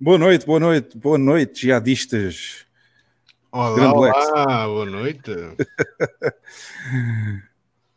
Boa 0.00 0.18
noite, 0.18 0.44
boa 0.44 0.58
noite, 0.58 0.98
boa 0.98 1.16
noite, 1.16 1.62
jihadistas. 1.62 2.66
Olá, 3.52 3.92
olá, 3.92 4.66
boa 4.66 4.84
noite. 4.84 5.30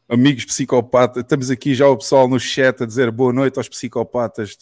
Amigos 0.07 0.45
psicopatas, 0.45 1.23
estamos 1.23 1.49
aqui 1.49 1.73
já 1.73 1.87
o 1.87 1.97
pessoal 1.97 2.27
no 2.27 2.39
chat 2.39 2.83
a 2.83 2.85
dizer 2.85 3.09
boa 3.09 3.33
noite 3.33 3.57
aos 3.57 3.67
psicopatas. 3.67 4.59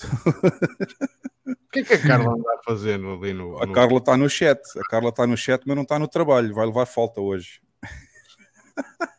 O 1.45 1.71
que 1.73 1.79
é 1.79 1.83
que 1.83 1.93
a 1.95 2.01
Carla 2.01 2.31
anda 2.33 2.53
a 2.53 2.63
fazer 2.63 2.93
ali 2.93 3.33
no. 3.33 3.61
A 3.61 3.69
Carla 3.69 3.97
está 3.97 4.15
no 4.15 4.29
chat, 4.29 4.61
a 4.79 4.89
Carla 4.89 5.09
está 5.09 5.27
no 5.27 5.35
chat, 5.35 5.61
mas 5.67 5.75
não 5.75 5.83
está 5.83 5.99
no 5.99 6.07
trabalho, 6.07 6.55
vai 6.55 6.65
levar 6.65 6.85
falta 6.85 7.19
hoje. 7.19 7.59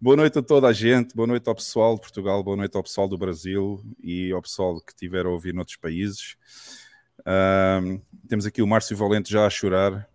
boa 0.00 0.16
noite 0.16 0.38
a 0.38 0.42
toda 0.42 0.68
a 0.68 0.72
gente, 0.72 1.14
boa 1.14 1.26
noite 1.26 1.46
ao 1.48 1.54
pessoal 1.54 1.94
de 1.94 2.00
Portugal, 2.00 2.42
boa 2.42 2.56
noite 2.56 2.74
ao 2.76 2.82
pessoal 2.82 3.08
do 3.08 3.18
Brasil 3.18 3.82
e 4.02 4.32
ao 4.32 4.40
pessoal 4.40 4.80
que 4.80 4.92
estiver 4.92 5.26
a 5.26 5.28
ouvir 5.28 5.52
noutros 5.52 5.76
países. 5.76 6.36
Um, 7.26 8.00
temos 8.28 8.46
aqui 8.46 8.62
o 8.62 8.66
Márcio 8.66 8.96
Valente 8.96 9.30
já 9.30 9.46
a 9.46 9.50
chorar 9.50 10.08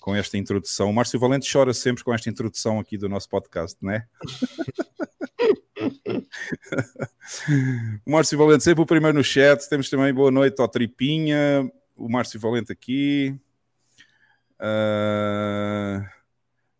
com 0.00 0.14
esta 0.14 0.36
introdução. 0.36 0.90
O 0.90 0.92
Márcio 0.92 1.20
Valente 1.20 1.50
chora 1.50 1.72
sempre 1.72 2.02
com 2.02 2.12
esta 2.12 2.28
introdução 2.28 2.80
aqui 2.80 2.98
do 2.98 3.08
nosso 3.08 3.28
podcast, 3.28 3.78
não 3.80 3.92
é? 3.92 4.06
o 8.04 8.10
Márcio 8.10 8.36
Valente 8.36 8.64
sempre 8.64 8.82
o 8.82 8.86
primeiro 8.86 9.16
no 9.16 9.24
chat. 9.24 9.68
Temos 9.68 9.88
também 9.88 10.12
boa 10.12 10.30
noite 10.30 10.60
ao 10.60 10.68
Tripinha, 10.68 11.70
o 11.96 12.08
Márcio 12.08 12.40
Valente 12.40 12.72
aqui. 12.72 13.38
Uh, 14.60 16.04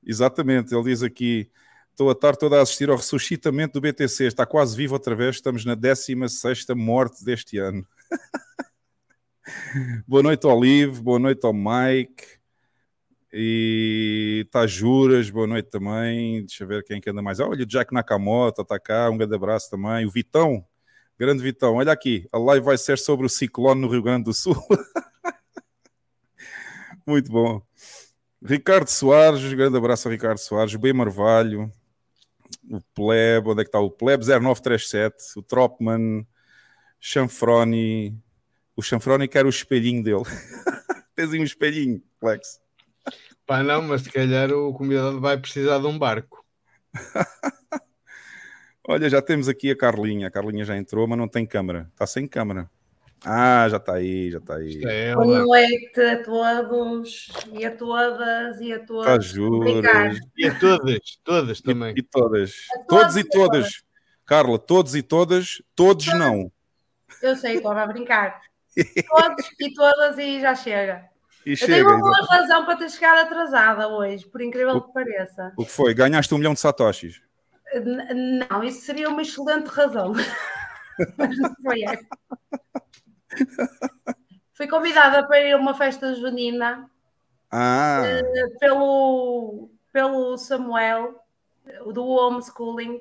exatamente, 0.05 0.75
ele 0.75 0.85
diz 0.85 1.03
aqui: 1.03 1.51
estou 1.95 2.09
a 2.09 2.13
estar 2.13 2.35
toda 2.35 2.59
a 2.59 2.63
assistir 2.63 2.91
ao 2.91 2.97
ressuscitamento 2.97 3.75
do 3.75 3.81
BTC, 3.81 4.25
está 4.25 4.45
quase 4.45 4.77
vivo 4.77 4.95
outra 4.95 5.15
vez. 5.15 5.37
Estamos 5.37 5.65
na 5.65 5.77
16 5.77 6.67
morte 6.77 7.25
deste 7.25 7.57
ano. 7.59 7.87
boa 10.07 10.23
noite 10.23 10.45
ao 10.45 10.61
Liv, 10.61 11.01
boa 11.01 11.21
noite 11.21 11.47
ao 11.47 11.53
Mike. 11.53 12.25
E 13.33 14.47
Tajuras, 14.51 15.31
boa 15.31 15.47
noite 15.47 15.71
também. 15.71 16.45
Deixa 16.45 16.65
eu 16.65 16.69
ver 16.69 16.83
quem 16.83 17.01
que 17.01 17.11
anda 17.11 17.23
mais. 17.23 17.39
Olha, 17.39 17.63
o 17.63 17.67
Jack 17.67 17.95
Nakamoto 17.95 18.63
está 18.63 18.79
cá, 18.79 19.09
um 19.09 19.17
grande 19.17 19.37
abraço 19.37 19.71
também. 19.71 20.05
O 20.05 20.11
Vitão, 20.11 20.65
grande 21.17 21.43
Vitão, 21.43 21.75
olha 21.75 21.93
aqui, 21.93 22.29
a 22.33 22.39
live 22.39 22.65
vai 22.65 22.77
ser 22.77 22.99
sobre 22.99 23.25
o 23.25 23.29
ciclone 23.29 23.81
no 23.81 23.89
Rio 23.89 24.03
Grande 24.03 24.25
do 24.25 24.35
Sul. 24.35 24.57
Muito 27.07 27.31
bom. 27.31 27.63
Ricardo 28.43 28.89
Soares, 28.89 29.53
grande 29.53 29.79
abraço 29.79 30.09
a 30.09 30.11
Ricardo 30.11 30.39
Soares, 30.39 30.75
Bem 30.75 30.93
Marvalho, 30.93 31.73
o 32.71 32.81
Pleb, 32.95 33.49
onde 33.49 33.61
é 33.61 33.65
que 33.65 33.69
está 33.69 33.81
o 33.81 33.91
Pleb 33.91 34.25
0937, 34.25 35.39
o 35.39 35.43
Tropman, 35.43 36.27
Chanfroni, 36.99 38.19
o 38.77 38.83
Chanfroni 38.83 39.29
quer 39.29 39.47
o 39.47 39.51
espelhinho 39.51 40.03
dele. 40.03 40.25
Tens 41.15 41.31
um 41.31 41.45
espelhinho, 41.45 42.03
Flex. 42.19 42.61
Pá, 43.47 43.63
não, 43.63 43.83
mas 43.83 44.03
se 44.03 44.11
calhar 44.11 44.51
o 44.53 44.73
convidado 44.73 45.21
vai 45.21 45.37
precisar 45.39 45.79
de 45.79 45.87
um 45.87 45.99
barco. 45.99 46.45
Olha, 48.87 49.09
já 49.09 49.23
temos 49.23 49.49
aqui 49.49 49.71
a 49.71 49.77
Carlinha. 49.77 50.29
A 50.29 50.31
Carlinha 50.31 50.65
já 50.65 50.77
entrou, 50.77 51.07
mas 51.07 51.19
não 51.19 51.29
tem 51.29 51.47
câmera. 51.47 51.89
Está 51.93 52.07
sem 52.07 52.27
câmera. 52.27 52.71
Ah, 53.27 53.67
já 53.71 53.79
está 53.79 53.95
aí, 53.95 54.31
já 54.31 54.39
está 54.39 54.57
aí. 54.57 54.83
É 54.85 55.15
Boa 55.15 55.39
noite 55.41 56.01
a 56.01 56.23
todos 56.23 57.29
e 57.53 57.65
a 57.65 57.75
todas 57.75 58.61
e 58.61 58.73
a 58.73 58.85
todos. 58.85 59.07
Tá, 59.07 59.19
juras. 59.19 60.19
E 60.37 60.47
a 60.47 60.59
todas, 60.59 60.99
todas 61.25 61.61
também. 61.63 61.95
E, 61.97 62.01
e 62.01 62.03
todas. 62.03 62.55
Todos, 62.87 63.17
e 63.17 63.25
todas. 63.25 63.49
todas. 63.49 63.85
Carla, 64.27 64.59
todos 64.59 64.95
e 64.95 65.03
todas, 65.03 65.63
todos 65.75 66.07
não. 66.09 66.53
Eu 67.23 67.35
sei, 67.35 67.57
estou 67.57 67.73
a 67.73 67.87
brincar. 67.87 68.43
todos 68.77 69.47
e 69.59 69.73
todas 69.73 70.19
e 70.19 70.41
já 70.41 70.55
chega. 70.55 71.09
E 71.47 71.53
eu 71.53 71.57
chega, 71.57 71.75
tenho 71.75 71.89
uma 71.89 71.99
boa 71.99 72.27
razão 72.27 72.67
para 72.67 72.77
ter 72.77 72.91
chegado 72.91 73.27
atrasada 73.27 73.89
hoje, 73.89 74.27
por 74.27 74.43
incrível 74.43 74.77
o, 74.77 74.83
que 74.83 74.93
pareça. 74.93 75.53
O 75.57 75.65
que 75.65 75.71
foi? 75.71 75.95
Ganhaste 75.95 76.35
um 76.35 76.39
milhão 76.39 76.53
de 76.53 76.61
satoshis? 76.61 77.23
não, 78.51 78.63
isso 78.63 78.83
seria 78.83 79.09
uma 79.09 79.23
excelente 79.23 79.67
razão. 79.69 80.13
Mas 81.17 81.39
não 81.39 81.55
foi 81.63 81.83
essa. 81.83 82.07
Fui 84.55 84.69
convidada 84.69 85.27
para 85.27 85.41
ir 85.41 85.53
a 85.53 85.57
uma 85.57 85.75
festa 85.75 86.15
junina 86.15 86.89
ah. 87.51 88.03
uh, 88.03 88.59
pelo, 88.59 89.71
pelo 89.93 90.37
Samuel, 90.39 91.15
do 91.93 92.05
homeschooling, 92.05 93.01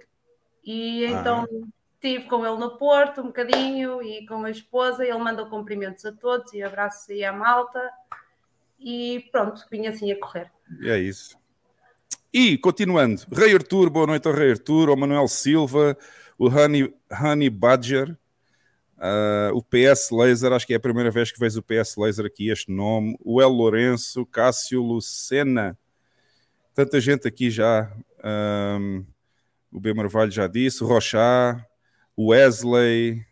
e 0.63 1.05
então 1.05 1.43
ah. 1.43 1.67
estive 1.95 2.25
com 2.25 2.45
ele 2.45 2.57
no 2.57 2.77
Porto 2.77 3.21
um 3.21 3.27
bocadinho 3.27 4.01
e 4.01 4.25
com 4.25 4.43
a 4.43 4.51
esposa, 4.51 5.05
e 5.05 5.09
ele 5.09 5.19
mandou 5.19 5.47
cumprimentos 5.47 6.05
a 6.05 6.11
todos 6.11 6.53
e 6.53 6.63
abraços 6.63 7.09
aí 7.09 7.23
à 7.23 7.31
malta 7.31 7.91
e 8.83 9.27
pronto, 9.31 9.65
vim 9.71 9.87
assim 9.87 10.11
a 10.11 10.19
correr. 10.19 10.51
É 10.81 10.97
isso. 10.97 11.37
E, 12.33 12.57
continuando, 12.57 13.21
Rei 13.31 13.53
Artur, 13.53 13.89
boa 13.89 14.07
noite 14.07 14.27
ao 14.27 14.33
Rei 14.33 14.51
Artur, 14.51 14.89
ao 14.89 14.97
Manuel 14.97 15.27
Silva, 15.27 15.97
o 16.37 16.47
Honey, 16.47 16.93
Honey 17.11 17.49
Badger, 17.49 18.17
uh, 19.03 19.55
o 19.55 19.61
PS 19.61 20.09
Laser, 20.11 20.53
acho 20.53 20.65
que 20.65 20.73
é 20.73 20.77
a 20.77 20.79
primeira 20.79 21.11
vez 21.11 21.31
que 21.31 21.39
vejo 21.39 21.59
o 21.59 21.63
PS 21.63 21.95
Laser 21.97 22.25
aqui, 22.25 22.49
este 22.49 22.71
nome, 22.71 23.17
o 23.19 23.41
El 23.41 23.49
Lourenço, 23.49 24.25
Cássio 24.25 24.81
Lucena, 24.81 25.77
tanta 26.73 27.01
gente 27.01 27.27
aqui 27.27 27.49
já, 27.49 27.91
um, 28.79 29.05
o 29.71 29.79
B. 29.79 29.93
Marvalho 29.93 30.31
já 30.31 30.47
disse, 30.47 30.83
o 30.83 30.87
Rochá, 30.87 31.65
o 32.15 32.27
Wesley, 32.27 33.25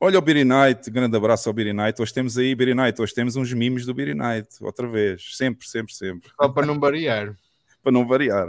Olha 0.00 0.18
o 0.18 0.20
Beery 0.20 0.44
Night, 0.44 0.90
grande 0.90 1.16
abraço 1.16 1.48
ao 1.48 1.54
Beery 1.54 1.72
Night. 1.72 2.02
Hoje 2.02 2.12
temos 2.12 2.36
aí 2.36 2.54
Beery 2.54 2.74
Night, 2.74 3.00
hoje 3.00 3.14
temos 3.14 3.36
uns 3.36 3.50
mimos 3.54 3.86
do 3.86 3.94
Beery 3.94 4.12
Night, 4.12 4.48
outra 4.60 4.86
vez, 4.86 5.34
sempre, 5.34 5.66
sempre, 5.66 5.94
sempre. 5.94 6.30
Só 6.38 6.46
para 6.46 6.66
não 6.66 6.78
variar. 6.78 7.34
para 7.82 7.90
não 7.90 8.06
variar. 8.06 8.48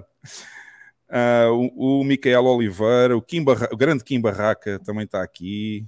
Uh, 1.08 1.72
o, 1.78 2.02
o 2.02 2.04
Micael 2.04 2.44
Oliveira, 2.44 3.16
o, 3.16 3.22
Kim 3.22 3.42
Barra, 3.42 3.70
o 3.72 3.78
grande 3.78 4.04
Kim 4.04 4.20
Barraca 4.20 4.80
também 4.80 5.06
está 5.06 5.24
aqui. 5.24 5.88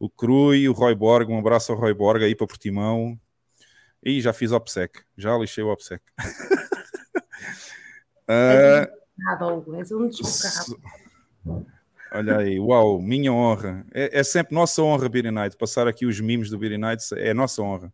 O 0.00 0.08
Crui, 0.08 0.66
o 0.66 0.72
Roy 0.72 0.94
Borg, 0.94 1.30
um 1.30 1.38
abraço 1.38 1.72
ao 1.72 1.78
Roy 1.78 1.92
Borg 1.92 2.24
aí 2.24 2.34
para 2.34 2.46
Portimão. 2.46 3.20
E 4.02 4.18
já 4.22 4.32
fiz 4.32 4.50
OPSEC, 4.50 5.02
já 5.14 5.36
lixei 5.36 5.62
o 5.62 5.70
OPSEC. 5.70 6.02
uh, 8.26 9.76
és 9.76 9.92
um 9.92 10.08
desbocado. 10.08 10.80
Olha 12.12 12.38
aí, 12.38 12.58
uau, 12.58 12.98
minha 12.98 13.30
honra. 13.30 13.84
É, 13.92 14.20
é 14.20 14.22
sempre 14.22 14.54
nossa 14.54 14.82
honra, 14.82 15.06
Beery 15.06 15.30
Night. 15.30 15.54
Passar 15.58 15.86
aqui 15.86 16.06
os 16.06 16.18
mimos 16.18 16.48
do 16.48 16.56
Beery 16.56 16.78
Night 16.78 17.04
é 17.16 17.34
nossa 17.34 17.60
honra. 17.60 17.92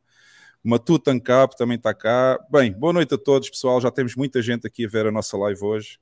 Matuta 0.63 1.11
Ancap 1.11 1.57
também 1.57 1.77
está 1.77 1.93
cá. 1.93 2.39
Bem, 2.49 2.73
boa 2.73 2.93
noite 2.93 3.15
a 3.15 3.19
todos, 3.19 3.51
pessoal. 3.51 3.81
Já 3.81 3.91
temos 3.91 4.15
muita 4.15 4.41
gente 4.41 4.65
aqui 4.65 4.87
a 4.87 4.89
ver 4.89 5.07
a 5.07 5.11
nossa 5.11 5.37
live 5.37 5.65
hoje. 5.65 5.99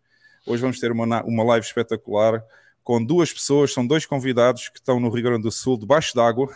Hoje 0.47 0.61
vamos 0.61 0.79
ter 0.79 0.93
uma, 0.93 1.25
uma 1.25 1.45
live 1.45 1.67
espetacular 1.67 2.45
com 2.85 3.03
duas 3.03 3.33
pessoas, 3.33 3.73
são 3.73 3.87
dois 3.87 4.05
convidados 4.05 4.69
que 4.69 4.79
estão 4.79 5.01
no 5.01 5.09
Rio 5.09 5.25
Grande 5.25 5.43
do 5.43 5.51
Sul, 5.51 5.79
debaixo 5.79 6.15
d'água. 6.15 6.49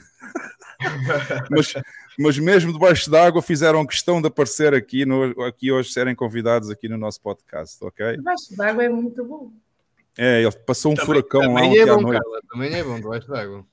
mas, 1.51 1.73
mas 2.19 2.39
mesmo 2.39 2.73
debaixo 2.73 3.11
d'água 3.11 3.41
fizeram 3.41 3.87
questão 3.87 4.21
de 4.21 4.29
aparecer 4.29 4.75
aqui, 4.75 5.07
no, 5.07 5.43
aqui 5.43 5.73
hoje, 5.73 5.91
serem 5.91 6.15
convidados 6.15 6.69
aqui 6.69 6.87
no 6.87 6.99
nosso 6.99 7.21
podcast, 7.23 7.83
ok? 7.83 8.19
Debaixo 8.19 8.55
d'água 8.57 8.85
é 8.85 8.89
muito 8.91 9.25
bom. 9.25 9.51
É, 10.17 10.43
ele 10.43 10.53
passou 10.53 10.93
um 10.93 10.95
também, 10.95 11.07
furacão 11.07 11.41
também 11.41 11.77
lá 11.77 11.83
é 11.83 11.87
bom, 11.87 12.03
Carla, 12.03 12.41
também 12.51 12.75
é 12.75 12.85
bom 12.85 13.01
debaixo 13.01 13.29
d'água. 13.29 13.67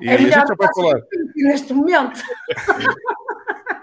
E 0.00 0.08
é 0.08 0.14
a 0.14 0.16
gente 0.16 0.30
já 0.30 0.44
vai 0.44 0.68
falar. 0.74 1.00
Neste 1.34 1.72
momento. 1.72 2.22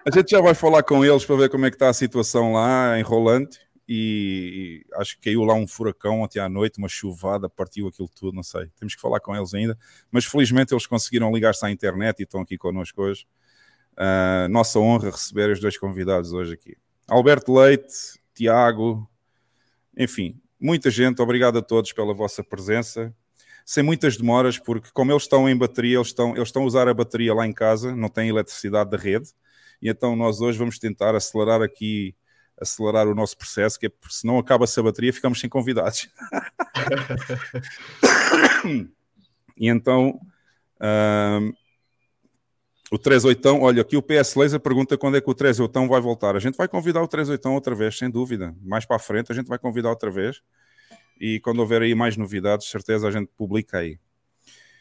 A 0.05 0.17
gente 0.17 0.31
já 0.31 0.41
vai 0.41 0.55
falar 0.55 0.81
com 0.81 1.05
eles 1.05 1.23
para 1.23 1.35
ver 1.35 1.49
como 1.49 1.65
é 1.65 1.69
que 1.69 1.75
está 1.75 1.89
a 1.89 1.93
situação 1.93 2.53
lá 2.53 2.97
em 2.97 3.03
Rolante. 3.03 3.59
E, 3.91 4.84
e 4.86 4.96
acho 4.98 5.15
que 5.15 5.24
caiu 5.24 5.43
lá 5.43 5.55
um 5.55 5.67
furacão 5.67 6.22
ontem 6.22 6.38
à 6.38 6.48
noite, 6.48 6.77
uma 6.77 6.88
chuvada, 6.88 7.50
partiu 7.50 7.88
aquilo 7.88 8.08
tudo, 8.08 8.36
não 8.36 8.43
sei. 8.43 8.69
Temos 8.77 8.93
que 8.93 9.01
falar 9.01 9.19
com 9.19 9.36
eles 9.36 9.51
ainda. 9.51 9.75
Mas 10.12 10.25
felizmente 10.25 10.72
eles 10.72 10.86
conseguiram 10.86 11.34
ligar-se 11.34 11.65
à 11.65 11.72
internet 11.72 12.19
e 12.19 12.24
estão 12.24 12.41
aqui 12.41 12.55
connosco 12.55 13.01
hoje. 13.01 13.25
Uh, 13.93 14.48
nossa 14.50 14.77
honra 14.77 15.10
receber 15.10 15.50
os 15.50 15.60
dois 15.60 15.75
convidados 15.75 16.34
hoje 16.34 16.53
aqui. 16.53 16.77
Alberto 17.08 17.51
Leite, 17.51 18.22
Tiago, 18.36 19.10
enfim, 19.98 20.39
muita 20.60 20.91
gente, 20.91 21.19
obrigado 21.19 21.58
a 21.58 21.62
todos 21.63 21.91
pela 21.91 22.13
vossa 22.13 22.43
presença. 22.43 23.12
Sem 23.65 23.84
muitas 23.84 24.17
demoras, 24.17 24.60
porque 24.60 24.89
como 24.93 25.12
eles 25.12 25.24
estão 25.24 25.50
em 25.50 25.58
bateria, 25.58 25.98
eles 25.98 26.08
estão, 26.08 26.36
eles 26.36 26.50
estão 26.50 26.62
a 26.62 26.65
usar 26.65 26.88
a 26.88 26.93
bateria 26.93 27.34
lá 27.34 27.48
em 27.48 27.53
casa, 27.53 27.96
não 27.96 28.08
têm 28.08 28.29
eletricidade 28.29 28.91
da 28.91 28.98
rede, 28.98 29.31
e 29.81 29.89
então 29.89 30.15
nós 30.15 30.41
hoje 30.41 30.60
vamos 30.60 30.77
tentar 30.77 31.15
acelerar 31.15 31.62
aqui 31.62 32.15
acelerar 32.59 33.07
o 33.07 33.15
nosso 33.15 33.37
processo, 33.37 33.79
que 33.79 33.85
é 33.85 33.89
porque 33.89 34.13
se 34.13 34.25
não 34.25 34.37
acaba-se 34.37 34.79
a 34.79 34.83
bateria, 34.83 35.13
ficamos 35.13 35.39
sem 35.39 35.49
convidados. 35.49 36.09
e 39.57 39.69
então, 39.69 40.19
um, 40.81 41.53
o 42.91 42.97
38, 42.97 43.61
olha, 43.61 43.81
aqui 43.81 43.95
o 43.95 44.01
PS 44.01 44.35
Laser 44.35 44.59
pergunta 44.59 44.97
quando 44.97 45.17
é 45.17 45.21
que 45.21 45.29
o 45.29 45.33
38 45.33 45.87
vai 45.87 46.01
voltar. 46.01 46.35
A 46.35 46.39
gente 46.39 46.55
vai 46.55 46.67
convidar 46.67 47.01
o 47.01 47.07
38 47.07 47.49
outra 47.49 47.75
vez, 47.75 47.97
sem 47.97 48.09
dúvida. 48.09 48.55
Mais 48.61 48.85
para 48.85 48.95
a 48.95 48.99
frente 48.99 49.31
a 49.31 49.35
gente 49.35 49.47
vai 49.47 49.59
convidar 49.59 49.89
outra 49.89 50.09
vez. 50.09 50.41
E 51.19 51.39
quando 51.41 51.59
houver 51.59 51.81
aí 51.81 51.93
mais 51.93 52.17
novidades, 52.17 52.67
certeza 52.67 53.07
a 53.07 53.11
gente 53.11 53.29
publica 53.37 53.77
aí. 53.77 53.99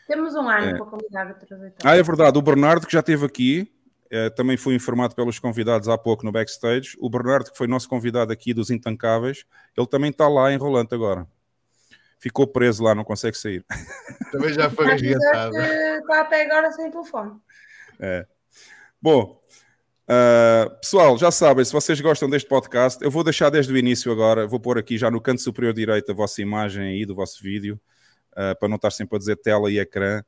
Temos 0.06 0.34
um 0.34 0.48
ano 0.48 0.70
é. 0.70 0.76
para 0.76 0.86
convidar 0.86 1.30
o 1.30 1.34
38. 1.34 1.74
Ah, 1.84 1.96
é 1.96 2.02
verdade. 2.02 2.38
O 2.38 2.42
Bernardo, 2.42 2.86
que 2.86 2.92
já 2.92 3.00
esteve 3.00 3.26
aqui, 3.26 3.70
também 4.36 4.56
fui 4.56 4.74
informado 4.74 5.14
pelos 5.14 5.38
convidados 5.38 5.88
há 5.88 5.98
pouco 5.98 6.24
no 6.24 6.32
backstage. 6.32 6.96
O 6.98 7.10
Bernardo, 7.10 7.50
que 7.50 7.58
foi 7.58 7.66
nosso 7.66 7.88
convidado 7.88 8.32
aqui 8.32 8.54
dos 8.54 8.70
Intancáveis, 8.70 9.44
ele 9.76 9.86
também 9.86 10.10
está 10.10 10.28
lá 10.28 10.52
em 10.52 10.56
Rolante 10.56 10.94
agora. 10.94 11.26
Ficou 12.18 12.46
preso 12.46 12.82
lá, 12.82 12.94
não 12.94 13.04
consegue 13.04 13.36
sair. 13.36 13.64
Também 14.32 14.52
já 14.52 14.68
foi 14.68 14.86
resgatado. 14.86 15.56
Está 15.56 16.20
até 16.20 16.44
agora 16.44 16.72
sem 16.72 16.90
telefone. 16.90 17.32
É. 18.00 18.26
Bom, 19.00 19.40
uh, 20.10 20.70
pessoal, 20.80 21.16
já 21.16 21.30
sabem, 21.30 21.64
se 21.64 21.72
vocês 21.72 22.00
gostam 22.00 22.28
deste 22.28 22.48
podcast, 22.48 23.02
eu 23.02 23.10
vou 23.10 23.22
deixar 23.22 23.50
desde 23.50 23.72
o 23.72 23.76
início 23.76 24.10
agora, 24.10 24.46
vou 24.46 24.58
pôr 24.58 24.78
aqui 24.78 24.98
já 24.98 25.10
no 25.10 25.20
canto 25.20 25.40
superior 25.40 25.72
direito 25.72 26.10
a 26.10 26.14
vossa 26.14 26.42
imagem 26.42 26.82
aí 26.82 27.06
do 27.06 27.14
vosso 27.14 27.40
vídeo, 27.40 27.80
uh, 28.32 28.58
para 28.58 28.68
não 28.68 28.76
estar 28.76 28.90
sempre 28.90 29.14
a 29.14 29.18
dizer 29.18 29.36
tela 29.36 29.70
e 29.70 29.78
ecrã. 29.78 30.22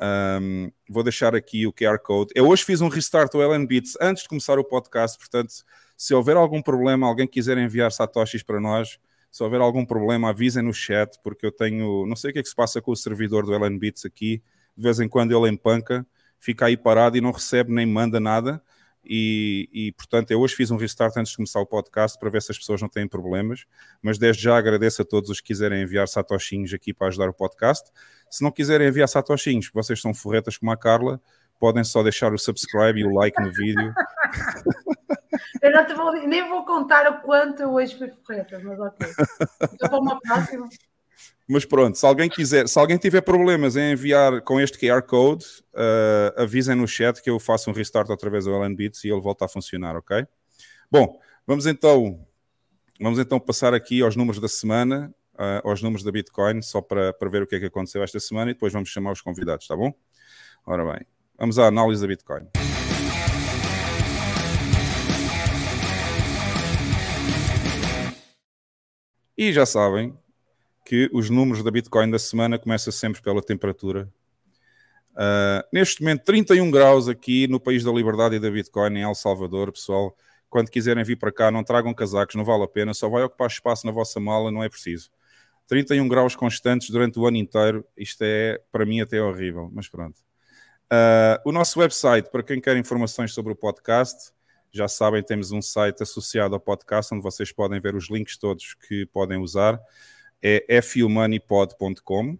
Um, 0.00 0.70
vou 0.88 1.02
deixar 1.02 1.34
aqui 1.34 1.66
o 1.66 1.72
QR 1.72 1.98
Code. 1.98 2.32
Eu 2.34 2.48
hoje 2.48 2.64
fiz 2.64 2.80
um 2.80 2.88
restart 2.88 3.32
do 3.32 3.40
LN 3.40 3.66
Beats 3.66 3.96
antes 4.00 4.22
de 4.22 4.28
começar 4.28 4.58
o 4.58 4.64
podcast, 4.64 5.18
portanto, 5.18 5.52
se 5.96 6.14
houver 6.14 6.36
algum 6.36 6.60
problema, 6.60 7.06
alguém 7.06 7.26
quiser 7.26 7.56
enviar 7.56 7.90
satoshis 7.90 8.42
para 8.42 8.60
nós, 8.60 8.98
se 9.30 9.42
houver 9.42 9.60
algum 9.60 9.84
problema, 9.84 10.30
avisem 10.30 10.62
no 10.62 10.72
chat, 10.72 11.18
porque 11.22 11.46
eu 11.46 11.52
tenho. 11.52 12.06
Não 12.06 12.16
sei 12.16 12.30
o 12.30 12.32
que 12.32 12.38
é 12.38 12.42
que 12.42 12.48
se 12.48 12.54
passa 12.54 12.80
com 12.80 12.90
o 12.90 12.96
servidor 12.96 13.44
do 13.44 13.52
LN 13.52 13.78
Beats 13.78 14.04
aqui. 14.04 14.42
De 14.76 14.82
vez 14.82 15.00
em 15.00 15.08
quando 15.08 15.36
ele 15.36 15.52
empanca, 15.52 16.06
fica 16.38 16.66
aí 16.66 16.76
parado 16.76 17.16
e 17.16 17.20
não 17.20 17.32
recebe 17.32 17.72
nem 17.72 17.86
manda 17.86 18.20
nada. 18.20 18.62
E, 19.08 19.68
e, 19.72 19.92
portanto 19.92 20.30
eu 20.32 20.40
hoje 20.40 20.54
fiz 20.54 20.70
um 20.70 20.76
restart 20.76 21.16
antes 21.16 21.30
de 21.30 21.36
começar 21.36 21.60
o 21.60 21.66
podcast 21.66 22.18
para 22.18 22.28
ver 22.28 22.42
se 22.42 22.50
as 22.50 22.58
pessoas 22.58 22.82
não 22.82 22.88
têm 22.88 23.06
problemas, 23.06 23.64
mas 24.02 24.18
desde 24.18 24.42
já 24.42 24.56
agradeço 24.56 25.02
a 25.02 25.04
todos 25.04 25.30
os 25.30 25.40
que 25.40 25.48
quiserem 25.48 25.82
enviar 25.82 26.08
satoshinhos 26.08 26.74
aqui 26.74 26.92
para 26.92 27.06
ajudar 27.08 27.28
o 27.28 27.34
podcast. 27.34 27.90
Se 28.28 28.42
não 28.42 28.50
quiserem 28.50 28.88
enviar 28.88 29.08
satoshinhos, 29.08 29.70
vocês 29.72 30.00
são 30.00 30.12
forretas 30.12 30.58
como 30.58 30.72
a 30.72 30.76
Carla, 30.76 31.20
podem 31.60 31.84
só 31.84 32.02
deixar 32.02 32.32
o 32.34 32.38
subscribe 32.38 33.00
e 33.00 33.04
o 33.04 33.14
like 33.14 33.40
no 33.40 33.52
vídeo. 33.52 33.94
Eu 35.62 35.72
não 35.72 35.96
vou, 35.96 36.12
nem 36.26 36.48
vou 36.48 36.64
contar 36.64 37.10
o 37.10 37.20
quanto 37.20 37.62
eu 37.62 37.72
hoje 37.72 37.96
fui 37.96 38.08
forreta, 38.08 38.60
mas 38.62 38.78
ok. 38.78 39.06
Então 39.72 39.88
para 39.88 39.98
uma 39.98 40.20
próxima. 40.20 40.68
Mas 41.48 41.64
pronto, 41.64 41.96
se 41.96 42.04
alguém 42.04 42.28
quiser, 42.28 42.66
se 42.68 42.76
alguém 42.76 42.98
tiver 42.98 43.20
problemas 43.20 43.76
em 43.76 43.92
enviar 43.92 44.42
com 44.42 44.60
este 44.60 44.76
QR 44.78 45.00
Code, 45.02 45.44
uh, 45.74 46.42
avisem 46.42 46.74
no 46.74 46.88
chat 46.88 47.22
que 47.22 47.30
eu 47.30 47.38
faço 47.38 47.70
um 47.70 47.72
restart 47.72 48.10
outra 48.10 48.28
vez 48.28 48.48
ao 48.48 48.68
Beats 48.74 49.04
e 49.04 49.08
ele 49.08 49.20
volta 49.20 49.44
a 49.44 49.48
funcionar, 49.48 49.94
ok? 49.94 50.26
Bom, 50.90 51.20
vamos 51.46 51.66
então, 51.66 52.26
vamos 53.00 53.20
então 53.20 53.38
passar 53.38 53.74
aqui 53.74 54.02
aos 54.02 54.16
números 54.16 54.40
da 54.40 54.48
semana, 54.48 55.14
uh, 55.34 55.68
aos 55.68 55.80
números 55.80 56.02
da 56.02 56.10
Bitcoin, 56.10 56.60
só 56.62 56.80
para, 56.80 57.12
para 57.12 57.28
ver 57.28 57.42
o 57.42 57.46
que 57.46 57.54
é 57.54 57.60
que 57.60 57.66
aconteceu 57.66 58.02
esta 58.02 58.18
semana 58.18 58.50
e 58.50 58.54
depois 58.54 58.72
vamos 58.72 58.88
chamar 58.88 59.12
os 59.12 59.20
convidados, 59.20 59.68
tá 59.68 59.76
bom? 59.76 59.94
Ora 60.66 60.84
bem, 60.84 61.06
vamos 61.38 61.60
à 61.60 61.68
análise 61.68 62.02
da 62.02 62.08
Bitcoin. 62.08 62.48
E 69.38 69.52
já 69.52 69.64
sabem, 69.64 70.12
que 70.86 71.10
os 71.12 71.28
números 71.28 71.64
da 71.64 71.70
Bitcoin 71.70 72.08
da 72.08 72.18
semana 72.18 72.60
começam 72.60 72.92
sempre 72.92 73.20
pela 73.20 73.42
temperatura. 73.42 74.08
Uh, 75.14 75.66
neste 75.72 76.00
momento, 76.00 76.22
31 76.22 76.70
graus 76.70 77.08
aqui 77.08 77.48
no 77.48 77.58
país 77.58 77.82
da 77.82 77.90
liberdade 77.90 78.36
e 78.36 78.38
da 78.38 78.48
Bitcoin, 78.48 78.96
em 78.96 79.02
El 79.02 79.14
Salvador, 79.16 79.72
pessoal. 79.72 80.16
Quando 80.48 80.70
quiserem 80.70 81.02
vir 81.02 81.16
para 81.16 81.32
cá, 81.32 81.50
não 81.50 81.64
tragam 81.64 81.92
casacos, 81.92 82.36
não 82.36 82.44
vale 82.44 82.62
a 82.62 82.68
pena, 82.68 82.94
só 82.94 83.08
vai 83.08 83.24
ocupar 83.24 83.48
espaço 83.48 83.84
na 83.84 83.90
vossa 83.90 84.20
mala, 84.20 84.52
não 84.52 84.62
é 84.62 84.68
preciso. 84.68 85.10
31 85.66 86.06
graus 86.06 86.36
constantes 86.36 86.88
durante 86.88 87.18
o 87.18 87.26
ano 87.26 87.36
inteiro, 87.36 87.84
isto 87.96 88.22
é, 88.22 88.60
para 88.70 88.86
mim, 88.86 89.00
até 89.00 89.20
horrível, 89.20 89.68
mas 89.74 89.88
pronto. 89.88 90.20
Uh, 90.84 91.42
o 91.44 91.50
nosso 91.50 91.80
website, 91.80 92.30
para 92.30 92.44
quem 92.44 92.60
quer 92.60 92.76
informações 92.76 93.34
sobre 93.34 93.52
o 93.52 93.56
podcast, 93.56 94.30
já 94.70 94.86
sabem, 94.86 95.20
temos 95.20 95.50
um 95.50 95.60
site 95.60 96.04
associado 96.04 96.54
ao 96.54 96.60
podcast 96.60 97.12
onde 97.12 97.24
vocês 97.24 97.50
podem 97.50 97.80
ver 97.80 97.96
os 97.96 98.08
links 98.08 98.36
todos 98.36 98.74
que 98.74 99.04
podem 99.06 99.38
usar 99.38 99.80
é 100.42 100.80
fumoneypod.com 100.80 102.38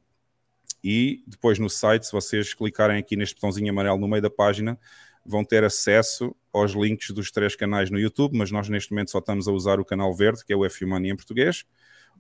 e 0.83 1.25
depois 1.27 1.59
no 1.59 1.69
site, 1.69 2.07
se 2.07 2.13
vocês 2.13 2.55
clicarem 2.55 2.99
aqui 2.99 3.17
neste 3.17 3.35
botãozinho 3.35 3.71
amarelo 3.71 3.99
no 3.99 4.07
meio 4.07 4.23
da 4.23 4.31
página, 4.31 4.79
vão 5.25 5.45
ter 5.45 5.65
acesso 5.65 6.35
aos 6.53 6.73
links 6.73 7.11
dos 7.11 7.31
três 7.31 7.57
canais 7.57 7.91
no 7.91 7.99
YouTube, 7.99 8.39
mas 8.39 8.51
nós 8.51 8.69
neste 8.69 8.93
momento 8.93 9.11
só 9.11 9.19
estamos 9.19 9.49
a 9.49 9.53
usar 9.53 9.81
o 9.81 9.85
canal 9.85 10.15
verde, 10.15 10.45
que 10.45 10.53
é 10.53 10.57
o 10.57 10.69
FUMoney 10.71 11.11
em 11.11 11.17
português, 11.17 11.65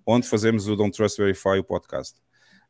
onde 0.04 0.26
fazemos 0.26 0.66
o 0.68 0.76
Don't 0.76 0.96
Trust 0.96 1.16
Verify, 1.16 1.58
o 1.58 1.64
podcast. 1.64 2.18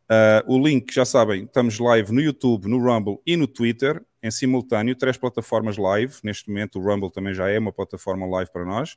Uh, 0.08 0.54
o 0.54 0.58
link, 0.58 0.94
já 0.94 1.04
sabem, 1.04 1.44
estamos 1.44 1.78
live 1.78 2.12
no 2.12 2.20
YouTube, 2.20 2.68
no 2.68 2.78
Rumble 2.78 3.18
e 3.26 3.36
no 3.36 3.48
Twitter, 3.48 4.04
em 4.22 4.30
simultâneo, 4.30 4.94
três 4.94 5.16
plataformas 5.16 5.76
live. 5.76 6.14
Neste 6.22 6.48
momento, 6.48 6.78
o 6.78 6.82
Rumble 6.82 7.10
também 7.10 7.34
já 7.34 7.48
é 7.48 7.58
uma 7.58 7.72
plataforma 7.72 8.26
live 8.26 8.50
para 8.52 8.64
nós. 8.64 8.96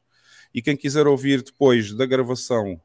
E 0.53 0.61
quem 0.61 0.75
quiser 0.75 1.07
ouvir 1.07 1.41
depois 1.41 1.93
da 1.93 2.05
gravação 2.05 2.79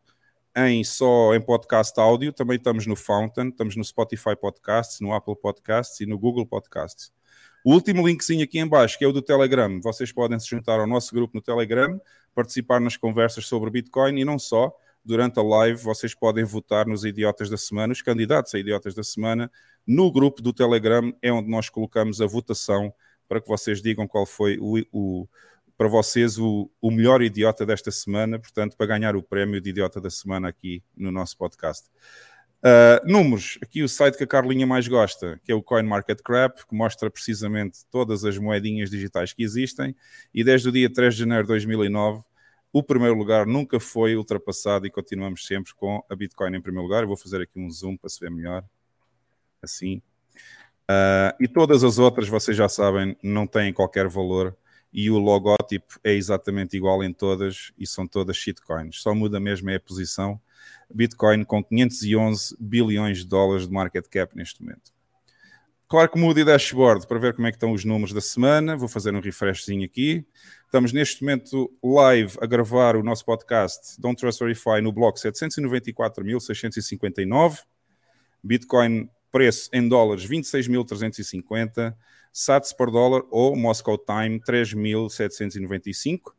em 0.56 0.84
só 0.84 1.34
em 1.34 1.40
podcast 1.40 1.98
áudio, 2.00 2.32
também 2.32 2.56
estamos 2.56 2.86
no 2.86 2.94
Fountain, 2.94 3.48
estamos 3.48 3.76
no 3.76 3.84
Spotify 3.84 4.36
Podcasts, 4.40 5.00
no 5.00 5.12
Apple 5.12 5.36
Podcasts 5.36 6.00
e 6.00 6.06
no 6.06 6.18
Google 6.18 6.46
Podcasts. 6.46 7.12
O 7.64 7.72
último 7.72 8.06
linkzinho 8.06 8.44
aqui 8.44 8.58
em 8.58 8.68
baixo, 8.68 8.98
que 8.98 9.04
é 9.04 9.08
o 9.08 9.12
do 9.12 9.22
Telegram, 9.22 9.80
vocês 9.80 10.12
podem 10.12 10.38
se 10.38 10.48
juntar 10.48 10.78
ao 10.78 10.86
nosso 10.86 11.14
grupo 11.14 11.34
no 11.34 11.42
Telegram, 11.42 12.00
participar 12.34 12.80
nas 12.80 12.96
conversas 12.96 13.46
sobre 13.46 13.70
Bitcoin 13.70 14.20
e 14.20 14.24
não 14.24 14.38
só, 14.38 14.70
durante 15.04 15.38
a 15.38 15.42
live 15.42 15.82
vocês 15.82 16.14
podem 16.14 16.44
votar 16.44 16.86
nos 16.86 17.04
idiotas 17.04 17.50
da 17.50 17.56
semana, 17.56 17.92
os 17.92 18.02
candidatos 18.02 18.54
a 18.54 18.58
idiotas 18.58 18.94
da 18.94 19.02
semana, 19.02 19.50
no 19.86 20.12
grupo 20.12 20.40
do 20.40 20.52
Telegram 20.52 21.12
é 21.20 21.32
onde 21.32 21.48
nós 21.48 21.68
colocamos 21.68 22.20
a 22.20 22.26
votação 22.26 22.92
para 23.28 23.40
que 23.40 23.48
vocês 23.48 23.82
digam 23.82 24.06
qual 24.06 24.26
foi 24.26 24.58
o, 24.60 24.78
o 24.92 25.28
para 25.76 25.88
vocês 25.88 26.38
o, 26.38 26.70
o 26.80 26.90
melhor 26.90 27.22
idiota 27.22 27.66
desta 27.66 27.90
semana, 27.90 28.38
portanto, 28.38 28.76
para 28.76 28.86
ganhar 28.86 29.16
o 29.16 29.22
prémio 29.22 29.60
de 29.60 29.70
idiota 29.70 30.00
da 30.00 30.10
semana 30.10 30.48
aqui 30.48 30.82
no 30.96 31.10
nosso 31.10 31.36
podcast. 31.36 31.88
Uh, 32.64 33.06
números, 33.06 33.58
aqui 33.60 33.82
o 33.82 33.88
site 33.88 34.16
que 34.16 34.24
a 34.24 34.26
Carlinha 34.26 34.66
mais 34.66 34.88
gosta, 34.88 35.38
que 35.44 35.52
é 35.52 35.54
o 35.54 35.62
CoinMarketCap, 35.62 36.66
que 36.66 36.74
mostra 36.74 37.10
precisamente 37.10 37.84
todas 37.90 38.24
as 38.24 38.38
moedinhas 38.38 38.88
digitais 38.88 39.34
que 39.34 39.42
existem, 39.42 39.94
e 40.32 40.42
desde 40.42 40.68
o 40.68 40.72
dia 40.72 40.90
3 40.90 41.12
de 41.14 41.20
janeiro 41.20 41.42
de 41.42 41.48
2009, 41.48 42.22
o 42.72 42.82
primeiro 42.82 43.14
lugar 43.14 43.46
nunca 43.46 43.78
foi 43.78 44.16
ultrapassado 44.16 44.86
e 44.86 44.90
continuamos 44.90 45.46
sempre 45.46 45.74
com 45.74 46.02
a 46.08 46.16
Bitcoin 46.16 46.56
em 46.56 46.60
primeiro 46.60 46.84
lugar. 46.84 47.02
Eu 47.02 47.08
vou 47.08 47.16
fazer 47.16 47.42
aqui 47.42 47.58
um 47.58 47.70
zoom 47.70 47.96
para 47.96 48.08
se 48.08 48.18
ver 48.18 48.30
melhor, 48.30 48.64
assim. 49.62 50.02
Uh, 50.90 51.36
e 51.38 51.46
todas 51.46 51.84
as 51.84 51.98
outras, 51.98 52.28
vocês 52.28 52.56
já 52.56 52.68
sabem, 52.68 53.16
não 53.22 53.46
têm 53.46 53.72
qualquer 53.72 54.08
valor 54.08 54.56
e 54.94 55.10
o 55.10 55.18
logótipo 55.18 55.98
é 56.04 56.14
exatamente 56.14 56.76
igual 56.76 57.02
em 57.02 57.12
todas 57.12 57.72
e 57.76 57.84
são 57.84 58.06
todas 58.06 58.36
shitcoins. 58.36 59.02
Só 59.02 59.12
muda 59.12 59.40
mesmo 59.40 59.68
é 59.68 59.74
a 59.74 59.80
posição. 59.80 60.40
Bitcoin 60.88 61.42
com 61.42 61.64
511 61.64 62.56
bilhões 62.60 63.18
de 63.18 63.26
dólares 63.26 63.66
de 63.66 63.72
market 63.72 64.06
cap 64.06 64.36
neste 64.36 64.62
momento. 64.62 64.94
Claro 65.88 66.08
que 66.08 66.18
muda 66.18 66.40
o 66.40 66.44
dashboard 66.44 67.08
para 67.08 67.18
ver 67.18 67.34
como 67.34 67.48
é 67.48 67.50
que 67.50 67.56
estão 67.56 67.72
os 67.72 67.84
números 67.84 68.14
da 68.14 68.20
semana. 68.20 68.76
Vou 68.76 68.88
fazer 68.88 69.12
um 69.12 69.20
refreshzinho 69.20 69.84
aqui. 69.84 70.24
Estamos 70.64 70.92
neste 70.92 71.22
momento 71.22 71.72
live 71.82 72.38
a 72.40 72.46
gravar 72.46 72.94
o 72.94 73.02
nosso 73.02 73.24
podcast 73.24 74.00
Don't 74.00 74.16
Trust 74.18 74.38
Verify 74.38 74.80
no 74.80 74.92
bloco 74.92 75.18
794.659. 75.18 77.64
Bitcoin 78.42 79.10
preço 79.32 79.68
em 79.72 79.88
dólares 79.88 80.24
26.350. 80.24 81.96
SATS 82.34 82.72
por 82.72 82.90
dólar 82.90 83.22
ou 83.30 83.54
Moscow 83.54 83.96
Time 83.96 84.40
3.795. 84.40 86.32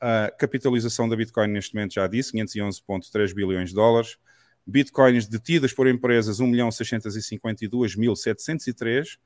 A 0.00 0.30
capitalização 0.30 1.08
da 1.08 1.16
Bitcoin 1.16 1.48
neste 1.48 1.74
momento 1.74 1.94
já 1.94 2.06
disse, 2.06 2.32
511,3 2.32 3.34
bilhões 3.34 3.70
de 3.70 3.74
dólares. 3.74 4.16
Bitcoins 4.64 5.26
detidas 5.26 5.72
por 5.72 5.88
empresas 5.88 6.40
1.652.703, 6.40 9.18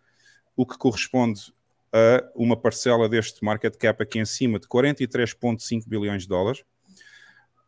o 0.56 0.64
que 0.64 0.78
corresponde 0.78 1.52
a 1.92 2.24
uma 2.34 2.56
parcela 2.56 3.06
deste 3.06 3.44
market 3.44 3.76
cap 3.76 4.02
aqui 4.02 4.18
em 4.18 4.24
cima 4.24 4.58
de 4.58 4.66
43,5 4.66 5.86
bilhões 5.86 6.22
de 6.22 6.28
dólares. 6.28 6.64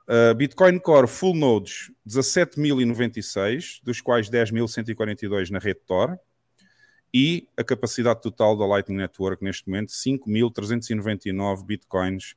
Uh, 0.08 0.34
Bitcoin 0.34 0.78
Core 0.78 1.08
Full 1.08 1.34
Nodes 1.34 1.90
17.096, 2.08 3.82
dos 3.82 4.00
quais 4.00 4.30
10.142 4.30 5.50
na 5.50 5.58
rede 5.58 5.80
Tor 5.86 6.18
e 7.12 7.48
a 7.56 7.64
capacidade 7.64 8.20
total 8.20 8.56
da 8.56 8.66
Lightning 8.66 8.98
Network 8.98 9.42
neste 9.42 9.68
momento, 9.68 9.90
5.399 9.90 11.64
bitcoins 11.64 12.36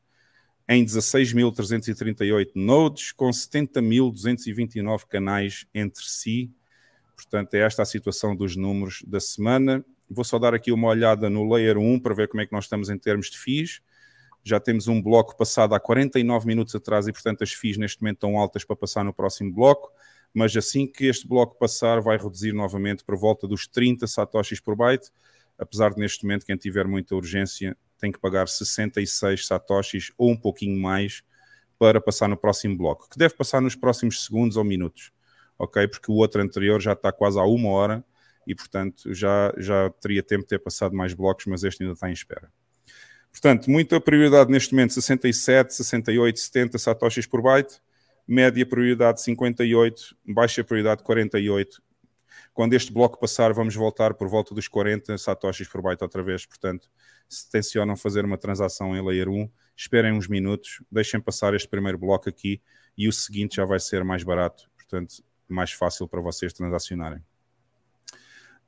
em 0.67 0.85
16.338 0.85 2.51
nodes, 2.53 3.11
com 3.11 3.29
70.229 3.31 5.05
canais 5.07 5.65
entre 5.73 6.03
si. 6.05 6.51
Portanto, 7.15 7.55
é 7.55 7.61
esta 7.61 7.81
a 7.81 7.85
situação 7.85 8.35
dos 8.35 8.55
números 8.55 9.03
da 9.07 9.19
semana. 9.19 9.83
Vou 10.07 10.23
só 10.23 10.37
dar 10.37 10.53
aqui 10.53 10.71
uma 10.71 10.87
olhada 10.87 11.27
no 11.27 11.51
Layer 11.51 11.77
1 11.77 11.99
para 11.99 12.13
ver 12.13 12.27
como 12.27 12.41
é 12.41 12.45
que 12.45 12.53
nós 12.53 12.65
estamos 12.65 12.89
em 12.89 12.99
termos 12.99 13.31
de 13.31 13.39
FIIs. 13.39 13.81
Já 14.43 14.59
temos 14.59 14.87
um 14.87 15.01
bloco 15.01 15.35
passado 15.35 15.73
há 15.73 15.79
49 15.79 16.45
minutos 16.45 16.75
atrás 16.75 17.07
e, 17.07 17.11
portanto, 17.11 17.43
as 17.43 17.51
FIIs 17.51 17.77
neste 17.77 18.01
momento 18.01 18.17
estão 18.17 18.37
altas 18.37 18.63
para 18.63 18.75
passar 18.75 19.03
no 19.03 19.13
próximo 19.13 19.51
bloco. 19.51 19.91
Mas 20.33 20.55
assim 20.55 20.85
que 20.85 21.05
este 21.05 21.27
bloco 21.27 21.57
passar, 21.57 21.99
vai 22.01 22.17
reduzir 22.17 22.53
novamente 22.53 23.03
para 23.03 23.15
volta 23.15 23.47
dos 23.47 23.67
30 23.67 24.05
satoshis 24.07 24.59
por 24.59 24.75
byte. 24.75 25.09
Apesar 25.57 25.93
de 25.93 25.99
neste 25.99 26.23
momento, 26.23 26.45
quem 26.45 26.55
tiver 26.55 26.87
muita 26.87 27.15
urgência 27.15 27.75
tem 27.97 28.11
que 28.11 28.19
pagar 28.19 28.47
66 28.47 29.45
satoshis 29.45 30.11
ou 30.17 30.31
um 30.31 30.37
pouquinho 30.37 30.79
mais 30.81 31.23
para 31.77 32.01
passar 32.01 32.27
no 32.27 32.35
próximo 32.35 32.77
bloco, 32.77 33.09
que 33.09 33.17
deve 33.17 33.33
passar 33.35 33.61
nos 33.61 33.75
próximos 33.75 34.25
segundos 34.25 34.57
ou 34.57 34.63
minutos, 34.63 35.11
ok? 35.57 35.87
Porque 35.87 36.11
o 36.11 36.15
outro 36.15 36.41
anterior 36.41 36.81
já 36.81 36.91
está 36.91 37.11
quase 37.11 37.39
há 37.39 37.43
uma 37.43 37.69
hora 37.69 38.03
e, 38.45 38.53
portanto, 38.53 39.13
já, 39.13 39.53
já 39.57 39.89
teria 40.01 40.21
tempo 40.21 40.43
de 40.43 40.49
ter 40.49 40.59
passado 40.59 40.93
mais 40.95 41.13
blocos, 41.13 41.45
mas 41.45 41.63
este 41.63 41.83
ainda 41.83 41.93
está 41.93 42.09
em 42.09 42.13
espera. 42.13 42.51
Portanto, 43.31 43.69
muita 43.69 44.01
prioridade 44.01 44.51
neste 44.51 44.73
momento, 44.73 44.93
67, 44.93 45.73
68, 45.73 46.39
70 46.39 46.77
satoshis 46.77 47.25
por 47.25 47.41
byte, 47.41 47.79
média 48.29 48.63
prioridade 48.63 49.21
58, 49.23 50.15
baixa 50.23 50.63
prioridade 50.63 51.01
48. 51.01 51.81
Quando 52.53 52.73
este 52.73 52.93
bloco 52.93 53.19
passar, 53.19 53.51
vamos 53.53 53.75
voltar 53.75 54.13
por 54.13 54.27
volta 54.27 54.53
dos 54.53 54.67
40 54.67 55.17
satoshis 55.17 55.67
por 55.67 55.81
byte 55.81 56.03
outra 56.03 56.21
vez. 56.21 56.45
Portanto, 56.45 56.89
se 57.27 57.49
tencionam 57.49 57.95
fazer 57.95 58.23
uma 58.25 58.37
transação 58.37 58.95
em 58.95 59.03
Layer 59.03 59.29
1, 59.29 59.49
esperem 59.75 60.13
uns 60.13 60.27
minutos, 60.27 60.83
deixem 60.91 61.19
passar 61.19 61.55
este 61.55 61.67
primeiro 61.67 61.97
bloco 61.97 62.29
aqui 62.29 62.61
e 62.95 63.07
o 63.07 63.11
seguinte 63.11 63.55
já 63.55 63.65
vai 63.65 63.79
ser 63.79 64.03
mais 64.03 64.23
barato, 64.23 64.69
portanto, 64.75 65.23
mais 65.47 65.71
fácil 65.71 66.07
para 66.07 66.21
vocês 66.21 66.53
transacionarem. 66.53 67.23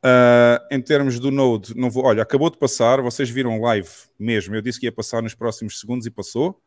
Uh, 0.03 0.57
em 0.71 0.81
termos 0.81 1.19
do 1.19 1.29
Node, 1.29 1.77
não 1.77 1.91
vou, 1.91 2.05
olha, 2.05 2.23
acabou 2.23 2.49
de 2.49 2.57
passar, 2.57 2.99
vocês 3.01 3.29
viram 3.29 3.61
live 3.61 3.89
mesmo. 4.17 4.55
Eu 4.55 4.61
disse 4.61 4.79
que 4.79 4.87
ia 4.87 4.91
passar 4.91 5.21
nos 5.21 5.35
próximos 5.35 5.79
segundos 5.79 6.07
e 6.07 6.09
passou. 6.09 6.59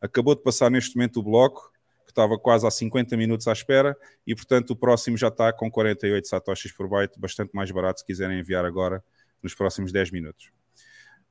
Acabou 0.00 0.36
de 0.36 0.42
passar 0.42 0.70
neste 0.70 0.94
momento 0.94 1.18
o 1.18 1.22
bloco, 1.24 1.72
estava 2.16 2.38
quase 2.38 2.66
há 2.66 2.70
50 2.70 3.16
minutos 3.16 3.46
à 3.46 3.52
espera, 3.52 3.96
e 4.26 4.34
portanto 4.34 4.70
o 4.70 4.76
próximo 4.76 5.16
já 5.18 5.28
está 5.28 5.52
com 5.52 5.70
48 5.70 6.26
satoshis 6.26 6.72
por 6.72 6.88
byte, 6.88 7.20
bastante 7.20 7.50
mais 7.54 7.70
barato 7.70 8.00
se 8.00 8.06
quiserem 8.06 8.40
enviar 8.40 8.64
agora 8.64 9.04
nos 9.42 9.54
próximos 9.54 9.92
10 9.92 10.10
minutos. 10.10 10.50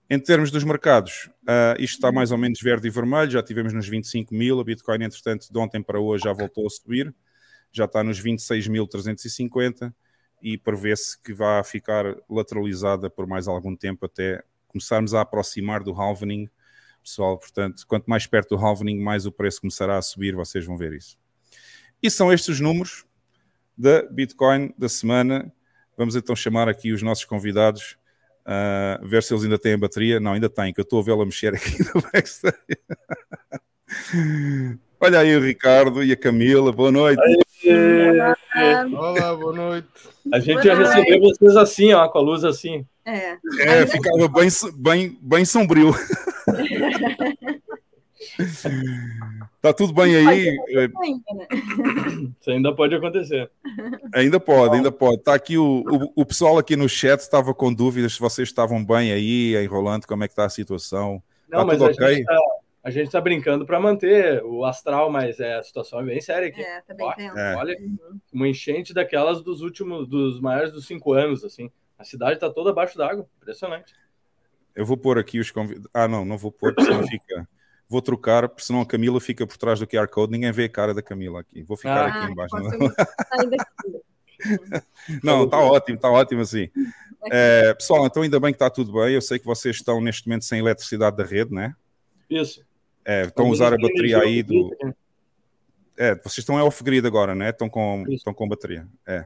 Em 0.07 0.19
termos 0.19 0.51
dos 0.51 0.63
mercados, 0.63 1.31
uh, 1.43 1.73
isto 1.79 1.95
está 1.95 2.11
mais 2.11 2.31
ou 2.31 2.37
menos 2.37 2.61
verde 2.61 2.87
e 2.87 2.91
vermelho, 2.91 3.31
já 3.31 3.41
tivemos 3.41 3.73
nos 3.73 3.87
25 3.87 4.35
mil, 4.35 4.59
a 4.59 4.63
Bitcoin, 4.63 5.03
entretanto, 5.03 5.51
de 5.51 5.57
ontem 5.57 5.81
para 5.81 5.99
hoje 5.99 6.25
já 6.25 6.33
voltou 6.33 6.67
a 6.67 6.69
subir, 6.69 7.13
já 7.71 7.85
está 7.85 8.03
nos 8.03 8.21
26.350 8.21 9.91
e 10.43 10.59
prevê-se 10.59 11.19
que 11.19 11.33
vá 11.33 11.63
ficar 11.63 12.05
lateralizada 12.29 13.09
por 13.09 13.25
mais 13.25 13.47
algum 13.47 13.75
tempo 13.75 14.05
até 14.05 14.43
começarmos 14.67 15.15
a 15.15 15.21
aproximar 15.21 15.81
do 15.83 15.99
halvening. 15.99 16.47
Pessoal, 17.05 17.37
portanto, 17.37 17.85
quanto 17.87 18.09
mais 18.09 18.25
perto 18.25 18.57
do 18.57 18.65
halvening, 18.65 18.99
mais 18.99 19.27
o 19.27 19.31
preço 19.31 19.61
começará 19.61 19.99
a 19.99 20.01
subir, 20.01 20.33
vocês 20.33 20.65
vão 20.65 20.75
ver 20.75 20.91
isso. 20.91 21.15
E 22.01 22.09
são 22.09 22.33
estes 22.33 22.55
os 22.55 22.59
números 22.59 23.05
da 23.77 24.01
Bitcoin 24.09 24.73
da 24.75 24.89
semana. 24.89 25.53
Vamos 25.95 26.15
então 26.15 26.35
chamar 26.35 26.67
aqui 26.67 26.91
os 26.91 27.03
nossos 27.03 27.23
convidados, 27.23 27.95
uh, 28.41 29.07
ver 29.07 29.21
se 29.21 29.31
eles 29.31 29.43
ainda 29.43 29.59
têm 29.59 29.73
a 29.73 29.77
bateria. 29.77 30.19
Não, 30.19 30.33
ainda 30.33 30.49
têm, 30.49 30.73
que 30.73 30.79
eu 30.79 30.83
estou 30.83 30.99
a 30.99 31.03
vê-la 31.03 31.23
mexer 31.23 31.53
aqui 31.53 31.77
no 31.93 32.01
backstage. 32.01 32.57
Olha 34.99 35.19
aí 35.19 35.35
o 35.35 35.41
Ricardo 35.41 36.03
e 36.03 36.11
a 36.11 36.17
Camila, 36.17 36.71
boa 36.71 36.91
noite. 36.91 37.21
Olá, 37.63 38.35
Olá 38.99 39.35
boa 39.35 39.53
noite. 39.53 39.87
A 40.33 40.39
gente 40.39 40.55
boa 40.55 40.65
ia 40.65 40.75
noite. 40.75 40.89
receber 40.89 41.19
vocês 41.19 41.55
assim, 41.55 41.93
ó, 41.93 42.07
com 42.07 42.17
a 42.17 42.21
luz 42.21 42.43
assim. 42.43 42.83
É, 43.05 43.37
é 43.59 43.85
ficava 43.85 44.27
bem, 44.27 44.49
bem, 44.75 45.19
bem 45.21 45.45
sombrio. 45.45 45.93
tá 49.61 49.73
tudo 49.73 49.93
bem 49.93 50.15
aí? 50.15 50.57
Isso 52.39 52.51
ainda 52.51 52.73
pode 52.73 52.95
acontecer. 52.95 53.49
Ainda 54.13 54.39
pode, 54.39 54.75
ainda 54.75 54.91
pode. 54.91 55.21
Tá 55.21 55.35
aqui 55.35 55.57
o, 55.57 55.83
o, 55.87 56.21
o 56.21 56.25
pessoal 56.25 56.57
aqui 56.57 56.75
no 56.75 56.89
chat 56.89 57.19
estava 57.19 57.53
com 57.53 57.73
dúvidas 57.73 58.13
se 58.13 58.19
vocês 58.19 58.47
estavam 58.47 58.83
bem 58.83 59.11
aí, 59.11 59.55
enrolando, 59.63 60.05
como 60.05 60.23
é 60.23 60.27
que 60.27 60.33
está 60.33 60.45
a 60.45 60.49
situação. 60.49 61.21
Não, 61.49 61.65
tá 61.65 61.73
tudo 61.73 61.85
ok? 61.85 62.23
Tá 62.23 62.39
a 62.85 62.91
gente 62.91 63.07
está 63.07 63.19
brincando 63.19 63.65
para 63.65 63.79
manter 63.79 64.43
o 64.43 64.63
astral, 64.63 65.09
mas 65.09 65.39
é, 65.39 65.55
a 65.55 65.63
situação 65.63 65.99
é 66.01 66.03
bem 66.03 66.21
séria 66.21 66.49
aqui. 66.49 66.61
É, 66.61 66.81
tá 66.81 66.93
bem 66.93 67.07
olha, 67.07 67.33
é. 67.35 67.55
olha, 67.55 67.77
uma 68.31 68.47
enchente 68.47 68.93
daquelas 68.93 69.41
dos 69.41 69.61
últimos, 69.61 70.07
dos 70.07 70.39
maiores 70.39 70.71
dos 70.71 70.85
cinco 70.85 71.11
anos, 71.11 71.43
assim. 71.43 71.71
A 71.97 72.03
cidade 72.03 72.33
está 72.33 72.47
toda 72.47 72.69
abaixo 72.69 72.95
d'água, 72.95 73.27
impressionante. 73.41 73.91
Eu 74.75 74.85
vou 74.85 74.97
pôr 74.97 75.17
aqui 75.17 75.39
os 75.39 75.51
convidados. 75.51 75.89
Ah, 75.93 76.07
não, 76.07 76.25
não 76.25 76.37
vou 76.37 76.51
pôr, 76.51 76.73
porque 76.73 76.91
senão 76.91 77.07
fica. 77.07 77.47
Vou 77.87 78.01
trocar, 78.01 78.49
porque 78.49 78.63
senão 78.63 78.81
a 78.81 78.85
Camila 78.85 79.21
fica 79.21 79.45
por 79.45 79.57
trás 79.57 79.79
do 79.79 79.87
QR 79.87 80.07
Code, 80.07 80.31
ninguém 80.31 80.51
vê 80.51 80.65
a 80.65 80.69
cara 80.69 80.93
da 80.93 81.03
Camila 81.03 81.41
aqui. 81.41 81.61
Vou 81.63 81.77
ficar 81.77 82.05
ah, 82.05 82.07
aqui 82.07 82.31
embaixo. 82.31 82.55
Não, 85.23 85.45
está 85.45 85.59
ótimo, 85.59 85.95
está 85.95 86.09
ótimo 86.09 86.41
assim. 86.41 86.69
É, 87.31 87.73
pessoal, 87.73 88.05
então 88.05 88.23
ainda 88.23 88.39
bem 88.39 88.51
que 88.51 88.55
está 88.55 88.69
tudo 88.69 88.91
bem. 88.91 89.13
Eu 89.13 89.21
sei 89.21 89.39
que 89.39 89.45
vocês 89.45 89.77
estão 89.77 90.01
neste 90.01 90.27
momento 90.27 90.45
sem 90.45 90.59
eletricidade 90.59 91.15
da 91.15 91.23
rede, 91.23 91.53
né? 91.53 91.73
Isso. 92.29 92.61
É, 93.03 93.23
estão 93.23 93.45
a 93.45 93.49
usar 93.49 93.73
a 93.73 93.77
bateria 93.77 94.19
aí 94.19 94.43
do. 94.43 94.75
É, 95.97 96.13
vocês 96.15 96.39
estão 96.39 96.55
off-grid 96.55 97.05
agora, 97.05 97.33
né? 97.33 97.49
Estão 97.49 97.69
com, 97.69 98.03
estão 98.09 98.33
com 98.33 98.47
bateria. 98.47 98.87
É. 99.07 99.25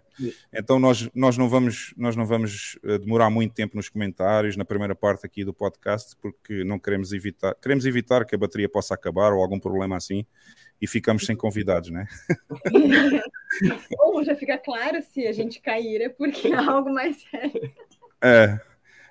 Então 0.53 0.79
nós, 0.79 1.10
nós 1.15 1.38
não 1.38 1.49
vamos, 1.49 1.93
nós 1.97 2.15
não 2.15 2.25
vamos 2.25 2.77
eh, 2.84 2.99
demorar 2.99 3.29
muito 3.29 3.53
tempo 3.53 3.75
nos 3.75 3.89
comentários, 3.89 4.55
na 4.55 4.63
primeira 4.63 4.93
parte 4.93 5.25
aqui 5.25 5.43
do 5.43 5.53
podcast, 5.53 6.15
porque 6.21 6.63
não 6.63 6.77
queremos 6.77 7.12
evitar, 7.12 7.55
queremos 7.55 7.86
evitar 7.86 8.23
que 8.25 8.36
a 8.36 8.38
bateria 8.38 8.69
possa 8.69 8.93
acabar 8.93 9.34
ou 9.34 9.41
algum 9.41 9.60
problema 9.60 9.97
assim 9.97 10.25
e 10.82 10.88
ficamos 10.88 11.25
sem 11.25 11.36
convidados, 11.36 11.89
né? 11.89 12.05
ou 13.99 14.23
já 14.23 14.36
fica 14.36 14.58
claro 14.58 15.01
se 15.01 15.27
a 15.27 15.34
gente 15.34 15.60
cair 15.60 16.01
é 16.01 16.10
porque 16.10 16.49
é 16.49 16.55
algo 16.55 16.93
mais 16.93 17.17
sério. 17.29 17.71
É. 18.21 18.60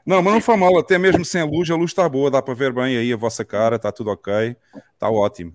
Não, 0.06 0.22
mas 0.22 0.32
não 0.32 0.40
foi 0.40 0.56
mal, 0.56 0.78
até 0.78 0.96
mesmo 0.96 1.24
sem 1.24 1.42
a 1.42 1.44
luz, 1.44 1.70
a 1.70 1.76
luz 1.76 1.90
está 1.90 2.08
boa, 2.08 2.30
dá 2.30 2.40
para 2.40 2.54
ver 2.54 2.72
bem 2.72 2.96
aí 2.96 3.12
a 3.12 3.16
vossa 3.16 3.44
cara, 3.44 3.76
está 3.76 3.92
tudo 3.92 4.10
ok, 4.10 4.56
está 4.94 5.10
ótimo. 5.10 5.54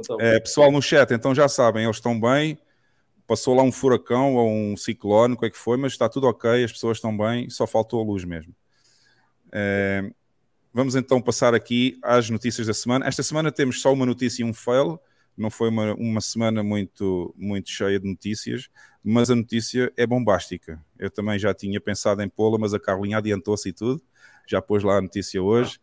Então, 0.00 0.16
tá 0.16 0.24
é, 0.24 0.40
pessoal 0.40 0.70
no 0.70 0.82
chat, 0.82 1.12
então 1.12 1.34
já 1.34 1.48
sabem, 1.48 1.84
eles 1.84 1.96
estão 1.96 2.18
bem, 2.18 2.58
passou 3.26 3.54
lá 3.54 3.62
um 3.62 3.72
furacão 3.72 4.34
ou 4.34 4.48
um 4.48 4.76
ciclone, 4.76 5.34
o 5.34 5.36
que 5.36 5.46
é 5.46 5.50
que 5.50 5.58
foi, 5.58 5.76
mas 5.76 5.92
está 5.92 6.08
tudo 6.08 6.26
ok, 6.26 6.64
as 6.64 6.72
pessoas 6.72 6.98
estão 6.98 7.16
bem, 7.16 7.50
só 7.50 7.66
faltou 7.66 8.00
a 8.00 8.04
luz 8.04 8.24
mesmo. 8.24 8.54
É, 9.52 10.10
vamos 10.72 10.94
então 10.94 11.20
passar 11.20 11.54
aqui 11.54 11.98
às 12.02 12.28
notícias 12.30 12.66
da 12.66 12.74
semana. 12.74 13.06
Esta 13.06 13.22
semana 13.22 13.50
temos 13.50 13.80
só 13.80 13.92
uma 13.92 14.06
notícia 14.06 14.42
e 14.42 14.44
um 14.44 14.54
fail, 14.54 15.00
não 15.36 15.50
foi 15.50 15.68
uma, 15.68 15.94
uma 15.94 16.20
semana 16.20 16.62
muito, 16.62 17.34
muito 17.36 17.70
cheia 17.70 17.98
de 17.98 18.08
notícias, 18.08 18.68
mas 19.02 19.30
a 19.30 19.34
notícia 19.34 19.92
é 19.96 20.06
bombástica. 20.06 20.82
Eu 20.98 21.10
também 21.10 21.38
já 21.38 21.52
tinha 21.52 21.80
pensado 21.80 22.22
em 22.22 22.28
pô-la, 22.28 22.58
mas 22.58 22.72
a 22.74 22.80
Carlinha 22.80 23.18
adiantou-se 23.18 23.68
e 23.68 23.72
tudo, 23.72 24.02
já 24.46 24.62
pôs 24.62 24.82
lá 24.82 24.98
a 24.98 25.00
notícia 25.00 25.42
hoje, 25.42 25.78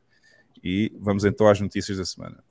e 0.63 0.91
vamos 0.99 1.25
então 1.25 1.47
às 1.47 1.59
notícias 1.59 1.97
da 1.97 2.05
semana. 2.05 2.43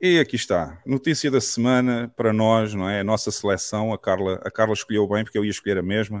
E 0.00 0.20
aqui 0.20 0.36
está, 0.36 0.80
notícia 0.86 1.28
da 1.28 1.40
semana 1.40 2.12
para 2.16 2.32
nós, 2.32 2.72
não 2.72 2.88
é? 2.88 3.00
A 3.00 3.04
nossa 3.04 3.32
seleção, 3.32 3.92
a 3.92 3.98
Carla, 3.98 4.40
a 4.44 4.50
Carla 4.50 4.72
escolheu 4.72 5.08
bem 5.08 5.24
porque 5.24 5.36
eu 5.36 5.44
ia 5.44 5.50
escolher 5.50 5.76
a 5.76 5.82
mesma. 5.82 6.20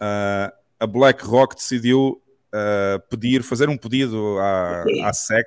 Uh, 0.00 0.52
a 0.80 0.84
BlackRock 0.84 1.54
decidiu 1.54 2.20
uh, 2.48 3.00
pedir, 3.08 3.44
fazer 3.44 3.68
um 3.68 3.76
pedido 3.76 4.36
à, 4.40 4.82
à 5.04 5.12
SEC 5.12 5.46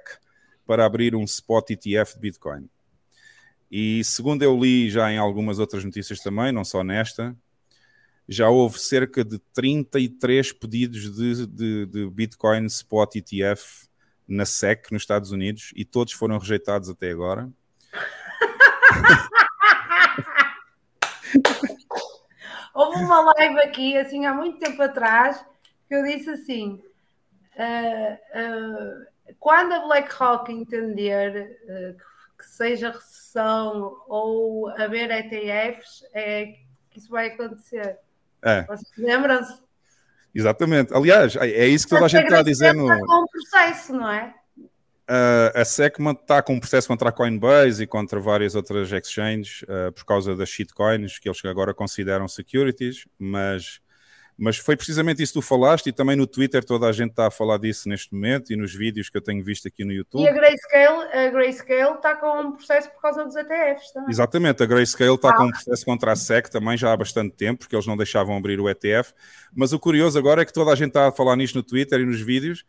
para 0.65 0.85
abrir 0.85 1.13
um 1.13 1.25
spot 1.25 1.71
ETF 1.71 2.13
de 2.13 2.21
Bitcoin. 2.21 2.69
E 3.69 4.01
segundo 4.05 4.43
eu 4.43 4.57
li 4.57 4.89
já 4.89 5.11
em 5.11 5.17
algumas 5.17 5.59
outras 5.59 5.83
notícias 5.83 6.21
também, 6.21 6.53
não 6.53 6.63
só 6.63 6.85
nesta, 6.85 7.35
já 8.29 8.49
houve 8.49 8.79
cerca 8.79 9.25
de 9.25 9.39
33 9.53 10.53
pedidos 10.53 11.13
de, 11.13 11.47
de, 11.47 11.85
de 11.85 12.09
Bitcoin 12.11 12.65
spot 12.67 13.17
ETF 13.17 13.90
na 14.31 14.45
SEC 14.45 14.91
nos 14.91 15.03
Estados 15.03 15.31
Unidos 15.31 15.73
e 15.75 15.83
todos 15.83 16.13
foram 16.13 16.37
rejeitados 16.37 16.89
até 16.89 17.11
agora. 17.11 17.49
Houve 22.73 23.03
uma 23.03 23.33
live 23.33 23.59
aqui, 23.59 23.97
assim, 23.97 24.25
há 24.25 24.33
muito 24.33 24.57
tempo 24.57 24.81
atrás, 24.81 25.45
que 25.87 25.93
eu 25.93 26.03
disse 26.03 26.29
assim: 26.29 26.81
uh, 27.55 28.13
uh, 28.39 29.05
quando 29.39 29.73
a 29.73 29.81
BlackRock 29.81 30.51
entender 30.51 31.59
uh, 31.65 31.97
que 32.37 32.45
seja 32.45 32.91
recessão 32.91 34.01
ou 34.07 34.69
haver 34.69 35.11
ETFs, 35.11 36.05
é 36.13 36.55
que 36.89 36.99
isso 36.99 37.09
vai 37.09 37.27
acontecer. 37.27 37.99
É. 38.41 38.63
Vocês 38.63 38.89
lembram-se? 38.97 39.61
Exatamente. 40.33 40.93
Aliás, 40.93 41.35
é, 41.35 41.67
isso 41.67 41.85
que 41.85 41.89
toda 41.89 42.05
a 42.05 42.07
gente 42.07 42.23
está 42.23 42.39
a 42.39 42.43
dizer 42.43 42.73
no. 42.73 42.91
Está 42.91 43.05
com 43.05 43.23
um 43.23 43.27
processo, 43.27 43.93
não 43.93 44.09
é? 44.09 44.33
Uh, 45.09 45.59
a 45.59 45.65
SEC 45.65 45.97
está 45.99 46.41
com 46.41 46.53
um 46.53 46.59
processo 46.59 46.87
contra 46.87 47.09
a 47.09 47.11
Coinbase 47.11 47.83
e 47.83 47.87
contra 47.87 48.17
várias 48.19 48.55
outras 48.55 48.89
exchanges 48.93 49.63
uh, 49.63 49.91
por 49.91 50.05
causa 50.05 50.37
das 50.37 50.47
shitcoins 50.47 51.19
que 51.19 51.27
eles 51.27 51.43
agora 51.43 51.73
consideram 51.73 52.29
securities, 52.29 53.05
mas 53.19 53.81
mas 54.41 54.57
foi 54.57 54.75
precisamente 54.75 55.21
isso 55.21 55.33
que 55.33 55.39
tu 55.39 55.45
falaste 55.45 55.85
e 55.85 55.93
também 55.93 56.15
no 56.15 56.25
Twitter 56.25 56.65
toda 56.65 56.87
a 56.87 56.91
gente 56.91 57.11
está 57.11 57.27
a 57.27 57.31
falar 57.31 57.59
disso 57.59 57.87
neste 57.87 58.11
momento 58.11 58.51
e 58.51 58.55
nos 58.55 58.73
vídeos 58.73 59.07
que 59.07 59.15
eu 59.15 59.21
tenho 59.21 59.43
visto 59.43 59.67
aqui 59.67 59.85
no 59.85 59.93
YouTube. 59.93 60.23
E 60.23 60.27
a 60.27 60.33
Grayscale, 60.33 61.13
a 61.13 61.29
Grayscale 61.29 61.93
está 61.93 62.15
com 62.15 62.41
um 62.41 62.51
processo 62.53 62.89
por 62.89 62.99
causa 63.03 63.23
dos 63.23 63.35
ETFs 63.35 63.91
também. 63.93 64.09
Exatamente, 64.09 64.63
a 64.63 64.65
Grayscale 64.65 65.13
está 65.13 65.29
ah. 65.29 65.37
com 65.37 65.43
um 65.43 65.51
processo 65.51 65.85
contra 65.85 66.11
a 66.11 66.15
SEC 66.15 66.49
também 66.49 66.75
já 66.75 66.91
há 66.91 66.97
bastante 66.97 67.35
tempo, 67.35 67.59
porque 67.59 67.75
eles 67.75 67.85
não 67.85 67.95
deixavam 67.95 68.35
abrir 68.35 68.59
o 68.59 68.67
ETF. 68.67 69.13
Mas 69.55 69.73
o 69.73 69.79
curioso 69.79 70.17
agora 70.17 70.41
é 70.41 70.45
que 70.45 70.51
toda 70.51 70.71
a 70.71 70.75
gente 70.75 70.87
está 70.87 71.09
a 71.09 71.11
falar 71.11 71.35
nisto 71.35 71.53
no 71.53 71.61
Twitter 71.61 71.99
e 71.99 72.05
nos 72.05 72.19
vídeos. 72.19 72.65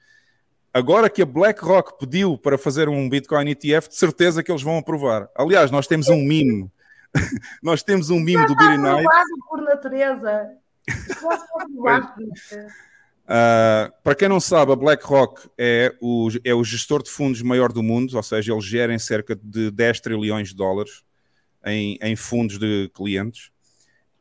Agora 0.75 1.09
que 1.09 1.23
a 1.23 1.27
BlackRock 1.27 1.99
pediu 1.99 2.37
para 2.37 2.59
fazer 2.59 2.87
um 2.91 3.09
Bitcoin 3.09 3.49
ETF, 3.49 3.89
de 3.89 3.97
certeza 3.97 4.43
que 4.43 4.53
eles 4.53 4.63
vão 4.63 4.77
aprovar. 4.77 5.27
Aliás, 5.35 5.71
nós 5.71 5.87
temos 5.87 6.09
um 6.09 6.23
meme. 6.23 6.71
nós 7.63 7.83
temos 7.83 8.11
um 8.11 8.21
meme 8.21 8.47
do 8.47 8.55
Billy 8.55 8.77
Knight. 8.77 9.09
por 9.49 9.63
natureza. 9.63 10.62
Uh, 13.25 13.93
para 14.03 14.15
quem 14.15 14.29
não 14.29 14.41
sabe, 14.41 14.73
a 14.73 14.77
BlackRock 14.77 15.49
é 15.57 15.95
o, 16.01 16.29
é 16.45 16.53
o 16.55 16.65
gestor 16.65 17.03
de 17.03 17.11
fundos 17.11 17.41
maior 17.41 17.73
do 17.73 17.83
mundo, 17.83 18.17
ou 18.17 18.23
seja, 18.23 18.53
eles 18.53 18.65
gerem 18.65 18.99
cerca 18.99 19.37
de 19.37 19.71
10 19.71 20.01
trilhões 20.01 20.49
de 20.49 20.57
dólares 20.57 21.05
em, 21.65 21.97
em 22.03 22.17
fundos 22.17 22.59
de 22.59 22.91
clientes 22.95 23.53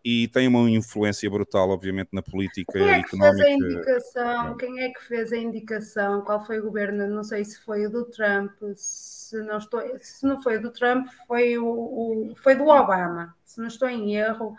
e 0.03 0.27
tem 0.29 0.47
uma 0.47 0.69
influência 0.69 1.29
brutal, 1.29 1.69
obviamente, 1.69 2.09
na 2.11 2.21
política 2.21 2.73
Quem 2.73 2.89
é 2.89 3.03
que 3.03 3.15
económica. 3.15 3.43
Fez 3.43 3.45
a 3.45 3.51
indicação? 3.51 4.57
Quem 4.57 4.83
é 4.83 4.89
que 4.89 5.03
fez 5.03 5.31
a 5.31 5.37
indicação? 5.37 6.21
Qual 6.21 6.43
foi 6.45 6.59
o 6.59 6.63
governo? 6.63 7.07
Não 7.07 7.23
sei 7.23 7.45
se 7.45 7.59
foi 7.61 7.85
o 7.85 7.89
do 7.89 8.05
Trump, 8.05 8.51
se 8.75 9.37
não 9.43 9.57
estou, 9.57 9.81
se 9.99 10.25
não 10.25 10.41
foi 10.41 10.57
o 10.57 10.61
do 10.61 10.71
Trump, 10.71 11.07
foi 11.27 11.57
o, 11.57 11.65
o 11.65 12.35
foi 12.41 12.55
do 12.55 12.67
Obama, 12.67 13.35
se 13.45 13.59
não 13.59 13.67
estou 13.67 13.87
em 13.87 14.15
erro 14.15 14.55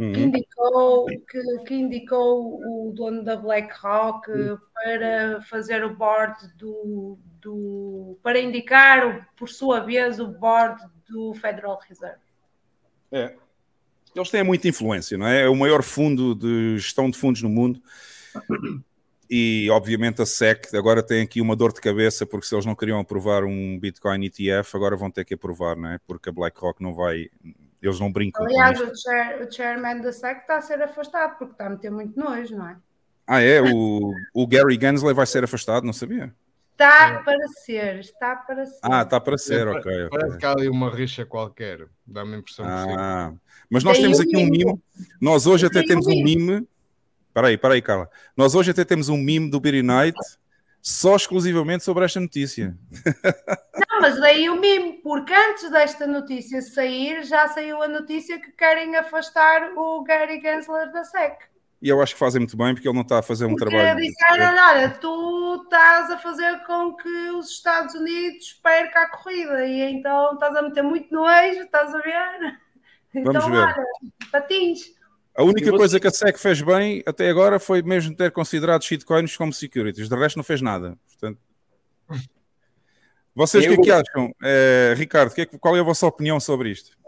uhum. 0.00 0.12
que, 0.12 0.20
indicou, 0.20 1.06
que, 1.06 1.58
que, 1.66 1.74
indicou 1.74 2.60
o 2.88 2.92
dono 2.92 3.22
da 3.22 3.36
BlackRock 3.36 4.30
uhum. 4.30 4.58
para 4.72 5.42
fazer 5.42 5.84
o 5.84 5.94
board 5.94 6.36
do, 6.56 7.18
do 7.40 8.18
para 8.22 8.40
indicar, 8.40 9.28
por 9.36 9.48
sua 9.48 9.80
vez, 9.80 10.18
o 10.18 10.28
board 10.28 10.82
do 11.08 11.34
Federal 11.34 11.78
Reserve. 11.86 12.20
É. 13.12 13.34
Eles 14.14 14.30
têm 14.30 14.42
muita 14.42 14.66
influência, 14.66 15.16
não 15.16 15.26
é? 15.26 15.42
É 15.42 15.48
o 15.48 15.54
maior 15.54 15.82
fundo 15.82 16.34
de 16.34 16.78
gestão 16.78 17.08
de 17.08 17.16
fundos 17.16 17.42
no 17.42 17.48
mundo. 17.48 17.80
E 19.32 19.70
obviamente 19.70 20.20
a 20.20 20.26
SEC 20.26 20.74
agora 20.74 21.04
tem 21.04 21.22
aqui 21.22 21.40
uma 21.40 21.54
dor 21.54 21.72
de 21.72 21.80
cabeça 21.80 22.26
porque 22.26 22.48
se 22.48 22.52
eles 22.52 22.66
não 22.66 22.74
queriam 22.74 22.98
aprovar 22.98 23.44
um 23.44 23.78
Bitcoin 23.78 24.24
ETF, 24.24 24.76
agora 24.76 24.96
vão 24.96 25.08
ter 25.08 25.24
que 25.24 25.34
aprovar, 25.34 25.76
não 25.76 25.90
é? 25.90 26.00
Porque 26.04 26.28
a 26.28 26.32
BlackRock 26.32 26.82
não 26.82 26.92
vai, 26.92 27.30
eles 27.82 27.98
não 27.98 28.12
brincam 28.12 28.44
Aliás, 28.44 28.80
o, 28.80 28.94
chair, 28.94 29.42
o 29.42 29.50
chairman 29.50 30.00
da 30.00 30.12
SEC 30.12 30.38
está 30.38 30.56
a 30.56 30.60
ser 30.60 30.82
afastado 30.82 31.38
porque 31.38 31.52
está 31.52 31.66
a 31.66 31.70
meter 31.70 31.90
muito 31.90 32.18
nojo, 32.18 32.56
não 32.56 32.68
é? 32.68 32.76
Ah, 33.26 33.40
é? 33.40 33.62
O, 33.62 34.12
o 34.34 34.46
Gary 34.46 34.78
Gensler 34.80 35.14
vai 35.14 35.26
ser 35.26 35.44
afastado? 35.44 35.84
Não 35.84 35.92
sabia. 35.92 36.34
Está 36.72 37.22
para 37.22 37.48
ser, 37.48 37.98
está 38.00 38.36
para 38.36 38.66
ser. 38.66 38.78
Ah, 38.82 39.02
está 39.02 39.20
para 39.20 39.38
ser, 39.38 39.66
é, 39.66 39.70
ok. 39.70 40.08
Parece 40.10 40.38
que 40.38 40.46
há 40.46 40.52
ali 40.52 40.68
uma 40.68 40.90
rixa 40.90 41.26
qualquer, 41.26 41.86
dá-me 42.06 42.36
a 42.36 42.38
impressão 42.38 42.64
ah, 42.66 43.34
Mas 43.68 43.84
nós 43.84 43.98
Tem 43.98 44.04
temos 44.04 44.18
um 44.18 44.22
aqui 44.22 44.36
um 44.36 44.46
mime, 44.46 44.80
nós 45.20 45.46
hoje 45.46 45.66
até 45.66 45.82
temos 45.82 46.06
um 46.06 46.22
mime. 46.24 46.66
Espera 47.28 47.48
aí, 47.48 47.54
espera 47.54 47.74
aí, 47.74 47.82
Carla. 47.82 48.08
Nós 48.36 48.54
hoje 48.54 48.70
até 48.70 48.84
temos 48.84 49.08
um 49.08 49.16
mime 49.16 49.50
do 49.50 49.60
Beery 49.60 49.82
Night 49.82 50.18
só 50.82 51.14
exclusivamente 51.14 51.84
sobre 51.84 52.04
esta 52.04 52.18
notícia. 52.18 52.76
Não, 54.00 54.08
mas 54.08 54.18
daí 54.18 54.48
o 54.48 54.58
mimo, 54.58 54.94
porque 55.02 55.32
antes 55.32 55.70
desta 55.70 56.06
notícia 56.06 56.62
sair, 56.62 57.22
já 57.22 57.46
saiu 57.48 57.82
a 57.82 57.88
notícia 57.88 58.40
que 58.40 58.50
querem 58.52 58.96
afastar 58.96 59.72
o 59.76 60.02
Gary 60.02 60.40
Gensler 60.40 60.90
da 60.90 61.04
SEC. 61.04 61.36
E 61.82 61.88
eu 61.88 62.00
acho 62.00 62.14
que 62.14 62.18
fazem 62.18 62.40
muito 62.40 62.56
bem, 62.56 62.74
porque 62.74 62.88
ele 62.88 62.94
não 62.94 63.02
está 63.02 63.18
a 63.18 63.22
fazer 63.22 63.44
um 63.44 63.50
porque 63.50 63.70
trabalho. 63.70 64.00
Disseram, 64.00 64.54
olha, 64.54 64.90
tu 64.90 65.62
estás 65.64 66.10
a 66.10 66.18
fazer 66.18 66.64
com 66.66 66.94
que 66.94 67.30
os 67.30 67.50
Estados 67.50 67.94
Unidos 67.94 68.58
perca 68.62 69.02
a 69.02 69.10
corrida, 69.10 69.66
e 69.66 69.80
então 69.82 70.32
estás 70.34 70.56
a 70.56 70.62
meter 70.62 70.82
muito 70.82 71.12
nojo, 71.12 71.60
estás 71.60 71.94
a 71.94 71.98
ver? 71.98 72.58
Vamos 73.14 73.36
então, 73.36 73.50
ver. 73.50 73.58
olha, 73.58 73.86
patins. 74.32 74.94
A 75.36 75.42
única 75.42 75.70
coisa 75.70 76.00
que 76.00 76.06
a 76.06 76.10
SEC 76.10 76.38
fez 76.38 76.60
bem 76.60 77.02
até 77.06 77.28
agora 77.28 77.58
foi 77.58 77.82
mesmo 77.82 78.14
ter 78.14 78.30
considerado 78.30 78.82
shitcoins 78.82 79.36
como 79.36 79.52
securities. 79.52 80.08
De 80.08 80.16
resto, 80.16 80.36
não 80.36 80.44
fez 80.44 80.60
nada. 80.60 80.98
Portanto, 81.06 81.38
vocês 83.34 83.64
o 83.64 83.68
que, 83.68 83.74
é 83.74 83.82
que 83.82 83.90
acham? 83.90 84.34
É, 84.42 84.94
Ricardo, 84.96 85.34
que 85.34 85.42
é, 85.42 85.46
qual 85.46 85.76
é 85.76 85.80
a 85.80 85.84
vossa 85.84 86.06
opinião 86.06 86.40
sobre 86.40 86.70
isto? 86.70 86.98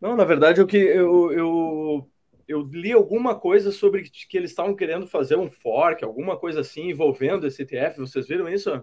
Não, 0.00 0.16
na 0.16 0.24
verdade, 0.24 0.60
eu, 0.60 0.66
que, 0.66 0.76
eu, 0.76 1.32
eu, 1.32 2.10
eu 2.46 2.62
li 2.62 2.92
alguma 2.92 3.34
coisa 3.34 3.72
sobre 3.72 4.02
que 4.02 4.36
eles 4.36 4.50
estavam 4.50 4.74
querendo 4.74 5.06
fazer 5.06 5.36
um 5.36 5.50
fork, 5.50 6.04
alguma 6.04 6.36
coisa 6.36 6.60
assim 6.60 6.90
envolvendo 6.90 7.46
esse 7.46 7.62
ETF. 7.62 8.00
Vocês 8.00 8.28
viram 8.28 8.48
isso? 8.48 8.82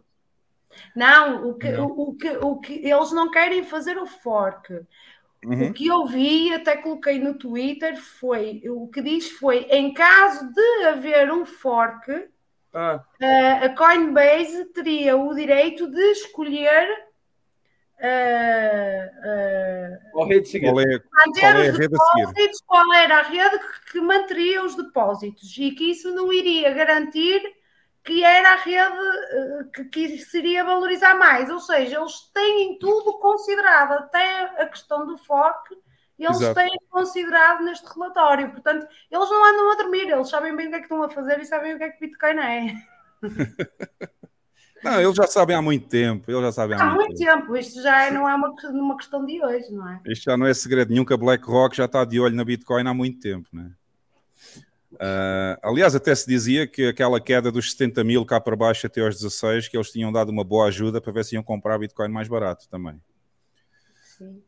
Não, 0.96 1.50
o 1.50 1.54
que, 1.54 1.72
não. 1.72 1.88
O, 1.88 2.10
o, 2.10 2.16
que, 2.16 2.30
o 2.38 2.60
que 2.60 2.74
eles 2.74 3.12
não 3.12 3.32
querem 3.32 3.64
fazer 3.64 3.98
o 3.98 4.06
fork. 4.06 4.74
Uhum. 5.46 5.70
O 5.70 5.74
que 5.74 5.88
eu 5.88 6.06
vi, 6.06 6.54
até 6.54 6.78
coloquei 6.78 7.20
no 7.20 7.38
Twitter, 7.38 8.02
foi 8.02 8.62
o 8.66 8.88
que 8.88 9.02
diz 9.02 9.30
foi 9.32 9.68
em 9.70 9.94
caso 9.94 10.52
de 10.52 10.86
haver 10.86 11.32
um 11.32 11.46
fork, 11.46 12.30
ah. 12.74 13.04
uh, 13.22 13.66
a 13.66 13.70
Coinbase 13.70 14.66
teria 14.74 15.16
o 15.16 15.34
direito 15.34 15.88
de 15.90 16.02
escolher 16.12 16.88
uh, 18.00 19.08
uh, 19.28 20.12
qual, 20.12 20.28
rede 20.28 20.60
qual, 20.60 20.80
é, 20.80 21.00
qual 21.00 21.38
é 21.38 21.70
a 21.70 21.72
rede 21.72 21.96
a 21.96 22.32
seguir? 22.34 22.52
Qual 22.66 22.94
era 22.94 23.20
a 23.20 23.24
rede 23.24 23.60
que 23.92 24.02
manteria 24.02 24.64
os 24.64 24.76
depósitos 24.76 25.56
e 25.58 25.72
que 25.72 25.92
isso 25.92 26.14
não 26.14 26.32
iria 26.32 26.74
garantir 26.74 27.42
que 28.04 28.24
era 28.24 28.54
a 28.54 28.58
rede 28.58 29.72
que, 29.74 29.86
que 29.86 30.18
seria 30.18 30.64
valorizar 30.66 31.16
mais. 31.16 31.50
Ou 31.50 31.60
seja, 31.60 32.00
eles 32.00 32.20
têm 32.34 32.78
tudo 32.78 33.18
considerado, 33.20 33.94
até 33.94 34.62
a 34.62 34.68
questão 34.68 35.08
do 35.08 35.18
fork, 35.18 35.74
eles 36.18 36.38
Exato. 36.38 36.56
têm 36.56 36.70
considerado 36.90 37.64
neste 37.64 37.88
relatório. 37.94 38.52
Portanto, 38.52 38.88
eles 39.12 39.30
não 39.30 39.46
andam 39.46 39.72
a 39.72 39.76
dormir, 39.76 40.10
eles 40.10 40.30
sabem 40.30 40.56
bem 40.56 40.68
o 40.68 40.70
que 40.70 40.76
é 40.76 40.80
que 40.80 40.86
estão 40.86 41.04
a 41.04 41.10
fazer 41.10 41.40
e 41.40 41.46
sabem 41.46 41.74
o 41.74 41.78
que 41.78 41.84
é 41.84 41.90
que 41.90 42.00
Bitcoin 42.00 42.40
é. 42.40 42.76
Não, 44.84 45.00
eles 45.00 45.16
já 45.16 45.26
sabem 45.26 45.56
há 45.56 45.62
muito 45.62 45.88
tempo. 45.88 46.30
Eles 46.30 46.42
já 46.42 46.52
sabem 46.52 46.78
há, 46.78 46.84
há 46.84 46.94
muito, 46.94 47.16
tempo. 47.16 47.42
tempo. 47.42 47.56
Isto 47.56 47.82
já 47.82 48.04
é, 48.06 48.12
não 48.12 48.28
é 48.28 48.36
uma, 48.36 48.54
uma 48.70 48.98
questão 48.98 49.26
de 49.26 49.42
hoje, 49.42 49.72
não 49.72 49.88
é? 49.88 50.02
Isto 50.08 50.26
já 50.26 50.36
não 50.36 50.46
é 50.46 50.54
segredo 50.54 50.90
nenhum 50.90 51.06
que 51.06 51.14
a 51.14 51.18
BlackRock 51.18 51.76
já 51.76 51.86
está 51.86 52.04
de 52.04 52.20
olho 52.20 52.36
na 52.36 52.44
Bitcoin 52.44 52.86
há 52.86 52.94
muito 52.94 53.20
tempo, 53.20 53.48
não 53.54 53.64
é? 53.64 53.72
Uh, 54.94 55.58
aliás, 55.64 55.96
até 55.96 56.14
se 56.14 56.28
dizia 56.28 56.68
que 56.68 56.88
aquela 56.88 57.20
queda 57.20 57.52
dos 57.52 57.72
70 57.72 58.04
mil 58.04 58.26
cá 58.26 58.40
para 58.40 58.56
baixo 58.56 58.86
até 58.86 59.02
aos 59.02 59.16
16, 59.16 59.70
que 59.70 59.78
eles 59.78 59.90
tinham 59.90 60.12
dado 60.12 60.30
uma 60.30 60.44
boa 60.44 60.68
ajuda 60.68 61.02
para 61.02 61.12
ver 61.12 61.26
se 61.26 61.36
iam 61.36 61.44
comprar 61.44 61.80
Bitcoin 61.80 62.10
mais 62.10 62.28
barato 62.28 62.68
também. 62.70 63.00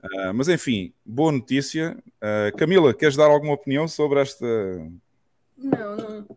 Uh, 0.04 0.34
mas 0.34 0.48
enfim, 0.48 0.94
boa 1.06 1.32
notícia. 1.32 1.98
Uh, 2.18 2.56
Camila, 2.58 2.94
queres 2.94 3.16
dar 3.16 3.26
alguma 3.26 3.54
opinião 3.54 3.88
sobre 3.88 4.22
esta? 4.22 4.46
Não, 5.58 5.96
não. 5.96 6.28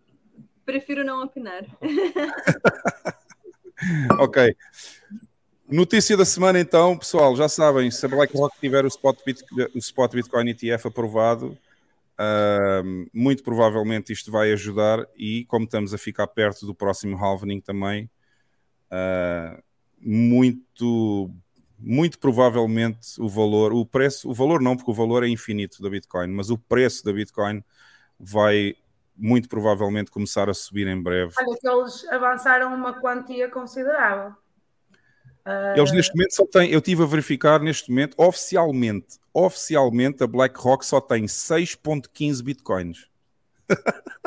Prefiro 0.65 1.05
não 1.05 1.25
opinar. 1.25 1.65
ok. 4.19 4.55
Notícia 5.69 6.17
da 6.17 6.25
semana 6.25 6.61
então, 6.61 6.97
pessoal, 6.97 7.37
já 7.37 7.49
sabem, 7.49 7.91
se 7.91 8.05
a 8.05 8.09
BlackRock 8.09 8.59
tiver 8.59 8.85
o 8.85 8.89
Spot, 8.89 9.19
o 9.75 9.79
Spot 9.79 10.13
Bitcoin 10.13 10.51
ETF 10.51 10.89
aprovado, 10.89 11.59
Uh, 12.19 13.09
muito 13.15 13.45
provavelmente 13.45 14.13
isto 14.13 14.33
vai 14.33 14.51
ajudar 14.51 15.07
e 15.17 15.45
como 15.45 15.67
estamos 15.67 15.95
a 15.95 15.99
ficar 15.99 16.27
perto 16.27 16.67
do 16.67 16.75
próximo 16.75 17.17
halvening 17.17 17.61
também, 17.61 18.11
uh, 18.91 19.63
muito, 20.01 21.31
muito 21.79 22.19
provavelmente 22.19 23.21
o 23.21 23.29
valor, 23.29 23.73
o 23.73 23.87
preço, 23.87 24.29
o 24.29 24.35
valor 24.35 24.61
não, 24.61 24.77
porque 24.77 24.91
o 24.91 24.95
valor 24.95 25.23
é 25.23 25.29
infinito 25.29 25.81
da 25.83 25.89
Bitcoin, 25.89 26.29
mas 26.29 26.51
o 26.51 26.59
preço 26.59 27.05
da 27.05 27.13
Bitcoin 27.13 27.63
vai 28.19 28.75
muito 29.17 29.49
provavelmente 29.49 30.11
começar 30.11 30.49
a 30.49 30.55
subir 30.55 30.87
em 30.87 31.01
breve. 31.01 31.33
Olha 31.39 31.59
que 31.59 31.69
eles 31.69 32.07
avançaram 32.09 32.75
uma 32.75 33.01
quantia 33.01 33.49
considerável. 33.49 34.33
Eles 35.75 35.93
neste 35.93 36.15
momento 36.15 36.35
só 36.35 36.45
têm, 36.47 36.71
eu 36.71 36.81
tive 36.81 37.03
a 37.03 37.07
verificar 37.07 37.59
neste 37.61 37.91
momento, 37.91 38.15
oficialmente, 38.19 39.19
oficialmente 39.33 40.23
a 40.23 40.27
BlackRock 40.27 40.85
só 40.85 41.01
tem 41.01 41.25
6.15 41.25 42.43
bitcoins. 42.43 43.09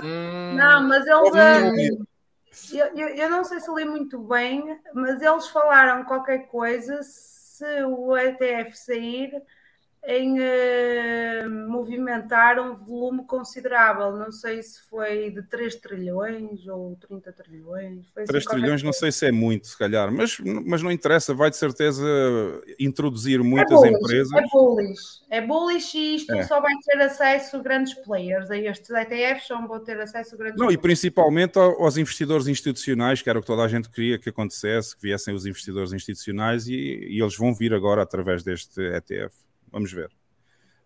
Hum. 0.03 0.55
Não, 0.55 0.87
mas 0.87 1.05
eles. 1.05 2.73
eu, 2.73 2.85
eu, 2.95 3.07
eu, 3.09 3.29
não 3.29 3.43
sei 3.43 3.59
se 3.59 3.71
li 3.71 3.85
muito 3.85 4.17
bem, 4.19 4.79
mas 4.95 5.21
eles 5.21 5.47
falaram 5.47 6.03
qualquer 6.05 6.47
coisa 6.47 6.99
se 7.61 7.85
o 7.85 8.17
ETF 8.17 8.75
sair 8.75 9.43
em 10.03 10.39
uh, 10.39 11.49
movimentar 11.69 12.59
um 12.59 12.75
volume 12.75 13.23
considerável. 13.25 14.17
Não 14.17 14.31
sei 14.31 14.61
se 14.63 14.81
foi 14.89 15.29
de 15.29 15.43
3 15.43 15.75
trilhões 15.75 16.67
ou 16.67 16.97
30 17.07 17.31
trilhões. 17.31 18.05
Foi 18.11 18.23
3 18.25 18.45
assim 18.45 18.57
trilhões 18.57 18.83
não 18.83 18.91
sei 18.91 19.11
se 19.11 19.27
é 19.27 19.31
muito, 19.31 19.67
se 19.67 19.77
calhar, 19.77 20.11
mas, 20.11 20.39
mas 20.39 20.81
não 20.81 20.91
interessa, 20.91 21.35
vai 21.35 21.51
de 21.51 21.57
certeza 21.57 22.03
introduzir 22.79 23.39
é 23.39 23.43
muitas 23.43 23.83
é 23.83 23.89
bullish, 23.89 24.03
empresas. 24.03 24.33
É 24.33 24.47
bullish, 24.47 25.21
é 25.29 25.41
bullish 25.41 25.97
e 25.97 26.15
isto 26.15 26.33
é. 26.33 26.43
só 26.43 26.59
vai 26.59 26.73
ter 26.83 26.99
acesso 26.99 27.57
a 27.57 27.59
grandes 27.59 27.93
players. 27.93 28.49
A 28.49 28.57
estes 28.57 28.89
ETFs 28.89 29.47
só 29.47 29.67
vão 29.67 29.79
ter 29.79 29.99
acesso 29.99 30.33
a 30.33 30.37
grandes 30.37 30.57
Não, 30.57 30.65
players. 30.65 30.79
e 30.79 30.81
principalmente 30.81 31.59
aos 31.59 31.97
investidores 31.97 32.47
institucionais, 32.47 33.21
que 33.21 33.29
era 33.29 33.37
o 33.37 33.41
que 33.41 33.47
toda 33.47 33.63
a 33.63 33.67
gente 33.67 33.87
queria 33.89 34.17
que 34.17 34.29
acontecesse, 34.29 34.95
que 34.95 35.03
viessem 35.03 35.33
os 35.33 35.45
investidores 35.45 35.93
institucionais 35.93 36.67
e, 36.67 36.73
e 36.73 37.21
eles 37.21 37.37
vão 37.37 37.53
vir 37.53 37.71
agora 37.71 38.01
através 38.01 38.43
deste 38.43 38.81
ETF. 38.81 39.50
Vamos 39.71 39.91
ver. 39.91 40.11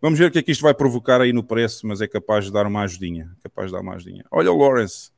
Vamos 0.02 0.20
ver 0.20 0.26
o 0.26 0.32
que 0.32 0.40
é 0.40 0.44
que 0.44 0.52
isto 0.52 0.62
vai 0.62 0.74
provocar 0.74 1.22
aí 1.22 1.34
no 1.34 1.44
preço, 1.44 1.88
mas 1.88 2.02
é 2.02 2.08
capaz 2.08 2.46
de 2.46 2.52
dar 2.52 2.68
uma 2.68 2.84
ajudinha. 2.84 3.36
Capaz 3.42 3.68
de 3.68 3.74
dar 3.74 3.82
uma 3.82 3.96
ajudinha. 3.96 4.24
Olha 4.30 4.52
o 4.52 4.58
Lawrence. 4.58 5.12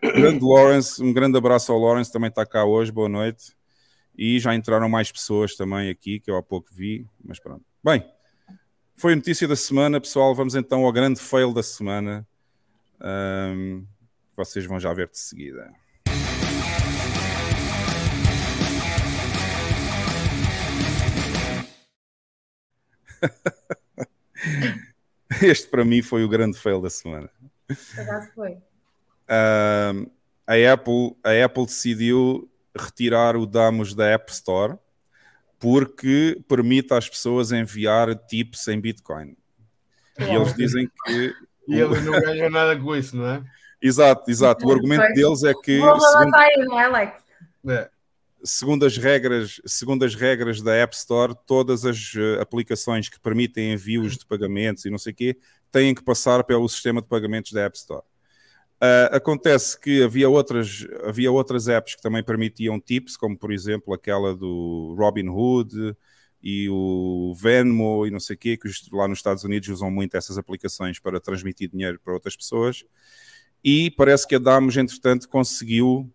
Grande 0.00 0.44
Lawrence, 0.44 1.02
um 1.02 1.12
grande 1.12 1.36
abraço 1.38 1.72
ao 1.72 1.78
Lawrence, 1.78 2.12
também 2.12 2.28
está 2.28 2.44
cá 2.44 2.64
hoje, 2.64 2.92
boa 2.92 3.08
noite. 3.08 3.52
E 4.16 4.38
já 4.38 4.54
entraram 4.54 4.88
mais 4.88 5.10
pessoas 5.10 5.54
também 5.54 5.88
aqui, 5.88 6.20
que 6.20 6.30
eu 6.30 6.36
há 6.36 6.42
pouco 6.42 6.68
vi, 6.72 7.06
mas 7.24 7.40
pronto. 7.40 7.64
Bem, 7.82 8.04
foi 8.94 9.14
a 9.14 9.16
notícia 9.16 9.48
da 9.48 9.56
semana, 9.56 10.00
pessoal. 10.00 10.34
Vamos 10.34 10.54
então 10.54 10.84
ao 10.84 10.92
grande 10.92 11.18
fail 11.18 11.52
da 11.52 11.62
semana. 11.62 12.26
Um, 13.00 13.84
vocês 14.36 14.64
vão 14.66 14.78
já 14.78 14.92
ver 14.92 15.08
de 15.08 15.18
seguida. 15.18 15.72
este 25.42 25.68
para 25.68 25.84
mim 25.84 26.02
foi 26.02 26.24
o 26.24 26.28
grande 26.28 26.58
fail 26.58 26.80
da 26.80 26.90
semana. 26.90 27.30
foi. 28.34 28.52
Uh, 28.52 30.10
a, 30.46 30.72
Apple, 30.72 31.16
a 31.24 31.44
Apple 31.44 31.66
decidiu 31.66 32.50
retirar 32.76 33.36
o 33.36 33.46
Damos 33.46 33.94
da 33.94 34.06
App 34.06 34.30
Store 34.30 34.76
porque 35.58 36.40
permite 36.48 36.92
às 36.92 37.08
pessoas 37.08 37.52
enviar 37.52 38.14
tips 38.16 38.66
em 38.68 38.80
Bitcoin. 38.80 39.36
E 40.18 40.24
eles 40.24 40.54
dizem 40.54 40.90
que. 41.04 41.34
E 41.68 41.78
eles 41.78 42.04
não 42.04 42.20
ganham 42.20 42.50
nada 42.50 42.78
com 42.78 42.96
isso, 42.96 43.16
não 43.16 43.26
é? 43.26 43.42
Exato, 43.80 44.30
exato. 44.30 44.66
O 44.66 44.72
argumento 44.72 45.12
deles 45.14 45.44
é 45.44 45.54
que. 45.54 45.80
Segundo... 45.80 46.30
Não 46.66 46.80
é, 46.80 46.84
Alex? 46.84 47.22
É 47.68 47.90
segundo 48.44 48.84
as 48.84 48.96
regras, 48.96 49.60
segundo 49.66 50.04
as 50.04 50.14
regras 50.14 50.60
da 50.60 50.74
App 50.74 50.94
Store, 50.94 51.34
todas 51.46 51.84
as 51.84 52.14
uh, 52.14 52.40
aplicações 52.40 53.08
que 53.08 53.20
permitem 53.20 53.72
envios 53.72 54.16
de 54.16 54.26
pagamentos 54.26 54.84
e 54.84 54.90
não 54.90 54.98
sei 54.98 55.12
o 55.12 55.16
quê 55.16 55.38
têm 55.70 55.94
que 55.94 56.02
passar 56.02 56.44
pelo 56.44 56.68
sistema 56.68 57.00
de 57.00 57.08
pagamentos 57.08 57.52
da 57.52 57.62
App 57.62 57.76
Store. 57.76 58.04
Uh, 58.82 59.14
acontece 59.14 59.78
que 59.80 60.02
havia 60.02 60.28
outras, 60.28 60.86
havia 61.04 61.30
outras 61.30 61.68
apps 61.68 61.94
que 61.94 62.02
também 62.02 62.22
permitiam 62.22 62.80
tips, 62.80 63.16
como 63.16 63.38
por 63.38 63.52
exemplo 63.52 63.94
aquela 63.94 64.34
do 64.34 64.94
Robinhood 64.98 65.96
e 66.42 66.68
o 66.68 67.32
Venmo 67.34 68.06
e 68.06 68.10
não 68.10 68.18
sei 68.18 68.34
o 68.34 68.38
quê, 68.38 68.56
que 68.56 68.68
lá 68.92 69.06
nos 69.06 69.20
Estados 69.20 69.44
Unidos 69.44 69.68
usam 69.68 69.90
muito 69.90 70.16
essas 70.16 70.36
aplicações 70.36 70.98
para 70.98 71.20
transmitir 71.20 71.70
dinheiro 71.70 72.00
para 72.02 72.12
outras 72.12 72.36
pessoas. 72.36 72.84
E 73.62 73.92
parece 73.92 74.26
que 74.26 74.34
a 74.34 74.38
Damos, 74.40 74.76
entretanto, 74.76 75.28
conseguiu 75.28 76.12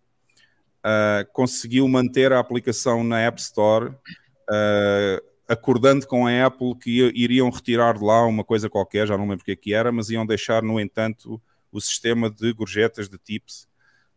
uh, 0.88 1.30
conseguiu 1.32 1.86
manter 1.86 2.32
a 2.32 2.38
aplicação 2.38 3.04
na 3.04 3.20
App 3.20 3.40
Store, 3.40 3.90
uh, 3.90 5.28
acordando 5.46 6.06
com 6.06 6.26
a 6.26 6.46
Apple 6.46 6.74
que 6.76 6.90
iriam 7.14 7.50
retirar 7.50 7.98
de 7.98 8.04
lá 8.04 8.24
uma 8.26 8.44
coisa 8.44 8.68
qualquer, 8.68 9.06
já 9.06 9.16
não 9.16 9.28
lembro 9.28 9.42
o 9.42 9.44
que, 9.44 9.52
é 9.52 9.56
que 9.56 9.74
era, 9.74 9.92
mas 9.92 10.10
iam 10.10 10.26
deixar, 10.26 10.62
no 10.62 10.80
entanto, 10.80 11.40
o 11.70 11.80
sistema 11.80 12.30
de 12.30 12.52
gorjetas, 12.52 13.08
de 13.08 13.18
tips, 13.18 13.68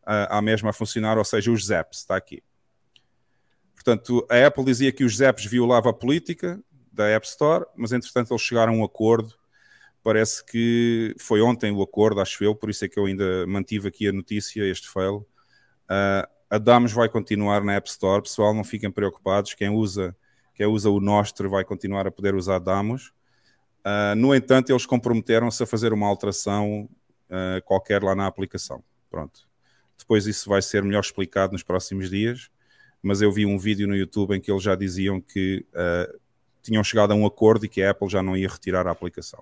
uh, 0.03 0.27
à 0.29 0.41
mesma 0.41 0.69
a 0.69 0.73
funcionar, 0.73 1.17
ou 1.17 1.25
seja, 1.25 1.51
os 1.51 1.65
zaps, 1.65 1.99
está 1.99 2.15
aqui. 2.15 2.43
Portanto, 3.73 4.25
a 4.29 4.45
Apple 4.45 4.63
dizia 4.65 4.91
que 4.91 5.03
os 5.03 5.17
zaps 5.17 5.45
violavam 5.45 5.89
a 5.89 5.93
política 5.93 6.61
da 6.91 7.07
App 7.07 7.25
Store, 7.25 7.65
mas 7.75 7.91
entretanto 7.91 8.31
eles 8.31 8.41
chegaram 8.41 8.73
a 8.73 8.75
um 8.75 8.83
acordo. 8.83 9.33
Parece 10.03 10.43
que 10.43 11.15
foi 11.19 11.41
ontem 11.41 11.71
o 11.71 11.81
acordo, 11.81 12.21
acho 12.21 12.43
eu, 12.43 12.55
por 12.55 12.69
isso 12.69 12.83
é 12.85 12.87
que 12.87 12.99
eu 12.99 13.05
ainda 13.05 13.45
mantive 13.47 13.87
aqui 13.87 14.07
a 14.07 14.11
notícia, 14.11 14.63
este 14.63 14.89
fail. 14.89 15.27
Uh, 15.85 16.40
a 16.51 16.57
Damos 16.57 16.91
vai 16.91 17.07
continuar 17.07 17.63
na 17.63 17.75
App 17.75 17.87
Store, 17.87 18.21
pessoal, 18.21 18.53
não 18.53 18.65
fiquem 18.65 18.91
preocupados. 18.91 19.53
Quem 19.53 19.69
usa, 19.69 20.13
quem 20.53 20.65
usa 20.65 20.89
o 20.89 20.99
Nostre 20.99 21.47
vai 21.47 21.63
continuar 21.63 22.05
a 22.05 22.11
poder 22.11 22.35
usar 22.35 22.59
Damos. 22.59 23.13
Uh, 23.85 24.13
no 24.17 24.35
entanto, 24.35 24.69
eles 24.69 24.85
comprometeram-se 24.85 25.63
a 25.63 25.65
fazer 25.65 25.93
uma 25.93 26.05
alteração 26.05 26.89
uh, 27.29 27.63
qualquer 27.63 28.03
lá 28.03 28.13
na 28.13 28.27
aplicação. 28.27 28.83
Pronto. 29.09 29.47
Depois 29.97 30.27
isso 30.27 30.49
vai 30.49 30.61
ser 30.61 30.83
melhor 30.83 30.99
explicado 30.99 31.53
nos 31.53 31.63
próximos 31.63 32.09
dias, 32.09 32.51
mas 33.01 33.21
eu 33.21 33.31
vi 33.31 33.45
um 33.45 33.57
vídeo 33.57 33.87
no 33.87 33.95
YouTube 33.95 34.35
em 34.35 34.41
que 34.41 34.51
eles 34.51 34.61
já 34.61 34.75
diziam 34.75 35.21
que 35.21 35.65
uh, 35.71 36.19
tinham 36.61 36.83
chegado 36.83 37.13
a 37.13 37.15
um 37.15 37.25
acordo 37.25 37.65
e 37.65 37.69
que 37.69 37.81
a 37.81 37.91
Apple 37.91 38.09
já 38.09 38.21
não 38.21 38.35
ia 38.35 38.49
retirar 38.49 38.87
a 38.87 38.91
aplicação. 38.91 39.41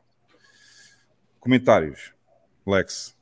Comentários. 1.40 2.14
Lex. 2.68 3.18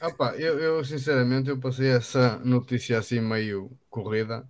Opa, 0.00 0.34
eu, 0.36 0.58
eu 0.58 0.84
sinceramente 0.84 1.48
eu 1.48 1.58
passei 1.58 1.88
essa 1.88 2.38
notícia 2.44 2.98
assim 2.98 3.20
meio 3.20 3.70
corrida 3.88 4.46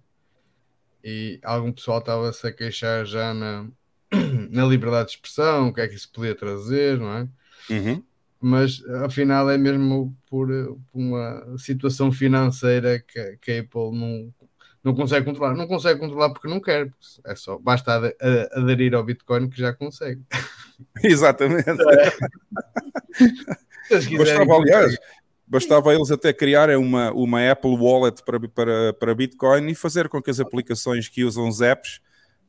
e 1.05 1.41
algum 1.43 1.73
pessoal 1.73 1.99
estava-se 1.99 2.47
a 2.47 2.53
queixar 2.53 3.05
já 3.05 3.35
na, 3.35 3.67
na 4.51 4.65
liberdade 4.65 5.09
de 5.09 5.15
expressão, 5.17 5.69
o 5.69 5.75
que 5.75 5.81
é 5.81 5.89
que 5.89 5.95
isso 5.95 6.11
podia 6.13 6.35
trazer, 6.35 6.99
não 6.99 7.13
é? 7.13 7.29
Uhum. 7.71 8.03
Mas 8.41 8.85
afinal 9.05 9.49
é 9.51 9.57
mesmo 9.57 10.17
por, 10.29 10.49
por 10.91 11.01
uma 11.01 11.57
situação 11.59 12.11
financeira 12.11 12.99
que, 13.01 13.39
que, 13.41 13.53
a 13.53 13.61
Apple 13.61 13.97
não, 13.97 14.35
não 14.83 14.95
consegue 14.95 15.25
controlar. 15.25 15.55
Não 15.55 15.69
consegue 15.69 16.01
controlar 16.01 16.31
porque 16.31 16.49
não 16.49 16.61
quer, 16.61 16.91
é 17.25 17.35
só 17.37 17.59
basta 17.59 18.15
aderir 18.53 18.95
ao 18.95 19.05
Bitcoin 19.05 19.49
que 19.49 19.59
já 19.59 19.73
consegue. 19.73 20.23
Exatamente. 21.03 21.69
É. 21.71 22.13
Bastava, 24.17 24.55
aliás, 24.55 24.97
bastava 25.53 25.95
eles 25.95 26.11
até 26.11 26.33
criarem 26.33 26.77
uma, 26.77 27.13
uma 27.13 27.51
Apple 27.51 27.77
Wallet 27.77 28.23
para, 28.25 28.41
para, 28.49 28.93
para 28.95 29.15
Bitcoin 29.15 29.69
e 29.69 29.75
fazer 29.75 30.09
com 30.09 30.23
que 30.23 30.31
as 30.31 30.41
aplicações 30.41 31.11
que 31.11 31.25
usam 31.25 31.47
os 31.47 31.61
apps 31.61 32.01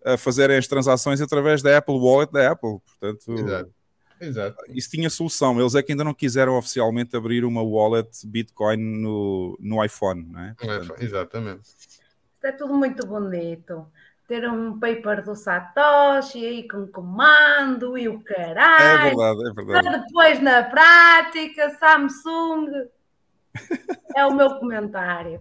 a 0.06 0.16
fazerem 0.16 0.56
as 0.56 0.68
transações 0.68 1.20
através 1.20 1.62
da 1.62 1.78
Apple 1.78 1.96
Wallet 1.96 2.32
da 2.32 2.52
Apple. 2.52 2.78
Portanto, 2.80 3.34
Exato. 3.34 3.74
Exato. 4.22 4.64
isso 4.70 4.90
tinha 4.90 5.10
solução. 5.10 5.60
Eles 5.60 5.76
é 5.76 5.84
que 5.84 5.92
ainda 5.92 6.06
não 6.06 6.14
quiseram 6.14 6.58
oficialmente 6.58 7.14
abrir 7.18 7.44
uma 7.44 7.62
wallet 7.62 8.10
Bitcoin 8.26 8.78
no, 8.78 9.58
no 9.60 9.84
iPhone, 9.84 10.26
não 10.32 10.40
é? 10.40 10.56
Portanto, 10.58 10.96
Exatamente. 11.04 11.64
Isto 11.64 12.46
é 12.46 12.52
tudo 12.54 12.74
muito 12.74 13.06
bonito 13.06 13.86
ter 14.34 14.50
um 14.50 14.80
paper 14.80 15.24
do 15.24 15.36
Satoshi 15.36 16.44
aí 16.44 16.68
com 16.68 16.88
comando 16.88 17.96
e 17.96 18.10
o 18.10 18.20
caralho. 18.20 19.06
É 19.06 19.10
verdade, 19.10 19.50
é 19.50 19.54
verdade. 19.54 20.04
Depois 20.08 20.42
na 20.42 20.64
prática, 20.64 21.70
Samsung 21.78 22.88
é 24.16 24.26
o 24.26 24.34
meu 24.34 24.56
comentário. 24.56 25.40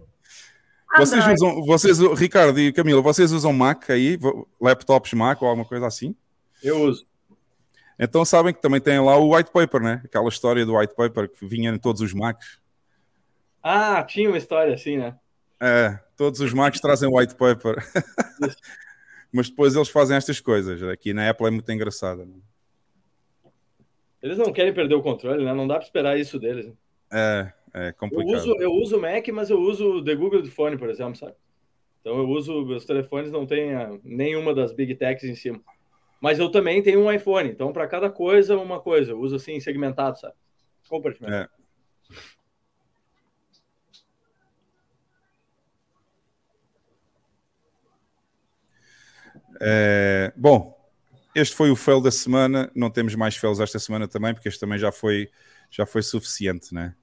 Vocês 0.95 1.25
usam, 1.27 1.65
vocês, 1.65 1.97
Ricardo 2.19 2.59
e 2.59 2.71
Camila, 2.71 3.01
vocês 3.01 3.31
usam 3.31 3.51
Mac 3.51 3.89
aí, 3.89 4.19
laptops 4.61 5.13
Mac 5.13 5.41
ou 5.41 5.47
alguma 5.47 5.67
coisa 5.67 5.87
assim? 5.87 6.15
Eu 6.61 6.83
uso. 6.83 7.07
Então 7.97 8.23
sabem 8.23 8.53
que 8.53 8.61
também 8.61 8.79
tem 8.79 8.99
lá 8.99 9.17
o 9.17 9.35
white 9.35 9.49
paper, 9.51 9.81
né? 9.81 10.01
Aquela 10.05 10.29
história 10.29 10.63
do 10.63 10.77
white 10.77 10.93
paper 10.93 11.29
que 11.29 11.47
vinha 11.47 11.71
em 11.71 11.79
todos 11.79 11.99
os 11.99 12.13
Macs. 12.13 12.59
Ah, 13.63 14.03
tinha 14.03 14.29
uma 14.29 14.37
história 14.37 14.75
assim, 14.75 14.97
né? 14.97 15.15
É, 15.59 15.97
todos 16.15 16.41
os 16.41 16.53
Macs 16.53 16.79
trazem 16.79 17.09
white 17.11 17.33
paper. 17.33 17.83
Mas 19.33 19.49
depois 19.49 19.75
eles 19.75 19.89
fazem 19.89 20.15
estas 20.15 20.39
coisas. 20.39 20.83
Aqui 20.83 21.11
na 21.11 21.27
Apple 21.27 21.47
é 21.47 21.51
muito 21.51 21.71
engraçado. 21.71 22.23
Né? 22.25 22.35
Eles 24.21 24.37
não 24.37 24.53
querem 24.53 24.73
perder 24.73 24.93
o 24.93 25.01
controle, 25.01 25.43
né? 25.43 25.53
Não 25.53 25.67
dá 25.67 25.75
para 25.75 25.83
esperar 25.83 26.19
isso 26.19 26.39
deles. 26.39 26.67
Né? 26.67 26.73
É, 27.11 27.53
é 27.73 27.91
complicado. 27.91 28.29
Eu 28.29 28.37
uso, 28.37 28.55
eu 28.61 28.71
uso 28.71 28.97
o 28.97 29.01
Mac, 29.01 29.27
mas 29.29 29.49
eu 29.49 29.59
uso 29.59 29.95
o 29.95 30.03
The 30.03 30.15
Google 30.15 30.45
Phone, 30.45 30.77
por 30.77 30.89
exemplo, 30.89 31.15
sabe? 31.15 31.33
Então 31.99 32.17
eu 32.17 32.27
uso, 32.29 32.65
meus 32.65 32.85
telefones 32.85 33.31
não 33.31 33.45
tem 33.45 33.71
nenhuma 34.03 34.53
das 34.53 34.71
Big 34.71 34.95
Techs 34.95 35.23
em 35.23 35.35
cima. 35.35 35.61
Mas 36.21 36.37
eu 36.37 36.49
também 36.49 36.81
tenho 36.83 37.01
um 37.01 37.11
iPhone, 37.11 37.49
então 37.49 37.73
para 37.73 37.87
cada 37.87 38.09
coisa, 38.09 38.57
uma 38.57 38.79
coisa. 38.79 39.11
Eu 39.11 39.19
uso 39.19 39.37
assim, 39.37 39.59
segmentado, 39.59 40.19
sabe? 40.19 40.35
Compartimento. 40.87 41.33
É. 41.33 41.47
Eh, 49.65 50.33
bom, 50.35 50.77
este 51.33 51.55
foi 51.55 51.71
o 51.71 51.75
fail 51.75 52.01
da 52.01 52.11
semana. 52.11 52.69
Não 52.75 52.89
temos 52.89 53.15
mais 53.15 53.37
fails 53.37 53.61
esta 53.61 53.79
semana 53.79 54.07
também, 54.07 54.33
porque 54.33 54.49
este 54.49 54.59
também 54.59 54.77
já 54.77 54.91
foi, 54.91 55.29
já 55.71 55.85
foi 55.85 56.03
suficiente, 56.03 56.73
né? 56.73 56.93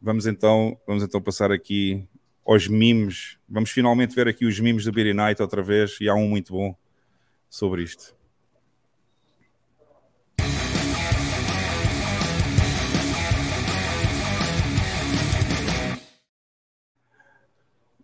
Vamos 0.00 0.26
então, 0.26 0.78
vamos 0.86 1.02
então 1.02 1.20
passar 1.20 1.50
aqui 1.50 2.06
aos 2.46 2.68
mimos. 2.68 3.38
Vamos 3.48 3.70
finalmente 3.70 4.14
ver 4.14 4.28
aqui 4.28 4.46
os 4.46 4.58
mimos 4.60 4.84
do 4.84 4.92
Beery 4.92 5.12
Night 5.12 5.42
outra 5.42 5.62
vez. 5.62 5.98
E 6.00 6.08
há 6.08 6.14
um 6.14 6.28
muito 6.28 6.52
bom 6.52 6.76
sobre 7.50 7.82
isto. 7.82 8.14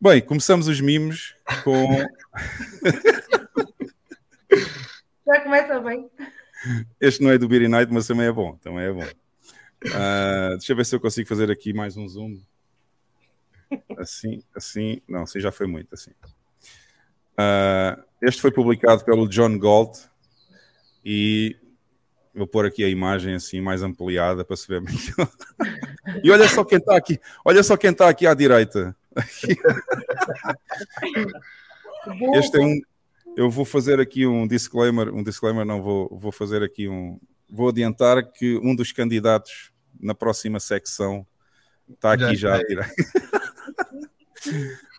Bem, 0.00 0.20
começamos 0.20 0.68
os 0.68 0.80
mimos 0.80 1.36
com. 1.64 1.88
Já 5.28 5.40
começa 5.42 5.78
bem. 5.80 6.10
Este 6.98 7.22
não 7.22 7.30
é 7.30 7.36
do 7.36 7.46
Beery 7.46 7.68
Night, 7.68 7.92
mas 7.92 8.06
também 8.06 8.26
é 8.26 8.32
bom. 8.32 8.56
Também 8.56 8.86
é 8.86 8.92
bom. 8.92 9.04
Uh, 9.04 10.56
deixa 10.56 10.72
eu 10.72 10.76
ver 10.76 10.86
se 10.86 10.96
eu 10.96 11.00
consigo 11.00 11.28
fazer 11.28 11.50
aqui 11.50 11.74
mais 11.74 11.98
um 11.98 12.08
zoom. 12.08 12.40
Assim, 13.98 14.42
assim. 14.56 15.02
Não, 15.06 15.24
assim 15.24 15.38
já 15.38 15.52
foi 15.52 15.66
muito. 15.66 15.92
Assim. 15.92 16.12
Uh, 17.38 18.02
este 18.22 18.40
foi 18.40 18.50
publicado 18.50 19.04
pelo 19.04 19.28
John 19.28 19.58
Galt 19.58 19.98
e 21.04 21.54
vou 22.34 22.46
pôr 22.46 22.64
aqui 22.64 22.82
a 22.82 22.88
imagem 22.88 23.34
assim 23.34 23.60
mais 23.60 23.82
ampliada 23.82 24.46
para 24.46 24.56
se 24.56 24.66
ver 24.66 24.80
melhor. 24.80 25.30
e 26.24 26.30
olha 26.30 26.48
só 26.48 26.64
quem 26.64 26.78
está 26.78 26.96
aqui, 26.96 27.20
olha 27.44 27.62
só 27.62 27.76
quem 27.76 27.90
está 27.90 28.08
aqui 28.08 28.26
à 28.26 28.32
direita. 28.32 28.96
este 32.34 32.56
é 32.56 32.60
um. 32.64 32.80
Eu 33.38 33.48
vou 33.48 33.64
fazer 33.64 34.01
aqui 34.01 34.27
um 34.27 34.48
disclaimer, 34.48 35.14
um 35.14 35.22
disclaimer, 35.22 35.64
não 35.64 35.81
vou, 35.81 36.09
vou 36.11 36.33
fazer 36.33 36.61
aqui 36.61 36.88
um. 36.88 37.20
Vou 37.48 37.68
adiantar 37.68 38.33
que 38.33 38.57
um 38.57 38.74
dos 38.74 38.90
candidatos 38.90 39.70
na 40.01 40.12
próxima 40.12 40.59
secção 40.59 41.24
está 41.88 42.14
aqui 42.14 42.35
já, 42.35 42.59
já. 42.59 42.90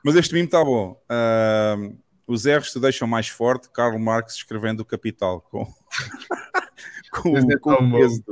Mas 0.02 0.16
este 0.16 0.34
mimo 0.34 0.46
está 0.46 0.64
bom. 0.64 0.98
Uh, 1.12 1.98
os 2.26 2.46
erros 2.46 2.72
te 2.72 2.80
deixam 2.80 3.06
mais 3.06 3.28
forte. 3.28 3.70
Karl 3.72 4.00
Marx 4.00 4.36
escrevendo 4.36 4.80
o 4.80 4.86
Capital 4.86 5.42
com, 5.42 5.66
com, 7.12 7.38
é 7.38 7.58
com 7.58 7.74
o 7.74 7.92
peso. 7.92 8.24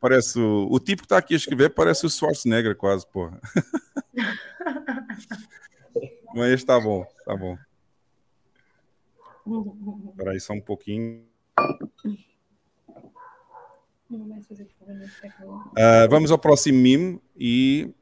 Parece 0.00 0.38
o, 0.38 0.68
o 0.70 0.78
tipo 0.78 1.02
que 1.02 1.06
está 1.06 1.18
aqui 1.18 1.34
a 1.34 1.36
escrever 1.36 1.70
parece 1.70 2.06
o 2.06 2.08
Schwarzenegger 2.08 2.76
quase, 2.76 3.04
porra. 3.08 3.40
Mas 6.32 6.50
este 6.50 6.62
está 6.62 6.78
bom, 6.78 7.04
está 7.18 7.36
bom. 7.36 7.58
Espera 10.10 10.32
aí 10.32 10.40
só 10.40 10.52
um 10.52 10.60
pouquinho. 10.60 11.24
Uh, 14.10 16.08
vamos 16.08 16.30
ao 16.30 16.38
próximo 16.38 16.78
meme 16.78 17.20
e 17.36 17.92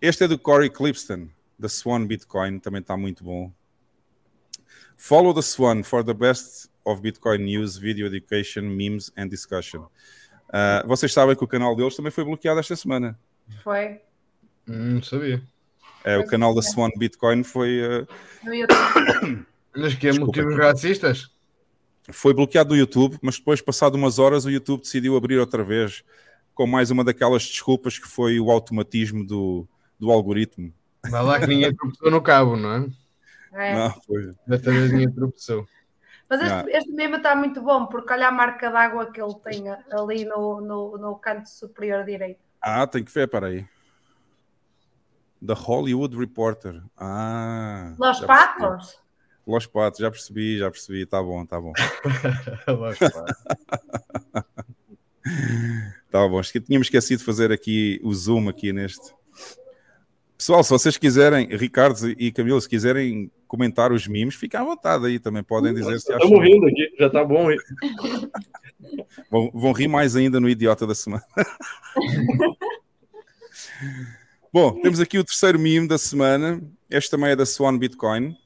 este 0.00 0.24
é 0.24 0.28
do 0.28 0.38
Corey 0.38 0.70
Clipston, 0.70 1.28
da 1.58 1.68
Swan 1.68 2.06
Bitcoin, 2.06 2.58
também 2.58 2.80
está 2.80 2.96
muito 2.96 3.24
bom. 3.24 3.50
Follow 4.96 5.34
the 5.34 5.42
Swan 5.42 5.82
for 5.82 6.04
the 6.04 6.14
best 6.14 6.70
of 6.84 7.00
Bitcoin 7.00 7.38
news, 7.38 7.76
video 7.76 8.06
education, 8.06 8.62
memes 8.62 9.10
and 9.16 9.28
discussion. 9.28 9.86
Uh, 10.48 10.86
vocês 10.86 11.12
sabem 11.12 11.34
que 11.34 11.42
o 11.42 11.48
canal 11.48 11.74
deles 11.74 11.96
também 11.96 12.12
foi 12.12 12.24
bloqueado 12.24 12.60
esta 12.60 12.76
semana. 12.76 13.18
Foi. 13.62 14.00
Hum, 14.68 14.94
não 14.94 15.02
sabia. 15.02 15.42
É, 16.04 16.18
o 16.18 16.26
canal 16.26 16.54
da 16.54 16.62
Swan 16.62 16.90
Bitcoin 16.96 17.42
foi. 17.42 17.80
Uh... 17.82 18.06
Mas 19.76 19.94
que 19.94 20.08
é 20.08 20.12
motivos 20.12 20.56
racistas? 20.56 21.30
Foi 22.10 22.34
bloqueado 22.34 22.70
do 22.70 22.76
YouTube, 22.76 23.18
mas 23.22 23.38
depois, 23.38 23.60
passado 23.60 23.94
umas 23.94 24.18
horas, 24.18 24.44
o 24.44 24.50
YouTube 24.50 24.82
decidiu 24.82 25.16
abrir 25.16 25.38
outra 25.38 25.64
vez 25.64 26.04
com 26.54 26.66
mais 26.66 26.90
uma 26.90 27.02
daquelas 27.02 27.42
desculpas 27.44 27.98
que 27.98 28.06
foi 28.06 28.38
o 28.38 28.50
automatismo 28.50 29.26
do, 29.26 29.66
do 29.98 30.10
algoritmo. 30.10 30.72
Vai 31.08 31.22
lá 31.22 31.40
que 31.40 31.46
ninguém 31.46 31.74
tropeçou 31.74 32.10
no 32.10 32.22
cabo, 32.22 32.56
não 32.56 32.72
é? 32.72 32.86
É. 33.54 33.74
Não, 33.74 33.90
foi. 34.02 34.32
Desta 34.46 34.70
vez 34.70 34.92
ninguém 34.92 35.10
tropeçou. 35.10 35.66
Mas 36.28 36.40
este, 36.40 36.70
este 36.70 36.92
meme 36.92 37.16
está 37.16 37.36
muito 37.36 37.62
bom, 37.62 37.86
porque 37.86 38.12
olha 38.12 38.28
a 38.28 38.32
marca 38.32 38.70
d'água 38.70 39.10
que 39.10 39.20
ele 39.20 39.34
tem 39.36 39.64
ali 39.68 40.24
no, 40.24 40.60
no, 40.60 40.98
no 40.98 41.16
canto 41.16 41.48
superior 41.48 42.04
direito. 42.04 42.40
Ah, 42.60 42.86
tem 42.86 43.04
que 43.04 43.12
ver, 43.12 43.28
para 43.28 43.48
aí. 43.48 43.66
The 45.44 45.52
Hollywood 45.54 46.16
Reporter. 46.16 46.82
Ah. 46.96 47.94
Los 47.98 48.20
Patos? 48.20 48.98
Los 49.46 49.66
Patos, 49.66 50.00
já 50.00 50.10
percebi, 50.10 50.58
já 50.58 50.70
percebi. 50.70 51.04
Tá 51.06 51.22
bom, 51.22 51.44
tá 51.44 51.60
bom. 51.60 51.72
Los 52.66 52.98
Patos. 52.98 53.44
tá 56.10 56.28
bom, 56.28 56.38
acho 56.38 56.52
que 56.52 56.60
tínhamos 56.60 56.86
esquecido 56.86 57.18
de 57.18 57.24
fazer 57.24 57.52
aqui 57.52 58.00
o 58.02 58.12
zoom 58.12 58.48
aqui 58.48 58.72
neste. 58.72 59.12
Pessoal, 60.36 60.64
se 60.64 60.70
vocês 60.70 60.96
quiserem, 60.96 61.46
Ricardo 61.56 62.10
e 62.18 62.32
Camilo, 62.32 62.60
se 62.60 62.68
quiserem 62.68 63.30
comentar 63.46 63.92
os 63.92 64.06
mimos, 64.06 64.34
fiquem 64.34 64.58
à 64.58 64.64
vontade 64.64 65.06
aí 65.06 65.18
também. 65.18 65.42
Podem 65.42 65.72
dizer 65.72 65.98
se 66.00 66.12
acham. 66.12 66.26
Estamos 66.26 66.44
rindo 66.44 66.66
aqui, 66.66 66.94
já 66.98 67.06
está 67.06 67.24
bom. 67.24 67.46
vão, 69.30 69.50
vão 69.54 69.72
rir 69.72 69.88
mais 69.88 70.16
ainda 70.16 70.40
no 70.40 70.48
Idiota 70.48 70.86
da 70.86 70.94
Semana. 70.94 71.24
bom, 74.52 74.80
temos 74.80 75.00
aqui 75.00 75.18
o 75.18 75.24
terceiro 75.24 75.58
mimo 75.58 75.86
da 75.86 75.98
semana. 75.98 76.60
Este 76.90 77.10
também 77.10 77.30
é 77.30 77.36
da 77.36 77.46
Swan 77.46 77.78
Bitcoin. 77.78 78.36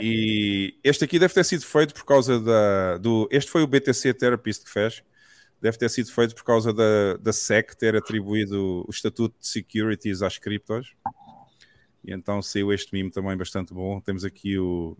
E 0.00 0.78
este 0.82 1.04
aqui 1.04 1.18
deve 1.18 1.34
ter 1.34 1.44
sido 1.44 1.64
feito 1.64 1.94
por 1.94 2.04
causa 2.04 2.40
da. 2.40 2.98
Do, 2.98 3.28
este 3.30 3.50
foi 3.50 3.62
o 3.62 3.66
BTC 3.66 4.14
Therapist 4.14 4.64
que 4.64 4.70
fez 4.70 5.02
deve 5.62 5.78
ter 5.78 5.88
sido 5.88 6.10
feito 6.10 6.34
por 6.34 6.42
causa 6.42 6.74
da, 6.74 7.16
da 7.18 7.32
SEC 7.32 7.76
ter 7.76 7.94
atribuído 7.94 8.84
o 8.84 8.90
estatuto 8.90 9.38
de 9.38 9.46
securities 9.46 10.20
às 10.20 10.36
criptos. 10.36 10.92
E 12.04 12.12
então 12.12 12.42
saiu 12.42 12.72
este 12.72 12.92
mimo 12.92 13.12
também 13.12 13.36
bastante 13.36 13.72
bom. 13.72 14.00
Temos 14.00 14.24
aqui 14.24 14.58
o, 14.58 14.98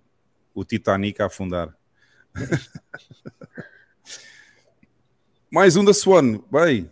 o 0.55 0.65
Titanic 0.65 1.21
a 1.21 1.27
afundar. 1.27 1.77
Mais 5.51 5.75
um 5.75 5.85
da 5.85 5.93
Swan. 5.93 6.39
Bem, 6.49 6.89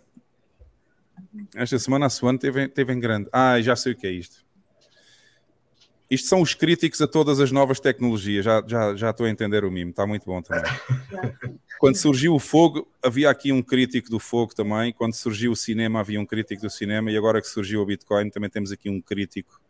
esta 1.55 1.79
semana 1.79 2.07
a 2.07 2.09
Swan 2.09 2.35
teve, 2.35 2.67
teve 2.67 2.91
em 2.91 2.99
grande. 2.99 3.29
Ah, 3.31 3.61
já 3.61 3.73
sei 3.73 3.93
o 3.93 3.95
que 3.95 4.05
é 4.05 4.11
isto. 4.11 4.45
Isto 6.11 6.27
são 6.27 6.41
os 6.41 6.53
críticos 6.53 6.99
a 6.99 7.07
todas 7.07 7.39
as 7.39 7.53
novas 7.53 7.79
tecnologias. 7.79 8.43
Já, 8.43 8.61
já, 8.67 8.93
já 8.97 9.09
estou 9.11 9.25
a 9.25 9.29
entender 9.29 9.63
o 9.63 9.71
mimo. 9.71 9.91
Está 9.91 10.05
muito 10.05 10.25
bom 10.25 10.41
também. 10.41 10.69
Quando 11.79 11.95
surgiu 11.95 12.35
o 12.35 12.39
fogo, 12.39 12.85
havia 13.01 13.29
aqui 13.29 13.53
um 13.53 13.63
crítico 13.63 14.09
do 14.09 14.19
fogo 14.19 14.53
também. 14.53 14.91
Quando 14.91 15.13
surgiu 15.13 15.53
o 15.53 15.55
cinema, 15.55 16.01
havia 16.01 16.19
um 16.19 16.25
crítico 16.25 16.63
do 16.63 16.69
cinema. 16.69 17.09
E 17.09 17.17
agora 17.17 17.39
que 17.39 17.47
surgiu 17.47 17.81
o 17.81 17.85
Bitcoin, 17.85 18.29
também 18.29 18.49
temos 18.49 18.73
aqui 18.73 18.89
um 18.89 18.99
crítico 18.99 19.61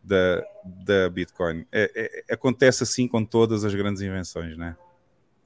da, 0.00 0.44
da 0.64 1.10
Bitcoin. 1.10 1.66
É, 1.72 2.22
é, 2.28 2.34
acontece 2.34 2.84
assim 2.84 3.08
com 3.08 3.24
todas 3.24 3.64
as 3.64 3.74
grandes 3.74 4.00
invenções, 4.00 4.56
né? 4.56 4.76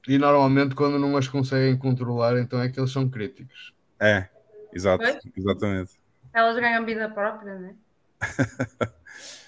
E 0.07 0.19
normalmente, 0.19 0.75
quando 0.75 0.99
não 0.99 1.17
as 1.17 1.27
conseguem 1.27 1.75
controlar, 1.75 2.37
então 2.39 2.61
é 2.61 2.69
que 2.69 2.79
eles 2.79 2.91
são 2.91 3.09
críticos. 3.09 3.73
É, 3.99 4.29
exato, 4.71 5.03
exatamente. 5.35 5.93
Elas 6.31 6.55
ganham 6.59 6.85
vida 6.85 7.09
própria, 7.09 7.55
né? 7.57 7.75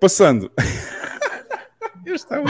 Passando. 0.00 0.50
Eu 2.04 2.14
estava. 2.14 2.44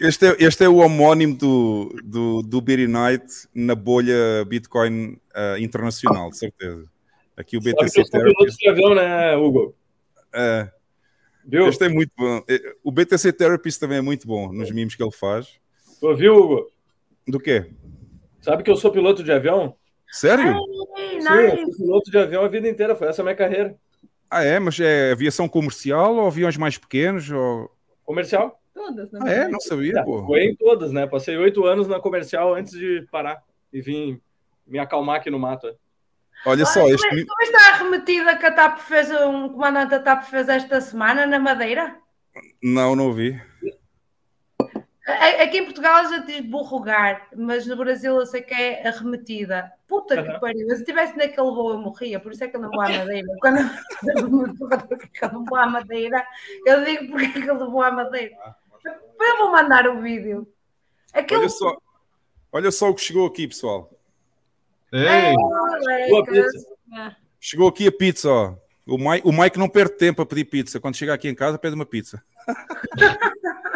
Este 0.00 0.26
é, 0.26 0.36
este 0.38 0.64
é 0.64 0.68
o 0.68 0.76
homónimo 0.76 1.36
do, 1.36 1.94
do, 2.04 2.42
do 2.42 2.60
Beery 2.60 2.86
Night 2.86 3.26
na 3.54 3.74
bolha 3.74 4.44
Bitcoin 4.46 5.18
uh, 5.34 5.58
internacional, 5.58 6.30
de 6.30 6.38
certeza. 6.38 6.84
Aqui 7.36 7.56
o 7.56 7.60
BTC. 7.60 8.02
Escreveu, 8.46 8.94
né, 8.94 9.36
Hugo? 9.36 9.74
É. 10.32 10.70
Viu? 11.44 11.66
Este 11.68 11.84
é 11.84 11.88
muito 11.88 12.12
bom. 12.16 12.42
O 12.84 12.92
BTC 12.92 13.32
Therapist 13.32 13.80
também 13.80 13.98
é 13.98 14.02
muito 14.02 14.26
bom 14.26 14.52
nos 14.52 14.70
mimos 14.70 14.94
que 14.94 15.02
ele 15.02 15.12
faz. 15.12 15.48
Tu 16.00 16.16
viu, 16.16 16.36
Hugo? 16.36 16.70
Do 17.26 17.40
quê? 17.40 17.70
Sabe 18.40 18.62
que 18.62 18.70
eu 18.70 18.76
sou 18.76 18.90
piloto 18.90 19.22
de 19.22 19.32
avião? 19.32 19.76
Sério? 20.10 20.56
Ai, 20.96 21.50
Sim, 21.50 21.60
eu 21.60 21.66
fui 21.66 21.76
piloto 21.76 22.10
de 22.10 22.18
avião 22.18 22.44
a 22.44 22.48
vida 22.48 22.68
inteira, 22.68 22.96
foi 22.96 23.08
essa 23.08 23.22
a 23.22 23.24
minha 23.24 23.36
carreira. 23.36 23.76
Ah, 24.30 24.44
é? 24.44 24.58
Mas 24.58 24.78
é 24.78 25.12
aviação 25.12 25.48
comercial 25.48 26.14
ou 26.16 26.26
aviões 26.26 26.56
mais 26.56 26.78
pequenos? 26.78 27.30
Ou... 27.30 27.70
Comercial. 28.04 28.60
Todas, 28.72 29.10
né? 29.10 29.20
Ah, 29.22 29.30
é? 29.30 29.48
Não 29.48 29.60
sabia, 29.60 29.98
é, 29.98 30.02
pô. 30.02 30.24
Foi 30.26 30.44
em 30.44 30.54
todas, 30.54 30.92
né? 30.92 31.06
Passei 31.06 31.36
oito 31.36 31.64
anos 31.64 31.88
na 31.88 32.00
comercial 32.00 32.54
antes 32.54 32.72
de 32.72 33.06
parar 33.10 33.42
e 33.72 33.80
vim 33.80 34.20
me 34.66 34.78
acalmar 34.78 35.16
aqui 35.16 35.30
no 35.30 35.38
mato. 35.38 35.66
É. 35.66 35.74
Olha 36.46 36.64
só, 36.64 36.86
este... 36.88 37.06
Como, 37.08 37.26
como 37.26 37.42
está 37.42 37.72
arremetida 37.74 38.38
que 38.38 38.46
a 38.46 38.52
TAP 38.52 38.78
fez, 38.78 39.10
um 39.10 39.48
comandante 39.50 39.90
da 39.90 40.00
TAP 40.00 40.24
fez 40.24 40.48
esta 40.48 40.80
semana 40.80 41.26
na 41.26 41.38
Madeira? 41.38 41.96
Não, 42.62 42.96
não 42.96 43.12
vi. 43.12 43.38
Aqui 45.06 45.58
em 45.58 45.64
Portugal 45.64 46.10
já 46.10 46.18
diz 46.18 46.40
burrugar, 46.40 47.28
mas 47.34 47.66
no 47.66 47.74
Brasil 47.76 48.16
eu 48.16 48.26
sei 48.26 48.42
que 48.42 48.52
é 48.52 48.86
arremetida. 48.86 49.72
Puta 49.86 50.22
que 50.22 50.38
pariu, 50.38 50.68
se 50.68 50.76
estivesse 50.76 51.16
naquele 51.16 51.50
voo 51.50 51.70
eu 51.70 51.78
morria, 51.78 52.20
por 52.20 52.32
isso 52.32 52.44
é 52.44 52.48
que 52.48 52.56
eu 52.56 52.60
não 52.60 52.70
vou 52.70 52.82
à 52.82 52.88
madeira. 52.88 53.26
Quando 53.40 53.58
eu 54.04 54.28
não 55.32 55.44
vou 55.44 55.58
à 55.58 55.66
madeira, 55.66 56.24
eu 56.66 56.84
digo 56.84 57.10
porque 57.10 57.38
é 57.38 57.42
que 57.42 57.50
eu 57.50 57.54
não 57.54 57.70
vou 57.70 57.82
à 57.82 57.90
madeira. 57.90 58.36
Eu 59.20 59.38
vou 59.38 59.50
mandar 59.50 59.88
o 59.88 60.00
vídeo. 60.00 60.46
Aquele... 61.12 61.40
Olha, 61.40 61.48
só, 61.48 61.76
olha 62.52 62.70
só 62.70 62.90
o 62.90 62.94
que 62.94 63.00
chegou 63.00 63.26
aqui, 63.26 63.48
pessoal. 63.48 63.90
Ei. 64.92 65.02
É, 65.02 65.34
chegou 67.40 67.68
aqui 67.68 67.88
a 67.88 67.92
pizza, 67.92 68.30
ó. 68.30 68.54
O 68.86 68.98
Mike, 68.98 69.26
o 69.26 69.32
Mike 69.32 69.58
não 69.58 69.68
perde 69.68 69.96
tempo 69.96 70.20
a 70.20 70.26
pedir 70.26 70.44
pizza. 70.44 70.80
Quando 70.80 70.96
chegar 70.96 71.14
aqui 71.14 71.28
em 71.28 71.34
casa, 71.34 71.58
pede 71.58 71.74
uma 71.74 71.86
pizza. 71.86 72.22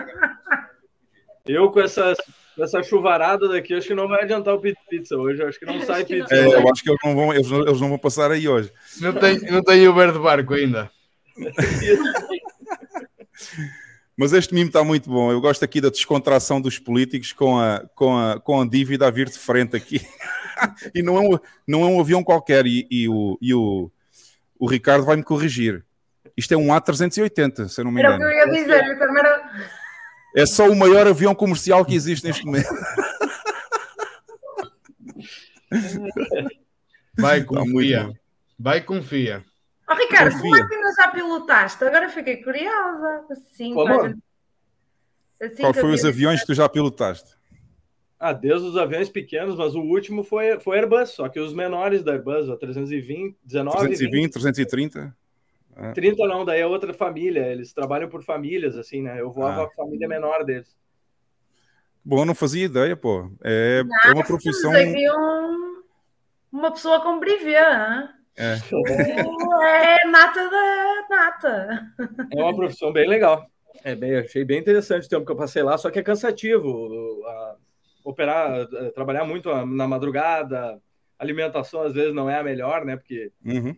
Eu 1.47 1.71
com 1.71 1.81
essa 1.81 2.15
essa 2.63 2.83
chuvarada 2.83 3.49
daqui, 3.49 3.75
acho 3.75 3.89
que 3.89 3.95
não 3.95 4.07
vai 4.07 4.23
adiantar 4.23 4.55
o 4.55 4.61
pizza 4.61 5.17
hoje. 5.17 5.43
Acho 5.43 5.59
que 5.59 5.67
não 5.67 5.81
sai 5.81 6.03
acho 6.03 6.07
pizza. 6.07 6.35
É, 6.35 6.47
eu 6.47 6.71
acho 6.71 6.83
que 6.83 6.91
eles 6.91 7.01
não, 7.05 7.15
vão, 7.15 7.33
eles, 7.35 7.51
eles 7.51 7.81
não 7.81 7.89
vão 7.89 7.99
passar 7.99 8.31
aí 8.31 8.49
hoje. 8.49 8.73
Não 9.01 9.13
tem, 9.13 9.41
não 9.41 9.63
tem 9.63 9.89
Uber 9.89 10.13
de 10.13 10.19
barco 10.19 10.55
ainda. 10.55 10.91
Mas 14.17 14.33
este 14.33 14.55
mimo 14.55 14.69
está 14.69 14.85
muito 14.85 15.11
bom. 15.11 15.33
Eu 15.33 15.41
gosto 15.41 15.65
aqui 15.65 15.81
da 15.81 15.89
descontração 15.89 16.61
dos 16.61 16.79
políticos 16.79 17.33
com 17.33 17.59
a, 17.59 17.81
com 17.97 18.17
a, 18.17 18.39
com 18.39 18.61
a 18.61 18.67
dívida 18.67 19.09
a 19.09 19.11
vir 19.11 19.29
de 19.29 19.39
frente 19.39 19.75
aqui. 19.75 20.01
e 20.95 21.03
não 21.03 21.17
é 21.17 21.21
um, 21.21 21.37
não 21.67 21.83
é 21.83 21.87
um 21.87 22.01
avião 22.01 22.23
qualquer. 22.23 22.65
E, 22.67 22.87
e 22.89 23.09
o, 23.09 23.37
e 23.43 23.53
o, 23.53 23.91
o 24.59 24.69
Ricardo 24.69 25.05
vai 25.05 25.17
me 25.17 25.25
corrigir. 25.25 25.85
Isto 26.37 26.55
é 26.55 26.57
um 26.57 26.69
A380, 26.69 27.69
se 27.69 27.81
eu 27.81 27.85
não 27.85 27.93
me 27.93 28.01
engano. 28.01 28.23
Era 28.23 28.27
o 28.27 28.29
que 28.29 28.35
eu 28.35 28.55
ia 28.55 28.63
dizer, 28.63 28.87
eu 28.87 28.99
também 28.99 29.19
era... 29.19 29.44
É 30.35 30.45
só 30.47 30.69
o 30.69 30.75
maior 30.75 31.07
avião 31.07 31.35
comercial 31.35 31.85
que 31.85 31.95
existe 31.95 32.27
neste 32.27 32.45
momento. 32.45 32.69
Vai, 37.17 37.45
confia. 37.45 38.13
Vai, 38.59 38.81
confia. 38.81 39.45
Oh, 39.89 39.95
Ricardo, 39.95 40.33
confia. 40.33 40.51
como 40.51 40.57
é 40.57 40.69
que 40.69 40.75
ainda 40.75 40.93
já 40.95 41.09
pilotaste? 41.09 41.85
Agora 41.85 42.09
fiquei 42.09 42.39
curiosa. 42.39 43.25
Assim, 43.31 43.75
Como? 43.75 44.15
Assim 45.41 45.61
Qual 45.61 45.75
foi 45.75 45.93
os 45.93 46.05
aviões 46.05 46.41
que 46.41 46.47
tu 46.47 46.55
já 46.55 46.69
pilotaste? 46.69 47.37
Ah, 48.19 48.33
desde 48.33 48.67
os 48.69 48.77
aviões 48.77 49.09
pequenos, 49.09 49.57
mas 49.57 49.75
o 49.75 49.81
último 49.81 50.25
foi, 50.25 50.59
foi 50.59 50.79
Airbus, 50.79 51.11
só 51.11 51.29
que 51.29 51.39
os 51.39 51.53
menores 51.53 52.03
da 52.03 52.13
Airbus, 52.13 52.49
a 52.49 52.57
320, 52.57 53.37
19, 53.45 53.77
320, 53.77 54.33
20. 54.75 55.13
330. 55.75 55.95
30 55.95 56.27
não, 56.29 56.45
daí 56.45 56.61
é 56.61 56.67
outra 56.67 56.93
família. 56.95 57.47
Eles 57.47 57.73
trabalham 57.73 58.09
por 58.09 58.23
famílias, 58.23 58.77
assim, 58.77 59.03
né? 59.03 59.21
Eu 59.21 59.31
voava 59.31 59.63
ah. 59.63 59.67
a 59.67 59.71
família 59.71 60.09
menor 60.09 60.45
deles. 60.45 60.77
Bom, 62.05 62.21
eu 62.21 62.27
não 62.27 62.35
fazia 62.35 62.65
ideia, 62.65 62.97
pô. 62.97 63.31
É, 63.43 63.83
é 64.07 64.13
uma 64.13 64.25
profissão. 64.25 64.73
Um, 64.73 65.83
uma 66.53 66.71
pessoa 66.71 67.01
com 67.01 67.19
brevet, 67.19 67.57
é. 68.37 68.59
é 69.63 70.07
nata 70.07 70.51
da 70.51 71.07
nata. 71.09 71.87
É 72.33 72.43
uma 72.43 72.55
profissão 72.55 72.93
bem 72.93 73.09
legal. 73.09 73.47
É 73.83 73.95
bem, 73.95 74.17
achei 74.17 74.45
bem 74.45 74.61
interessante 74.61 75.07
o 75.07 75.09
tempo 75.09 75.25
que 75.27 75.33
eu 75.33 75.37
passei 75.37 75.63
lá, 75.63 75.77
só 75.79 75.91
que 75.91 75.99
é 75.99 76.03
cansativo. 76.03 77.25
A, 77.27 77.57
operar, 78.05 78.67
trabalhar 78.95 79.25
muito 79.25 79.49
na 79.65 79.89
madrugada, 79.89 80.79
alimentação 81.19 81.83
às 81.83 81.95
vezes 81.95 82.15
não 82.15 82.29
é 82.29 82.39
a 82.39 82.45
melhor, 82.45 82.85
né? 82.85 82.97
Porque 82.97 83.33
uhum. 83.45 83.75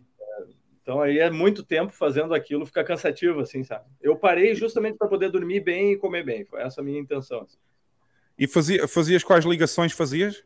Então 0.87 1.01
aí 1.01 1.19
é 1.19 1.29
muito 1.29 1.63
tempo 1.63 1.91
fazendo 1.91 2.33
aquilo, 2.33 2.65
fica 2.65 2.81
cansativo, 2.81 3.41
assim, 3.41 3.61
sabe? 3.61 3.83
Eu 4.01 4.15
parei 4.15 4.55
justamente 4.55 4.97
para 4.97 5.09
poder 5.09 5.29
dormir 5.29 5.59
bem 5.59 5.91
e 5.91 5.97
comer 5.97 6.23
bem. 6.23 6.45
Foi 6.45 6.61
essa 6.61 6.79
a 6.79 6.83
minha 6.83 6.97
intenção. 6.97 7.41
Assim. 7.41 7.57
E 8.39 8.47
fazia, 8.47 8.87
fazias 8.87 9.21
quais 9.21 9.43
ligações 9.43 9.91
fazias? 9.91 10.45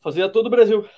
Fazia 0.00 0.30
todo 0.30 0.46
o 0.46 0.50
Brasil. 0.50 0.88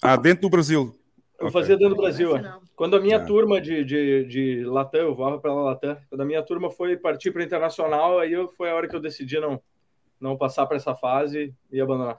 Ah, 0.00 0.14
dentro 0.14 0.42
do 0.42 0.48
Brasil. 0.48 0.96
Eu 1.36 1.48
okay. 1.48 1.50
fazia 1.50 1.76
dentro 1.76 1.96
do 1.96 2.00
Brasil. 2.00 2.36
É. 2.36 2.60
Quando 2.76 2.94
a 2.94 3.00
minha 3.00 3.16
ah. 3.16 3.24
turma 3.24 3.60
de, 3.60 3.84
de, 3.84 4.24
de 4.26 4.64
Latam, 4.64 5.00
eu 5.00 5.14
voava 5.16 5.40
para 5.40 5.52
Latam, 5.52 5.98
quando 6.08 6.20
a 6.20 6.24
minha 6.24 6.44
turma 6.44 6.70
foi 6.70 6.96
partir 6.96 7.32
para 7.32 7.42
internacional, 7.42 8.20
aí 8.20 8.32
eu, 8.32 8.48
foi 8.52 8.70
a 8.70 8.74
hora 8.76 8.86
que 8.86 8.94
eu 8.94 9.00
decidi 9.00 9.40
não, 9.40 9.60
não 10.20 10.36
passar 10.36 10.64
para 10.66 10.76
essa 10.76 10.94
fase 10.94 11.52
e 11.72 11.80
abandonar. 11.80 12.18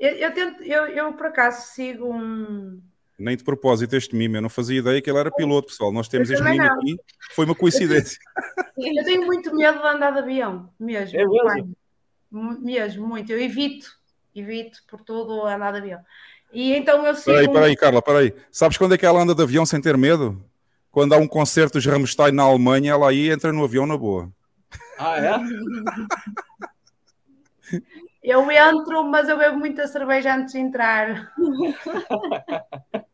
Eu, 0.00 0.10
eu, 0.12 0.32
tento, 0.32 0.62
eu, 0.62 0.86
eu, 0.86 1.12
por 1.12 1.26
acaso, 1.26 1.74
sigo 1.74 2.10
um, 2.10 2.80
nem 3.22 3.36
de 3.36 3.44
propósito 3.44 3.94
este 3.94 4.14
mime, 4.16 4.36
eu 4.36 4.42
não 4.42 4.48
fazia 4.48 4.78
ideia 4.78 5.00
que 5.00 5.08
ele 5.08 5.18
era 5.18 5.30
piloto, 5.30 5.68
pessoal. 5.68 5.92
Nós 5.92 6.08
temos 6.08 6.28
este 6.30 6.42
mime 6.42 6.60
aqui, 6.60 6.96
foi 7.30 7.44
uma 7.44 7.54
coincidência. 7.54 8.18
Eu 8.76 9.04
tenho 9.04 9.24
muito 9.24 9.54
medo 9.54 9.80
de 9.80 9.86
andar 9.86 10.10
de 10.10 10.18
avião, 10.18 10.68
mesmo. 10.78 11.18
É 11.18 11.24
mesmo? 11.24 11.76
Mesmo, 12.60 13.06
muito. 13.06 13.30
Eu 13.30 13.40
evito, 13.40 13.86
evito 14.34 14.80
por 14.88 15.00
tudo 15.02 15.46
andar 15.46 15.72
de 15.72 15.78
avião. 15.78 16.00
E 16.52 16.74
então 16.74 17.06
eu 17.06 17.14
sigo... 17.14 17.36
Peraí, 17.36 17.52
peraí, 17.52 17.76
Carla, 17.76 18.02
peraí. 18.02 18.34
Sabes 18.50 18.76
quando 18.76 18.94
é 18.94 18.98
que 18.98 19.06
ela 19.06 19.22
anda 19.22 19.34
de 19.34 19.42
avião 19.42 19.64
sem 19.64 19.80
ter 19.80 19.96
medo? 19.96 20.44
Quando 20.90 21.14
há 21.14 21.16
um 21.16 21.28
concerto 21.28 21.80
de 21.80 21.88
Rammstein 21.88 22.32
na 22.32 22.42
Alemanha, 22.42 22.92
ela 22.92 23.08
aí 23.08 23.30
entra 23.30 23.52
no 23.52 23.64
avião 23.64 23.86
na 23.86 23.96
boa. 23.96 24.30
Ah, 24.98 25.16
é? 25.18 25.32
Eu 28.22 28.48
entro, 28.50 29.04
mas 29.04 29.28
eu 29.28 29.36
bebo 29.36 29.58
muita 29.58 29.86
cerveja 29.88 30.36
antes 30.36 30.52
de 30.52 30.60
entrar. 30.60 31.32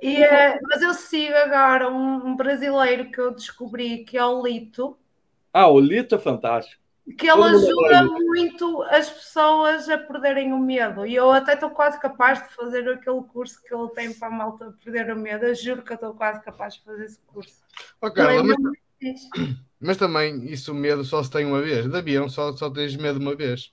e, 0.00 0.22
uh, 0.22 0.58
mas 0.62 0.82
eu 0.82 0.94
sigo 0.94 1.34
agora 1.34 1.90
um, 1.90 2.28
um, 2.28 2.36
brasileiro 2.36 3.10
que 3.10 3.20
eu 3.20 3.32
descobri 3.32 4.04
que 4.04 4.16
é 4.16 4.24
o 4.24 4.42
Lito. 4.42 4.96
Ah, 5.52 5.68
o 5.68 5.80
Lito 5.80 6.14
é 6.14 6.18
fantástico. 6.18 6.80
Que 7.18 7.28
ele 7.28 7.42
ajuda 7.42 8.04
muito 8.04 8.82
as 8.84 9.10
pessoas 9.10 9.88
a 9.88 9.98
perderem 9.98 10.52
o 10.52 10.58
medo. 10.58 11.04
E 11.04 11.14
eu 11.14 11.30
até 11.32 11.54
estou 11.54 11.70
quase 11.70 11.98
capaz 11.98 12.40
de 12.40 12.54
fazer 12.54 12.88
aquele 12.88 13.22
curso 13.22 13.60
que 13.62 13.74
ele 13.74 13.88
tem 13.88 14.12
para 14.12 14.28
a 14.28 14.30
malta 14.30 14.74
perder 14.84 15.12
o 15.12 15.16
medo. 15.16 15.44
Eu 15.44 15.54
juro 15.54 15.82
que 15.82 15.92
eu 15.92 15.96
estou 15.96 16.14
quase 16.14 16.40
capaz 16.42 16.74
de 16.74 16.84
fazer 16.84 17.04
esse 17.06 17.18
curso. 17.26 17.62
Oh, 18.00 18.10
Carla, 18.12 18.44
mas, 18.44 18.56
mas, 19.80 19.96
também 19.96 20.44
isso 20.44 20.72
medo 20.72 21.02
só 21.02 21.20
se 21.22 21.30
tem 21.30 21.44
uma 21.44 21.60
vez. 21.60 21.90
De 21.90 21.96
avião 21.96 22.28
só, 22.28 22.52
só 22.52 22.70
tens 22.70 22.94
medo 22.94 23.18
uma 23.18 23.34
vez. 23.34 23.72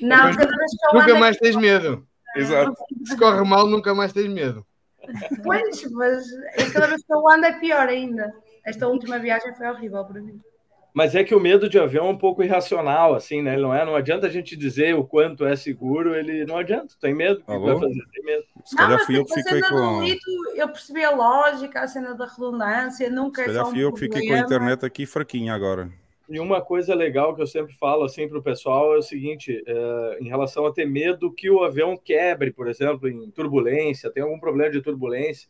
Não, 0.00 0.30
Depois, 0.30 0.36
cada 0.36 0.56
vez 0.56 0.70
que 0.70 0.86
eu 0.86 1.00
Nunca 1.00 1.18
mais 1.18 1.36
tens 1.38 1.56
medo. 1.56 2.06
Exato. 2.36 2.74
Se 3.04 3.16
corre 3.16 3.42
mal, 3.44 3.66
nunca 3.66 3.94
mais 3.94 4.12
tens 4.12 4.28
medo. 4.28 4.66
Pois, 5.42 5.90
mas 5.92 6.26
cada 6.72 6.88
vez 6.88 7.02
que 7.04 7.12
eu 7.12 7.28
ando 7.28 7.46
é 7.46 7.52
pior 7.58 7.88
ainda. 7.88 8.32
Esta 8.64 8.88
última 8.88 9.18
viagem 9.18 9.54
foi 9.54 9.68
horrível 9.68 10.04
para 10.04 10.20
mim. 10.20 10.40
Mas 10.92 11.14
é 11.14 11.22
que 11.22 11.34
o 11.34 11.40
medo 11.40 11.68
de 11.68 11.78
avião 11.78 12.06
é 12.06 12.10
um 12.10 12.16
pouco 12.16 12.42
irracional, 12.42 13.14
assim, 13.14 13.42
né? 13.42 13.56
Não 13.58 13.72
é? 13.72 13.84
Não 13.84 13.94
adianta 13.94 14.26
a 14.26 14.30
gente 14.30 14.56
dizer 14.56 14.94
o 14.94 15.04
quanto 15.04 15.44
é 15.44 15.54
seguro, 15.54 16.14
ele 16.14 16.46
não 16.46 16.56
adianta. 16.56 16.94
Tem 16.98 17.14
medo, 17.14 17.42
o 17.42 17.44
que 17.44 17.58
vai 17.58 17.78
fazer? 17.78 18.02
Tem 18.12 18.24
medo. 18.24 18.44
Se 18.64 18.74
calhar 18.74 19.04
fui 19.04 19.18
eu 19.18 19.24
que 19.26 19.34
fiquei 19.34 19.60
com. 19.60 20.02
eu 20.54 20.68
percebi 20.68 21.04
a 21.04 21.10
lógica, 21.10 21.82
a 21.82 21.86
cena 21.86 22.14
da 22.14 22.24
redundância, 22.24 23.10
nunca 23.10 23.42
Se 23.42 23.48
calhar 23.48 23.66
é 23.66 23.70
fui 23.70 23.84
eu 23.84 23.92
que 23.92 24.00
fiquei 24.00 24.26
com 24.26 24.34
a 24.34 24.38
internet 24.38 24.86
aqui 24.86 25.04
fraquinha 25.04 25.54
agora. 25.54 25.90
E 26.28 26.40
uma 26.40 26.60
coisa 26.60 26.94
legal 26.94 27.34
que 27.34 27.42
eu 27.42 27.46
sempre 27.46 27.72
falo 27.74 28.04
assim 28.04 28.28
para 28.28 28.38
o 28.38 28.42
pessoal 28.42 28.94
é 28.94 28.98
o 28.98 29.02
seguinte: 29.02 29.62
é, 29.66 30.18
em 30.20 30.28
relação 30.28 30.66
a 30.66 30.72
ter 30.72 30.86
medo 30.86 31.32
que 31.32 31.48
o 31.48 31.62
avião 31.62 31.96
quebre, 31.96 32.52
por 32.52 32.68
exemplo, 32.68 33.08
em 33.08 33.30
turbulência, 33.30 34.10
tem 34.10 34.22
algum 34.22 34.38
problema 34.38 34.70
de 34.70 34.82
turbulência. 34.82 35.48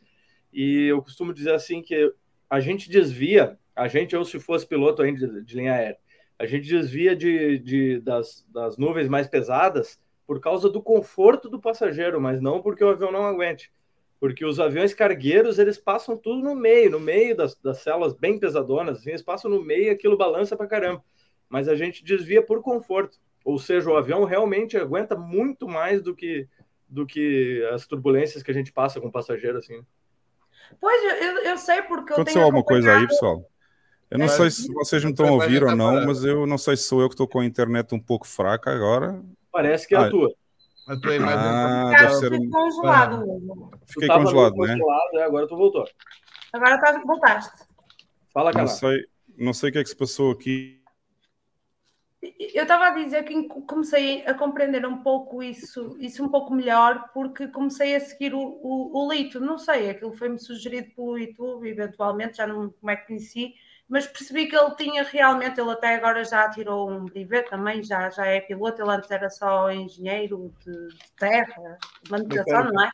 E 0.53 0.87
eu 0.87 1.03
costumo 1.03 1.33
dizer 1.33 1.55
assim 1.55 1.83
que 1.83 2.12
a 2.49 2.61
gente 2.61 2.91
desvia 2.91 3.59
a 3.77 3.89
gente, 3.89 4.16
ou 4.16 4.24
se 4.24 4.41
fosse 4.41 4.66
piloto 4.66 5.03
ainda 5.03 5.29
de, 5.29 5.45
de 5.45 5.55
linha 5.55 5.74
aérea, 5.74 5.99
a 6.39 6.47
gente 6.47 6.66
desvia 6.66 7.14
de, 7.14 7.59
de 7.59 8.01
das, 8.01 8.47
das 8.49 8.79
nuvens 8.79 9.07
mais 9.07 9.29
pesadas 9.29 10.01
por 10.27 10.41
causa 10.41 10.68
do 10.70 10.83
conforto 10.83 11.49
do 11.49 11.61
passageiro, 11.61 12.20
mas 12.20 12.41
não 12.41 12.62
porque 12.62 12.83
o 12.83 12.89
avião 12.89 13.12
não 13.12 13.27
aguente. 13.27 13.70
Porque 14.19 14.45
os 14.45 14.59
aviões 14.59 14.95
cargueiros, 14.95 15.59
eles 15.59 15.79
passam 15.79 16.17
tudo 16.17 16.43
no 16.43 16.55
meio, 16.55 16.91
no 16.91 17.01
meio 17.01 17.37
das, 17.37 17.55
das 17.57 17.79
celas 17.79 18.14
bem 18.14 18.39
pesadonas, 18.39 18.99
assim, 18.99 19.11
eles 19.11 19.23
passam 19.23 19.51
no 19.51 19.62
meio 19.62 19.85
e 19.85 19.91
aquilo 19.91 20.17
balança 20.17 20.57
pra 20.57 20.67
caramba. 20.67 21.05
Mas 21.49 21.69
a 21.69 21.77
gente 21.77 22.05
desvia 22.05 22.43
por 22.43 22.62
conforto. 22.62 23.19
Ou 23.45 23.59
seja, 23.59 23.89
o 23.91 23.97
avião 23.97 24.25
realmente 24.25 24.77
aguenta 24.77 25.14
muito 25.14 25.69
mais 25.69 26.03
do 26.03 26.14
que, 26.14 26.49
do 26.89 27.07
que 27.07 27.62
as 27.73 27.87
turbulências 27.87 28.43
que 28.43 28.51
a 28.51 28.55
gente 28.55 28.73
passa 28.73 29.01
com 29.01 29.09
o 29.09 29.12
passageiro, 29.12 29.59
assim. 29.59 29.85
Pois, 30.81 31.23
eu, 31.23 31.45
eu 31.45 31.59
sei 31.59 31.83
porque 31.83 32.12
eu 32.12 32.17
Aconteceu 32.17 32.43
alguma 32.43 32.64
coisa 32.64 32.97
aí, 32.97 33.07
pessoal? 33.07 33.49
Eu 34.11 34.19
não 34.19 34.27
é, 34.27 34.29
sei 34.29 34.51
se 34.51 34.73
vocês 34.73 35.05
me 35.05 35.11
estão 35.11 35.33
ouvir 35.33 35.62
ou 35.62 35.77
não, 35.77 36.07
mas 36.07 36.25
eu 36.25 36.47
não 36.47 36.59
sei 36.59 36.77
se 36.77 36.85
sou 36.85 37.01
eu 37.01 37.09
que 37.09 37.14
estou 37.14 37.29
com 37.29 37.41
a 37.41 37.45
internet 37.45 37.95
um 37.95 38.01
pouco 38.01 38.27
fraca 38.27 38.73
agora. 38.73 39.21
Parece 39.53 39.87
que 39.87 39.95
é 39.95 39.99
ah. 39.99 40.07
A 40.07 40.11
tua 40.11 40.33
imagem 40.87 41.22
ah, 41.24 41.93
deve 41.99 42.14
ser 42.14 42.32
um... 42.32 42.51
congelado. 42.51 43.70
Fiquei 43.87 44.09
congelado, 44.09 44.57
né? 44.57 44.72
Congelado, 44.72 45.18
agora 45.18 45.49
tu 45.49 45.57
voltou. 45.57 45.89
Agora 46.53 46.78
tá, 46.78 47.03
voltaste. 47.05 47.64
Fala, 48.32 48.53
cara. 48.53 48.64
Não 48.64 48.72
sei, 48.72 49.07
não 49.37 49.53
sei 49.53 49.70
o 49.70 49.72
que 49.72 49.78
é 49.78 49.82
que 49.82 49.89
se 49.89 49.97
passou 49.97 50.30
aqui. 50.32 50.80
Eu 52.39 52.62
estava 52.62 52.89
a 52.89 52.91
dizer 52.91 53.24
que 53.24 53.49
comecei 53.49 54.26
a 54.26 54.34
compreender 54.34 54.84
um 54.87 55.03
pouco 55.03 55.43
isso, 55.43 55.97
isso 56.01 56.24
um 56.24 56.28
pouco 56.28 56.53
melhor, 56.53 57.11
porque 57.12 57.47
comecei 57.49 57.95
a 57.95 58.01
seguir 58.01 58.34
o, 58.34 58.41
o, 58.41 59.07
o 59.07 59.12
Lito, 59.12 59.39
não 59.39 59.59
sei, 59.59 59.91
aquilo 59.91 60.12
foi-me 60.12 60.39
sugerido 60.39 60.91
pelo 60.95 61.18
YouTube, 61.18 61.68
eventualmente, 61.68 62.39
já 62.39 62.47
não 62.47 62.70
como 62.70 62.91
é 62.91 62.97
que 62.97 63.07
conheci, 63.07 63.55
mas 63.89 64.07
percebi 64.07 64.47
que 64.47 64.57
ele 64.57 64.74
tinha 64.74 65.05
realmente, 65.05 65.61
ele 65.61 65.70
até 65.70 65.95
agora 65.95 66.24
já 66.24 66.51
tirou 66.51 66.91
um 66.91 67.05
brevet 67.05 67.49
também, 67.49 67.82
já, 67.82 68.11
já 68.11 68.26
é 68.26 68.41
piloto, 68.41 68.82
ele 68.82 68.91
antes 68.91 69.11
era 69.11 69.30
só 69.30 69.70
engenheiro 69.70 70.53
de, 70.64 70.89
de 70.89 71.12
terra, 71.16 71.78
manutenção, 72.11 72.64
não 72.64 72.84
é? 72.84 72.91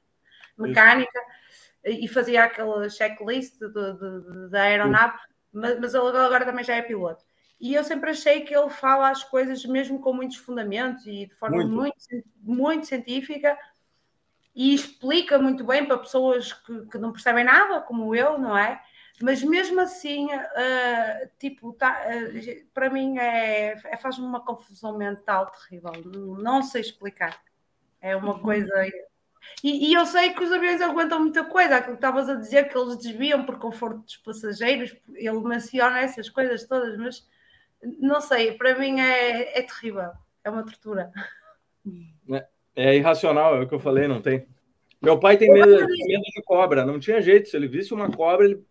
Mecânica, 0.58 1.20
e 1.84 2.06
fazia 2.06 2.44
aquele 2.44 2.88
checklist 2.90 3.58
da 4.50 4.62
aeronave, 4.62 5.18
mas, 5.50 5.80
mas 5.80 5.94
ele 5.94 6.08
agora 6.08 6.44
também 6.44 6.64
já 6.64 6.74
é 6.74 6.82
piloto. 6.82 7.24
E 7.58 7.74
eu 7.74 7.84
sempre 7.84 8.10
achei 8.10 8.40
que 8.40 8.54
ele 8.54 8.68
fala 8.68 9.08
as 9.08 9.24
coisas 9.24 9.64
mesmo 9.64 10.00
com 10.00 10.12
muitos 10.12 10.36
fundamentos 10.36 11.06
e 11.06 11.26
de 11.26 11.34
forma 11.34 11.58
muito, 11.58 11.74
muito, 11.74 12.28
muito 12.42 12.86
científica 12.86 13.56
e 14.54 14.74
explica 14.74 15.38
muito 15.38 15.64
bem 15.64 15.86
para 15.86 15.96
pessoas 15.96 16.52
que, 16.52 16.86
que 16.86 16.98
não 16.98 17.12
percebem 17.12 17.44
nada, 17.44 17.80
como 17.80 18.14
eu, 18.14 18.38
não 18.38 18.58
é? 18.58 18.82
Mas 19.22 19.40
mesmo 19.44 19.80
assim, 19.80 20.26
uh, 20.26 21.30
tipo, 21.38 21.72
tá, 21.74 22.06
uh, 22.08 22.66
para 22.74 22.90
mim 22.90 23.18
é, 23.18 23.78
é 23.84 23.96
faz-me 23.96 24.26
uma 24.26 24.44
confusão 24.44 24.98
mental 24.98 25.46
terrível. 25.52 25.92
Não, 26.42 26.60
sei 26.60 26.80
explicar. 26.80 27.40
É 28.00 28.16
uma 28.16 28.34
uhum. 28.34 28.42
coisa. 28.42 28.84
E, 29.62 29.90
e, 29.90 29.94
eu 29.94 30.04
sei 30.06 30.34
que 30.34 30.42
os 30.42 30.50
aviões 30.50 30.80
aguentam 30.80 31.20
muita 31.20 31.44
coisa, 31.44 31.76
aquilo 31.76 31.96
que 31.96 31.98
estavas 31.98 32.28
a 32.28 32.34
dizer, 32.34 32.68
que 32.68 32.76
eles 32.76 32.96
desviam 32.96 33.46
por 33.46 33.60
conforto 33.60 33.98
dos 33.98 34.16
passageiros, 34.16 34.94
ele 35.14 35.40
menciona 35.40 36.00
essas 36.00 36.28
coisas 36.28 36.66
todas, 36.66 36.96
mas 36.98 37.28
não 38.00 38.20
sei, 38.20 38.52
para 38.52 38.76
mim 38.76 39.00
é, 39.00 39.58
é 39.58 39.62
terrível, 39.62 40.10
é 40.42 40.50
uma 40.50 40.64
tortura. 40.64 41.12
É, 42.30 42.46
é 42.74 42.96
irracional, 42.96 43.56
é 43.56 43.60
o 43.60 43.68
que 43.68 43.74
eu 43.74 43.80
falei, 43.80 44.08
não 44.08 44.20
tem. 44.20 44.46
Meu 45.00 45.18
pai 45.18 45.36
tem 45.36 45.50
medo, 45.50 45.70
medo 45.70 46.22
de 46.34 46.42
cobra, 46.44 46.84
não 46.84 46.98
tinha 46.98 47.20
jeito, 47.20 47.48
se 47.48 47.56
ele 47.56 47.66
visse 47.66 47.92
uma 47.92 48.10
cobra, 48.10 48.46
ele 48.46 48.64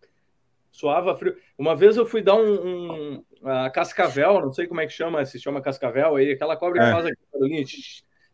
suava 0.72 1.14
frio. 1.14 1.36
Uma 1.56 1.76
vez 1.76 1.96
eu 1.96 2.06
fui 2.06 2.22
dar 2.22 2.34
um, 2.34 3.22
um 3.22 3.24
a 3.44 3.70
cascavel, 3.70 4.40
não 4.40 4.52
sei 4.52 4.66
como 4.66 4.80
é 4.80 4.86
que 4.86 4.92
chama, 4.92 5.24
se 5.24 5.38
chama 5.38 5.60
cascavel 5.60 6.16
aí, 6.16 6.32
aquela 6.32 6.56
cobra 6.56 6.80
que 6.80 6.88
é. 6.88 6.92
faz 6.92 7.06
aquele 7.06 7.28
barulhinho. 7.32 7.66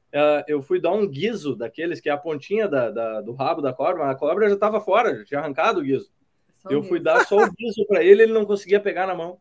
Uh, 0.09 0.43
eu 0.47 0.62
fui 0.62 0.80
dar 0.80 0.93
um 0.93 1.07
guiso 1.07 1.55
daqueles 1.55 2.01
que 2.01 2.09
é 2.09 2.12
a 2.12 2.16
pontinha 2.16 2.66
da, 2.66 2.91
da, 2.91 3.20
do 3.20 3.34
rabo 3.34 3.61
da 3.61 3.74
cobra, 3.74 4.05
mas 4.05 4.16
a 4.16 4.18
cobra 4.18 4.49
já 4.49 4.55
estava 4.55 4.80
fora, 4.80 5.18
já 5.18 5.24
tinha 5.24 5.41
arrancado 5.41 5.80
o 5.80 5.82
guiso. 5.82 6.11
Só 6.55 6.70
eu 6.70 6.82
fui 6.82 6.99
dar 6.99 7.26
só 7.26 7.36
o 7.36 7.53
guiso 7.53 7.86
para 7.86 8.03
ele, 8.03 8.22
ele 8.22 8.32
não 8.32 8.47
conseguia 8.47 8.80
pegar 8.80 9.07
na 9.07 9.14
mão. 9.14 9.39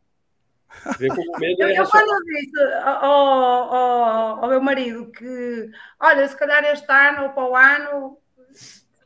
Vê 1.00 1.08
como 1.08 1.32
medo 1.40 1.64
é 1.64 1.72
eu, 1.72 1.84
eu 1.84 1.90
quando 1.90 2.26
disse 2.26 2.64
ao, 2.84 3.06
ao, 3.06 4.44
ao 4.44 4.50
meu 4.50 4.62
marido 4.62 5.10
que, 5.12 5.70
olha, 6.00 6.28
se 6.28 6.38
calhar 6.38 6.64
este 6.66 6.92
ano 6.92 7.24
ou 7.24 7.30
para 7.30 7.50
o 7.50 7.56
ano 7.56 8.18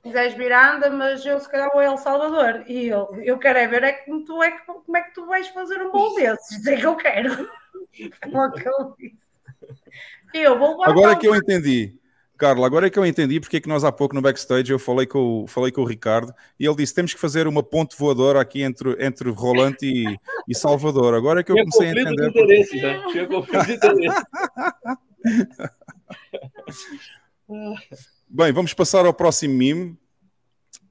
quiseres 0.02 0.34
vir 0.34 0.52
anda, 0.52 0.90
mas 0.90 1.26
eu 1.26 1.40
se 1.40 1.50
calhar 1.50 1.70
vou 1.72 1.82
a 1.82 1.86
El 1.86 1.98
Salvador. 1.98 2.64
E 2.68 2.88
eu, 2.88 3.08
eu 3.24 3.38
quero 3.38 3.60
é 3.60 3.68
ver 3.68 3.84
é 3.84 3.94
como, 3.94 4.24
tu 4.24 4.42
é, 4.42 4.52
como 4.52 4.98
é 4.98 5.02
que 5.02 5.14
tu 5.14 5.26
vais 5.26 5.48
fazer 5.50 5.82
um 5.82 5.92
bolo 5.92 6.16
desses. 6.16 6.66
É 6.66 6.76
que 6.76 6.86
eu 6.86 6.96
quero. 6.96 7.50
eu 10.34 10.58
vou 10.58 10.84
Agora 10.84 11.16
que 11.16 11.28
eu 11.28 11.36
entendi. 11.36 11.98
Carla, 12.38 12.66
agora 12.66 12.88
é 12.88 12.90
que 12.90 12.98
eu 12.98 13.06
entendi 13.06 13.40
porque 13.40 13.58
é 13.58 13.62
que 13.62 13.70
nós 13.70 13.84
há 13.84 13.92
pouco 13.92 14.16
no 14.16 14.22
backstage 14.22 14.72
eu 14.72 14.80
falei 14.80 15.06
com, 15.06 15.44
o, 15.44 15.48
falei 15.48 15.72
com 15.72 15.82
o 15.82 15.86
Ricardo 15.86 16.34
e 16.60 16.66
ele 16.66 16.76
disse 16.76 16.92
temos 16.92 17.14
que 17.14 17.20
fazer 17.20 17.46
uma 17.46 17.62
ponte 17.62 17.96
voadora 17.96 18.42
aqui 18.42 18.64
entre, 18.64 18.98
entre 19.00 19.30
Rolante 19.30 19.86
e, 19.86 20.18
e 20.48 20.56
Salvador. 20.56 21.14
Agora 21.14 21.42
é 21.42 21.44
que 21.44 21.52
eu 21.52 21.56
comecei 21.56 21.90
a 21.90 21.92
entender. 21.92 22.16
De 22.16 22.40
interesse, 22.40 22.82
né? 22.82 23.04
Tinha 23.12 23.28
conflito 23.28 23.66
de 23.66 23.74
interesse. 23.78 24.24
Bem, 28.34 28.54
vamos 28.54 28.74
passar 28.74 29.06
ao 29.06 29.14
próximo 29.14 29.54
meme. 29.56 30.00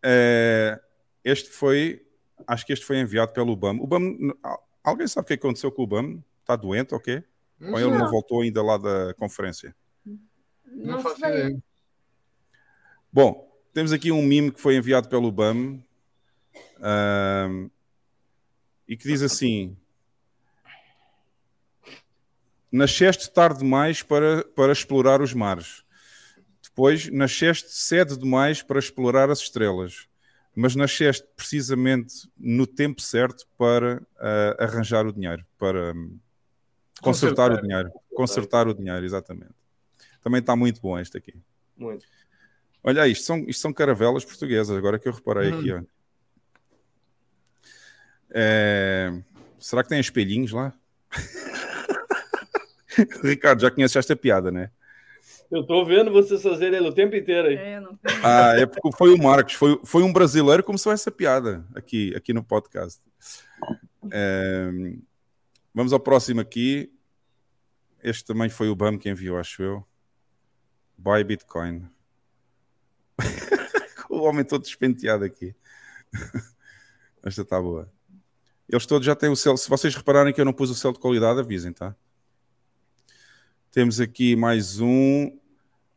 É, 0.02 0.78
este 1.24 1.48
foi, 1.48 2.06
acho 2.46 2.66
que 2.66 2.72
este 2.74 2.84
foi 2.84 2.98
enviado 2.98 3.32
pelo 3.32 3.56
BAM. 3.56 3.78
O 3.80 3.86
BAM, 3.86 4.14
alguém 4.84 5.08
sabe 5.08 5.24
o 5.24 5.28
que 5.28 5.32
aconteceu 5.32 5.72
com 5.72 5.84
o 5.84 5.86
BAM? 5.86 6.22
Está 6.42 6.54
doente 6.54 6.92
ou 6.92 7.00
quê? 7.00 7.24
Ou 7.58 7.80
ele 7.80 7.96
não 7.96 8.10
voltou 8.10 8.42
ainda 8.42 8.62
lá 8.62 8.76
da 8.76 9.14
conferência? 9.14 9.74
Não 10.66 11.00
faço 11.00 11.24
ideia. 11.24 11.58
Bom, 13.10 13.50
temos 13.72 13.90
aqui 13.90 14.12
um 14.12 14.20
meme 14.20 14.52
que 14.52 14.60
foi 14.60 14.76
enviado 14.76 15.08
pelo 15.08 15.32
BAM 15.32 15.82
um, 17.48 17.70
e 18.86 18.98
que 18.98 19.08
diz 19.08 19.22
assim: 19.22 19.74
Nasceste 22.70 23.32
tarde 23.32 23.60
demais 23.60 24.02
para, 24.02 24.44
para 24.44 24.72
explorar 24.72 25.22
os 25.22 25.32
mares 25.32 25.88
Depois 26.70 27.10
nasceste 27.10 27.72
cedo 27.72 28.16
demais 28.16 28.62
para 28.62 28.78
explorar 28.78 29.28
as 29.28 29.40
estrelas, 29.40 30.08
mas 30.54 30.74
nasceste 30.74 31.26
precisamente 31.36 32.30
no 32.38 32.66
tempo 32.66 33.00
certo 33.00 33.46
para 33.58 34.00
uh, 34.00 34.62
arranjar 34.62 35.06
o 35.06 35.12
dinheiro, 35.12 35.44
para 35.58 35.92
um, 35.92 36.18
consertar, 37.02 37.02
consertar, 37.02 37.52
o 37.52 37.62
dinheiro. 37.62 37.92
Consertar 38.14 38.68
o 38.68 38.74
dinheiro, 38.74 39.04
exatamente. 39.04 39.54
Também 40.22 40.40
está 40.40 40.54
muito 40.54 40.80
bom 40.80 40.98
este 40.98 41.18
aqui. 41.18 41.34
Muito. 41.76 42.06
Olha, 42.82 43.06
isto 43.06 43.24
são, 43.24 43.38
isto 43.46 43.60
são 43.60 43.72
caravelas 43.72 44.24
portuguesas, 44.24 44.76
agora 44.76 44.98
que 44.98 45.08
eu 45.08 45.12
reparei 45.12 45.52
aqui. 45.52 45.72
Ó. 45.72 45.82
É... 48.30 49.22
Será 49.58 49.82
que 49.82 49.88
tem 49.88 50.00
espelhinhos 50.00 50.52
lá? 50.52 50.72
Ricardo, 53.22 53.60
já 53.60 53.70
conheces 53.70 53.96
esta 53.96 54.16
piada, 54.16 54.50
né? 54.50 54.70
Eu 55.50 55.66
tô 55.66 55.84
vendo 55.84 56.12
vocês 56.12 56.42
fazerem 56.42 56.78
ele 56.78 56.88
o 56.88 56.94
tempo 56.94 57.16
inteiro 57.16 57.48
aí. 57.48 57.56
É, 57.56 57.80
não 57.80 57.98
ah, 58.22 58.54
é 58.56 58.66
porque 58.66 58.96
foi 58.96 59.12
o 59.12 59.18
Marcos, 59.18 59.54
foi, 59.54 59.80
foi 59.84 60.02
um 60.04 60.12
brasileiro 60.12 60.62
que 60.62 60.66
começou 60.66 60.92
essa 60.92 61.10
piada 61.10 61.66
aqui, 61.74 62.14
aqui 62.14 62.32
no 62.32 62.44
podcast. 62.44 63.02
É, 64.12 64.70
vamos 65.74 65.92
ao 65.92 65.98
próximo 65.98 66.40
aqui. 66.40 66.92
Este 68.00 68.24
também 68.24 68.48
foi 68.48 68.68
o 68.68 68.76
BAM 68.76 68.96
que 68.96 69.10
enviou, 69.10 69.38
acho 69.38 69.62
eu. 69.62 69.84
Buy 70.96 71.24
Bitcoin. 71.24 71.84
o 74.08 74.20
homem 74.20 74.44
todo 74.44 74.62
despenteado 74.62 75.24
aqui. 75.24 75.54
Esta 77.24 77.42
está 77.42 77.60
boa. 77.60 77.92
Eles 78.68 78.86
todos 78.86 79.04
já 79.04 79.16
têm 79.16 79.30
o 79.30 79.36
selo. 79.36 79.56
Se 79.56 79.68
vocês 79.68 79.94
repararem 79.96 80.32
que 80.32 80.40
eu 80.40 80.44
não 80.44 80.52
pus 80.52 80.70
o 80.70 80.76
selo 80.76 80.94
de 80.94 81.00
qualidade, 81.00 81.40
avisem, 81.40 81.72
tá? 81.72 81.96
Temos 83.72 84.00
aqui 84.00 84.36
mais 84.36 84.80
um. 84.80 85.39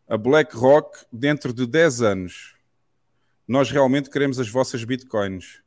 A 0.07 0.17
BlackRock, 0.17 1.05
dentro 1.11 1.53
de 1.53 1.65
10 1.65 2.01
anos, 2.01 2.55
nós 3.47 3.71
realmente 3.71 4.09
queremos 4.09 4.39
as 4.39 4.49
vossas 4.49 4.83
bitcoins. 4.83 5.61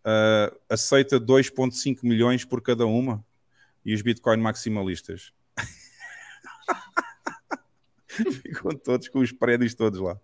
Uh, 0.00 0.58
aceita 0.68 1.20
2,5 1.20 1.98
milhões 2.02 2.44
por 2.44 2.60
cada 2.60 2.86
uma. 2.86 3.24
E 3.84 3.94
os 3.94 4.00
bitcoin 4.00 4.38
maximalistas. 4.38 5.32
Ficam 8.08 8.72
todos 8.72 9.08
com 9.08 9.18
os 9.18 9.30
prédios 9.30 9.74
todos 9.74 10.00
lá. 10.00 10.18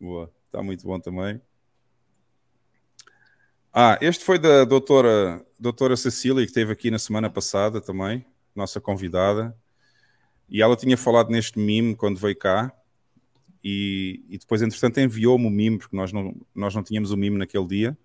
Boa, 0.00 0.32
está 0.46 0.62
muito 0.62 0.86
bom 0.86 0.98
também. 0.98 1.40
Ah, 3.72 3.98
este 4.00 4.24
foi 4.24 4.38
da 4.38 4.64
doutora, 4.64 5.44
doutora 5.60 5.96
Cecília, 5.96 6.42
que 6.42 6.50
esteve 6.50 6.72
aqui 6.72 6.90
na 6.90 6.98
semana 6.98 7.28
passada 7.28 7.80
também, 7.80 8.24
nossa 8.54 8.80
convidada. 8.80 9.54
E 10.48 10.62
ela 10.62 10.76
tinha 10.76 10.96
falado 10.96 11.30
neste 11.30 11.58
mime 11.58 11.94
quando 11.94 12.18
veio 12.18 12.36
cá. 12.36 12.72
E, 13.62 14.24
e 14.28 14.38
depois, 14.38 14.62
entretanto, 14.62 14.98
enviou-me 15.00 15.46
o 15.46 15.50
mime, 15.50 15.78
porque 15.78 15.96
nós 15.96 16.12
não, 16.12 16.34
nós 16.54 16.74
não 16.74 16.82
tínhamos 16.82 17.10
o 17.10 17.16
mime 17.16 17.36
naquele 17.38 17.66
dia. 17.66 17.98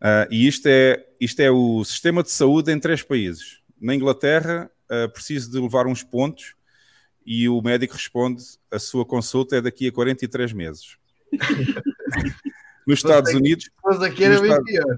Uh, 0.00 0.26
e 0.30 0.46
isto 0.46 0.66
é, 0.66 1.04
isto 1.20 1.40
é 1.40 1.50
o 1.50 1.84
sistema 1.84 2.22
de 2.22 2.30
saúde 2.30 2.72
em 2.72 2.78
três 2.78 3.02
países. 3.02 3.60
Na 3.78 3.94
Inglaterra, 3.94 4.70
uh, 4.90 5.12
preciso 5.12 5.50
de 5.50 5.58
levar 5.58 5.86
uns 5.86 6.02
pontos 6.02 6.54
e 7.24 7.48
o 7.48 7.60
médico 7.60 7.94
responde: 7.94 8.42
a 8.70 8.78
sua 8.78 9.04
consulta 9.04 9.56
é 9.56 9.60
daqui 9.60 9.88
a 9.88 9.92
43 9.92 10.52
meses. 10.52 10.96
Nos 12.86 12.98
Estados 12.98 13.34
Unidos. 13.34 13.70
Mas 13.84 14.02
aqui 14.02 14.24
era 14.24 14.40
bem 14.40 14.64
pior. 14.64 14.96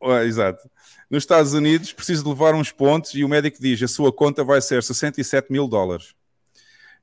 Oh, 0.00 0.16
exato. 0.16 0.68
Nos 1.10 1.22
Estados 1.22 1.54
Unidos, 1.54 1.92
preciso 1.92 2.28
levar 2.28 2.54
uns 2.54 2.70
pontos 2.70 3.14
e 3.14 3.24
o 3.24 3.28
médico 3.28 3.56
diz: 3.60 3.82
a 3.82 3.88
sua 3.88 4.12
conta 4.12 4.44
vai 4.44 4.60
ser 4.60 4.82
67 4.82 5.50
mil 5.50 5.66
dólares. 5.66 6.14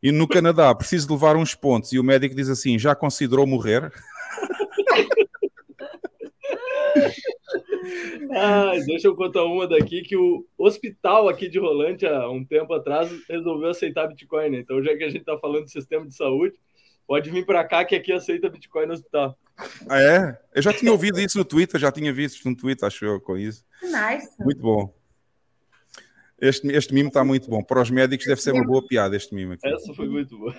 E 0.01 0.11
no 0.11 0.27
Canadá, 0.27 0.75
preciso 0.75 1.11
levar 1.11 1.35
uns 1.35 1.55
pontos 1.55 1.91
e 1.91 1.97
o 1.97 2.03
médico 2.03 2.35
diz 2.35 2.47
assim: 2.47 2.77
já 2.77 2.93
considerou 2.93 3.47
morrer? 3.47 3.91
Deixa 8.85 9.07
eu 9.07 9.15
contar 9.15 9.43
uma 9.45 9.65
daqui 9.67 10.01
que 10.01 10.15
o 10.15 10.45
hospital 10.57 11.29
aqui 11.29 11.47
de 11.47 11.57
Rolante, 11.57 12.05
há 12.05 12.29
um 12.29 12.43
tempo 12.43 12.73
atrás, 12.73 13.09
resolveu 13.29 13.69
aceitar 13.69 14.07
Bitcoin. 14.07 14.49
Né? 14.49 14.59
Então, 14.59 14.83
já 14.83 14.95
que 14.95 15.03
a 15.03 15.09
gente 15.09 15.21
está 15.21 15.37
falando 15.37 15.65
de 15.65 15.71
sistema 15.71 16.05
de 16.05 16.13
saúde, 16.13 16.53
pode 17.07 17.29
vir 17.29 17.45
para 17.45 17.63
cá 17.63 17.85
que 17.85 17.95
aqui 17.95 18.11
aceita 18.11 18.49
Bitcoin 18.49 18.87
no 18.87 18.93
hospital. 18.93 19.37
Ah, 19.87 20.01
é? 20.01 20.37
Eu 20.53 20.61
já 20.61 20.73
tinha 20.73 20.91
ouvido 20.91 21.19
isso 21.19 21.37
no 21.37 21.45
Twitter, 21.45 21.79
já 21.79 21.91
tinha 21.91 22.11
visto 22.11 22.47
no 22.47 22.55
Twitter, 22.55 22.85
acho 22.85 23.05
eu, 23.05 23.21
com 23.21 23.37
isso. 23.37 23.65
Nice. 23.81 24.29
Muito 24.39 24.61
bom. 24.61 24.93
Este, 26.39 26.67
este 26.67 26.93
mimo 26.93 27.07
está 27.07 27.23
muito 27.23 27.49
bom. 27.49 27.63
Para 27.63 27.81
os 27.81 27.89
médicos 27.89 28.25
deve 28.25 28.41
ser 28.41 28.51
uma 28.51 28.65
boa 28.65 28.85
piada 28.85 29.15
este 29.15 29.33
mimo 29.33 29.53
aqui. 29.53 29.67
Essa 29.67 29.93
foi 29.93 30.07
muito 30.07 30.37
boa. 30.37 30.53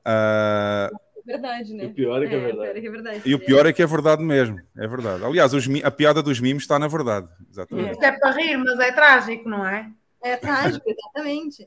Uh... 0.00 1.04
Verdade, 1.26 1.72
né? 1.72 1.84
E 1.84 1.86
o 1.86 1.94
pior 1.94 2.22
é 2.22 2.28
que 2.28 2.34
é, 2.34 2.38
é 2.38 2.40
verdade. 2.40 2.78
É, 2.78 2.86
é 2.86 2.90
verdade. 2.90 3.22
E 3.24 3.34
o 3.34 3.38
pior 3.38 3.64
é 3.64 3.72
que 3.72 3.82
é 3.82 3.86
verdade 3.86 4.22
mesmo. 4.22 4.60
É 4.76 4.86
verdade. 4.86 5.24
Aliás, 5.24 5.54
os, 5.54 5.66
a 5.82 5.90
piada 5.90 6.22
dos 6.22 6.38
mimos 6.38 6.64
está 6.64 6.78
na 6.78 6.86
verdade. 6.86 7.28
Exatamente. 7.50 8.04
É. 8.04 8.08
é 8.08 8.12
para 8.12 8.30
rir, 8.32 8.58
mas 8.58 8.78
é 8.78 8.92
trágico, 8.92 9.48
não 9.48 9.66
é? 9.66 9.90
É 10.22 10.36
trágico, 10.36 10.84
exatamente. 10.88 11.66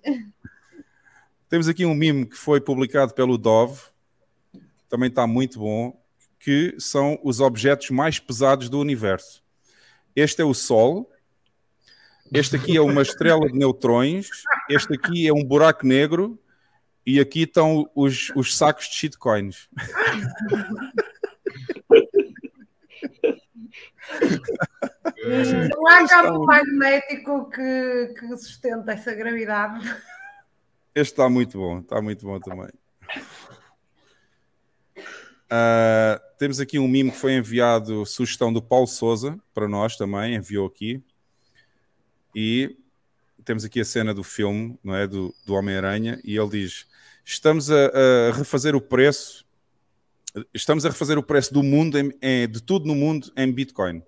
Temos 1.50 1.70
aqui 1.70 1.86
um 1.86 1.94
mimo 1.94 2.28
que 2.28 2.36
foi 2.36 2.60
publicado 2.60 3.14
pelo 3.14 3.38
Dove, 3.38 3.82
também 4.90 5.08
está 5.08 5.26
muito 5.26 5.60
bom, 5.60 5.98
que 6.40 6.76
são 6.78 7.18
os 7.24 7.40
objetos 7.40 7.90
mais 7.90 8.20
pesados 8.20 8.70
do 8.70 8.80
universo. 8.80 9.42
Este 10.14 10.42
é 10.42 10.46
o 10.46 10.54
Sol, 10.54 11.10
este 12.34 12.58
aqui 12.58 12.76
é 12.76 12.82
uma 12.82 13.02
estrela 13.02 13.48
de 13.48 13.58
neutrões, 13.58 14.30
este 14.70 14.94
aqui 14.94 15.26
é 15.26 15.34
um 15.34 15.44
buraco 15.44 15.88
negro 15.88 16.38
e 17.06 17.18
aqui 17.18 17.44
estão 17.44 17.90
os, 17.96 18.30
os 18.36 18.58
sacos 18.58 18.90
de 18.90 18.96
shitcoins. 18.96 19.70
Não 25.70 25.88
há 25.88 26.08
campo 26.08 26.46
magnético 26.46 27.50
que, 27.50 28.14
que 28.20 28.38
sustenta 28.38 28.92
essa 28.92 29.14
gravidade. 29.14 29.80
Este 30.98 31.14
está 31.14 31.30
muito 31.30 31.60
bom, 31.60 31.78
está 31.78 32.02
muito 32.02 32.26
bom 32.26 32.40
também. 32.40 32.70
Uh, 35.46 36.20
temos 36.40 36.60
aqui 36.60 36.80
um 36.80 36.88
mimo 36.88 37.12
que 37.12 37.20
foi 37.20 37.34
enviado, 37.34 38.04
sugestão 38.04 38.52
do 38.52 38.64
Paulo 38.64 38.88
Souza, 38.88 39.40
para 39.54 39.68
nós 39.68 39.96
também, 39.96 40.34
enviou 40.34 40.66
aqui. 40.66 41.04
E 42.34 42.76
temos 43.46 43.64
aqui 43.64 43.80
a 43.80 43.86
cena 43.86 44.12
do 44.12 44.24
filme, 44.24 44.80
não 44.84 44.96
é? 44.96 45.06
Do, 45.06 45.36
do 45.46 45.54
Homem-Aranha, 45.54 46.20
e 46.24 46.36
ele 46.36 46.50
diz: 46.50 46.88
Estamos 47.24 47.70
a, 47.70 47.76
a, 47.76 48.32
refazer 48.32 48.76
o 48.76 48.82
preço, 48.82 49.46
estamos 50.52 50.84
a 50.84 50.90
refazer 50.90 51.16
o 51.20 51.22
preço 51.22 51.54
do 51.54 51.62
mundo, 51.62 52.00
em, 52.00 52.12
em, 52.24 52.50
de 52.50 52.60
tudo 52.60 52.88
no 52.88 52.96
mundo, 52.96 53.32
em 53.38 53.54
Bitcoin. 53.54 54.02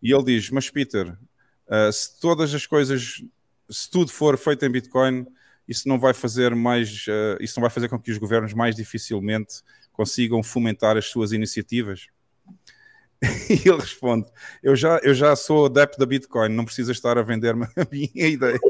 E 0.00 0.14
ele 0.14 0.22
diz: 0.22 0.48
Mas 0.48 0.70
Peter, 0.70 1.10
uh, 1.10 1.92
se 1.92 2.20
todas 2.20 2.54
as 2.54 2.66
coisas, 2.66 3.20
se 3.68 3.90
tudo 3.90 4.12
for 4.12 4.38
feito 4.38 4.64
em 4.64 4.70
Bitcoin, 4.70 5.26
isso 5.66 5.88
não 5.88 5.98
vai 5.98 6.12
fazer 6.12 6.54
mais, 6.54 7.06
uh, 7.06 7.36
isso 7.40 7.58
não 7.58 7.62
vai 7.62 7.70
fazer 7.70 7.88
com 7.88 7.98
que 7.98 8.10
os 8.10 8.18
governos 8.18 8.52
mais 8.52 8.76
dificilmente 8.76 9.62
consigam 9.92 10.42
fomentar 10.42 10.96
as 10.96 11.06
suas 11.06 11.32
iniciativas? 11.32 12.06
E 13.48 13.68
ele 13.68 13.80
responde: 13.80 14.28
eu 14.62 14.76
já, 14.76 14.98
eu 15.02 15.14
já 15.14 15.34
sou 15.34 15.64
adepto 15.66 15.98
da 15.98 16.04
Bitcoin, 16.04 16.50
não 16.50 16.64
precisa 16.64 16.92
estar 16.92 17.16
a 17.16 17.22
vender-me 17.22 17.64
a 17.76 17.86
minha 17.90 18.28
ideia. 18.28 18.60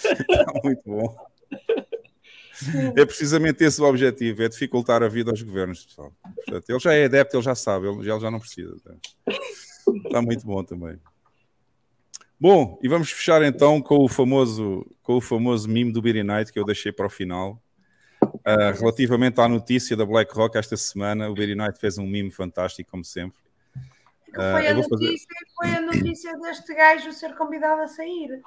Está 0.00 0.52
muito 0.64 0.82
bom. 0.86 1.14
É 2.96 3.04
precisamente 3.04 3.62
esse 3.64 3.80
o 3.80 3.84
objetivo: 3.84 4.42
é 4.42 4.48
dificultar 4.48 5.02
a 5.02 5.08
vida 5.08 5.30
aos 5.30 5.42
governos. 5.42 5.84
Pessoal. 5.84 6.12
Portanto, 6.22 6.70
ele 6.70 6.78
já 6.78 6.94
é 6.94 7.04
adepto, 7.04 7.36
ele 7.36 7.42
já 7.42 7.54
sabe, 7.54 7.88
ele 7.88 8.02
já, 8.04 8.12
ele 8.12 8.20
já 8.20 8.30
não 8.30 8.40
precisa. 8.40 8.74
Está 10.06 10.22
muito 10.22 10.46
bom 10.46 10.64
também. 10.64 10.98
Bom, 12.40 12.78
e 12.80 12.88
vamos 12.88 13.10
fechar 13.10 13.42
então 13.42 13.82
com 13.82 14.04
o 14.04 14.08
famoso, 14.08 14.86
com 15.02 15.16
o 15.16 15.20
famoso 15.20 15.68
meme 15.68 15.92
do 15.92 16.00
Beery 16.00 16.22
Night 16.22 16.52
que 16.52 16.58
eu 16.58 16.64
deixei 16.64 16.92
para 16.92 17.06
o 17.06 17.10
final. 17.10 17.60
Uh, 18.22 18.78
relativamente 18.78 19.40
à 19.40 19.48
notícia 19.48 19.96
da 19.96 20.06
BlackRock 20.06 20.56
esta 20.56 20.76
semana, 20.76 21.28
o 21.28 21.34
Beery 21.34 21.56
Night 21.56 21.78
fez 21.80 21.98
um 21.98 22.06
meme 22.06 22.30
fantástico, 22.30 22.90
como 22.92 23.04
sempre. 23.04 23.38
Uh, 24.28 24.52
foi, 24.52 24.66
a 24.68 24.74
notícia, 24.74 24.96
fazer... 24.96 25.18
foi 25.56 25.68
a 25.70 25.80
notícia 25.80 26.38
deste 26.38 26.74
gajo 26.74 27.12
ser 27.12 27.34
convidado 27.34 27.82
a 27.82 27.88
sair. 27.88 28.40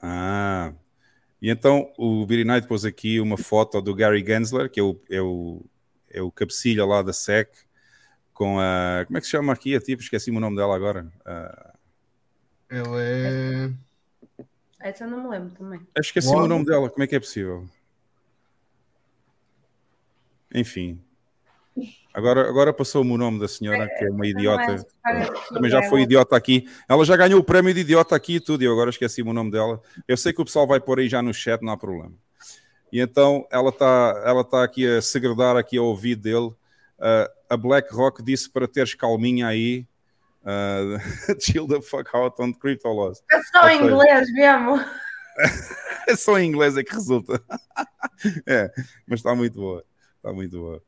Ah, 0.00 0.72
e 1.42 1.50
então 1.50 1.92
o 1.98 2.24
Beery 2.24 2.44
Night 2.44 2.68
pôs 2.68 2.84
aqui 2.84 3.18
uma 3.18 3.36
foto 3.36 3.80
do 3.80 3.94
Gary 3.96 4.24
Gensler, 4.24 4.70
que 4.70 4.78
é 4.78 4.82
o, 4.82 5.00
é 5.10 5.20
o, 5.20 5.64
é 6.08 6.22
o 6.22 6.30
cabecilha 6.30 6.84
lá 6.86 7.02
da 7.02 7.12
SEC, 7.12 7.50
com 8.32 8.60
a. 8.60 9.02
Como 9.06 9.18
é 9.18 9.20
que 9.20 9.26
se 9.26 9.32
chama 9.32 9.52
aqui 9.52 9.74
a 9.74 9.80
tipo? 9.80 10.02
Esqueci 10.02 10.30
o 10.30 10.38
nome 10.38 10.56
dela 10.56 10.76
agora. 10.76 11.12
Uh, 11.26 11.79
ela 12.70 13.02
é. 13.02 13.72
Essa 14.80 15.04
eu 15.04 15.10
não 15.10 15.24
me 15.24 15.28
lembro 15.28 15.50
também. 15.50 15.80
Esqueci 15.98 16.28
o 16.28 16.46
nome 16.46 16.64
dela, 16.64 16.88
como 16.88 17.02
é 17.02 17.06
que 17.06 17.16
é 17.16 17.20
possível? 17.20 17.68
Enfim. 20.54 21.00
Agora, 22.12 22.48
agora 22.48 22.72
passou-me 22.72 23.12
o 23.12 23.16
nome 23.16 23.38
da 23.38 23.46
senhora, 23.46 23.86
que 23.86 24.04
é 24.04 24.10
uma 24.10 24.26
idiota. 24.26 24.84
Também 25.48 25.70
já 25.70 25.82
foi 25.88 26.02
idiota 26.02 26.36
aqui. 26.36 26.68
Ela 26.88 27.04
já 27.04 27.16
ganhou 27.16 27.40
o 27.40 27.44
prémio 27.44 27.72
de 27.72 27.80
idiota 27.80 28.16
aqui 28.16 28.36
e 28.36 28.40
tudo, 28.40 28.62
e 28.62 28.66
eu 28.66 28.72
agora 28.72 28.90
esqueci 28.90 29.22
o 29.22 29.32
nome 29.32 29.50
dela. 29.50 29.80
Eu 30.08 30.16
sei 30.16 30.32
que 30.32 30.40
o 30.40 30.44
pessoal 30.44 30.66
vai 30.66 30.80
pôr 30.80 30.98
aí 30.98 31.08
já 31.08 31.22
no 31.22 31.32
chat, 31.32 31.62
não 31.62 31.72
há 31.72 31.76
problema. 31.76 32.12
E 32.92 33.00
então 33.00 33.46
ela 33.50 33.68
está 33.68 34.22
ela 34.24 34.44
tá 34.44 34.64
aqui 34.64 34.86
a 34.86 35.00
segredar 35.00 35.56
aqui 35.56 35.78
ao 35.78 35.86
ouvido 35.86 36.22
dele. 36.22 36.48
Uh, 36.98 37.30
a 37.48 37.56
BlackRock 37.56 38.22
disse 38.22 38.50
para 38.50 38.66
teres 38.66 38.94
calminha 38.94 39.46
aí, 39.46 39.86
Uh, 40.42 40.98
chill 41.40 41.66
the 41.66 41.80
fuck 41.80 42.08
out 42.14 42.40
on 42.40 42.52
crypto 42.52 42.88
laws. 42.88 43.22
É 43.30 43.42
só 43.42 43.68
em 43.68 43.84
inglês 43.84 44.32
mesmo. 44.32 44.80
é 46.08 46.16
só 46.16 46.38
em 46.38 46.48
inglês 46.48 46.76
é 46.76 46.82
que 46.82 46.94
resulta. 46.94 47.42
é, 48.46 48.70
mas 49.06 49.20
está 49.20 49.34
muito 49.34 49.60
boa. 49.60 49.84
Está 50.16 50.32
muito 50.32 50.58
boa. 50.58 50.82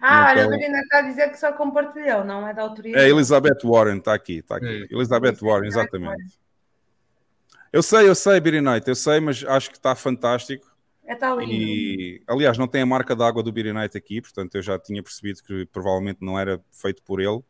Ah, 0.00 0.32
então, 0.32 0.44
olha, 0.44 0.46
a 0.46 0.50
Marina 0.50 0.80
está 0.80 0.98
a 0.98 1.02
dizer 1.02 1.30
que 1.30 1.38
só 1.38 1.52
compartilhou, 1.52 2.24
não 2.24 2.46
é 2.46 2.54
da 2.54 2.62
autoria. 2.62 2.96
É 2.96 3.08
Elizabeth 3.08 3.58
Warren, 3.64 3.98
está 3.98 4.14
aqui, 4.14 4.38
está 4.38 4.56
aqui. 4.56 4.86
É. 4.90 4.94
Elizabeth 4.94 5.38
Warren, 5.42 5.66
exatamente. 5.66 6.38
Eu 7.72 7.82
sei, 7.82 8.08
eu 8.08 8.14
sei, 8.14 8.40
Night, 8.60 8.88
eu 8.88 8.94
sei, 8.94 9.20
mas 9.20 9.44
acho 9.44 9.70
que 9.70 9.76
está 9.76 9.94
fantástico. 9.94 10.70
É 11.04 11.14
tal 11.14 11.38
lindo. 11.38 11.52
E, 11.52 12.22
aliás, 12.26 12.56
não 12.56 12.68
tem 12.68 12.82
a 12.82 12.86
marca 12.86 13.14
d'água 13.14 13.42
do 13.42 13.52
Night 13.52 13.96
aqui, 13.96 14.20
portanto 14.20 14.54
eu 14.54 14.62
já 14.62 14.78
tinha 14.78 15.02
percebido 15.02 15.42
que 15.42 15.66
provavelmente 15.66 16.18
não 16.20 16.38
era 16.38 16.60
feito 16.72 17.02
por 17.02 17.20
ele 17.20 17.42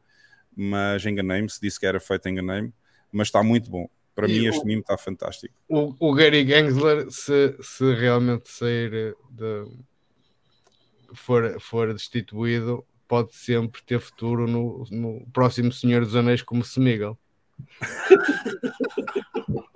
mas 0.56 1.04
enganei-me, 1.04 1.48
se 1.48 1.60
disse 1.60 1.78
que 1.78 1.86
era 1.86 2.00
feito, 2.00 2.28
enganei-me, 2.28 2.72
mas 3.12 3.28
está 3.28 3.42
muito 3.42 3.70
bom. 3.70 3.88
Para 4.14 4.28
e 4.28 4.32
mim, 4.32 4.46
este 4.46 4.66
mimo 4.66 4.80
está 4.80 4.98
fantástico. 4.98 5.54
O, 5.68 5.94
o 5.98 6.12
Gary 6.14 6.44
Gensler, 6.46 7.10
se, 7.10 7.56
se 7.60 7.94
realmente 7.94 8.50
sair 8.50 9.16
de, 9.30 9.64
for, 11.14 11.58
for 11.60 11.92
destituído, 11.92 12.84
pode 13.08 13.34
sempre 13.34 13.82
ter 13.82 14.00
futuro 14.00 14.46
no, 14.46 14.84
no 14.90 15.26
próximo 15.32 15.72
Senhor 15.72 16.04
dos 16.04 16.14
Anéis 16.14 16.42
como 16.42 16.62
Smeagol. 16.62 17.18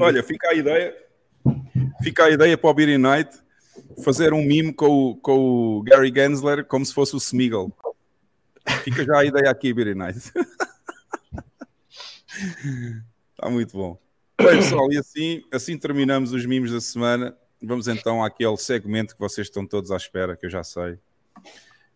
Olha, 0.00 0.22
fica 0.22 0.50
a 0.50 0.54
ideia, 0.54 0.94
fica 2.02 2.24
a 2.24 2.30
ideia 2.30 2.56
para 2.58 2.70
o 2.70 2.74
Beery 2.74 2.98
Night 2.98 3.30
fazer 4.00 4.32
um 4.32 4.42
mimo 4.42 4.74
com 4.74 5.16
com 5.16 5.78
o 5.78 5.82
Gary 5.82 6.12
Gensler 6.14 6.64
como 6.64 6.84
se 6.84 6.94
fosse 6.94 7.14
o 7.14 7.18
Smeagol. 7.18 7.72
Fica 8.84 9.04
já 9.04 9.18
a 9.18 9.24
ideia 9.24 9.50
aqui, 9.50 9.72
Beery 9.72 9.94
Night. 9.94 10.18
Está 13.34 13.48
muito 13.50 13.76
bom. 13.76 13.98
Bem, 14.40 14.56
pessoal, 14.56 14.90
e 14.90 14.96
assim, 14.96 15.42
assim 15.52 15.76
terminamos 15.76 16.32
os 16.32 16.46
mimos 16.46 16.72
da 16.72 16.80
semana. 16.80 17.36
Vamos 17.62 17.88
então 17.88 18.24
àquele 18.24 18.56
segmento 18.56 19.14
que 19.14 19.20
vocês 19.20 19.46
estão 19.46 19.66
todos 19.66 19.90
à 19.90 19.96
espera, 19.96 20.34
que 20.34 20.46
eu 20.46 20.50
já 20.50 20.64
sei, 20.64 20.98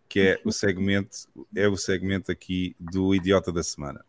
que 0.08 0.20
é 0.20 0.40
o 0.44 0.52
segmento, 0.52 1.16
é 1.56 1.66
o 1.66 1.76
segmento 1.76 2.30
aqui 2.30 2.76
do 2.78 3.14
Idiota 3.14 3.50
da 3.50 3.62
Semana. 3.62 4.04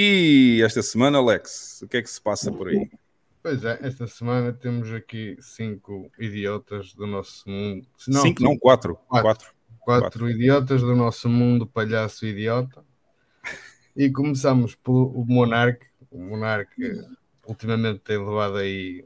E 0.00 0.62
esta 0.62 0.80
semana, 0.80 1.18
Alex, 1.18 1.82
o 1.82 1.88
que 1.88 1.96
é 1.96 2.02
que 2.02 2.08
se 2.08 2.22
passa 2.22 2.52
por 2.52 2.68
aí? 2.68 2.88
Pois 3.42 3.64
é, 3.64 3.80
esta 3.82 4.06
semana 4.06 4.52
temos 4.52 4.92
aqui 4.92 5.36
cinco 5.40 6.08
idiotas 6.16 6.94
do 6.94 7.04
nosso 7.04 7.50
mundo. 7.50 7.84
Não, 8.06 8.22
cinco, 8.22 8.40
não, 8.40 8.56
quatro. 8.56 8.94
Quatro. 8.94 9.24
Quatro, 9.24 9.54
quatro. 9.80 10.02
quatro 10.02 10.30
idiotas 10.30 10.82
do 10.82 10.94
nosso 10.94 11.28
mundo, 11.28 11.66
palhaço 11.66 12.24
idiota. 12.26 12.84
E 13.96 14.08
começamos 14.08 14.76
pelo 14.76 15.24
Monarque. 15.26 15.88
O 16.12 16.22
Monarque 16.22 16.92
ultimamente 17.44 17.98
tem 17.98 18.18
levado 18.18 18.58
aí 18.58 19.04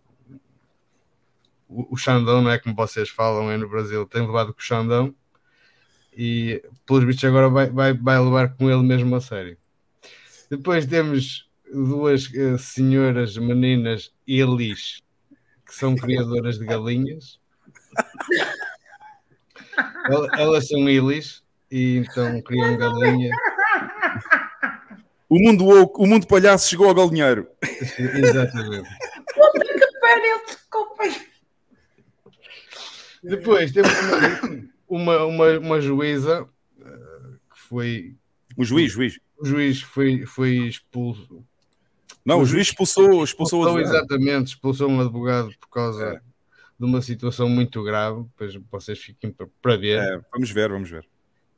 o, 1.66 1.96
Xandão, 1.96 2.42
não 2.42 2.50
é 2.50 2.58
como 2.58 2.74
vocês 2.74 3.08
falam 3.08 3.48
aí 3.48 3.56
no 3.56 3.66
Brasil, 3.66 4.04
tem 4.04 4.20
levado 4.20 4.52
com 4.52 4.60
o 4.60 4.62
Xandão 4.62 5.14
e 6.14 6.62
pelos 6.84 7.02
bichos 7.02 7.24
agora 7.24 7.48
vai, 7.48 7.70
vai, 7.70 7.94
vai 7.94 8.20
levar 8.20 8.54
com 8.54 8.70
ele 8.70 8.82
mesmo 8.82 9.16
a 9.16 9.22
sério. 9.22 9.56
Depois 10.52 10.84
temos 10.84 11.48
duas 11.72 12.26
uh, 12.26 12.58
senhoras 12.58 13.38
meninas 13.38 14.12
Elis, 14.28 15.00
que 15.66 15.74
são 15.74 15.96
criadoras 15.96 16.58
de 16.58 16.66
galinhas. 16.66 17.40
Elas 20.36 20.68
são 20.68 20.86
Elis 20.90 21.42
e 21.70 21.96
então 21.96 22.42
criam 22.42 22.76
galinhas. 22.76 23.34
O 25.26 25.38
mundo, 25.38 25.64
o 25.94 26.06
mundo 26.06 26.26
palhaço 26.26 26.68
chegou 26.68 26.86
ao 26.86 26.94
galinheiro. 26.94 27.48
Exatamente. 27.98 28.90
Puta 29.32 29.64
que 29.64 30.00
pariu, 30.02 30.44
desculpem. 30.46 31.26
Depois 33.22 33.72
temos 33.72 33.90
uma, 34.86 35.16
uma, 35.16 35.24
uma, 35.24 35.58
uma 35.58 35.80
juíza 35.80 36.42
uh, 36.42 37.38
que 37.50 37.58
foi. 37.58 38.16
O 38.54 38.66
juiz, 38.66 38.92
juiz 38.92 39.18
o 39.42 39.44
juiz 39.44 39.82
foi, 39.82 40.24
foi 40.24 40.68
expulso. 40.68 41.44
Não, 42.24 42.38
o, 42.38 42.42
o 42.42 42.46
juiz 42.46 42.68
expulsou, 42.68 43.24
expulsou, 43.24 43.66
expulsou 43.66 43.80
Exatamente, 43.80 44.48
expulsou 44.48 44.88
um 44.88 45.00
advogado 45.00 45.52
por 45.58 45.68
causa 45.68 46.04
é. 46.04 46.20
de 46.78 46.86
uma 46.86 47.02
situação 47.02 47.48
muito 47.48 47.82
grave. 47.82 48.22
Depois 48.22 48.54
vocês 48.70 48.98
fiquem 49.00 49.34
para 49.60 49.76
ver. 49.76 49.98
É, 49.98 50.20
vamos 50.32 50.50
ver, 50.50 50.70
vamos 50.70 50.88
ver. 50.88 51.04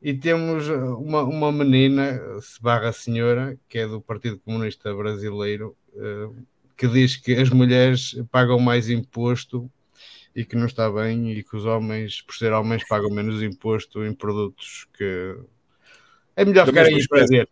E 0.01 0.15
temos 0.15 0.69
uma, 0.69 1.23
uma 1.23 1.53
menina, 1.53 2.21
se 2.41 2.61
barra 2.61 2.93
senhora, 2.93 3.59
que 3.69 3.79
é 3.79 3.87
do 3.87 4.01
Partido 4.01 4.39
Comunista 4.39 4.95
Brasileiro, 4.95 5.77
eh, 5.97 6.29
que 6.77 6.87
diz 6.89 7.17
que 7.17 7.35
as 7.35 7.49
mulheres 7.49 8.15
pagam 8.31 8.59
mais 8.59 8.91
imposto 8.91 9.71
e 10.37 10.45
que 10.45 10.57
não 10.57 10.67
está 10.67 10.91
bem, 10.91 11.33
e 11.33 11.43
que 11.43 11.57
os 11.57 11.65
homens, 11.65 12.21
por 12.21 12.35
ser 12.35 12.53
homens, 12.53 12.87
pagam 12.87 13.11
menos 13.11 13.43
imposto 13.43 14.05
em 14.05 14.13
produtos 14.13 14.87
que 14.93 15.39
é 16.37 16.45
melhor 16.45 16.67
ficarem 16.67 16.97
aí 16.97 17.09
para 17.09 17.27
ver. 17.27 17.49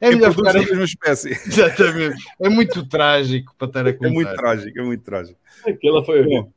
É 0.00 0.10
melhor 0.10 0.34
ficar 0.34 0.56
a 0.56 0.60
mesma 0.60 0.84
espécie. 0.84 1.30
Exatamente. 1.46 2.22
É 2.40 2.48
muito 2.48 2.86
trágico 2.86 3.54
para 3.56 3.68
estar 3.68 3.86
a 3.86 3.92
contar. 3.92 4.08
É 4.08 4.10
muito 4.10 4.34
trágico, 4.34 4.78
é 4.78 4.82
muito 4.82 5.04
trágico. 5.04 5.38
Aquela 5.66 6.04
foi 6.04 6.22
bom. 6.22 6.50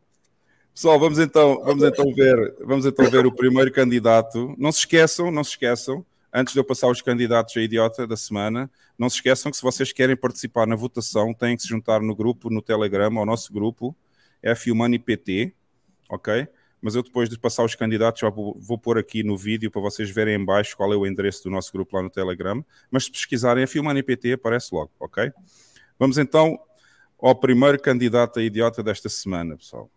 Pessoal, 0.74 1.00
vamos 1.00 1.18
então, 1.18 1.60
vamos 1.64 1.84
então 1.84 2.14
ver, 2.14 2.56
vamos 2.64 2.86
então 2.86 3.10
ver 3.10 3.26
o 3.26 3.32
primeiro 3.32 3.72
candidato. 3.72 4.54
Não 4.60 4.72
se 4.72 4.80
esqueçam, 4.80 5.32
não 5.32 5.44
se 5.44 5.52
esqueçam, 5.52 6.06
antes 6.32 6.54
de 6.54 6.60
eu 6.60 6.64
passar 6.64 6.88
os 6.88 7.02
candidatos 7.02 7.58
a 7.58 7.62
idiota 7.62 8.06
da 8.06 8.16
semana, 8.16 8.70
não 8.98 9.10
se 9.10 9.16
esqueçam 9.16 9.52
que 9.52 9.58
se 9.58 9.64
vocês 9.64 9.92
querem 9.92 10.16
participar 10.16 10.68
na 10.68 10.76
votação, 10.76 11.34
têm 11.34 11.56
que 11.56 11.64
se 11.64 11.70
juntar 11.70 12.00
no 12.00 12.16
grupo, 12.16 12.52
no 12.52 12.62
Telegram, 12.62 13.18
ao 13.18 13.26
nosso 13.26 13.52
grupo, 13.52 13.96
FUMANIPT, 14.56 15.52
ok? 16.10 16.48
Mas 16.82 16.96
eu 16.96 17.02
depois 17.02 17.30
de 17.30 17.38
passar 17.40 17.64
os 17.64 17.76
candidatos 17.76 18.22
já 18.22 18.30
vou, 18.30 18.56
vou 18.60 18.78
pôr 18.78 18.98
aqui 18.98 19.24
no 19.24 19.36
vídeo 19.36 19.72
para 19.72 19.82
vocês 19.82 20.10
verem 20.10 20.36
em 20.36 20.46
baixo 20.46 20.78
qual 20.78 20.94
é 20.94 20.96
o 20.96 21.06
endereço 21.06 21.44
do 21.44 21.50
nosso 21.50 21.72
grupo 21.72 21.96
lá 21.96 22.04
no 22.04 22.10
Telegram. 22.10 22.64
Mas 22.92 23.06
se 23.06 23.12
pesquisarem 23.12 23.66
FUMANIPT 23.66 24.34
aparece 24.34 24.74
logo, 24.74 24.92
ok? 25.00 25.32
Vamos 25.98 26.18
então 26.18 26.60
ao 27.20 27.36
primeiro 27.36 27.82
candidato 27.82 28.40
a 28.40 28.44
idiota 28.44 28.84
desta 28.84 29.10
semana, 29.10 29.58
pessoal. 29.58 29.90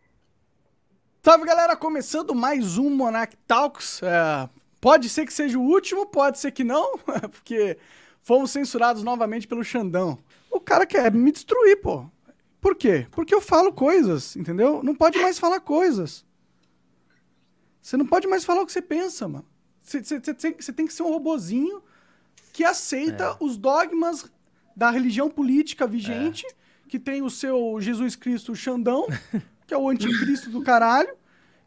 Salve 1.22 1.44
galera, 1.44 1.76
começando 1.76 2.34
mais 2.34 2.78
um 2.78 2.88
Monarch 2.88 3.36
Talks. 3.46 4.02
É, 4.02 4.48
pode 4.80 5.08
ser 5.10 5.26
que 5.26 5.32
seja 5.34 5.58
o 5.58 5.62
último, 5.62 6.06
pode 6.06 6.38
ser 6.38 6.50
que 6.50 6.64
não, 6.64 6.96
porque 7.30 7.76
fomos 8.22 8.50
censurados 8.50 9.02
novamente 9.02 9.46
pelo 9.46 9.62
Xandão. 9.62 10.18
O 10.50 10.58
cara 10.58 10.86
quer 10.86 11.12
me 11.12 11.30
destruir, 11.30 11.76
pô. 11.80 12.06
Por 12.58 12.74
quê? 12.74 13.06
Porque 13.10 13.34
eu 13.34 13.40
falo 13.40 13.72
coisas, 13.72 14.34
entendeu? 14.34 14.82
Não 14.82 14.94
pode 14.94 15.18
mais 15.18 15.38
falar 15.38 15.60
coisas. 15.60 16.24
Você 17.80 17.96
não 17.96 18.06
pode 18.06 18.26
mais 18.26 18.44
falar 18.44 18.62
o 18.62 18.66
que 18.66 18.72
você 18.72 18.82
pensa, 18.82 19.26
mano. 19.26 19.46
Você, 19.82 20.02
você, 20.02 20.20
você 20.58 20.72
tem 20.72 20.86
que 20.86 20.92
ser 20.92 21.02
um 21.02 21.08
robozinho 21.08 21.82
que 22.52 22.64
aceita 22.64 23.24
é. 23.24 23.44
os 23.44 23.56
dogmas 23.56 24.30
da 24.76 24.90
religião 24.90 25.30
política 25.30 25.86
vigente, 25.86 26.46
é. 26.46 26.54
que 26.88 26.98
tem 26.98 27.22
o 27.22 27.30
seu 27.30 27.80
Jesus 27.80 28.16
Cristo 28.16 28.54
Xandão. 28.54 29.06
que 29.70 29.74
é 29.74 29.78
o 29.78 29.88
anticristo 29.88 30.50
do 30.50 30.62
caralho. 30.62 31.16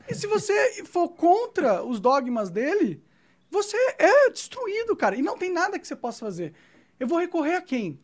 E 0.09 0.13
se 0.13 0.27
você 0.27 0.83
for 0.83 1.07
contra 1.07 1.81
os 1.81 2.01
dogmas 2.01 2.49
dele, 2.49 3.01
você 3.49 3.77
é 3.97 4.29
destruído, 4.29 4.93
cara. 4.93 5.15
E 5.15 5.21
não 5.21 5.37
tem 5.37 5.49
nada 5.49 5.79
que 5.79 5.87
você 5.87 5.95
possa 5.95 6.25
fazer. 6.25 6.53
Eu 6.99 7.07
vou 7.07 7.17
recorrer 7.17 7.55
a 7.55 7.61
quem? 7.61 7.97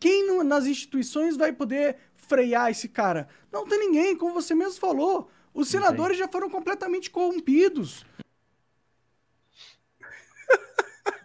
Quem 0.00 0.26
no, 0.26 0.42
nas 0.42 0.64
instituições 0.64 1.36
vai 1.36 1.52
poder 1.52 1.98
frear 2.14 2.70
esse 2.70 2.88
cara? 2.88 3.28
Não 3.52 3.66
tem 3.66 3.78
ninguém, 3.78 4.16
como 4.16 4.32
você 4.32 4.54
mesmo 4.54 4.80
falou. 4.80 5.28
Os 5.54 5.68
senadores 5.68 6.16
já 6.16 6.28
foram 6.28 6.48
completamente 6.48 7.10
corrompidos. 7.10 8.04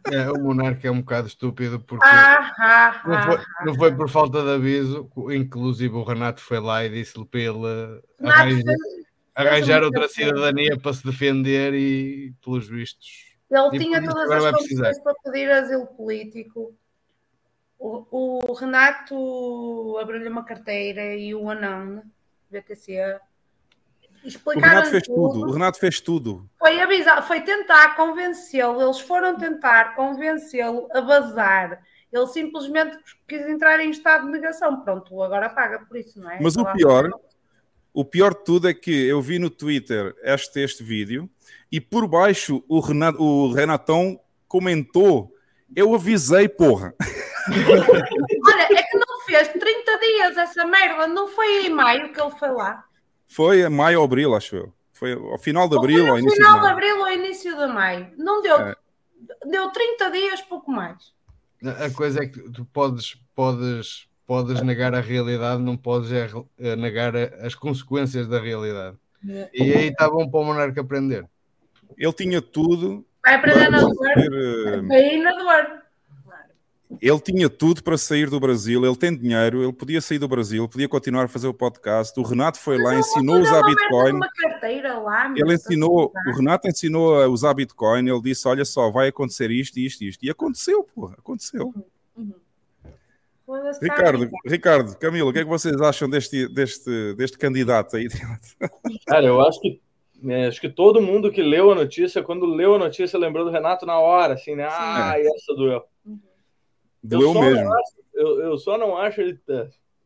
É, 0.09 0.31
o 0.31 0.39
monarca 0.39 0.87
é 0.87 0.91
um 0.91 1.01
bocado 1.01 1.27
estúpido 1.27 1.81
porque 1.81 2.05
ah, 2.07 2.55
ah, 2.57 3.01
não, 3.05 3.23
foi, 3.23 3.35
ah, 3.35 3.65
não, 3.65 3.75
foi, 3.75 3.93
por 3.93 4.09
falta 4.09 4.41
de 4.41 4.51
aviso, 4.51 5.11
inclusive 5.31 5.93
o 5.93 6.03
Renato 6.03 6.39
foi 6.39 6.61
lá 6.61 6.85
e 6.85 6.89
disse-lhe 6.89 7.25
para 7.25 7.39
ele 7.41 8.01
arranjar, 8.23 8.75
arranjar 9.35 9.83
outra 9.83 10.07
cidadania 10.07 10.77
para 10.79 10.93
se 10.93 11.05
defender 11.05 11.73
e 11.73 12.33
pelos 12.41 12.69
vistos. 12.69 13.35
Ele 13.51 13.79
tinha 13.83 14.01
todas 14.01 14.31
as 14.31 14.55
condições 14.55 14.99
para 14.99 15.13
pedir 15.15 15.51
asilo 15.51 15.87
político. 15.87 16.73
O, 17.77 18.49
o 18.49 18.53
Renato 18.53 19.97
abriu-lhe 19.99 20.29
uma 20.29 20.45
carteira 20.45 21.15
e 21.15 21.35
o 21.35 21.49
anão, 21.49 22.01
BTC, 22.49 23.19
o 24.45 24.49
Renato 24.51 24.89
fez 24.89 25.03
tudo. 25.03 25.33
tudo. 25.33 25.47
O 25.47 25.51
Renato 25.51 25.79
fez 25.79 26.01
tudo. 26.01 26.49
Foi 26.59 26.81
avisar, 26.81 27.25
foi 27.25 27.41
tentar 27.41 27.95
convencê-lo. 27.95 28.81
Eles 28.81 28.99
foram 28.99 29.37
tentar 29.37 29.95
convencê-lo 29.95 30.87
a 30.93 31.01
bazar. 31.01 31.81
Ele 32.11 32.27
simplesmente 32.27 32.97
quis 33.27 33.41
entrar 33.47 33.79
em 33.79 33.89
estado 33.89 34.25
de 34.25 34.31
negação. 34.31 34.81
Pronto, 34.81 35.21
agora 35.21 35.49
paga 35.49 35.79
por 35.79 35.97
isso, 35.97 36.19
não 36.19 36.31
é? 36.31 36.39
Mas 36.41 36.55
o 36.55 36.65
pior, 36.73 37.09
o 37.93 38.05
pior 38.05 38.33
de 38.33 38.43
tudo 38.43 38.69
é 38.69 38.73
que 38.73 39.07
eu 39.07 39.21
vi 39.21 39.39
no 39.39 39.49
Twitter 39.49 40.15
este, 40.21 40.61
este 40.61 40.83
vídeo 40.83 41.29
e 41.71 41.81
por 41.81 42.07
baixo 42.07 42.63
o, 42.67 42.79
Renato, 42.79 43.21
o 43.21 43.51
Renatão 43.51 44.19
comentou: 44.47 45.33
Eu 45.75 45.93
avisei, 45.93 46.47
porra. 46.47 46.93
Olha, 47.49 48.79
é 48.79 48.83
que 48.83 48.97
não 48.97 49.21
fez 49.25 49.47
30 49.47 49.99
dias 49.99 50.37
essa 50.37 50.65
merda, 50.65 51.07
não 51.07 51.27
foi 51.29 51.65
em 51.65 51.69
maio 51.69 52.11
que 52.11 52.21
ele 52.21 52.31
foi 52.31 52.49
lá. 52.49 52.86
Foi 53.27 53.67
maio 53.69 53.99
ou 53.99 54.05
abril, 54.05 54.35
acho 54.35 54.55
eu. 54.55 54.73
Foi 54.91 55.13
ao 55.13 55.37
final 55.37 55.69
de 55.69 55.77
abril 55.77 56.07
ou 56.07 56.17
início 56.17 56.37
de 56.37 56.41
maio. 56.41 56.53
final 56.53 56.61
de 56.61 56.73
abril 56.73 56.99
ou 56.99 57.11
início 57.11 57.57
de 57.57 57.67
maio. 57.67 58.07
Não 58.17 58.41
deu, 58.41 58.59
é. 58.59 58.75
deu 59.45 59.69
30 59.69 60.11
dias, 60.11 60.41
pouco 60.41 60.71
mais. 60.71 61.13
A 61.63 61.89
coisa 61.89 62.23
é 62.23 62.27
que 62.27 62.39
tu 62.51 62.65
podes, 62.65 63.15
podes, 63.35 64.07
podes 64.25 64.61
negar 64.61 64.95
a 64.95 65.01
realidade, 65.01 65.61
não 65.61 65.75
podes 65.77 66.11
é, 66.11 66.27
é 66.59 66.75
negar 66.75 67.15
as 67.15 67.53
consequências 67.53 68.27
da 68.27 68.39
realidade. 68.39 68.97
É. 69.27 69.49
E 69.53 69.73
aí 69.73 69.87
está 69.89 70.09
bom 70.09 70.29
para 70.29 70.39
o 70.39 70.43
monarca 70.43 70.81
aprender. 70.81 71.27
Ele 71.97 72.13
tinha 72.13 72.41
tudo. 72.41 73.05
Vai 73.23 73.35
aprender 73.35 73.69
na 73.69 73.81
dor. 73.81 73.93
Vai 74.87 75.17
na 75.17 75.31
dor. 75.31 75.86
Ele 77.01 77.19
tinha 77.19 77.49
tudo 77.49 77.83
para 77.83 77.97
sair 77.97 78.29
do 78.29 78.39
Brasil, 78.39 78.85
ele 78.85 78.95
tem 78.95 79.15
dinheiro, 79.15 79.61
ele 79.61 79.73
podia 79.73 79.99
sair 79.99 80.19
do 80.19 80.27
Brasil, 80.27 80.69
podia 80.69 80.87
continuar 80.87 81.25
a 81.25 81.27
fazer 81.27 81.47
o 81.47 81.53
podcast. 81.53 82.17
O 82.17 82.23
Renato 82.23 82.59
foi 82.59 82.81
lá, 82.81 82.95
ensinou 82.95 83.35
a 83.35 83.39
usar 83.39 83.61
Bitcoin. 83.63 84.19
Lá, 84.19 85.33
ele 85.35 85.53
ensinou, 85.53 86.13
o 86.27 86.31
Renato 86.31 86.67
ensinou 86.67 87.21
a 87.21 87.27
usar 87.27 87.53
Bitcoin, 87.53 88.09
ele 88.09 88.21
disse: 88.21 88.47
Olha 88.47 88.63
só, 88.63 88.89
vai 88.89 89.09
acontecer 89.09 89.51
isto, 89.51 89.77
isto, 89.77 90.03
isto. 90.03 90.25
E 90.25 90.29
aconteceu, 90.29 90.83
porra, 90.95 91.15
aconteceu. 91.17 91.73
Uhum. 92.15 92.33
Uhum. 93.49 93.71
Ricardo, 93.81 94.29
Ricardo, 94.45 94.97
Camilo, 94.97 95.29
o 95.29 95.33
que 95.33 95.39
é 95.39 95.43
que 95.43 95.49
vocês 95.49 95.79
acham 95.81 96.09
deste, 96.09 96.47
deste, 96.49 97.13
deste 97.15 97.37
candidato 97.37 97.97
aí? 97.97 98.07
Cara, 99.07 99.25
eu 99.25 99.41
acho 99.41 99.59
que 99.59 99.81
é, 100.25 100.47
acho 100.47 100.59
que 100.59 100.69
todo 100.69 101.01
mundo 101.01 101.31
que 101.31 101.43
leu 101.43 101.71
a 101.71 101.75
notícia, 101.75 102.23
quando 102.23 102.45
leu 102.45 102.75
a 102.75 102.79
notícia, 102.79 103.19
lembrou 103.19 103.45
do 103.45 103.51
Renato 103.51 103.85
na 103.85 103.99
hora, 103.99 104.33
assim, 104.33 104.55
né? 104.55 104.67
Ah, 104.69 105.13
é. 105.15 105.21
essa 105.21 105.53
doeu. 105.53 105.83
Doeu 107.07 107.33
eu 107.33 107.41
mesmo. 107.41 107.73
Acho, 107.73 107.95
eu, 108.13 108.41
eu, 108.41 108.57
só 108.57 108.77
não 108.77 108.97
acho 108.97 109.21
ele 109.21 109.39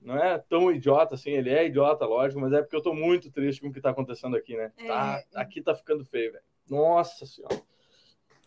não 0.02 0.18
é 0.18 0.38
tão 0.38 0.72
idiota 0.72 1.16
assim, 1.16 1.32
ele 1.32 1.50
é 1.50 1.66
idiota, 1.66 2.06
lógico, 2.06 2.42
mas 2.42 2.52
é 2.54 2.62
porque 2.62 2.76
eu 2.76 2.82
tô 2.82 2.94
muito 2.94 3.32
triste 3.32 3.62
com 3.62 3.68
o 3.68 3.74
que 3.74 3.80
tá 3.80 3.92
acontecendo 3.92 4.36
aqui, 4.36 4.58
né? 4.58 4.72
É. 4.78 4.88
Tá, 4.88 5.24
aqui 5.36 5.62
tá 5.62 5.76
ficando 5.76 6.04
feio, 6.06 6.32
velho. 6.32 6.44
Nossa 6.70 7.26
senhora. 7.26 7.62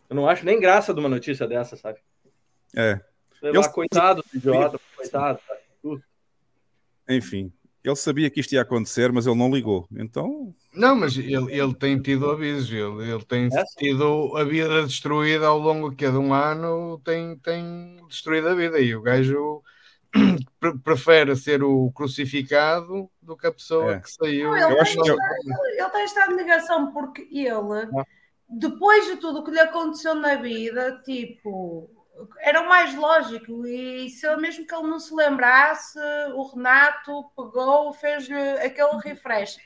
Eu 0.08 0.16
não 0.16 0.28
acho 0.28 0.44
nem 0.44 0.58
graça 0.58 0.92
de 0.92 1.00
uma 1.00 1.08
notícia 1.08 1.46
dessa, 1.46 1.76
sabe? 1.76 2.00
É. 2.76 3.00
Sei 3.38 3.52
lá, 3.52 3.64
eu... 3.64 3.70
coitado 3.70 4.22
do 4.22 4.36
idiota, 4.36 4.80
coitado. 4.96 5.38
Tá, 5.46 5.96
Enfim, 7.08 7.52
ele 7.84 7.96
sabia 7.96 8.30
que 8.30 8.40
isto 8.40 8.54
ia 8.54 8.62
acontecer, 8.62 9.12
mas 9.12 9.26
ele 9.26 9.36
não 9.36 9.54
ligou. 9.54 9.86
Então. 9.94 10.54
Não, 10.72 10.96
mas 10.96 11.18
ele, 11.18 11.52
ele 11.52 11.74
tem 11.74 12.00
tido 12.00 12.30
avisos, 12.30 12.70
ele, 12.70 13.12
ele 13.12 13.24
tem 13.24 13.46
é? 13.52 13.64
tido 13.76 14.34
a 14.36 14.42
vida 14.42 14.86
destruída 14.86 15.46
ao 15.46 15.58
longo 15.58 15.94
que 15.94 16.10
de 16.10 16.16
um 16.16 16.32
ano, 16.32 16.98
tem, 17.04 17.36
tem 17.36 17.96
destruído 18.08 18.48
a 18.48 18.54
vida. 18.54 18.80
E 18.80 18.96
o 18.96 19.02
gajo 19.02 19.62
prefere 20.82 21.36
ser 21.36 21.62
o 21.62 21.92
crucificado 21.92 23.10
do 23.20 23.36
que 23.36 23.46
a 23.46 23.52
pessoa 23.52 23.96
é. 23.96 24.00
que 24.00 24.10
saiu. 24.10 24.50
Não, 24.52 24.56
ele, 24.56 24.84
tem, 24.84 25.02
ele, 25.06 25.78
ele 25.78 25.90
tem 25.90 26.04
estado 26.06 26.30
de 26.30 26.36
negação 26.36 26.90
porque 26.90 27.28
ele, 27.30 27.50
ah. 27.50 28.04
depois 28.48 29.04
de 29.04 29.16
tudo 29.16 29.40
o 29.40 29.44
que 29.44 29.50
lhe 29.50 29.60
aconteceu 29.60 30.14
na 30.14 30.36
vida, 30.36 31.02
tipo 31.04 31.90
era 32.38 32.60
o 32.60 32.68
mais 32.68 32.94
lógico. 32.94 33.66
E 33.66 34.08
se 34.10 34.36
mesmo 34.36 34.66
que 34.66 34.74
ele 34.74 34.88
não 34.88 34.98
se 34.98 35.14
lembrasse, 35.14 35.98
o 36.34 36.42
Renato 36.42 37.24
pegou, 37.36 37.92
fez-lhe 37.92 38.34
aquele 38.58 38.98
refresh. 39.02 39.58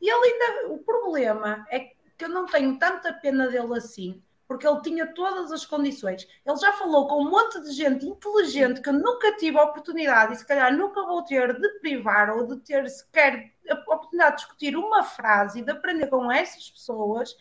E 0.00 0.10
ele 0.10 0.26
ainda. 0.26 0.72
O 0.72 0.78
problema 0.78 1.66
é 1.70 1.80
que 1.80 2.24
eu 2.24 2.28
não 2.28 2.46
tenho 2.46 2.78
tanta 2.78 3.12
pena 3.12 3.48
dele 3.48 3.76
assim, 3.76 4.22
porque 4.46 4.66
ele 4.66 4.80
tinha 4.82 5.06
todas 5.14 5.52
as 5.52 5.64
condições. 5.64 6.26
Ele 6.44 6.56
já 6.56 6.72
falou 6.72 7.06
com 7.06 7.22
um 7.22 7.30
monte 7.30 7.60
de 7.60 7.72
gente 7.72 8.06
inteligente 8.06 8.80
que 8.80 8.92
nunca 8.92 9.36
tive 9.36 9.58
a 9.58 9.64
oportunidade 9.64 10.34
e 10.34 10.36
se 10.36 10.46
calhar 10.46 10.76
nunca 10.76 11.02
vou 11.02 11.22
ter 11.22 11.58
de 11.58 11.68
privar 11.80 12.30
ou 12.30 12.46
de 12.46 12.56
ter 12.60 12.88
sequer 12.88 13.52
a 13.68 13.74
oportunidade 13.74 14.36
de 14.36 14.42
discutir 14.42 14.76
uma 14.76 15.02
frase 15.02 15.60
e 15.60 15.62
de 15.62 15.70
aprender 15.70 16.08
com 16.08 16.30
essas 16.30 16.70
pessoas. 16.70 17.34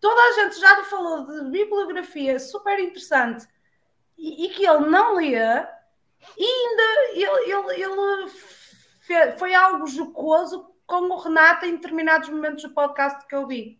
Toda 0.00 0.20
a 0.20 0.32
gente 0.32 0.60
já 0.60 0.78
lhe 0.78 0.84
falou 0.84 1.26
de 1.26 1.50
bibliografia 1.50 2.38
super 2.38 2.78
interessante 2.78 3.48
e, 4.18 4.46
e 4.46 4.48
que 4.50 4.66
ele 4.66 4.86
não 4.86 5.18
lia, 5.18 5.68
e 6.36 6.44
ainda 6.44 6.82
ele, 7.12 7.52
ele, 7.52 7.82
ele 7.82 8.30
fez, 9.00 9.38
foi 9.38 9.54
algo 9.54 9.86
jocoso 9.86 10.68
com 10.86 11.02
o 11.02 11.18
Renato 11.18 11.64
em 11.64 11.76
determinados 11.76 12.28
momentos 12.28 12.64
do 12.64 12.74
podcast 12.74 13.26
que 13.26 13.34
eu 13.34 13.46
vi. 13.46 13.78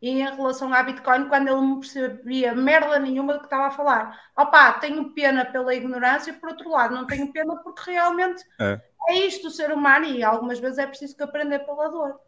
E 0.00 0.10
em 0.10 0.18
relação 0.18 0.72
à 0.74 0.82
Bitcoin, 0.82 1.28
quando 1.28 1.48
ele 1.48 1.60
não 1.60 1.78
percebia 1.78 2.54
merda 2.54 2.98
nenhuma 2.98 3.34
do 3.34 3.38
que 3.38 3.46
estava 3.46 3.68
a 3.68 3.70
falar. 3.70 4.20
Opá, 4.36 4.72
tenho 4.72 5.10
pena 5.10 5.44
pela 5.44 5.74
ignorância, 5.74 6.34
por 6.34 6.48
outro 6.48 6.68
lado, 6.70 6.94
não 6.94 7.06
tenho 7.06 7.32
pena 7.32 7.56
porque 7.56 7.92
realmente 7.92 8.42
é, 8.60 8.80
é 9.08 9.18
isto 9.20 9.46
o 9.46 9.50
ser 9.50 9.72
humano 9.72 10.06
e 10.06 10.24
algumas 10.24 10.58
vezes 10.58 10.78
é 10.78 10.86
preciso 10.86 11.16
que 11.16 11.22
aprender 11.22 11.60
pela 11.60 11.88
dor. 11.88 12.18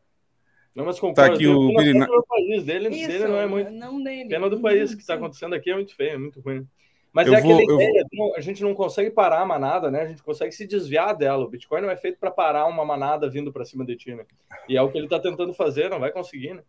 Não, 0.74 0.84
mas 0.84 0.98
concordo. 0.98 1.30
Tá 1.30 1.34
aqui 1.34 1.46
o 1.46 2.22
país 2.28 2.64
dele, 2.64 2.88
Isso, 2.88 3.08
dele 3.08 3.28
não 3.28 3.38
é 3.38 3.46
muito. 3.46 3.70
Não 3.70 4.02
dele. 4.02 4.28
Pena 4.28 4.50
do 4.50 4.60
país 4.60 4.94
que 4.94 5.00
está 5.00 5.14
acontecendo 5.14 5.54
aqui 5.54 5.70
é 5.70 5.74
muito 5.74 5.94
feio, 5.94 6.12
é 6.12 6.18
muito 6.18 6.40
ruim. 6.40 6.66
Mas 7.14 7.28
eu 7.28 7.34
é 7.34 7.40
vou, 7.40 7.54
aquela 7.54 7.74
ideia, 7.74 8.04
vou... 8.12 8.34
a 8.34 8.40
gente 8.40 8.60
não 8.60 8.74
consegue 8.74 9.08
parar 9.08 9.40
a 9.40 9.46
manada, 9.46 9.88
né? 9.88 10.02
A 10.02 10.06
gente 10.08 10.20
consegue 10.20 10.50
se 10.50 10.66
desviar 10.66 11.16
dela. 11.16 11.44
O 11.44 11.48
Bitcoin 11.48 11.80
não 11.80 11.90
é 11.90 11.96
feito 11.96 12.18
para 12.18 12.28
parar 12.28 12.66
uma 12.66 12.84
manada 12.84 13.30
vindo 13.30 13.52
para 13.52 13.64
cima 13.64 13.84
de 13.84 13.94
ti, 13.94 14.12
né? 14.12 14.26
E 14.68 14.76
é 14.76 14.82
o 14.82 14.90
que 14.90 14.98
ele 14.98 15.06
está 15.06 15.20
tentando 15.20 15.54
fazer, 15.54 15.88
não 15.88 16.00
vai 16.00 16.10
conseguir, 16.10 16.54
né? 16.54 16.62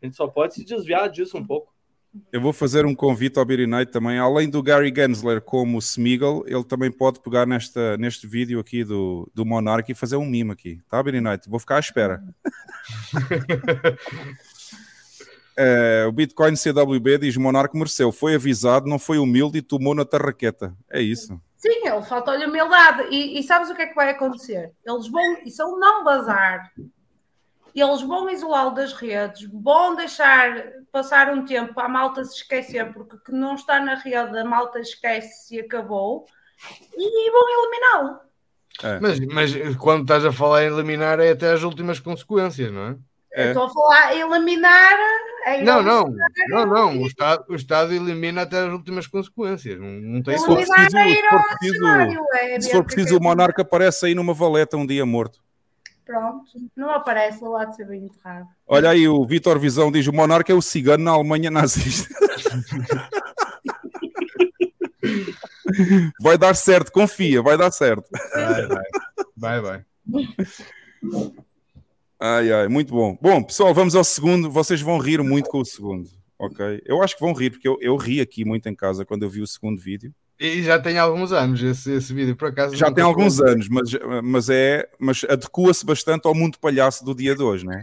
A 0.00 0.06
gente 0.06 0.16
só 0.16 0.28
pode 0.28 0.54
se 0.54 0.64
desviar 0.64 1.10
disso 1.10 1.36
um 1.36 1.44
pouco. 1.44 1.74
Eu 2.32 2.40
vou 2.40 2.52
fazer 2.52 2.86
um 2.86 2.94
convite 2.94 3.40
ao 3.40 3.44
Beery 3.44 3.66
Night 3.66 3.90
também. 3.90 4.18
Além 4.18 4.48
do 4.48 4.62
Gary 4.62 4.92
Gensler 4.94 5.42
como 5.42 5.78
Smeagol, 5.78 6.44
ele 6.46 6.64
também 6.64 6.92
pode 6.92 7.20
pegar 7.20 7.44
nesta, 7.44 7.96
neste 7.96 8.24
vídeo 8.24 8.60
aqui 8.60 8.84
do, 8.84 9.28
do 9.34 9.44
Monarch 9.44 9.90
e 9.90 9.96
fazer 9.96 10.16
um 10.16 10.24
mimo 10.24 10.52
aqui. 10.52 10.80
Tá, 10.88 11.02
Beery 11.02 11.20
Night? 11.20 11.50
Vou 11.50 11.58
ficar 11.58 11.76
à 11.76 11.80
espera. 11.80 12.22
é, 15.58 16.06
o 16.06 16.12
Bitcoin 16.12 16.54
CWB 16.54 17.18
diz: 17.18 17.36
Monarque 17.36 17.76
mereceu, 17.76 18.12
foi 18.12 18.36
avisado, 18.36 18.88
não 18.88 18.98
foi 18.98 19.18
humilde 19.18 19.58
e 19.58 19.62
tomou 19.62 19.92
na 19.92 20.04
tarraqueta. 20.04 20.72
É 20.88 21.00
isso. 21.00 21.40
Sim, 21.56 21.88
ele 21.88 22.02
faltou-lhe 22.02 22.46
humildade. 22.46 23.08
E, 23.10 23.40
e 23.40 23.42
sabes 23.42 23.68
o 23.68 23.74
que 23.74 23.82
é 23.82 23.86
que 23.86 23.94
vai 23.94 24.10
acontecer? 24.10 24.72
Eles 24.86 25.08
vão, 25.08 25.38
e 25.44 25.50
se 25.50 25.60
ele 25.60 25.72
não 25.72 26.04
bazar, 26.04 26.72
eles 27.74 28.02
vão 28.02 28.30
isolá-lo 28.30 28.70
das 28.70 28.92
redes, 28.92 29.48
vão 29.52 29.96
deixar 29.96 30.72
passar 30.92 31.32
um 31.32 31.44
tempo 31.44 31.78
a 31.80 31.88
malta 31.88 32.24
se 32.24 32.36
esquecer, 32.36 32.92
porque 32.92 33.18
que 33.18 33.32
não 33.32 33.56
está 33.56 33.80
na 33.80 33.94
rede, 33.94 34.38
a 34.38 34.44
malta 34.44 34.78
esquece 34.78 35.56
e 35.56 35.60
acabou, 35.60 36.26
e 36.96 37.30
vão 37.30 37.48
eliminá-lo. 37.48 38.20
É. 38.80 39.00
Mas, 39.00 39.18
mas 39.20 39.76
quando 39.76 40.02
estás 40.02 40.24
a 40.24 40.32
falar 40.32 40.62
em 40.62 40.72
eliminar, 40.72 41.18
é 41.18 41.32
até 41.32 41.52
as 41.52 41.64
últimas 41.64 41.98
consequências, 41.98 42.70
não 42.72 42.82
é? 42.90 42.96
É. 43.32 43.48
Estou 43.48 43.64
a 43.64 43.70
falar 43.70 44.16
eliminar. 44.16 44.96
Não, 45.64 45.82
não, 45.82 46.14
não, 46.48 46.66
não. 46.66 47.02
O 47.02 47.06
Estado, 47.06 47.44
o 47.48 47.54
Estado 47.54 47.92
elimina 47.92 48.42
até 48.42 48.58
as 48.60 48.72
últimas 48.72 49.06
consequências. 49.06 49.78
Não, 49.78 49.86
não 49.86 50.22
tem 50.22 50.38
se 50.38 50.46
for 50.46 50.56
preciso, 50.56 50.80
se 50.80 51.22
for 51.28 51.44
preciso, 51.58 51.86
é 51.86 52.60
se 52.60 52.70
for 52.70 52.84
preciso 52.84 53.16
o 53.16 53.22
monarca 53.22 53.62
aparece 53.62 54.06
aí 54.06 54.14
numa 54.14 54.34
valeta 54.34 54.76
um 54.76 54.86
dia 54.86 55.06
morto. 55.06 55.40
Pronto, 56.04 56.50
não 56.74 56.90
aparece 56.90 57.44
lá 57.44 57.66
de 57.66 57.76
ser 57.76 57.86
bem 57.86 58.04
enterrado. 58.04 58.48
Olha 58.66 58.90
aí, 58.90 59.06
o 59.06 59.24
Vitor 59.26 59.58
Visão 59.58 59.92
diz: 59.92 60.06
o 60.06 60.12
monarca 60.12 60.50
é 60.50 60.54
o 60.54 60.62
cigano 60.62 61.04
na 61.04 61.10
Alemanha 61.10 61.50
nazista. 61.50 62.14
vai 66.20 66.38
dar 66.38 66.54
certo, 66.54 66.90
confia, 66.90 67.42
vai 67.42 67.58
dar 67.58 67.70
certo. 67.70 68.08
Vai, 68.34 68.66
vai. 68.66 68.84
Vai, 69.36 69.60
vai. 69.60 69.84
Ai, 72.20 72.50
ai, 72.52 72.68
muito 72.68 72.92
bom. 72.92 73.16
Bom, 73.20 73.42
pessoal, 73.42 73.72
vamos 73.72 73.94
ao 73.94 74.02
segundo. 74.02 74.50
Vocês 74.50 74.80
vão 74.80 74.98
rir 74.98 75.22
muito 75.22 75.48
com 75.48 75.60
o 75.60 75.64
segundo, 75.64 76.10
ok? 76.36 76.82
Eu 76.84 77.00
acho 77.00 77.14
que 77.14 77.20
vão 77.20 77.32
rir, 77.32 77.50
porque 77.50 77.68
eu, 77.68 77.78
eu 77.80 77.96
ri 77.96 78.20
aqui 78.20 78.44
muito 78.44 78.68
em 78.68 78.74
casa 78.74 79.04
quando 79.04 79.22
eu 79.22 79.30
vi 79.30 79.40
o 79.40 79.46
segundo 79.46 79.80
vídeo. 79.80 80.12
E 80.40 80.62
já 80.62 80.80
tem 80.80 80.98
alguns 80.98 81.32
anos 81.32 81.62
esse, 81.62 81.92
esse 81.92 82.12
vídeo, 82.12 82.34
por 82.34 82.48
acaso. 82.48 82.74
Já 82.74 82.92
tem 82.92 83.04
alguns 83.04 83.40
anos, 83.40 83.68
mas, 83.68 83.90
mas, 84.22 84.48
é, 84.48 84.88
mas 84.98 85.24
adequa-se 85.28 85.86
bastante 85.86 86.26
ao 86.26 86.34
mundo 86.34 86.58
palhaço 86.58 87.04
do 87.04 87.14
dia 87.14 87.36
de 87.36 87.42
hoje, 87.42 87.64
não 87.64 87.72
é? 87.72 87.82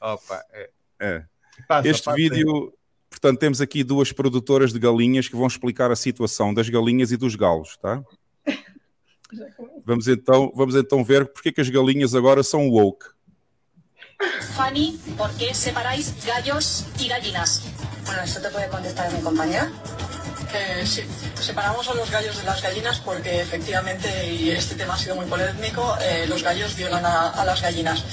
Opa, 0.00 0.44
é. 0.52 0.70
é. 1.00 1.24
Passa, 1.66 1.88
este 1.88 2.04
passa 2.04 2.16
vídeo, 2.16 2.72
portanto, 3.10 3.38
temos 3.38 3.60
aqui 3.60 3.82
duas 3.82 4.12
produtoras 4.12 4.72
de 4.72 4.78
galinhas 4.78 5.28
que 5.28 5.36
vão 5.36 5.46
explicar 5.46 5.90
a 5.90 5.96
situação 5.96 6.54
das 6.54 6.68
galinhas 6.68 7.10
e 7.10 7.16
dos 7.16 7.34
galos, 7.34 7.76
tá? 7.76 8.02
Vamos 9.84 10.06
então, 10.08 10.52
vamos 10.54 10.74
então 10.76 11.02
ver 11.02 11.26
porque 11.26 11.48
é 11.48 11.52
que 11.52 11.60
as 11.60 11.68
galinhas 11.68 12.14
agora 12.14 12.42
são 12.42 12.68
woke. 12.68 13.06
Fanny, 14.56 15.00
¿por 15.16 15.30
qué 15.32 15.54
separáis 15.54 16.14
gallos 16.24 16.84
y 16.98 17.08
gallinas? 17.08 17.62
Bueno, 18.06 18.22
eso 18.22 18.40
te 18.40 18.48
puede 18.50 18.68
contestar 18.68 19.12
mi 19.12 19.20
compañera. 19.20 19.70
Eh, 20.54 20.84
sí, 20.86 21.02
separamos 21.40 21.88
a 21.88 21.94
los 21.94 22.10
gallos 22.10 22.36
de 22.36 22.44
las 22.44 22.60
gallinas 22.62 23.00
porque 23.00 23.40
efectivamente, 23.40 24.32
y 24.32 24.50
este 24.50 24.74
tema 24.74 24.94
ha 24.94 24.98
sido 24.98 25.16
muy 25.16 25.24
polémico, 25.26 25.96
eh, 26.02 26.26
los 26.28 26.42
gallos 26.42 26.76
violan 26.76 27.06
a, 27.06 27.30
a 27.30 27.44
las 27.44 27.62
gallinas. 27.62 28.04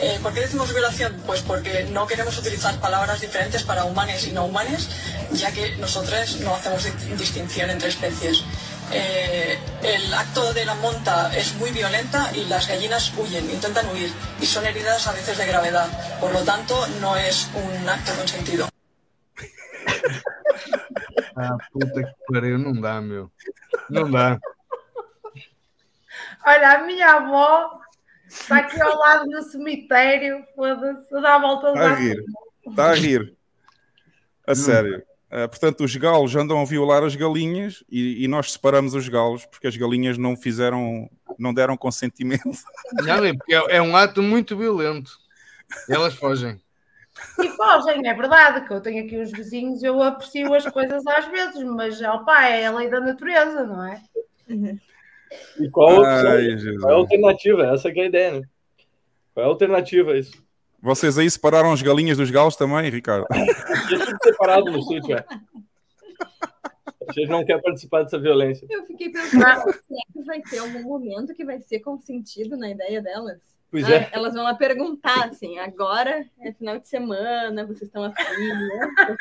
Eh, 0.00 0.20
¿Por 0.22 0.32
qué 0.32 0.40
decimos 0.40 0.72
violación? 0.72 1.20
Pues 1.26 1.40
porque 1.42 1.88
no 1.90 2.06
queremos 2.06 2.38
utilizar 2.38 2.78
palabras 2.78 3.20
diferentes 3.20 3.64
para 3.64 3.84
humanes 3.84 4.28
y 4.28 4.32
no 4.32 4.44
humanes, 4.44 4.88
ya 5.32 5.50
que 5.50 5.76
nosotros 5.78 6.36
no 6.40 6.54
hacemos 6.54 6.86
distinción 7.18 7.70
entre 7.70 7.88
especies. 7.88 8.44
Eh, 8.92 9.58
el 9.82 10.14
acto 10.14 10.52
de 10.54 10.64
la 10.64 10.74
monta 10.74 11.30
es 11.36 11.54
muy 11.56 11.70
violenta 11.70 12.30
y 12.34 12.44
las 12.46 12.68
gallinas 12.68 13.12
huyen, 13.16 13.50
intentan 13.50 13.86
huir 13.90 14.10
y 14.40 14.46
son 14.46 14.64
heridas 14.64 15.06
a 15.06 15.12
veces 15.12 15.36
de 15.36 15.46
gravedad. 15.46 15.88
Por 16.20 16.32
lo 16.32 16.40
tanto, 16.40 16.74
no 17.00 17.16
es 17.16 17.50
un 17.54 17.88
acto 17.88 18.12
consentido. 18.14 18.68
Ah, 21.40 21.56
puta 21.72 22.02
que 22.02 22.14
pariu, 22.32 22.58
não 22.58 22.80
dá, 22.80 23.00
meu. 23.00 23.30
Não 23.88 24.10
dá. 24.10 24.36
Olha, 26.44 26.72
a 26.72 26.78
minha 26.84 27.12
avó 27.12 27.80
está 28.26 28.58
aqui 28.58 28.80
ao 28.80 28.98
lado 28.98 29.30
do 29.30 29.42
cemitério, 29.42 30.44
foda-se, 30.56 31.08
dá 31.20 31.36
a 31.36 31.38
volta 31.38 31.68
Está 31.68 31.90
a 31.90 31.94
rir, 31.94 32.24
está 32.66 32.90
a 32.90 32.94
rir. 32.94 33.36
A 34.48 34.54
sério. 34.56 35.07
Uh, 35.30 35.46
portanto, 35.48 35.84
os 35.84 35.94
galos 35.94 36.34
andam 36.34 36.60
a 36.60 36.64
violar 36.64 37.04
as 37.04 37.14
galinhas 37.14 37.84
e, 37.90 38.24
e, 38.24 38.28
nós 38.28 38.52
separamos 38.52 38.94
os 38.94 39.06
galos 39.10 39.44
porque 39.44 39.66
as 39.66 39.76
galinhas 39.76 40.16
não 40.16 40.34
fizeram, 40.34 41.08
não 41.38 41.52
deram 41.52 41.76
consentimento. 41.76 42.42
Não, 43.04 43.24
é, 43.24 43.34
é 43.76 43.82
um 43.82 43.94
ato 43.94 44.22
muito 44.22 44.56
violento. 44.56 45.12
Elas 45.86 46.14
fogem. 46.14 46.58
E 47.38 47.48
fogem, 47.50 48.08
é 48.08 48.14
verdade, 48.14 48.66
que 48.66 48.72
eu 48.72 48.80
tenho 48.80 49.04
aqui 49.04 49.18
os 49.18 49.30
vizinhos, 49.30 49.82
eu 49.82 50.02
aprecio 50.02 50.54
as 50.54 50.64
coisas 50.66 51.06
às 51.06 51.26
vezes, 51.26 51.62
mas 51.64 52.00
opa, 52.00 52.46
é 52.46 52.64
a 52.64 52.70
lei 52.70 52.88
da 52.88 53.00
natureza, 53.00 53.64
não 53.64 53.84
é? 53.84 54.00
E 55.60 55.68
qual, 55.68 56.04
Ai, 56.04 56.56
qual 56.80 56.90
é 56.90 56.94
a 56.94 56.96
alternativa? 56.96 57.66
Essa 57.66 57.88
é 57.88 58.00
a 58.00 58.06
ideia, 58.06 58.40
né? 58.40 58.42
Qual 59.34 59.44
é 59.44 59.46
a 59.46 59.50
alternativa 59.50 60.12
a 60.12 60.18
isso? 60.18 60.42
Vocês 60.80 61.18
aí 61.18 61.28
separaram 61.30 61.72
as 61.72 61.82
galinhas 61.82 62.18
dos 62.18 62.30
galos 62.30 62.56
também, 62.56 62.90
Ricardo? 62.90 63.26
Deixa 63.88 64.16
separado 64.22 64.70
no 64.70 64.82
sítio, 64.82 65.16
é. 65.16 65.24
A 67.08 67.12
gente 67.12 67.28
não 67.28 67.44
quer 67.44 67.60
participar 67.60 68.02
dessa 68.02 68.18
violência. 68.18 68.66
Eu 68.70 68.84
fiquei 68.84 69.10
pensando 69.10 69.72
se 69.72 70.22
vai 70.24 70.40
ter 70.42 70.58
algum 70.58 70.82
momento 70.82 71.34
que 71.34 71.44
vai 71.44 71.58
ser 71.60 71.80
consentido 71.80 72.56
na 72.56 72.70
ideia 72.70 73.00
delas. 73.00 73.38
Pois 73.70 73.84
ah, 73.84 73.94
é. 73.94 74.10
Elas 74.12 74.34
vão 74.34 74.44
lá 74.44 74.54
perguntar 74.54 75.26
assim: 75.26 75.58
agora 75.58 76.26
é 76.40 76.52
final 76.52 76.78
de 76.78 76.88
semana, 76.88 77.66
vocês 77.66 77.82
estão 77.82 78.04
afim, 78.04 78.48
né? 78.48 79.16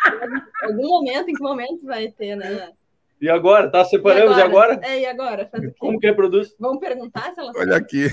Algum 0.64 0.88
momento, 0.88 1.30
em 1.30 1.34
que 1.34 1.43
momento 1.43 1.86
vai 1.86 2.12
ter, 2.12 2.36
né? 2.36 2.72
E 3.20 3.30
agora? 3.30 3.70
Tá, 3.70 3.84
separamos 3.84 4.38
e 4.38 4.41
agora? 4.41 4.74
E 4.74 4.76
agora? 4.76 4.93
É, 4.93 4.99
e 5.01 5.05
agora? 5.05 5.51
Como 5.80 5.99
que 5.99 6.08
reproduz? 6.08 6.55
Vão 6.60 6.78
perguntar 6.78 7.34
se 7.34 7.39
elas. 7.39 7.55
Olha 7.55 7.78
aqui. 7.78 8.10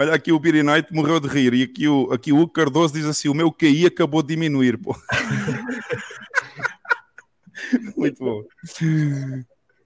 Olha 0.00 0.14
aqui 0.14 0.30
o 0.30 0.40
Night 0.62 0.94
morreu 0.94 1.18
de 1.18 1.26
rir. 1.26 1.52
E 1.54 1.64
aqui 1.64 1.88
o, 1.88 2.12
aqui 2.12 2.32
o 2.32 2.46
Cardoso 2.46 2.94
diz 2.94 3.04
assim: 3.04 3.28
o 3.28 3.34
meu 3.34 3.50
QI 3.50 3.86
acabou 3.86 4.22
de 4.22 4.28
diminuir, 4.28 4.78
pô. 4.78 4.94
Muito 7.96 8.22
bom. 8.22 8.44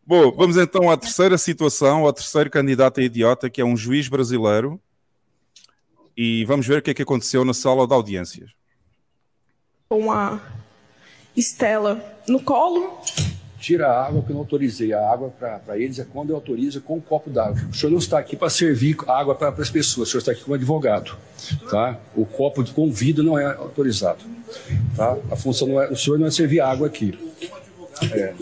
Bom, 0.06 0.30
vamos 0.32 0.58
então 0.58 0.90
à 0.90 0.98
terceira 0.98 1.38
situação, 1.38 2.04
ao 2.04 2.12
terceiro 2.12 2.50
candidato 2.50 3.00
a 3.00 3.02
idiota, 3.02 3.48
que 3.48 3.62
é 3.62 3.64
um 3.64 3.74
juiz 3.74 4.06
brasileiro 4.06 4.78
e 6.14 6.44
vamos 6.44 6.66
ver 6.66 6.80
o 6.80 6.82
que 6.82 6.90
é 6.90 6.94
que 6.94 7.02
aconteceu 7.02 7.42
na 7.42 7.54
sala 7.54 7.86
de 7.86 7.94
audiências. 7.94 8.50
Com 9.88 10.12
a 10.12 10.38
Estela 11.34 12.04
no 12.28 12.42
colo. 12.42 13.00
Tira 13.62 13.86
a 13.86 14.06
água, 14.06 14.20
porque 14.20 14.32
eu 14.32 14.34
não 14.34 14.40
autorizei 14.40 14.92
a 14.92 15.08
água 15.08 15.30
para 15.38 15.78
eles, 15.78 15.96
é 16.00 16.04
quando 16.04 16.30
eu 16.30 16.34
autorizo 16.34 16.80
com 16.80 16.96
um 16.96 17.00
copo 17.00 17.30
d'água. 17.30 17.62
O 17.70 17.72
senhor 17.72 17.92
não 17.92 17.98
está 18.00 18.18
aqui 18.18 18.34
para 18.34 18.50
servir 18.50 18.96
água 19.06 19.36
para 19.36 19.50
as 19.50 19.70
pessoas, 19.70 20.08
o 20.08 20.10
senhor 20.10 20.18
está 20.18 20.32
aqui 20.32 20.42
como 20.42 20.56
advogado. 20.56 21.16
Tá? 21.70 21.96
O 22.16 22.26
copo 22.26 22.64
de 22.64 22.72
convida 22.72 23.22
não 23.22 23.38
é 23.38 23.44
autorizado. 23.54 24.24
Tá? 24.96 25.16
A 25.30 25.36
função 25.36 25.68
não 25.68 25.80
é, 25.80 25.88
o 25.88 25.96
senhor 25.96 26.18
não 26.18 26.26
é 26.26 26.30
servir 26.32 26.58
água 26.58 26.88
aqui. 26.88 27.16
É. 28.12 28.34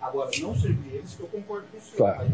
Agora, 0.00 0.30
não 0.40 0.58
servir 0.58 0.94
eles, 0.94 1.14
que 1.14 1.20
eu 1.20 1.26
concordo 1.26 1.66
com 1.70 1.76
o 1.76 1.80
senhor. 1.82 2.14
Tá. 2.14 2.26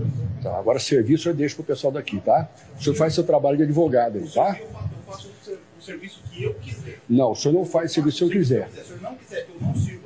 tá. 0.45 0.59
Agora, 0.61 0.79
servir, 0.79 1.15
o 1.15 1.19
senhor 1.19 1.35
deixa 1.35 1.57
para 1.57 1.63
o 1.63 1.67
pessoal 1.67 1.93
daqui, 1.93 2.21
tá? 2.21 2.49
O 2.79 2.85
senhor 2.85 2.95
faz 2.95 3.15
seu 3.15 3.25
trabalho 3.25 3.57
de 3.57 3.65
advogado 3.65 4.17
aí, 4.19 4.31
tá? 4.31 4.57
Eu 4.61 5.13
faço 5.13 5.29
o 5.29 5.83
serviço 5.83 6.21
que 6.31 6.45
eu 6.45 6.55
quiser. 6.55 7.01
Não, 7.09 7.33
o 7.33 7.35
senhor 7.35 7.53
não 7.53 7.67
faz 7.67 7.91
o 7.91 7.95
serviço 7.95 8.19
que 8.19 8.25
eu 8.25 8.31
quiser. 8.31 8.71
Se 8.71 8.81
o 8.81 8.85
senhor 8.85 9.03
não 9.03 9.17
quiser 9.17 9.45
que 9.45 9.51
eu 9.51 9.61
não 9.61 9.75
sirva 9.75 10.06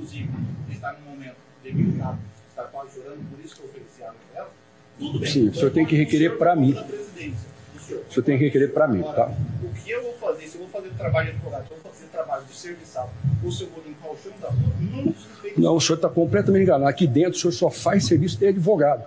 inclusive 0.00 0.28
está 0.70 0.92
num 0.94 1.10
momento 1.10 1.36
delicado, 1.62 2.18
está 2.48 2.62
quase 2.64 2.94
chorando, 2.94 3.30
por 3.30 3.44
isso 3.44 3.54
que 3.56 3.62
eu 3.62 3.66
ofereci 3.66 3.98
para 3.98 4.40
ela, 4.40 4.50
tudo 4.98 5.18
bem. 5.18 5.30
Sim, 5.30 5.48
o 5.48 5.54
senhor 5.54 5.70
tem 5.70 5.86
que 5.86 5.96
requerer 5.96 6.38
para 6.38 6.56
mim. 6.56 6.72
O 6.72 8.12
senhor 8.12 8.24
tem 8.24 8.38
que 8.38 8.44
requerer 8.44 8.72
para 8.72 8.86
mim, 8.86 9.02
tá? 9.02 9.26
O 9.62 9.68
que 9.74 9.90
eu 9.90 10.02
vou 10.02 10.12
fazer, 10.14 10.46
se 10.46 10.56
eu 10.56 10.60
vou 10.60 10.68
fazer 10.68 10.90
trabalho 10.90 11.26
de 11.26 11.32
advogado, 11.32 11.66
se 11.66 11.72
eu 11.72 11.78
vou 11.82 11.92
fazer 11.92 12.06
trabalho 12.06 12.44
de 12.44 12.54
serviçal, 12.54 13.12
ou 13.44 13.50
se 13.50 13.62
eu 13.64 13.70
vou 13.70 13.82
limpar 13.84 14.10
o 14.10 14.16
chão 14.16 14.32
da 14.40 14.48
rua, 14.48 14.72
não 14.80 15.14
não, 15.56 15.76
o 15.76 15.80
senhor 15.80 15.96
está 15.96 16.08
completamente 16.08 16.62
enganado. 16.62 16.88
Aqui 16.88 17.06
dentro 17.06 17.32
o 17.32 17.40
senhor 17.40 17.52
só 17.52 17.70
faz 17.70 18.06
serviço 18.06 18.38
de 18.38 18.46
advogado. 18.46 19.04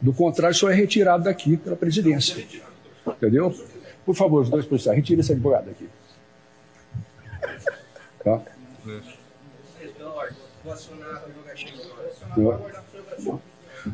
Do 0.00 0.12
contrário, 0.12 0.56
o 0.56 0.58
senhor 0.58 0.72
é 0.72 0.74
retirado 0.74 1.24
daqui 1.24 1.56
pela 1.56 1.76
presidência. 1.76 2.44
Entendeu? 3.06 3.54
Por 4.04 4.14
favor, 4.14 4.42
os 4.42 4.48
dois 4.48 4.64
policiais, 4.64 4.96
retire 4.96 5.20
esse 5.20 5.32
advogado 5.32 5.68
aqui. 5.68 5.88
Tá? 8.24 8.40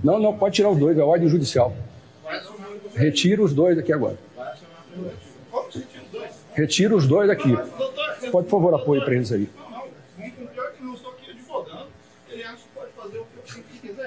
Não, 0.03 0.19
não, 0.19 0.37
pode 0.37 0.57
tirar 0.57 0.71
os 0.71 0.79
dois, 0.79 0.99
é 0.99 1.03
ordem 1.03 1.29
judicial. 1.29 1.75
Retira 2.95 3.43
os 3.43 3.55
dois 3.55 3.77
daqui 3.77 3.93
agora. 3.93 4.19
Retira 6.53 6.95
os 6.95 7.07
dois 7.07 7.29
daqui. 7.29 7.57
Pode, 8.31 8.49
por 8.49 8.61
favor, 8.61 8.75
apoio 8.75 9.05
para 9.05 9.15
eles 9.15 9.33
aí. 9.33 9.49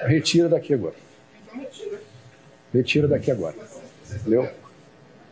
Retira 0.06 0.48
daqui 0.48 0.74
agora. 0.74 0.94
Retira 2.72 3.08
daqui 3.08 3.30
agora. 3.30 3.56
Entendeu? 4.10 4.48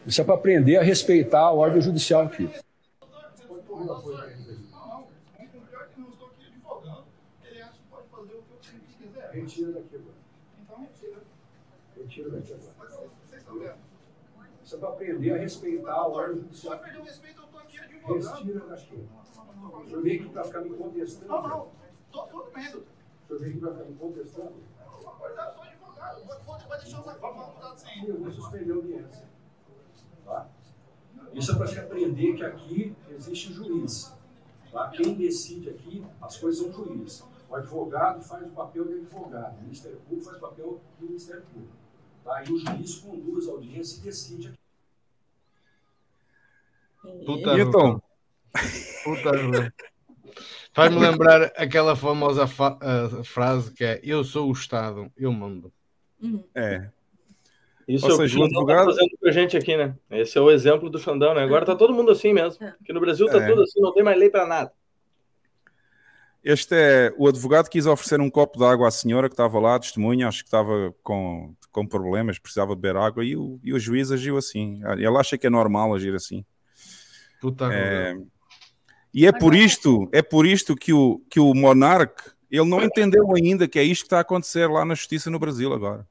Isso 0.06 0.20
é 0.20 0.24
para 0.24 0.34
aprender 0.34 0.76
a 0.76 0.82
respeitar 0.82 1.40
a 1.40 1.50
ordem 1.50 1.80
judicial 1.80 2.22
aqui. 2.22 2.48
Retira 9.30 9.72
daqui 9.72 9.96
agora. 9.96 10.16
Então 10.60 10.80
retira. 10.80 11.22
Retira 11.96 12.30
daqui 12.30 12.52
agora. 12.52 13.78
Isso 14.62 14.76
é 14.76 14.78
para 14.78 14.88
aprender 14.90 15.32
a 15.32 15.38
respeitar 15.38 15.92
a 15.92 16.06
ordem 16.06 16.42
judicial. 16.42 16.76
Se 16.76 16.84
perder 16.84 16.98
o 17.00 17.02
respeito, 17.02 17.40
eu 17.40 17.44
estou 17.44 17.60
aqui 17.60 17.78
advogando. 17.78 18.28
Retira 18.28 18.60
daqui. 18.66 19.08
O 19.60 19.84
senhor 19.86 20.02
veio 20.02 20.20
aqui 20.20 20.32
para 20.32 20.44
ficar 20.44 20.60
me 20.60 20.70
contestando. 20.70 21.28
Não, 21.28 21.48
não. 21.48 21.68
Estou 22.06 22.50
vendo. 22.54 22.78
O 22.78 23.26
senhor 23.26 23.40
veio 23.40 23.52
aqui 23.52 23.60
para 23.60 23.72
ficar 23.72 23.84
me 23.84 23.96
contestando. 23.96 24.54
Eu 24.80 25.00
sou 25.00 25.62
advogado. 25.62 26.24
Vou 26.24 26.78
deixar 26.78 27.00
os 27.00 27.08
advogados 27.08 27.82
sem. 27.82 28.06
Eu 28.06 28.18
vou 28.18 28.30
suspender 28.30 28.72
a 28.72 28.74
audiência. 28.74 29.28
Tá? 30.24 30.48
Isso 31.32 31.52
é 31.52 31.54
para 31.56 31.66
se 31.66 31.78
aprender 31.78 32.34
que 32.34 32.44
aqui 32.44 32.96
existe 33.10 33.52
juiz. 33.52 34.12
Tá? 34.72 34.88
Quem 34.90 35.14
decide 35.14 35.70
aqui, 35.70 36.04
as 36.20 36.36
coisas 36.36 36.62
são 36.62 36.72
juízes. 36.72 37.24
O 37.50 37.56
advogado 37.56 38.22
faz 38.22 38.46
o 38.46 38.50
papel 38.50 38.86
de 38.86 38.94
advogado, 38.94 39.58
o 39.58 39.62
Ministério 39.62 39.98
Público 40.08 40.24
faz 40.24 40.36
o 40.36 40.40
papel 40.40 40.80
do 41.00 41.06
Ministério 41.06 41.42
Público. 41.52 41.74
Tá? 42.24 42.44
E 42.44 42.52
o 42.52 42.58
juiz 42.58 42.98
conduz 42.98 43.48
a 43.48 43.50
audiência 43.50 43.98
e 43.98 44.04
decide 44.04 44.48
aqui. 44.48 44.58
Puta 47.26 47.58
então. 47.58 48.02
Puta 49.02 49.72
Faz-me 50.72 51.00
lembrar 51.00 51.50
aquela 51.56 51.96
famosa 51.96 52.46
fa 52.46 52.78
uh, 52.78 53.24
frase 53.24 53.72
que 53.72 53.84
é 53.84 54.00
eu 54.04 54.22
sou 54.22 54.48
o 54.48 54.52
Estado, 54.52 55.10
eu 55.16 55.32
mando. 55.32 55.72
Uhum. 56.22 56.44
É. 56.54 56.88
Isso 57.88 58.06
Ou 58.06 58.12
seja, 58.12 58.38
é 58.38 58.42
o 58.42 58.44
advogado... 58.44 58.86
tá 58.86 58.92
fazendo 58.92 59.18
pra 59.18 59.32
gente 59.32 59.56
aqui, 59.56 59.76
né? 59.76 59.96
Esse 60.08 60.38
é 60.38 60.40
o 60.40 60.50
exemplo 60.52 60.88
do 60.88 61.00
Xandão, 61.00 61.34
né? 61.34 61.42
Agora 61.42 61.66
tá 61.66 61.74
todo 61.74 61.92
mundo 61.92 62.12
assim 62.12 62.32
mesmo. 62.32 62.64
Aqui 62.64 62.92
no 62.92 63.00
Brasil 63.00 63.26
tá 63.26 63.42
é. 63.42 63.48
tudo 63.48 63.62
assim, 63.62 63.80
não 63.80 63.92
tem 63.92 64.04
mais 64.04 64.16
lei 64.16 64.30
para 64.30 64.46
nada. 64.46 64.72
Este 66.42 66.74
é 66.74 67.14
o 67.18 67.28
advogado 67.28 67.68
quis 67.68 67.86
oferecer 67.86 68.20
um 68.20 68.30
copo 68.30 68.58
de 68.58 68.64
água 68.64 68.88
à 68.88 68.90
senhora 68.90 69.28
que 69.28 69.34
estava 69.34 69.58
lá, 69.58 69.78
testemunha, 69.78 70.26
acho 70.26 70.42
que 70.42 70.48
estava 70.48 70.94
com, 71.02 71.54
com 71.70 71.86
problemas, 71.86 72.38
precisava 72.38 72.74
beber 72.74 72.96
água, 72.96 73.24
e 73.24 73.36
o, 73.36 73.60
e 73.62 73.74
o 73.74 73.78
juiz 73.78 74.10
agiu 74.10 74.38
assim. 74.38 74.80
Ele 74.96 75.18
acha 75.18 75.36
que 75.36 75.46
é 75.46 75.50
normal 75.50 75.94
agir 75.94 76.14
assim. 76.14 76.44
Puta 77.40 77.72
é, 77.72 78.16
e 79.12 79.26
é 79.26 79.32
por 79.32 79.54
isto, 79.54 80.08
é 80.12 80.22
por 80.22 80.46
isto 80.46 80.74
que 80.74 80.92
o, 80.92 81.20
que 81.28 81.40
o 81.40 81.54
monarca 81.54 82.34
ele 82.50 82.68
não 82.68 82.82
entendeu 82.82 83.32
ainda 83.34 83.68
que 83.68 83.78
é 83.78 83.84
isto 83.84 84.02
que 84.02 84.06
está 84.06 84.18
a 84.18 84.22
acontecer 84.22 84.66
lá 84.66 84.84
na 84.84 84.94
justiça 84.94 85.30
no 85.30 85.38
Brasil 85.38 85.72
agora. 85.72 86.06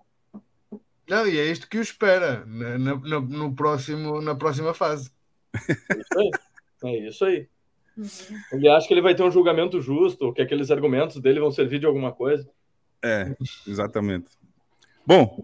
Não, 1.07 1.27
e 1.27 1.37
é 1.37 1.45
isto 1.45 1.67
que 1.67 1.77
o 1.77 1.81
espera 1.81 2.45
na, 2.45 2.77
na, 2.77 3.19
no 3.19 3.53
próximo, 3.53 4.21
na 4.21 4.35
próxima 4.35 4.73
fase. 4.73 5.11
É 5.53 5.97
isso 5.97 6.17
aí. 6.17 6.31
É 6.83 7.09
isso 7.09 7.25
aí. 7.25 7.47
Uhum. 7.99 8.37
Ele 8.53 8.69
acha 8.69 8.87
que 8.87 8.93
ele 8.93 9.01
vai 9.01 9.13
ter 9.13 9.23
um 9.23 9.31
julgamento 9.31 9.81
justo, 9.81 10.33
que 10.33 10.41
aqueles 10.41 10.71
argumentos 10.71 11.19
dele 11.19 11.39
vão 11.39 11.51
servir 11.51 11.79
de 11.79 11.85
alguma 11.85 12.13
coisa. 12.13 12.49
É, 13.03 13.35
exatamente. 13.67 14.29
Bom, 15.05 15.43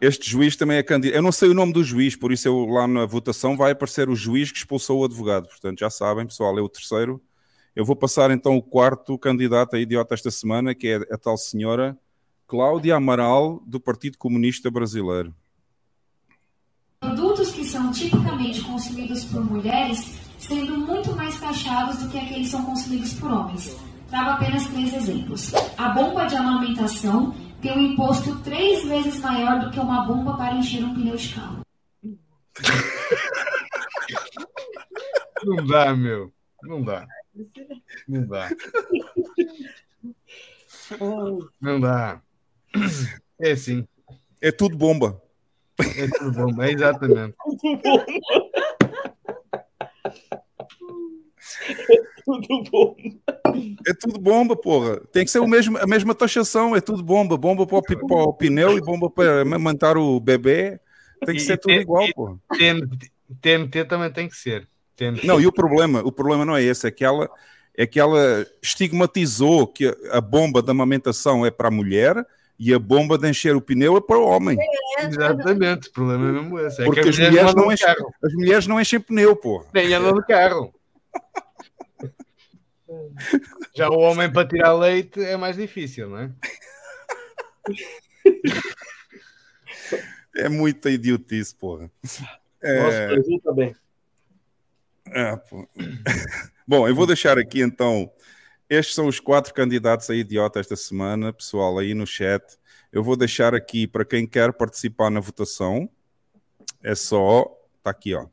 este 0.00 0.28
juiz 0.28 0.56
também 0.56 0.76
é 0.76 0.82
candidato. 0.82 1.16
Eu 1.16 1.22
não 1.22 1.32
sei 1.32 1.48
o 1.48 1.54
nome 1.54 1.72
do 1.72 1.82
juiz, 1.82 2.14
por 2.14 2.30
isso 2.30 2.46
eu 2.46 2.66
lá 2.66 2.86
na 2.86 3.06
votação 3.06 3.56
vai 3.56 3.72
aparecer 3.72 4.08
o 4.10 4.14
juiz 4.14 4.52
que 4.52 4.58
expulsou 4.58 5.00
o 5.00 5.04
advogado. 5.04 5.48
Portanto, 5.48 5.78
já 5.78 5.88
sabem, 5.88 6.26
pessoal, 6.26 6.58
é 6.58 6.60
o 6.60 6.68
terceiro. 6.68 7.22
Eu 7.74 7.84
vou 7.84 7.96
passar 7.96 8.30
então 8.30 8.56
o 8.56 8.62
quarto 8.62 9.18
candidato 9.18 9.76
a 9.76 9.78
idiota 9.78 10.14
esta 10.14 10.30
semana, 10.30 10.74
que 10.74 10.88
é 10.88 10.96
a 11.12 11.18
tal 11.18 11.36
senhora 11.36 11.96
Cláudia 12.46 12.96
Amaral, 12.96 13.62
do 13.66 13.80
Partido 13.80 14.18
Comunista 14.18 14.70
Brasileiro. 14.70 15.34
Produtos 17.00 17.50
que 17.50 17.64
são 17.64 17.90
tipicamente 17.92 18.62
consumidos 18.62 19.24
por 19.24 19.44
mulheres 19.44 20.25
sendo 20.46 20.78
muito 20.78 21.14
mais 21.14 21.38
taxados 21.40 21.98
do 21.98 22.08
que 22.08 22.18
aqueles 22.18 22.46
que 22.46 22.50
são 22.50 22.64
consumidos 22.64 23.14
por 23.14 23.30
homens. 23.30 23.76
Trago 24.08 24.30
apenas 24.30 24.66
três 24.68 24.94
exemplos. 24.94 25.52
A 25.76 25.88
bomba 25.88 26.26
de 26.26 26.36
amamentação 26.36 27.34
tem 27.60 27.76
um 27.76 27.80
imposto 27.80 28.38
três 28.40 28.84
vezes 28.84 29.20
maior 29.20 29.58
do 29.60 29.70
que 29.70 29.80
uma 29.80 30.06
bomba 30.06 30.36
para 30.36 30.54
encher 30.54 30.84
um 30.84 30.94
pneu 30.94 31.16
de 31.16 31.34
carro. 31.34 31.60
Não 35.44 35.66
dá, 35.66 35.94
meu. 35.94 36.32
Não 36.62 36.82
dá. 36.82 37.06
Não 38.08 38.26
dá. 38.26 38.48
Não 41.60 41.80
dá. 41.80 42.22
É 43.38 43.50
assim. 43.52 43.86
É 44.40 44.50
tudo 44.50 44.76
bomba. 44.76 45.20
É 45.78 46.08
tudo 46.18 46.32
bomba, 46.32 46.66
é 46.66 46.72
exatamente. 46.72 47.36
tudo 47.60 47.76
bomba. 47.82 48.06
É 53.86 53.94
tudo 53.94 54.18
bomba, 54.18 54.56
porra. 54.56 55.00
Tem 55.12 55.24
que 55.24 55.30
ser 55.30 55.38
o 55.38 55.46
mesmo, 55.46 55.78
a 55.78 55.86
mesma 55.86 56.14
taxação, 56.14 56.74
é 56.74 56.80
tudo 56.80 57.02
bomba. 57.02 57.36
Bomba 57.36 57.64
para 57.64 57.78
o, 57.78 57.82
para 57.82 58.16
o 58.16 58.34
pneu 58.34 58.76
e 58.76 58.80
bomba 58.80 59.08
para 59.08 59.44
manter 59.44 59.96
o 59.96 60.18
bebê. 60.18 60.80
Tem 61.24 61.36
que 61.36 61.42
e, 61.42 61.44
ser 61.44 61.56
tudo 61.56 61.74
e, 61.74 61.80
igual, 61.80 62.06
porra. 62.14 62.36
TNT, 62.58 63.10
TNT 63.40 63.84
também 63.84 64.12
tem 64.12 64.28
que 64.28 64.36
ser. 64.36 64.68
TNT. 64.96 65.26
Não, 65.26 65.40
e 65.40 65.46
o 65.46 65.52
problema, 65.52 66.00
o 66.00 66.10
problema 66.10 66.44
não 66.44 66.56
é 66.56 66.62
esse, 66.62 66.88
é 66.88 66.90
que 66.90 67.04
ela, 67.04 67.30
é 67.76 67.86
que 67.86 68.00
ela 68.00 68.44
estigmatizou 68.60 69.66
que 69.66 69.96
a 70.10 70.20
bomba 70.20 70.60
da 70.60 70.72
amamentação 70.72 71.46
é 71.46 71.50
para 71.50 71.68
a 71.68 71.70
mulher 71.70 72.26
e 72.58 72.72
a 72.72 72.78
bomba 72.78 73.18
de 73.18 73.28
encher 73.28 73.54
o 73.54 73.60
pneu 73.60 73.96
é 73.96 74.00
para 74.00 74.18
o 74.18 74.26
homem. 74.26 74.56
É, 74.98 75.06
Exatamente, 75.06 75.88
o 75.88 75.92
problema 75.92 76.28
é 76.28 76.32
mesmo 76.32 76.58
esse. 76.58 76.82
É 76.82 76.84
Porque 76.84 77.00
as 77.00 77.18
mulheres, 77.18 77.54
não 77.54 77.72
enchem, 77.72 77.94
as 78.22 78.32
mulheres 78.32 78.66
não 78.66 78.80
enchem 78.80 79.00
pneu, 79.00 79.36
pô. 79.36 79.64
Nem 79.72 79.92
ela 79.92 80.12
no 80.12 80.24
carro. 80.24 80.72
Já 83.74 83.88
o 83.88 83.98
homem 83.98 84.32
para 84.32 84.48
tirar 84.48 84.72
leite 84.74 85.20
é 85.20 85.36
mais 85.36 85.56
difícil, 85.56 86.08
não 86.08 86.18
é? 86.18 86.32
É 90.36 90.48
muita 90.48 90.90
idiotice, 90.90 91.54
porra. 91.54 91.90
É... 92.62 92.82
Nossa, 92.82 93.06
resulta 93.14 93.52
bem. 93.52 93.74
É, 95.08 95.40
Bom, 96.66 96.88
eu 96.88 96.94
vou 96.94 97.06
deixar 97.06 97.38
aqui 97.38 97.60
então. 97.60 98.10
Estes 98.68 98.94
são 98.96 99.06
os 99.06 99.20
quatro 99.20 99.54
candidatos 99.54 100.10
a 100.10 100.14
idiota 100.14 100.58
esta 100.58 100.74
semana, 100.74 101.32
pessoal, 101.32 101.78
aí 101.78 101.94
no 101.94 102.06
chat. 102.06 102.42
Eu 102.92 103.02
vou 103.02 103.16
deixar 103.16 103.54
aqui 103.54 103.86
para 103.86 104.04
quem 104.04 104.26
quer 104.26 104.52
participar 104.52 105.10
na 105.10 105.20
votação. 105.20 105.88
É 106.82 106.94
só. 106.94 107.46
Está 107.78 107.90
aqui, 107.90 108.14
ó. 108.14 108.26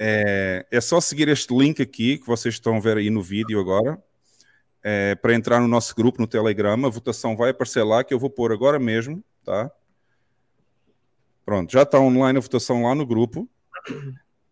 É, 0.00 0.66
é 0.70 0.80
só 0.80 1.00
seguir 1.00 1.28
este 1.28 1.54
link 1.56 1.80
aqui 1.80 2.18
que 2.18 2.26
vocês 2.26 2.54
estão 2.54 2.76
a 2.76 2.80
ver 2.80 2.96
aí 2.96 3.10
no 3.10 3.22
vídeo 3.22 3.60
agora. 3.60 4.02
É, 4.82 5.14
para 5.14 5.34
entrar 5.34 5.60
no 5.60 5.68
nosso 5.68 5.94
grupo 5.94 6.20
no 6.20 6.26
Telegram. 6.26 6.84
A 6.84 6.90
votação 6.90 7.36
vai 7.36 7.50
aparecer 7.50 7.82
lá, 7.82 8.04
que 8.04 8.12
eu 8.12 8.18
vou 8.18 8.28
pôr 8.28 8.52
agora 8.52 8.78
mesmo, 8.78 9.24
tá? 9.42 9.70
Pronto, 11.44 11.72
já 11.72 11.82
está 11.82 11.98
online 11.98 12.38
a 12.38 12.42
votação 12.42 12.82
lá 12.82 12.94
no 12.94 13.06
grupo. 13.06 13.48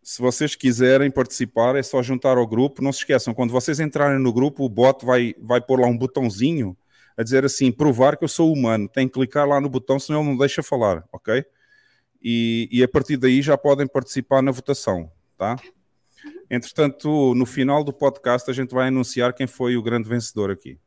Se 0.03 0.21
vocês 0.21 0.57
quiserem 0.57 1.11
participar, 1.11 1.77
é 1.77 1.83
só 1.83 2.03
juntar 2.03 2.37
ao 2.37 2.47
grupo. 2.47 2.83
Não 2.83 2.93
se 2.93 3.01
esqueçam, 3.01 3.33
quando 3.33 3.51
vocês 3.51 3.79
entrarem 3.79 4.19
no 4.19 4.33
grupo, 4.33 4.65
o 4.65 4.69
bot 4.69 5.05
vai, 5.05 5.35
vai 5.39 5.61
pôr 5.61 5.81
lá 5.81 5.87
um 5.87 5.97
botãozinho 5.97 6.77
a 7.17 7.23
dizer 7.23 7.45
assim: 7.45 7.71
provar 7.71 8.17
que 8.17 8.25
eu 8.25 8.29
sou 8.29 8.53
humano. 8.53 8.89
Tem 8.89 9.07
que 9.07 9.15
clicar 9.15 9.47
lá 9.47 9.61
no 9.61 9.69
botão, 9.69 9.99
senão 9.99 10.21
ele 10.21 10.31
não 10.31 10.37
deixa 10.37 10.63
falar, 10.63 11.05
ok? 11.13 11.45
E, 12.23 12.69
e 12.71 12.83
a 12.83 12.89
partir 12.89 13.17
daí 13.17 13.43
já 13.43 13.59
podem 13.59 13.87
participar 13.87 14.43
na 14.43 14.53
votação 14.53 15.11
tá? 15.43 15.57
Entretanto, 16.49 17.35
no 17.35 17.45
final 17.45 17.83
do 17.83 17.93
podcast, 17.93 18.49
a 18.49 18.55
gente 18.55 18.73
vai 18.73 18.89
anunciar 18.89 19.33
quem 19.33 19.49
foi 19.49 19.77
o 19.77 19.83
grande 19.83 20.09
vencedor 20.09 20.53
aqui. 20.53 20.79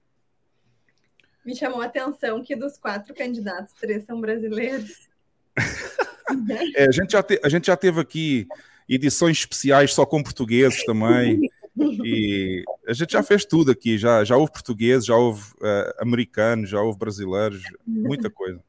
Me 1.45 1.53
chamou 1.53 1.81
a 1.81 1.85
atenção 1.85 2.41
que 2.41 2.55
dos 2.55 2.77
quatro 2.77 3.13
candidatos, 3.13 3.73
três 3.73 4.05
são 4.05 4.21
brasileiros. 4.21 5.09
é, 6.75 6.87
a, 6.87 6.91
gente 6.91 7.11
já 7.11 7.21
te, 7.21 7.39
a 7.43 7.49
gente 7.49 7.67
já 7.67 7.75
teve 7.75 7.99
aqui 7.99 8.47
edições 8.87 9.39
especiais 9.39 9.93
só 9.93 10.05
com 10.05 10.23
portugueses 10.23 10.85
também. 10.85 11.41
E 11.77 12.63
a 12.87 12.93
gente 12.93 13.11
já 13.11 13.21
fez 13.21 13.43
tudo 13.43 13.71
aqui, 13.71 13.97
já, 13.97 14.23
já 14.23 14.37
houve 14.37 14.53
portugueses, 14.53 15.05
já 15.05 15.15
houve 15.15 15.41
uh, 15.55 15.93
americanos, 15.99 16.69
já 16.69 16.79
houve 16.79 16.97
brasileiros, 16.97 17.61
muita 17.85 18.29
coisa. 18.29 18.63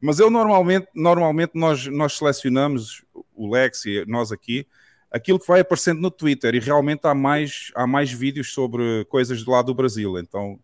Mas 0.00 0.18
eu 0.18 0.30
normalmente, 0.30 0.88
normalmente 0.94 1.52
nós, 1.54 1.86
nós 1.86 2.16
selecionamos, 2.16 3.04
o 3.34 3.50
Lex 3.50 3.84
e 3.84 4.04
nós 4.06 4.32
aqui, 4.32 4.66
aquilo 5.10 5.38
que 5.38 5.46
vai 5.46 5.60
aparecendo 5.60 6.00
no 6.00 6.10
Twitter. 6.10 6.54
E 6.54 6.58
realmente 6.58 7.06
há 7.06 7.14
mais, 7.14 7.70
há 7.74 7.86
mais 7.86 8.10
vídeos 8.10 8.52
sobre 8.52 9.04
coisas 9.06 9.42
do 9.42 9.50
lado 9.50 9.66
do 9.66 9.74
Brasil. 9.74 10.18
Então 10.18 10.58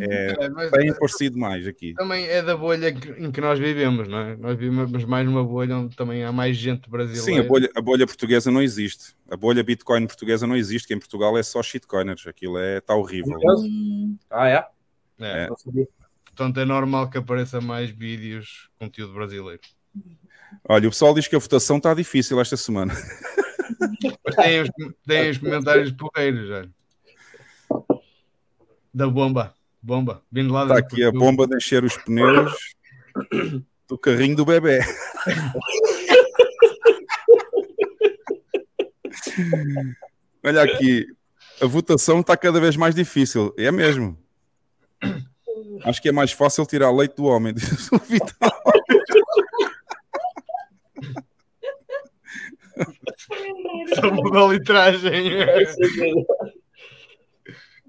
é, 0.00 0.36
é 0.38 0.70
bem 0.70 0.90
aparecido 0.90 1.38
mais 1.38 1.66
aqui. 1.66 1.94
Também 1.94 2.26
é 2.26 2.42
da 2.42 2.56
bolha 2.56 2.88
em 3.18 3.30
que 3.30 3.40
nós 3.40 3.58
vivemos, 3.58 4.08
não 4.08 4.18
é? 4.18 4.36
Nós 4.36 4.56
vivemos 4.58 5.04
mais 5.04 5.26
numa 5.26 5.44
bolha 5.44 5.76
onde 5.76 5.96
também 5.96 6.24
há 6.24 6.32
mais 6.32 6.56
gente 6.56 6.88
brasileira. 6.88 7.24
Sim, 7.24 7.38
a 7.38 7.42
bolha, 7.42 7.70
a 7.74 7.80
bolha 7.80 8.06
portuguesa 8.06 8.50
não 8.50 8.62
existe. 8.62 9.14
A 9.30 9.36
bolha 9.36 9.62
Bitcoin 9.62 10.06
portuguesa 10.06 10.46
não 10.46 10.56
existe, 10.56 10.88
que 10.88 10.94
em 10.94 10.98
Portugal 10.98 11.36
é 11.38 11.42
só 11.42 11.62
shitcoiners. 11.62 12.26
Aquilo 12.26 12.58
é, 12.58 12.78
está 12.78 12.94
horrível. 12.94 13.38
Ah, 14.30 14.48
é? 14.48 14.66
É. 15.20 15.48
Portanto, 16.34 16.60
é 16.60 16.64
normal 16.64 17.10
que 17.10 17.18
apareça 17.18 17.60
mais 17.60 17.90
vídeos, 17.90 18.70
conteúdo 18.78 19.12
brasileiro. 19.12 19.60
Olha, 20.66 20.88
o 20.88 20.90
pessoal 20.90 21.14
diz 21.14 21.28
que 21.28 21.36
a 21.36 21.38
votação 21.38 21.76
está 21.76 21.92
difícil 21.92 22.40
esta 22.40 22.56
semana. 22.56 22.94
Mas 24.24 24.34
tem 24.36 24.62
os, 24.62 24.70
tem 25.06 25.30
os 25.30 25.38
comentários 25.38 25.92
porreiros 25.92 26.48
já. 26.48 26.66
Da 28.92 29.06
bomba. 29.08 29.54
Bomba. 29.82 30.22
Vindo 30.30 30.52
lá 30.52 30.62
Está 30.62 30.78
aqui 30.78 31.04
a 31.04 31.10
bomba 31.10 31.46
de 31.46 31.56
encher 31.56 31.84
os 31.84 31.96
pneus 31.98 32.52
do 33.88 33.98
carrinho 33.98 34.36
do 34.36 34.44
bebê. 34.44 34.80
Olha 40.44 40.62
aqui, 40.62 41.06
a 41.60 41.66
votação 41.66 42.20
está 42.20 42.36
cada 42.36 42.60
vez 42.60 42.76
mais 42.76 42.94
difícil. 42.94 43.54
É 43.58 43.70
mesmo. 43.70 44.18
Acho 45.84 46.02
que 46.02 46.08
é 46.08 46.12
mais 46.12 46.32
fácil 46.32 46.66
tirar 46.66 46.90
leite 46.90 47.16
do 47.16 47.24
homem, 47.24 47.54
diz 47.54 47.90
o 47.92 47.98
Vital. 47.98 48.62
Só 53.94 54.10
mudou 54.10 54.50
a 54.50 54.52
litragem. 54.54 55.44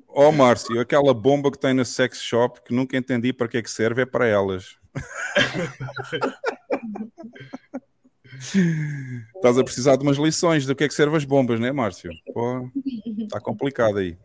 Ó 0.08 0.30
oh, 0.30 0.32
Márcio, 0.32 0.80
aquela 0.80 1.14
bomba 1.14 1.52
que 1.52 1.58
tem 1.58 1.74
na 1.74 1.84
sex 1.84 2.22
shop 2.22 2.62
que 2.64 2.74
nunca 2.74 2.96
entendi 2.96 3.34
para 3.34 3.48
que 3.48 3.58
é 3.58 3.62
que 3.62 3.72
serve, 3.72 4.04
é 4.04 4.06
para 4.06 4.28
elas. 4.28 4.78
Estás 9.36 9.58
a 9.58 9.64
precisar 9.64 9.96
de 9.96 10.04
umas 10.04 10.18
lições 10.18 10.66
do 10.66 10.76
que 10.76 10.84
é 10.84 10.88
que 10.88 10.94
servem 10.94 11.18
as 11.18 11.26
bombas, 11.26 11.60
não 11.60 11.68
é, 11.68 11.72
Márcio? 11.72 12.12
está 13.18 13.40
complicado 13.40 13.98
aí. 13.98 14.18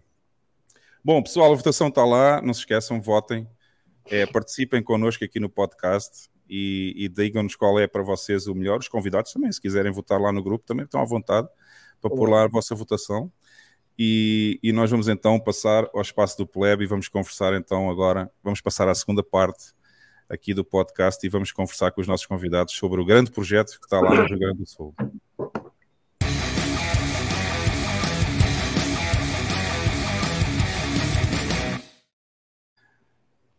Bom, 1.05 1.23
pessoal, 1.23 1.53
a 1.53 1.57
votação 1.57 1.89
está 1.89 2.05
lá. 2.05 2.43
Não 2.43 2.53
se 2.53 2.61
esqueçam, 2.61 3.01
votem. 3.01 3.49
É, 4.07 4.27
participem 4.27 4.83
connosco 4.83 5.25
aqui 5.25 5.39
no 5.39 5.49
podcast 5.49 6.29
e, 6.49 6.95
e 6.97 7.09
digam-nos 7.09 7.55
qual 7.55 7.79
é 7.79 7.87
para 7.87 8.03
vocês 8.03 8.47
o 8.47 8.55
melhor. 8.55 8.81
Os 8.81 8.89
convidados 8.89 9.33
também, 9.33 9.53
se 9.53 9.61
quiserem 9.61 9.93
votar 9.93 10.21
lá 10.21 10.33
no 10.33 10.43
grupo, 10.43 10.65
também 10.67 10.85
estão 10.85 11.01
à 11.01 11.05
vontade 11.05 11.49
para 12.01 12.11
pôr 12.11 12.29
lá 12.29 12.45
a 12.45 12.49
vossa 12.49 12.75
votação. 12.75 13.31
E, 13.99 14.59
e, 14.63 14.73
nós 14.73 14.91
vamos 14.91 15.09
então 15.09 15.39
passar 15.41 15.89
ao 15.93 16.01
espaço 16.01 16.39
do 16.39 16.47
plebe 16.47 16.85
e 16.85 16.87
vamos 16.87 17.09
conversar 17.09 17.53
então 17.55 17.91
agora, 17.91 18.31
vamos 18.45 18.61
passar 18.61 18.87
à 18.87 18.95
segunda 18.95 19.25
parte 19.25 19.75
aqui 20.29 20.55
do 20.55 20.65
podcast 20.65 21.27
e 21.27 21.29
vamos 21.29 21.51
conversar 21.51 21.91
com 21.91 22.01
os 22.01 22.07
nossos 22.07 22.25
convidados 22.25 22.75
sobre 22.75 23.01
o 23.01 23.05
grande 23.05 23.33
projeto 23.33 23.79
que 23.81 23.87
está 23.87 24.01
lá 24.01 24.15
no 24.15 24.25
Rio 24.27 24.39
Grande 24.39 24.59
do 24.59 24.67
Sul. 24.69 24.95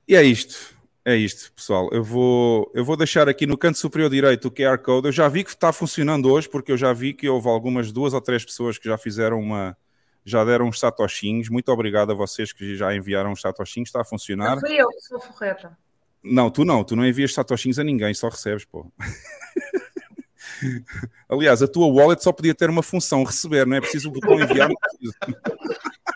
E 0.09 0.15
é 0.15 0.23
isto. 0.23 0.75
É 1.05 1.15
isto, 1.15 1.53
pessoal. 1.53 1.87
Eu 1.91 2.03
vou, 2.03 2.71
eu 2.73 2.83
vou 2.83 2.97
deixar 2.97 3.29
aqui 3.29 3.45
no 3.45 3.55
canto 3.55 3.77
superior 3.77 4.09
direito 4.09 4.47
o 4.47 4.51
QR 4.51 4.79
Code. 4.79 5.07
Eu 5.07 5.11
já 5.11 5.27
vi 5.27 5.43
que 5.43 5.51
está 5.51 5.71
funcionando 5.71 6.31
hoje, 6.31 6.49
porque 6.49 6.71
eu 6.71 6.77
já 6.77 6.91
vi 6.91 7.13
que 7.13 7.29
houve 7.29 7.47
algumas 7.47 7.91
duas 7.91 8.15
ou 8.15 8.19
três 8.19 8.43
pessoas 8.43 8.79
que 8.79 8.89
já 8.89 8.97
fizeram 8.97 9.39
uma, 9.39 9.77
já 10.25 10.43
deram 10.43 10.67
uns 10.67 10.79
satoshinhos. 10.79 11.47
Muito 11.47 11.71
obrigado 11.71 12.11
a 12.11 12.15
vocês 12.15 12.51
que 12.51 12.75
já 12.75 12.95
enviaram 12.95 13.31
os 13.31 13.39
satoshinhos. 13.39 13.89
Está 13.89 14.01
a 14.01 14.03
funcionar. 14.03 14.55
Não 14.55 14.61
fui 14.61 14.75
eu 14.75 14.87
que 14.87 15.01
sou 15.01 15.19
forreta. 15.19 15.77
Não, 16.23 16.49
tu 16.49 16.65
não. 16.65 16.83
Tu 16.83 16.95
não 16.95 17.05
envias 17.05 17.31
satoshinhos 17.31 17.77
a 17.77 17.83
ninguém, 17.83 18.11
só 18.15 18.29
recebes, 18.29 18.65
pô. 18.65 18.91
Aliás, 21.29 21.61
a 21.61 21.67
tua 21.67 21.85
wallet 21.85 22.23
só 22.23 22.31
podia 22.31 22.55
ter 22.55 22.71
uma 22.71 22.81
função, 22.81 23.23
receber, 23.23 23.67
não 23.67 23.77
é 23.77 23.81
preciso 23.81 24.09
o 24.09 24.11
botão 24.11 24.39
enviar. 24.39 24.71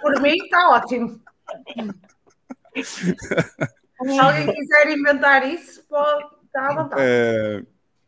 Por 0.02 0.20
mim 0.20 0.34
está 0.34 0.70
ótimo. 0.70 1.22
Se 4.04 4.20
alguém 4.20 4.54
quiser 4.54 4.89
inventar 4.89 5.47
isso, 5.47 5.84
pode 5.89 6.26
estar 6.45 6.70
à 6.70 6.76
vontade. 6.76 7.01
É... 7.04 7.64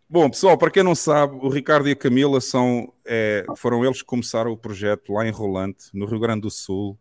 Bom, 0.08 0.30
pessoal, 0.30 0.58
para 0.58 0.70
quem 0.70 0.84
não 0.84 0.94
sabe, 0.94 1.36
o 1.42 1.50
Ricardo 1.50 1.90
e 1.90 1.92
a 1.92 1.96
Camila 1.96 2.40
são, 2.40 2.94
é, 3.04 3.44
foram 3.58 3.84
eles 3.84 4.02
que 4.02 4.08
começaram 4.08 4.52
o 4.52 4.58
projeto 4.58 5.14
lá 5.14 5.28
em 5.28 5.32
Rolante, 5.32 5.86
no 5.94 6.06
Rio 6.06 6.20
Grande 6.20 6.42
do 6.42 6.52
Sul. 6.52 6.98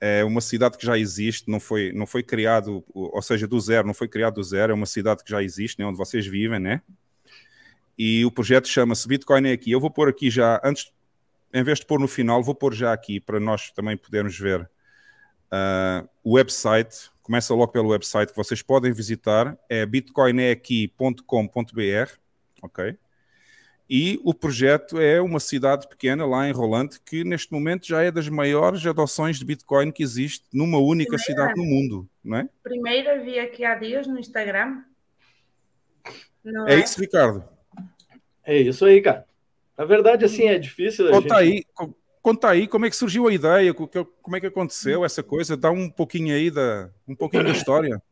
É 0.00 0.24
uma 0.24 0.40
cidade 0.40 0.78
que 0.78 0.86
já 0.86 0.98
existe, 0.98 1.50
não 1.50 1.60
foi, 1.60 1.92
não 1.92 2.06
foi 2.06 2.22
criado, 2.22 2.82
ou 2.94 3.20
seja, 3.20 3.46
do 3.46 3.60
zero, 3.60 3.86
não 3.86 3.94
foi 3.94 4.08
criado 4.08 4.34
do 4.34 4.42
zero, 4.42 4.72
é 4.72 4.74
uma 4.74 4.86
cidade 4.86 5.22
que 5.22 5.30
já 5.30 5.42
existe, 5.42 5.78
né, 5.78 5.86
onde 5.86 5.98
vocês 5.98 6.26
vivem, 6.26 6.58
né? 6.58 6.80
E 7.98 8.24
o 8.24 8.30
projeto 8.30 8.66
chama-se 8.66 9.06
Bitcoin 9.06 9.48
é 9.48 9.52
aqui. 9.52 9.70
Eu 9.70 9.80
vou 9.80 9.90
pôr 9.90 10.08
aqui 10.08 10.30
já, 10.30 10.60
antes, 10.64 10.90
em 11.52 11.62
vez 11.62 11.80
de 11.80 11.86
pôr 11.86 12.00
no 12.00 12.08
final, 12.08 12.42
vou 12.42 12.54
pôr 12.54 12.74
já 12.74 12.92
aqui 12.92 13.20
para 13.20 13.38
nós 13.38 13.70
também 13.70 13.96
podermos 13.96 14.38
ver 14.38 14.68
uh, 15.52 16.08
o 16.22 16.34
website 16.34 17.10
começa 17.22 17.54
logo 17.54 17.72
pelo 17.72 17.88
website 17.88 18.30
que 18.30 18.36
vocês 18.36 18.62
podem 18.62 18.92
visitar, 18.92 19.58
é 19.68 19.84
bitcoineaqui.com.br, 19.84 22.12
ok? 22.62 22.96
E 23.88 24.20
o 24.24 24.34
projeto 24.34 25.00
é 25.00 25.20
uma 25.20 25.38
cidade 25.38 25.88
pequena 25.88 26.26
lá 26.26 26.48
em 26.48 26.52
Rolante 26.52 27.00
que 27.00 27.22
neste 27.22 27.52
momento 27.52 27.86
já 27.86 28.02
é 28.02 28.10
das 28.10 28.28
maiores 28.28 28.84
adoções 28.84 29.38
de 29.38 29.44
Bitcoin 29.44 29.92
que 29.92 30.02
existe 30.02 30.44
numa 30.52 30.78
única 30.78 31.16
Primeira. 31.16 31.24
cidade 31.24 31.60
no 31.60 31.64
mundo, 31.64 32.08
não 32.22 32.38
é? 32.38 32.48
Primeira 32.64 33.22
vi 33.22 33.38
aqui 33.38 33.64
há 33.64 33.76
dias 33.76 34.06
no 34.06 34.18
Instagram. 34.18 34.82
Não 36.44 36.66
é, 36.66 36.74
é 36.74 36.78
isso, 36.80 37.00
Ricardo? 37.00 37.44
É 38.44 38.56
isso 38.56 38.84
aí, 38.84 39.00
cara. 39.00 39.24
Na 39.78 39.84
verdade, 39.84 40.24
assim, 40.24 40.48
é 40.48 40.58
difícil. 40.58 41.08
Conta 41.10 41.44
gente... 41.44 41.66
aí, 41.78 41.88
conta 42.26 42.50
aí 42.50 42.66
como 42.66 42.84
é 42.84 42.90
que 42.90 42.96
surgiu 42.96 43.28
a 43.28 43.32
ideia, 43.32 43.72
como 43.72 44.36
é 44.36 44.40
que 44.40 44.48
aconteceu 44.48 45.04
essa 45.04 45.22
coisa, 45.22 45.56
dá 45.56 45.70
um 45.70 45.88
pouquinho 45.88 46.34
aí 46.34 46.50
da, 46.50 46.90
um 47.06 47.14
pouquinho 47.14 47.44
da 47.44 47.50
história. 47.50 48.02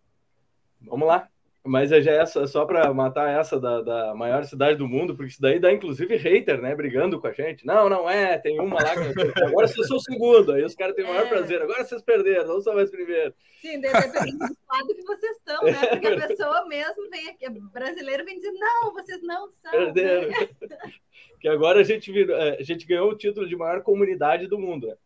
Vamos 0.81 1.09
lá. 1.09 1.29
Mas 1.67 1.91
é 1.93 1.99
essa, 1.99 2.47
só 2.47 2.67
para 2.67 2.93
matar 2.93 3.31
essa 3.31 3.59
da, 3.59 3.81
da, 3.81 4.15
maior 4.15 4.45
cidade 4.45 4.77
do 4.77 4.87
mundo, 4.87 5.17
porque 5.17 5.31
isso 5.31 5.41
daí 5.41 5.59
dá 5.59 5.73
inclusive 5.73 6.15
hater, 6.17 6.61
né? 6.61 6.75
Brigando 6.75 7.19
com 7.19 7.27
a 7.27 7.33
gente. 7.33 7.65
Não, 7.65 7.89
não 7.89 8.09
é, 8.09 8.37
tem 8.37 8.61
uma 8.61 8.75
lá. 8.75 8.93
Que... 8.95 9.45
Agora 9.45 9.67
vocês 9.67 9.89
são 9.89 9.97
o 9.97 10.01
segundo, 10.01 10.53
aí 10.53 10.63
os 10.63 10.75
caras 10.75 10.95
têm 10.95 11.07
o 11.07 11.09
maior 11.09 11.25
é. 11.25 11.29
prazer. 11.29 11.63
Agora 11.63 11.83
vocês 11.83 12.03
perderam, 12.03 12.49
não 12.49 12.61
só 12.61 12.75
mais 12.75 12.91
primeiro. 12.91 13.33
Sim, 13.63 13.81
depende 13.81 14.33
do 14.33 14.45
lado 14.45 14.95
que 14.95 15.03
vocês 15.05 15.37
estão, 15.39 15.65
né? 15.65 15.87
Porque 15.87 16.07
a 16.07 16.29
pessoa 16.29 16.69
mesmo 16.69 17.09
vem 17.09 17.31
aqui, 17.31 17.49
brasileiro 17.49 18.27
vem 18.27 18.37
dizer, 18.37 18.53
não, 18.53 18.93
vocês 18.93 19.23
não 19.23 19.51
são. 19.51 19.71
Perderam. 19.71 20.29
Né? 20.29 20.49
que 21.41 21.49
agora 21.49 21.81
a 21.81 21.83
gente, 21.83 22.13
virou, 22.13 22.37
é, 22.37 22.59
a 22.59 22.63
gente 22.63 22.87
ganhou 22.87 23.11
o 23.11 23.17
título 23.17 23.49
de 23.49 23.57
maior 23.57 23.83
comunidade 23.83 24.47
do 24.47 24.59
mundo. 24.59 24.89
Né? 24.89 24.97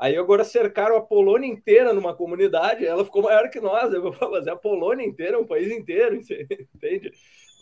Aí 0.00 0.16
agora 0.16 0.44
cercaram 0.44 0.96
a 0.96 1.00
Polônia 1.02 1.46
inteira 1.46 1.92
numa 1.92 2.14
comunidade, 2.16 2.86
ela 2.86 3.04
ficou 3.04 3.22
maior 3.22 3.50
que 3.50 3.60
nós. 3.60 3.92
Eu 3.92 4.00
vou 4.00 4.14
fazer 4.14 4.48
a 4.48 4.56
Polônia 4.56 5.04
inteira, 5.04 5.38
um 5.38 5.46
país 5.46 5.70
inteiro, 5.70 6.16
entende? 6.74 7.12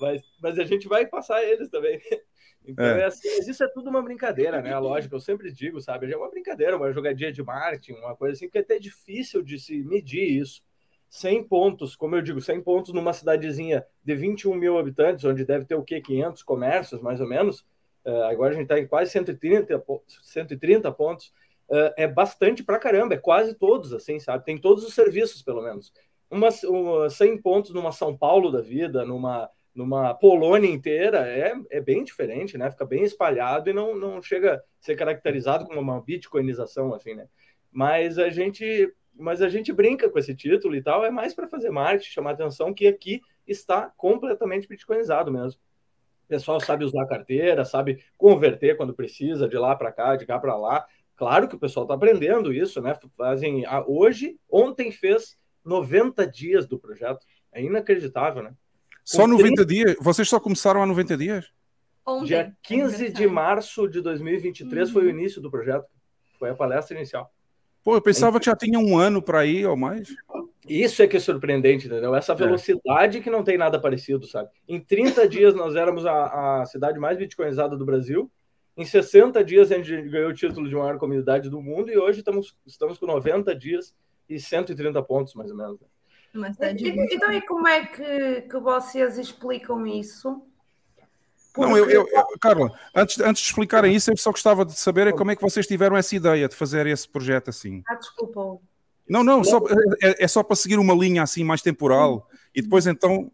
Mas, 0.00 0.22
mas 0.40 0.56
a 0.56 0.64
gente 0.64 0.86
vai 0.86 1.04
passar 1.04 1.42
eles 1.42 1.68
também. 1.68 2.00
Então, 2.66 2.84
é. 2.84 3.00
É 3.00 3.04
assim, 3.06 3.28
isso 3.48 3.64
é 3.64 3.68
tudo 3.68 3.88
uma 3.88 4.02
brincadeira, 4.02 4.60
né? 4.60 4.74
A 4.74 4.78
lógica, 4.78 5.14
eu 5.14 5.20
sempre 5.20 5.50
digo, 5.50 5.80
sabe? 5.80 6.12
É 6.12 6.14
uma 6.14 6.28
brincadeira, 6.28 6.76
uma 6.76 6.92
jogadinha 6.92 7.32
de 7.32 7.42
marketing, 7.42 7.92
uma 7.92 8.14
coisa 8.14 8.34
assim, 8.34 8.50
que 8.50 8.58
é 8.58 8.60
até 8.60 8.78
difícil 8.78 9.42
de 9.42 9.58
se 9.58 9.82
medir 9.84 10.38
isso. 10.38 10.60
100 11.08 11.44
pontos, 11.44 11.96
como 11.96 12.14
eu 12.16 12.20
digo, 12.20 12.42
100 12.42 12.60
pontos 12.60 12.92
numa 12.92 13.14
cidadezinha 13.14 13.86
de 14.04 14.14
21 14.14 14.54
mil 14.54 14.76
habitantes, 14.76 15.24
onde 15.24 15.46
deve 15.46 15.64
ter 15.64 15.76
o 15.76 15.82
quê? 15.82 16.02
500 16.02 16.42
comércios, 16.42 17.00
mais 17.00 17.22
ou 17.22 17.26
menos 17.26 17.64
uh, 18.04 18.24
agora 18.24 18.50
a 18.50 18.56
gente 18.56 18.64
está 18.64 18.78
em 18.78 18.86
quase 18.86 19.12
130, 19.12 19.82
130 20.20 20.92
pontos, 20.92 21.32
é 21.96 22.06
bastante 22.06 22.62
para 22.64 22.78
caramba, 22.78 23.14
é 23.14 23.18
quase 23.18 23.54
todos, 23.54 23.92
assim, 23.92 24.18
sabe? 24.18 24.44
Tem 24.44 24.58
todos 24.58 24.84
os 24.84 24.94
serviços, 24.94 25.42
pelo 25.42 25.62
menos. 25.62 25.92
Uma, 26.30 26.48
uma 26.64 27.10
100 27.10 27.40
pontos 27.40 27.72
numa 27.72 27.92
São 27.92 28.16
Paulo 28.16 28.50
da 28.50 28.60
vida, 28.60 29.04
numa, 29.04 29.50
numa 29.74 30.14
Polônia 30.14 30.70
inteira, 30.70 31.26
é, 31.26 31.54
é 31.70 31.80
bem 31.80 32.04
diferente, 32.04 32.56
né? 32.58 32.70
Fica 32.70 32.84
bem 32.84 33.02
espalhado 33.02 33.70
e 33.70 33.72
não, 33.72 33.94
não 33.94 34.22
chega 34.22 34.56
a 34.56 34.62
ser 34.80 34.96
caracterizado 34.96 35.66
como 35.66 35.80
uma 35.80 36.00
bitcoinização, 36.00 36.94
assim, 36.94 37.14
né? 37.14 37.26
Mas 37.70 38.18
a 38.18 38.30
gente 38.30 38.92
mas 39.18 39.42
a 39.42 39.48
gente 39.48 39.72
brinca 39.72 40.08
com 40.08 40.18
esse 40.18 40.32
título 40.32 40.76
e 40.76 40.82
tal, 40.82 41.04
é 41.04 41.10
mais 41.10 41.34
para 41.34 41.48
fazer 41.48 41.70
marketing, 41.70 42.12
chamar 42.12 42.30
atenção 42.30 42.72
que 42.72 42.86
aqui 42.86 43.20
está 43.46 43.92
completamente 43.96 44.68
bitcoinizado 44.68 45.32
mesmo. 45.32 45.60
O 46.24 46.28
pessoal 46.28 46.60
sabe 46.60 46.84
usar 46.84 47.06
carteira, 47.06 47.64
sabe 47.64 48.04
converter 48.16 48.76
quando 48.76 48.94
precisa, 48.94 49.48
de 49.48 49.56
lá 49.56 49.74
para 49.74 49.90
cá, 49.90 50.14
de 50.14 50.24
cá 50.24 50.38
para 50.38 50.54
lá. 50.56 50.86
Claro 51.18 51.48
que 51.48 51.56
o 51.56 51.58
pessoal 51.58 51.82
está 51.84 51.94
aprendendo 51.94 52.52
isso, 52.52 52.80
né? 52.80 52.96
Fazem 53.16 53.64
hoje, 53.88 54.38
ontem 54.48 54.92
fez 54.92 55.36
90 55.64 56.24
dias 56.28 56.64
do 56.64 56.78
projeto. 56.78 57.26
É 57.52 57.60
inacreditável, 57.60 58.40
né? 58.40 58.50
Com 58.50 58.56
só 59.04 59.26
90 59.26 59.56
30... 59.56 59.66
dias? 59.66 59.96
Vocês 60.00 60.28
só 60.28 60.38
começaram 60.38 60.80
há 60.80 60.86
90 60.86 61.16
dias? 61.16 61.50
Ontem, 62.06 62.26
Dia 62.26 62.56
15 62.62 63.10
de 63.10 63.26
março 63.26 63.88
de 63.88 64.00
2023 64.00 64.88
uhum. 64.88 64.94
foi 64.94 65.06
o 65.06 65.10
início 65.10 65.42
do 65.42 65.50
projeto. 65.50 65.86
Foi 66.38 66.50
a 66.50 66.54
palestra 66.54 66.96
inicial. 66.96 67.28
Pô, 67.82 67.96
eu 67.96 68.00
pensava 68.02 68.38
que 68.38 68.46
já 68.46 68.54
tinha 68.54 68.78
um 68.78 68.96
ano 68.96 69.20
para 69.20 69.44
ir 69.44 69.66
ou 69.66 69.76
mais. 69.76 70.08
Isso 70.68 71.02
é 71.02 71.08
que 71.08 71.16
é 71.16 71.20
surpreendente, 71.20 71.88
entendeu? 71.88 72.14
Essa 72.14 72.32
é. 72.32 72.36
velocidade 72.36 73.18
é. 73.18 73.20
que 73.20 73.28
não 73.28 73.42
tem 73.42 73.58
nada 73.58 73.80
parecido, 73.80 74.24
sabe? 74.24 74.50
Em 74.68 74.78
30 74.78 75.26
dias 75.28 75.52
nós 75.52 75.74
éramos 75.74 76.06
a, 76.06 76.60
a 76.60 76.66
cidade 76.66 76.98
mais 77.00 77.18
bitcoinizada 77.18 77.76
do 77.76 77.84
Brasil. 77.84 78.30
Em 78.78 78.84
60 78.84 79.42
dias 79.44 79.72
a 79.72 79.74
gente 79.74 80.02
ganhou 80.08 80.30
o 80.30 80.34
título 80.34 80.68
de 80.68 80.74
maior 80.76 80.98
comunidade 80.98 81.50
do 81.50 81.60
mundo 81.60 81.90
e 81.90 81.98
hoje 81.98 82.20
estamos, 82.20 82.56
estamos 82.64 82.96
com 82.96 83.06
90 83.06 83.52
dias 83.56 83.92
e 84.28 84.38
130 84.38 85.02
pontos, 85.02 85.34
mais 85.34 85.50
ou 85.50 85.56
menos. 85.56 85.80
E, 86.80 86.88
então, 87.12 87.32
e 87.32 87.42
como 87.42 87.66
é 87.66 87.86
que, 87.86 88.42
que 88.42 88.58
vocês 88.60 89.18
explicam 89.18 89.84
isso? 89.84 90.40
Não, 91.56 91.76
eu, 91.76 91.90
eu, 91.90 92.06
eu, 92.06 92.24
Carla, 92.40 92.70
antes, 92.94 93.18
antes 93.18 93.42
de 93.42 93.48
explicarem 93.48 93.92
isso, 93.96 94.12
eu 94.12 94.16
só 94.16 94.30
gostava 94.30 94.64
de 94.64 94.78
saber 94.78 95.08
é 95.08 95.12
como 95.12 95.32
é 95.32 95.34
que 95.34 95.42
vocês 95.42 95.66
tiveram 95.66 95.96
essa 95.96 96.14
ideia 96.14 96.48
de 96.48 96.54
fazer 96.54 96.86
esse 96.86 97.08
projeto 97.08 97.50
assim. 97.50 97.82
Ah, 97.88 97.96
desculpa. 97.96 98.60
Não, 99.08 99.24
não, 99.24 99.42
só, 99.42 99.58
é, 100.00 100.22
é, 100.22 100.28
só 100.28 100.44
para 100.44 100.54
seguir 100.54 100.78
uma 100.78 100.94
linha 100.94 101.24
assim 101.24 101.42
mais 101.42 101.62
temporal 101.62 102.28
e 102.54 102.62
depois 102.62 102.86
então 102.86 103.32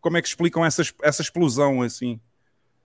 como 0.00 0.16
é 0.16 0.22
que 0.22 0.28
explicam 0.28 0.64
essa, 0.64 0.82
essa 1.02 1.20
explosão 1.20 1.82
assim? 1.82 2.18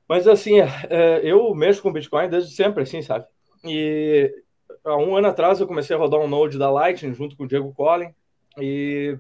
Mas 0.08 0.28
assim, 0.28 0.60
é, 0.60 0.68
é, 0.90 1.22
eu 1.24 1.54
mexo 1.54 1.82
com 1.82 1.92
Bitcoin 1.92 2.30
desde 2.30 2.52
sempre, 2.52 2.84
assim, 2.84 3.02
sabe? 3.02 3.26
E 3.64 4.32
há 4.84 4.96
um 4.96 5.16
ano 5.16 5.28
atrás 5.28 5.60
eu 5.60 5.68
comecei 5.68 5.96
a 5.96 6.00
rodar 6.00 6.20
um 6.20 6.28
node 6.28 6.58
da 6.58 6.70
Lightning 6.70 7.14
junto 7.14 7.36
com 7.36 7.44
o 7.44 7.48
Diego 7.48 7.74
Collin 7.74 8.14
e, 8.58 9.18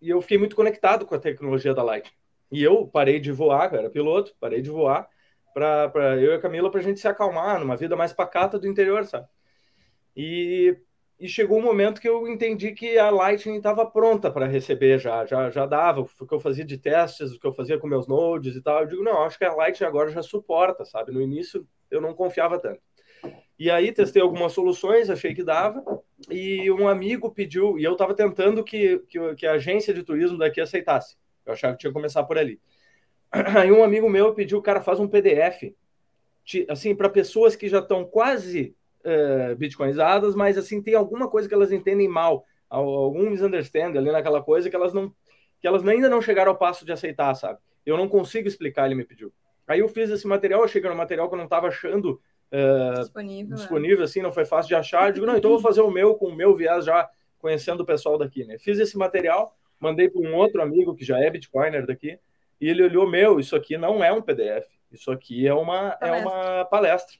e 0.00 0.10
eu 0.10 0.20
fiquei 0.22 0.38
muito 0.38 0.54
conectado 0.54 1.04
com 1.04 1.14
a 1.14 1.18
tecnologia 1.18 1.74
da 1.74 1.82
Lightning. 1.82 2.14
E 2.50 2.62
eu 2.62 2.86
parei 2.86 3.18
de 3.18 3.32
voar, 3.32 3.70
cara, 3.70 3.90
piloto, 3.90 4.34
parei 4.38 4.60
de 4.60 4.70
voar 4.70 5.08
para 5.52 6.16
eu 6.20 6.32
e 6.32 6.34
a 6.34 6.40
Camila 6.40 6.70
para 6.70 6.80
a 6.80 6.82
gente 6.82 7.00
se 7.00 7.08
acalmar 7.08 7.58
numa 7.58 7.76
vida 7.76 7.96
mais 7.96 8.12
pacata 8.12 8.58
do 8.58 8.66
interior, 8.66 9.04
sabe? 9.04 9.26
E, 10.16 10.76
e 11.22 11.28
chegou 11.28 11.60
um 11.60 11.62
momento 11.62 12.00
que 12.00 12.08
eu 12.08 12.26
entendi 12.26 12.72
que 12.72 12.98
a 12.98 13.08
Lightning 13.08 13.58
estava 13.58 13.86
pronta 13.86 14.28
para 14.28 14.44
receber 14.44 14.98
já, 14.98 15.24
já, 15.24 15.48
já 15.50 15.64
dava 15.66 16.00
o 16.00 16.26
que 16.26 16.34
eu 16.34 16.40
fazia 16.40 16.64
de 16.64 16.76
testes, 16.76 17.30
o 17.30 17.38
que 17.38 17.46
eu 17.46 17.52
fazia 17.52 17.78
com 17.78 17.86
meus 17.86 18.08
nodes 18.08 18.56
e 18.56 18.60
tal. 18.60 18.80
Eu 18.80 18.88
digo, 18.88 19.04
não, 19.04 19.22
acho 19.22 19.38
que 19.38 19.44
a 19.44 19.54
Lightning 19.54 19.86
agora 19.86 20.10
já 20.10 20.20
suporta, 20.20 20.84
sabe? 20.84 21.12
No 21.12 21.22
início 21.22 21.64
eu 21.88 22.00
não 22.00 22.12
confiava 22.12 22.58
tanto. 22.58 22.80
E 23.56 23.70
aí 23.70 23.92
testei 23.92 24.20
algumas 24.20 24.50
soluções, 24.50 25.08
achei 25.08 25.32
que 25.32 25.44
dava, 25.44 25.84
e 26.28 26.68
um 26.72 26.88
amigo 26.88 27.30
pediu, 27.30 27.78
e 27.78 27.84
eu 27.84 27.92
estava 27.92 28.14
tentando 28.14 28.64
que, 28.64 28.98
que, 29.08 29.34
que 29.36 29.46
a 29.46 29.52
agência 29.52 29.94
de 29.94 30.02
turismo 30.02 30.36
daqui 30.36 30.60
aceitasse. 30.60 31.16
Eu 31.46 31.52
achava 31.52 31.74
que 31.74 31.78
tinha 31.82 31.90
que 31.90 31.94
começar 31.94 32.24
por 32.24 32.36
ali. 32.36 32.60
Aí 33.30 33.70
um 33.70 33.84
amigo 33.84 34.10
meu 34.10 34.34
pediu, 34.34 34.60
cara 34.60 34.80
faz 34.80 34.98
um 34.98 35.06
PDF, 35.06 35.72
assim, 36.68 36.96
para 36.96 37.08
pessoas 37.08 37.54
que 37.54 37.68
já 37.68 37.78
estão 37.78 38.04
quase 38.04 38.74
uh, 39.04 39.56
bitcoinizadas, 39.56 40.34
mas 40.34 40.58
assim, 40.58 40.82
tem 40.82 40.94
alguma 40.94 41.28
coisa 41.28 41.48
que 41.48 41.54
elas 41.54 41.72
entendem 41.72 42.08
mal, 42.08 42.44
algum 42.68 43.30
misunderstanding 43.30 43.98
ali 43.98 44.10
naquela 44.10 44.42
coisa 44.42 44.70
que 44.70 44.76
elas 44.76 44.92
não, 44.92 45.12
que 45.60 45.66
elas 45.66 45.86
ainda 45.86 46.08
não 46.08 46.22
chegaram 46.22 46.52
ao 46.52 46.58
passo 46.58 46.84
de 46.84 46.92
aceitar, 46.92 47.34
sabe? 47.34 47.58
Eu 47.84 47.96
não 47.96 48.08
consigo 48.08 48.48
explicar, 48.48 48.86
ele 48.86 48.94
me 48.94 49.04
pediu. 49.04 49.32
Aí 49.66 49.80
eu 49.80 49.88
fiz 49.88 50.10
esse 50.10 50.26
material, 50.26 50.66
que 50.66 50.78
era 50.78 50.92
um 50.92 50.96
material 50.96 51.28
que 51.28 51.34
eu 51.34 51.38
não 51.38 51.44
estava 51.44 51.68
achando 51.68 52.20
disponível, 52.98 53.56
disponível 53.56 54.00
é. 54.00 54.04
assim, 54.04 54.20
não 54.20 54.32
foi 54.32 54.44
fácil 54.44 54.68
de 54.68 54.74
achar. 54.74 55.08
Eu 55.08 55.12
digo, 55.14 55.26
não, 55.26 55.36
então 55.36 55.50
eu 55.50 55.58
vou 55.58 55.62
fazer 55.62 55.80
o 55.80 55.90
meu 55.90 56.14
com 56.14 56.26
o 56.26 56.34
meu 56.34 56.54
viés 56.54 56.84
já 56.84 57.08
conhecendo 57.38 57.80
o 57.80 57.86
pessoal 57.86 58.18
daqui, 58.18 58.44
né? 58.44 58.58
Fiz 58.58 58.78
esse 58.78 58.96
material, 58.96 59.56
mandei 59.80 60.08
para 60.08 60.20
um 60.20 60.34
outro 60.34 60.62
amigo 60.62 60.94
que 60.94 61.04
já 61.04 61.18
é 61.18 61.28
Bitcoiner 61.28 61.86
daqui, 61.86 62.18
e 62.60 62.68
ele 62.68 62.84
olhou, 62.84 63.08
meu, 63.08 63.40
isso 63.40 63.56
aqui 63.56 63.76
não 63.76 64.04
é 64.04 64.12
um 64.12 64.22
PDF, 64.22 64.66
isso 64.92 65.10
aqui 65.10 65.46
é 65.46 65.54
uma, 65.54 65.98
é 66.00 66.12
uma 66.12 66.64
palestra. 66.66 67.16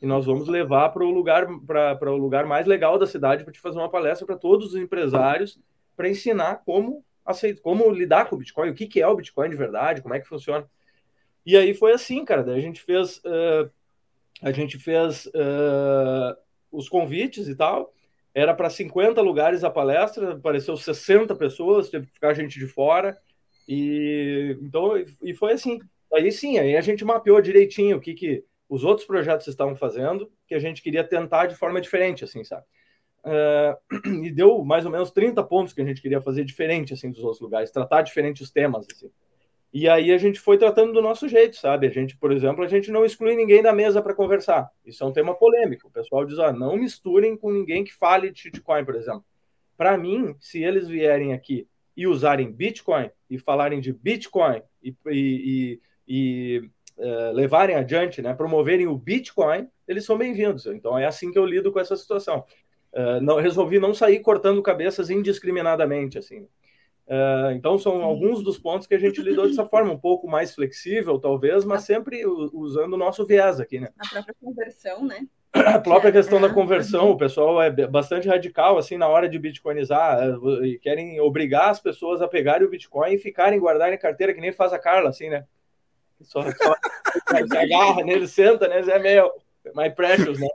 E 0.00 0.06
nós 0.06 0.26
vamos 0.26 0.48
levar 0.48 0.90
para 0.90 1.04
o 1.04 1.10
lugar, 1.10 1.46
para 1.66 2.12
o 2.12 2.16
lugar 2.16 2.44
mais 2.46 2.66
legal 2.66 2.98
da 2.98 3.06
cidade 3.06 3.44
para 3.44 3.52
te 3.52 3.60
fazer 3.60 3.78
uma 3.78 3.88
palestra 3.88 4.26
para 4.26 4.36
todos 4.36 4.68
os 4.68 4.76
empresários 4.76 5.58
para 5.96 6.08
ensinar 6.08 6.62
como 6.64 7.04
aceitar, 7.24 7.62
como 7.62 7.90
lidar 7.90 8.28
com 8.28 8.36
o 8.36 8.38
Bitcoin, 8.38 8.70
o 8.70 8.74
que, 8.74 8.86
que 8.86 9.00
é 9.00 9.08
o 9.08 9.16
Bitcoin 9.16 9.48
de 9.48 9.56
verdade, 9.56 10.02
como 10.02 10.14
é 10.14 10.20
que 10.20 10.28
funciona. 10.28 10.68
E 11.44 11.56
aí 11.56 11.74
foi 11.74 11.92
assim, 11.92 12.24
cara. 12.24 12.42
Daí 12.42 12.58
a 12.58 12.60
gente 12.60 12.82
fez, 12.82 13.18
uh, 13.18 13.70
a 14.42 14.52
gente 14.52 14.78
fez 14.78 15.26
uh, 15.26 16.36
os 16.70 16.88
convites 16.88 17.48
e 17.48 17.54
tal 17.54 17.92
era 18.36 18.52
para 18.52 18.68
50 18.68 19.18
lugares 19.22 19.64
a 19.64 19.70
palestra, 19.70 20.34
apareceu 20.34 20.76
60 20.76 21.34
pessoas, 21.36 21.88
teve 21.88 22.04
que 22.04 22.12
ficar 22.12 22.34
gente 22.34 22.58
de 22.58 22.66
fora. 22.66 23.16
E 23.66 24.58
então 24.60 24.92
e 25.22 25.32
foi 25.32 25.54
assim. 25.54 25.80
Aí 26.12 26.30
sim, 26.30 26.58
aí 26.58 26.76
a 26.76 26.82
gente 26.82 27.02
mapeou 27.02 27.40
direitinho 27.40 27.96
o 27.96 28.00
que, 28.00 28.12
que 28.12 28.44
os 28.68 28.84
outros 28.84 29.06
projetos 29.06 29.46
estavam 29.46 29.76
fazendo, 29.76 30.30
que 30.46 30.54
a 30.54 30.58
gente 30.58 30.82
queria 30.82 31.04
tentar 31.04 31.46
de 31.46 31.54
forma 31.54 31.80
diferente, 31.80 32.24
assim, 32.24 32.42
sabe? 32.44 32.64
Uh, 33.24 34.24
e 34.24 34.30
deu 34.30 34.64
mais 34.64 34.84
ou 34.84 34.90
menos 34.90 35.10
30 35.10 35.42
pontos 35.44 35.72
que 35.72 35.80
a 35.80 35.84
gente 35.84 36.00
queria 36.00 36.20
fazer 36.20 36.44
diferente, 36.44 36.92
assim, 36.92 37.10
dos 37.10 37.22
outros 37.22 37.40
lugares, 37.40 37.70
tratar 37.70 38.02
diferente 38.02 38.42
os 38.42 38.50
temas, 38.50 38.86
assim. 38.90 39.10
E 39.72 39.88
aí 39.88 40.10
a 40.10 40.18
gente 40.18 40.40
foi 40.40 40.56
tratando 40.56 40.92
do 40.92 41.02
nosso 41.02 41.28
jeito, 41.28 41.56
sabe? 41.56 41.86
A 41.86 41.90
gente, 41.90 42.16
por 42.16 42.32
exemplo, 42.32 42.64
a 42.64 42.68
gente 42.68 42.90
não 42.90 43.04
exclui 43.04 43.36
ninguém 43.36 43.62
da 43.62 43.72
mesa 43.72 44.00
para 44.00 44.14
conversar. 44.14 44.70
Isso 44.84 45.04
é 45.04 45.06
um 45.06 45.12
tema 45.12 45.34
polêmico. 45.34 45.88
O 45.88 45.90
pessoal 45.90 46.24
diz, 46.24 46.38
ah, 46.38 46.52
não 46.52 46.76
misturem 46.76 47.36
com 47.36 47.52
ninguém 47.52 47.84
que 47.84 47.92
fale 47.92 48.30
de 48.30 48.40
shitcoin, 48.40 48.84
por 48.84 48.94
exemplo. 48.94 49.24
Para 49.76 49.98
mim, 49.98 50.34
se 50.40 50.62
eles 50.62 50.88
vierem 50.88 51.34
aqui 51.34 51.68
e 51.94 52.06
usarem 52.06 52.50
Bitcoin 52.50 53.10
e 53.28 53.38
falarem 53.38 53.80
de 53.80 53.92
Bitcoin 53.92 54.62
e, 54.82 54.94
e, 55.10 55.80
e 56.08 56.70
uh, 56.98 57.32
levarem 57.32 57.76
adiante, 57.76 58.22
né, 58.22 58.34
promoverem 58.34 58.86
o 58.86 58.96
Bitcoin, 58.96 59.68
eles 59.86 60.04
são 60.04 60.16
bem-vindos. 60.16 60.66
Então 60.66 60.98
é 60.98 61.06
assim 61.06 61.30
que 61.30 61.38
eu 61.38 61.46
lido 61.46 61.72
com 61.72 61.80
essa 61.80 61.96
situação. 61.96 62.44
Uh, 62.92 63.20
não, 63.20 63.36
resolvi 63.36 63.78
não 63.78 63.92
sair 63.92 64.20
cortando 64.20 64.62
cabeças 64.62 65.10
indiscriminadamente, 65.10 66.18
assim. 66.18 66.48
Uh, 67.06 67.52
então, 67.54 67.78
são 67.78 68.02
alguns 68.02 68.42
dos 68.42 68.58
pontos 68.58 68.86
que 68.86 68.94
a 68.94 68.98
gente 68.98 69.22
lidou 69.22 69.46
dessa 69.46 69.64
forma, 69.64 69.92
um 69.92 69.98
pouco 69.98 70.26
mais 70.26 70.52
flexível, 70.52 71.20
talvez, 71.20 71.64
mas 71.64 71.82
sempre 71.82 72.26
usando 72.26 72.94
o 72.94 72.96
nosso 72.96 73.24
viés 73.24 73.60
aqui, 73.60 73.78
né? 73.78 73.90
A 73.96 74.08
própria 74.08 74.34
conversão, 74.40 75.04
né? 75.04 75.26
A 75.54 75.78
própria 75.78 76.12
questão 76.12 76.40
da 76.40 76.52
conversão, 76.52 77.10
o 77.10 77.16
pessoal 77.16 77.62
é 77.62 77.70
bastante 77.86 78.28
radical, 78.28 78.76
assim, 78.76 78.96
na 78.96 79.08
hora 79.08 79.28
de 79.28 79.38
bitcoinizar, 79.38 80.18
eh, 80.20 80.66
e 80.66 80.78
querem 80.78 81.20
obrigar 81.20 81.70
as 81.70 81.80
pessoas 81.80 82.20
a 82.20 82.28
pegarem 82.28 82.66
o 82.66 82.70
Bitcoin 82.70 83.14
e 83.14 83.18
ficarem, 83.18 83.58
guardarem 83.58 83.98
carteira, 83.98 84.34
que 84.34 84.40
nem 84.40 84.52
faz 84.52 84.72
a 84.72 84.78
Carla, 84.78 85.08
assim, 85.08 85.30
né? 85.30 85.46
Só, 86.22 86.42
só 86.42 86.74
agarra 87.58 88.02
nele, 88.04 88.26
senta, 88.26 88.68
né? 88.68 88.80
É 88.80 88.98
meio 88.98 89.30
my 89.74 89.90
precious, 89.90 90.38
né? 90.38 90.48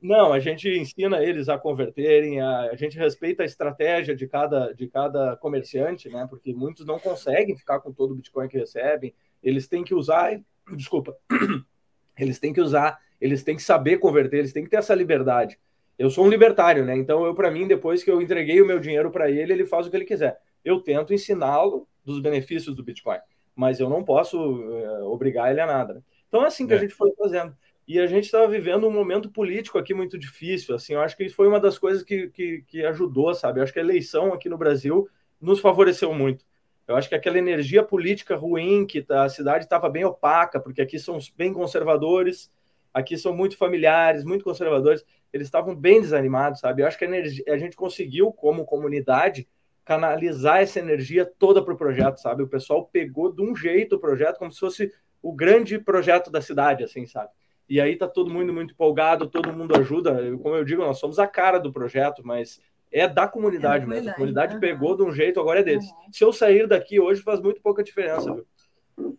Não, 0.00 0.32
a 0.32 0.40
gente 0.40 0.68
ensina 0.68 1.22
eles 1.22 1.48
a 1.48 1.58
converterem, 1.58 2.40
a, 2.40 2.70
a, 2.70 2.76
gente 2.76 2.98
respeita 2.98 3.42
a 3.42 3.46
estratégia 3.46 4.14
de 4.14 4.26
cada, 4.26 4.72
de 4.72 4.86
cada 4.88 5.36
comerciante, 5.36 6.08
né? 6.08 6.26
Porque 6.28 6.52
muitos 6.52 6.86
não 6.86 6.98
conseguem 6.98 7.56
ficar 7.56 7.80
com 7.80 7.92
todo 7.92 8.12
o 8.12 8.14
Bitcoin 8.14 8.48
que 8.48 8.58
recebem, 8.58 9.14
eles 9.42 9.66
têm 9.66 9.84
que 9.84 9.94
usar, 9.94 10.40
desculpa, 10.74 11.16
eles 12.18 12.38
têm 12.38 12.52
que 12.52 12.60
usar, 12.60 12.98
eles 13.20 13.42
têm 13.42 13.56
que 13.56 13.62
saber 13.62 13.98
converter, 13.98 14.38
eles 14.38 14.52
têm 14.52 14.64
que 14.64 14.70
ter 14.70 14.76
essa 14.76 14.94
liberdade. 14.94 15.58
Eu 15.98 16.10
sou 16.10 16.24
um 16.24 16.28
libertário, 16.28 16.84
né? 16.84 16.96
Então, 16.96 17.24
eu, 17.24 17.34
para 17.34 17.50
mim, 17.50 17.66
depois 17.66 18.04
que 18.04 18.10
eu 18.10 18.22
entreguei 18.22 18.62
o 18.62 18.66
meu 18.66 18.78
dinheiro 18.78 19.10
para 19.10 19.30
ele, 19.30 19.52
ele 19.52 19.66
faz 19.66 19.86
o 19.86 19.90
que 19.90 19.96
ele 19.96 20.04
quiser. 20.04 20.38
Eu 20.64 20.80
tento 20.80 21.12
ensiná-lo 21.12 21.88
dos 22.04 22.20
benefícios 22.20 22.74
do 22.74 22.84
Bitcoin, 22.84 23.18
mas 23.58 23.80
eu 23.80 23.90
não 23.90 24.04
posso 24.04 24.38
uh, 24.40 25.12
obrigar 25.12 25.50
ele 25.50 25.60
a 25.60 25.66
nada. 25.66 25.94
Né? 25.94 26.00
Então, 26.28 26.44
é 26.44 26.46
assim 26.46 26.64
que 26.64 26.72
é. 26.72 26.76
a 26.76 26.78
gente 26.78 26.94
foi 26.94 27.12
fazendo. 27.18 27.56
E 27.88 27.98
a 27.98 28.06
gente 28.06 28.26
estava 28.26 28.46
vivendo 28.46 28.86
um 28.86 28.92
momento 28.92 29.32
político 29.32 29.78
aqui 29.78 29.92
muito 29.92 30.16
difícil. 30.16 30.76
Assim, 30.76 30.92
eu 30.92 31.00
acho 31.00 31.16
que 31.16 31.24
isso 31.24 31.34
foi 31.34 31.48
uma 31.48 31.58
das 31.58 31.76
coisas 31.76 32.04
que, 32.04 32.28
que, 32.28 32.62
que 32.68 32.86
ajudou, 32.86 33.34
sabe? 33.34 33.58
Eu 33.58 33.64
acho 33.64 33.72
que 33.72 33.80
a 33.80 33.82
eleição 33.82 34.32
aqui 34.32 34.48
no 34.48 34.56
Brasil 34.56 35.08
nos 35.40 35.58
favoreceu 35.58 36.14
muito. 36.14 36.44
Eu 36.86 36.94
acho 36.94 37.08
que 37.08 37.16
aquela 37.16 37.36
energia 37.36 37.82
política 37.82 38.36
ruim, 38.36 38.86
que 38.86 39.02
tá, 39.02 39.24
a 39.24 39.28
cidade 39.28 39.64
estava 39.64 39.90
bem 39.90 40.04
opaca, 40.04 40.60
porque 40.60 40.80
aqui 40.80 40.96
são 40.96 41.18
bem 41.36 41.52
conservadores, 41.52 42.52
aqui 42.94 43.18
são 43.18 43.34
muito 43.34 43.56
familiares, 43.56 44.24
muito 44.24 44.44
conservadores, 44.44 45.04
eles 45.32 45.48
estavam 45.48 45.74
bem 45.74 46.00
desanimados, 46.00 46.60
sabe? 46.60 46.82
Eu 46.82 46.86
acho 46.86 46.96
que 46.96 47.04
a, 47.04 47.08
energia, 47.08 47.44
a 47.48 47.58
gente 47.58 47.76
conseguiu, 47.76 48.30
como 48.32 48.64
comunidade, 48.64 49.48
canalizar 49.88 50.60
essa 50.60 50.78
energia 50.78 51.24
toda 51.24 51.64
para 51.64 51.72
o 51.72 51.76
projeto, 51.76 52.18
sabe? 52.18 52.42
O 52.42 52.46
pessoal 52.46 52.84
pegou 52.92 53.32
de 53.32 53.40
um 53.40 53.56
jeito 53.56 53.96
o 53.96 53.98
projeto, 53.98 54.36
como 54.36 54.52
se 54.52 54.60
fosse 54.60 54.92
o 55.22 55.32
grande 55.32 55.78
projeto 55.78 56.30
da 56.30 56.42
cidade, 56.42 56.84
assim, 56.84 57.06
sabe? 57.06 57.30
E 57.66 57.80
aí 57.80 57.96
tá 57.96 58.06
todo 58.06 58.30
mundo 58.30 58.52
muito 58.52 58.74
empolgado, 58.74 59.30
todo 59.30 59.50
mundo 59.50 59.74
ajuda. 59.74 60.14
Como 60.42 60.54
eu 60.54 60.62
digo, 60.62 60.82
nós 60.82 60.98
somos 60.98 61.18
a 61.18 61.26
cara 61.26 61.58
do 61.58 61.72
projeto, 61.72 62.20
mas 62.22 62.60
é 62.92 63.08
da 63.08 63.26
comunidade, 63.26 63.84
é 63.84 63.86
mesmo. 63.86 64.10
A 64.10 64.12
comunidade 64.12 64.56
uhum. 64.56 64.60
pegou 64.60 64.94
de 64.94 65.04
um 65.04 65.10
jeito, 65.10 65.40
agora 65.40 65.60
é 65.60 65.62
deles. 65.62 65.86
Uhum. 65.86 66.12
Se 66.12 66.22
eu 66.22 66.34
sair 66.34 66.68
daqui 66.68 67.00
hoje, 67.00 67.22
faz 67.22 67.40
muito 67.40 67.62
pouca 67.62 67.82
diferença, 67.82 68.30
viu? 68.30 69.16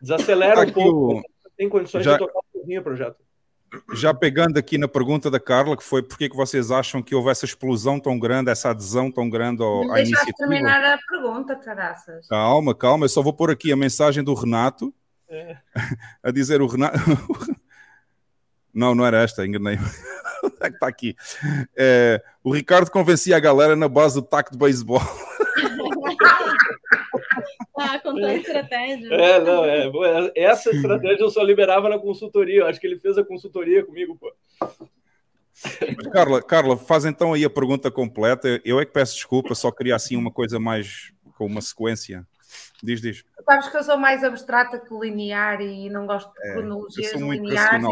Desacelera 0.00 0.62
aqui 0.62 0.72
um 0.76 0.90
pouco. 0.90 1.18
O... 1.20 1.22
Tem 1.56 1.68
condições 1.68 2.04
Já... 2.04 2.14
de 2.14 2.18
tocar 2.18 2.40
um 2.40 2.52
pouquinho 2.52 2.80
o 2.80 2.84
projeto. 2.84 3.23
Já 3.94 4.12
pegando 4.12 4.58
aqui 4.58 4.78
na 4.78 4.88
pergunta 4.88 5.30
da 5.30 5.40
Carla, 5.40 5.76
que 5.76 5.82
foi 5.82 6.02
por 6.02 6.16
que 6.18 6.28
vocês 6.28 6.70
acham 6.70 7.02
que 7.02 7.14
houve 7.14 7.30
essa 7.30 7.44
explosão 7.44 8.00
tão 8.00 8.18
grande, 8.18 8.50
essa 8.50 8.70
adesão 8.70 9.10
tão 9.10 9.28
grande 9.28 9.62
ao, 9.62 9.90
à 9.92 10.00
iniciativa? 10.00 10.36
terminar 10.36 10.84
a 10.84 10.98
pergunta, 11.08 11.56
caraças. 11.56 12.26
Calma, 12.28 12.74
calma, 12.74 13.04
eu 13.04 13.08
só 13.08 13.22
vou 13.22 13.32
pôr 13.32 13.50
aqui 13.50 13.72
a 13.72 13.76
mensagem 13.76 14.22
do 14.22 14.34
Renato, 14.34 14.92
É. 15.28 15.56
A 16.22 16.30
dizer 16.30 16.60
o 16.62 16.66
Renato. 16.66 16.98
Não, 18.74 18.92
não 18.92 19.06
era 19.06 19.22
esta, 19.22 19.46
enganei. 19.46 19.78
é 20.60 20.68
que 20.68 20.74
está 20.74 20.88
aqui. 20.88 21.14
É, 21.76 22.20
o 22.42 22.52
Ricardo 22.52 22.90
convencia 22.90 23.36
a 23.36 23.40
galera 23.40 23.76
na 23.76 23.88
base 23.88 24.16
do 24.16 24.22
taco 24.22 24.50
de 24.50 24.58
beisebol. 24.58 25.00
Ah, 27.76 27.98
com 28.00 28.14
tanta 28.14 28.34
estratégia. 28.34 29.14
É, 29.14 29.40
não, 29.40 29.64
é. 29.64 29.90
Essa 30.36 30.70
estratégia 30.70 31.22
eu 31.22 31.30
só 31.30 31.42
liberava 31.42 31.88
na 31.88 31.98
consultoria. 31.98 32.60
Eu 32.60 32.66
acho 32.66 32.80
que 32.80 32.86
ele 32.86 32.98
fez 32.98 33.18
a 33.18 33.24
consultoria 33.24 33.84
comigo, 33.84 34.16
pô. 34.16 34.32
Mas, 35.96 36.06
Carla, 36.12 36.42
Carla, 36.42 36.76
faz 36.76 37.04
então 37.04 37.32
aí 37.32 37.44
a 37.44 37.50
pergunta 37.50 37.90
completa. 37.90 38.60
Eu 38.64 38.80
é 38.80 38.84
que 38.84 38.92
peço 38.92 39.14
desculpa, 39.14 39.54
só 39.54 39.70
queria 39.70 39.94
assim 39.94 40.16
uma 40.16 40.30
coisa 40.30 40.58
mais 40.58 41.12
com 41.36 41.46
uma 41.46 41.60
sequência. 41.60 42.26
Diz, 42.82 43.00
diz. 43.00 43.24
Sabes 43.44 43.68
que 43.68 43.76
eu 43.76 43.84
sou 43.84 43.96
mais 43.96 44.22
abstrata 44.24 44.78
que 44.78 44.94
linear 44.94 45.60
e 45.60 45.88
não 45.90 46.06
gosto 46.06 46.32
de 46.32 46.48
é, 46.48 46.52
cronologias 46.52 47.12
lineares. 47.12 47.86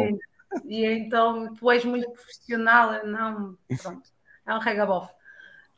E, 0.65 0.81
e, 0.81 0.87
então 0.87 1.55
tu 1.55 1.71
és 1.71 1.85
muito 1.85 2.11
profissional, 2.11 3.07
não. 3.07 3.57
Pronto, 3.81 4.03
é 4.47 4.55
um 4.55 4.59
regabof. 4.59 5.11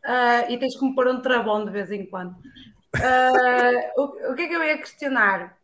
Uh, 0.04 0.50
e 0.50 0.58
tens 0.58 0.76
que 0.76 0.84
me 0.84 0.94
pôr 0.94 1.08
um 1.08 1.22
travão 1.22 1.64
de 1.64 1.70
vez 1.70 1.90
em 1.90 2.04
quando. 2.06 2.36
Uh, 2.94 4.00
o, 4.00 4.32
o 4.32 4.34
que 4.34 4.42
é 4.42 4.48
que 4.48 4.54
eu 4.54 4.64
ia 4.64 4.78
questionar? 4.78 5.56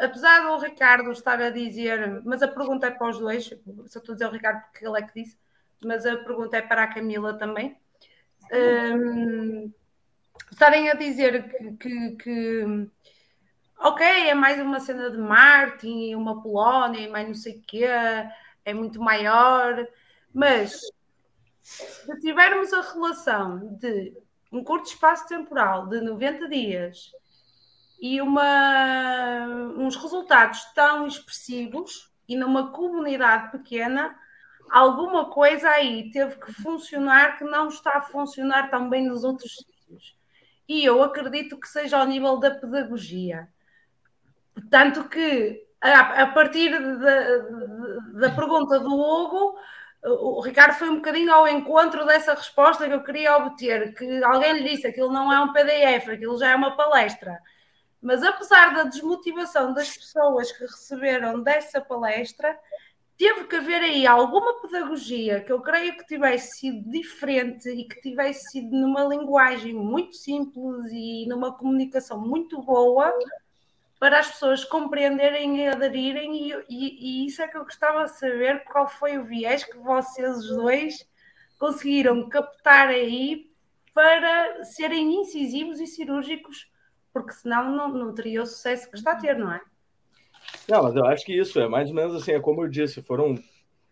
apesar 0.00 0.42
do 0.42 0.58
Ricardo 0.58 1.10
estar 1.10 1.40
a 1.40 1.50
dizer, 1.50 2.22
mas 2.24 2.42
a 2.42 2.48
pergunta 2.48 2.86
é 2.86 2.90
para 2.90 3.08
os 3.08 3.18
dois, 3.18 3.46
só 3.86 3.98
estou 3.98 4.12
a 4.12 4.14
dizer 4.14 4.26
o 4.26 4.30
Ricardo 4.30 4.62
porque 4.62 4.86
ele 4.86 4.98
é 4.98 5.02
que 5.02 5.22
disse, 5.22 5.38
mas 5.82 6.04
a 6.04 6.16
pergunta 6.18 6.56
é 6.56 6.62
para 6.62 6.82
a 6.82 6.92
Camila 6.92 7.38
também. 7.38 7.76
Um, 8.52 9.72
estarem 10.50 10.90
a 10.90 10.94
dizer 10.94 11.48
que, 11.48 11.72
que, 11.76 12.16
que, 12.16 12.88
ok, 13.78 14.06
é 14.06 14.34
mais 14.34 14.60
uma 14.60 14.80
cena 14.80 15.10
de 15.10 15.18
Martin, 15.18 16.14
uma 16.14 16.42
Polónia 16.42 17.00
e 17.00 17.08
mais 17.08 17.26
não 17.26 17.34
sei 17.34 17.56
o 17.56 17.62
quê, 17.62 17.86
é 18.64 18.74
muito 18.74 19.00
maior, 19.00 19.86
mas 20.32 20.78
se 21.62 22.20
tivermos 22.20 22.72
a 22.72 22.82
relação 22.82 23.76
de 23.76 24.12
um 24.54 24.62
curto 24.62 24.86
espaço 24.86 25.26
temporal 25.26 25.88
de 25.88 26.00
90 26.00 26.48
dias 26.48 27.10
e 28.00 28.20
uma, 28.20 29.46
uns 29.76 29.96
resultados 29.96 30.64
tão 30.74 31.08
expressivos 31.08 32.08
e 32.28 32.36
numa 32.36 32.70
comunidade 32.70 33.50
pequena, 33.50 34.16
alguma 34.70 35.28
coisa 35.30 35.68
aí 35.68 36.08
teve 36.12 36.36
que 36.36 36.52
funcionar 36.52 37.36
que 37.36 37.44
não 37.44 37.66
está 37.66 37.98
a 37.98 38.02
funcionar 38.02 38.70
tão 38.70 38.88
bem 38.88 39.08
nos 39.08 39.24
outros 39.24 39.56
sítios. 39.56 40.16
E 40.68 40.84
eu 40.84 41.02
acredito 41.02 41.58
que 41.58 41.68
seja 41.68 41.98
ao 41.98 42.06
nível 42.06 42.38
da 42.38 42.52
pedagogia. 42.52 43.48
Tanto 44.70 45.08
que, 45.08 45.66
a, 45.80 46.22
a 46.22 46.26
partir 46.28 46.70
da, 46.70 48.28
da 48.28 48.30
pergunta 48.30 48.78
do 48.78 48.94
Hugo, 48.94 49.58
o 50.04 50.40
Ricardo 50.40 50.74
foi 50.74 50.90
um 50.90 50.96
bocadinho 50.96 51.32
ao 51.32 51.48
encontro 51.48 52.04
dessa 52.04 52.34
resposta 52.34 52.86
que 52.86 52.92
eu 52.92 53.02
queria 53.02 53.36
obter, 53.38 53.94
que 53.94 54.22
alguém 54.22 54.52
lhe 54.52 54.70
disse 54.70 54.86
aquilo 54.86 55.10
não 55.10 55.32
é 55.32 55.40
um 55.40 55.52
PDF, 55.52 56.08
aquilo 56.10 56.38
já 56.38 56.50
é 56.50 56.54
uma 56.54 56.76
palestra. 56.76 57.38
Mas 58.02 58.22
apesar 58.22 58.74
da 58.74 58.82
desmotivação 58.84 59.72
das 59.72 59.96
pessoas 59.96 60.52
que 60.52 60.60
receberam 60.62 61.42
dessa 61.42 61.80
palestra, 61.80 62.58
teve 63.16 63.44
que 63.44 63.56
haver 63.56 63.80
aí 63.80 64.06
alguma 64.06 64.60
pedagogia 64.60 65.40
que 65.40 65.50
eu 65.50 65.62
creio 65.62 65.96
que 65.96 66.06
tivesse 66.06 66.58
sido 66.58 66.90
diferente 66.90 67.70
e 67.70 67.84
que 67.84 68.02
tivesse 68.02 68.50
sido 68.50 68.76
numa 68.76 69.04
linguagem 69.04 69.72
muito 69.72 70.16
simples 70.16 70.90
e 70.92 71.24
numa 71.26 71.56
comunicação 71.56 72.20
muito 72.20 72.60
boa 72.60 73.10
para 74.04 74.18
as 74.18 74.32
pessoas 74.32 74.62
compreenderem 74.66 75.62
e 75.62 75.66
aderirem, 75.66 76.50
e, 76.50 76.52
e, 76.68 77.22
e 77.24 77.26
isso 77.26 77.40
é 77.40 77.48
que 77.48 77.56
eu 77.56 77.64
gostava 77.64 78.04
de 78.04 78.18
saber 78.18 78.62
qual 78.64 78.86
foi 78.86 79.16
o 79.16 79.24
viés 79.24 79.64
que 79.64 79.78
vocês 79.78 80.46
dois 80.48 81.08
conseguiram 81.58 82.28
captar 82.28 82.88
aí 82.88 83.50
para 83.94 84.62
serem 84.62 85.22
incisivos 85.22 85.80
e 85.80 85.86
cirúrgicos 85.86 86.70
porque 87.14 87.32
senão 87.32 87.74
não, 87.74 87.88
não 87.88 88.12
teria 88.12 88.42
o 88.42 88.46
sucesso 88.46 88.90
que 88.90 88.98
está 88.98 89.12
a 89.12 89.16
ter, 89.16 89.38
não 89.38 89.50
é? 89.50 89.62
Não, 90.68 90.82
mas 90.82 90.94
eu 90.94 91.06
acho 91.06 91.24
que 91.24 91.32
isso 91.32 91.58
é 91.58 91.66
mais 91.66 91.88
ou 91.88 91.94
menos 91.94 92.14
assim, 92.14 92.32
é 92.32 92.40
como 92.40 92.62
eu 92.62 92.68
disse, 92.68 93.00
foram 93.00 93.38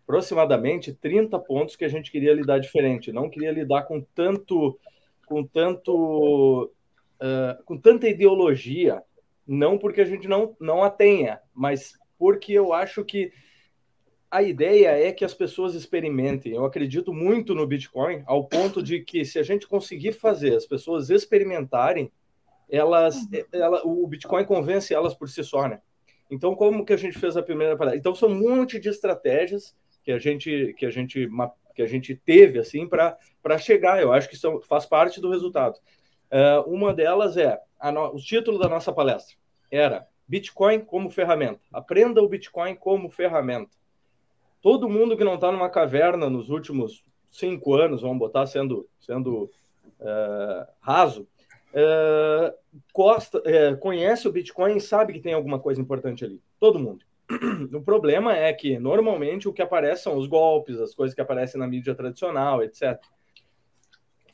aproximadamente 0.03 0.93
30 0.93 1.39
pontos 1.39 1.75
que 1.75 1.85
a 1.85 1.89
gente 1.89 2.11
queria 2.11 2.35
lidar 2.35 2.59
diferente, 2.59 3.11
não 3.11 3.31
queria 3.31 3.51
lidar 3.51 3.81
com 3.87 3.99
tanto 3.99 4.79
com 5.25 5.43
tanto 5.43 6.71
uh, 7.15 7.63
com 7.65 7.75
tanta 7.79 8.07
ideologia, 8.07 9.01
não 9.45 9.77
porque 9.77 10.01
a 10.01 10.05
gente 10.05 10.27
não 10.27 10.55
não 10.59 10.83
a 10.83 10.89
tenha, 10.89 11.39
mas 11.53 11.93
porque 12.17 12.53
eu 12.53 12.73
acho 12.73 13.03
que 13.03 13.31
a 14.33 14.41
ideia 14.41 14.87
é 14.89 15.11
que 15.11 15.23
as 15.23 15.33
pessoas 15.33 15.75
experimentem. 15.75 16.53
Eu 16.53 16.65
acredito 16.65 17.13
muito 17.13 17.53
no 17.53 17.67
Bitcoin, 17.67 18.23
ao 18.25 18.47
ponto 18.47 18.81
de 18.81 19.01
que 19.01 19.23
se 19.23 19.37
a 19.37 19.43
gente 19.43 19.67
conseguir 19.67 20.13
fazer 20.13 20.55
as 20.55 20.65
pessoas 20.65 21.11
experimentarem, 21.11 22.11
elas, 22.67 23.15
ela, 23.51 23.85
o 23.85 24.07
Bitcoin 24.07 24.43
convence 24.43 24.91
elas 24.91 25.13
por 25.13 25.29
si 25.29 25.43
só, 25.43 25.67
né? 25.67 25.81
Então, 26.31 26.55
como 26.55 26.83
que 26.83 26.93
a 26.93 26.97
gente 26.97 27.19
fez 27.19 27.37
a 27.37 27.43
primeira 27.43 27.77
parada? 27.77 27.95
Então, 27.95 28.15
são 28.15 28.29
um 28.29 28.39
monte 28.39 28.79
de 28.79 28.89
estratégias 28.89 29.75
que 30.03 30.11
a 30.11 30.17
gente 30.17 30.73
que 30.77 30.85
a 30.85 30.89
gente 30.89 31.29
que 31.75 31.81
a 31.83 31.87
gente 31.87 32.15
teve 32.15 32.57
assim 32.57 32.87
para 32.87 33.57
chegar. 33.59 34.01
Eu 34.01 34.11
acho 34.11 34.27
que 34.27 34.35
isso 34.35 34.61
faz 34.67 34.85
parte 34.85 35.21
do 35.21 35.29
resultado. 35.29 35.79
Uh, 36.33 36.67
uma 36.67 36.95
delas 36.95 37.37
é 37.37 37.61
no, 37.91 38.15
o 38.15 38.17
título 38.17 38.57
da 38.57 38.67
nossa 38.67 38.91
palestra 38.91 39.37
era 39.69 40.07
Bitcoin 40.27 40.79
como 40.79 41.11
ferramenta. 41.11 41.59
Aprenda 41.71 42.23
o 42.23 42.27
Bitcoin 42.27 42.73
como 42.73 43.11
ferramenta. 43.11 43.69
Todo 44.59 44.89
mundo 44.89 45.15
que 45.15 45.23
não 45.23 45.35
está 45.35 45.51
numa 45.51 45.69
caverna 45.69 46.31
nos 46.31 46.49
últimos 46.49 47.03
cinco 47.29 47.75
anos, 47.75 48.01
vamos 48.01 48.17
botar 48.17 48.47
sendo 48.47 48.89
sendo 48.99 49.51
uh, 49.99 50.65
raso, 50.79 51.27
uh, 51.73 52.53
Costa, 52.91 53.39
uh, 53.39 53.77
conhece 53.77 54.27
o 54.27 54.31
Bitcoin 54.31 54.77
e 54.77 54.81
sabe 54.81 55.13
que 55.13 55.19
tem 55.19 55.33
alguma 55.33 55.59
coisa 55.59 55.79
importante 55.79 56.25
ali. 56.25 56.41
Todo 56.59 56.79
mundo. 56.79 57.05
O 57.73 57.81
problema 57.81 58.35
é 58.35 58.51
que, 58.53 58.77
normalmente, 58.79 59.47
o 59.47 59.53
que 59.53 59.61
aparece 59.61 60.03
são 60.03 60.17
os 60.17 60.27
golpes, 60.27 60.79
as 60.79 60.93
coisas 60.93 61.13
que 61.15 61.21
aparecem 61.21 61.59
na 61.59 61.67
mídia 61.67 61.95
tradicional, 61.95 62.63
etc. 62.63 62.99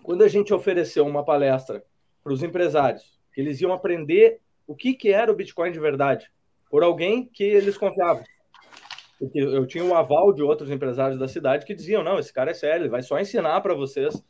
Quando 0.04 0.24
a 0.24 0.28
gente 0.28 0.54
ofereceu 0.54 1.06
uma 1.06 1.24
palestra 1.24 1.84
para 2.30 2.36
os 2.36 2.44
empresários, 2.44 3.20
que 3.34 3.42
eles 3.42 3.60
iam 3.60 3.74
aprender 3.74 4.40
o 4.68 4.76
que, 4.76 4.94
que 4.94 5.12
era 5.12 5.32
o 5.32 5.36
Bitcoin 5.36 5.72
de 5.72 5.80
verdade, 5.80 6.32
por 6.70 6.84
alguém 6.84 7.26
que 7.26 7.44
eles 7.44 7.76
confiavam. 7.76 8.24
Porque 9.18 9.40
eu 9.40 9.66
tinha 9.66 9.84
o 9.84 9.88
um 9.88 9.96
aval 9.96 10.32
de 10.32 10.44
outros 10.44 10.70
empresários 10.70 11.20
da 11.20 11.28
cidade 11.28 11.66
que 11.66 11.74
diziam: 11.74 12.04
não, 12.04 12.20
esse 12.20 12.32
cara 12.32 12.52
é 12.52 12.54
sério, 12.54 12.84
ele 12.84 12.90
vai 12.90 13.02
só 13.02 13.20
ensinar 13.20 13.60
para 13.62 13.74
vocês 13.74 14.24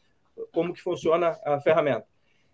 como 0.54 0.74
que 0.74 0.82
funciona 0.82 1.38
a 1.44 1.60
ferramenta. 1.60 2.06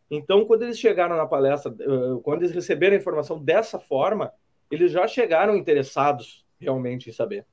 Então, 0.10 0.46
quando 0.46 0.64
eles 0.64 0.80
chegaram 0.80 1.16
na 1.16 1.28
palestra, 1.28 1.72
eh, 1.80 2.20
quando 2.24 2.42
eles 2.42 2.52
receberam 2.52 2.96
a 2.96 3.00
informação 3.00 3.38
dessa 3.38 3.80
forma, 3.80 4.34
eles 4.72 4.92
já 4.92 5.08
chegaram 5.08 5.56
interessados 5.56 6.44
realmente 6.60 7.12
em 7.12 7.14
saber. 7.14 7.46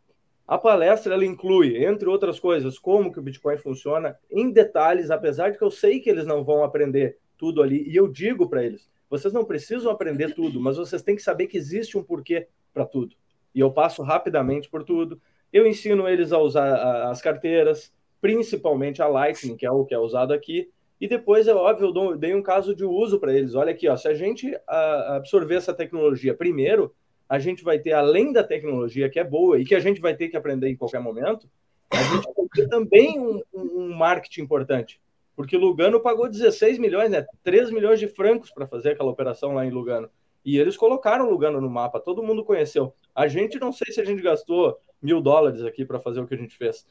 A 0.48 0.56
palestra 0.56 1.12
ela 1.12 1.26
inclui, 1.26 1.84
entre 1.84 2.08
outras 2.08 2.40
coisas, 2.40 2.78
como 2.78 3.12
que 3.12 3.18
o 3.18 3.22
Bitcoin 3.22 3.58
funciona 3.58 4.18
em 4.30 4.50
detalhes, 4.50 5.10
apesar 5.10 5.50
de 5.50 5.58
que 5.58 5.64
eu 5.64 5.70
sei 5.70 6.00
que 6.00 6.08
eles 6.08 6.26
não 6.26 6.42
vão 6.42 6.64
aprender 6.64 7.18
tudo 7.42 7.60
ali, 7.60 7.82
e 7.90 7.96
eu 7.96 8.06
digo 8.06 8.48
para 8.48 8.64
eles, 8.64 8.88
vocês 9.10 9.34
não 9.34 9.44
precisam 9.44 9.90
aprender 9.90 10.32
tudo, 10.32 10.60
mas 10.60 10.76
vocês 10.76 11.02
têm 11.02 11.16
que 11.16 11.22
saber 11.22 11.48
que 11.48 11.58
existe 11.58 11.98
um 11.98 12.02
porquê 12.04 12.46
para 12.72 12.86
tudo. 12.86 13.16
E 13.52 13.58
eu 13.58 13.72
passo 13.72 14.00
rapidamente 14.00 14.70
por 14.70 14.84
tudo. 14.84 15.20
Eu 15.52 15.66
ensino 15.66 16.08
eles 16.08 16.30
a 16.30 16.38
usar 16.38 17.10
as 17.10 17.20
carteiras, 17.20 17.92
principalmente 18.20 19.02
a 19.02 19.08
Lightning, 19.08 19.56
que 19.56 19.66
é 19.66 19.70
o 19.72 19.84
que 19.84 19.92
é 19.92 19.98
usado 19.98 20.32
aqui, 20.32 20.70
e 21.00 21.08
depois, 21.08 21.48
é 21.48 21.52
óbvio, 21.52 21.92
eu 21.92 22.16
dei 22.16 22.32
um 22.32 22.44
caso 22.44 22.76
de 22.76 22.84
uso 22.84 23.18
para 23.18 23.34
eles. 23.36 23.56
Olha 23.56 23.72
aqui, 23.72 23.88
ó, 23.88 23.96
se 23.96 24.06
a 24.06 24.14
gente 24.14 24.56
absorver 24.68 25.56
essa 25.56 25.74
tecnologia 25.74 26.32
primeiro, 26.32 26.94
a 27.28 27.40
gente 27.40 27.64
vai 27.64 27.80
ter, 27.80 27.92
além 27.92 28.32
da 28.32 28.44
tecnologia 28.44 29.10
que 29.10 29.18
é 29.18 29.24
boa 29.24 29.58
e 29.58 29.64
que 29.64 29.74
a 29.74 29.80
gente 29.80 30.00
vai 30.00 30.14
ter 30.14 30.28
que 30.28 30.36
aprender 30.36 30.68
em 30.68 30.76
qualquer 30.76 31.00
momento, 31.00 31.50
a 31.90 31.96
gente 31.96 32.32
vai 32.36 32.46
ter 32.54 32.68
também 32.68 33.18
um, 33.18 33.42
um 33.52 33.92
marketing 33.96 34.42
importante. 34.42 35.00
Porque 35.34 35.56
Lugano 35.56 36.00
pagou 36.00 36.28
16 36.28 36.78
milhões, 36.78 37.10
né? 37.10 37.24
3 37.42 37.70
milhões 37.70 37.98
de 37.98 38.06
francos 38.06 38.50
para 38.50 38.66
fazer 38.66 38.90
aquela 38.90 39.10
operação 39.10 39.54
lá 39.54 39.64
em 39.64 39.70
Lugano. 39.70 40.10
E 40.44 40.58
eles 40.58 40.76
colocaram 40.76 41.30
Lugano 41.30 41.60
no 41.60 41.70
mapa, 41.70 42.00
todo 42.00 42.22
mundo 42.22 42.44
conheceu. 42.44 42.94
A 43.14 43.28
gente 43.28 43.58
não 43.58 43.72
sei 43.72 43.92
se 43.92 44.00
a 44.00 44.04
gente 44.04 44.22
gastou 44.22 44.78
mil 45.00 45.20
dólares 45.20 45.62
aqui 45.62 45.84
para 45.84 46.00
fazer 46.00 46.20
o 46.20 46.26
que 46.26 46.34
a 46.34 46.38
gente 46.38 46.56
fez 46.56 46.84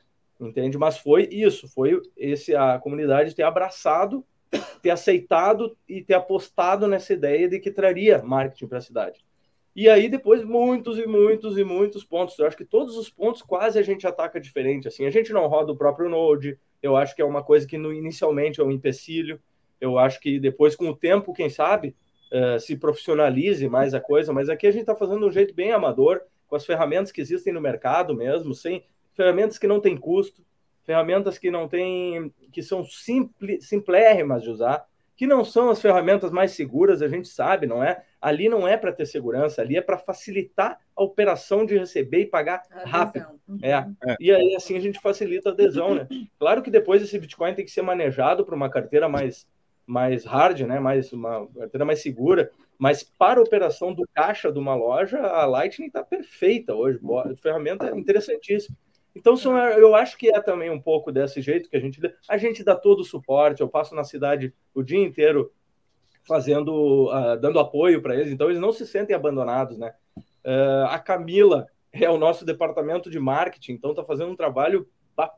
entende? 0.48 0.78
Mas 0.78 0.98
foi 0.98 1.28
isso, 1.32 1.68
foi 1.68 2.02
esse 2.18 2.56
a 2.56 2.80
comunidade 2.80 3.36
ter 3.36 3.44
abraçado, 3.44 4.26
ter 4.82 4.90
aceitado 4.90 5.78
e 5.88 6.02
ter 6.02 6.14
apostado 6.14 6.88
nessa 6.88 7.14
ideia 7.14 7.48
de 7.48 7.60
que 7.60 7.72
traria 7.72 8.22
marketing 8.24 8.68
para 8.68 8.80
a 8.80 8.82
cidade. 8.82 9.24
E 9.74 9.88
aí 9.88 10.10
depois 10.10 10.44
muitos 10.44 10.98
e 10.98 11.08
muitos 11.08 11.58
e 11.58 11.64
muitos 11.64 12.04
pontos. 12.04 12.38
Eu 12.38 12.48
acho 12.48 12.58
que 12.58 12.66
todos 12.66 12.98
os 12.98 13.10
pontos 13.10 13.42
quase 13.42 13.80
a 13.80 13.82
gente 13.82 14.06
ataca 14.06 14.40
diferente. 14.40 14.88
Assim, 14.88 15.06
a 15.06 15.10
gente 15.10 15.32
não 15.32 15.48
roda 15.48 15.72
o 15.72 15.78
próprio 15.78 16.10
Node. 16.10 16.60
Eu 16.82 16.96
acho 16.98 17.16
que 17.16 17.22
é 17.22 17.26
uma 17.26 17.44
coisa 17.44 17.68
que 17.68 17.78
no, 17.78 17.94
inicialmente 17.94 18.60
é 18.60 18.64
um 18.64 18.72
empecilho. 18.72 19.40
Eu 19.80 19.98
acho 19.98 20.20
que 20.20 20.40
depois 20.40 20.76
com 20.76 20.90
o 20.90 20.96
tempo, 20.96 21.34
quem 21.34 21.50
sabe, 21.50 21.96
uh, 22.32 22.60
se 22.60 22.76
profissionalize 22.76 23.68
mais 23.70 23.94
a 23.94 24.00
coisa, 24.00 24.34
mas 24.34 24.50
aqui 24.50 24.68
a 24.68 24.72
gente 24.72 24.82
está 24.82 24.96
fazendo 24.96 25.20
de 25.20 25.26
um 25.26 25.32
jeito 25.32 25.54
bem 25.54 25.72
amador, 25.72 26.22
com 26.48 26.56
as 26.56 26.66
ferramentas 26.66 27.12
que 27.12 27.22
existem 27.22 27.54
no 27.54 27.62
mercado 27.62 28.16
mesmo, 28.16 28.54
sem 28.54 28.84
ferramentas 29.14 29.58
que 29.58 29.68
não 29.68 29.80
têm 29.80 29.96
custo, 29.98 30.44
ferramentas 30.84 31.38
que 31.38 31.52
não 31.52 31.68
têm, 31.68 32.34
que 32.52 32.62
são 32.62 32.84
simple, 32.84 33.62
simplérrimas 33.62 34.44
de 34.44 34.50
usar, 34.50 34.86
que 35.16 35.28
não 35.28 35.44
são 35.44 35.70
as 35.70 35.82
ferramentas 35.82 36.32
mais 36.32 36.52
seguras, 36.52 37.02
a 37.02 37.08
gente 37.08 37.28
sabe, 37.28 37.68
não 37.68 37.84
é? 37.84 38.04
Ali 38.20 38.50
não 38.50 38.68
é 38.68 38.76
para 38.76 38.92
ter 38.92 39.06
segurança, 39.06 39.62
ali 39.62 39.78
é 39.78 39.82
para 39.82 39.98
facilitar 39.98 40.80
a 40.96 41.04
operação 41.04 41.66
de 41.66 41.78
receber 41.78 42.22
e 42.22 42.26
pagar 42.26 42.64
rápido. 42.86 43.28
Uhum. 43.48 43.60
É. 43.62 43.88
é. 44.06 44.16
E 44.20 44.32
aí 44.32 44.56
assim 44.56 44.76
a 44.76 44.80
gente 44.80 45.00
facilita 45.00 45.50
a 45.50 45.54
adesão, 45.54 45.96
né? 45.96 46.08
Claro 46.40 46.62
que 46.62 46.72
depois 46.72 47.02
esse 47.02 47.20
Bitcoin 47.20 47.54
tem 47.54 47.66
que 47.66 47.72
ser 47.72 47.82
manejado 47.82 48.46
para 48.46 48.56
uma 48.56 48.70
carteira 48.70 49.08
mais 49.08 49.48
mais 49.86 50.24
hard, 50.26 50.62
né? 50.62 50.80
Mais 50.80 51.12
uma 51.12 51.48
carteira 51.48 51.86
mais 51.86 52.02
segura, 52.02 52.50
mas 52.78 53.04
para 53.04 53.40
a 53.40 53.44
operação 53.44 53.94
do 53.94 54.08
caixa 54.14 54.52
de 54.52 54.58
uma 54.58 54.74
loja, 54.74 55.20
a 55.20 55.46
Lightning 55.46 55.88
está 55.88 56.04
perfeita 56.04 56.74
hoje, 56.74 57.00
a 57.26 57.36
ferramenta 57.36 57.88
é 57.88 57.96
interessantíssima. 57.96 58.76
Então, 59.16 59.36
são, 59.36 59.58
eu 59.58 59.94
acho 59.96 60.18
que 60.18 60.30
é 60.30 60.42
também 60.42 60.70
um 60.70 60.80
pouco 60.80 61.12
desse 61.12 61.42
jeito 61.42 61.70
que 61.70 61.76
a 61.76 61.80
gente 61.80 62.00
a 62.28 62.38
gente 62.38 62.64
dá 62.64 62.76
todo 62.76 63.02
o 63.02 63.06
suporte. 63.06 63.62
Eu 63.62 63.68
passo 63.68 63.94
na 63.94 64.04
cidade 64.04 64.54
o 64.74 64.82
dia 64.82 65.00
inteiro 65.00 65.52
fazendo, 66.24 67.10
uh, 67.10 67.40
dando 67.40 67.60
apoio 67.60 68.02
para 68.02 68.16
eles. 68.16 68.32
Então, 68.32 68.50
eles 68.50 68.62
não 68.62 68.72
se 68.72 68.86
sentem 68.86 69.16
abandonados, 69.16 69.78
né? 69.78 69.94
Uh, 70.46 70.86
a 70.90 71.00
Camila 71.00 71.68
é 71.92 72.10
o 72.10 72.18
nosso 72.18 72.46
departamento 72.46 73.10
de 73.10 73.20
marketing, 73.20 73.74
então 73.74 73.92
está 73.92 74.04
fazendo 74.04 74.32
um 74.32 74.36
trabalho 74.36 74.88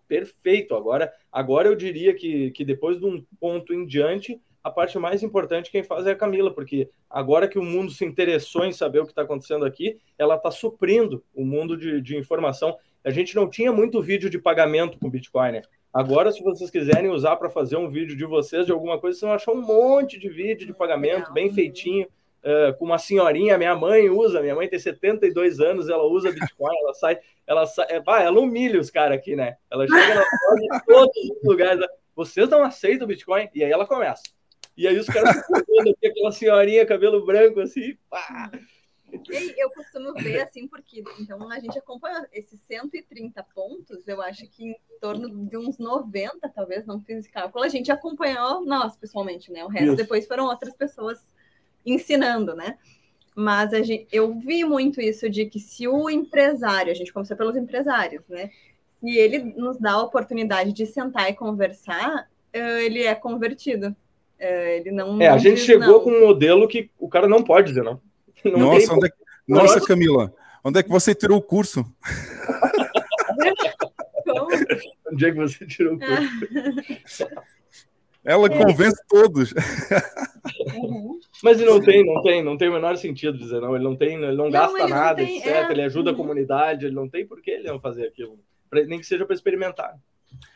perfeito. 0.07 0.75
Agora, 0.75 1.11
agora 1.31 1.67
eu 1.67 1.75
diria 1.75 2.13
que, 2.13 2.51
que 2.51 2.63
depois 2.63 2.99
de 2.99 3.05
um 3.05 3.25
ponto 3.39 3.73
em 3.73 3.85
diante, 3.85 4.39
a 4.63 4.69
parte 4.69 4.97
mais 4.97 5.23
importante 5.23 5.71
quem 5.71 5.83
faz 5.83 6.05
é 6.05 6.11
a 6.11 6.15
Camila, 6.15 6.53
porque 6.53 6.89
agora 7.09 7.47
que 7.47 7.59
o 7.59 7.63
mundo 7.63 7.91
se 7.91 8.05
interessou 8.05 8.63
em 8.63 8.71
saber 8.71 8.99
o 8.99 9.05
que 9.05 9.11
está 9.11 9.23
acontecendo 9.23 9.65
aqui, 9.65 9.99
ela 10.17 10.35
está 10.35 10.51
suprindo 10.51 11.23
o 11.33 11.43
mundo 11.43 11.75
de, 11.75 11.99
de 12.01 12.15
informação 12.15 12.77
a 13.03 13.11
gente 13.11 13.35
não 13.35 13.49
tinha 13.49 13.71
muito 13.71 14.01
vídeo 14.01 14.29
de 14.29 14.39
pagamento 14.39 14.97
com 14.97 15.09
Bitcoin, 15.09 15.53
né? 15.53 15.61
Agora, 15.93 16.31
se 16.31 16.41
vocês 16.41 16.71
quiserem 16.71 17.11
usar 17.11 17.35
para 17.35 17.49
fazer 17.49 17.77
um 17.77 17.89
vídeo 17.89 18.17
de 18.17 18.25
vocês, 18.25 18.65
de 18.65 18.71
alguma 18.71 18.99
coisa, 18.99 19.19
vocês 19.19 19.27
vão 19.27 19.35
achar 19.35 19.51
um 19.51 19.61
monte 19.61 20.19
de 20.19 20.27
vídeo 20.27 20.65
de 20.65 20.73
pagamento, 20.73 21.31
bem 21.31 21.53
feitinho, 21.53 22.07
uh, 22.43 22.75
com 22.77 22.85
uma 22.85 22.97
senhorinha. 22.97 23.57
Minha 23.57 23.75
mãe 23.75 24.09
usa, 24.09 24.41
minha 24.41 24.55
mãe 24.55 24.67
tem 24.67 24.79
72 24.79 25.59
anos, 25.59 25.89
ela 25.89 26.03
usa 26.03 26.31
Bitcoin, 26.31 26.75
ela 26.81 26.93
sai, 26.93 27.19
ela 27.45 27.65
sai, 27.65 27.87
é, 27.89 28.01
ela 28.05 28.39
humilha 28.39 28.79
os 28.79 28.89
caras 28.89 29.17
aqui, 29.17 29.35
né? 29.35 29.57
Ela 29.71 29.87
chega 29.87 30.15
na 30.15 30.21
em 30.21 30.79
todos 30.85 31.15
os 31.15 31.43
lugares, 31.43 31.85
vocês 32.15 32.49
não 32.49 32.63
aceitam 32.63 33.07
Bitcoin? 33.07 33.49
E 33.53 33.63
aí 33.63 33.71
ela 33.71 33.85
começa. 33.85 34.23
E 34.75 34.87
aí 34.87 34.97
os 34.97 35.05
caras 35.05 35.35
ficam 35.37 35.59
aqui, 35.59 36.07
aquela 36.07 36.31
senhorinha, 36.31 36.85
cabelo 36.85 37.23
branco, 37.25 37.59
assim, 37.59 37.95
pá. 38.09 38.51
Eu 39.57 39.69
costumo 39.69 40.13
ver 40.13 40.41
assim, 40.41 40.67
porque 40.67 41.03
então 41.19 41.49
a 41.51 41.59
gente 41.59 41.77
acompanha 41.77 42.27
esses 42.31 42.59
130 42.61 43.43
pontos, 43.53 44.07
eu 44.07 44.21
acho 44.21 44.47
que 44.47 44.71
em 44.71 44.99
torno 44.99 45.45
de 45.45 45.57
uns 45.57 45.77
90, 45.77 46.49
talvez, 46.49 46.85
não 46.85 47.01
fiz 47.01 47.19
esse 47.19 47.31
cálculo, 47.31 47.63
a 47.63 47.69
gente 47.69 47.91
acompanhou 47.91 48.65
nós 48.65 48.95
pessoalmente, 48.95 49.51
né? 49.51 49.63
O 49.63 49.67
resto 49.67 49.89
isso. 49.89 49.95
depois 49.95 50.27
foram 50.27 50.45
outras 50.45 50.73
pessoas 50.75 51.19
ensinando, 51.85 52.55
né? 52.55 52.77
Mas 53.35 53.73
a 53.73 53.81
gente, 53.81 54.07
eu 54.11 54.33
vi 54.39 54.63
muito 54.63 55.01
isso 55.01 55.29
de 55.29 55.45
que 55.45 55.59
se 55.59 55.87
o 55.87 56.09
empresário, 56.09 56.91
a 56.91 56.95
gente 56.95 57.11
começou 57.11 57.35
pelos 57.35 57.55
empresários, 57.55 58.23
né? 58.27 58.49
E 59.01 59.17
ele 59.17 59.39
nos 59.57 59.77
dá 59.77 59.93
a 59.93 60.01
oportunidade 60.01 60.71
de 60.71 60.85
sentar 60.85 61.29
e 61.29 61.33
conversar, 61.33 62.29
ele 62.53 63.03
é 63.03 63.13
convertido. 63.13 63.95
Ele 64.39 64.91
não. 64.91 65.21
É, 65.21 65.27
a 65.27 65.37
gente 65.37 65.61
chegou 65.61 65.87
não. 65.87 65.99
com 66.01 66.11
um 66.11 66.21
modelo 66.27 66.67
que 66.67 66.89
o 66.99 67.07
cara 67.07 67.27
não 67.27 67.43
pode 67.43 67.69
dizer 67.69 67.83
não. 67.83 67.99
Não 68.51 68.59
nossa, 68.59 68.93
onde 68.93 69.07
é, 69.07 69.11
nossa, 69.47 69.81
Camila, 69.81 70.33
onde 70.63 70.79
é 70.79 70.83
que 70.83 70.89
você 70.89 71.15
tirou 71.15 71.37
o 71.37 71.41
curso? 71.41 71.85
onde 75.11 75.25
é 75.25 75.31
que 75.31 75.37
você 75.37 75.65
tirou 75.65 75.95
o 75.95 75.99
curso? 75.99 77.27
Ela 78.25 78.47
é. 78.47 78.49
convence 78.49 79.01
todos. 79.07 79.53
Uhum. 80.73 81.19
Mas 81.43 81.59
não 81.59 81.81
tem, 81.81 82.05
não 82.05 82.21
tem, 82.21 82.43
não 82.43 82.57
tem 82.57 82.69
o 82.69 82.73
menor 82.73 82.95
sentido 82.95 83.37
dizer 83.37 83.59
não. 83.59 83.75
Ele 83.75 83.83
não 83.83 83.97
tem, 83.97 84.15
ele 84.15 84.27
não, 84.27 84.45
não 84.45 84.51
gasta 84.51 84.79
ele 84.79 84.87
nada, 84.87 85.21
não 85.21 85.27
tem, 85.27 85.37
etc. 85.39 85.47
É... 85.47 85.71
Ele 85.71 85.81
ajuda 85.81 86.09
a 86.09 86.13
uhum. 86.13 86.17
comunidade, 86.17 86.85
ele 86.85 86.95
não 86.95 87.09
tem 87.09 87.27
por 87.27 87.41
que 87.41 87.51
ele 87.51 87.67
não 87.67 87.81
fazer 87.81 88.07
aquilo, 88.07 88.39
nem 88.71 88.99
que 88.99 89.05
seja 89.05 89.25
para 89.25 89.35
experimentar. 89.35 89.93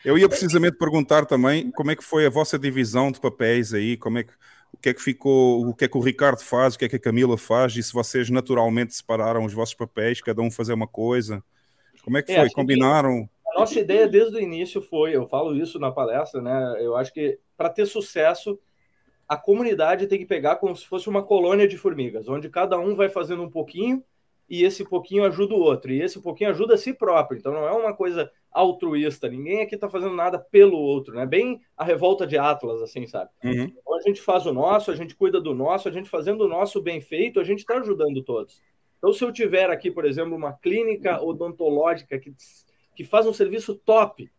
Eu 0.04 0.18
ia 0.18 0.30
precisamente 0.30 0.78
perguntar 0.78 1.26
também 1.26 1.70
como 1.72 1.92
é 1.92 1.96
que 1.96 2.04
foi 2.04 2.26
a 2.26 2.30
vossa 2.30 2.58
divisão 2.58 3.12
de 3.12 3.20
papéis 3.20 3.74
aí, 3.74 3.98
como 3.98 4.18
é 4.18 4.24
que 4.24 4.32
o 4.74 4.78
que 4.78 4.90
é 4.90 4.94
que 4.94 5.02
ficou, 5.02 5.68
o 5.68 5.74
que 5.74 5.86
é 5.86 5.88
que 5.88 5.98
o 5.98 6.02
Ricardo 6.02 6.42
faz, 6.42 6.76
o 6.76 6.80
que 6.80 6.86
é 6.86 6.90
que 6.90 6.96
a 6.96 7.00
Camila 7.00 7.38
faz, 7.38 7.76
e 7.76 7.84
se 7.84 7.94
vocês 7.94 8.30
naturalmente 8.30 8.94
separaram 8.94 9.44
os 9.44 9.54
vossos 9.54 9.76
papéis, 9.76 10.22
cada 10.22 10.42
um 10.42 10.52
fazer 10.52 10.74
uma 10.74 10.88
coisa. 10.88 11.44
Como 12.04 12.18
é 12.18 12.22
que 12.22 12.32
é, 12.32 12.42
foi? 12.42 12.50
Combinaram? 12.52 13.30
a 13.58 13.62
nossa 13.62 13.80
ideia 13.80 14.08
desde 14.08 14.36
o 14.36 14.40
início 14.40 14.82
foi, 14.82 15.16
eu 15.16 15.28
falo 15.28 15.56
isso 15.56 15.80
na 15.80 15.92
palestra, 15.92 16.42
né? 16.42 16.78
Eu 16.80 16.96
acho 16.96 17.12
que 17.12 17.40
para 17.58 17.70
ter 17.70 17.88
sucesso, 17.88 18.60
a 19.28 19.36
comunidade 19.36 20.06
tem 20.06 20.20
que 20.20 20.26
pegar 20.26 20.58
como 20.58 20.76
se 20.76 20.86
fosse 20.86 21.10
uma 21.10 21.24
colônia 21.24 21.68
de 21.68 21.76
formigas, 21.76 22.30
onde 22.30 22.50
cada 22.50 22.78
um 22.78 22.96
vai 22.96 23.10
fazendo 23.10 23.42
um 23.42 23.50
pouquinho 23.50 24.04
e 24.50 24.64
esse 24.64 24.84
pouquinho 24.84 25.26
ajuda 25.26 25.54
o 25.54 25.60
outro, 25.60 25.92
e 25.92 26.02
esse 26.02 26.22
pouquinho 26.22 26.50
ajuda 26.50 26.76
a 26.76 26.78
si 26.78 26.94
próprio. 26.94 27.38
Então 27.38 27.52
não 27.52 27.68
é 27.68 27.72
uma 27.72 27.94
coisa 27.94 28.32
altruísta, 28.52 29.28
ninguém 29.28 29.62
aqui 29.62 29.76
está 29.76 29.90
fazendo 29.90 30.16
nada 30.16 30.40
pelo 30.40 30.78
outro, 30.78 31.14
né? 31.14 31.26
Bem 31.26 31.62
a 31.76 31.84
revolta 31.84 32.26
de 32.26 32.38
Atlas, 32.38 32.82
assim, 32.82 33.06
sabe? 33.06 33.30
Uhum. 33.44 33.64
Então 33.64 33.96
a 33.96 34.02
gente 34.02 34.22
faz 34.22 34.46
o 34.46 34.54
nosso, 34.54 34.90
a 34.90 34.96
gente 34.96 35.16
cuida 35.16 35.42
do 35.42 35.54
nosso, 35.54 35.88
a 35.88 35.92
gente 35.92 36.10
fazendo 36.10 36.42
o 36.46 36.48
nosso 36.48 36.82
bem 36.82 37.02
feito, 37.02 37.40
a 37.40 37.44
gente 37.44 37.60
está 37.60 37.78
ajudando 37.78 38.24
todos. 38.24 38.62
Então, 38.98 39.14
se 39.14 39.24
eu 39.24 39.32
tiver 39.32 39.70
aqui, 39.70 39.92
por 39.92 40.06
exemplo, 40.06 40.36
uma 40.36 40.54
clínica 40.54 41.22
odontológica 41.22 42.18
que, 42.18 42.34
que 42.96 43.04
faz 43.04 43.28
um 43.28 43.34
serviço 43.34 43.76
top, 43.76 44.30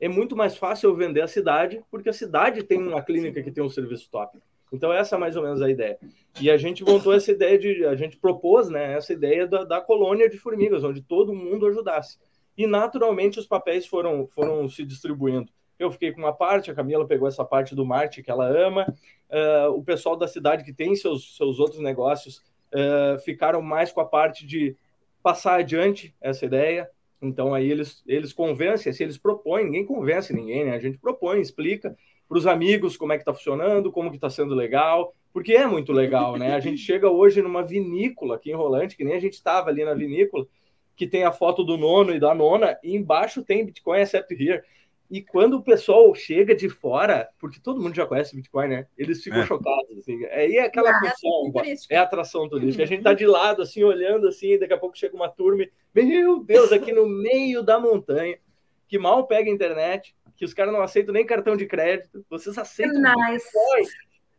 é 0.00 0.08
muito 0.08 0.34
mais 0.34 0.56
fácil 0.56 0.90
eu 0.90 0.96
vender 0.96 1.20
a 1.20 1.28
cidade, 1.28 1.82
porque 1.90 2.08
a 2.08 2.12
cidade 2.12 2.62
tem 2.62 2.78
uma 2.78 3.02
clínica 3.02 3.42
que 3.42 3.52
tem 3.52 3.62
um 3.62 3.68
serviço 3.68 4.10
top. 4.10 4.38
Então, 4.72 4.92
essa 4.92 5.16
é 5.16 5.18
mais 5.18 5.36
ou 5.36 5.42
menos 5.42 5.60
a 5.60 5.70
ideia. 5.70 5.98
E 6.40 6.50
a 6.50 6.56
gente 6.56 6.84
montou 6.84 7.12
essa 7.12 7.32
ideia 7.32 7.58
de. 7.58 7.84
A 7.84 7.94
gente 7.94 8.16
propôs 8.16 8.68
né, 8.68 8.94
essa 8.94 9.12
ideia 9.12 9.46
da, 9.46 9.64
da 9.64 9.80
colônia 9.80 10.28
de 10.28 10.38
formigas, 10.38 10.84
onde 10.84 11.02
todo 11.02 11.34
mundo 11.34 11.66
ajudasse. 11.66 12.18
E 12.56 12.66
naturalmente 12.66 13.38
os 13.38 13.46
papéis 13.46 13.86
foram, 13.86 14.26
foram 14.28 14.68
se 14.68 14.84
distribuindo. 14.84 15.50
Eu 15.78 15.90
fiquei 15.90 16.12
com 16.12 16.20
uma 16.20 16.32
parte, 16.32 16.70
a 16.70 16.74
Camila 16.74 17.06
pegou 17.06 17.26
essa 17.26 17.44
parte 17.44 17.74
do 17.74 17.86
marketing 17.86 18.22
que 18.22 18.30
ela 18.30 18.46
ama, 18.46 18.86
uh, 19.30 19.70
o 19.70 19.82
pessoal 19.82 20.14
da 20.14 20.28
cidade 20.28 20.62
que 20.62 20.72
tem 20.72 20.94
seus, 20.94 21.36
seus 21.36 21.58
outros 21.58 21.80
negócios 21.80 22.42
uh, 22.74 23.18
ficaram 23.24 23.62
mais 23.62 23.90
com 23.90 24.00
a 24.02 24.04
parte 24.04 24.46
de 24.46 24.76
passar 25.22 25.60
adiante 25.60 26.14
essa 26.20 26.44
ideia. 26.44 26.90
Então 27.22 27.54
aí 27.54 27.70
eles, 27.70 28.02
eles 28.06 28.32
convencem, 28.32 28.90
assim, 28.90 29.04
eles 29.04 29.16
propõem, 29.16 29.64
ninguém 29.64 29.86
convence 29.86 30.32
ninguém, 30.34 30.66
né? 30.66 30.74
A 30.74 30.78
gente 30.78 30.98
propõe, 30.98 31.40
explica, 31.40 31.96
para 32.30 32.38
os 32.38 32.46
amigos 32.46 32.96
como 32.96 33.12
é 33.12 33.16
que 33.16 33.22
está 33.22 33.34
funcionando, 33.34 33.90
como 33.90 34.08
que 34.08 34.16
está 34.16 34.30
sendo 34.30 34.54
legal, 34.54 35.12
porque 35.32 35.52
é 35.52 35.66
muito 35.66 35.92
legal, 35.92 36.36
né? 36.36 36.54
A 36.54 36.60
gente 36.60 36.78
chega 36.78 37.10
hoje 37.10 37.42
numa 37.42 37.64
vinícola 37.64 38.36
aqui 38.36 38.52
em 38.52 38.54
Rolante, 38.54 38.96
que 38.96 39.02
nem 39.02 39.14
a 39.14 39.20
gente 39.20 39.32
estava 39.32 39.68
ali 39.68 39.84
na 39.84 39.94
vinícola, 39.94 40.46
que 40.94 41.08
tem 41.08 41.24
a 41.24 41.32
foto 41.32 41.64
do 41.64 41.76
nono 41.76 42.14
e 42.14 42.20
da 42.20 42.32
nona, 42.32 42.78
e 42.84 42.94
embaixo 42.94 43.42
tem 43.42 43.66
Bitcoin 43.66 43.98
except 43.98 44.32
here. 44.32 44.62
E 45.10 45.20
quando 45.20 45.54
o 45.54 45.62
pessoal 45.62 46.14
chega 46.14 46.54
de 46.54 46.68
fora, 46.68 47.28
porque 47.40 47.58
todo 47.58 47.82
mundo 47.82 47.96
já 47.96 48.06
conhece 48.06 48.36
Bitcoin, 48.36 48.68
né? 48.68 48.86
Eles 48.96 49.24
ficam 49.24 49.40
é. 49.40 49.46
chocados, 49.46 49.98
assim. 49.98 50.24
Aí 50.26 50.56
é 50.56 50.66
aquela 50.66 50.88
ah, 50.88 51.00
função, 51.00 51.52
é 51.90 51.96
a 51.96 52.02
atração 52.02 52.48
turística. 52.48 52.84
A 52.84 52.86
gente 52.86 53.02
tá 53.02 53.12
de 53.12 53.26
lado, 53.26 53.60
assim, 53.60 53.82
olhando, 53.82 54.28
assim, 54.28 54.52
e 54.52 54.58
daqui 54.58 54.72
a 54.72 54.78
pouco 54.78 54.96
chega 54.96 55.16
uma 55.16 55.28
turma 55.28 55.64
e, 55.64 55.70
meu 55.92 56.44
Deus, 56.44 56.70
aqui 56.70 56.92
no 56.92 57.08
meio 57.08 57.60
da 57.60 57.80
montanha, 57.80 58.38
que 58.86 59.00
mal 59.00 59.26
pega 59.26 59.50
a 59.50 59.52
internet, 59.52 60.14
que 60.40 60.46
os 60.46 60.54
caras 60.54 60.72
não 60.72 60.80
aceitam 60.80 61.12
nem 61.12 61.26
cartão 61.26 61.54
de 61.54 61.66
crédito, 61.66 62.24
vocês 62.30 62.56
aceitam 62.56 62.94
nice. 62.98 63.46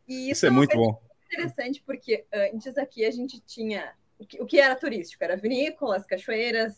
E 0.07 0.31
isso, 0.31 0.31
isso 0.31 0.45
é, 0.47 0.49
é 0.49 0.51
muito 0.51 0.75
bom. 0.75 0.99
Interessante, 1.27 1.83
porque 1.85 2.25
antes 2.33 2.75
aqui 2.75 3.05
a 3.05 3.11
gente 3.11 3.39
tinha 3.39 3.93
o 4.39 4.45
que 4.47 4.59
era 4.59 4.73
turístico, 4.75 5.23
era 5.23 5.37
vinícolas, 5.37 6.03
cachoeiras, 6.07 6.73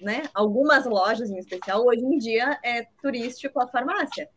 né? 0.00 0.22
Algumas 0.32 0.86
lojas 0.86 1.28
em 1.28 1.38
especial. 1.38 1.84
Hoje 1.84 2.04
em 2.04 2.16
dia 2.16 2.56
é 2.62 2.86
turístico 3.02 3.60
a 3.60 3.66
farmácia. 3.66 4.30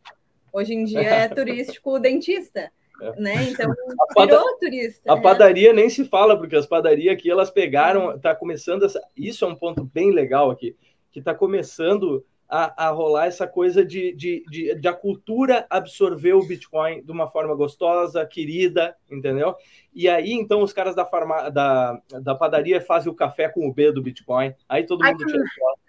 Hoje 0.52 0.74
em 0.74 0.84
dia 0.84 1.02
é 1.02 1.28
turístico 1.30 1.92
o 1.92 2.00
dentista. 2.00 2.72
É. 3.00 3.22
Né? 3.22 3.44
Então, 3.44 3.72
a 4.18 4.26
virou 4.26 4.58
turista. 4.58 5.12
A 5.12 5.18
né? 5.18 5.22
padaria 5.22 5.72
nem 5.72 5.88
se 5.88 6.04
fala, 6.04 6.36
porque 6.36 6.56
as 6.56 6.66
padarias 6.66 7.14
aqui 7.14 7.30
elas 7.30 7.52
pegaram, 7.52 8.18
tá 8.18 8.34
começando 8.34 8.86
essa, 8.86 9.00
isso 9.16 9.46
é 9.46 9.48
um 9.48 9.56
ponto 9.56 9.84
bem 9.84 10.12
legal 10.12 10.50
aqui, 10.50 10.76
que 11.12 11.20
está 11.20 11.36
começando 11.36 12.26
a, 12.50 12.88
a 12.88 12.90
rolar 12.90 13.26
essa 13.26 13.46
coisa 13.46 13.84
de, 13.84 14.14
de, 14.14 14.44
de, 14.50 14.76
de, 14.76 14.88
a 14.88 14.94
cultura 14.94 15.66
absorver 15.70 16.34
o 16.34 16.46
Bitcoin 16.46 17.04
de 17.04 17.12
uma 17.12 17.30
forma 17.30 17.54
gostosa, 17.56 18.26
querida, 18.26 18.96
entendeu? 19.12 19.56
E 19.94 20.08
aí, 20.08 20.32
então, 20.32 20.62
os 20.62 20.72
caras 20.72 20.96
da, 20.96 21.06
farma, 21.06 21.50
da, 21.50 22.02
da 22.22 22.36
padaria 22.36 22.80
fazem 22.80 23.12
o 23.12 23.16
café 23.16 23.50
com 23.50 23.68
o 23.68 23.74
B 23.74 23.92
do 23.92 24.02
Bitcoin, 24.02 24.54
aí 24.68 24.86
todo 24.86 25.04
mundo 25.04 25.26
tira 25.26 25.44
foto. 25.60 25.80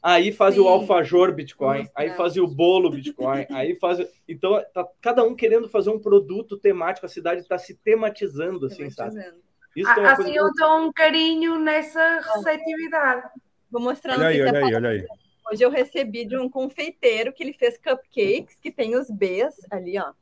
aí 0.00 0.30
faz 0.30 0.54
Sim. 0.54 0.60
o 0.60 0.68
alfajor 0.68 1.32
Bitcoin, 1.32 1.88
aí 1.96 2.10
faz 2.10 2.36
o 2.36 2.46
bolo 2.46 2.90
Bitcoin, 2.90 3.46
aí 3.50 3.74
faz. 3.76 3.98
Então, 4.28 4.62
tá 4.72 4.86
cada 5.00 5.24
um 5.24 5.34
querendo 5.34 5.68
fazer 5.68 5.90
um 5.90 5.98
produto 5.98 6.56
temático, 6.56 7.06
a 7.06 7.08
cidade 7.08 7.40
está 7.40 7.58
se 7.58 7.74
tematizando, 7.74 8.66
assim, 8.66 8.88
tematizando. 8.88 9.14
sabe? 9.14 9.44
Isso 9.74 9.90
ah, 9.90 10.02
é 10.02 10.06
assim 10.06 10.36
eu 10.36 10.48
dou 10.56 10.86
um 10.86 10.92
carinho 10.92 11.58
nessa 11.58 12.20
receptividade. 12.20 13.28
Vou 13.68 13.82
mostrar 13.82 14.14
olha 14.14 14.28
aí, 14.28 14.40
olha 14.40 14.64
aí, 14.64 14.74
olha 14.74 14.88
aí. 14.90 15.06
Hoje 15.50 15.62
eu 15.62 15.70
recebi 15.70 16.24
de 16.24 16.36
um 16.36 16.48
confeiteiro 16.48 17.32
que 17.32 17.42
ele 17.42 17.52
fez 17.52 17.76
cupcakes, 17.76 18.58
que 18.60 18.70
tem 18.70 18.96
os 18.96 19.10
Bs 19.10 19.54
ali, 19.70 19.98
ó. 19.98 20.12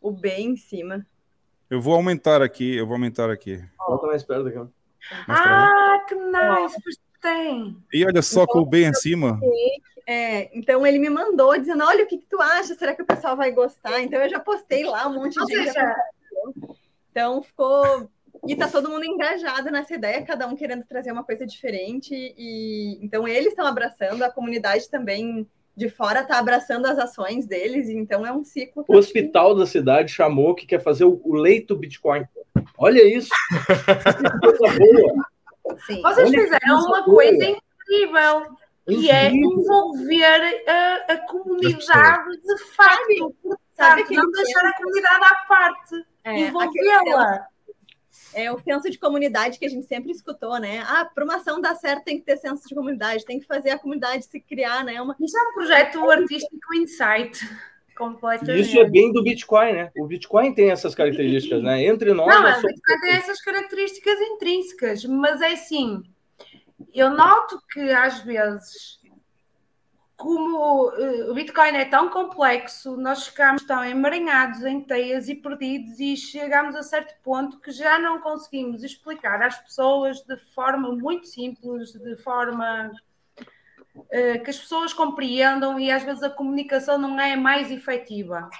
O 0.00 0.10
B 0.10 0.30
em 0.30 0.56
cima. 0.56 1.06
Eu 1.68 1.80
vou 1.80 1.94
aumentar 1.94 2.42
aqui, 2.42 2.76
eu 2.76 2.86
vou 2.86 2.94
aumentar 2.94 3.30
aqui. 3.30 3.62
Volta 3.78 4.06
mais 4.06 4.24
perto 4.24 4.44
daqui. 4.44 4.58
Ah, 5.28 6.04
que 6.08 6.14
nice! 6.14 7.00
Tem. 7.20 7.76
E 7.92 8.04
olha 8.04 8.22
só 8.22 8.46
com 8.46 8.60
o 8.60 8.66
B 8.66 8.84
em 8.84 8.94
cima. 8.94 9.38
É, 10.06 10.50
então 10.56 10.86
ele 10.86 10.98
me 10.98 11.10
mandou 11.10 11.56
dizendo: 11.58 11.84
olha 11.84 12.04
o 12.04 12.06
que, 12.06 12.18
que, 12.18 12.26
tu 12.26 12.40
acha, 12.40 12.74
será 12.74 12.94
que 12.94 13.02
o 13.02 13.06
pessoal 13.06 13.36
vai 13.36 13.52
gostar? 13.52 14.00
Então 14.00 14.20
eu 14.20 14.28
já 14.28 14.40
postei 14.40 14.84
lá 14.84 15.06
um 15.06 15.14
monte 15.14 15.34
de 15.44 15.54
gente. 15.54 15.74
Então 17.10 17.42
ficou. 17.42 18.10
E 18.46 18.56
tá 18.56 18.68
todo 18.68 18.88
mundo 18.88 19.04
engajado 19.04 19.70
nessa 19.70 19.94
ideia, 19.94 20.24
cada 20.24 20.46
um 20.46 20.56
querendo 20.56 20.84
trazer 20.84 21.12
uma 21.12 21.24
coisa 21.24 21.46
diferente. 21.46 22.14
E 22.14 22.98
então 23.02 23.26
eles 23.26 23.48
estão 23.48 23.66
abraçando, 23.66 24.22
a 24.22 24.30
comunidade 24.30 24.88
também 24.88 25.46
de 25.76 25.88
fora 25.88 26.20
está 26.20 26.38
abraçando 26.38 26.86
as 26.86 26.98
ações 26.98 27.46
deles, 27.46 27.88
então 27.88 28.26
é 28.26 28.32
um 28.32 28.44
ciclo. 28.44 28.84
O 28.86 28.96
hospital 28.96 29.54
da 29.54 29.66
cidade 29.66 30.12
chamou 30.12 30.54
que 30.54 30.66
quer 30.66 30.80
fazer 30.80 31.04
o, 31.04 31.20
leito 31.32 31.76
Bitcoin. 31.76 32.24
Olha 32.76 33.02
isso! 33.02 33.30
coisa 34.42 34.78
boa! 34.78 35.78
Sim. 35.86 36.02
Vocês 36.02 36.28
Olha 36.28 36.42
fizeram 36.42 36.78
uma 36.86 37.04
coisa 37.04 37.44
incrível, 37.44 38.56
que 38.86 39.10
é 39.10 39.30
envolver 39.30 40.64
a, 40.66 41.12
a 41.12 41.16
comunidade 41.28 42.40
de 42.42 42.58
fato. 42.74 43.34
Sabe, 43.74 44.04
sabe 44.04 44.16
não 44.16 44.30
deixar 44.30 44.66
a 44.66 44.76
comunidade 44.76 45.24
à 45.24 45.34
parte, 45.48 46.04
é, 46.24 46.40
envolvê-la 46.40 47.46
é 48.34 48.52
o 48.52 48.58
senso 48.60 48.90
de 48.90 48.98
comunidade 48.98 49.58
que 49.58 49.64
a 49.64 49.68
gente 49.68 49.86
sempre 49.86 50.12
escutou, 50.12 50.58
né? 50.58 50.80
Ah, 50.86 51.04
para 51.04 51.24
uma 51.24 51.36
ação 51.36 51.60
dar 51.60 51.74
certo 51.74 52.04
tem 52.04 52.18
que 52.18 52.24
ter 52.24 52.36
senso 52.36 52.68
de 52.68 52.74
comunidade, 52.74 53.24
tem 53.24 53.40
que 53.40 53.46
fazer 53.46 53.70
a 53.70 53.78
comunidade 53.78 54.24
se 54.24 54.40
criar, 54.40 54.84
né? 54.84 55.00
Uma... 55.00 55.16
Isso 55.20 55.36
é 55.36 55.42
um 55.42 55.52
projeto 55.52 56.10
artístico 56.10 56.74
insight. 56.74 57.48
Isso 58.56 58.78
é 58.78 58.88
bem 58.88 59.12
do 59.12 59.22
Bitcoin, 59.22 59.72
né? 59.74 59.90
O 59.94 60.06
Bitcoin 60.06 60.54
tem 60.54 60.70
essas 60.70 60.94
características, 60.94 61.62
né? 61.62 61.84
Entre 61.84 62.14
nós. 62.14 62.28
Não, 62.28 62.58
o 62.58 62.66
Bitcoin 62.66 63.00
tem 63.00 63.12
essas 63.12 63.42
características 63.42 64.18
intrínsecas, 64.20 65.04
mas 65.04 65.40
é 65.42 65.52
assim. 65.52 66.02
Eu 66.94 67.10
noto 67.10 67.60
que 67.70 67.90
às 67.90 68.20
vezes 68.20 68.99
como 70.20 70.90
uh, 70.90 71.30
o 71.30 71.34
Bitcoin 71.34 71.70
é 71.70 71.86
tão 71.86 72.10
complexo, 72.10 72.94
nós 72.94 73.26
ficamos 73.26 73.62
tão 73.62 73.82
emaranhados 73.82 74.62
em 74.66 74.78
teias 74.82 75.30
e 75.30 75.34
perdidos 75.34 75.98
e 75.98 76.14
chegamos 76.14 76.76
a 76.76 76.82
certo 76.82 77.14
ponto 77.22 77.58
que 77.58 77.72
já 77.72 77.98
não 77.98 78.20
conseguimos 78.20 78.84
explicar 78.84 79.42
às 79.42 79.58
pessoas 79.58 80.20
de 80.20 80.36
forma 80.54 80.94
muito 80.94 81.26
simples, 81.26 81.92
de 81.92 82.18
forma 82.18 82.92
uh, 83.96 84.44
que 84.44 84.50
as 84.50 84.58
pessoas 84.58 84.92
compreendam 84.92 85.80
e 85.80 85.90
às 85.90 86.02
vezes 86.02 86.22
a 86.22 86.28
comunicação 86.28 86.98
não 86.98 87.18
é 87.18 87.34
mais 87.34 87.70
efetiva. 87.70 88.50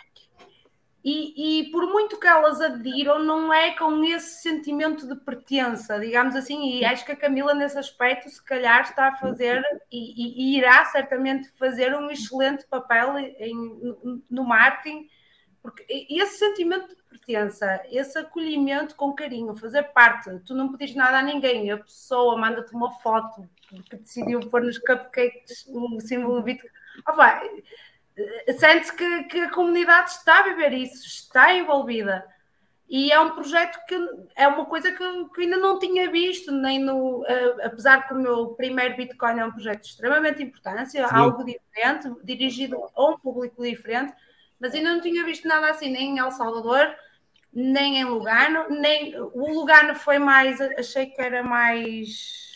E, 1.02 1.60
e, 1.62 1.70
por 1.70 1.86
muito 1.86 2.20
que 2.20 2.26
elas 2.26 2.60
aderiram, 2.60 3.18
não 3.24 3.52
é 3.52 3.74
com 3.74 4.04
esse 4.04 4.42
sentimento 4.42 5.08
de 5.08 5.16
pertença, 5.16 5.98
digamos 5.98 6.36
assim, 6.36 6.76
e 6.76 6.84
acho 6.84 7.06
que 7.06 7.12
a 7.12 7.16
Camila, 7.16 7.54
nesse 7.54 7.78
aspecto, 7.78 8.28
se 8.28 8.44
calhar 8.44 8.82
está 8.82 9.08
a 9.08 9.16
fazer 9.16 9.62
e, 9.90 10.54
e 10.54 10.58
irá 10.58 10.84
certamente 10.86 11.48
fazer 11.52 11.94
um 11.96 12.10
excelente 12.10 12.66
papel 12.66 13.16
em, 13.18 13.54
no, 14.28 14.44
marketing, 14.44 15.08
porque 15.62 15.86
esse 15.88 16.38
sentimento 16.38 16.94
de 16.94 17.02
pertença, 17.04 17.82
esse 17.90 18.18
acolhimento 18.18 18.94
com 18.94 19.14
carinho, 19.14 19.56
fazer 19.56 19.84
parte, 19.94 20.38
tu 20.40 20.54
não 20.54 20.70
pedis 20.70 20.94
nada 20.94 21.18
a 21.18 21.22
ninguém, 21.22 21.70
a 21.70 21.78
pessoa 21.78 22.36
manda-te 22.36 22.74
uma 22.74 22.90
foto 23.00 23.48
porque 23.70 23.96
decidiu 23.96 24.40
pôr 24.50 24.62
nos 24.62 24.78
cupcakes 24.78 25.66
o 25.68 26.00
símbolo 26.00 26.42
Bitcoin. 26.42 26.70
Oh, 27.08 27.12
sente-se 28.58 28.94
que, 28.94 29.24
que, 29.24 29.40
a 29.40 29.50
comunidade 29.50 30.10
está 30.10 30.40
a 30.40 30.42
viver 30.42 30.72
isso, 30.72 31.06
está 31.06 31.54
envolvida. 31.54 32.24
E 32.88 33.12
é 33.12 33.20
um 33.20 33.30
projeto 33.30 33.78
que 33.86 33.96
é 34.34 34.48
uma 34.48 34.66
coisa 34.66 34.90
que, 34.90 35.28
que 35.34 35.42
ainda 35.42 35.56
não 35.58 35.78
tinha 35.78 36.10
visto, 36.10 36.50
nem 36.50 36.80
no. 36.80 37.20
Uh, 37.20 37.62
apesar 37.62 38.08
que 38.08 38.14
o 38.14 38.18
meu 38.18 38.48
primeiro 38.48 38.96
Bitcoin 38.96 39.38
é 39.38 39.44
um 39.44 39.52
projeto 39.52 39.82
de 39.82 39.86
extremamente 39.88 40.42
importância, 40.42 41.06
Sim. 41.06 41.14
algo 41.14 41.44
diferente, 41.44 42.10
dirigido 42.24 42.76
a 42.96 43.10
um 43.10 43.16
público 43.16 43.62
diferente, 43.62 44.12
mas 44.58 44.74
ainda 44.74 44.92
não 44.92 45.00
tinha 45.00 45.24
visto 45.24 45.46
nada 45.46 45.70
assim, 45.70 45.90
nem 45.90 46.16
em 46.16 46.18
El 46.18 46.32
Salvador, 46.32 46.92
nem 47.52 47.98
em 47.98 48.04
Lugano, 48.04 48.68
nem. 48.70 49.16
O 49.20 49.52
Lugano 49.54 49.94
foi 49.94 50.18
mais. 50.18 50.60
Achei 50.60 51.06
que 51.06 51.22
era 51.22 51.44
mais 51.44 52.49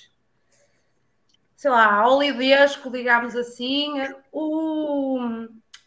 sei 1.65 1.71
lá, 1.71 2.07
olivesco, 2.07 2.91
digamos 2.91 3.35
assim. 3.35 3.95
O, 4.31 5.19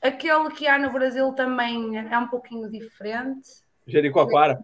aquele 0.02 0.50
que 0.50 0.68
há 0.68 0.80
no 0.80 0.92
Brasil 0.92 1.32
também 1.34 1.96
é 1.96 2.18
um 2.18 2.28
pouquinho 2.28 2.68
diferente. 2.68 3.48
Jericoacoara. 3.86 4.60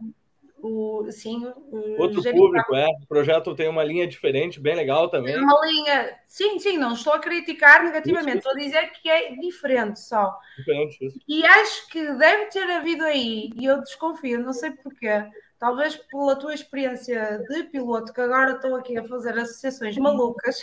O, 0.60 1.06
sim, 1.12 1.46
o 1.46 2.02
Outro 2.02 2.24
público, 2.24 2.74
é. 2.74 2.88
O 3.04 3.06
projeto 3.08 3.54
tem 3.54 3.68
uma 3.68 3.84
linha 3.84 4.08
diferente, 4.08 4.60
bem 4.60 4.74
legal 4.74 5.08
também. 5.08 5.38
Uma 5.38 5.60
linha, 5.68 6.18
sim, 6.26 6.58
sim, 6.58 6.80
não 6.80 6.94
estou 6.94 7.14
a 7.14 7.20
criticar 7.20 7.84
negativamente, 7.84 8.40
isso, 8.40 8.48
estou 8.48 8.54
a 8.54 8.66
dizer 8.66 8.92
que 8.94 9.08
é 9.08 9.36
diferente 9.36 10.00
só. 10.00 10.36
Diferente, 10.58 11.06
isso. 11.06 11.20
E 11.28 11.46
acho 11.46 11.88
que 11.90 12.12
deve 12.14 12.46
ter 12.46 12.64
havido 12.72 13.04
aí, 13.04 13.52
e 13.56 13.66
eu 13.66 13.82
desconfio, 13.82 14.40
não 14.40 14.54
sei 14.54 14.72
porquê, 14.72 15.26
talvez 15.64 15.96
pela 15.96 16.36
tua 16.36 16.54
experiência 16.54 17.42
de 17.48 17.64
piloto, 17.64 18.12
que 18.12 18.20
agora 18.20 18.52
estou 18.52 18.76
aqui 18.76 18.98
a 18.98 19.08
fazer 19.08 19.40
associações 19.40 19.98
malucas, 19.98 20.62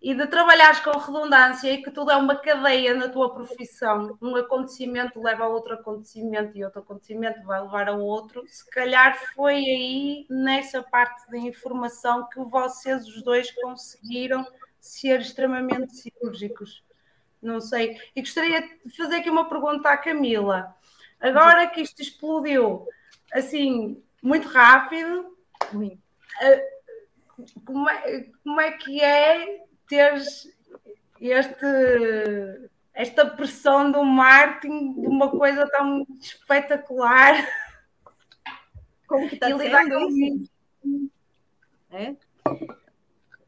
e 0.00 0.14
de 0.14 0.26
trabalhares 0.26 0.80
com 0.80 0.90
redundância 0.92 1.70
e 1.70 1.82
que 1.82 1.90
tudo 1.90 2.10
é 2.10 2.16
uma 2.16 2.34
cadeia 2.34 2.94
na 2.94 3.10
tua 3.10 3.34
profissão, 3.34 4.16
um 4.22 4.34
acontecimento 4.36 5.20
leva 5.20 5.44
a 5.44 5.48
outro 5.48 5.74
acontecimento 5.74 6.56
e 6.56 6.64
outro 6.64 6.80
acontecimento 6.80 7.42
vai 7.44 7.60
levar 7.60 7.90
a 7.90 7.92
outro, 7.94 8.42
se 8.46 8.66
calhar 8.70 9.18
foi 9.34 9.56
aí 9.56 10.26
nessa 10.30 10.82
parte 10.82 11.30
da 11.30 11.36
informação 11.36 12.26
que 12.30 12.40
vocês 12.40 13.06
os 13.06 13.22
dois 13.22 13.50
conseguiram 13.50 14.46
ser 14.80 15.20
extremamente 15.20 15.94
cirúrgicos. 15.94 16.82
Não 17.42 17.60
sei. 17.60 17.98
E 18.16 18.22
gostaria 18.22 18.62
de 18.62 18.96
fazer 18.96 19.16
aqui 19.16 19.28
uma 19.28 19.46
pergunta 19.46 19.90
à 19.90 19.98
Camila. 19.98 20.74
Agora 21.20 21.66
que 21.66 21.82
isto 21.82 22.00
explodiu, 22.00 22.88
assim, 23.34 24.00
muito 24.22 24.48
rápido. 24.48 25.36
Eh, 26.40 26.68
como 27.64 27.90
é, 27.90 28.24
como 28.42 28.60
é 28.60 28.70
que 28.72 29.02
é 29.02 29.58
teres 29.88 30.48
este, 31.20 31.66
esta 32.94 33.26
pressão 33.26 33.90
do 33.90 34.04
marketing 34.04 35.00
de 35.00 35.06
uma 35.08 35.28
coisa 35.30 35.68
tão 35.68 36.06
espetacular? 36.20 37.44
Como 39.06 39.28
que 39.28 39.34
está 39.34 39.48
sendo? 39.48 40.48
É? 41.90 42.16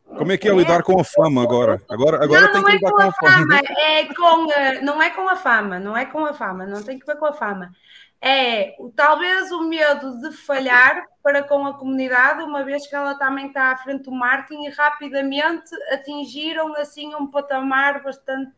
Como 0.04 0.32
é 0.32 0.38
que 0.38 0.48
é, 0.48 0.52
é 0.52 0.54
lidar 0.54 0.82
com 0.82 1.00
a 1.00 1.04
fama 1.04 1.42
agora? 1.42 1.82
Agora, 1.88 2.22
agora 2.22 2.42
não, 2.42 2.52
tem 2.52 2.64
que 2.64 2.70
é 2.70 2.74
lidar 2.74 2.90
com, 2.90 3.02
a 3.02 3.12
fama. 3.12 3.38
fama. 3.38 3.60
É 3.78 4.14
com, 4.14 4.84
não 4.84 5.02
é 5.02 5.10
com 5.10 5.28
a 5.28 5.36
fama, 5.36 5.78
não 5.78 5.96
é 5.96 6.04
com 6.06 6.24
a 6.24 6.32
fama, 6.32 6.66
não 6.66 6.82
tem 6.82 6.98
que 6.98 7.06
ver 7.06 7.16
com 7.16 7.26
a 7.26 7.32
fama 7.32 7.72
é 8.20 8.74
talvez 8.94 9.52
o 9.52 9.68
medo 9.68 10.20
de 10.20 10.32
falhar 10.32 11.04
para 11.22 11.42
com 11.42 11.66
a 11.66 11.74
comunidade, 11.74 12.42
uma 12.42 12.64
vez 12.64 12.86
que 12.86 12.94
ela 12.94 13.14
também 13.16 13.48
está 13.48 13.72
à 13.72 13.76
frente 13.76 14.04
do 14.04 14.12
marketing 14.12 14.64
e 14.64 14.70
rapidamente 14.70 15.74
atingiram 15.90 16.74
assim 16.76 17.14
um 17.14 17.26
patamar 17.26 18.02
bastante. 18.02 18.52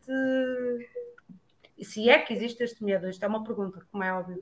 Se 1.81 2.09
é 2.09 2.19
que 2.19 2.33
existe 2.33 2.63
este 2.63 2.83
medo, 2.83 3.09
isto 3.09 3.23
é 3.23 3.27
uma 3.27 3.43
pergunta, 3.43 3.85
como 3.91 4.03
é 4.03 4.13
óbvio. 4.13 4.41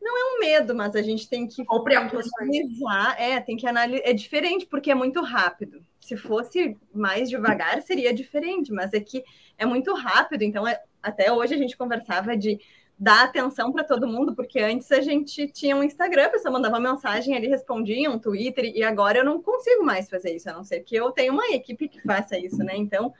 Não 0.00 0.16
é 0.16 0.36
um 0.36 0.38
medo, 0.38 0.74
mas 0.74 0.94
a 0.94 1.02
gente 1.02 1.28
tem 1.28 1.46
que 1.46 1.64
Ou 1.68 1.84
analisar. 1.86 3.20
É, 3.20 3.40
tem 3.40 3.56
que 3.56 3.66
analisar. 3.66 4.02
É 4.04 4.12
diferente 4.12 4.64
porque 4.64 4.90
é 4.90 4.94
muito 4.94 5.20
rápido. 5.20 5.84
Se 6.00 6.16
fosse 6.16 6.76
mais 6.94 7.28
devagar, 7.28 7.82
seria 7.82 8.14
diferente, 8.14 8.72
mas 8.72 8.92
é 8.94 9.00
que 9.00 9.24
é 9.58 9.66
muito 9.66 9.92
rápido. 9.94 10.42
Então, 10.42 10.66
é... 10.66 10.80
até 11.02 11.32
hoje 11.32 11.54
a 11.54 11.58
gente 11.58 11.76
conversava 11.76 12.36
de 12.36 12.58
dar 12.98 13.24
atenção 13.24 13.72
para 13.72 13.84
todo 13.84 14.08
mundo, 14.08 14.34
porque 14.34 14.58
antes 14.58 14.90
a 14.90 15.00
gente 15.00 15.46
tinha 15.48 15.76
um 15.76 15.84
Instagram, 15.84 16.26
a 16.26 16.30
pessoa 16.30 16.52
mandava 16.52 16.80
mensagem, 16.80 17.36
ele 17.36 17.46
respondia, 17.46 18.10
um 18.10 18.18
Twitter, 18.18 18.64
e 18.74 18.82
agora 18.82 19.18
eu 19.18 19.24
não 19.24 19.40
consigo 19.40 19.84
mais 19.84 20.10
fazer 20.10 20.34
isso, 20.34 20.50
a 20.50 20.52
não 20.52 20.64
ser 20.64 20.80
que 20.80 20.96
eu 20.96 21.12
tenha 21.12 21.32
uma 21.32 21.46
equipe 21.50 21.88
que 21.88 22.00
faça 22.02 22.36
isso, 22.36 22.58
né? 22.58 22.76
Então, 22.76 23.14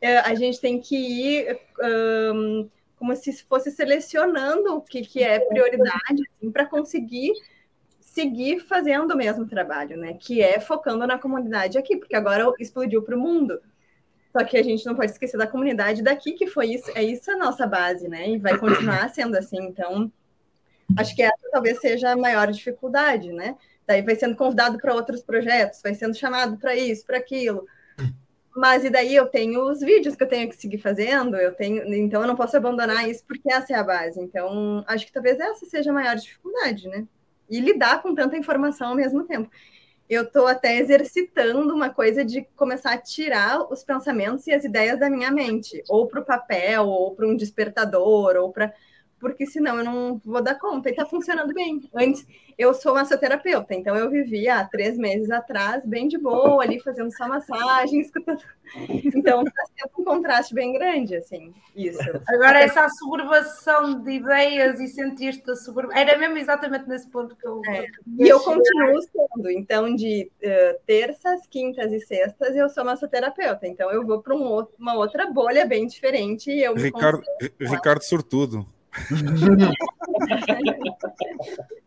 é, 0.00 0.18
a 0.18 0.34
gente 0.34 0.60
tem 0.60 0.80
que 0.80 0.96
ir 0.96 1.58
um, 2.34 2.68
como 2.96 3.16
se 3.16 3.32
fosse 3.44 3.70
selecionando 3.70 4.76
o 4.76 4.80
que, 4.80 5.02
que 5.02 5.22
é 5.22 5.40
prioridade, 5.40 6.22
assim, 6.36 6.50
para 6.52 6.66
conseguir 6.66 7.32
seguir 7.98 8.60
fazendo 8.60 9.12
o 9.12 9.16
mesmo 9.16 9.46
trabalho, 9.46 9.96
né? 9.96 10.14
Que 10.14 10.40
é 10.40 10.60
focando 10.60 11.06
na 11.06 11.18
comunidade 11.18 11.78
aqui, 11.78 11.96
porque 11.96 12.14
agora 12.14 12.52
explodiu 12.60 13.02
para 13.02 13.16
o 13.16 13.20
mundo. 13.20 13.60
Só 14.32 14.44
que 14.44 14.56
a 14.56 14.62
gente 14.62 14.86
não 14.86 14.94
pode 14.94 15.10
esquecer 15.10 15.36
da 15.36 15.46
comunidade 15.46 16.02
daqui, 16.02 16.32
que 16.32 16.46
foi 16.46 16.74
isso, 16.74 16.90
é 16.94 17.02
isso 17.02 17.30
a 17.30 17.36
nossa 17.36 17.66
base, 17.66 18.08
né? 18.08 18.30
E 18.30 18.38
vai 18.38 18.56
continuar 18.56 19.08
sendo 19.10 19.36
assim. 19.36 19.58
Então, 19.58 20.10
acho 20.96 21.14
que 21.14 21.22
essa 21.22 21.50
talvez 21.50 21.80
seja 21.80 22.12
a 22.12 22.16
maior 22.16 22.50
dificuldade, 22.50 23.32
né? 23.32 23.56
Daí 23.86 24.02
vai 24.02 24.14
sendo 24.14 24.36
convidado 24.36 24.78
para 24.78 24.94
outros 24.94 25.22
projetos, 25.22 25.82
vai 25.82 25.94
sendo 25.94 26.14
chamado 26.14 26.56
para 26.58 26.76
isso, 26.76 27.04
para 27.04 27.18
aquilo. 27.18 27.66
Mas 28.54 28.84
e 28.84 28.90
daí 28.90 29.14
eu 29.14 29.26
tenho 29.26 29.68
os 29.68 29.80
vídeos 29.80 30.14
que 30.14 30.22
eu 30.22 30.28
tenho 30.28 30.48
que 30.48 30.56
seguir 30.56 30.78
fazendo, 30.78 31.36
eu 31.36 31.52
tenho, 31.52 31.82
então 31.94 32.20
eu 32.20 32.28
não 32.28 32.36
posso 32.36 32.56
abandonar 32.56 33.08
isso 33.08 33.24
porque 33.26 33.52
essa 33.52 33.72
é 33.72 33.76
a 33.76 33.82
base. 33.82 34.20
Então, 34.20 34.84
acho 34.86 35.06
que 35.06 35.12
talvez 35.12 35.40
essa 35.40 35.66
seja 35.66 35.90
a 35.90 35.94
maior 35.94 36.14
dificuldade, 36.14 36.86
né? 36.88 37.06
E 37.48 37.58
lidar 37.58 38.00
com 38.00 38.14
tanta 38.14 38.36
informação 38.36 38.88
ao 38.90 38.94
mesmo 38.94 39.24
tempo 39.24 39.50
eu 40.10 40.24
estou 40.24 40.48
até 40.48 40.76
exercitando 40.76 41.72
uma 41.72 41.88
coisa 41.88 42.24
de 42.24 42.42
começar 42.56 42.92
a 42.92 42.98
tirar 42.98 43.72
os 43.72 43.84
pensamentos 43.84 44.44
e 44.48 44.52
as 44.52 44.64
ideias 44.64 44.98
da 44.98 45.08
minha 45.08 45.30
mente, 45.30 45.84
ou 45.88 46.08
para 46.08 46.20
o 46.20 46.24
papel, 46.24 46.88
ou 46.88 47.14
para 47.14 47.28
um 47.28 47.36
despertador, 47.36 48.34
ou 48.36 48.50
para 48.50 48.74
porque 49.20 49.46
senão 49.46 49.78
eu 49.78 49.84
não 49.84 50.20
vou 50.24 50.42
dar 50.42 50.56
conta. 50.56 50.88
E 50.88 50.92
está 50.92 51.04
funcionando 51.04 51.52
bem. 51.52 51.88
Antes, 51.94 52.26
eu 52.58 52.74
sou 52.74 52.94
massoterapeuta, 52.94 53.74
então 53.74 53.96
eu 53.96 54.10
vivia 54.10 54.56
há 54.56 54.64
três 54.64 54.98
meses 54.98 55.30
atrás, 55.30 55.84
bem 55.84 56.08
de 56.08 56.18
boa, 56.18 56.62
ali 56.62 56.80
fazendo 56.80 57.14
só 57.16 57.28
massagem, 57.28 58.00
escutando. 58.00 58.42
Então 58.88 59.42
está 59.42 59.64
sendo 59.66 59.90
um 59.98 60.04
contraste 60.04 60.54
bem 60.54 60.72
grande, 60.72 61.16
assim, 61.16 61.54
isso. 61.74 61.98
Agora, 62.28 62.60
essa 62.60 62.88
suburbação 62.90 64.02
de 64.02 64.12
ideias 64.12 64.78
e 64.78 64.88
sentir-te 64.88 65.56
suburba... 65.56 65.92
Era 65.94 66.18
mesmo 66.18 66.36
exatamente 66.38 66.88
nesse 66.88 67.08
ponto 67.08 67.34
que 67.34 67.46
eu. 67.46 67.62
É. 67.66 67.86
E 68.18 68.28
eu 68.28 68.38
continuo 68.40 69.00
sendo. 69.02 69.50
Então, 69.50 69.94
de 69.94 70.30
uh, 70.42 70.80
terças, 70.86 71.46
quintas 71.46 71.90
e 71.92 72.00
sextas, 72.00 72.54
eu 72.54 72.68
sou 72.68 72.84
massoterapeuta. 72.84 73.66
Então, 73.66 73.90
eu 73.90 74.06
vou 74.06 74.20
para 74.22 74.34
um 74.34 74.66
uma 74.78 74.94
outra 74.94 75.26
bolha 75.26 75.66
bem 75.66 75.86
diferente. 75.86 76.50
E 76.50 76.62
eu 76.62 76.74
Ricardo, 76.74 77.22
Ricardo 77.58 78.02
Surtudo. 78.02 78.66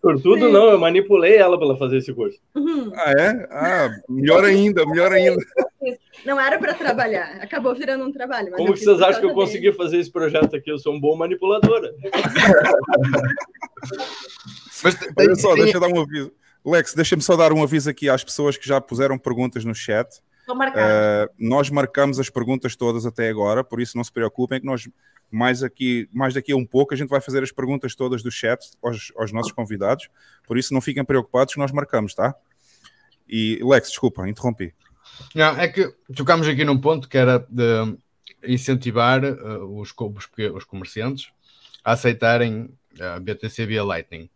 Por 0.00 0.20
tudo 0.20 0.46
Sim. 0.46 0.52
não, 0.52 0.70
eu 0.70 0.78
manipulei 0.78 1.36
ela 1.36 1.58
para 1.58 1.76
fazer 1.76 1.98
esse 1.98 2.12
curso. 2.12 2.38
Uhum. 2.54 2.90
Ah, 2.94 3.12
é? 3.12 3.48
Ah, 3.50 3.90
melhor 4.08 4.44
ainda, 4.44 4.86
melhor 4.86 5.12
ainda. 5.12 5.44
Não 6.24 6.40
era 6.40 6.58
para 6.58 6.74
trabalhar, 6.74 7.38
acabou 7.42 7.74
virando 7.74 8.04
um 8.04 8.12
trabalho. 8.12 8.52
Como 8.52 8.72
que 8.72 8.80
vocês 8.80 9.02
acham 9.02 9.20
que 9.20 9.26
eu 9.26 9.34
consegui 9.34 9.72
fazer 9.72 9.98
esse 9.98 10.10
projeto 10.10 10.56
aqui? 10.56 10.70
Eu 10.70 10.78
sou 10.78 10.94
um 10.94 11.00
bom 11.00 11.14
manipuladora. 11.16 11.92
mas 14.82 14.96
Olha 15.18 15.34
só, 15.34 15.54
deixa 15.54 15.76
eu 15.76 15.80
dar 15.80 15.88
um 15.88 16.00
aviso. 16.00 16.32
Lex, 16.64 16.94
deixa-me 16.94 17.22
só 17.22 17.36
dar 17.36 17.52
um 17.52 17.62
aviso 17.62 17.90
aqui 17.90 18.08
às 18.08 18.24
pessoas 18.24 18.56
que 18.56 18.66
já 18.66 18.80
puseram 18.80 19.18
perguntas 19.18 19.64
no 19.64 19.74
chat. 19.74 20.08
Uh, 20.48 21.30
nós 21.38 21.70
marcamos 21.70 22.18
as 22.18 22.28
perguntas 22.28 22.74
todas 22.74 23.06
até 23.06 23.28
agora, 23.28 23.62
por 23.62 23.80
isso 23.80 23.96
não 23.96 24.02
se 24.02 24.10
preocupem 24.10 24.60
que 24.60 24.66
nós 24.66 24.88
mais 25.30 25.62
aqui, 25.62 26.08
mais 26.12 26.34
daqui 26.34 26.52
a 26.52 26.56
um 26.56 26.66
pouco 26.66 26.94
a 26.94 26.96
gente 26.96 27.08
vai 27.08 27.20
fazer 27.20 27.42
as 27.42 27.52
perguntas 27.52 27.94
todas 27.94 28.22
do 28.22 28.30
chat 28.30 28.58
aos, 28.82 29.12
aos 29.16 29.32
nossos 29.32 29.52
convidados, 29.52 30.08
por 30.46 30.58
isso 30.58 30.74
não 30.74 30.80
fiquem 30.80 31.04
preocupados 31.04 31.54
que 31.54 31.60
nós 31.60 31.72
marcamos, 31.72 32.14
tá? 32.14 32.34
E 33.28 33.60
Lex, 33.62 33.90
desculpa, 33.90 34.28
interrompi. 34.28 34.74
Não, 35.34 35.56
é 35.56 35.68
que 35.68 35.94
tocámos 36.14 36.48
aqui 36.48 36.64
num 36.64 36.80
ponto 36.80 37.08
que 37.08 37.16
era 37.16 37.38
de 37.48 37.96
incentivar 38.42 39.22
uh, 39.24 39.80
os, 39.80 39.92
os, 39.96 40.28
os 40.54 40.64
comerciantes 40.64 41.30
a 41.84 41.92
aceitarem 41.92 42.70
a 42.98 43.20
BTC 43.20 43.66
via 43.66 43.84
Lightning. 43.84 44.28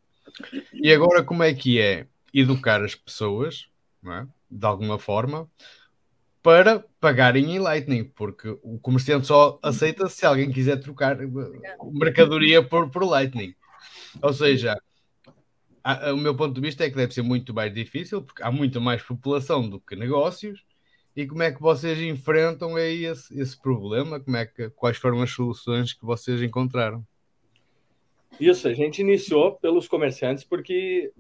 E 0.73 0.93
agora 0.93 1.23
como 1.23 1.43
é 1.43 1.53
que 1.55 1.81
é 1.81 2.07
educar 2.33 2.83
as 2.83 2.95
pessoas, 2.95 3.69
é? 4.07 4.27
de 4.51 4.66
alguma 4.66 4.99
forma, 4.99 5.49
para 6.45 6.85
pagarem 7.01 7.57
em 7.57 7.59
Lightning, 7.59 8.05
porque 8.05 8.51
o 8.62 8.79
comerciante 8.79 9.27
só 9.27 9.59
aceita 9.62 10.11
se 10.11 10.27
alguém 10.27 10.53
quiser 10.53 10.77
trocar 10.77 11.16
mercadoria 11.91 12.62
por, 12.62 12.91
por 12.91 13.03
Lightning. 13.03 13.55
Ou 14.21 14.31
seja, 14.31 14.79
a, 15.83 16.11
a, 16.11 16.12
o 16.12 16.19
meu 16.19 16.37
ponto 16.37 16.55
de 16.55 16.61
vista 16.61 16.85
é 16.85 16.91
que 16.91 16.97
deve 16.97 17.15
ser 17.15 17.23
muito 17.23 17.55
mais 17.55 17.73
difícil, 17.73 18.21
porque 18.21 18.43
há 18.43 18.53
muito 18.53 18.79
mais 18.79 19.03
população 19.03 19.66
do 19.66 19.81
que 19.81 19.97
negócios. 19.97 20.62
E 21.16 21.27
como 21.27 21.43
é 21.43 21.51
que 21.51 21.62
vocês 21.62 21.99
enfrentam 21.99 22.77
aí 22.77 23.07
esse, 23.07 23.41
esse 23.41 23.59
problema? 23.59 24.21
Como 24.21 24.37
é 24.37 24.45
que, 24.45 24.69
quais 24.69 24.99
foram 24.99 25.23
as 25.23 25.31
soluções 25.31 25.95
que 25.95 26.05
vocês 26.05 26.43
encontraram? 26.43 27.03
Isso, 28.39 28.69
a 28.69 28.75
gente 28.75 28.99
iniciou 28.99 29.53
pelos 29.53 29.89
comerciantes 29.89 30.45
porque 30.45 31.11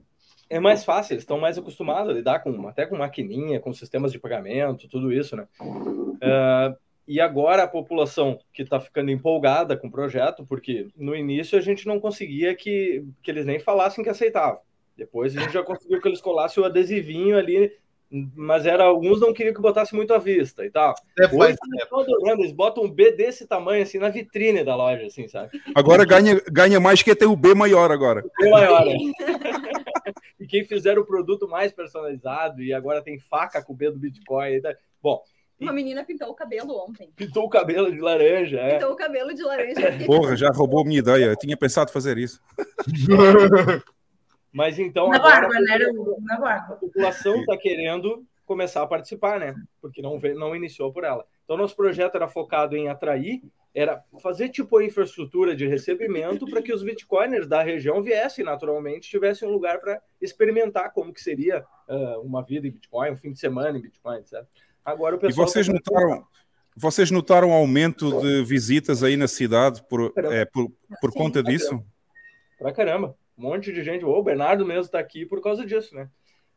é 0.48 0.60
mais 0.60 0.84
fácil, 0.84 1.14
eles 1.14 1.22
estão 1.22 1.38
mais 1.38 1.58
acostumados 1.58 2.10
a 2.10 2.14
lidar 2.14 2.40
com 2.40 2.68
até 2.68 2.86
com 2.86 2.96
maquininha, 2.96 3.60
com 3.60 3.72
sistemas 3.72 4.12
de 4.12 4.18
pagamento, 4.18 4.88
tudo 4.88 5.12
isso, 5.12 5.36
né? 5.36 5.46
Uh, 5.60 6.76
e 7.06 7.20
agora 7.20 7.64
a 7.64 7.68
população 7.68 8.38
que 8.52 8.62
está 8.62 8.80
ficando 8.80 9.10
empolgada 9.10 9.76
com 9.76 9.88
o 9.88 9.90
projeto, 9.90 10.44
porque 10.46 10.88
no 10.96 11.14
início 11.14 11.58
a 11.58 11.60
gente 11.60 11.86
não 11.86 12.00
conseguia 12.00 12.54
que, 12.54 13.04
que 13.22 13.30
eles 13.30 13.44
nem 13.44 13.58
falassem 13.58 14.02
que 14.02 14.10
aceitavam. 14.10 14.60
Depois 14.96 15.36
a 15.36 15.40
gente 15.40 15.52
já 15.52 15.62
conseguiu 15.62 16.00
que 16.00 16.08
eles 16.08 16.20
colassem 16.20 16.62
o 16.62 16.66
adesivinho 16.66 17.36
ali, 17.36 17.72
mas 18.34 18.64
era 18.64 18.84
alguns 18.84 19.20
não 19.20 19.34
queriam 19.34 19.52
que 19.52 19.60
botasse 19.60 19.94
muito 19.94 20.14
à 20.14 20.18
vista 20.18 20.64
e 20.64 20.70
tal. 20.70 20.94
É, 21.18 21.26
Hoje, 21.26 21.56
é. 22.26 22.32
eles 22.32 22.52
botam 22.52 22.84
um 22.84 22.90
B 22.90 23.12
desse 23.12 23.46
tamanho 23.46 23.82
assim 23.82 23.98
na 23.98 24.08
vitrine 24.08 24.62
da 24.62 24.76
loja, 24.76 25.06
assim, 25.06 25.26
sabe? 25.26 25.60
Agora 25.74 26.04
ganha, 26.04 26.40
ganha 26.50 26.78
mais 26.78 27.02
que 27.02 27.14
ter 27.14 27.26
o 27.26 27.36
B 27.36 27.54
maior 27.54 27.90
agora. 27.90 28.24
O 28.24 28.42
B 28.42 28.50
maior, 28.50 28.86
é. 28.86 28.94
e 30.38 30.46
quem 30.46 30.64
fizer 30.64 30.98
o 30.98 31.04
produto 31.04 31.48
mais 31.48 31.72
personalizado 31.72 32.62
e 32.62 32.72
agora 32.72 33.02
tem 33.02 33.18
faca 33.18 33.62
com 33.62 33.72
o 33.72 33.76
B 33.76 33.90
do 33.90 33.98
Bitcoin. 33.98 34.60
Bom, 35.02 35.22
uma 35.60 35.72
menina 35.72 36.04
pintou 36.04 36.28
o 36.28 36.34
cabelo 36.34 36.76
ontem. 36.84 37.10
Pintou 37.14 37.44
o 37.44 37.48
cabelo 37.48 37.90
de 37.90 38.00
laranja, 38.00 38.58
é. 38.58 38.74
Pintou 38.74 38.92
o 38.92 38.96
cabelo 38.96 39.32
de 39.32 39.42
laranja. 39.42 39.98
Porra, 40.06 40.36
já 40.36 40.50
roubou 40.50 40.84
minha 40.84 40.98
ideia. 40.98 41.26
Eu 41.26 41.36
tinha 41.36 41.56
pensado 41.56 41.92
fazer 41.92 42.18
isso. 42.18 42.40
Mas 44.52 44.78
então. 44.78 45.08
Na 45.08 45.16
agora, 45.16 45.48
barba, 45.48 45.60
né? 45.60 45.78
Na 46.22 46.38
barba. 46.38 46.74
A 46.74 46.76
população 46.76 47.40
está 47.40 47.56
querendo 47.56 48.24
começar 48.44 48.82
a 48.82 48.86
participar, 48.86 49.40
né? 49.40 49.54
Porque 49.80 50.02
não, 50.02 50.18
não 50.18 50.54
iniciou 50.54 50.92
por 50.92 51.04
ela. 51.04 51.24
Então, 51.44 51.56
nosso 51.56 51.76
projeto 51.76 52.14
era 52.16 52.28
focado 52.28 52.76
em 52.76 52.88
atrair, 52.88 53.42
era 53.74 54.04
fazer 54.22 54.50
tipo 54.50 54.78
a 54.78 54.84
infraestrutura 54.84 55.56
de 55.56 55.66
recebimento 55.66 56.46
para 56.46 56.62
que 56.62 56.72
os 56.72 56.84
bitcoiners 56.84 57.48
da 57.48 57.60
região 57.60 58.00
viessem 58.02 58.44
naturalmente, 58.44 59.10
tivessem 59.10 59.48
um 59.48 59.52
lugar 59.52 59.80
para 59.80 60.00
experimentar 60.20 60.92
como 60.92 61.12
que 61.12 61.20
seria 61.20 61.64
uh, 61.88 62.20
uma 62.20 62.42
vida 62.44 62.68
em 62.68 62.70
Bitcoin, 62.70 63.10
um 63.10 63.16
fim 63.16 63.32
de 63.32 63.38
semana 63.40 63.76
em 63.76 63.82
Bitcoin, 63.82 64.24
certo? 64.24 64.48
Agora 64.84 65.16
o 65.16 65.18
pessoal. 65.18 65.46
E 65.46 65.50
vocês 65.50 65.66
tá... 65.66 65.72
notaram, 65.72 66.24
vocês 66.76 67.10
notaram 67.10 67.52
aumento 67.52 68.20
de 68.20 68.44
visitas 68.44 69.02
aí 69.02 69.16
na 69.16 69.26
cidade 69.26 69.82
por, 69.88 70.12
é, 70.16 70.44
por, 70.44 70.70
por 71.00 71.10
Sim, 71.10 71.18
conta 71.18 71.42
disso? 71.42 71.84
Pra 72.58 72.72
caramba. 72.72 73.16
Um 73.36 73.42
monte 73.42 73.72
de 73.72 73.82
gente. 73.82 74.04
O 74.04 74.22
Bernardo 74.22 74.64
mesmo 74.64 74.82
está 74.82 75.00
aqui 75.00 75.26
por 75.26 75.42
causa 75.42 75.66
disso, 75.66 75.92
né? 75.96 76.08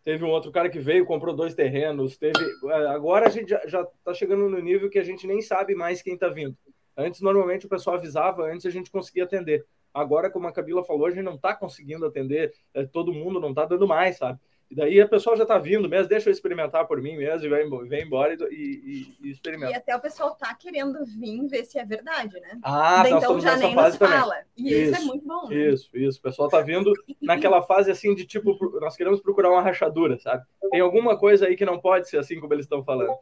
Teve 0.03 0.23
um 0.23 0.29
outro 0.29 0.51
cara 0.51 0.69
que 0.69 0.79
veio, 0.79 1.05
comprou 1.05 1.35
dois 1.35 1.55
terrenos. 1.55 2.15
Teve. 2.17 2.39
É, 2.65 2.87
agora 2.87 3.25
a 3.27 3.29
gente 3.29 3.49
já 3.49 3.81
está 3.81 4.13
chegando 4.13 4.47
no 4.47 4.59
nível 4.59 4.89
que 4.89 4.99
a 4.99 5.03
gente 5.03 5.25
nem 5.25 5.41
sabe 5.41 5.73
mais 5.73 6.01
quem 6.03 6.13
está 6.13 6.29
vindo. 6.29 6.55
Antes, 6.97 7.21
normalmente, 7.21 7.65
o 7.65 7.69
pessoal 7.69 7.95
avisava, 7.95 8.43
antes 8.43 8.65
a 8.65 8.71
gente 8.71 8.89
conseguia 8.89 9.23
atender. 9.23 9.65
Agora, 9.93 10.29
como 10.29 10.47
a 10.47 10.51
Camila 10.51 10.83
falou, 10.83 11.05
a 11.05 11.11
gente 11.11 11.23
não 11.23 11.35
está 11.35 11.55
conseguindo 11.55 12.05
atender 12.05 12.53
é, 12.73 12.85
todo 12.85 13.13
mundo, 13.13 13.39
não 13.39 13.49
está 13.49 13.65
dando 13.65 13.87
mais, 13.87 14.17
sabe? 14.17 14.39
E 14.69 14.75
daí 14.75 14.99
a 14.99 15.07
pessoa 15.07 15.35
já 15.37 15.43
está 15.43 15.57
vindo 15.57 15.87
mesmo, 15.87 16.09
deixa 16.09 16.27
eu 16.27 16.33
experimentar 16.33 16.85
por 16.85 17.01
mim 17.01 17.15
mesmo 17.15 17.45
e 17.45 17.49
vai, 17.49 17.63
vem 17.87 18.03
embora 18.03 18.33
e, 18.33 18.35
e, 18.51 19.27
e 19.27 19.31
experimenta. 19.31 19.71
E 19.71 19.75
até 19.75 19.95
o 19.95 20.01
pessoal 20.01 20.35
tá 20.35 20.53
querendo 20.53 21.05
vir 21.05 21.47
ver 21.47 21.63
se 21.63 21.79
é 21.79 21.85
verdade, 21.85 22.37
né? 22.41 22.59
Ah, 22.61 23.01
Daí, 23.03 23.13
então 23.13 23.39
já 23.39 23.55
nem 23.55 23.73
nos 23.73 23.95
fala. 23.95 24.35
E 24.57 24.69
isso, 24.69 24.91
isso 24.91 25.01
é 25.01 25.05
muito 25.05 25.25
bom. 25.25 25.47
Né? 25.47 25.55
Isso, 25.55 25.89
isso. 25.93 26.19
O 26.19 26.21
pessoal 26.21 26.49
tá 26.49 26.59
vindo 26.59 26.91
naquela 27.21 27.61
fase 27.61 27.89
assim 27.89 28.13
de 28.13 28.25
tipo, 28.25 28.57
nós 28.81 28.97
queremos 28.97 29.21
procurar 29.21 29.51
uma 29.51 29.61
rachadura, 29.61 30.19
sabe? 30.19 30.43
Tem 30.69 30.81
alguma 30.81 31.17
coisa 31.17 31.47
aí 31.47 31.55
que 31.55 31.65
não 31.65 31.79
pode 31.79 32.09
ser 32.09 32.17
assim 32.17 32.37
como 32.37 32.53
eles 32.53 32.65
estão 32.65 32.83
falando. 32.83 33.15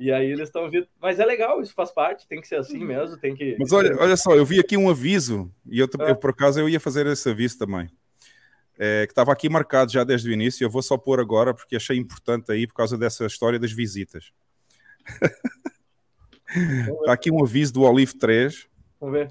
E 0.00 0.10
aí 0.10 0.26
eles 0.26 0.48
estão 0.48 0.68
vindo. 0.68 0.88
Mas 1.00 1.20
é 1.20 1.24
legal, 1.24 1.60
isso 1.60 1.74
faz 1.74 1.92
parte, 1.92 2.26
tem 2.26 2.40
que 2.40 2.48
ser 2.48 2.56
assim 2.56 2.84
mesmo, 2.84 3.16
tem 3.18 3.36
que. 3.36 3.56
Mas 3.58 3.70
olha, 3.72 3.96
olha 4.00 4.16
só, 4.16 4.34
eu 4.34 4.44
vi 4.44 4.58
aqui 4.58 4.76
um 4.76 4.90
aviso, 4.90 5.52
e 5.70 5.78
eu, 5.78 5.88
eu 6.00 6.16
por 6.16 6.30
acaso 6.30 6.58
eu 6.58 6.68
ia 6.68 6.80
fazer 6.80 7.06
esse 7.06 7.28
aviso 7.30 7.58
também 7.58 7.88
é, 8.80 9.06
que 9.06 9.12
estava 9.12 9.30
aqui 9.30 9.46
marcado 9.46 9.92
já 9.92 10.02
desde 10.02 10.30
o 10.30 10.32
início. 10.32 10.64
Eu 10.64 10.70
vou 10.70 10.80
só 10.80 10.96
pôr 10.96 11.20
agora 11.20 11.52
porque 11.52 11.76
achei 11.76 11.98
importante 11.98 12.50
aí 12.50 12.66
por 12.66 12.72
causa 12.72 12.96
dessa 12.96 13.26
história 13.26 13.58
das 13.58 13.72
visitas. 13.72 14.32
Está 16.48 17.12
aqui 17.12 17.30
um 17.30 17.44
aviso 17.44 17.74
do 17.74 17.82
Olive 17.82 18.14
3. 18.14 18.66
Vamos 18.98 19.18
ver. 19.18 19.30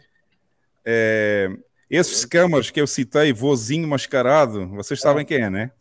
É, 0.86 1.50
esses 1.90 2.20
scammers 2.20 2.70
que 2.70 2.80
eu 2.80 2.86
citei, 2.86 3.34
vozinho 3.34 3.88
mascarado, 3.88 4.68
vocês 4.70 5.02
sabem 5.02 5.24
é. 5.24 5.26
quem 5.26 5.38
é, 5.42 5.50
né? 5.50 5.72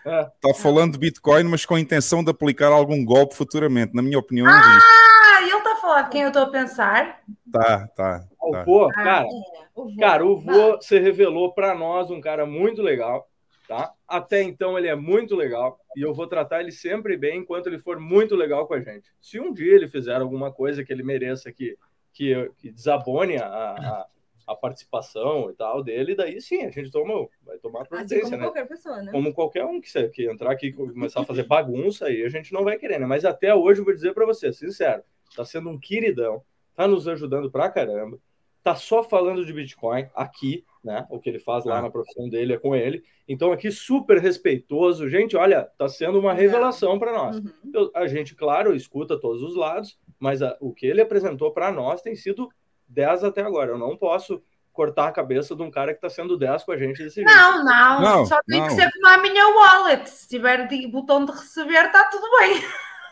Está 0.00 0.48
é. 0.48 0.54
falando 0.54 0.92
de 0.92 0.98
Bitcoin, 0.98 1.44
mas 1.44 1.64
com 1.64 1.74
a 1.74 1.80
intenção 1.80 2.24
de 2.24 2.30
aplicar 2.30 2.72
algum 2.72 3.04
golpe 3.04 3.34
futuramente. 3.34 3.94
Na 3.94 4.02
minha 4.02 4.18
opinião, 4.18 4.46
ah, 4.46 4.78
Ah, 5.40 5.42
ele 5.42 5.56
está 5.56 5.72
a 5.72 5.76
falar 5.76 6.02
de 6.02 6.10
quem 6.10 6.22
eu 6.22 6.28
estou 6.28 6.42
a 6.42 6.50
pensar? 6.50 7.22
Tá, 7.52 7.86
tá. 7.88 8.24
O 8.40 8.52
tá. 8.52 8.92
cara, 8.94 9.20
ah, 9.20 9.22
é. 9.22 9.26
o 9.74 9.84
vô, 9.84 9.96
cara, 9.98 10.26
o 10.26 10.36
vô 10.36 10.80
se 10.80 10.98
revelou 10.98 11.52
para 11.52 11.74
nós 11.74 12.10
um 12.10 12.20
cara 12.20 12.46
muito 12.46 12.82
legal. 12.82 13.28
tá? 13.68 13.92
Até 14.08 14.42
então 14.42 14.78
ele 14.78 14.88
é 14.88 14.96
muito 14.96 15.36
legal 15.36 15.78
e 15.96 16.02
eu 16.02 16.12
vou 16.12 16.26
tratar 16.26 16.60
ele 16.60 16.72
sempre 16.72 17.16
bem 17.16 17.40
enquanto 17.40 17.68
ele 17.68 17.78
for 17.78 18.00
muito 18.00 18.34
legal 18.34 18.66
com 18.66 18.74
a 18.74 18.80
gente. 18.80 19.10
Se 19.20 19.38
um 19.38 19.52
dia 19.52 19.74
ele 19.74 19.86
fizer 19.88 20.16
alguma 20.20 20.50
coisa 20.52 20.84
que 20.84 20.92
ele 20.92 21.02
mereça 21.02 21.52
que, 21.52 21.76
que, 22.12 22.50
que 22.58 22.70
desabone 22.70 23.36
a, 23.36 23.46
a, 23.46 24.06
a 24.50 24.56
participação 24.56 25.50
e 25.50 25.54
tal 25.54 25.82
dele, 25.82 26.14
daí 26.14 26.40
sim, 26.40 26.62
a 26.62 26.70
gente 26.70 26.90
toma, 26.90 27.28
vai 27.42 27.58
tomar 27.58 27.84
providência, 27.86 28.18
assim 28.18 28.30
como 28.30 28.36
né? 28.38 28.46
qualquer 28.46 28.68
pessoa, 28.68 29.02
né? 29.02 29.12
Como 29.12 29.34
qualquer 29.34 29.64
um 29.64 29.80
que, 29.80 30.08
que 30.08 30.28
entrar 30.28 30.50
aqui 30.50 30.66
e 30.66 30.72
começar 30.72 31.20
a 31.20 31.24
fazer 31.24 31.44
bagunça 31.48 32.06
aí, 32.06 32.24
a 32.24 32.28
gente 32.28 32.52
não 32.52 32.64
vai 32.64 32.76
querer, 32.76 32.98
né? 32.98 33.06
Mas 33.06 33.24
até 33.24 33.54
hoje 33.54 33.80
eu 33.80 33.84
vou 33.84 33.94
dizer 33.94 34.12
para 34.12 34.26
você, 34.26 34.52
sincero, 34.52 35.02
tá 35.36 35.44
sendo 35.44 35.70
um 35.70 35.78
queridão, 35.78 36.42
tá 36.74 36.88
nos 36.88 37.06
ajudando 37.06 37.50
pra 37.50 37.70
caramba, 37.70 38.18
tá 38.62 38.74
só 38.74 39.02
falando 39.02 39.44
de 39.44 39.52
Bitcoin 39.52 40.08
aqui, 40.14 40.64
né? 40.82 41.06
O 41.10 41.20
que 41.20 41.28
ele 41.28 41.38
faz 41.38 41.64
lá 41.64 41.78
ah. 41.78 41.82
na 41.82 41.90
profissão 41.90 42.28
dele 42.28 42.54
é 42.54 42.58
com 42.58 42.74
ele. 42.74 43.02
Então, 43.28 43.52
aqui, 43.52 43.70
super 43.70 44.18
respeitoso. 44.18 45.08
Gente, 45.08 45.36
olha, 45.36 45.64
tá 45.78 45.88
sendo 45.88 46.18
uma 46.18 46.34
revelação 46.34 46.98
para 46.98 47.12
nós. 47.12 47.36
Uhum. 47.38 47.52
Eu, 47.72 47.90
a 47.94 48.06
gente, 48.06 48.34
claro, 48.34 48.74
escuta 48.74 49.18
todos 49.18 49.42
os 49.42 49.54
lados, 49.54 49.98
mas 50.18 50.42
a, 50.42 50.56
o 50.60 50.72
que 50.72 50.86
ele 50.86 51.00
apresentou 51.00 51.52
para 51.52 51.70
nós 51.70 52.02
tem 52.02 52.14
sido 52.14 52.48
10 52.90 53.24
até 53.24 53.40
agora. 53.42 53.70
Eu 53.70 53.78
não 53.78 53.96
posso 53.96 54.42
cortar 54.72 55.08
a 55.08 55.12
cabeça 55.12 55.54
de 55.54 55.62
um 55.62 55.70
cara 55.70 55.92
que 55.92 55.98
está 55.98 56.10
sendo 56.10 56.38
10 56.38 56.64
com 56.64 56.72
a 56.72 56.76
gente 56.76 57.02
desse 57.02 57.16
jeito. 57.16 57.30
Não, 57.30 57.64
não, 57.64 58.00
não 58.00 58.26
só 58.26 58.40
tem 58.46 58.60
não. 58.60 58.68
que 58.68 58.74
ser 58.74 58.90
como 58.92 59.08
a 59.08 59.18
minha 59.18 59.48
wallet. 59.48 60.08
Se 60.08 60.28
tiver 60.28 60.66
de 60.66 60.86
botão 60.86 61.24
de 61.24 61.32
receber, 61.32 61.86
está 61.86 62.04
tudo 62.04 62.26
bem. 62.38 62.62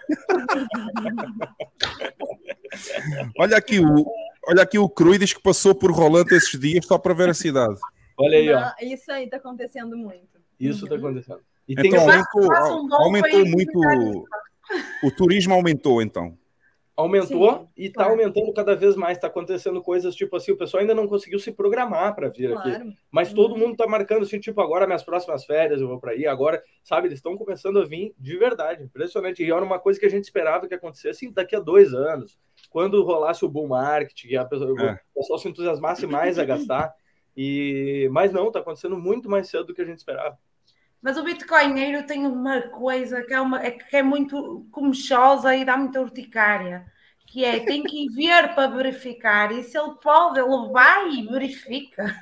olha 3.39 3.59
aqui 3.59 3.79
o 3.79 4.07
olha 4.47 4.63
aqui 4.63 4.79
o 4.79 4.89
Cruz 4.89 5.19
diz 5.19 5.35
que 5.35 5.43
passou 5.43 5.75
por 5.75 5.91
Rolante 5.91 6.35
esses 6.35 6.59
dias 6.59 6.87
só 6.87 6.97
para 6.97 7.13
ver 7.13 7.29
a 7.29 7.35
cidade. 7.35 7.79
Olha 8.17 8.39
aí, 8.39 8.51
ó. 8.51 8.73
Isso 8.81 9.13
aí 9.13 9.25
está 9.25 9.37
acontecendo 9.37 9.95
muito. 9.97 10.41
Isso 10.59 10.85
está 10.85 10.97
acontecendo. 10.97 11.43
E 11.69 11.75
então 11.75 12.01
aumentou, 12.01 12.51
aumentou 12.97 13.47
muito 13.47 14.27
o 15.03 15.11
turismo 15.11 15.53
aumentou 15.53 16.01
então 16.01 16.39
aumentou 16.99 17.53
Sim, 17.53 17.69
e 17.77 17.87
está 17.87 18.03
claro. 18.03 18.11
aumentando 18.11 18.53
cada 18.53 18.75
vez 18.75 18.97
mais. 18.97 19.17
Está 19.17 19.29
acontecendo 19.29 19.81
coisas 19.81 20.17
tipo 20.17 20.35
assim, 20.35 20.51
o 20.51 20.57
pessoal 20.57 20.81
ainda 20.81 20.97
não 20.97 21.07
conseguiu 21.07 21.39
se 21.39 21.53
programar 21.53 22.13
para 22.17 22.29
vir 22.29 22.51
claro. 22.51 22.69
aqui, 22.69 22.93
mas 23.09 23.33
todo 23.33 23.53
uhum. 23.53 23.59
mundo 23.59 23.73
está 23.73 23.87
marcando 23.87 24.23
assim, 24.25 24.41
tipo 24.41 24.61
agora 24.61 24.85
minhas 24.85 25.05
próximas 25.05 25.45
férias 25.45 25.81
eu 25.81 25.87
vou 25.87 26.01
para 26.01 26.11
aí. 26.11 26.27
Agora, 26.27 26.61
sabe, 26.83 27.07
eles 27.07 27.19
estão 27.21 27.39
começando 27.39 27.79
a 27.79 27.85
vir 27.85 28.13
de 28.19 28.37
verdade, 28.37 28.83
impressionante. 28.83 29.45
E 29.45 29.51
era 29.51 29.65
uma 29.65 29.79
coisa 29.79 30.01
que 30.01 30.07
a 30.07 30.11
gente 30.11 30.25
esperava 30.25 30.67
que 30.67 30.75
acontecesse 30.75 31.31
daqui 31.31 31.55
a 31.55 31.61
dois 31.61 31.95
anos, 31.95 32.37
quando 32.69 33.05
rolasse 33.05 33.45
o 33.45 33.49
bull 33.49 33.69
market, 33.69 34.27
que 34.27 34.37
a 34.37 34.45
pessoa, 34.45 34.71
é. 34.83 35.01
o 35.15 35.21
pessoal 35.21 35.39
se 35.39 35.49
entusiasmasse 35.49 36.05
mais 36.05 36.37
a 36.37 36.45
gastar. 36.45 36.93
E 37.37 38.09
mas 38.11 38.33
não, 38.33 38.49
está 38.49 38.59
acontecendo 38.59 38.99
muito 38.99 39.31
mais 39.31 39.49
cedo 39.49 39.67
do 39.67 39.75
que 39.75 39.83
a 39.83 39.85
gente 39.85 39.99
esperava. 39.99 40.37
Mas 41.01 41.17
o 41.17 41.23
bitcoinheiro 41.23 42.07
tem 42.07 42.27
uma 42.27 42.63
coisa 42.63 43.23
que 43.23 43.33
é, 43.33 43.41
uma, 43.41 43.65
é, 43.65 43.71
que 43.71 43.97
é 43.97 44.03
muito 44.03 44.67
comechosa 44.71 45.55
e 45.55 45.65
dá 45.65 45.77
muita 45.77 46.01
urticária, 46.01 46.85
que 47.27 47.45
é 47.45 47.61
tem 47.61 47.83
que 47.85 48.09
ver 48.11 48.55
para 48.55 48.67
verificar, 48.67 49.53
e 49.53 49.63
se 49.63 49.79
ele 49.79 49.95
pode, 50.03 50.41
ele 50.41 50.73
vai 50.73 51.11
e 51.11 51.27
verifica. 51.27 52.15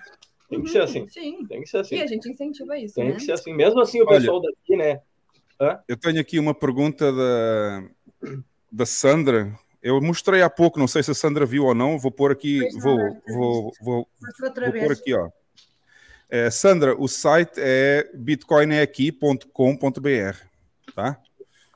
Tem 0.48 0.62
que 0.62 0.70
ser 0.70 0.82
assim. 0.82 1.08
Sim. 1.10 1.46
Tem 1.46 1.62
que 1.62 1.68
ser 1.68 1.78
assim. 1.78 1.96
E 1.96 2.02
a 2.02 2.06
gente 2.06 2.28
incentiva 2.30 2.76
isso. 2.76 2.94
Tem 2.94 3.08
né? 3.08 3.14
que 3.14 3.22
ser 3.22 3.32
assim. 3.32 3.54
Mesmo 3.54 3.80
assim, 3.80 4.00
o 4.02 4.06
pessoal 4.06 4.40
Olha, 4.40 4.50
daqui, 4.52 4.76
né? 4.76 5.00
Hã? 5.60 5.80
Eu 5.88 5.96
tenho 5.96 6.20
aqui 6.20 6.38
uma 6.38 6.54
pergunta 6.54 7.12
da, 7.12 7.84
da 8.70 8.86
Sandra. 8.86 9.52
Eu 9.82 10.00
mostrei 10.00 10.42
há 10.42 10.50
pouco, 10.50 10.78
não 10.78 10.88
sei 10.88 11.02
se 11.02 11.10
a 11.10 11.14
Sandra 11.14 11.46
viu 11.46 11.64
ou 11.64 11.74
não. 11.74 11.98
Vou 11.98 12.10
pôr 12.10 12.30
aqui, 12.30 12.60
vou, 12.78 12.98
vou, 13.28 13.72
vou, 13.80 14.08
vou, 14.40 14.52
pôr 14.52 14.92
aqui, 14.92 15.14
ó. 15.14 15.30
É, 16.28 16.50
Sandra, 16.50 17.00
o 17.00 17.06
site 17.06 17.52
é 17.58 18.10
bitcoineaqui.com.br, 18.12 20.36
tá? 20.94 21.20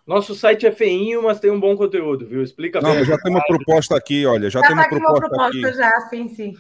Nosso 0.05 0.35
site 0.35 0.67
é 0.67 0.73
feinho, 0.73 1.23
mas 1.23 1.39
tem 1.39 1.53
um 1.53 1.61
bom 1.61 1.77
conteúdo, 1.77 2.27
viu? 2.27 2.43
Explica 2.43 2.81
Não, 2.81 3.05
já 3.05 3.17
tem 3.19 3.31
uma 3.31 3.45
proposta 3.45 3.97
aqui, 3.97 4.27
olha, 4.27 4.51
já, 4.51 4.59
já 4.61 4.67
tem 4.67 4.75
uma 4.75 4.83
tá 4.83 4.89
proposta, 4.89 5.13
uma 5.13 5.21
proposta 5.29 5.69
aqui. 5.69 5.77
já, 5.77 6.01
sim, 6.09 6.29
sim. 6.29 6.57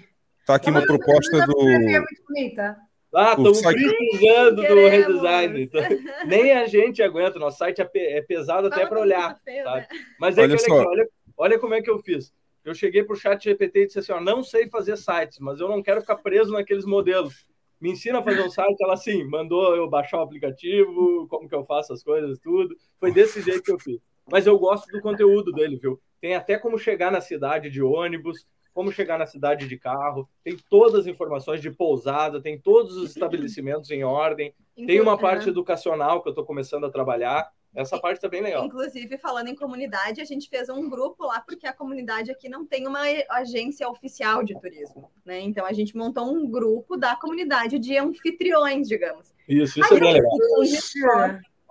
Tá 0.47 0.55
aqui 0.55 0.71
uma 0.71 0.83
proposta 0.83 1.45
do 1.47 1.69
É 1.69 1.99
muito 1.99 2.23
bonita. 2.29 2.77
Ah, 3.13 3.31
estamos 3.31 3.59
site... 3.59 3.83
precisando 3.83 4.57
do 4.57 4.89
redesign. 4.89 5.63
Então, 5.63 5.83
nem 6.27 6.53
a 6.53 6.67
gente 6.67 7.03
aguenta. 7.03 7.41
Nosso 7.41 7.59
site 7.59 7.83
é, 7.83 7.91
é 8.19 8.23
pesado 8.23 8.69
até 8.69 8.87
para 8.87 9.01
olhar. 9.01 9.37
Feio, 9.45 9.65
né? 9.65 9.85
Mas 10.19 10.39
é 10.39 10.43
olha, 10.43 10.57
que, 10.57 10.71
olha, 10.71 10.83
aqui, 10.83 10.89
olha, 10.89 11.09
olha 11.37 11.59
como 11.59 11.75
é 11.75 11.83
que 11.83 11.91
eu 11.91 11.99
fiz. 11.99 12.33
Eu 12.65 12.73
cheguei 12.73 13.03
para 13.03 13.15
o 13.15 13.19
chat 13.19 13.43
GPT 13.43 13.81
e 13.81 13.87
disse 13.87 13.99
assim: 13.99 14.13
ó, 14.13 14.21
não 14.21 14.45
sei 14.45 14.69
fazer 14.69 14.97
sites, 14.97 15.41
mas 15.41 15.59
eu 15.59 15.69
não 15.69 15.83
quero 15.83 16.01
ficar 16.01 16.15
preso 16.17 16.53
naqueles 16.53 16.85
modelos 16.85 17.50
me 17.81 17.91
ensina 17.91 18.19
a 18.19 18.23
fazer 18.23 18.43
um 18.43 18.51
site. 18.51 18.83
Ela, 18.83 18.95
assim, 18.95 19.25
mandou 19.25 19.75
eu 19.75 19.89
baixar 19.89 20.19
o 20.19 20.23
aplicativo, 20.23 21.27
como 21.29 21.49
que 21.49 21.55
eu 21.55 21.65
faço 21.65 21.93
as 21.93 22.03
coisas, 22.03 22.39
tudo. 22.39 22.77
Foi 22.99 23.13
desse 23.13 23.41
jeito 23.41 23.63
que 23.63 23.73
eu 23.73 23.79
fiz. 23.79 23.99
Mas 24.31 24.47
eu 24.47 24.59
gosto 24.59 24.87
do 24.93 25.01
conteúdo 25.01 25.53
dele, 25.53 25.77
viu? 25.77 26.01
Tem 26.21 26.35
até 26.35 26.59
como 26.59 26.79
chegar 26.79 27.11
na 27.11 27.21
cidade 27.21 27.71
de 27.71 27.83
ônibus, 27.83 28.47
como 28.73 28.93
chegar 28.93 29.19
na 29.19 29.27
cidade 29.27 29.67
de 29.67 29.77
carro, 29.77 30.29
tem 30.45 30.57
todas 30.69 31.01
as 31.01 31.07
informações 31.07 31.61
de 31.61 31.71
pousada, 31.71 32.41
tem 32.41 32.59
todos 32.59 32.97
os 32.97 33.11
estabelecimentos 33.11 33.91
em 33.91 34.05
ordem, 34.05 34.55
tem 34.87 35.01
uma 35.01 35.19
parte 35.19 35.49
educacional 35.49 36.23
que 36.23 36.29
eu 36.29 36.31
estou 36.31 36.45
começando 36.45 36.87
a 36.87 36.91
trabalhar. 36.91 37.51
Essa 37.75 38.01
parte 38.01 38.17
está 38.17 38.29
bem 38.29 38.43
legal. 38.43 38.65
Inclusive, 38.65 39.17
falando 39.17 39.49
em 39.49 39.55
comunidade, 39.55 40.21
a 40.21 40.25
gente 40.25 40.49
fez 40.49 40.69
um 40.69 40.89
grupo 40.89 41.25
lá, 41.25 41.41
porque 41.41 41.67
a 41.67 41.73
comunidade 41.73 42.31
aqui 42.31 42.49
não 42.49 42.67
tem 42.67 42.87
uma 42.87 43.03
agência 43.29 43.89
oficial 43.89 44.43
de 44.43 44.59
turismo, 44.59 45.11
né? 45.25 45.41
Então 45.41 45.65
a 45.65 45.73
gente 45.73 45.97
montou 45.97 46.25
um 46.25 46.51
grupo 46.51 46.97
da 46.97 47.15
comunidade 47.15 47.79
de 47.79 47.97
anfitriões, 47.97 48.89
digamos. 48.89 49.33
Isso, 49.49 49.79
isso 49.79 49.95
Aí, 49.95 49.99
é 49.99 50.01
bem 50.01 50.13
legal. 50.15 50.31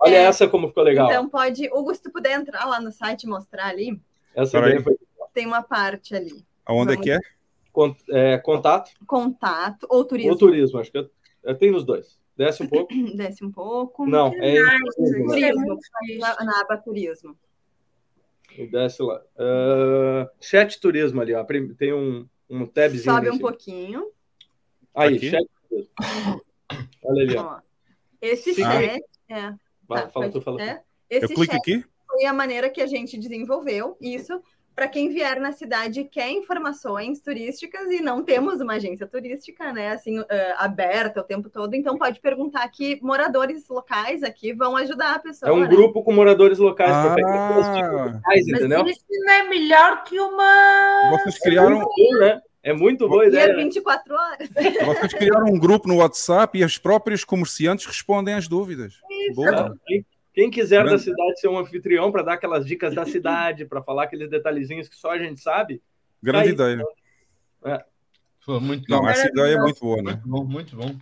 Olha 0.02 0.14
é, 0.14 0.22
essa 0.22 0.48
como 0.48 0.68
ficou 0.68 0.82
legal. 0.82 1.08
Então 1.08 1.28
pode, 1.28 1.68
Hugo, 1.68 1.94
se 1.94 2.02
tu 2.02 2.10
puder 2.10 2.32
entrar 2.32 2.64
lá 2.64 2.80
no 2.80 2.90
site 2.90 3.24
e 3.24 3.28
mostrar 3.28 3.66
ali. 3.66 4.00
Essa 4.34 4.58
ideia 4.58 4.82
foi... 4.82 4.96
Tem 5.34 5.46
uma 5.46 5.62
parte 5.62 6.16
ali. 6.16 6.44
Aonde 6.64 6.94
Vamos... 6.94 7.00
é 7.00 7.02
que 7.02 7.10
é? 7.10 8.34
é? 8.34 8.38
Contato. 8.38 8.92
Contato 9.06 9.86
ou 9.90 10.04
turismo. 10.04 10.32
Ou 10.32 10.38
turismo, 10.38 10.78
acho 10.78 10.90
que 10.90 11.10
é, 11.44 11.54
tem 11.54 11.70
nos 11.70 11.84
dois. 11.84 12.18
Desce 12.36 12.62
um 12.62 12.68
pouco. 12.68 12.92
Desce 13.16 13.44
um 13.44 13.50
pouco. 13.50 14.06
Não, 14.06 14.28
é 14.40 14.54
turismo, 14.96 15.78
na, 16.18 16.44
na 16.44 16.60
aba 16.60 16.76
turismo. 16.76 17.36
Desce 18.70 19.02
lá. 19.02 19.22
Uh, 19.36 20.28
chat 20.40 20.80
turismo 20.80 21.20
ali, 21.20 21.34
ó. 21.34 21.44
Tem 21.78 21.92
um, 21.92 22.26
um 22.48 22.66
tabzinho. 22.66 23.04
Sobe 23.04 23.30
um 23.30 23.38
pouquinho. 23.38 24.10
Aí, 24.94 25.16
Aqui? 25.16 25.30
chat 25.30 25.46
turismo. 25.68 25.90
Olha 27.04 27.22
ali, 27.22 27.36
ó. 27.36 27.60
Esse 28.20 28.54
Sim. 28.54 28.62
chat. 28.62 29.04
É. 29.28 29.54
Vai, 29.86 30.02
tá, 30.02 30.10
fala, 30.10 30.30
tu 30.30 30.40
fala. 30.40 30.62
É, 30.62 30.82
esse 31.08 31.32
Eu 31.32 31.36
clico 31.36 31.56
aqui? 31.56 31.84
Foi 32.06 32.24
a 32.24 32.32
maneira 32.32 32.68
que 32.68 32.80
a 32.80 32.86
gente 32.86 33.18
desenvolveu 33.18 33.96
isso 34.00 34.42
para 34.80 34.88
quem 34.88 35.10
vier 35.10 35.38
na 35.38 35.52
cidade 35.52 36.04
quer 36.04 36.30
informações 36.30 37.20
turísticas 37.20 37.90
e 37.90 38.00
não 38.00 38.24
temos 38.24 38.62
uma 38.62 38.76
agência 38.76 39.06
turística, 39.06 39.74
né, 39.74 39.90
assim, 39.90 40.18
uh, 40.18 40.26
aberta 40.56 41.20
o 41.20 41.22
tempo 41.22 41.50
todo, 41.50 41.74
então 41.74 41.98
pode 41.98 42.18
perguntar 42.18 42.66
que 42.70 42.98
moradores 43.02 43.68
locais 43.68 44.22
aqui 44.22 44.54
vão 44.54 44.74
ajudar 44.78 45.16
a 45.16 45.18
pessoa. 45.18 45.50
É 45.50 45.52
um 45.52 45.60
né? 45.60 45.66
grupo 45.66 46.02
com 46.02 46.14
moradores 46.14 46.56
locais, 46.56 46.90
ah, 46.90 47.14
locais 47.14 48.48
entendeu? 48.48 48.82
Mas 48.82 48.96
isso 48.96 49.04
não 49.10 49.32
é 49.34 49.42
melhor 49.50 50.02
que 50.02 50.18
uma... 50.18 51.10
Vocês 51.10 51.38
criaram... 51.38 51.86
né? 52.18 52.40
É 52.62 52.72
muito 52.72 53.06
boa 53.06 53.26
ideia. 53.26 53.48
E 53.48 53.50
é 53.50 53.56
24 53.56 54.14
horas. 54.14 54.48
Vocês 54.86 55.12
criaram 55.12 55.44
um 55.44 55.58
grupo 55.58 55.88
no 55.88 55.96
WhatsApp 55.96 56.58
e 56.58 56.64
os 56.64 56.78
próprios 56.78 57.22
comerciantes 57.22 57.84
respondem 57.84 58.32
às 58.32 58.48
dúvidas. 58.48 58.94
Isso. 59.10 59.34
Boa. 59.34 59.74
Quem 60.32 60.50
quiser 60.50 60.84
da 60.84 60.98
cidade 60.98 61.40
ser 61.40 61.48
um 61.48 61.58
anfitrião 61.58 62.12
para 62.12 62.22
dar 62.22 62.34
aquelas 62.34 62.64
dicas 62.64 62.94
da 62.94 63.04
cidade, 63.04 63.64
para 63.64 63.82
falar 63.82 64.04
aqueles 64.04 64.30
detalhezinhos 64.30 64.88
que 64.88 64.96
só 64.96 65.10
a 65.12 65.18
gente 65.18 65.40
sabe. 65.40 65.82
Grande 66.22 66.54
tá 66.54 66.70
ideia. 66.70 66.84
É. 67.64 67.84
Foi 68.40 68.60
muito 68.60 68.88
Não, 68.88 69.08
essa 69.08 69.28
ideia 69.28 69.54
é 69.54 69.58
muito 69.58 69.80
boa, 69.80 70.02
né? 70.02 70.20
Muito 70.24 70.28
bom, 70.28 70.44
muito 70.44 70.76
bom. 70.76 70.96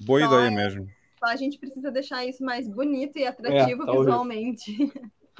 Boa 0.00 0.20
só 0.20 0.26
ideia 0.26 0.46
é... 0.46 0.50
mesmo. 0.50 0.88
Só 1.18 1.26
a 1.26 1.36
gente 1.36 1.58
precisa 1.58 1.90
deixar 1.90 2.24
isso 2.24 2.44
mais 2.44 2.68
bonito 2.68 3.18
e 3.18 3.26
atrativo 3.26 3.82
é, 3.82 3.98
visualmente. 3.98 4.92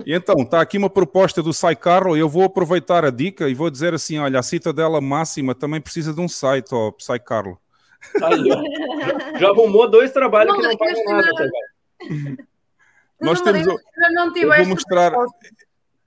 E 0.05 0.13
então, 0.13 0.35
está 0.41 0.61
aqui 0.61 0.77
uma 0.77 0.91
proposta 0.91 1.41
do 1.41 1.53
SciCarro, 1.53 2.17
eu 2.17 2.29
vou 2.29 2.43
aproveitar 2.43 3.05
a 3.05 3.11
dica 3.11 3.49
e 3.49 3.55
vou 3.55 3.71
dizer 3.71 3.95
assim, 3.95 4.19
olha, 4.19 4.41
a 4.41 4.43
citadela 4.43 5.01
máxima 5.01 5.55
também 5.55 5.81
precisa 5.81 6.13
de 6.13 6.21
um 6.21 6.27
site, 6.27 6.75
ó, 6.75 6.93
SciCarlo. 6.99 7.59
já 9.39 9.49
arrumou 9.49 9.89
dois 9.89 10.11
trabalhos 10.11 10.53
não, 10.53 10.61
que 10.61 10.67
não 10.67 10.77
pagam 10.77 11.05
nada, 11.05 11.33
tá, 11.37 12.45
nós 13.25 13.41
temos. 13.41 13.67
Eu, 13.67 13.79
eu 14.37 14.57
vou 14.57 14.67
mostrar. 14.67 15.13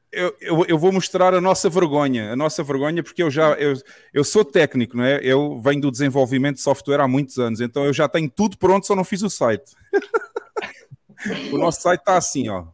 Eu, 0.09 0.35
eu, 0.39 0.65
eu, 0.65 0.79
vou 0.79 0.91
mostrar 0.91 1.33
a 1.33 1.41
nossa 1.41 1.69
vergonha, 1.69 2.31
a 2.31 2.35
nossa 2.35 2.63
vergonha, 2.63 3.03
porque 3.03 3.21
eu 3.21 3.29
já 3.29 3.51
eu, 3.55 3.73
eu 4.13 4.23
sou 4.23 4.45
técnico, 4.45 4.95
não 4.95 5.03
é? 5.03 5.19
Eu 5.21 5.59
venho 5.61 5.81
do 5.81 5.91
desenvolvimento 5.91 6.55
de 6.55 6.61
software 6.61 7.01
há 7.01 7.07
muitos 7.07 7.37
anos, 7.37 7.59
então 7.59 7.85
eu 7.85 7.93
já 7.93 8.07
tenho 8.07 8.29
tudo 8.29 8.57
pronto, 8.57 8.87
só 8.87 8.95
não 8.95 9.03
fiz 9.03 9.21
o 9.21 9.29
site. 9.29 9.75
o 11.51 11.57
nosso 11.57 11.81
site 11.81 11.99
está 11.99 12.15
assim, 12.15 12.47
ó. 12.47 12.67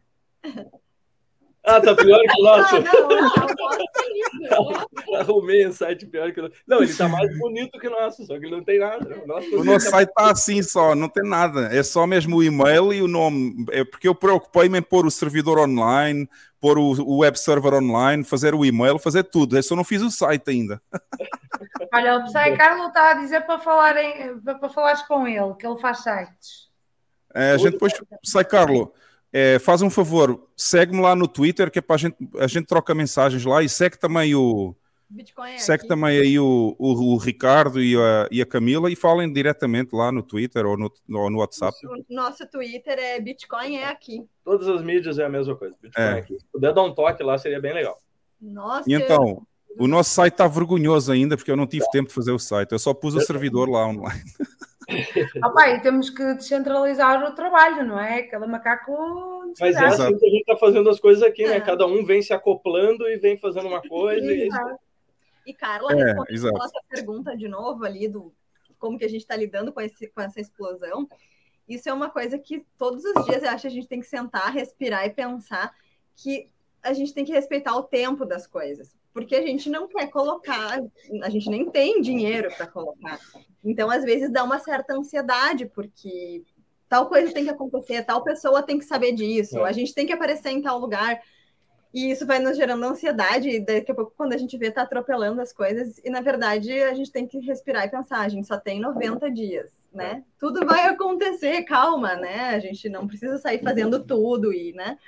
Ah, 1.66 1.80
tá 1.80 1.94
pior 1.94 2.20
que 2.20 2.40
o 2.40 2.44
nosso. 2.44 2.74
Não, 2.80 3.08
não, 4.70 5.18
Arrumei 5.18 5.66
um 5.66 5.72
site 5.72 6.04
pior 6.06 6.30
que 6.30 6.40
o 6.40 6.42
nosso. 6.42 6.54
Não, 6.66 6.82
ele 6.82 6.94
tá 6.94 7.08
mais 7.08 7.32
bonito 7.38 7.78
que 7.78 7.88
o 7.88 7.90
nosso, 7.90 8.26
só 8.26 8.38
que 8.38 8.44
ele 8.44 8.56
não 8.56 8.62
tem 8.62 8.78
nada. 8.78 9.22
O 9.22 9.26
nosso, 9.26 9.56
o 9.56 9.64
nosso 9.64 9.86
tá 9.86 9.90
site 9.92 10.12
tá 10.14 10.30
assim 10.30 10.62
só, 10.62 10.94
não 10.94 11.08
tem 11.08 11.26
nada. 11.26 11.74
É 11.74 11.82
só 11.82 12.06
mesmo 12.06 12.36
o 12.36 12.42
e-mail 12.42 12.92
e 12.92 13.00
o 13.00 13.08
nome. 13.08 13.64
É 13.70 13.82
porque 13.82 14.06
eu 14.06 14.14
preocupei-me 14.14 14.78
em 14.78 14.82
pôr 14.82 15.06
o 15.06 15.10
servidor 15.10 15.58
online, 15.58 16.28
pôr 16.60 16.78
o, 16.78 16.92
o 17.02 17.18
web 17.18 17.38
server 17.38 17.72
online, 17.74 18.24
fazer 18.24 18.54
o 18.54 18.64
e-mail, 18.64 18.98
fazer 18.98 19.24
tudo. 19.24 19.56
Eu 19.56 19.62
só 19.62 19.74
não 19.74 19.84
fiz 19.84 20.02
o 20.02 20.10
site 20.10 20.50
ainda. 20.50 20.82
Olha, 21.94 22.18
o 22.18 22.24
Psy 22.24 22.56
Carlos 22.56 22.88
está 22.88 23.12
a 23.12 23.14
dizer 23.14 23.40
para, 23.46 23.58
falarem, 23.58 24.38
para 24.40 24.68
falares 24.68 25.02
com 25.02 25.26
ele, 25.26 25.54
que 25.54 25.66
ele 25.66 25.78
faz 25.78 25.98
sites. 25.98 26.68
É, 27.32 27.52
a 27.52 27.56
gente 27.56 27.72
depois, 27.72 27.92
Psy 28.22 28.44
Carlos 28.44 28.88
é, 29.36 29.58
faz 29.58 29.82
um 29.82 29.90
favor, 29.90 30.46
segue-me 30.56 31.02
lá 31.02 31.16
no 31.16 31.26
Twitter, 31.26 31.68
que 31.68 31.80
é 31.80 31.82
para 31.82 31.96
a 31.96 31.98
gente, 31.98 32.16
a 32.38 32.46
gente 32.46 32.66
troca 32.66 32.94
mensagens 32.94 33.44
lá 33.44 33.64
e 33.64 33.68
segue 33.68 33.98
também 33.98 34.32
o. 34.32 34.76
Bitcoin 35.10 35.50
é 35.50 35.58
segue 35.58 35.82
aqui. 35.82 35.88
também 35.88 36.18
aí 36.18 36.38
o, 36.38 36.74
o, 36.78 37.14
o, 37.14 37.16
Ricardo 37.18 37.82
e 37.82 37.96
a, 37.96 38.28
e 38.30 38.40
a 38.40 38.46
Camila 38.46 38.90
e 38.90 38.96
falem 38.96 39.32
diretamente 39.32 39.94
lá 39.94 40.12
no 40.12 40.22
Twitter 40.22 40.64
ou 40.64 40.76
no, 40.76 40.90
ou 41.10 41.30
no 41.30 41.38
WhatsApp. 41.38 41.76
Nosso, 41.82 42.04
nosso 42.08 42.46
Twitter 42.46 42.96
é 42.96 43.20
Bitcoin 43.20 43.76
é 43.76 43.88
aqui. 43.88 44.24
Todas 44.44 44.68
as 44.68 44.82
mídias 44.82 45.18
é 45.18 45.24
a 45.24 45.28
mesma 45.28 45.56
coisa. 45.56 45.76
Bitcoin 45.82 46.04
é. 46.04 46.10
é 46.10 46.18
aqui. 46.18 46.38
Se 46.38 46.46
puder 46.52 46.72
dar 46.72 46.84
um 46.84 46.94
toque 46.94 47.22
lá, 47.24 47.36
seria 47.36 47.60
bem 47.60 47.74
legal. 47.74 47.98
Nossa. 48.40 48.88
E 48.88 48.94
então, 48.94 49.44
o 49.76 49.88
nosso 49.88 50.10
site 50.10 50.34
está 50.34 50.46
vergonhoso 50.46 51.10
ainda, 51.10 51.36
porque 51.36 51.50
eu 51.50 51.56
não 51.56 51.66
tive 51.66 51.84
tempo 51.90 52.08
de 52.08 52.14
fazer 52.14 52.32
o 52.32 52.38
site. 52.38 52.70
Eu 52.70 52.78
só 52.78 52.94
pus 52.94 53.14
o 53.14 53.20
servidor 53.20 53.68
lá 53.68 53.84
online. 53.86 54.22
Opa, 55.44 55.68
e 55.68 55.80
temos 55.80 56.10
que 56.10 56.34
descentralizar 56.34 57.24
o 57.24 57.34
trabalho, 57.34 57.84
não 57.84 57.98
é? 57.98 58.22
Cada 58.22 58.46
macaco. 58.46 59.52
Mas 59.60 59.76
é 59.76 59.86
assim 59.86 60.16
que 60.16 60.26
a 60.26 60.30
gente 60.30 60.40
está 60.40 60.56
fazendo 60.56 60.88
as 60.90 61.00
coisas 61.00 61.22
aqui, 61.22 61.44
né? 61.46 61.56
é. 61.56 61.60
Cada 61.60 61.86
um 61.86 62.04
vem 62.04 62.22
se 62.22 62.32
acoplando 62.32 63.08
e 63.08 63.16
vem 63.16 63.36
fazendo 63.36 63.68
uma 63.68 63.82
coisa. 63.82 64.32
e, 64.32 64.48
e 65.46 65.54
Carla, 65.54 65.92
é, 65.92 66.04
respondendo 66.04 66.48
a 66.48 66.52
nossa 66.52 66.80
pergunta 66.88 67.36
de 67.36 67.48
novo 67.48 67.84
ali 67.84 68.08
do 68.08 68.32
como 68.78 68.98
que 68.98 69.04
a 69.04 69.08
gente 69.08 69.22
está 69.22 69.36
lidando 69.36 69.72
com, 69.72 69.80
esse, 69.80 70.08
com 70.08 70.20
essa 70.20 70.40
explosão. 70.40 71.08
Isso 71.68 71.88
é 71.88 71.92
uma 71.92 72.10
coisa 72.10 72.38
que 72.38 72.66
todos 72.76 73.04
os 73.04 73.24
dias 73.24 73.42
eu 73.42 73.48
acho 73.48 73.62
que 73.62 73.68
a 73.68 73.70
gente 73.70 73.88
tem 73.88 74.00
que 74.00 74.06
sentar, 74.06 74.52
respirar 74.52 75.06
e 75.06 75.10
pensar 75.10 75.72
que 76.16 76.50
a 76.82 76.92
gente 76.92 77.14
tem 77.14 77.24
que 77.24 77.32
respeitar 77.32 77.74
o 77.76 77.82
tempo 77.82 78.26
das 78.26 78.46
coisas 78.46 78.94
porque 79.14 79.36
a 79.36 79.40
gente 79.40 79.70
não 79.70 79.86
quer 79.86 80.08
colocar, 80.08 80.82
a 81.22 81.30
gente 81.30 81.48
nem 81.48 81.70
tem 81.70 82.00
dinheiro 82.00 82.52
para 82.56 82.66
colocar. 82.66 83.20
Então, 83.64 83.88
às 83.88 84.02
vezes, 84.02 84.30
dá 84.30 84.42
uma 84.42 84.58
certa 84.58 84.92
ansiedade, 84.92 85.66
porque 85.66 86.42
tal 86.88 87.08
coisa 87.08 87.32
tem 87.32 87.44
que 87.44 87.50
acontecer, 87.50 88.02
tal 88.02 88.24
pessoa 88.24 88.60
tem 88.60 88.76
que 88.76 88.84
saber 88.84 89.12
disso, 89.12 89.60
é. 89.60 89.68
a 89.68 89.72
gente 89.72 89.94
tem 89.94 90.04
que 90.04 90.12
aparecer 90.12 90.50
em 90.50 90.60
tal 90.60 90.80
lugar. 90.80 91.22
E 91.94 92.10
isso 92.10 92.26
vai 92.26 92.40
nos 92.40 92.56
gerando 92.56 92.84
ansiedade, 92.84 93.48
e 93.48 93.60
daqui 93.60 93.92
a 93.92 93.94
pouco, 93.94 94.12
quando 94.16 94.32
a 94.32 94.36
gente 94.36 94.58
vê, 94.58 94.68
tá 94.68 94.82
atropelando 94.82 95.40
as 95.40 95.52
coisas, 95.52 95.98
e 95.98 96.10
na 96.10 96.20
verdade 96.20 96.72
a 96.82 96.92
gente 96.92 97.12
tem 97.12 97.24
que 97.24 97.38
respirar 97.38 97.84
e 97.84 97.90
pensar, 97.90 98.18
a 98.18 98.28
gente 98.28 98.48
só 98.48 98.58
tem 98.58 98.80
90 98.80 99.30
dias, 99.30 99.70
né? 99.92 100.24
Tudo 100.40 100.66
vai 100.66 100.88
acontecer, 100.88 101.62
calma, 101.62 102.16
né? 102.16 102.48
A 102.48 102.58
gente 102.58 102.88
não 102.88 103.06
precisa 103.06 103.38
sair 103.38 103.62
fazendo 103.62 104.04
tudo 104.04 104.52
e, 104.52 104.72
né? 104.72 104.98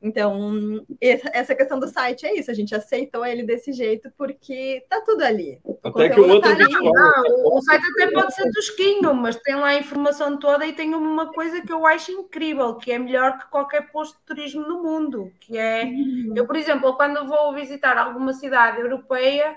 Então, 0.00 0.86
essa 1.00 1.54
questão 1.56 1.78
do 1.80 1.88
site 1.88 2.24
é 2.24 2.38
isso, 2.38 2.50
a 2.50 2.54
gente 2.54 2.72
aceitou 2.74 3.26
ele 3.26 3.42
desse 3.42 3.72
jeito 3.72 4.10
porque 4.16 4.84
tá 4.88 5.00
tudo 5.00 5.22
ali. 5.22 5.60
Até 5.82 6.08
que 6.10 6.20
o 6.20 6.28
outro 6.28 6.56
tá 6.56 6.56
não, 6.56 7.56
o 7.56 7.60
site 7.62 7.82
até 7.92 8.12
pode 8.12 8.32
ser 8.32 8.50
tosquinho, 8.52 9.12
mas 9.12 9.36
tem 9.36 9.56
lá 9.56 9.68
a 9.68 9.78
informação 9.78 10.38
toda 10.38 10.64
e 10.64 10.72
tem 10.72 10.94
uma 10.94 11.32
coisa 11.32 11.60
que 11.60 11.72
eu 11.72 11.84
acho 11.84 12.12
incrível, 12.12 12.76
que 12.76 12.92
é 12.92 12.98
melhor 12.98 13.38
que 13.38 13.50
qualquer 13.50 13.90
posto 13.90 14.16
de 14.18 14.24
turismo 14.24 14.62
no 14.62 14.82
mundo, 14.84 15.32
que 15.40 15.58
é, 15.58 15.84
uhum. 15.84 16.32
eu, 16.36 16.46
por 16.46 16.54
exemplo, 16.54 16.96
quando 16.96 17.26
vou 17.26 17.52
visitar 17.52 17.98
alguma 17.98 18.32
cidade 18.32 18.80
europeia, 18.80 19.56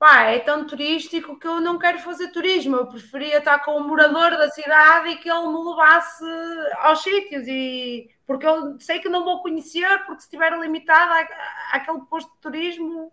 pá, 0.00 0.22
é 0.22 0.40
tão 0.40 0.66
turístico 0.66 1.38
que 1.38 1.46
eu 1.46 1.60
não 1.60 1.78
quero 1.78 1.98
fazer 1.98 2.32
turismo, 2.32 2.74
eu 2.74 2.86
preferia 2.86 3.38
estar 3.38 3.58
com 3.60 3.76
o 3.76 3.86
morador 3.86 4.30
da 4.30 4.50
cidade 4.50 5.10
e 5.10 5.16
que 5.16 5.30
ele 5.30 5.46
me 5.46 5.62
levasse 5.62 6.24
aos 6.78 7.02
sítios 7.02 7.46
e 7.46 8.08
porque 8.30 8.46
eu 8.46 8.78
sei 8.78 9.00
que 9.00 9.08
não 9.08 9.24
vou 9.24 9.42
conhecer, 9.42 9.88
porque 10.06 10.20
se 10.20 10.28
estiver 10.28 10.56
limitada 10.56 11.28
àquele 11.72 12.02
posto 12.02 12.30
de 12.30 12.38
turismo, 12.38 13.10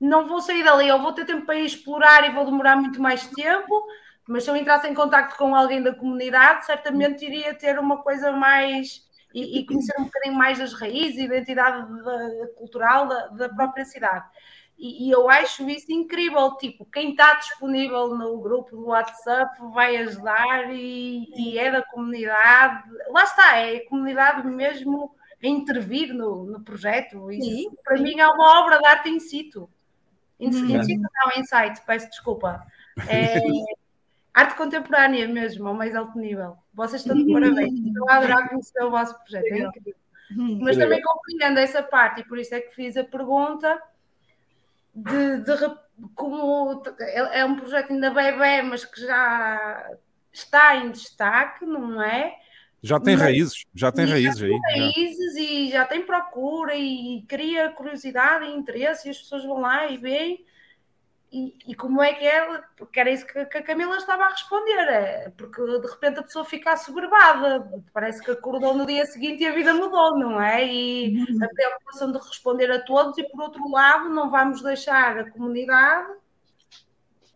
não 0.00 0.26
vou 0.26 0.40
sair 0.40 0.64
dali. 0.64 0.88
Eu 0.88 1.00
vou 1.00 1.12
ter 1.12 1.24
tempo 1.24 1.46
para 1.46 1.54
ir 1.54 1.66
explorar 1.66 2.28
e 2.28 2.34
vou 2.34 2.44
demorar 2.44 2.74
muito 2.74 3.00
mais 3.00 3.28
tempo, 3.28 3.86
mas 4.26 4.42
se 4.42 4.50
eu 4.50 4.56
entrasse 4.56 4.88
em 4.88 4.92
contato 4.92 5.36
com 5.36 5.54
alguém 5.54 5.80
da 5.80 5.94
comunidade, 5.94 6.66
certamente 6.66 7.24
iria 7.24 7.54
ter 7.54 7.78
uma 7.78 8.02
coisa 8.02 8.32
mais 8.32 9.08
e, 9.32 9.60
e 9.60 9.64
conhecer 9.64 9.94
um 10.00 10.06
bocadinho 10.06 10.34
mais 10.34 10.58
das 10.58 10.72
raízes 10.72 11.18
e 11.18 11.26
identidade 11.26 11.86
da, 12.02 12.48
cultural 12.56 13.06
da, 13.06 13.26
da 13.28 13.48
própria 13.50 13.84
cidade. 13.84 14.26
E, 14.80 15.06
e, 15.06 15.10
eu 15.10 15.28
acho 15.28 15.68
isso 15.68 15.92
incrível. 15.92 16.56
Tipo, 16.56 16.86
quem 16.86 17.10
está 17.10 17.34
disponível 17.34 18.16
no 18.16 18.40
grupo 18.40 18.74
do 18.74 18.86
WhatsApp 18.86 19.54
vai 19.74 19.96
ajudar 19.98 20.72
e, 20.72 21.28
e, 21.36 21.58
é 21.58 21.70
da 21.70 21.82
comunidade. 21.82 22.82
Lá 23.10 23.24
está, 23.24 23.58
é 23.58 23.76
a 23.76 23.88
comunidade 23.90 24.46
mesmo 24.48 25.14
a 25.42 25.46
intervir 25.46 26.14
no, 26.14 26.44
no 26.44 26.60
projeto. 26.62 27.30
Isso, 27.30 27.46
Sim. 27.46 27.76
para 27.84 28.00
mim, 28.00 28.18
é 28.18 28.26
uma 28.26 28.62
obra 28.62 28.78
de 28.78 28.86
arte 28.86 29.10
in 29.10 29.20
situ. 29.20 29.68
In, 30.38 30.48
in 30.48 30.76
uhum. 30.76 30.82
situ, 30.82 31.02
não, 31.02 31.32
em 31.36 31.44
site, 31.44 31.82
peço 31.86 32.08
desculpa. 32.08 32.66
É 33.06 33.34
arte 34.32 34.56
contemporânea 34.56 35.28
mesmo, 35.28 35.68
ao 35.68 35.74
mais 35.74 35.94
alto 35.94 36.18
nível. 36.18 36.56
Vocês 36.72 37.02
estão 37.02 37.18
de 37.18 37.30
parabéns. 37.30 37.78
Estou 37.78 38.08
a 38.08 38.16
adorar 38.16 38.48
conhecer 38.48 38.82
o 38.82 38.90
vosso 38.90 39.14
projeto. 39.18 39.52
É 39.52 39.58
incrível. 39.58 39.94
Mas 40.60 40.78
também 40.78 41.02
compreendo 41.02 41.58
essa 41.58 41.82
parte 41.82 42.20
e 42.20 42.24
por 42.24 42.38
isso 42.38 42.54
é 42.54 42.60
que 42.60 42.74
fiz 42.74 42.96
a 42.96 43.04
pergunta 43.04 43.82
de, 44.94 45.38
de 45.38 45.76
como 46.14 46.82
é, 46.98 47.40
é 47.40 47.44
um 47.44 47.56
projeto 47.56 47.92
ainda 47.92 48.10
bebê, 48.10 48.62
mas 48.62 48.84
que 48.84 49.00
já 49.00 49.90
está 50.32 50.76
em 50.76 50.90
destaque, 50.90 51.64
não 51.66 52.02
é? 52.02 52.34
Já 52.82 52.98
tem 52.98 53.14
mas, 53.14 53.24
raízes, 53.24 53.64
já 53.74 53.92
tem 53.92 54.06
raízes 54.06 54.38
já 54.38 54.46
tem 54.46 54.60
aí. 54.66 54.92
raízes 54.92 55.34
já. 55.34 55.40
e 55.40 55.70
já 55.70 55.84
tem 55.84 56.02
procura 56.02 56.74
e 56.74 57.22
cria 57.28 57.70
curiosidade 57.70 58.46
e 58.46 58.56
interesse 58.56 59.06
e 59.06 59.10
as 59.10 59.18
pessoas 59.18 59.44
vão 59.44 59.60
lá 59.60 59.90
e 59.90 59.98
veem 59.98 60.44
e, 61.32 61.54
e, 61.68 61.74
como 61.76 62.02
é 62.02 62.12
que 62.12 62.26
é? 62.26 62.60
Porque 62.76 62.98
era 62.98 63.10
isso 63.10 63.24
que, 63.24 63.44
que, 63.44 63.58
a 63.58 63.62
Camila 63.62 63.96
estava 63.96 64.24
a 64.24 64.30
responder, 64.30 64.88
é, 64.88 65.32
porque 65.36 65.62
de 65.62 65.86
repente 65.86 66.18
a 66.18 66.22
pessoa 66.24 66.44
fica 66.44 66.72
assoberbada, 66.72 67.84
parece 67.92 68.20
que 68.22 68.32
acordou 68.32 68.74
no 68.74 68.84
dia 68.84 69.06
seguinte 69.06 69.42
e 69.42 69.46
a 69.46 69.52
vida 69.52 69.72
mudou, 69.72 70.18
não 70.18 70.42
é? 70.42 70.66
E 70.66 71.16
uhum. 71.18 71.44
a 71.44 71.48
preocupação 71.48 72.10
de 72.10 72.18
responder 72.18 72.70
a 72.72 72.84
todos, 72.84 73.16
e 73.16 73.22
por 73.22 73.40
outro 73.42 73.70
lado, 73.70 74.08
não 74.08 74.28
vamos 74.28 74.60
deixar 74.60 75.18
a 75.18 75.30
comunidade 75.30 76.12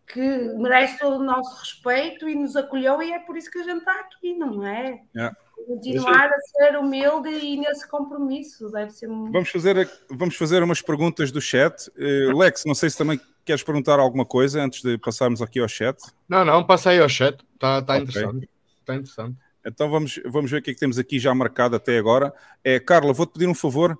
que 0.08 0.20
merece 0.20 0.98
todo 0.98 1.20
o 1.20 1.24
nosso 1.24 1.58
respeito 1.60 2.28
e 2.28 2.34
nos 2.34 2.56
acolheu, 2.56 3.00
e 3.00 3.12
é 3.12 3.20
por 3.20 3.36
isso 3.36 3.50
que 3.50 3.58
a 3.58 3.64
gente 3.64 3.78
está 3.78 4.00
aqui, 4.00 4.34
não 4.34 4.66
é? 4.66 5.02
Yeah. 5.14 5.36
Continuar 5.66 6.28
a 6.28 6.40
ser 6.40 6.76
humilde 6.76 7.30
e 7.30 7.56
nesse 7.56 7.88
compromisso, 7.88 8.70
deve 8.70 8.90
ser 8.90 9.08
Vamos 9.08 9.48
fazer, 9.48 9.90
vamos 10.10 10.36
fazer 10.36 10.62
umas 10.62 10.82
perguntas 10.82 11.32
do 11.32 11.40
chat. 11.40 11.88
Uh, 11.90 12.36
Lex, 12.36 12.64
não 12.64 12.74
sei 12.74 12.90
se 12.90 12.98
também 12.98 13.18
Queres 13.44 13.62
perguntar 13.62 13.98
alguma 13.98 14.24
coisa 14.24 14.62
antes 14.62 14.82
de 14.82 14.96
passarmos 14.96 15.42
aqui 15.42 15.60
ao 15.60 15.68
chat? 15.68 15.98
Não, 16.26 16.44
não, 16.44 16.64
passa 16.64 16.90
aí 16.90 16.98
ao 16.98 17.08
chat. 17.08 17.44
Está 17.54 17.82
tá 17.82 17.94
okay. 17.94 18.04
interessante. 18.04 18.48
Está 18.80 18.94
interessante. 18.94 19.36
Então 19.66 19.90
vamos, 19.90 20.18
vamos 20.24 20.50
ver 20.50 20.58
o 20.58 20.62
que 20.62 20.70
é 20.70 20.74
que 20.74 20.80
temos 20.80 20.98
aqui 20.98 21.18
já 21.18 21.34
marcado 21.34 21.76
até 21.76 21.98
agora. 21.98 22.32
É, 22.62 22.80
Carla, 22.80 23.12
vou-te 23.12 23.34
pedir 23.34 23.46
um 23.46 23.54
favor. 23.54 23.98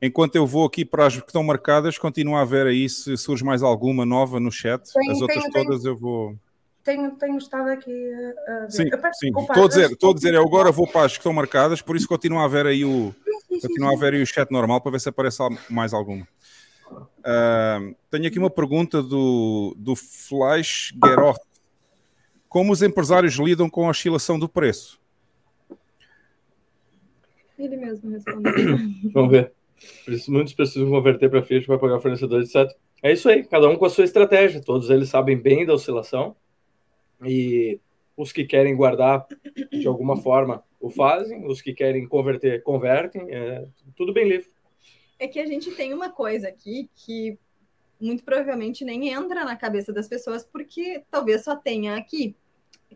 Enquanto 0.00 0.36
eu 0.36 0.46
vou 0.46 0.64
aqui 0.64 0.84
para 0.84 1.06
as 1.06 1.16
que 1.16 1.26
estão 1.26 1.42
marcadas, 1.42 1.98
continua 1.98 2.40
a 2.40 2.44
ver 2.44 2.66
aí 2.66 2.88
se 2.88 3.14
surge 3.16 3.44
mais 3.44 3.62
alguma 3.62 4.06
nova 4.06 4.40
no 4.40 4.50
chat. 4.50 4.90
Tenho, 4.90 5.12
as 5.12 5.20
outras 5.20 5.44
todas 5.52 5.84
eu 5.84 5.96
vou. 5.96 6.34
Tenho, 6.88 7.10
tenho 7.16 7.36
estado 7.36 7.68
aqui 7.68 7.92
a 8.46 8.60
ver. 8.60 8.70
Sim, 8.70 8.84
sim. 9.12 9.28
estou 9.28 9.64
a 9.66 9.68
dizer, 9.68 9.90
estou 9.90 10.10
a 10.10 10.14
dizer, 10.14 10.32
eu 10.32 10.42
agora 10.42 10.72
vou 10.72 10.86
para 10.86 11.04
as 11.04 11.12
que 11.12 11.18
estão 11.18 11.34
marcadas, 11.34 11.82
por 11.82 11.94
isso 11.94 12.08
continua 12.08 12.46
a 12.46 12.48
ver 12.48 12.64
aí 12.64 12.82
o, 12.82 13.14
continua 13.60 13.92
a 13.92 13.96
ver 13.98 14.14
aí 14.14 14.22
o 14.22 14.26
chat 14.26 14.50
normal 14.50 14.80
para 14.80 14.92
ver 14.92 15.00
se 15.00 15.10
aparece 15.10 15.42
mais 15.68 15.92
alguma. 15.92 16.26
Uh, 16.90 17.94
tenho 18.10 18.26
aqui 18.26 18.38
uma 18.38 18.48
pergunta 18.48 19.02
do, 19.02 19.74
do 19.76 19.94
Flash 19.94 20.94
Geroth. 21.04 21.42
Como 22.48 22.72
os 22.72 22.80
empresários 22.80 23.34
lidam 23.34 23.68
com 23.68 23.86
a 23.86 23.90
oscilação 23.90 24.38
do 24.38 24.48
preço? 24.48 24.98
Ele 27.58 27.76
mesmo 27.76 28.10
respondeu. 28.12 28.54
Vamos 29.12 29.30
ver. 29.30 29.52
Muitos 30.26 30.54
precisam 30.54 30.88
converter 30.88 31.28
para 31.28 31.42
Fiat 31.42 31.66
para 31.66 31.78
pagar 31.78 32.00
fornecedor, 32.00 32.40
etc. 32.40 32.74
É 33.02 33.12
isso 33.12 33.28
aí, 33.28 33.44
cada 33.44 33.68
um 33.68 33.76
com 33.76 33.84
a 33.84 33.90
sua 33.90 34.04
estratégia. 34.04 34.62
Todos 34.62 34.88
eles 34.88 35.10
sabem 35.10 35.36
bem 35.36 35.66
da 35.66 35.74
oscilação. 35.74 36.34
E 37.24 37.80
os 38.16 38.32
que 38.32 38.44
querem 38.44 38.76
guardar 38.76 39.26
de 39.70 39.86
alguma 39.86 40.16
forma 40.16 40.62
o 40.80 40.90
fazem, 40.90 41.44
os 41.46 41.60
que 41.60 41.72
querem 41.72 42.06
converter, 42.06 42.62
convertem. 42.62 43.26
É 43.30 43.66
tudo 43.96 44.12
bem 44.12 44.28
livre 44.28 44.48
é 45.18 45.26
que 45.26 45.40
a 45.40 45.46
gente 45.46 45.70
tem 45.72 45.92
uma 45.92 46.10
coisa 46.10 46.48
aqui 46.48 46.88
que 46.94 47.38
muito 48.00 48.22
provavelmente 48.22 48.84
nem 48.84 49.08
entra 49.08 49.44
na 49.44 49.56
cabeça 49.56 49.92
das 49.92 50.06
pessoas, 50.06 50.44
porque 50.44 51.02
talvez 51.10 51.42
só 51.42 51.56
tenha 51.56 51.96
aqui, 51.96 52.36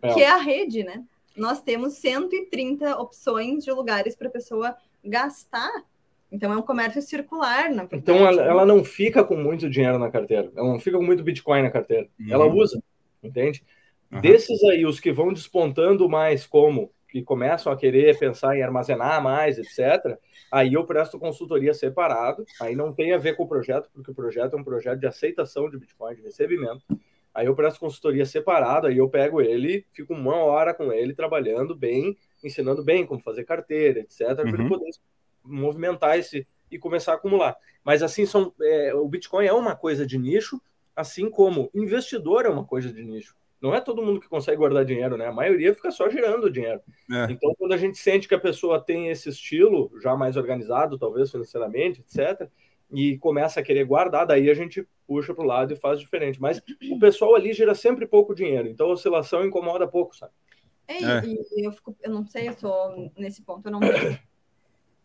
é. 0.01 0.15
que 0.15 0.23
é 0.23 0.31
a 0.31 0.37
rede, 0.37 0.85
né? 0.85 1.05
Nós 1.37 1.61
temos 1.61 1.95
130 1.95 2.97
opções 2.99 3.65
de 3.65 3.73
lugares 3.73 4.15
para 4.15 4.29
a 4.29 4.31
pessoa 4.31 4.77
gastar 5.03 5.85
Então 6.31 6.53
é 6.53 6.57
um 6.57 6.63
comércio 6.63 7.03
circular, 7.03 7.71
na 7.71 7.85
verdade. 7.85 7.97
Então 7.97 8.17
ela, 8.17 8.43
ela, 8.43 8.67
não 8.67 8.85
fica 8.85 9.25
com 9.25 9.37
muito 9.37 9.69
dinheiro 9.69 9.99
na 9.99 10.11
carteira, 10.11 10.53
ela 10.55 10.69
não 10.69 10.79
fica 10.79 10.97
com 10.97 11.05
muito 11.05 11.25
Bitcoin 11.25 11.63
na 11.63 11.71
carteira. 11.71 12.09
Uhum. 12.21 12.27
Ela 12.31 12.47
usa, 12.47 12.81
entende? 13.23 13.65
Uhum. 14.13 14.21
Desses 14.21 14.63
aí, 14.65 14.85
os 14.85 15.01
que 15.01 15.11
vão 15.11 15.33
despontando 15.33 16.09
mais 16.09 16.47
como 16.47 16.93
que 17.09 17.23
começam 17.23 17.73
a 17.73 17.77
querer 17.77 18.19
pensar 18.19 18.57
em 18.57 18.63
armazenar 18.63 19.23
mais, 19.23 19.59
etc., 19.59 20.19
aí 20.51 20.75
eu 20.75 20.85
presto 20.85 21.19
consultoria 21.19 21.75
separado, 21.75 22.45
aí 22.61 22.75
não 22.75 22.93
tem 22.93 23.13
a 23.13 23.19
ver 23.19 23.37
com 23.37 23.45
o 23.45 23.49
projeto, 23.49 23.91
porque 23.93 24.11
o 24.11 24.15
projeto 24.15 24.57
é 24.57 24.59
um 24.59 24.65
projeto 24.65 24.99
de 24.99 25.07
aceitação 25.07 25.69
de 25.69 25.79
Bitcoin, 25.79 26.15
de 26.15 26.23
recebimento. 26.23 26.83
Aí 27.35 27.47
eu 27.47 27.55
presto 27.55 27.81
consultoria 27.81 28.27
separado, 28.27 28.87
aí 28.87 28.99
eu 28.99 29.09
pego 29.09 29.41
ele, 29.41 29.87
fico 29.93 30.13
uma 30.13 30.37
hora 30.37 30.75
com 30.75 30.93
ele 30.93 31.15
trabalhando 31.15 31.75
bem, 31.75 32.17
ensinando 32.45 32.83
bem 32.83 33.07
como 33.07 33.21
fazer 33.21 33.45
carteira, 33.45 34.01
etc., 34.01 34.21
uhum. 34.29 34.35
para 34.35 34.49
ele 34.49 34.69
poder 34.69 34.91
movimentar 35.43 36.19
esse 36.19 36.47
e 36.71 36.79
começar 36.79 37.13
a 37.13 37.15
acumular. 37.17 37.57
Mas 37.85 38.03
assim, 38.03 38.25
são, 38.27 38.53
é, 38.61 38.95
o 38.95 39.07
Bitcoin 39.09 39.47
é 39.47 39.53
uma 39.53 39.75
coisa 39.75 40.07
de 40.07 40.19
nicho, 40.19 40.61
assim 40.95 41.31
como 41.31 41.71
investidor 41.75 42.45
é 42.45 42.49
uma 42.49 42.65
coisa 42.65 42.93
de 42.93 43.03
nicho. 43.03 43.35
Não 43.63 43.73
é 43.73 43.81
todo 43.81 44.03
mundo 44.03 44.21
que 44.21 44.29
consegue 44.29 44.59
guardar 44.59 44.85
dinheiro, 44.85 45.17
né? 45.17 45.29
A 45.29 45.33
maioria 45.33 45.73
fica 45.73 45.93
só 45.93 46.11
girando 46.11 46.45
o 46.45 46.51
dinheiro. 46.51 46.81
É. 47.09 47.31
Então, 47.31 47.55
quando 47.57 47.73
a 47.73 47.77
gente 47.77 47.97
sente 47.97 48.27
que 48.27 48.35
a 48.35 48.41
pessoa 48.41 48.81
tem 48.81 49.09
esse 49.09 49.29
estilo 49.29 49.93
já 50.03 50.17
mais 50.17 50.37
organizado, 50.37 50.99
talvez 50.99 51.31
financeiramente, 51.31 52.01
etc., 52.01 52.51
e 52.91 53.17
começa 53.19 53.61
a 53.61 53.63
querer 53.63 53.85
guardar, 53.85 54.27
daí 54.27 54.51
a 54.51 54.55
gente 54.55 54.87
puxa 55.07 55.33
para 55.33 55.45
o 55.45 55.47
lado 55.47 55.73
e 55.73 55.77
faz 55.77 56.01
diferente. 56.01 56.41
Mas 56.41 56.61
o 56.91 56.99
pessoal 56.99 57.37
ali 57.37 57.53
gira 57.53 57.75
sempre 57.75 58.05
pouco 58.05 58.35
dinheiro, 58.35 58.69
então 58.69 58.89
a 58.89 58.93
oscilação 58.93 59.47
incomoda 59.47 59.87
pouco, 59.87 60.15
sabe? 60.17 60.33
É, 60.89 61.03
é. 61.03 61.23
E 61.25 61.65
eu, 61.65 61.73
fico, 61.73 61.97
eu 62.03 62.11
não 62.11 62.27
sei, 62.27 62.49
eu 62.49 62.57
tô 62.57 63.11
nesse 63.17 63.43
ponto, 63.43 63.67
eu 63.67 63.73
não 63.73 63.81
tenho, 63.81 64.19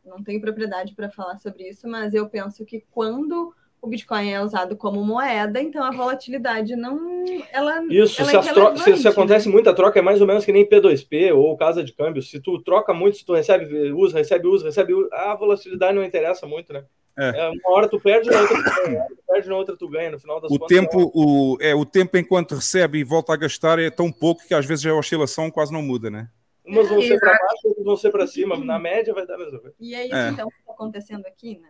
não 0.04 0.24
tenho 0.24 0.42
propriedade 0.42 0.96
para 0.96 1.10
falar 1.10 1.38
sobre 1.38 1.70
isso, 1.70 1.88
mas 1.88 2.14
eu 2.14 2.28
penso 2.28 2.66
que 2.66 2.84
quando 2.92 3.54
o 3.88 3.90
Bitcoin 3.90 4.30
é 4.30 4.42
usado 4.42 4.76
como 4.76 5.04
moeda, 5.04 5.62
então 5.62 5.84
a 5.84 5.92
volatilidade 5.92 6.76
não. 6.76 7.26
Ela, 7.52 7.84
Isso, 7.90 8.22
ela 8.22 8.44
se, 8.44 8.50
é 8.50 8.54
tro... 8.54 8.78
se, 8.78 8.98
se, 8.98 9.08
acontece 9.08 9.48
muita 9.48 9.74
troca, 9.74 9.98
é 9.98 10.02
mais 10.02 10.20
ou 10.20 10.28
menos 10.28 10.44
que 10.44 10.52
nem 10.52 10.68
P2P 10.68 11.34
ou 11.34 11.58
casa 11.58 11.84
de 11.84 11.94
câmbio. 11.94 12.22
Se 12.22 12.40
tu 12.40 12.62
troca 12.62 12.94
muito, 12.94 13.18
se 13.18 13.26
tu 13.26 13.34
recebe, 13.34 13.92
usa, 13.94 14.18
recebe, 14.18 14.48
usa, 14.48 14.66
recebe, 14.66 14.94
usa, 14.94 15.10
a 15.14 15.36
volatilidade 15.36 15.96
não 15.96 16.04
interessa 16.04 16.46
muito, 16.46 16.74
né? 16.74 16.84
É. 17.18 17.30
é 17.30 17.50
uma 17.50 17.76
hora 17.76 17.88
tu 17.90 18.00
perde, 18.00 18.30
na 18.30 18.42
outra 18.42 18.58
tu 18.64 18.84
ganha, 18.84 19.08
perde, 19.28 19.50
na 19.50 19.56
outra 19.56 19.78
tu 19.78 19.90
ganha, 19.90 20.12
no 20.12 20.20
final 20.20 20.40
das 20.40 20.52
o 20.52 20.60
contas. 20.60 20.78
Tempo, 20.78 21.02
é... 21.02 21.12
o, 21.16 21.58
é, 21.62 21.76
o 21.76 21.86
tempo 21.86 22.18
enquanto 22.18 22.56
recebe 22.56 23.00
e 23.00 23.04
volta 23.04 23.34
a 23.34 23.38
gastar 23.38 23.80
é 23.80 23.90
tão 23.90 24.12
pouco 24.12 24.46
que 24.48 24.54
às 24.54 24.66
vezes 24.66 24.86
a 24.86 24.94
oscilação 24.94 25.50
quase 25.50 25.74
não 25.74 25.82
muda, 25.82 26.12
né? 26.12 26.30
Umas 26.64 26.90
vão 26.90 27.02
ser 27.02 27.18
para 27.18 27.32
baixo, 27.32 27.68
outras 27.70 27.86
vão 27.86 27.96
ser 27.96 28.12
para 28.12 28.28
cima. 28.28 28.58
Na 28.58 28.78
média 28.78 29.14
vai 29.14 29.26
dar 29.26 29.36
a 29.36 29.38
mesma 29.38 29.58
coisa. 29.58 29.76
E 29.80 29.96
é 29.96 30.06
isso 30.06 30.16
é. 30.16 30.30
então 30.30 30.50
que 30.50 30.60
está 30.60 30.74
acontecendo 30.74 31.26
aqui, 31.26 31.58
né? 31.58 31.70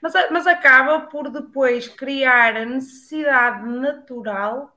Mas, 0.00 0.12
mas 0.30 0.46
acaba 0.46 1.00
por 1.00 1.30
depois 1.30 1.88
criar 1.88 2.56
a 2.56 2.64
necessidade 2.64 3.66
natural 3.68 4.74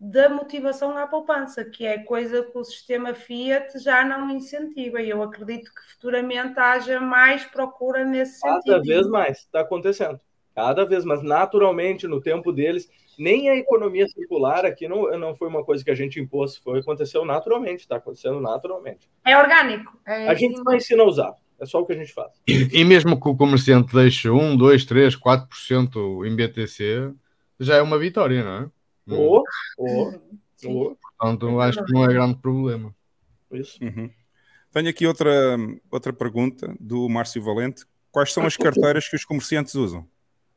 da 0.00 0.28
motivação 0.28 0.96
à 0.96 1.06
poupança, 1.06 1.64
que 1.64 1.84
é 1.84 1.98
coisa 1.98 2.44
que 2.44 2.56
o 2.56 2.62
sistema 2.62 3.14
Fiat 3.14 3.78
já 3.80 4.04
não 4.04 4.30
incentiva. 4.30 5.02
E 5.02 5.10
eu 5.10 5.22
acredito 5.22 5.72
que 5.74 5.92
futuramente 5.92 6.58
haja 6.58 7.00
mais 7.00 7.44
procura 7.44 8.04
nesse 8.04 8.40
Cada 8.40 8.54
sentido. 8.54 8.74
Cada 8.74 8.84
vez 8.84 9.08
mais, 9.08 9.38
está 9.38 9.60
acontecendo. 9.60 10.20
Cada 10.54 10.84
vez 10.84 11.04
mais, 11.04 11.22
naturalmente, 11.22 12.06
no 12.06 12.20
tempo 12.20 12.52
deles, 12.52 12.88
nem 13.18 13.50
a 13.50 13.56
economia 13.56 14.06
circular 14.06 14.64
aqui 14.64 14.86
não, 14.86 15.10
não 15.18 15.34
foi 15.34 15.48
uma 15.48 15.64
coisa 15.64 15.84
que 15.84 15.90
a 15.90 15.94
gente 15.94 16.20
impôs, 16.20 16.56
foi 16.56 16.78
aconteceu 16.78 17.24
naturalmente, 17.24 17.80
está 17.80 17.96
acontecendo 17.96 18.40
naturalmente. 18.40 19.10
É 19.24 19.36
orgânico. 19.36 19.98
É 20.06 20.28
a 20.28 20.34
gente 20.34 20.58
só 20.62 20.72
ensina 20.72 21.02
a 21.02 21.06
usar. 21.06 21.34
É 21.60 21.66
só 21.66 21.80
o 21.80 21.86
que 21.86 21.92
a 21.92 21.96
gente 21.96 22.12
faz. 22.12 22.32
E, 22.46 22.80
e 22.80 22.84
mesmo 22.84 23.20
que 23.20 23.28
o 23.28 23.36
comerciante 23.36 23.92
deixe 23.94 24.30
1, 24.30 24.56
2, 24.56 24.84
3, 24.84 25.16
4% 25.16 26.26
em 26.26 26.36
BTC, 26.36 27.12
já 27.58 27.76
é 27.76 27.82
uma 27.82 27.98
vitória, 27.98 28.44
não 28.44 28.52
é? 28.64 28.70
Oh, 29.10 29.42
oh, 29.78 30.12
oh. 30.64 30.96
Portanto, 31.18 31.60
acho 31.60 31.84
que 31.84 31.92
não 31.92 32.04
é 32.04 32.08
grande 32.08 32.36
problema. 32.36 32.94
Isso. 33.50 33.82
Uhum. 33.82 34.10
Tenho 34.72 34.88
aqui 34.90 35.06
outra, 35.06 35.56
outra 35.90 36.12
pergunta 36.12 36.74
do 36.78 37.08
Márcio 37.08 37.42
Valente. 37.42 37.84
Quais 38.12 38.32
são 38.32 38.44
as 38.44 38.56
carteiras 38.56 39.08
que 39.08 39.16
os 39.16 39.24
comerciantes 39.24 39.74
usam? 39.74 40.06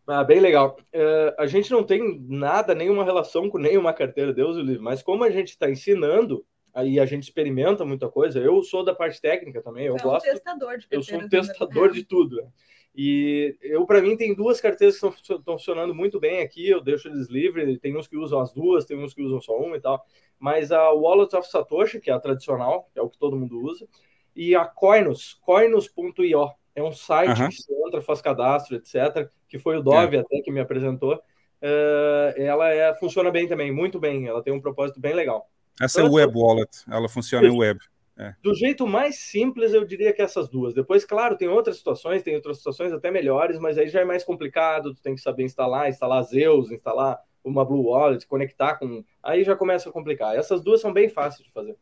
Ah, 0.07 0.23
bem 0.23 0.39
legal. 0.39 0.77
Uh, 0.93 1.33
a 1.37 1.47
gente 1.47 1.71
não 1.71 1.83
tem 1.83 2.19
nada, 2.27 2.75
nenhuma 2.75 3.03
relação 3.03 3.49
com 3.49 3.57
nenhuma 3.57 3.93
carteira, 3.93 4.33
Deus 4.33 4.57
o 4.57 4.61
livre, 4.61 4.81
mas 4.81 5.01
como 5.01 5.23
a 5.23 5.29
gente 5.29 5.49
está 5.49 5.69
ensinando, 5.69 6.45
aí 6.73 6.99
a 6.99 7.06
gente 7.06 7.23
experimenta 7.23 7.85
muita 7.85 8.10
coisa. 8.10 8.39
Eu 8.39 8.61
sou 8.64 8.84
da 8.84 8.93
parte 8.93 9.22
técnica 9.22 9.61
também, 9.61 9.85
eu 9.85 9.95
é 9.95 9.99
gosto. 9.99 10.27
Um 10.27 10.31
testador 10.31 10.77
de 10.77 10.88
eu 10.89 11.03
sou 11.03 11.19
um 11.19 11.30
testador 11.30 11.88
também. 11.88 12.02
de 12.02 12.03
tudo. 12.03 12.38
Né? 12.38 12.48
E 12.93 13.56
eu, 13.61 13.85
para 13.85 14.02
mim, 14.02 14.18
tem 14.18 14.35
duas 14.35 14.60
carteiras 14.60 14.99
que 14.99 15.07
estão 15.07 15.57
funcionando 15.57 15.95
muito 15.95 16.19
bem 16.19 16.41
aqui. 16.41 16.68
Eu 16.69 16.81
deixo 16.81 17.07
eles 17.07 17.30
livres. 17.30 17.80
Tem 17.80 17.95
uns 17.95 18.07
que 18.07 18.18
usam 18.18 18.39
as 18.39 18.52
duas, 18.52 18.85
tem 18.85 18.98
uns 18.98 19.14
que 19.14 19.22
usam 19.22 19.39
só 19.39 19.57
uma 19.57 19.77
e 19.77 19.81
tal. 19.81 20.06
Mas 20.38 20.72
a 20.72 20.91
Wallet 20.91 21.35
of 21.35 21.48
Satoshi, 21.48 22.02
que 22.02 22.10
é 22.10 22.14
a 22.14 22.19
tradicional, 22.19 22.89
que 22.91 22.99
é 22.99 23.02
o 23.02 23.10
que 23.10 23.18
todo 23.18 23.38
mundo 23.38 23.61
usa, 23.61 23.88
e 24.35 24.56
a 24.56 24.65
Coinus, 24.65 25.39
coinus.io. 25.41 26.52
É 26.73 26.81
um 26.81 26.93
site 26.93 27.48
que 27.49 27.61
você 27.61 27.73
entra, 27.85 28.02
faz 28.02 28.22
cadastro, 28.22 28.77
etc. 28.77 29.30
Que 29.48 29.60
foi 29.60 29.77
o 29.77 29.84
Dove 29.84 30.18
é. 30.18 30.19
até 30.22 30.41
que 30.41 30.52
me 30.52 30.60
apresentou. 30.60 31.15
Uh, 31.61 32.34
ela 32.38 32.73
é, 32.73 32.93
funciona 32.95 33.30
bem 33.30 33.48
também, 33.48 33.72
muito 33.72 33.99
bem. 33.99 34.27
Ela 34.27 34.41
tem 34.41 34.53
um 34.53 34.61
propósito 34.61 34.99
bem 34.99 35.14
legal. 35.14 35.49
Essa 35.80 36.02
é 36.02 36.03
então, 36.03 36.18
é 36.18 36.22
web 36.22 36.38
wallet, 36.38 36.69
ela 36.89 37.07
funciona 37.10 37.48
em 37.48 37.57
web. 37.57 37.80
É. 38.18 38.35
Do 38.43 38.53
jeito 38.53 38.85
mais 38.85 39.19
simples, 39.19 39.73
eu 39.73 39.84
diria 39.84 40.14
que 40.14 40.22
essas 40.22 40.48
duas. 40.48 40.73
Depois, 40.73 41.03
claro, 41.03 41.38
tem 41.38 41.48
outras 41.48 41.77
situações, 41.77 42.22
tem 42.22 42.35
outras 42.35 42.57
situações 42.57 42.93
até 42.93 43.10
melhores, 43.10 43.57
mas 43.57 43.77
aí 43.77 43.88
já 43.88 44.02
é 44.02 44.06
mais 44.06 44.23
complicado. 44.23 44.93
Tu 44.93 45.02
tem 45.02 45.15
que 45.15 45.22
saber 45.22 45.43
instalar, 45.43 45.89
instalar 45.89 46.22
Zeus, 46.23 46.72
instalar 46.72 47.19
uma 47.43 47.65
Blue 47.65 47.85
Wallet, 47.85 48.27
conectar 48.27 48.76
com. 48.76 49.03
Aí 49.23 49.43
já 49.43 49.56
começa 49.56 49.89
a 49.89 49.91
complicar. 49.91 50.35
Essas 50.35 50.61
duas 50.61 50.81
são 50.81 50.93
bem 50.93 51.10
fáceis 51.10 51.48
de 51.48 51.52
fazer. 51.52 51.76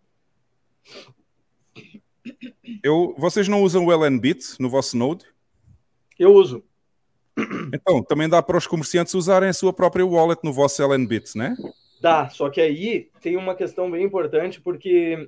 Eu, 2.84 3.14
vocês 3.18 3.48
não 3.48 3.62
usam 3.62 3.86
o 3.86 3.92
LNBit 3.92 4.56
no 4.60 4.70
vosso 4.70 4.96
Node? 4.96 5.26
Eu 6.18 6.34
uso. 6.34 6.64
Então, 7.74 8.04
também 8.04 8.28
dá 8.28 8.42
para 8.42 8.58
os 8.58 8.68
comerciantes 8.68 9.14
usarem 9.14 9.50
a 9.50 9.54
sua 9.54 9.72
própria 9.72 10.06
wallet 10.06 10.42
no 10.44 10.52
vosso 10.52 10.82
LNBit, 10.82 11.38
né? 11.38 11.56
Dá, 12.02 12.30
só 12.30 12.50
que 12.50 12.62
aí 12.62 13.10
tem 13.22 13.36
uma 13.36 13.56
questão 13.56 13.92
bem 13.92 14.04
importante, 14.04 14.62
porque 14.62 15.28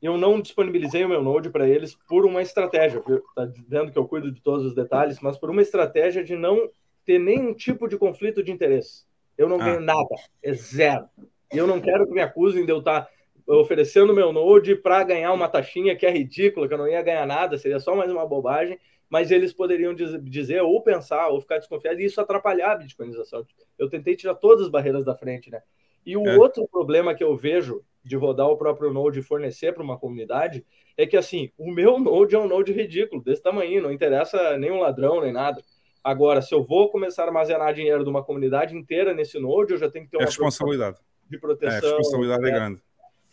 eu 0.00 0.18
não 0.18 0.40
disponibilizei 0.40 1.04
o 1.04 1.08
meu 1.08 1.22
Node 1.22 1.50
para 1.50 1.68
eles 1.68 1.94
por 2.08 2.26
uma 2.26 2.42
estratégia. 2.42 2.98
Está 2.98 3.46
dizendo 3.46 3.90
que 3.90 3.98
eu 3.98 4.06
cuido 4.06 4.30
de 4.30 4.40
todos 4.40 4.66
os 4.66 4.74
detalhes, 4.74 5.20
mas 5.20 5.38
por 5.38 5.50
uma 5.50 5.62
estratégia 5.62 6.22
de 6.22 6.36
não 6.36 6.70
ter 7.04 7.18
nenhum 7.18 7.54
tipo 7.54 7.88
de 7.88 7.96
conflito 7.96 8.42
de 8.42 8.52
interesse. 8.52 9.04
Eu 9.38 9.48
não 9.48 9.60
ah. 9.60 9.64
ganho 9.64 9.80
nada, 9.80 10.14
é 10.42 10.52
zero. 10.52 11.06
E 11.52 11.56
eu 11.56 11.66
não 11.66 11.80
quero 11.80 12.06
que 12.06 12.12
me 12.12 12.20
acusem 12.20 12.66
de 12.66 12.72
eu 12.72 12.80
estar 12.80 13.02
tá 13.02 13.10
oferecendo 13.46 14.12
meu 14.12 14.32
Node 14.32 14.74
para 14.74 15.02
ganhar 15.04 15.32
uma 15.32 15.48
taxinha 15.48 15.96
que 15.96 16.04
é 16.04 16.10
ridícula, 16.10 16.66
que 16.66 16.74
eu 16.74 16.78
não 16.78 16.88
ia 16.88 17.02
ganhar 17.02 17.26
nada, 17.26 17.56
seria 17.56 17.78
só 17.78 17.94
mais 17.94 18.10
uma 18.10 18.26
bobagem, 18.26 18.78
mas 19.08 19.30
eles 19.30 19.52
poderiam 19.52 19.94
dizer 19.94 20.62
ou 20.62 20.82
pensar 20.82 21.28
ou 21.28 21.40
ficar 21.40 21.58
desconfiados 21.58 22.00
e 22.00 22.04
isso 22.04 22.20
atrapalhar 22.20 22.72
a 22.72 22.76
bitcoinização. 22.76 23.46
Eu 23.78 23.88
tentei 23.88 24.16
tirar 24.16 24.34
todas 24.34 24.64
as 24.64 24.70
barreiras 24.70 25.04
da 25.04 25.14
frente, 25.14 25.50
né? 25.50 25.62
E 26.06 26.16
o 26.16 26.24
é. 26.24 26.38
outro 26.38 26.66
problema 26.68 27.14
que 27.14 27.24
eu 27.24 27.36
vejo 27.36 27.84
de 28.04 28.14
rodar 28.14 28.46
o 28.46 28.56
próprio 28.56 28.92
Node 28.92 29.18
e 29.18 29.22
fornecer 29.22 29.74
para 29.74 29.82
uma 29.82 29.98
comunidade 29.98 30.64
é 30.96 31.04
que, 31.04 31.16
assim, 31.16 31.50
o 31.58 31.70
meu 31.70 31.98
Node 32.00 32.36
é 32.36 32.38
um 32.38 32.46
Node 32.46 32.72
ridículo, 32.72 33.22
desse 33.22 33.42
tamanho, 33.42 33.82
não 33.82 33.90
interessa 33.90 34.56
nenhum 34.56 34.78
ladrão 34.78 35.20
nem 35.20 35.32
nada. 35.32 35.60
Agora, 36.04 36.40
se 36.40 36.54
eu 36.54 36.64
vou 36.64 36.88
começar 36.88 37.24
a 37.24 37.26
armazenar 37.26 37.74
dinheiro 37.74 38.04
de 38.04 38.08
uma 38.08 38.22
comunidade 38.22 38.76
inteira 38.76 39.12
nesse 39.12 39.40
Node, 39.40 39.72
eu 39.72 39.78
já 39.78 39.90
tenho 39.90 40.04
que 40.04 40.12
ter 40.12 40.18
é 40.18 40.20
uma 40.20 40.24
é 40.24 40.26
responsabilidade 40.26 40.98
de 41.28 41.38
proteção. 41.38 41.74
É, 41.74 41.78
a 41.78 41.96
responsabilidade 41.96 42.46
é, 42.46 42.50
grande. 42.52 42.82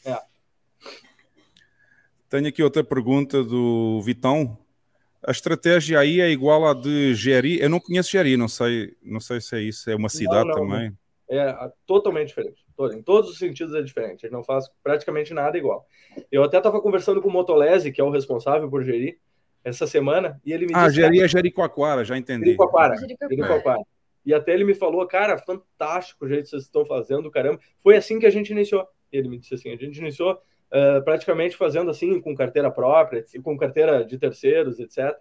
É. 0.04 0.18
Tenho 2.28 2.48
aqui 2.48 2.64
outra 2.64 2.84
pergunta 2.84 3.44
do 3.44 4.02
Vitão. 4.02 4.58
A 5.22 5.30
estratégia 5.30 6.00
aí 6.00 6.20
é 6.20 6.32
igual 6.32 6.66
à 6.66 6.74
de 6.74 7.14
Geri. 7.14 7.62
Eu 7.62 7.70
não 7.70 7.80
conheço 7.80 8.10
Geri, 8.10 8.36
não 8.36 8.48
sei, 8.48 8.98
não 9.04 9.20
sei 9.20 9.40
se 9.40 9.56
é 9.56 9.62
isso. 9.62 9.88
É 9.92 9.96
uma 9.96 10.10
cidade 10.10 10.48
não, 10.48 10.56
não, 10.56 10.68
também. 10.68 10.98
É 11.30 11.72
totalmente 11.86 12.30
diferente. 12.30 12.63
Em 12.94 13.02
todos 13.02 13.30
os 13.32 13.38
sentidos 13.38 13.74
é 13.76 13.82
diferente. 13.82 14.26
Ele 14.26 14.34
não 14.34 14.44
faz 14.44 14.66
praticamente 14.84 15.34
nada 15.34 15.58
igual. 15.58 15.86
Eu 16.32 16.44
até 16.44 16.58
estava 16.58 16.82
conversando 16.82 17.22
com 17.22 17.30
o 17.30 17.32
Motolese, 17.32 17.92
que 17.92 18.02
é 18.02 18.04
o 18.04 18.10
responsável 18.10 18.70
por 18.70 18.84
gerir, 18.84 19.20
essa 19.64 19.88
semana, 19.88 20.42
e 20.46 20.52
ele 20.52 20.66
me 20.66 20.74
ah, 20.76 20.88
disse... 20.88 21.00
Ah, 21.00 21.04
gerir 21.04 21.24
é 21.24 21.28
Jericoacoara, 21.28 22.04
já 22.04 22.18
entendi. 22.18 22.46
Jericoacoara. 22.46 22.96
Jericoacoara. 22.98 23.82
E 24.26 24.34
até 24.34 24.54
ele 24.54 24.64
me 24.64 24.74
falou, 24.74 25.06
cara, 25.08 25.38
fantástico 25.38 26.26
o 26.26 26.28
jeito 26.28 26.44
que 26.44 26.50
vocês 26.50 26.64
estão 26.64 26.86
fazendo, 26.86 27.30
caramba. 27.32 27.60
Foi 27.82 27.96
assim 27.96 28.20
que 28.20 28.26
a 28.26 28.30
gente 28.30 28.52
iniciou. 28.52 28.88
Ele 29.12 29.30
me 29.30 29.38
disse 29.38 29.54
assim, 29.54 29.72
a 29.72 29.76
gente 29.76 29.98
iniciou 30.00 30.34
uh, 30.34 31.04
praticamente 31.04 31.56
fazendo 31.56 31.90
assim, 31.90 32.20
com 32.22 32.36
carteira 32.36 32.72
própria, 32.72 33.24
com 33.42 33.58
carteira 33.58 34.06
de 34.06 34.18
terceiros, 34.18 34.80
etc. 34.80 35.20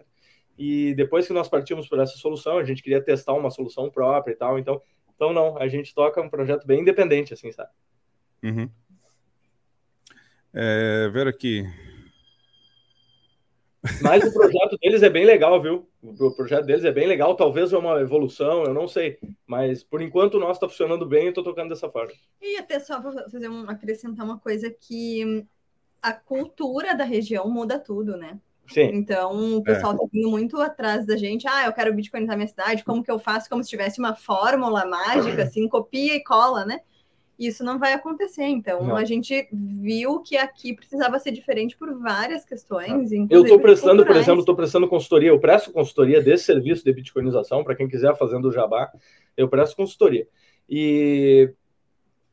E 0.57 0.93
depois 0.95 1.27
que 1.27 1.33
nós 1.33 1.49
partimos 1.49 1.87
por 1.87 1.99
essa 1.99 2.17
solução, 2.17 2.57
a 2.57 2.63
gente 2.63 2.81
queria 2.81 3.01
testar 3.01 3.33
uma 3.33 3.49
solução 3.49 3.89
própria 3.89 4.33
e 4.33 4.35
tal, 4.35 4.57
então 4.59 4.81
então, 5.23 5.33
não, 5.33 5.57
a 5.57 5.67
gente 5.69 5.95
toca 5.95 6.21
um 6.21 6.29
projeto 6.29 6.67
bem 6.67 6.81
independente, 6.81 7.33
assim, 7.33 7.51
sabe? 7.51 7.69
Uhum. 8.43 8.69
É, 10.53 11.09
ver 11.09 11.27
aqui. 11.27 11.63
Mas 14.01 14.23
o 14.23 14.33
projeto 14.33 14.77
deles 14.81 15.01
é 15.01 15.09
bem 15.09 15.25
legal, 15.25 15.61
viu? 15.61 15.87
O 16.01 16.31
projeto 16.31 16.65
deles 16.65 16.83
é 16.83 16.91
bem 16.91 17.07
legal, 17.07 17.35
talvez 17.35 17.71
é 17.71 17.77
uma 17.77 18.01
evolução, 18.01 18.63
eu 18.63 18.73
não 18.73 18.87
sei. 18.87 19.17
Mas 19.45 19.83
por 19.83 20.01
enquanto 20.01 20.35
o 20.35 20.39
nosso 20.39 20.53
está 20.53 20.67
funcionando 20.67 21.05
bem 21.05 21.25
e 21.25 21.29
estou 21.29 21.43
tocando 21.43 21.69
dessa 21.69 21.89
forma. 21.89 22.11
E 22.41 22.57
até 22.57 22.79
só 22.79 23.01
para 23.01 23.29
fazer 23.29 23.49
um, 23.49 23.69
acrescentar 23.69 24.25
uma 24.25 24.39
coisa 24.39 24.69
que 24.69 25.45
a 26.01 26.11
cultura 26.11 26.95
da 26.95 27.03
região 27.05 27.49
muda 27.49 27.79
tudo, 27.79 28.17
né? 28.17 28.39
Sim. 28.67 28.89
Então, 28.93 29.57
o 29.57 29.63
pessoal 29.63 29.93
está 29.93 30.05
é. 30.05 30.07
vindo 30.11 30.29
muito 30.29 30.59
atrás 30.59 31.05
da 31.05 31.17
gente. 31.17 31.47
Ah, 31.47 31.65
eu 31.65 31.73
quero 31.73 31.93
bitcoinizar 31.93 32.35
minha 32.35 32.47
cidade. 32.47 32.83
Como 32.83 33.03
que 33.03 33.11
eu 33.11 33.19
faço? 33.19 33.49
Como 33.49 33.63
se 33.63 33.69
tivesse 33.69 33.99
uma 33.99 34.15
fórmula 34.15 34.85
mágica, 34.85 35.43
assim, 35.43 35.67
copia 35.67 36.15
e 36.15 36.23
cola, 36.23 36.65
né? 36.65 36.79
Isso 37.37 37.63
não 37.63 37.77
vai 37.77 37.93
acontecer. 37.93 38.45
Então, 38.45 38.83
não. 38.83 38.95
a 38.95 39.03
gente 39.03 39.47
viu 39.51 40.21
que 40.21 40.37
aqui 40.37 40.73
precisava 40.73 41.19
ser 41.19 41.31
diferente 41.31 41.75
por 41.77 41.93
várias 41.99 42.45
questões. 42.45 43.11
Eu 43.29 43.43
estou 43.43 43.59
prestando, 43.59 44.05
por 44.05 44.15
exemplo, 44.15 44.39
estou 44.39 44.55
prestando 44.55 44.87
consultoria. 44.87 45.29
Eu 45.29 45.39
presto 45.39 45.71
consultoria 45.71 46.21
desse 46.21 46.45
serviço 46.45 46.85
de 46.85 46.93
bitcoinização, 46.93 47.63
para 47.63 47.75
quem 47.75 47.87
quiser 47.87 48.15
fazendo 48.15 48.47
o 48.47 48.51
jabá, 48.51 48.91
eu 49.35 49.49
presto 49.49 49.75
consultoria. 49.75 50.27
E 50.69 51.51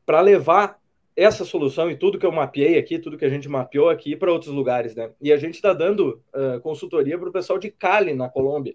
para 0.06 0.20
levar 0.20 0.79
essa 1.16 1.44
solução 1.44 1.90
e 1.90 1.96
tudo 1.96 2.18
que 2.18 2.26
eu 2.26 2.32
mapeei 2.32 2.78
aqui, 2.78 2.98
tudo 2.98 3.18
que 3.18 3.24
a 3.24 3.28
gente 3.28 3.48
mapeou 3.48 3.88
aqui 3.88 4.16
para 4.16 4.32
outros 4.32 4.52
lugares, 4.52 4.94
né? 4.94 5.12
E 5.20 5.32
a 5.32 5.36
gente 5.36 5.54
está 5.54 5.72
dando 5.72 6.22
uh, 6.34 6.60
consultoria 6.60 7.18
para 7.18 7.28
o 7.28 7.32
pessoal 7.32 7.58
de 7.58 7.70
Cali, 7.70 8.14
na 8.14 8.28
Colômbia, 8.28 8.74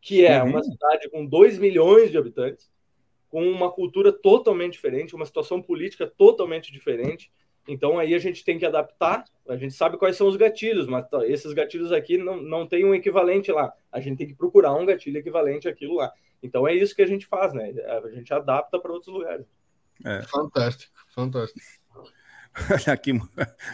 que 0.00 0.24
é 0.24 0.42
uhum. 0.42 0.50
uma 0.50 0.62
cidade 0.62 1.10
com 1.10 1.26
2 1.26 1.58
milhões 1.58 2.10
de 2.10 2.18
habitantes, 2.18 2.70
com 3.28 3.46
uma 3.48 3.70
cultura 3.70 4.12
totalmente 4.12 4.74
diferente, 4.74 5.14
uma 5.14 5.26
situação 5.26 5.60
política 5.60 6.06
totalmente 6.06 6.72
diferente. 6.72 7.30
Então 7.68 7.98
aí 7.98 8.14
a 8.14 8.18
gente 8.18 8.44
tem 8.44 8.58
que 8.58 8.64
adaptar, 8.64 9.24
a 9.48 9.56
gente 9.56 9.74
sabe 9.74 9.98
quais 9.98 10.16
são 10.16 10.28
os 10.28 10.36
gatilhos, 10.36 10.86
mas 10.86 11.08
tá, 11.08 11.26
esses 11.26 11.52
gatilhos 11.52 11.90
aqui 11.90 12.16
não, 12.16 12.40
não 12.40 12.66
tem 12.66 12.84
um 12.84 12.94
equivalente 12.94 13.50
lá. 13.50 13.72
A 13.90 14.00
gente 14.00 14.18
tem 14.18 14.28
que 14.28 14.34
procurar 14.34 14.74
um 14.74 14.86
gatilho 14.86 15.18
equivalente 15.18 15.68
àquilo 15.68 15.96
lá. 15.96 16.12
Então 16.42 16.66
é 16.66 16.74
isso 16.74 16.94
que 16.94 17.02
a 17.02 17.06
gente 17.06 17.26
faz, 17.26 17.52
né? 17.52 17.74
A 18.04 18.08
gente 18.10 18.32
adapta 18.32 18.78
para 18.78 18.92
outros 18.92 19.12
lugares. 19.12 19.46
É. 20.04 20.22
Fantástico, 20.22 20.92
fantástico. 21.16 21.60
Olha 22.70 22.94
aqui 22.94 23.18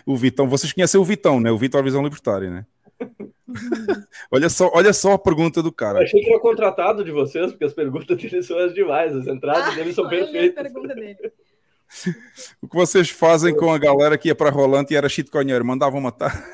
o 0.06 0.16
Vitão. 0.16 0.48
Vocês 0.48 0.72
conhecem 0.72 1.00
o 1.00 1.04
Vitão, 1.04 1.38
né? 1.40 1.50
O 1.50 1.58
Vitor 1.58 1.82
Visão 1.84 2.02
Libertária, 2.02 2.50
né? 2.50 2.66
olha, 4.30 4.48
só, 4.48 4.70
olha 4.72 4.92
só 4.92 5.12
a 5.14 5.18
pergunta 5.18 5.62
do 5.62 5.72
cara. 5.72 5.98
Eu 5.98 6.04
achei 6.04 6.20
que 6.20 6.30
era 6.30 6.40
contratado 6.40 7.04
de 7.04 7.10
vocês, 7.10 7.50
porque 7.50 7.64
as 7.64 7.72
perguntas 7.72 8.16
dele 8.16 8.42
são 8.42 8.58
as 8.58 8.72
demais, 8.72 9.14
as 9.14 9.26
entradas 9.26 9.72
ah, 9.72 9.74
dele 9.74 9.92
são 9.92 10.08
perfeitas. 10.08 10.72
o 12.62 12.68
que 12.68 12.76
vocês 12.76 13.10
fazem 13.10 13.54
com 13.54 13.72
a 13.72 13.78
galera 13.78 14.16
que 14.16 14.28
ia 14.28 14.34
para 14.34 14.50
Rolante 14.50 14.94
e 14.94 14.96
era 14.96 15.08
shitcoinheiro? 15.08 15.64
Mandavam 15.64 16.00
matar? 16.00 16.44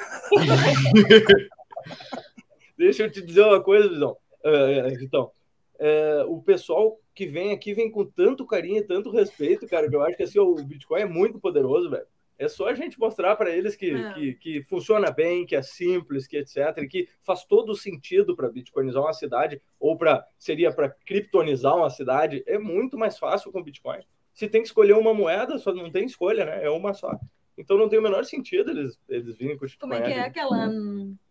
Deixa 2.77 3.05
eu 3.05 3.11
te 3.11 3.23
dizer 3.23 3.43
uma 3.43 3.61
coisa, 3.63 3.89
Vitão. 3.89 4.17
Uh, 4.45 4.99
Vitão. 4.99 5.31
Uh, 5.79 6.33
o 6.33 6.43
pessoal 6.43 6.99
que 7.15 7.27
vem 7.27 7.53
aqui 7.53 7.73
vem 7.73 7.91
com 7.91 8.05
tanto 8.05 8.47
carinho 8.47 8.79
e 8.79 8.87
tanto 8.87 9.11
respeito, 9.11 9.67
cara, 9.67 9.89
que 9.89 9.95
eu 9.95 10.03
acho 10.03 10.17
que 10.17 10.25
assim, 10.25 10.39
o 10.39 10.55
Bitcoin 10.57 11.03
é 11.03 11.07
muito 11.07 11.39
poderoso, 11.39 11.89
velho. 11.89 12.07
É 12.39 12.49
só 12.49 12.69
a 12.69 12.75
gente 12.75 12.99
mostrar 12.99 13.35
para 13.35 13.51
eles 13.51 13.75
que, 13.75 13.91
é. 13.91 14.13
que, 14.13 14.35
que, 14.35 14.63
funciona 14.63 15.11
bem, 15.11 15.45
que 15.45 15.57
é 15.57 15.63
simples, 15.63 16.27
que 16.27 16.37
etc, 16.37 16.79
e 16.79 16.87
que 16.87 17.09
faz 17.21 17.45
todo 17.45 17.75
sentido 17.75 18.37
para 18.37 18.49
bitcoinizar 18.49 19.03
uma 19.03 19.13
cidade 19.13 19.61
ou 19.79 19.97
para 19.97 20.25
seria 20.39 20.73
para 20.73 20.89
criptonizar 20.89 21.77
uma 21.77 21.91
cidade, 21.91 22.45
é 22.47 22.57
muito 22.57 22.97
mais 22.97 23.19
fácil 23.19 23.51
com 23.51 23.63
Bitcoin. 23.63 24.03
Se 24.33 24.49
tem 24.49 24.63
que 24.63 24.69
escolher 24.69 24.93
uma 24.93 25.13
moeda, 25.13 25.59
só 25.59 25.75
não 25.75 25.91
tem 25.91 26.07
escolha, 26.07 26.45
né? 26.45 26.65
É 26.65 26.71
uma 26.71 26.95
só. 26.95 27.11
Então 27.57 27.77
não 27.77 27.89
tem 27.89 27.99
o 27.99 28.03
menor 28.03 28.25
sentido 28.25 28.71
eles, 28.71 28.97
eles 29.09 29.37
virem 29.37 29.59
com 29.59 29.67
o 29.67 29.69
Como 29.81 29.95
é 29.95 30.01
que 30.01 30.13
é 30.13 30.21
aquela. 30.21 30.71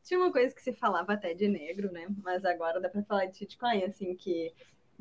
Tinha 0.08 0.22
uma 0.22 0.32
coisa 0.32 0.56
que 0.56 0.62
se 0.62 0.72
falava 0.72 1.12
até 1.12 1.34
de 1.34 1.50
negro, 1.50 1.92
né? 1.92 2.08
Mas 2.24 2.46
agora 2.46 2.80
dá 2.80 2.88
para 2.88 3.04
falar 3.04 3.26
de 3.26 3.42
Bitcoin, 3.42 3.84
assim, 3.84 4.16
que 4.16 4.54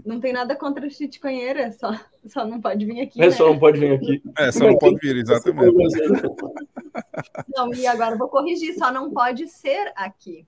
não 0.04 0.18
tem 0.18 0.32
nada 0.32 0.56
contra 0.56 0.90
shitcoinheira, 0.90 1.70
só, 1.70 1.92
só 2.26 2.44
não 2.44 2.60
pode 2.60 2.84
vir 2.84 3.02
aqui. 3.02 3.22
É, 3.22 3.26
né? 3.26 3.30
só 3.30 3.46
não 3.46 3.56
pode 3.56 3.78
vir 3.78 3.92
aqui. 3.92 4.20
É, 4.36 4.50
só 4.50 4.66
não 4.66 4.76
pode 4.76 4.96
vir, 4.96 5.16
exatamente. 5.16 5.72
Não, 7.54 7.72
e 7.72 7.86
agora 7.86 8.16
eu 8.16 8.18
vou 8.18 8.28
corrigir, 8.28 8.74
só 8.74 8.92
não 8.92 9.12
pode 9.12 9.46
ser 9.46 9.92
aqui. 9.94 10.44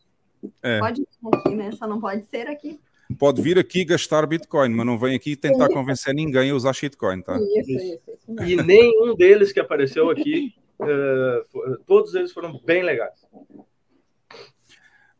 É. 0.60 0.80
Pode 0.80 1.02
vir 1.02 1.38
aqui, 1.38 1.54
né? 1.54 1.70
Só 1.70 1.86
não 1.86 2.00
pode 2.00 2.24
ser 2.26 2.48
aqui. 2.48 2.80
Pode 3.16 3.40
vir 3.40 3.60
aqui 3.60 3.84
gastar 3.84 4.26
Bitcoin, 4.26 4.70
mas 4.70 4.84
não 4.84 4.98
vem 4.98 5.14
aqui 5.14 5.36
tentar 5.36 5.68
convencer 5.68 6.12
ninguém 6.12 6.50
a 6.50 6.54
usar 6.56 6.72
shitcoin, 6.72 7.22
tá? 7.22 7.38
Isso, 7.56 7.70
isso, 7.70 8.10
isso 8.10 8.42
E 8.42 8.56
nenhum 8.56 9.14
deles 9.14 9.52
que 9.52 9.60
apareceu 9.60 10.10
aqui, 10.10 10.52
uh, 10.80 11.78
todos 11.86 12.12
eles 12.16 12.32
foram 12.32 12.60
bem 12.64 12.82
legais. 12.82 13.24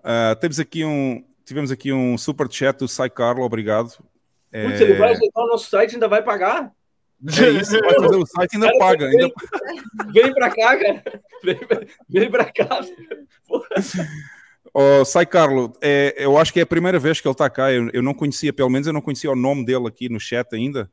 Uh, 0.01 0.37
temos 0.41 0.61
aqui 0.61 0.85
um, 0.85 1.25
tivemos 1.45 1.71
aqui 1.71 1.93
um 1.93 2.17
super 2.19 2.51
chat 2.51 2.79
do 2.79 2.89
Sai 2.89 3.11
Carlo, 3.11 3.43
obrigado. 3.43 3.89
Putz, 4.51 4.81
é... 4.81 4.83
ele 4.83 4.95
vai 4.95 5.13
ajeitar 5.13 5.45
o 5.45 5.49
nosso 5.49 5.69
site 5.69 5.95
ainda 5.95 6.09
vai 6.09 6.23
pagar? 6.23 6.73
É 7.27 7.51
isso, 7.51 7.73
vai 7.81 7.95
fazer 7.95 8.17
o 8.17 8.27
site 8.27 8.55
ainda 8.55 8.67
cara, 8.67 8.79
paga. 8.79 9.09
Vem, 9.09 9.23
ainda... 9.23 10.13
vem 10.13 10.35
pra 10.35 10.51
cá, 10.51 10.79
cara. 10.79 11.03
Vem, 11.43 11.59
vem 12.09 12.31
pra 12.31 12.45
cá. 12.45 12.81
Oh, 14.75 15.05
Sai 15.05 15.27
Carlo, 15.27 15.73
é, 15.81 16.15
eu 16.19 16.37
acho 16.37 16.53
que 16.53 16.61
é 16.61 16.63
a 16.63 16.67
primeira 16.67 16.99
vez 16.99 17.21
que 17.21 17.27
ele 17.27 17.33
está 17.33 17.49
cá. 17.49 17.73
Eu, 17.73 17.91
eu, 17.93 18.03
não 18.03 18.15
conhecia, 18.15 18.53
pelo 18.53 18.71
menos 18.71 18.87
eu 18.87 18.93
não 18.93 19.01
conhecia 19.01 19.31
o 19.31 19.37
nome 19.37 19.65
dele 19.65 19.89
aqui 19.89 20.09
no 20.09 20.21
chat 20.21 20.47
ainda. 20.55 20.91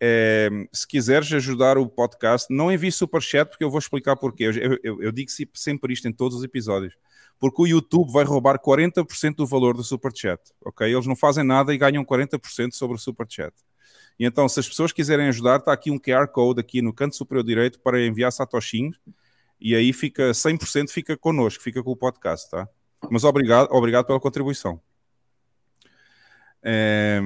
É, 0.00 0.48
se 0.72 0.86
quiseres 0.86 1.30
ajudar 1.32 1.76
o 1.76 1.88
podcast, 1.88 2.52
não 2.54 2.70
envie 2.70 2.92
super 2.92 3.20
chat 3.20 3.48
porque 3.48 3.64
eu 3.64 3.70
vou 3.70 3.78
explicar 3.78 4.16
porquê. 4.16 4.44
Eu, 4.44 4.78
eu, 4.82 5.02
eu 5.02 5.12
digo 5.12 5.30
sempre 5.52 5.92
isto 5.92 6.08
em 6.08 6.12
todos 6.12 6.38
os 6.38 6.44
episódios 6.44 6.96
porque 7.38 7.62
o 7.62 7.66
YouTube 7.66 8.10
vai 8.12 8.24
roubar 8.24 8.58
40% 8.58 9.36
do 9.36 9.46
valor 9.46 9.76
do 9.76 9.84
Super 9.84 10.10
Chat, 10.14 10.40
ok? 10.64 10.92
Eles 10.92 11.06
não 11.06 11.16
fazem 11.16 11.44
nada 11.44 11.74
e 11.74 11.78
ganham 11.78 12.04
40% 12.04 12.72
sobre 12.72 12.96
o 12.96 12.98
Super 12.98 13.26
Chat. 13.28 13.54
E 14.18 14.24
então, 14.24 14.48
se 14.48 14.58
as 14.58 14.68
pessoas 14.68 14.92
quiserem 14.92 15.28
ajudar, 15.28 15.58
está 15.58 15.72
aqui 15.72 15.90
um 15.90 15.98
QR 15.98 16.26
Code 16.28 16.60
aqui 16.60 16.80
no 16.80 16.92
canto 16.92 17.14
superior 17.14 17.44
direito 17.44 17.78
para 17.80 18.04
enviar 18.04 18.32
satoshinhos 18.32 18.98
e 19.60 19.74
aí 19.74 19.92
fica 19.92 20.30
100% 20.30 20.90
fica 20.90 21.16
connosco, 21.16 21.62
fica 21.62 21.82
com 21.82 21.90
o 21.90 21.96
podcast, 21.96 22.50
tá? 22.50 22.68
Mas 23.10 23.24
obrigado, 23.24 23.68
obrigado 23.70 24.06
pela 24.06 24.20
contribuição. 24.20 24.80
É... 26.62 27.20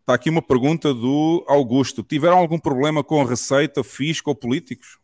Está 0.00 0.14
aqui 0.14 0.30
uma 0.30 0.42
pergunta 0.42 0.94
do 0.94 1.44
Augusto. 1.48 2.00
Tiveram 2.00 2.38
algum 2.38 2.60
problema 2.60 3.02
com 3.02 3.24
receita, 3.24 3.82
fisco 3.82 4.30
ou 4.30 4.36
políticos? 4.36 5.00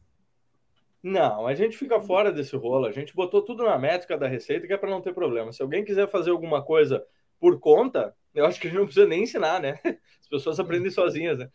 Não, 1.02 1.46
a 1.46 1.54
gente 1.54 1.76
fica 1.76 2.00
fora 2.00 2.30
desse 2.30 2.54
rolo. 2.54 2.86
A 2.86 2.92
gente 2.92 3.14
botou 3.14 3.42
tudo 3.42 3.64
na 3.64 3.76
métrica 3.76 4.16
da 4.16 4.28
receita 4.28 4.66
que 4.66 4.72
é 4.72 4.76
para 4.76 4.90
não 4.90 5.00
ter 5.00 5.12
problema. 5.12 5.52
Se 5.52 5.60
alguém 5.60 5.84
quiser 5.84 6.08
fazer 6.08 6.30
alguma 6.30 6.62
coisa 6.62 7.04
por 7.40 7.58
conta, 7.58 8.14
eu 8.32 8.46
acho 8.46 8.60
que 8.60 8.68
a 8.68 8.70
gente 8.70 8.78
não 8.78 8.86
precisa 8.86 9.06
nem 9.06 9.24
ensinar, 9.24 9.60
né? 9.60 9.80
As 10.20 10.28
pessoas 10.28 10.60
aprendem 10.60 10.90
sozinhas, 10.90 11.38
né? 11.38 11.50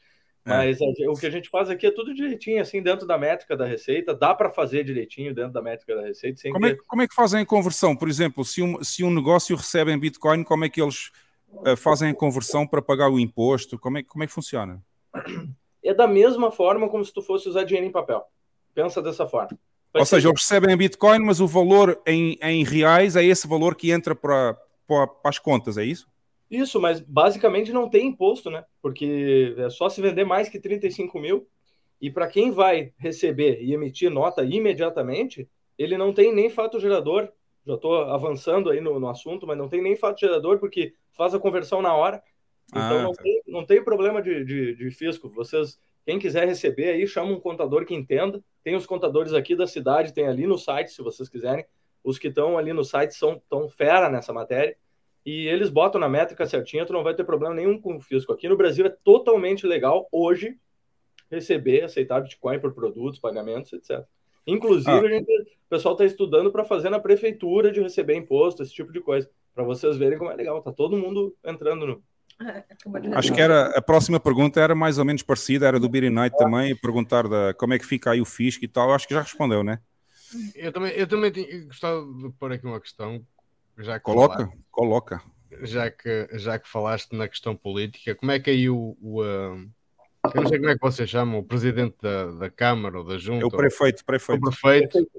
É. 0.46 0.50
Mas 0.50 0.80
é. 0.82 1.10
o 1.10 1.14
que 1.14 1.26
a 1.26 1.30
gente 1.30 1.50
faz 1.50 1.70
aqui 1.70 1.88
é 1.88 1.92
tudo 1.92 2.14
direitinho, 2.14 2.62
assim, 2.62 2.82
dentro 2.82 3.08
da 3.08 3.18
métrica 3.18 3.56
da 3.56 3.66
receita. 3.66 4.14
Dá 4.14 4.34
para 4.34 4.50
fazer 4.50 4.84
direitinho 4.84 5.34
dentro 5.34 5.54
da 5.54 5.62
métrica 5.62 5.96
da 5.96 6.02
receita. 6.02 6.40
Sem 6.40 6.52
como, 6.52 6.66
é, 6.66 6.76
como 6.88 7.02
é 7.02 7.08
que 7.08 7.16
fazem 7.16 7.42
a 7.42 7.46
conversão? 7.46 7.96
Por 7.96 8.10
exemplo, 8.10 8.44
se 8.44 8.62
um, 8.62 8.84
se 8.84 9.04
um 9.04 9.14
negócio 9.14 9.56
recebe 9.56 9.92
em 9.92 10.00
Bitcoin, 10.00 10.44
como 10.44 10.66
é 10.66 10.70
que 10.70 10.82
eles 10.82 11.12
uh, 11.50 11.76
fazem 11.78 12.10
a 12.10 12.16
conversão 12.16 12.68
para 12.68 12.82
pagar 12.82 13.10
o 13.10 13.20
imposto? 13.20 13.80
Como 13.80 13.98
é, 13.98 14.04
como 14.04 14.24
é 14.24 14.28
que 14.28 14.34
funciona? 14.34 14.82
É 15.84 15.94
da 15.94 16.08
mesma 16.08 16.52
forma 16.52 16.90
como 16.90 17.04
se 17.04 17.14
tu 17.14 17.22
fosse 17.22 17.48
usar 17.48 17.64
dinheiro 17.64 17.88
em 17.88 17.92
papel. 17.92 18.26
Pensa 18.78 19.02
dessa 19.02 19.26
forma. 19.26 19.58
Ou 19.92 20.06
seja, 20.06 20.30
eles 20.30 20.40
recebem 20.40 20.72
em 20.72 20.78
Bitcoin, 20.78 21.18
mas 21.18 21.42
o 21.42 21.48
valor 21.48 22.00
em, 22.06 22.38
em 22.40 22.64
reais 22.64 23.16
é 23.16 23.24
esse 23.26 23.48
valor 23.48 23.76
que 23.76 23.90
entra 23.90 24.14
para, 24.14 24.56
para, 24.86 25.10
as 25.24 25.40
contas, 25.40 25.80
é 25.80 25.84
isso? 25.84 26.08
Isso, 26.48 26.80
mas 26.80 27.00
basicamente 27.00 27.74
não 27.74 27.90
tem 27.90 28.06
imposto, 28.06 28.52
né? 28.52 28.64
Porque 28.80 29.56
é 29.58 29.68
só 29.72 29.90
se 29.90 30.00
vender 30.00 30.26
mais 30.26 30.48
que 30.48 30.60
35 30.60 31.20
mil. 31.20 31.48
E 32.00 32.12
para 32.12 32.28
quem 32.28 32.52
vai 32.52 32.94
receber 33.00 33.64
e 33.64 33.74
emitir 33.74 34.12
nota 34.12 34.44
imediatamente, 34.44 35.50
ele 35.76 35.98
não 35.98 36.14
tem 36.14 36.32
nem 36.32 36.48
fato 36.48 36.80
gerador. 36.80 37.30
Já 37.66 37.74
estou 37.74 37.96
avançando 38.04 38.70
aí 38.70 38.80
no, 38.80 39.00
no, 39.00 39.10
assunto, 39.10 39.48
mas 39.48 39.58
não 39.58 39.68
tem 39.68 39.82
nem 39.82 39.96
fato 39.96 40.20
gerador 40.20 40.60
porque 40.60 40.94
faz 41.14 41.34
a 41.34 41.40
conversão 41.40 41.82
na 41.82 41.96
hora. 41.96 42.22
Então 42.70 43.00
ah, 43.00 43.02
não, 43.02 43.12
tá. 43.12 43.24
tem, 43.24 43.42
não 43.48 43.66
tem 43.66 43.84
problema 43.84 44.22
de, 44.22 44.46
de, 44.46 44.76
de 44.76 44.92
fisco. 44.92 45.30
Vocês 45.30 45.80
quem 46.08 46.18
quiser 46.18 46.48
receber 46.48 46.92
aí, 46.92 47.06
chama 47.06 47.34
um 47.34 47.40
contador 47.40 47.86
que 47.86 47.94
entenda. 47.94 48.42
Tem 48.64 48.78
os 48.78 48.86
contadores 48.86 49.34
aqui 49.34 49.58
da 49.58 49.68
cidade, 49.68 50.14
tem 50.14 50.26
ali 50.26 50.48
no 50.48 50.58
site, 50.58 50.94
se 50.94 51.02
vocês 51.02 51.28
quiserem. 51.28 51.66
Os 52.02 52.18
que 52.18 52.30
estão 52.30 52.58
ali 52.58 52.72
no 52.72 52.86
site 52.86 53.14
são 53.14 53.42
tão 53.50 53.68
fera 53.68 54.10
nessa 54.10 54.32
matéria. 54.32 54.78
E 55.26 55.50
eles 55.50 55.70
botam 55.70 56.00
na 56.00 56.08
métrica 56.08 56.46
certinha, 56.46 56.86
tu 56.86 56.94
não 56.94 57.04
vai 57.04 57.14
ter 57.14 57.26
problema 57.26 57.54
nenhum 57.54 57.78
com 57.78 57.98
o 57.98 58.00
fisco. 58.00 58.32
Aqui 58.32 58.48
no 58.48 58.56
Brasil 58.56 58.86
é 58.86 58.90
totalmente 58.90 59.68
legal 59.68 60.08
hoje 60.10 60.58
receber, 61.30 61.84
aceitar 61.84 62.22
Bitcoin 62.22 62.58
por 62.58 62.74
produtos, 62.74 63.20
pagamentos, 63.20 63.74
etc. 63.74 64.06
Inclusive, 64.48 64.90
ah. 64.90 65.10
gente, 65.10 65.30
o 65.30 65.70
pessoal 65.70 65.94
está 65.94 66.06
estudando 66.06 66.54
para 66.54 66.64
fazer 66.64 66.90
na 66.90 67.02
prefeitura 67.02 67.70
de 67.70 67.82
receber 67.82 68.16
imposto, 68.16 68.64
esse 68.64 68.72
tipo 68.72 68.94
de 68.94 69.02
coisa, 69.02 69.30
para 69.54 69.66
vocês 69.66 69.98
verem 69.98 70.18
como 70.18 70.32
é 70.32 70.36
legal. 70.36 70.62
Tá 70.62 70.72
todo 70.72 70.96
mundo 70.96 71.36
entrando 71.44 71.86
no, 71.86 72.04
Acho 73.16 73.34
que 73.34 73.42
era 73.42 73.78
a 73.78 73.82
próxima 73.82 74.20
pergunta 74.20 74.60
era 74.60 74.76
mais 74.76 74.98
ou 75.00 75.06
menos 75.06 75.24
parecida, 75.24 75.68
era 75.68 75.80
do 75.80 75.90
Beery 75.90 76.10
Night 76.10 76.38
também, 76.38 76.76
perguntar 76.76 77.28
da, 77.28 77.54
como 77.56 77.74
é 77.74 77.80
que 77.80 77.86
fica 77.86 78.12
aí 78.12 78.22
o 78.22 78.26
fisco 78.26 78.64
e 78.64 78.68
tal. 78.68 78.94
Acho 78.94 79.08
que 79.08 79.14
já 79.14 79.22
respondeu, 79.22 79.64
né? 79.64 79.80
Eu 80.56 80.72
também, 80.72 80.92
eu 80.94 81.08
também 81.08 81.32
tinha, 81.32 81.66
gostava 81.66 82.02
de 82.02 82.30
pôr 82.38 82.52
aqui 82.52 82.66
uma 82.66 82.80
questão 82.80 83.26
já 83.78 84.00
coloca, 84.00 84.36
falaste, 84.36 84.60
coloca. 84.72 85.22
Já 85.62 85.90
que, 85.90 86.28
já 86.34 86.60
que 86.60 86.68
falaste 86.68 87.14
na 87.14 87.28
questão 87.28 87.56
política, 87.56 88.14
como 88.16 88.32
é 88.32 88.40
que 88.40 88.50
aí 88.50 88.70
o, 88.70 88.98
o 89.02 89.22
uh, 89.22 89.70
eu 90.36 90.42
não 90.42 90.48
sei 90.48 90.60
como 90.60 90.70
é 90.70 90.76
que 90.76 90.82
vocês 90.82 91.10
chamam, 91.10 91.40
o 91.40 91.44
presidente 91.44 91.96
da, 92.02 92.32
da 92.32 92.50
Câmara 92.50 93.00
ou 93.00 93.06
da 93.06 93.18
Junta. 93.18 93.44
É 93.44 93.48
o 93.48 93.52
prefeito, 93.52 94.04
prefeito. 94.04 94.46
O 94.46 94.50
prefeito. 94.50 95.10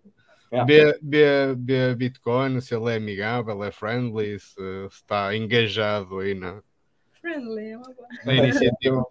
É. 0.51 0.65
Vê, 0.65 1.95
Bitcoin, 1.95 2.61
se 2.61 2.75
ele 2.75 2.91
é 2.91 2.97
amigável, 2.97 3.63
é 3.63 3.71
friendly, 3.71 4.39
se, 4.39 4.55
se 4.55 4.87
está 4.91 5.35
engajado 5.37 6.21
aí 6.21 6.35
na, 6.35 6.63
friendly, 7.21 7.77
na 8.25 8.35
iniciativa. 8.35 9.07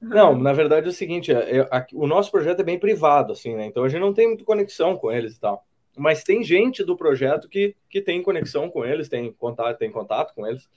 Não, 0.00 0.36
na 0.38 0.52
verdade 0.52 0.86
é 0.86 0.90
o 0.90 0.92
seguinte, 0.92 1.32
é, 1.32 1.58
é, 1.58 1.86
o 1.94 2.06
nosso 2.06 2.30
projeto 2.30 2.60
é 2.60 2.64
bem 2.64 2.78
privado, 2.78 3.32
assim, 3.32 3.54
né? 3.54 3.66
Então 3.66 3.82
a 3.82 3.88
gente 3.88 4.00
não 4.00 4.12
tem 4.12 4.28
muita 4.28 4.44
conexão 4.44 4.96
com 4.96 5.10
eles 5.10 5.36
e 5.36 5.40
tal. 5.40 5.64
Mas 5.96 6.22
tem 6.22 6.44
gente 6.44 6.84
do 6.84 6.96
projeto 6.96 7.48
que, 7.48 7.74
que 7.88 8.02
tem 8.02 8.22
conexão 8.22 8.70
com 8.70 8.84
eles, 8.84 9.08
tem 9.08 9.32
contato, 9.32 9.78
tem 9.78 9.90
contato 9.90 10.34
com 10.34 10.46
eles. 10.46 10.68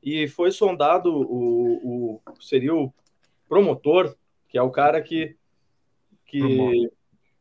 E 0.00 0.28
foi 0.28 0.52
sondado 0.52 1.12
o, 1.12 2.20
o 2.24 2.40
seria 2.40 2.74
o 2.74 2.92
promotor, 3.48 4.14
que 4.48 4.56
é 4.56 4.62
o 4.62 4.70
cara 4.70 5.02
que 5.02 5.36
que 6.24 6.90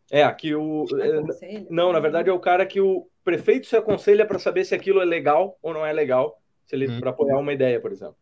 é 0.10 0.30
que 0.32 0.56
o 0.56 0.86
é, 1.00 1.66
não, 1.70 1.92
na 1.92 2.00
verdade 2.00 2.30
é 2.30 2.34
o 2.34 2.40
cara 2.40 2.66
que 2.66 2.82
o 2.82 3.08
prefeito 3.24 3.68
se 3.68 3.76
aconselha 3.76 4.26
para 4.26 4.40
saber 4.40 4.66
se 4.66 4.74
aquilo 4.74 5.02
é 5.02 5.06
legal 5.06 5.58
ou 5.62 5.74
não 5.74 5.86
é 5.86 5.94
legal, 5.94 6.42
se 6.66 6.76
ele 6.76 6.90
hum. 6.90 7.00
para 7.00 7.12
apoiar 7.12 7.38
uma 7.38 7.54
ideia, 7.54 7.80
por 7.80 7.92
exemplo. 7.92 8.16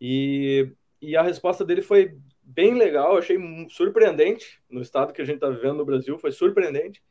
E, 0.00 0.70
e 1.00 1.16
a 1.16 1.22
resposta 1.22 1.64
dele 1.64 1.82
foi 1.82 2.16
bem 2.42 2.74
legal, 2.74 3.16
achei 3.16 3.38
surpreendente 3.70 4.60
no 4.68 4.80
estado 4.80 5.12
que 5.12 5.22
a 5.22 5.24
gente 5.24 5.36
está 5.36 5.48
vivendo 5.48 5.78
no 5.78 5.84
Brasil, 5.84 6.18
foi 6.18 6.30
surpreendente, 6.30 7.02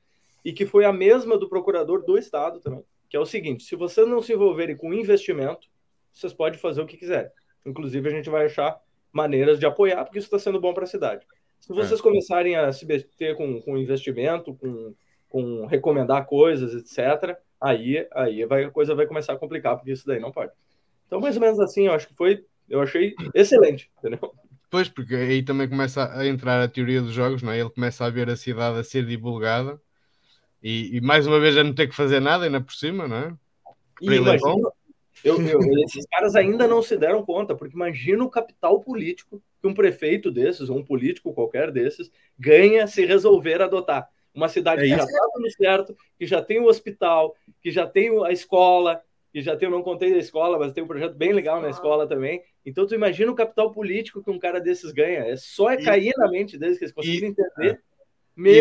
e 0.45 0.53
que 0.53 0.65
foi 0.65 0.85
a 0.85 0.93
mesma 0.93 1.37
do 1.37 1.49
procurador 1.49 2.03
do 2.03 2.17
estado 2.17 2.59
também, 2.59 2.83
que 3.09 3.17
é 3.17 3.19
o 3.19 3.25
seguinte, 3.25 3.63
se 3.63 3.75
vocês 3.75 4.07
não 4.07 4.21
se 4.21 4.33
envolverem 4.33 4.75
com 4.75 4.93
investimento, 4.93 5.67
vocês 6.11 6.33
podem 6.33 6.59
fazer 6.59 6.81
o 6.81 6.85
que 6.85 6.97
quiserem. 6.97 7.31
Inclusive, 7.65 8.07
a 8.07 8.11
gente 8.11 8.29
vai 8.29 8.45
achar 8.45 8.79
maneiras 9.11 9.59
de 9.59 9.65
apoiar, 9.65 10.03
porque 10.03 10.19
isso 10.19 10.27
está 10.27 10.37
sendo 10.37 10.59
bom 10.59 10.73
para 10.73 10.83
a 10.83 10.87
cidade. 10.87 11.25
Se 11.59 11.71
é. 11.71 11.75
vocês 11.75 11.99
é. 11.99 12.03
começarem 12.03 12.55
a 12.55 12.71
se 12.71 12.85
meter 12.85 13.35
com, 13.35 13.61
com 13.61 13.77
investimento, 13.77 14.53
com, 14.55 14.93
com 15.29 15.65
recomendar 15.65 16.25
coisas, 16.25 16.73
etc., 16.73 17.37
aí, 17.59 18.05
aí 18.11 18.45
vai, 18.45 18.65
a 18.65 18.71
coisa 18.71 18.93
vai 18.93 19.07
começar 19.07 19.33
a 19.33 19.37
complicar, 19.37 19.77
porque 19.77 19.91
isso 19.91 20.05
daí 20.05 20.19
não 20.19 20.31
pode. 20.31 20.51
Então, 21.07 21.21
mais 21.21 21.35
ou 21.35 21.41
menos 21.41 21.59
assim, 21.59 21.87
eu 21.87 21.93
acho 21.93 22.07
que 22.07 22.15
foi, 22.15 22.45
eu 22.73 22.81
achei 22.81 23.13
excelente, 23.35 23.89
entendeu? 23.99 24.33
Pois, 24.69 24.89
porque 24.89 25.13
aí 25.13 25.43
também 25.43 25.69
começa 25.69 26.11
a 26.17 26.25
entrar 26.25 26.59
a 26.59 26.67
teoria 26.67 27.01
dos 27.01 27.13
jogos, 27.13 27.43
não 27.43 27.51
é? 27.51 27.59
Ele 27.59 27.69
começa 27.69 28.03
a 28.03 28.09
ver 28.09 28.27
a 28.29 28.35
cidade 28.35 28.79
a 28.79 28.83
ser 28.83 29.05
divulgada 29.05 29.79
e, 30.61 30.97
e 30.97 31.01
mais 31.01 31.27
uma 31.27 31.39
vez 31.39 31.55
a 31.55 31.63
não 31.63 31.75
ter 31.75 31.87
que 31.87 31.95
fazer 31.95 32.19
nada 32.19 32.45
ainda 32.45 32.59
por 32.59 32.73
cima, 32.73 33.07
não 33.07 33.17
é? 33.17 33.33
E 34.01 34.15
imagina, 34.15 34.71
eu, 35.23 35.39
eu, 35.39 35.59
esses 35.85 36.05
caras 36.07 36.35
ainda 36.35 36.67
não 36.67 36.81
se 36.81 36.97
deram 36.97 37.23
conta, 37.23 37.55
porque 37.55 37.75
imagina 37.75 38.23
o 38.23 38.29
capital 38.29 38.79
político 38.79 39.39
que 39.61 39.67
um 39.67 39.73
prefeito 39.73 40.31
desses, 40.31 40.67
ou 40.67 40.79
um 40.79 40.83
político 40.83 41.31
qualquer 41.31 41.71
desses, 41.71 42.09
ganha 42.37 42.87
se 42.87 43.05
resolver 43.05 43.61
adotar. 43.61 44.09
Uma 44.33 44.49
cidade 44.49 44.81
é 44.81 44.83
que 44.85 44.89
já 44.89 45.03
está 45.03 45.29
tudo 45.31 45.51
certo, 45.51 45.97
que 46.17 46.25
já 46.25 46.41
tem 46.41 46.59
o 46.59 46.65
hospital, 46.65 47.35
que 47.61 47.69
já 47.69 47.85
tem 47.85 48.09
a 48.25 48.31
escola, 48.31 48.99
que 49.33 49.41
já 49.41 49.57
tem, 49.57 49.67
eu 49.67 49.71
não 49.71 49.81
contei 49.81 50.11
da 50.11 50.19
escola, 50.19 50.59
mas 50.59 50.73
tem 50.73 50.83
um 50.83 50.87
projeto 50.87 51.15
bem 51.15 51.33
legal 51.33 51.59
na 51.59 51.71
escola 51.71 52.07
também. 52.07 52.43
Então, 52.63 52.85
tu 52.85 52.93
imagina 52.93 53.31
o 53.31 53.35
capital 53.35 53.71
político 53.71 54.23
que 54.23 54.29
um 54.29 54.37
cara 54.37 54.61
desses 54.61 54.91
ganha. 54.91 55.21
É 55.21 55.35
só 55.35 55.71
é 55.71 55.77
cair 55.77 56.13
e, 56.15 56.19
na 56.19 56.29
mente 56.29 56.55
deles 56.55 56.77
que 56.77 56.83
eles 56.83 56.93
conseguem 56.93 57.29
entender. 57.29 57.71
É. 57.71 57.77
Meu 58.35 58.53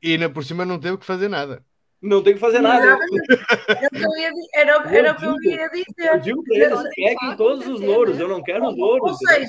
e 0.00 0.12
ainda, 0.12 0.30
por, 0.30 0.42
e 0.42 0.46
cima 0.46 0.64
não 0.64 0.78
teve 0.78 0.96
que 0.98 1.04
fazer 1.04 1.26
nada. 1.26 1.60
Não 2.00 2.22
tem 2.22 2.34
que 2.34 2.38
fazer 2.38 2.60
nada. 2.60 2.96
Era, 4.54 4.72
era 4.94 5.12
o 5.12 5.16
que 5.16 5.24
eu 5.24 5.50
ia 5.50 5.68
dizer. 5.70 6.12
Eu 6.12 6.20
digo 6.20 6.44
para 6.44 6.56
eles, 6.56 6.82
peguem 6.94 7.36
todos 7.36 7.66
os 7.66 7.80
louros. 7.80 8.20
Eu 8.20 8.28
não 8.28 8.42
quero 8.42 8.66
os 8.66 8.76
louros. 8.76 9.10
Ou 9.10 9.16
seja, 9.16 9.48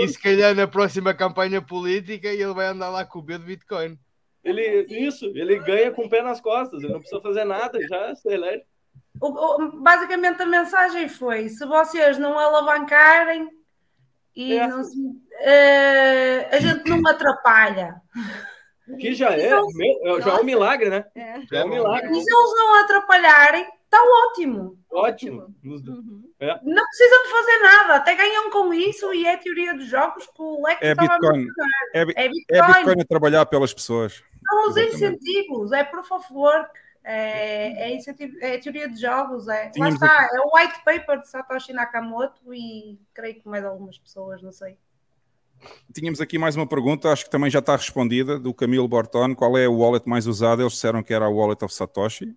e 0.00 0.08
se 0.08 0.20
calhar 0.20 0.54
na 0.54 0.66
próxima 0.66 1.14
campanha 1.14 1.62
política 1.62 2.28
ele 2.28 2.52
vai 2.52 2.66
andar 2.66 2.88
lá 2.88 3.04
com 3.04 3.18
o 3.20 3.22
B 3.22 3.38
do 3.38 3.44
Bitcoin. 3.44 3.96
Ele, 4.42 4.86
isso, 4.88 5.26
ele 5.26 5.58
ganha 5.60 5.92
com 5.92 6.06
o 6.06 6.08
pé 6.08 6.22
nas 6.22 6.40
costas. 6.40 6.82
Ele 6.82 6.92
não 6.92 7.00
precisa 7.00 7.20
fazer 7.20 7.44
nada, 7.44 7.78
já 7.86 8.14
se 8.14 8.28
elege 8.28 8.64
o, 9.20 9.26
o, 9.26 9.82
basicamente 9.82 10.42
a 10.42 10.46
mensagem 10.46 11.08
foi: 11.08 11.48
se 11.48 11.64
vocês 11.66 12.18
não 12.18 12.38
alavancarem 12.38 13.48
e 14.34 14.56
é. 14.56 14.66
não 14.66 14.82
se, 14.82 14.98
uh, 14.98 16.48
a 16.50 16.58
gente 16.58 16.88
não 16.88 17.10
atrapalha. 17.10 18.00
Que 18.98 19.14
já 19.14 19.30
é, 19.30 19.50
meu, 19.74 20.20
já 20.20 20.32
é 20.32 20.34
um 20.34 20.44
milagre, 20.44 20.90
né? 20.90 21.04
É. 21.14 21.40
Já 21.42 21.58
é 21.58 21.64
um 21.64 21.68
milagre. 21.68 22.10
E 22.10 22.14
se 22.14 22.34
eles 22.34 22.54
não 22.56 22.80
atrapalharem, 22.80 23.66
está 23.84 24.02
ótimo. 24.02 24.78
Ótimo. 24.90 25.54
Uhum. 25.64 26.22
É. 26.40 26.58
Não 26.62 26.84
precisam 26.84 27.22
de 27.22 27.30
fazer 27.30 27.58
nada, 27.60 27.94
até 27.96 28.14
ganham 28.14 28.50
com 28.50 28.74
isso 28.74 29.14
e 29.14 29.24
é 29.24 29.34
a 29.34 29.38
teoria 29.38 29.74
dos 29.74 29.86
jogos 29.86 30.26
que 30.26 30.42
o 30.42 30.62
Lex 30.66 30.78
é 30.82 30.94
Bitcoin. 30.94 31.46
É, 31.94 32.00
é, 32.00 32.04
Bitcoin. 32.04 32.44
É 32.50 32.66
Bitcoin 32.66 33.00
a 33.00 33.04
trabalhar 33.04 33.46
pelas 33.46 33.72
pessoas. 33.72 34.22
São 34.48 34.68
os 34.68 34.76
incentivos, 34.76 35.72
é 35.72 35.84
proof 35.84 36.10
of 36.10 36.32
work. 36.32 36.81
É, 37.04 37.92
é, 37.92 37.98
é 38.40 38.58
teoria 38.58 38.88
de 38.88 39.00
jogos, 39.00 39.48
é. 39.48 39.72
Lá 39.76 39.88
está, 39.88 40.28
é 40.32 40.40
o 40.40 40.56
white 40.56 40.84
paper 40.84 41.20
de 41.20 41.28
Satoshi 41.28 41.72
Nakamoto 41.72 42.54
e 42.54 42.98
creio 43.12 43.40
que 43.40 43.48
mais 43.48 43.64
algumas 43.64 43.98
pessoas, 43.98 44.40
não 44.40 44.52
sei. 44.52 44.78
Tínhamos 45.92 46.20
aqui 46.20 46.38
mais 46.38 46.56
uma 46.56 46.66
pergunta, 46.66 47.12
acho 47.12 47.24
que 47.24 47.30
também 47.30 47.50
já 47.50 47.58
está 47.58 47.76
respondida, 47.76 48.38
do 48.38 48.54
Camilo 48.54 48.88
Borton. 48.88 49.34
Qual 49.34 49.56
é 49.56 49.68
o 49.68 49.78
wallet 49.78 50.08
mais 50.08 50.26
usado? 50.26 50.62
Eles 50.62 50.72
disseram 50.72 51.02
que 51.02 51.12
era 51.12 51.28
o 51.28 51.36
wallet 51.36 51.64
of 51.64 51.74
Satoshi. 51.74 52.34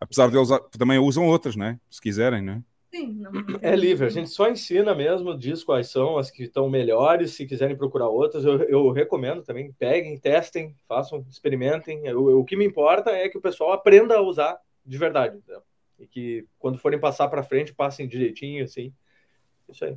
Apesar 0.00 0.30
de 0.30 0.36
eles 0.36 0.48
também 0.78 0.98
usam 0.98 1.26
outras, 1.26 1.56
né? 1.56 1.80
Se 1.90 2.00
quiserem, 2.00 2.42
né? 2.42 2.62
Sim, 2.96 3.12
não... 3.12 3.32
É 3.60 3.76
livre, 3.76 4.06
a 4.06 4.08
gente 4.08 4.30
só 4.30 4.48
ensina 4.48 4.94
mesmo, 4.94 5.36
diz 5.36 5.62
quais 5.62 5.90
são 5.90 6.16
as 6.16 6.30
que 6.30 6.44
estão 6.44 6.68
melhores. 6.70 7.34
Se 7.34 7.46
quiserem 7.46 7.76
procurar 7.76 8.08
outras, 8.08 8.44
eu, 8.44 8.62
eu 8.62 8.90
recomendo 8.90 9.42
também. 9.42 9.70
Peguem, 9.72 10.18
testem, 10.18 10.74
façam, 10.88 11.24
experimentem. 11.28 12.10
O, 12.14 12.40
o 12.40 12.44
que 12.44 12.56
me 12.56 12.64
importa 12.64 13.10
é 13.10 13.28
que 13.28 13.36
o 13.36 13.40
pessoal 13.40 13.72
aprenda 13.72 14.16
a 14.16 14.22
usar 14.22 14.58
de 14.84 14.96
verdade. 14.96 15.36
Entendeu? 15.36 15.62
E 15.98 16.06
que 16.06 16.46
quando 16.58 16.78
forem 16.78 16.98
passar 16.98 17.28
para 17.28 17.42
frente, 17.42 17.74
passem 17.74 18.08
direitinho, 18.08 18.64
assim. 18.64 18.92
Isso 19.68 19.84
aí. 19.84 19.96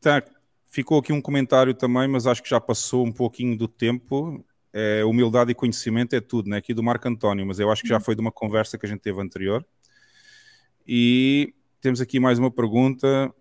Tá. 0.00 0.22
Ficou 0.70 0.98
aqui 0.98 1.14
um 1.14 1.22
comentário 1.22 1.72
também, 1.72 2.06
mas 2.06 2.26
acho 2.26 2.42
que 2.42 2.50
já 2.50 2.60
passou 2.60 3.06
um 3.06 3.12
pouquinho 3.12 3.56
do 3.56 3.66
tempo. 3.66 4.44
É, 4.70 5.02
humildade 5.02 5.50
e 5.50 5.54
conhecimento 5.54 6.14
é 6.14 6.20
tudo, 6.20 6.50
né? 6.50 6.58
Aqui 6.58 6.74
do 6.74 6.82
Marco 6.82 7.08
António, 7.08 7.46
mas 7.46 7.58
eu 7.58 7.70
acho 7.70 7.80
que 7.80 7.88
já 7.88 7.94
uhum. 7.94 8.02
foi 8.02 8.14
de 8.14 8.20
uma 8.20 8.30
conversa 8.30 8.76
que 8.76 8.84
a 8.84 8.88
gente 8.88 9.00
teve 9.00 9.18
anterior. 9.18 9.64
E 10.86 11.54
temos 11.80 12.00
aqui 12.00 12.18
mais 12.18 12.38
uma 12.38 12.50
pergunta. 12.50 13.32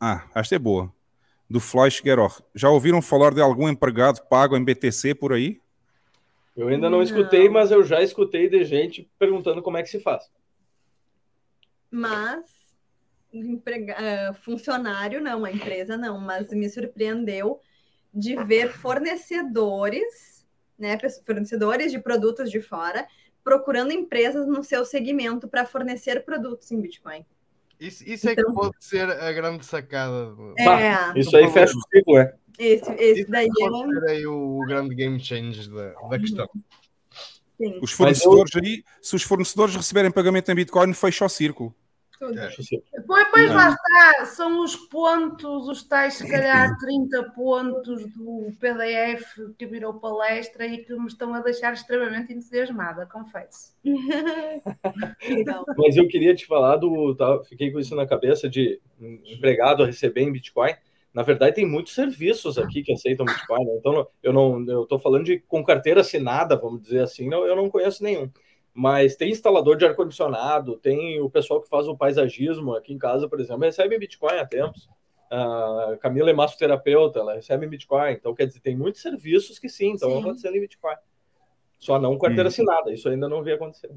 Ah, 0.00 0.28
esta 0.34 0.56
é 0.56 0.58
boa. 0.58 0.92
Do 1.48 1.60
Flash 1.60 2.00
Guerrero. 2.00 2.28
Já 2.54 2.70
ouviram 2.70 3.00
falar 3.00 3.32
de 3.32 3.40
algum 3.40 3.68
empregado 3.68 4.20
pago 4.28 4.56
em 4.56 4.64
BTC 4.64 5.14
por 5.14 5.32
aí? 5.32 5.60
Eu 6.56 6.68
ainda 6.68 6.88
não, 6.88 6.98
não, 6.98 7.02
escutei, 7.02 7.48
mas 7.48 7.70
eu 7.70 7.82
já 7.82 8.02
escutei 8.02 8.48
de 8.48 8.64
gente 8.64 9.10
perguntando 9.18 9.62
como 9.62 9.76
é 9.76 9.82
que 9.82 9.88
se 9.88 10.00
faz. 10.00 10.30
Mas 11.90 12.44
emprega... 13.32 13.94
Eh, 13.98 14.32
funcionário 14.34 15.20
não, 15.20 15.44
a 15.44 15.50
empresa 15.50 15.96
não, 15.96 16.20
mas 16.20 16.50
me 16.52 16.68
surpreendeu 16.68 17.60
de 18.12 18.36
ver 18.44 18.72
fornecedores, 18.72 20.46
né, 20.78 20.96
fornecedores 21.26 21.90
de 21.90 21.98
produtos 21.98 22.50
de 22.50 22.60
fora 22.60 23.06
procurando 23.44 23.92
empresas 23.92 24.46
no 24.46 24.64
seu 24.64 24.84
segmento 24.84 25.46
para 25.46 25.66
fornecer 25.66 26.24
produtos 26.24 26.72
em 26.72 26.80
Bitcoin. 26.80 27.24
Isso, 27.78 28.02
isso 28.08 28.28
então, 28.28 28.32
é 28.32 28.34
que 28.34 28.40
então 28.40 28.54
pode 28.54 28.76
ser 28.80 29.10
a 29.10 29.32
grande 29.32 29.66
sacada. 29.66 30.34
É, 30.58 31.18
isso 31.18 31.36
aí 31.36 31.48
fecha 31.50 31.74
o 31.76 31.80
ciclo, 31.94 32.18
é. 32.18 32.34
Esse, 32.58 32.90
esse 32.92 33.20
isso 33.22 33.30
daí 33.30 33.48
pode 33.48 33.96
é... 33.96 34.00
ser 34.00 34.10
aí 34.10 34.26
o 34.26 34.60
grande 34.66 34.94
game 34.94 35.20
change 35.20 35.68
da, 35.68 35.92
da 36.08 36.18
questão. 36.18 36.48
Sim. 37.58 37.78
Os 37.82 37.92
fornecedores 37.92 38.56
aí, 38.56 38.82
se 39.02 39.14
os 39.14 39.22
fornecedores 39.22 39.76
receberem 39.76 40.10
pagamento 40.10 40.50
em 40.50 40.54
Bitcoin, 40.54 40.92
fecha 40.94 41.24
o 41.24 41.28
círculo. 41.28 41.74
É. 42.30 42.48
Pois, 43.06 43.26
pois 43.30 43.50
lá 43.50 43.68
está, 43.70 44.24
são 44.26 44.62
os 44.62 44.76
pontos, 44.76 45.68
os 45.68 45.82
tais, 45.82 46.14
se 46.14 46.28
calhar, 46.28 46.76
30 46.78 47.22
pontos 47.30 48.06
do 48.12 48.52
PDF 48.58 49.24
que 49.58 49.66
virou 49.66 49.94
palestra 49.94 50.66
e 50.66 50.78
que 50.78 50.94
me 50.94 51.06
estão 51.06 51.34
a 51.34 51.40
deixar 51.40 51.72
extremamente 51.72 52.32
entusiasmada, 52.32 53.06
confesso. 53.06 53.74
Mas 55.76 55.96
eu 55.96 56.08
queria 56.08 56.34
te 56.34 56.46
falar 56.46 56.76
do. 56.76 57.14
Tá, 57.14 57.42
fiquei 57.44 57.70
com 57.70 57.78
isso 57.78 57.94
na 57.94 58.06
cabeça 58.06 58.48
de 58.48 58.80
empregado 59.00 59.82
a 59.82 59.86
receber 59.86 60.22
em 60.22 60.32
Bitcoin. 60.32 60.74
Na 61.12 61.22
verdade, 61.22 61.54
tem 61.54 61.66
muitos 61.66 61.94
serviços 61.94 62.58
aqui 62.58 62.82
que 62.82 62.92
aceitam 62.92 63.26
Bitcoin. 63.26 63.64
Né? 63.64 63.76
Então, 63.78 64.06
eu 64.22 64.32
não, 64.32 64.64
eu 64.66 64.82
estou 64.82 64.98
falando 64.98 65.24
de 65.24 65.38
com 65.40 65.62
carteira 65.62 66.00
assinada, 66.00 66.56
vamos 66.56 66.82
dizer 66.82 67.02
assim, 67.02 67.28
não, 67.28 67.46
eu 67.46 67.54
não 67.54 67.70
conheço 67.70 68.02
nenhum 68.02 68.28
mas 68.74 69.14
tem 69.14 69.30
instalador 69.30 69.76
de 69.76 69.86
ar-condicionado, 69.86 70.76
tem 70.76 71.20
o 71.20 71.30
pessoal 71.30 71.62
que 71.62 71.68
faz 71.68 71.86
o 71.86 71.96
paisagismo 71.96 72.74
aqui 72.74 72.92
em 72.92 72.98
casa, 72.98 73.28
por 73.28 73.40
exemplo, 73.40 73.62
recebe 73.62 73.96
Bitcoin 73.96 74.36
há 74.36 74.44
tempos. 74.44 74.88
A 75.30 75.96
Camila 76.00 76.30
é 76.30 76.32
massoterapeuta, 76.32 77.20
ela 77.20 77.34
recebe 77.34 77.68
Bitcoin. 77.68 78.12
Então, 78.12 78.34
quer 78.34 78.46
dizer, 78.46 78.60
tem 78.60 78.76
muitos 78.76 79.00
serviços 79.00 79.60
que 79.60 79.68
sim, 79.68 79.94
estão 79.94 80.18
acontecendo 80.18 80.56
em 80.56 80.60
Bitcoin. 80.60 80.96
Só 81.78 82.00
não 82.00 82.18
carteira 82.18 82.44
hum. 82.44 82.48
assinada, 82.48 82.92
isso 82.92 83.08
ainda 83.08 83.28
não 83.28 83.44
vi 83.44 83.52
acontecer. 83.52 83.90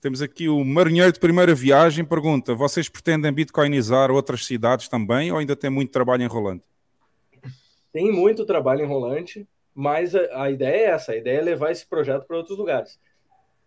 Temos 0.00 0.20
aqui 0.20 0.48
o 0.48 0.62
marinheiro 0.62 1.12
de 1.12 1.18
primeira 1.18 1.54
viagem. 1.54 2.04
Pergunta: 2.04 2.54
vocês 2.54 2.88
pretendem 2.88 3.32
bitcoinizar 3.32 4.10
outras 4.10 4.44
cidades 4.44 4.88
também 4.88 5.32
ou 5.32 5.38
ainda 5.38 5.56
tem 5.56 5.70
muito 5.70 5.90
trabalho 5.90 6.22
enrolante? 6.22 6.64
Tem 7.92 8.12
muito 8.12 8.44
trabalho 8.44 8.84
enrolante, 8.84 9.48
mas 9.74 10.14
a, 10.14 10.42
a 10.44 10.50
ideia 10.50 10.76
é 10.76 10.90
essa: 10.90 11.12
a 11.12 11.16
ideia 11.16 11.38
é 11.38 11.42
levar 11.42 11.70
esse 11.70 11.86
projeto 11.86 12.26
para 12.26 12.36
outros 12.36 12.58
lugares. 12.58 13.00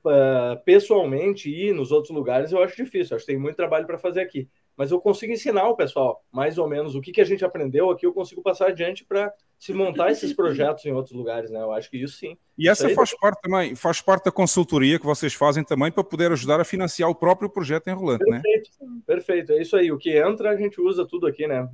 Uh, 0.05 0.63
pessoalmente, 0.63 1.49
ir 1.49 1.73
nos 1.73 1.91
outros 1.91 2.15
lugares 2.15 2.53
eu 2.53 2.63
acho 2.63 2.75
difícil, 2.75 3.17
acho 3.17 3.25
que 3.25 3.33
tem 3.33 3.41
muito 3.41 3.57
trabalho 3.57 3.85
para 3.85 3.97
fazer 3.97 4.21
aqui 4.21 4.47
mas 4.79 4.91
eu 4.91 5.01
consigo 5.01 5.33
ensinar 5.33 5.67
o 5.67 5.75
pessoal 5.75 6.23
mais 6.31 6.57
ou 6.57 6.65
menos 6.65 6.95
o 6.95 7.01
que, 7.01 7.11
que 7.11 7.19
a 7.19 7.25
gente 7.25 7.43
aprendeu 7.43 7.89
aqui, 7.89 8.05
eu 8.05 8.13
consigo 8.13 8.41
passar 8.41 8.67
adiante 8.67 9.03
para 9.03 9.29
se 9.57 9.73
montar 9.73 10.09
esses 10.09 10.31
projetos 10.31 10.85
em 10.85 10.93
outros 10.93 11.13
lugares, 11.13 11.51
né? 11.51 11.59
Eu 11.59 11.73
acho 11.73 11.91
que 11.91 11.97
isso 12.01 12.15
sim. 12.15 12.37
E 12.57 12.69
essa 12.69 12.87
faz 12.91 13.13
parte 13.13 13.41
também, 13.41 13.75
faz 13.75 13.99
parte 13.99 14.23
da 14.23 14.31
consultoria 14.31 14.97
que 14.97 15.05
vocês 15.05 15.33
fazem 15.33 15.65
também 15.65 15.91
para 15.91 16.01
poder 16.01 16.31
ajudar 16.31 16.61
a 16.61 16.63
financiar 16.63 17.09
o 17.09 17.15
próprio 17.15 17.49
projeto 17.49 17.89
enrolante, 17.89 18.23
né? 18.23 18.39
perfeito, 18.41 18.69
né? 18.79 19.01
Perfeito, 19.05 19.51
é 19.51 19.61
isso 19.61 19.75
aí. 19.75 19.91
O 19.91 19.97
que 19.97 20.17
entra, 20.17 20.51
a 20.51 20.55
gente 20.55 20.79
usa 20.79 21.05
tudo 21.05 21.27
aqui, 21.27 21.45
né? 21.45 21.67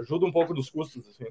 Ajuda 0.00 0.26
um 0.26 0.32
pouco 0.32 0.52
dos 0.52 0.68
custos, 0.68 1.08
assim. 1.08 1.28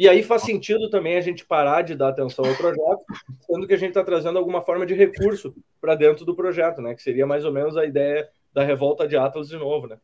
E 0.00 0.08
aí 0.08 0.22
faz 0.22 0.44
sentido 0.44 0.88
também 0.88 1.18
a 1.18 1.20
gente 1.20 1.44
parar 1.44 1.82
de 1.82 1.94
dar 1.94 2.08
atenção 2.08 2.46
ao 2.46 2.56
projeto, 2.56 3.04
sendo 3.42 3.66
que 3.66 3.74
a 3.74 3.76
gente 3.76 3.90
está 3.90 4.02
trazendo 4.02 4.38
alguma 4.38 4.62
forma 4.62 4.86
de 4.86 4.94
recurso 4.94 5.54
para 5.78 5.94
dentro 5.94 6.24
do 6.24 6.34
projeto, 6.34 6.80
né? 6.80 6.94
Que 6.94 7.02
seria 7.02 7.26
mais 7.26 7.44
ou 7.44 7.52
menos 7.52 7.76
a 7.76 7.84
ideia 7.84 8.26
da 8.50 8.64
revolta 8.64 9.06
de 9.06 9.14
Atlas 9.18 9.50
de 9.50 9.58
novo, 9.58 9.86
né? 9.86 9.98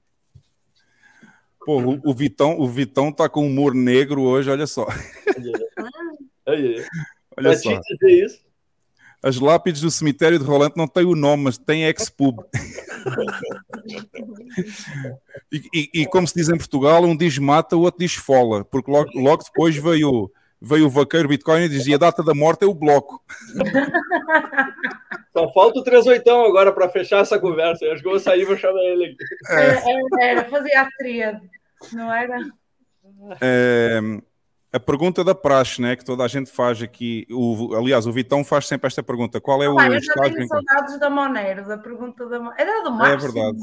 Pô, 1.65 1.81
o, 1.81 2.11
o, 2.11 2.15
Vitão, 2.15 2.61
o 2.61 2.69
Vitão 2.69 3.11
tá 3.11 3.27
com 3.27 3.47
humor 3.47 3.75
negro 3.75 4.21
hoje, 4.21 4.51
olha 4.51 4.67
só. 4.67 4.87
olha 7.35 7.57
só. 7.57 7.81
dizer 7.81 8.27
isso. 8.27 8.46
As 9.27 9.41
lápides 9.41 9.81
do 9.81 9.91
cemitério 9.91 10.39
de 10.39 10.45
Rolante 10.45 10.77
não 10.77 10.87
têm 10.87 11.05
o 11.05 11.17
nome, 11.17 11.43
mas 11.43 11.59
tem 11.59 11.83
expub. 11.83 12.45
e, 15.51 15.63
e, 15.75 15.91
e, 16.03 16.07
como 16.07 16.29
se 16.29 16.35
diz 16.35 16.49
em 16.49 16.57
Portugal, 16.57 17.03
um 17.03 17.17
diz 17.17 17.37
mata, 17.37 17.75
o 17.77 17.81
outro 17.81 17.99
diz 17.99 18.15
fola, 18.15 18.65
porque 18.65 18.89
logo, 18.89 19.11
logo 19.17 19.43
depois 19.43 19.75
veio, 19.77 20.31
veio 20.63 20.87
o 20.87 20.91
vaqueiro 20.91 21.27
Bitcoin 21.27 21.65
e 21.65 21.69
dizia 21.69 21.97
a 21.97 21.99
data 21.99 22.23
da 22.23 22.37
morte 22.37 22.63
é 22.63 22.69
o 22.69 22.75
bloco. 22.75 23.21
Só 25.37 25.53
falta 25.53 25.81
o 25.81 25.83
38 25.83 26.31
agora 26.31 26.71
para 26.71 26.89
fechar 26.89 27.23
essa 27.23 27.37
conversa. 27.37 27.85
Eu 27.85 27.95
acho 27.95 28.03
que 28.03 28.07
eu 28.07 28.13
vou 28.13 28.21
sair 28.21 28.43
e 28.43 28.45
vou 28.45 28.57
chamar 28.57 28.81
ele 28.85 29.07
aqui. 29.07 29.17
É, 29.51 30.31
era 30.31 30.45
fazer 30.45 30.73
a 30.77 30.89
tríade, 30.97 31.51
não 31.93 32.15
era? 32.15 32.39
É, 33.41 34.01
a 34.77 34.81
pergunta 34.81 35.25
da 35.25 35.35
praxe, 35.35 35.81
né, 35.81 35.97
que 35.97 36.05
toda 36.05 36.23
a 36.23 36.29
gente 36.29 36.51
faz 36.51 36.83
aqui. 36.83 37.27
O, 37.31 37.75
aliás, 37.75 38.07
o 38.07 38.13
Vitão 38.13 38.45
faz 38.45 38.67
sempre 38.67 38.87
esta 38.87 39.03
pergunta: 39.03 39.41
qual 39.41 39.63
é 39.63 39.67
ah, 39.67 39.71
o 39.71 39.81
eu 39.81 39.95
estágio? 39.95 40.23
Eu 40.23 40.29
já 40.29 40.35
tenho 40.35 40.49
saudades 40.49 41.01
da 41.01 41.11
Monero, 41.11 41.67
da 41.67 41.79
pergunta 41.79 42.27
da 42.27 42.55
Era 42.59 42.83
do 42.83 42.91
Márcio, 42.93 43.29
é 43.29 43.33
verdade. 43.33 43.59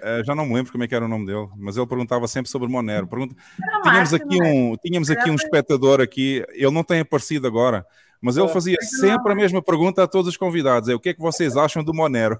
É, 0.00 0.22
já 0.24 0.34
não 0.34 0.46
me 0.46 0.54
lembro 0.54 0.70
como 0.70 0.84
é 0.84 0.88
que 0.88 0.94
era 0.94 1.04
o 1.04 1.08
nome 1.08 1.26
dele, 1.26 1.48
mas 1.56 1.76
ele 1.76 1.86
perguntava 1.86 2.28
sempre 2.28 2.50
sobre 2.50 2.68
Monero. 2.68 3.08
Pergunta... 3.08 3.34
Tínhamos 3.82 4.14
aqui 4.14 4.42
um, 4.42 4.76
tínhamos 4.76 5.10
aqui 5.10 5.30
um 5.30 5.34
espectador 5.34 6.00
aqui, 6.00 6.44
ele 6.52 6.70
não 6.70 6.84
tem 6.84 7.00
aparecido 7.00 7.46
agora, 7.46 7.84
mas 8.20 8.36
ele 8.36 8.48
fazia 8.48 8.76
sempre 8.80 9.32
a 9.32 9.34
mesma 9.34 9.60
pergunta 9.60 10.04
a 10.04 10.06
todos 10.06 10.28
os 10.28 10.36
convidados: 10.36 10.88
é 10.88 10.94
o 10.94 11.00
que 11.00 11.08
é 11.08 11.14
que 11.14 11.20
vocês 11.20 11.56
acham 11.56 11.82
do 11.82 11.92
Monero? 11.92 12.38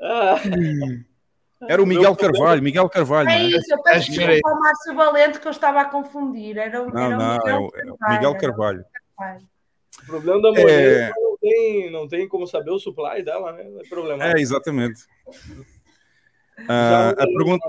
Era 1.68 1.82
o 1.82 1.86
Miguel 1.86 2.16
Carvalho, 2.16 2.62
Miguel 2.62 2.88
Carvalho. 2.88 3.28
É, 3.28 3.42
é? 3.42 3.46
isso, 3.46 3.72
eu 3.72 3.82
peço 3.82 4.10
desculpa 4.10 4.50
o 4.50 4.60
Márcio 4.60 4.94
Valente 4.94 5.40
que 5.40 5.46
eu 5.46 5.50
estava 5.50 5.80
a 5.80 5.84
confundir. 5.84 6.56
Era 6.56 6.82
o, 6.82 6.90
não, 6.90 7.02
era 7.02 7.16
não, 7.16 7.32
Miguel, 7.32 7.70
é 7.74 7.84
o, 7.84 8.12
Miguel 8.12 8.38
Carvalho. 8.38 8.84
O 10.02 10.06
problema 10.06 10.42
da 10.42 10.48
Monero 10.50 10.70
é... 10.70 11.10
não, 11.10 11.36
tem, 11.38 11.90
não 11.92 12.08
tem 12.08 12.28
como 12.28 12.46
saber 12.46 12.70
o 12.70 12.78
supply 12.78 13.22
dela, 13.22 13.52
né? 13.52 13.64
É 13.80 13.88
problema. 13.88 14.24
É, 14.24 14.40
exatamente. 14.40 15.04
Uh, 16.58 17.16
a, 17.18 17.26
pergunta, 17.26 17.68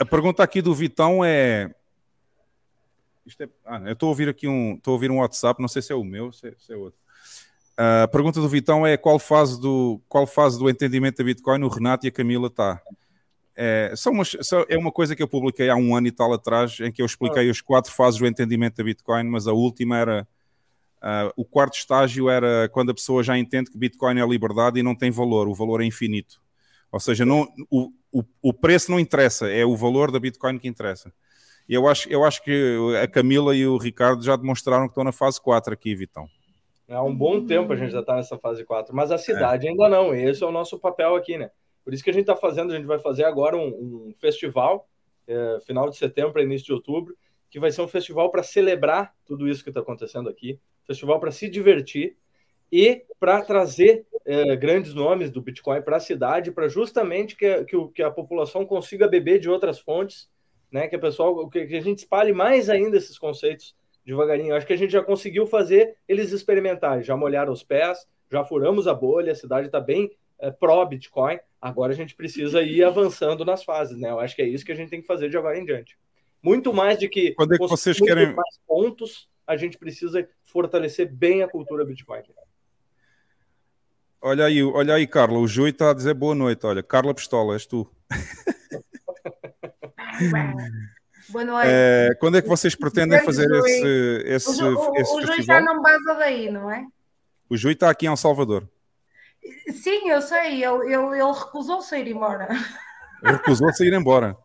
a 0.00 0.04
pergunta 0.04 0.42
aqui 0.42 0.60
do 0.60 0.74
Vitão 0.74 1.24
é 1.24 1.70
é... 3.40 3.48
Ah, 3.64 3.80
eu 3.86 3.92
estou 3.92 4.08
a 4.08 4.10
ouvir 4.10 4.28
aqui 4.28 4.48
um, 4.48 4.74
estou 4.74 4.92
a 4.92 4.94
ouvir 4.94 5.10
um 5.10 5.18
WhatsApp, 5.18 5.60
não 5.60 5.68
sei 5.68 5.80
se 5.80 5.92
é 5.92 5.94
o 5.94 6.04
meu, 6.04 6.32
se 6.32 6.48
é, 6.48 6.54
se 6.58 6.72
é 6.72 6.76
outro. 6.76 6.98
Uh, 7.78 8.02
a 8.04 8.08
pergunta 8.08 8.40
do 8.40 8.48
Vitão 8.48 8.86
é 8.86 8.96
qual 8.96 9.18
fase 9.18 9.58
do, 9.60 10.00
qual 10.08 10.26
fase 10.26 10.58
do 10.58 10.68
entendimento 10.68 11.18
da 11.18 11.24
Bitcoin 11.24 11.62
o 11.62 11.68
Renato 11.68 12.06
e 12.06 12.08
a 12.08 12.12
Camila 12.12 12.48
está. 12.48 12.82
É, 13.54 13.92
são 13.96 14.12
umas, 14.12 14.36
são, 14.40 14.64
é 14.68 14.78
uma 14.78 14.90
coisa 14.90 15.14
que 15.14 15.22
eu 15.22 15.28
publiquei 15.28 15.68
há 15.68 15.76
um 15.76 15.94
ano 15.94 16.06
e 16.06 16.12
tal 16.12 16.32
atrás, 16.32 16.80
em 16.80 16.90
que 16.90 17.02
eu 17.02 17.06
expliquei 17.06 17.48
as 17.50 17.60
quatro 17.60 17.92
fases 17.92 18.18
do 18.18 18.26
entendimento 18.26 18.76
da 18.76 18.84
Bitcoin, 18.84 19.24
mas 19.24 19.46
a 19.46 19.52
última 19.52 19.98
era. 19.98 20.26
Uh, 21.02 21.32
o 21.36 21.44
quarto 21.44 21.74
estágio 21.74 22.30
era 22.30 22.68
quando 22.68 22.90
a 22.90 22.94
pessoa 22.94 23.24
já 23.24 23.36
entende 23.36 23.68
que 23.68 23.76
Bitcoin 23.76 24.20
é 24.20 24.24
liberdade 24.24 24.78
e 24.78 24.84
não 24.84 24.94
tem 24.94 25.10
valor, 25.10 25.48
o 25.48 25.54
valor 25.54 25.82
é 25.82 25.84
infinito. 25.84 26.40
Ou 26.92 27.00
seja, 27.00 27.26
não, 27.26 27.48
o, 27.68 27.90
o, 28.12 28.22
o 28.40 28.52
preço 28.52 28.88
não 28.88 29.00
interessa, 29.00 29.50
é 29.50 29.64
o 29.64 29.76
valor 29.76 30.12
da 30.12 30.20
Bitcoin 30.20 30.60
que 30.60 30.68
interessa. 30.68 31.12
E 31.68 31.74
eu 31.74 31.88
acho, 31.88 32.08
eu 32.08 32.24
acho 32.24 32.42
que 32.42 32.78
a 33.02 33.08
Camila 33.08 33.54
e 33.56 33.66
o 33.66 33.78
Ricardo 33.78 34.22
já 34.22 34.36
demonstraram 34.36 34.84
que 34.84 34.92
estão 34.92 35.02
na 35.02 35.10
fase 35.10 35.40
4 35.40 35.72
aqui, 35.72 35.94
Vitão. 35.94 36.28
Há 36.88 37.02
um 37.02 37.14
bom 37.14 37.44
tempo 37.46 37.72
a 37.72 37.76
gente 37.76 37.92
já 37.92 38.00
está 38.00 38.14
nessa 38.14 38.38
fase 38.38 38.64
4, 38.64 38.94
mas 38.94 39.10
a 39.10 39.18
cidade 39.18 39.66
é. 39.66 39.70
ainda 39.70 39.88
não. 39.88 40.14
Esse 40.14 40.44
é 40.44 40.46
o 40.46 40.52
nosso 40.52 40.78
papel 40.78 41.16
aqui, 41.16 41.38
né? 41.38 41.50
Por 41.84 41.92
isso 41.92 42.02
que 42.02 42.10
a 42.10 42.12
gente 42.12 42.22
está 42.22 42.36
fazendo, 42.36 42.72
a 42.72 42.76
gente 42.76 42.86
vai 42.86 42.98
fazer 42.98 43.24
agora 43.24 43.56
um, 43.56 44.08
um 44.08 44.14
festival, 44.20 44.88
é, 45.26 45.58
final 45.66 45.88
de 45.88 45.96
setembro 45.96 46.32
para 46.32 46.42
início 46.42 46.66
de 46.66 46.72
outubro, 46.72 47.16
que 47.50 47.60
vai 47.60 47.70
ser 47.70 47.82
um 47.82 47.88
festival 47.88 48.30
para 48.30 48.42
celebrar 48.42 49.14
tudo 49.26 49.48
isso 49.48 49.62
que 49.62 49.70
está 49.70 49.80
acontecendo 49.80 50.28
aqui, 50.28 50.58
festival 50.86 51.20
para 51.20 51.30
se 51.30 51.48
divertir 51.48 52.16
e 52.70 53.04
para 53.20 53.42
trazer 53.42 54.06
é, 54.24 54.56
grandes 54.56 54.94
nomes 54.94 55.30
do 55.30 55.42
Bitcoin 55.42 55.82
para 55.82 55.96
a 55.96 56.00
cidade, 56.00 56.50
para 56.50 56.68
justamente 56.68 57.36
que, 57.36 57.64
que, 57.64 57.88
que, 57.88 58.02
a 58.02 58.10
população 58.10 58.64
consiga 58.64 59.06
beber 59.06 59.38
de 59.38 59.50
outras 59.50 59.78
fontes 59.78 60.30
né? 60.72 60.88
Que 60.88 60.96
a 60.96 60.98
pessoal, 60.98 61.48
que, 61.50 61.58
a 61.58 61.80
gente 61.80 61.98
espalhe 61.98 62.32
mais 62.32 62.70
ainda 62.70 62.96
esses 62.96 63.18
conceitos 63.18 63.76
devagarinho. 64.04 64.54
Acho 64.54 64.66
que 64.66 64.72
a 64.72 64.76
gente 64.76 64.90
já 64.90 65.02
conseguiu 65.02 65.46
fazer 65.46 65.96
eles 66.08 66.32
experimentarem, 66.32 67.04
já 67.04 67.16
molharam 67.16 67.52
os 67.52 67.62
pés, 67.62 68.08
já 68.30 68.42
furamos 68.42 68.88
a 68.88 68.94
bolha, 68.94 69.32
a 69.32 69.36
cidade 69.36 69.66
está 69.66 69.78
bem 69.78 70.10
é, 70.40 70.50
pró-Bitcoin. 70.50 71.38
Agora 71.62 71.92
a 71.92 71.96
gente 71.96 72.16
precisa 72.16 72.60
ir 72.60 72.82
avançando 72.82 73.44
nas 73.44 73.62
fases, 73.62 73.96
né? 73.96 74.10
Eu 74.10 74.18
acho 74.18 74.34
que 74.34 74.42
é 74.42 74.48
isso 74.48 74.64
que 74.64 74.72
a 74.72 74.74
gente 74.74 74.90
tem 74.90 75.00
que 75.00 75.06
fazer 75.06 75.30
de 75.30 75.36
agora 75.36 75.56
em 75.56 75.64
diante. 75.64 75.96
Muito 76.42 76.74
mais 76.74 76.98
de 76.98 77.08
que 77.08 77.32
quando 77.34 77.54
é 77.54 77.56
que 77.56 77.68
vocês 77.68 78.00
querem 78.00 78.34
mais 78.34 78.58
pontos, 78.66 79.28
a 79.46 79.56
gente 79.56 79.78
precisa 79.78 80.28
fortalecer 80.42 81.08
bem 81.08 81.40
a 81.40 81.48
cultura 81.48 81.84
Bitcoin. 81.84 82.20
Olha 84.20 84.46
aí, 84.46 84.60
olha 84.60 84.94
aí, 84.94 85.06
Carla. 85.06 85.38
O 85.38 85.46
Jui 85.46 85.70
está 85.70 85.90
a 85.90 85.94
dizer 85.94 86.14
boa 86.14 86.34
noite. 86.34 86.66
Olha, 86.66 86.82
Carla 86.82 87.14
Pistola, 87.14 87.54
és 87.54 87.64
tu. 87.64 87.88
Boa 91.28 91.44
noite. 91.44 91.68
É, 91.70 92.08
quando 92.18 92.38
é 92.38 92.42
que 92.42 92.48
vocês 92.48 92.74
pretendem 92.74 93.24
fazer 93.24 93.48
esse, 93.48 94.22
esse, 94.26 94.64
o, 94.64 94.90
o, 94.90 94.96
esse 94.96 95.14
o 95.14 95.26
juiz 95.26 95.46
já 95.46 95.60
não 95.60 95.80
basa 95.80 96.14
daí, 96.18 96.50
não 96.50 96.68
é? 96.68 96.84
O 97.48 97.56
juiz 97.56 97.74
está 97.74 97.88
aqui 97.88 98.06
em 98.06 98.08
El 98.08 98.16
Salvador. 98.16 98.68
Sim, 99.72 100.08
eu 100.08 100.22
sei. 100.22 100.62
Ele, 100.62 100.94
ele, 100.94 101.20
ele 101.20 101.32
recusou-se 101.32 101.94
a 101.94 101.98
ir 101.98 102.08
embora. 102.08 102.48
Recusou-se 103.22 103.82
a 103.82 103.86
ir 103.86 103.92
embora. 103.92 104.36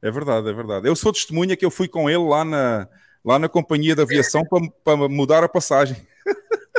É 0.00 0.10
verdade, 0.10 0.48
é 0.48 0.52
verdade. 0.52 0.88
Eu 0.88 0.96
sou 0.96 1.12
testemunha 1.12 1.56
que 1.56 1.64
eu 1.64 1.70
fui 1.70 1.86
com 1.86 2.10
ele 2.10 2.28
lá 2.28 2.44
na, 2.44 2.88
lá 3.24 3.38
na 3.38 3.48
companhia 3.48 3.94
de 3.94 4.02
aviação 4.02 4.44
para, 4.44 4.60
para 4.84 5.08
mudar 5.08 5.44
a 5.44 5.48
passagem. 5.48 5.96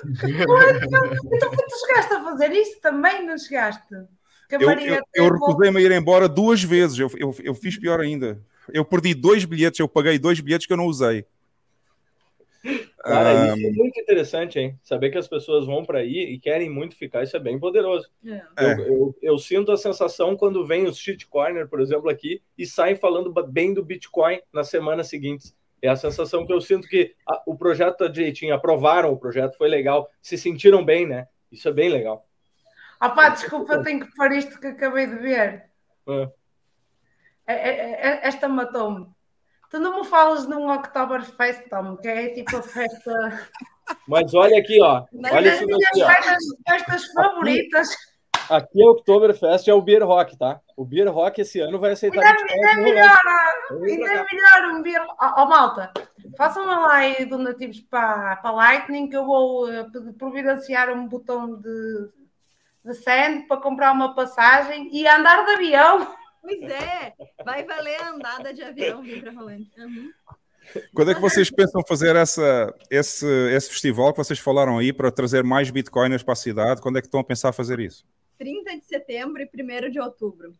então, 0.03 1.49
tu 1.49 1.87
chegaste 1.87 2.13
a 2.13 2.23
fazer 2.23 2.51
isso 2.51 2.81
também, 2.81 3.25
não 3.25 3.37
chegaste? 3.37 3.93
eu, 4.49 4.61
eu, 4.61 5.01
eu 5.15 5.31
recusei-me 5.31 5.77
a 5.79 5.81
ir 5.81 5.91
embora 5.91 6.27
duas 6.27 6.61
vezes. 6.61 6.99
Eu, 6.99 7.09
eu, 7.17 7.35
eu 7.43 7.55
fiz 7.55 7.77
pior 7.77 7.99
ainda. 8.01 8.41
Eu 8.71 8.85
perdi 8.85 9.13
dois 9.13 9.45
bilhetes, 9.45 9.79
eu 9.79 9.87
paguei 9.87 10.19
dois 10.19 10.39
bilhetes 10.39 10.67
que 10.67 10.73
eu 10.73 10.77
não 10.77 10.85
usei. 10.85 11.25
Cara, 13.03 13.33
um... 13.35 13.57
isso 13.57 13.67
é 13.67 13.71
muito 13.71 13.99
interessante, 13.99 14.57
hein? 14.57 14.79
Saber 14.81 15.11
que 15.11 15.17
as 15.17 15.27
pessoas 15.27 15.65
vão 15.65 15.83
para 15.83 15.99
aí 15.99 16.33
e 16.33 16.39
querem 16.39 16.69
muito 16.69 16.95
ficar, 16.95 17.21
isso 17.21 17.35
é 17.35 17.39
bem 17.39 17.59
poderoso. 17.59 18.09
É. 18.25 18.41
Eu, 18.57 18.67
é. 18.67 18.89
eu, 18.89 19.15
eu, 19.21 19.37
sinto 19.37 19.73
a 19.73 19.77
sensação 19.77 20.37
quando 20.37 20.65
vem 20.65 20.85
os 20.85 21.03
corner, 21.29 21.67
por 21.67 21.81
exemplo, 21.81 22.09
aqui 22.09 22.41
e 22.57 22.65
saem 22.65 22.95
falando 22.95 23.33
bem 23.43 23.73
do 23.73 23.83
Bitcoin 23.83 24.39
nas 24.53 24.69
semanas 24.69 25.09
seguintes. 25.09 25.53
É 25.81 25.89
a 25.89 25.97
sensação 25.97 26.45
que 26.45 26.53
eu 26.53 26.61
sinto 26.61 26.87
que 26.87 27.13
a, 27.27 27.43
o 27.45 27.57
projeto 27.57 27.97
tá 27.97 28.07
direitinho, 28.07 28.55
aprovaram 28.55 29.11
o 29.11 29.19
projeto, 29.19 29.57
foi 29.57 29.67
legal, 29.67 30.09
se 30.21 30.37
sentiram 30.37 30.83
bem, 30.83 31.05
né? 31.05 31.27
Isso 31.51 31.67
é 31.67 31.73
bem 31.73 31.89
legal. 31.89 32.25
Ah 33.01 33.09
pá, 33.09 33.27
desculpa, 33.27 33.73
eu 33.73 33.83
tenho 33.83 33.99
que 33.99 34.15
pôr 34.15 34.31
isto 34.31 34.57
que 34.61 34.67
acabei 34.67 35.07
de 35.07 35.17
ver. 35.17 35.65
É. 36.07 36.29
É, 37.45 37.53
é, 37.53 37.91
é 37.91 38.27
esta 38.27 38.47
matou-me. 38.47 39.07
Tu 39.73 39.79
não 39.79 40.01
me 40.01 40.05
falas 40.05 40.47
num 40.47 40.71
Oktoberfest, 40.71 41.67
Tom, 41.67 41.97
que 41.97 42.07
é 42.07 42.29
tipo 42.29 42.57
a 42.57 42.61
festa. 42.61 43.49
Mas 44.07 44.31
olha 44.35 44.59
aqui, 44.59 44.79
ó. 44.79 45.03
Olha 45.31 45.51
as 45.51 45.61
minhas 45.61 45.87
aqui, 45.87 46.05
festas, 46.05 46.43
festas 46.69 47.05
favoritas. 47.07 47.89
Aqui 48.51 48.83
é 48.83 48.85
Oktoberfest, 48.87 49.67
é 49.67 49.73
o 49.73 49.81
Beer 49.81 50.05
Rock, 50.05 50.37
tá? 50.37 50.61
O 50.77 50.85
Beer 50.85 51.11
Rock 51.11 51.41
esse 51.41 51.59
ano 51.59 51.79
vai 51.79 51.93
aceitar. 51.93 52.23
Ainda, 52.23 52.53
ainda 52.53 52.69
é 52.69 52.75
melhor, 52.75 53.17
ainda 53.71 54.11
é 54.11 54.25
melhor 54.31 54.75
um 54.75 54.83
Beer. 54.83 55.03
Ó, 55.19 55.43
oh, 55.43 55.45
malta, 55.47 55.91
façam 56.37 56.65
uma 56.65 56.85
live 56.89 57.25
donativos 57.25 57.79
para, 57.79 58.35
para 58.35 58.51
Lightning 58.51 59.09
que 59.09 59.17
eu 59.17 59.25
vou 59.25 59.67
uh, 59.67 60.13
providenciar 60.19 60.91
um 60.91 61.07
botão 61.07 61.59
de, 61.59 62.09
de 62.85 62.93
send 62.93 63.47
para 63.47 63.57
comprar 63.57 63.91
uma 63.91 64.13
passagem 64.13 64.87
e 64.93 65.07
andar 65.07 65.43
de 65.45 65.53
avião. 65.53 66.07
Pois 66.43 66.61
é, 66.61 67.13
vai 67.45 67.63
valer 67.63 68.01
a 68.01 68.09
andada 68.09 68.53
de 68.53 68.61
avião 68.61 69.01
vir 69.01 69.21
para 69.21 69.31
Rolante. 69.31 69.71
Uhum. 69.79 70.11
Quando 70.93 71.11
é 71.11 71.15
que 71.15 71.21
vocês 71.21 71.49
pensam 71.49 71.81
fazer 71.87 72.17
essa, 72.17 72.73
esse, 72.91 73.25
esse 73.51 73.69
festival 73.69 74.11
que 74.11 74.17
vocês 74.17 74.39
falaram 74.39 74.77
aí 74.77 74.91
para 74.91 75.09
trazer 75.09 75.41
mais 75.41 75.71
bitcoiners 75.71 76.21
para 76.21 76.33
a 76.33 76.35
cidade? 76.35 76.81
Quando 76.81 76.97
é 76.97 77.01
que 77.01 77.07
estão 77.07 77.21
a 77.21 77.23
pensar 77.23 77.53
fazer 77.53 77.79
isso? 77.79 78.05
30 78.37 78.77
de 78.77 78.85
setembro 78.85 79.41
e 79.41 79.87
1 79.87 79.89
de 79.89 79.99
outubro. 80.01 80.53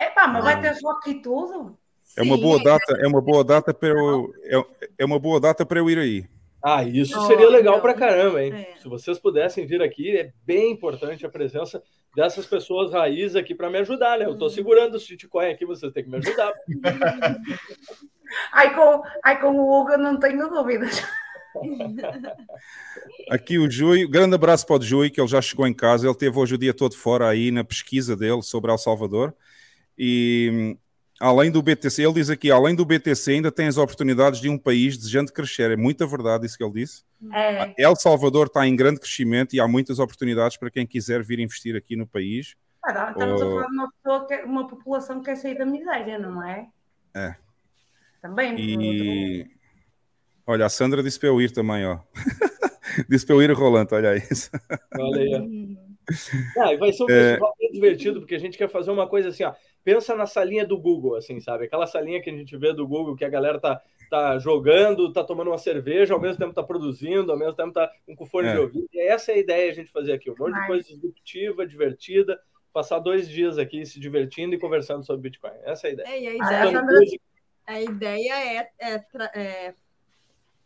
Epá, 0.00 0.26
mas 0.26 0.42
vai 0.42 0.60
ter 0.60 0.74
rock 0.82 1.10
e 1.10 1.20
tudo? 1.20 1.78
É 2.16 2.22
uma 2.22 2.38
boa 2.38 2.62
data, 2.62 2.98
é 2.98 3.06
uma 3.06 3.20
boa 3.20 3.44
data 3.44 3.74
para 3.74 3.90
eu, 3.90 4.34
é, 4.42 4.88
é 4.98 5.04
uma 5.04 5.18
boa 5.18 5.38
data 5.38 5.66
para 5.66 5.78
eu 5.78 5.90
ir 5.90 5.98
aí. 5.98 6.28
Ah, 6.62 6.82
isso 6.82 7.18
seria 7.26 7.48
legal 7.48 7.80
para 7.80 7.94
caramba, 7.94 8.42
hein? 8.42 8.52
É. 8.52 8.76
Se 8.78 8.88
vocês 8.88 9.18
pudessem 9.18 9.66
vir 9.66 9.82
aqui, 9.82 10.16
é 10.16 10.32
bem 10.44 10.72
importante 10.72 11.24
a 11.24 11.28
presença 11.28 11.82
dessas 12.14 12.46
pessoas 12.46 12.92
raiz 12.92 13.36
aqui 13.36 13.54
para 13.54 13.70
me 13.70 13.78
ajudar, 13.78 14.18
né? 14.18 14.26
Eu 14.26 14.32
estou 14.32 14.50
segurando 14.50 14.94
o 14.94 15.00
shitcoin 15.00 15.50
aqui, 15.50 15.64
vocês 15.64 15.92
têm 15.92 16.04
que 16.04 16.10
me 16.10 16.16
ajudar. 16.18 16.52
ai, 18.52 18.74
com, 18.74 19.02
ai, 19.24 19.40
com 19.40 19.52
o 19.52 19.80
Hugo 19.80 19.96
não 19.96 20.18
tenho 20.18 20.48
dúvidas. 20.48 21.02
Aqui 23.28 23.58
o 23.58 23.68
Jui, 23.68 24.06
grande 24.06 24.36
abraço 24.36 24.64
para 24.64 24.76
o 24.76 24.82
Jui, 24.82 25.10
que 25.10 25.20
ele 25.20 25.28
já 25.28 25.42
chegou 25.42 25.66
em 25.66 25.74
casa. 25.74 26.06
Ele 26.06 26.14
teve 26.14 26.38
hoje 26.38 26.54
o 26.54 26.58
dia 26.58 26.72
todo 26.72 26.96
fora 26.96 27.28
aí 27.28 27.50
na 27.50 27.64
pesquisa 27.64 28.16
dele 28.16 28.40
sobre 28.42 28.70
El 28.70 28.78
Salvador. 28.78 29.34
E 29.98 30.76
além 31.20 31.50
do 31.50 31.62
BTC, 31.62 32.02
ele 32.02 32.14
diz 32.14 32.30
aqui: 32.30 32.50
além 32.50 32.74
do 32.74 32.84
BTC, 32.84 33.32
ainda 33.32 33.52
tem 33.52 33.68
as 33.68 33.76
oportunidades 33.76 34.40
de 34.40 34.48
um 34.48 34.58
país 34.58 34.96
desejando 34.96 35.32
crescer. 35.32 35.70
É 35.70 35.76
muita 35.76 36.06
verdade 36.06 36.46
isso 36.46 36.56
que 36.56 36.64
ele 36.64 36.72
disse. 36.72 37.04
É. 37.32 37.74
El 37.78 37.94
Salvador 37.94 38.46
está 38.46 38.66
em 38.66 38.74
grande 38.74 38.98
crescimento 38.98 39.54
e 39.54 39.60
há 39.60 39.68
muitas 39.68 39.98
oportunidades 39.98 40.56
para 40.56 40.70
quem 40.70 40.86
quiser 40.86 41.22
vir 41.22 41.38
investir 41.38 41.76
aqui 41.76 41.94
no 41.94 42.06
país. 42.06 42.56
Ah, 42.82 43.10
estamos 43.10 43.42
a 43.42 43.44
falar 43.44 43.66
de 43.66 43.72
uma, 43.74 43.92
pessoa 43.92 44.26
que, 44.26 44.36
uma 44.44 44.66
população 44.66 45.18
que 45.20 45.26
quer 45.26 45.36
sair 45.36 45.58
da 45.58 45.66
miséria, 45.66 46.18
não 46.18 46.42
é? 46.42 46.66
É. 47.14 47.34
Também. 48.22 48.58
E 48.58 49.60
Olha, 50.50 50.66
a 50.66 50.68
Sandra 50.68 51.00
disse 51.00 51.16
para 51.16 51.28
eu 51.28 51.40
ir 51.40 51.52
também, 51.52 51.86
ó. 51.86 52.00
disse 53.08 53.24
para 53.24 53.36
eu 53.36 53.42
ir, 53.42 53.52
Rolando, 53.52 53.94
olha 53.94 54.16
isso. 54.16 54.50
Olha 54.98 55.38
aí. 55.38 55.78
Ah, 56.58 56.76
vai 56.76 56.92
ser 56.92 57.04
um 57.04 57.10
é... 57.10 57.28
festival 57.28 57.54
bem 57.56 57.70
divertido, 57.70 58.20
porque 58.20 58.34
a 58.34 58.38
gente 58.38 58.58
quer 58.58 58.68
fazer 58.68 58.90
uma 58.90 59.06
coisa 59.06 59.28
assim, 59.28 59.44
ó. 59.44 59.54
Pensa 59.82 60.14
na 60.14 60.26
salinha 60.26 60.66
do 60.66 60.78
Google, 60.78 61.16
assim, 61.16 61.40
sabe? 61.40 61.64
Aquela 61.64 61.86
salinha 61.86 62.20
que 62.20 62.30
a 62.30 62.32
gente 62.32 62.56
vê 62.56 62.72
do 62.72 62.86
Google, 62.86 63.16
que 63.16 63.24
a 63.24 63.28
galera 63.28 63.58
tá, 63.58 63.80
tá 64.10 64.38
jogando, 64.38 65.12
tá 65.12 65.24
tomando 65.24 65.48
uma 65.48 65.58
cerveja, 65.58 66.14
ao 66.14 66.20
mesmo 66.20 66.38
tempo 66.38 66.54
tá 66.54 66.62
produzindo, 66.62 67.32
ao 67.32 67.38
mesmo 67.38 67.54
tempo 67.54 67.72
tá 67.72 67.90
com 68.16 68.26
fone 68.26 68.48
é. 68.48 68.52
de 68.52 68.58
ouvido. 68.58 68.86
E 68.92 69.00
essa 69.00 69.32
é 69.32 69.36
a 69.36 69.38
ideia 69.38 69.70
a 69.70 69.74
gente 69.74 69.90
fazer 69.90 70.12
aqui. 70.12 70.30
Um 70.30 70.36
monte 70.38 70.60
de 70.60 70.66
coisa 70.66 70.82
disruptiva, 70.82 71.66
divertida, 71.66 72.38
passar 72.72 72.98
dois 72.98 73.28
dias 73.28 73.58
aqui 73.58 73.84
se 73.86 73.98
divertindo 73.98 74.54
e 74.54 74.58
conversando 74.58 75.04
sobre 75.04 75.22
Bitcoin. 75.22 75.52
Essa 75.64 75.88
é 75.88 75.90
a 75.90 75.92
ideia. 75.92 76.08
É, 76.08 76.12
a 76.12 76.60
ideia, 76.60 77.20
a 77.66 77.80
ideia 77.80 78.32
é, 78.34 78.70
é, 78.78 79.04
é 79.34 79.74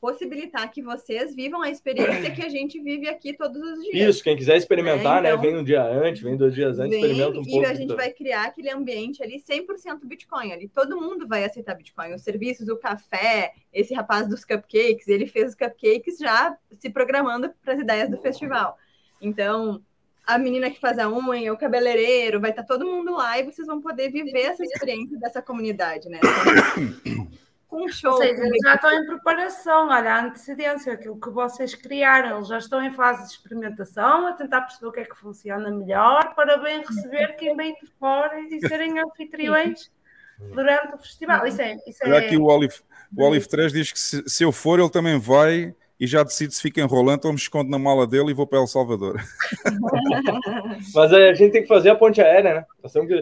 possibilitar 0.04 0.70
que 0.70 0.82
vocês 0.82 1.34
vivam 1.34 1.62
a 1.62 1.70
experiência 1.70 2.30
que 2.30 2.44
a 2.44 2.48
gente 2.50 2.78
vive 2.78 3.08
aqui 3.08 3.32
todos 3.32 3.56
os 3.56 3.82
dias. 3.84 4.10
Isso, 4.10 4.22
quem 4.22 4.36
quiser 4.36 4.58
experimentar, 4.58 5.24
é, 5.24 5.30
então, 5.30 5.42
né? 5.42 5.48
Vem 5.48 5.56
um 5.56 5.64
dia 5.64 5.82
antes, 5.82 6.20
vem 6.20 6.36
dois 6.36 6.54
dias 6.54 6.78
antes, 6.78 6.90
vem, 6.90 7.00
experimenta 7.00 7.38
um 7.38 7.42
e 7.42 7.50
pouco. 7.50 7.66
E 7.66 7.70
a 7.70 7.72
gente 7.72 7.94
vai 7.94 8.10
criar 8.10 8.44
aquele 8.44 8.70
ambiente 8.70 9.22
ali 9.22 9.40
100% 9.40 10.00
Bitcoin. 10.04 10.52
Ali 10.52 10.68
todo 10.68 11.00
mundo 11.00 11.26
vai 11.26 11.42
aceitar 11.46 11.74
Bitcoin. 11.74 12.12
Os 12.12 12.20
serviços, 12.20 12.68
o 12.68 12.76
café, 12.76 13.54
esse 13.72 13.94
rapaz 13.94 14.28
dos 14.28 14.44
cupcakes, 14.44 15.08
ele 15.08 15.26
fez 15.26 15.52
os 15.52 15.54
cupcakes 15.54 16.18
já 16.18 16.54
se 16.78 16.90
programando 16.90 17.50
para 17.64 17.72
as 17.72 17.80
ideias 17.80 18.10
do 18.10 18.18
festival. 18.18 18.76
Então, 19.22 19.80
a 20.26 20.36
menina 20.36 20.70
que 20.70 20.78
faz 20.78 20.98
a 20.98 21.08
unha, 21.08 21.50
o 21.50 21.56
cabeleireiro, 21.56 22.42
vai 22.42 22.50
estar 22.50 22.64
todo 22.64 22.84
mundo 22.84 23.16
lá 23.16 23.38
e 23.38 23.44
vocês 23.44 23.66
vão 23.66 23.80
poder 23.80 24.10
viver 24.10 24.42
essa 24.42 24.62
experiência 24.62 25.18
dessa 25.18 25.40
comunidade, 25.40 26.10
né? 26.10 26.20
um 27.70 27.88
show. 27.88 28.12
Ou 28.12 28.18
seja, 28.18 28.42
eles 28.44 28.58
já 28.62 28.74
estão 28.74 28.92
em 28.92 29.06
preparação, 29.06 29.88
olha, 29.88 30.14
a 30.14 30.24
antecedência, 30.24 30.92
aquilo 30.92 31.20
que 31.20 31.30
vocês 31.30 31.74
criaram, 31.74 32.36
eles 32.36 32.48
já 32.48 32.58
estão 32.58 32.82
em 32.82 32.92
fase 32.92 33.26
de 33.26 33.32
experimentação, 33.32 34.26
a 34.26 34.32
tentar 34.32 34.62
perceber 34.62 34.86
o 34.86 34.92
que 34.92 35.00
é 35.00 35.04
que 35.04 35.16
funciona 35.16 35.70
melhor, 35.70 36.34
para 36.34 36.56
bem 36.58 36.80
receber 36.80 37.36
quem 37.36 37.56
vem 37.56 37.74
de 37.74 37.86
fora 37.98 38.40
e 38.40 38.60
serem 38.66 38.98
anfitriões 39.00 39.90
durante 40.38 40.94
o 40.94 40.98
festival. 40.98 41.46
Isso 41.46 41.62
é. 41.62 41.76
Isso 41.86 42.04
é... 42.04 42.18
Aqui 42.18 42.36
o 42.36 42.44
Olive, 42.44 42.74
o 43.16 43.22
Olive 43.24 43.48
3 43.48 43.72
diz 43.72 43.92
que 43.92 43.98
se, 43.98 44.22
se 44.28 44.44
eu 44.44 44.52
for, 44.52 44.78
ele 44.78 44.90
também 44.90 45.18
vai 45.18 45.74
e 45.98 46.06
já 46.06 46.22
decide 46.22 46.54
se 46.54 46.60
fica 46.60 46.80
enrolando 46.80 47.24
ou 47.24 47.32
me 47.32 47.38
escondo 47.38 47.70
na 47.70 47.78
mala 47.78 48.06
dele 48.06 48.30
e 48.30 48.34
vou 48.34 48.46
para 48.46 48.58
El 48.58 48.66
Salvador. 48.66 49.20
Mas 50.94 51.12
a 51.12 51.34
gente 51.34 51.52
tem 51.52 51.62
que 51.62 51.68
fazer 51.68 51.90
a 51.90 51.94
ponte 51.94 52.20
aérea, 52.20 52.54
né? 52.54 52.64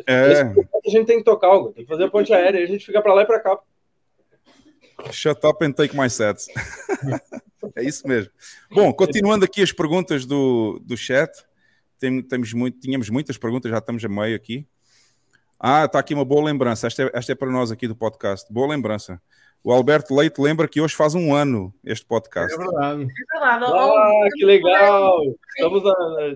É. 0.07 0.41
A 0.43 0.91
gente 0.91 1.07
tem 1.07 1.19
que 1.19 1.25
tocar 1.25 1.49
algo, 1.49 1.73
tem 1.73 1.85
que 1.85 1.91
fazer 1.91 2.05
a 2.05 2.11
ponte 2.11 2.33
aérea 2.33 2.59
e 2.59 2.65
a 2.65 2.67
gente 2.67 2.85
fica 2.85 3.03
para 3.03 3.15
lá 3.15 3.23
e 3.23 3.27
para 3.27 3.41
cá. 3.41 3.59
Shut 5.11 5.45
up 5.47 5.65
and 5.65 5.73
take 5.73 5.97
my 5.97 6.09
sets. 6.09 6.47
é 7.77 7.83
isso 7.85 8.07
mesmo. 8.07 8.31
Bom, 8.71 8.93
continuando 8.93 9.45
aqui 9.45 9.63
as 9.63 9.73
perguntas 9.73 10.25
do, 10.25 10.81
do 10.85 10.97
chat, 10.97 11.31
tem, 11.99 12.23
temos 12.23 12.53
muito, 12.53 12.79
tínhamos 12.79 13.09
muitas 13.11 13.37
perguntas, 13.37 13.71
já 13.71 13.79
estamos 13.79 14.05
a 14.05 14.09
meio 14.09 14.37
aqui. 14.37 14.67
Ah, 15.59 15.85
está 15.85 15.99
aqui 15.99 16.13
uma 16.13 16.25
boa 16.25 16.45
lembrança. 16.45 16.87
Esta 16.87 17.05
é, 17.05 17.11
esta 17.15 17.33
é 17.33 17.35
para 17.35 17.51
nós 17.51 17.71
aqui 17.71 17.87
do 17.87 17.95
podcast. 17.95 18.53
Boa 18.53 18.69
lembrança. 18.69 19.21
O 19.65 19.73
Alberto 19.73 20.15
Leite 20.15 20.41
lembra 20.41 20.67
que 20.67 20.81
hoje 20.81 20.95
faz 20.95 21.15
um 21.15 21.33
ano 21.33 21.73
este 21.85 22.05
podcast. 22.05 22.53
É 22.53 22.59
verdade. 22.59 23.03
É 23.03 23.39
verdade. 23.39 23.65
Ah, 23.65 24.29
que 24.35 24.45
legal! 24.45 25.21
Estamos 25.57 25.83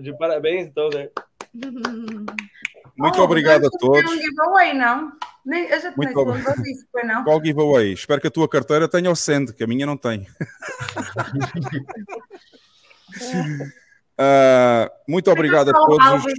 de 0.01 0.17
parabéns, 0.17 0.67
então, 0.67 0.89
né? 0.89 1.09
Muito 2.97 3.19
oh, 3.19 3.23
obrigado 3.23 3.67
a 3.67 3.69
todos. 3.69 4.11
Um 4.11 4.21
giveaway, 4.21 4.73
não? 4.73 5.11
Nem, 5.45 5.65
eu 5.69 5.79
já 5.79 5.93
Muito 5.95 6.19
obrigado. 6.19 6.61
Disso, 6.63 6.85
não? 7.05 7.23
Qual 7.23 7.43
giveaway? 7.43 7.93
Espero 7.93 8.19
que 8.19 8.27
a 8.27 8.31
tua 8.31 8.49
carteira 8.49 8.87
tenha 8.87 9.09
o 9.11 9.15
send, 9.15 9.53
que 9.53 9.63
a 9.63 9.67
minha 9.67 9.85
não 9.85 9.95
tem. 9.95 10.27
uh, 14.19 14.89
muito 15.07 15.31
obrigado 15.31 15.69
a 15.69 15.73
todos. 15.73 16.25
Os, 16.25 16.33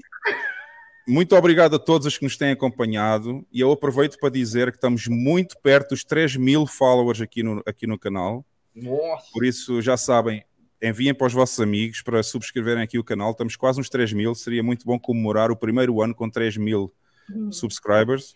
muito 1.06 1.35
obrigado 1.35 1.76
a 1.76 1.78
todos 1.78 2.06
os 2.06 2.18
que 2.18 2.24
nos 2.24 2.36
têm 2.36 2.51
acompanhado. 2.51 3.47
E 3.51 3.60
eu 3.60 3.72
aproveito 3.72 4.18
para 4.18 4.28
dizer 4.28 4.70
que 4.70 4.76
estamos 4.76 5.06
muito 5.06 5.56
perto 5.62 5.90
dos 5.90 6.05
3 6.05 6.36
mil 6.36 6.66
followers 6.66 7.22
aqui 7.22 7.43
no, 7.43 7.62
aqui 7.64 7.86
no 7.86 7.98
canal. 7.98 8.44
Nossa. 8.74 9.26
Por 9.32 9.44
isso, 9.44 9.80
já 9.80 9.97
sabem, 9.97 10.44
enviem 10.82 11.14
para 11.14 11.26
os 11.26 11.32
vossos 11.32 11.59
amigos 11.60 12.02
para 12.02 12.22
subscreverem 12.22 12.82
aqui 12.82 12.98
o 12.98 13.05
canal. 13.05 13.32
Estamos 13.32 13.56
quase 13.56 13.80
uns 13.80 13.88
3 13.88 14.12
mil. 14.12 14.34
Seria 14.34 14.62
muito 14.62 14.84
bom 14.84 14.98
comemorar 14.98 15.50
o 15.50 15.56
primeiro 15.56 16.00
ano 16.02 16.14
com 16.14 16.28
3 16.28 16.56
mil 16.56 16.92
hum. 17.30 17.50
subscribers 17.52 18.32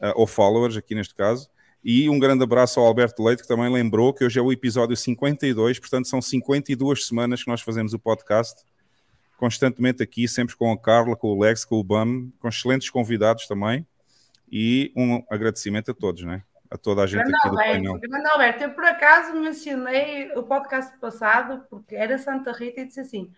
uh, 0.00 0.12
ou 0.14 0.26
followers, 0.26 0.76
aqui 0.76 0.94
neste 0.94 1.14
caso. 1.14 1.48
E 1.82 2.08
um 2.10 2.18
grande 2.18 2.42
abraço 2.42 2.80
ao 2.80 2.86
Alberto 2.86 3.22
Leite, 3.22 3.42
que 3.42 3.48
também 3.48 3.72
lembrou 3.72 4.12
que 4.12 4.24
hoje 4.24 4.38
é 4.38 4.42
o 4.42 4.52
episódio 4.52 4.96
52, 4.96 5.78
portanto 5.78 6.08
são 6.08 6.20
52 6.20 7.06
semanas 7.06 7.42
que 7.42 7.48
nós 7.48 7.60
fazemos 7.60 7.94
o 7.94 7.98
podcast, 7.98 8.62
constantemente 9.36 10.02
aqui, 10.02 10.26
sempre 10.26 10.56
com 10.56 10.72
a 10.72 10.78
Carla, 10.78 11.16
com 11.16 11.28
o 11.28 11.40
Lex, 11.40 11.64
com 11.64 11.76
o 11.76 11.84
BAM, 11.84 12.30
com 12.40 12.48
excelentes 12.48 12.90
convidados 12.90 13.46
também. 13.46 13.86
E 14.50 14.92
um 14.96 15.22
agradecimento 15.30 15.90
a 15.90 15.94
todos, 15.94 16.24
né? 16.24 16.42
A 16.70 16.76
toda 16.76 17.02
a 17.02 17.06
gente 17.06 17.22
Grande 17.22 17.36
aqui 17.36 17.48
do 17.50 17.56
painel. 17.56 17.98
Grande 17.98 18.28
Alberto, 18.28 18.62
eu 18.64 18.70
por 18.70 18.84
acaso 18.84 19.34
mencionei 19.34 20.30
o 20.32 20.42
podcast 20.42 20.96
passado, 20.98 21.64
porque 21.70 21.96
era 21.96 22.18
Santa 22.18 22.52
Rita, 22.52 22.80
e 22.80 22.86
disse 22.86 23.00
assim, 23.00 23.32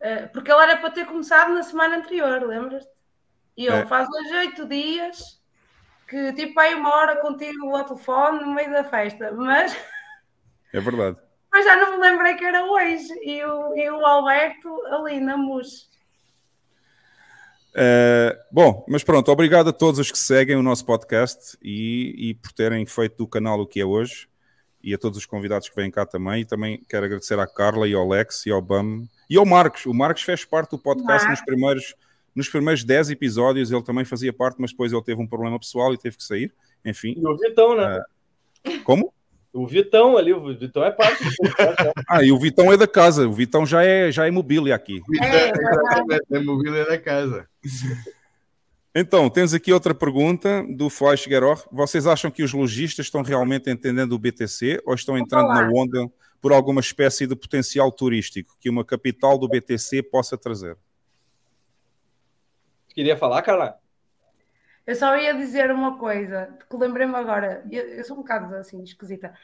uh, 0.00 0.28
porque 0.32 0.50
ele 0.50 0.62
era 0.62 0.76
para 0.76 0.90
ter 0.90 1.06
começado 1.06 1.52
na 1.52 1.62
semana 1.62 1.96
anterior, 1.96 2.42
lembras-te? 2.42 2.90
E 3.56 3.66
ele 3.66 3.76
é. 3.76 3.86
faz 3.86 4.08
uns 4.08 4.30
oito 4.32 4.66
dias 4.66 5.38
que 6.08 6.32
tipo 6.32 6.58
aí 6.58 6.74
uma 6.74 6.94
hora 6.94 7.16
contigo 7.16 7.74
ao 7.74 7.84
telefone 7.84 8.40
no 8.40 8.54
meio 8.54 8.70
da 8.70 8.84
festa, 8.84 9.32
mas... 9.32 9.76
É 10.70 10.80
verdade. 10.80 11.16
Mas 11.50 11.64
já 11.64 11.76
não 11.76 11.92
me 11.92 11.96
lembrei 11.96 12.34
que 12.34 12.44
era 12.44 12.62
hoje, 12.62 13.10
e 13.22 13.42
o, 13.42 13.74
e 13.74 13.90
o 13.90 14.04
Alberto 14.04 14.68
ali 14.88 15.18
na 15.18 15.34
MUS. 15.34 15.88
Uh, 17.78 18.36
bom, 18.50 18.84
mas 18.88 19.04
pronto, 19.04 19.30
obrigado 19.30 19.68
a 19.68 19.72
todos 19.72 20.00
os 20.00 20.10
que 20.10 20.18
seguem 20.18 20.56
o 20.56 20.62
nosso 20.64 20.84
podcast 20.84 21.56
e, 21.62 22.30
e, 22.30 22.34
por 22.34 22.50
terem 22.50 22.84
feito 22.84 23.18
do 23.18 23.26
canal 23.28 23.60
o 23.60 23.66
que 23.66 23.80
é 23.80 23.84
hoje 23.84 24.28
e 24.82 24.92
a 24.92 24.98
todos 24.98 25.16
os 25.16 25.24
convidados 25.24 25.68
que 25.68 25.76
vêm 25.76 25.88
cá 25.88 26.04
também. 26.04 26.40
E 26.40 26.44
também 26.44 26.82
quero 26.88 27.06
agradecer 27.06 27.38
à 27.38 27.46
Carla 27.46 27.86
e 27.86 27.94
ao 27.94 28.08
Lex 28.08 28.46
e 28.46 28.50
ao 28.50 28.60
BAM 28.60 29.04
e 29.30 29.36
ao 29.36 29.46
Marcos. 29.46 29.86
O 29.86 29.94
Marcos 29.94 30.24
fez 30.24 30.44
parte 30.44 30.72
do 30.72 30.78
podcast 30.78 31.28
nos 31.28 31.40
primeiros, 31.40 31.94
nos 32.34 32.48
primeiros 32.48 32.82
10 32.82 33.10
episódios. 33.10 33.70
Ele 33.70 33.82
também 33.82 34.04
fazia 34.04 34.32
parte, 34.32 34.56
mas 34.58 34.72
depois 34.72 34.92
ele 34.92 35.02
teve 35.02 35.22
um 35.22 35.26
problema 35.26 35.56
pessoal 35.56 35.94
e 35.94 35.98
teve 35.98 36.16
que 36.16 36.24
sair. 36.24 36.52
Enfim. 36.84 37.14
E 37.16 37.24
o 37.24 37.36
Vitão, 37.36 37.76
né? 37.76 38.02
Uh, 38.66 38.82
como? 38.82 39.14
O 39.52 39.66
Vitão 39.66 40.16
ali, 40.16 40.32
o 40.32 40.54
Vitão 40.54 40.84
é 40.84 40.90
parte 40.90 41.24
do 41.24 41.30
Ah, 42.08 42.22
e 42.22 42.30
o 42.30 42.38
Vitão 42.38 42.72
é 42.72 42.76
da 42.76 42.86
casa. 42.86 43.26
O 43.26 43.32
Vitão 43.32 43.64
já 43.64 43.82
é, 43.82 44.12
já 44.12 44.26
é 44.26 44.30
mobília 44.30 44.74
aqui. 44.74 45.00
É, 45.20 45.48
é, 45.48 46.38
é 46.38 46.40
mobília 46.40 46.84
da 46.84 46.98
casa. 46.98 47.48
Então, 48.94 49.30
temos 49.30 49.54
aqui 49.54 49.72
outra 49.72 49.94
pergunta 49.94 50.64
do 50.68 50.90
Flash 50.90 51.26
Gueror. 51.26 51.66
Vocês 51.70 52.06
acham 52.06 52.30
que 52.30 52.42
os 52.42 52.52
lojistas 52.52 53.06
estão 53.06 53.22
realmente 53.22 53.70
entendendo 53.70 54.12
o 54.12 54.18
BTC 54.18 54.82
ou 54.84 54.94
estão 54.94 55.16
entrando 55.16 55.48
na 55.48 55.68
onda 55.68 56.10
por 56.40 56.52
alguma 56.52 56.80
espécie 56.80 57.26
de 57.26 57.34
potencial 57.34 57.90
turístico 57.90 58.56
que 58.60 58.68
uma 58.68 58.84
capital 58.84 59.38
do 59.38 59.48
BTC 59.48 60.02
possa 60.02 60.36
trazer? 60.36 60.76
Queria 62.94 63.16
falar, 63.16 63.42
Carla? 63.42 63.78
Eu 64.88 64.96
só 64.96 65.14
ia 65.18 65.34
dizer 65.34 65.70
uma 65.70 65.98
coisa, 65.98 66.48
que 66.66 66.74
lembrei-me 66.74 67.14
agora, 67.14 67.62
eu, 67.70 67.82
eu, 67.88 68.04
sou 68.04 68.16
um 68.16 68.20
bocado 68.20 68.54
assim, 68.54 68.82
esquisita. 68.82 69.34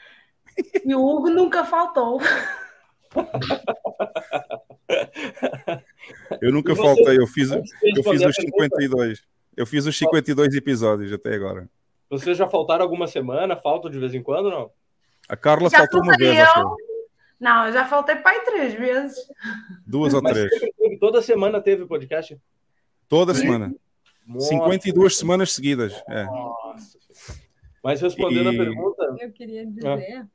E 0.83 0.95
o 0.95 1.05
Hugo 1.05 1.29
nunca 1.29 1.67
faltou. 1.67 2.19
Eu 6.41 6.51
nunca 6.51 6.75
faltei, 6.75 7.19
eu 7.19 7.27
fiz, 7.27 7.51
eu 7.51 8.03
fiz 8.03 8.23
os 8.25 8.37
52. 8.37 9.23
Eu 9.55 9.67
fiz 9.67 9.85
os 9.85 9.99
52 9.99 10.55
episódios 10.55 11.13
até 11.13 11.35
agora. 11.35 11.69
Vocês 12.09 12.39
já 12.39 12.49
faltaram 12.49 12.83
alguma 12.83 13.07
semana? 13.07 13.55
Faltam 13.55 13.91
de 13.91 13.99
vez 13.99 14.15
em 14.15 14.23
quando, 14.23 14.51
não? 14.51 14.71
A 15.29 15.37
Carla 15.37 15.69
já 15.69 15.79
faltou 15.79 16.01
uma 16.03 16.17
vez, 16.17 16.41
acho. 16.41 16.77
Não, 17.39 17.67
eu 17.67 17.73
já 17.75 17.85
faltei 17.85 18.17
pai 18.17 18.43
três 18.47 18.73
vezes. 18.73 19.17
Duas 19.87 20.15
ou 20.15 20.23
três. 20.23 20.51
toda 20.99 21.21
semana 21.21 21.61
teve 21.61 21.85
podcast? 21.85 22.41
Toda 23.09 23.35
Sim. 23.35 23.43
semana. 23.43 23.75
Nossa. 24.27 24.49
52 24.49 25.17
semanas 25.17 25.53
seguidas. 25.53 25.93
É. 26.09 26.25
Nossa. 26.25 26.99
Mas 27.83 28.01
respondendo 28.01 28.51
e... 28.51 28.55
a 28.55 28.65
pergunta. 28.65 29.17
Eu 29.21 29.31
queria 29.33 29.67
dizer, 29.67 29.87
ah. 29.87 30.27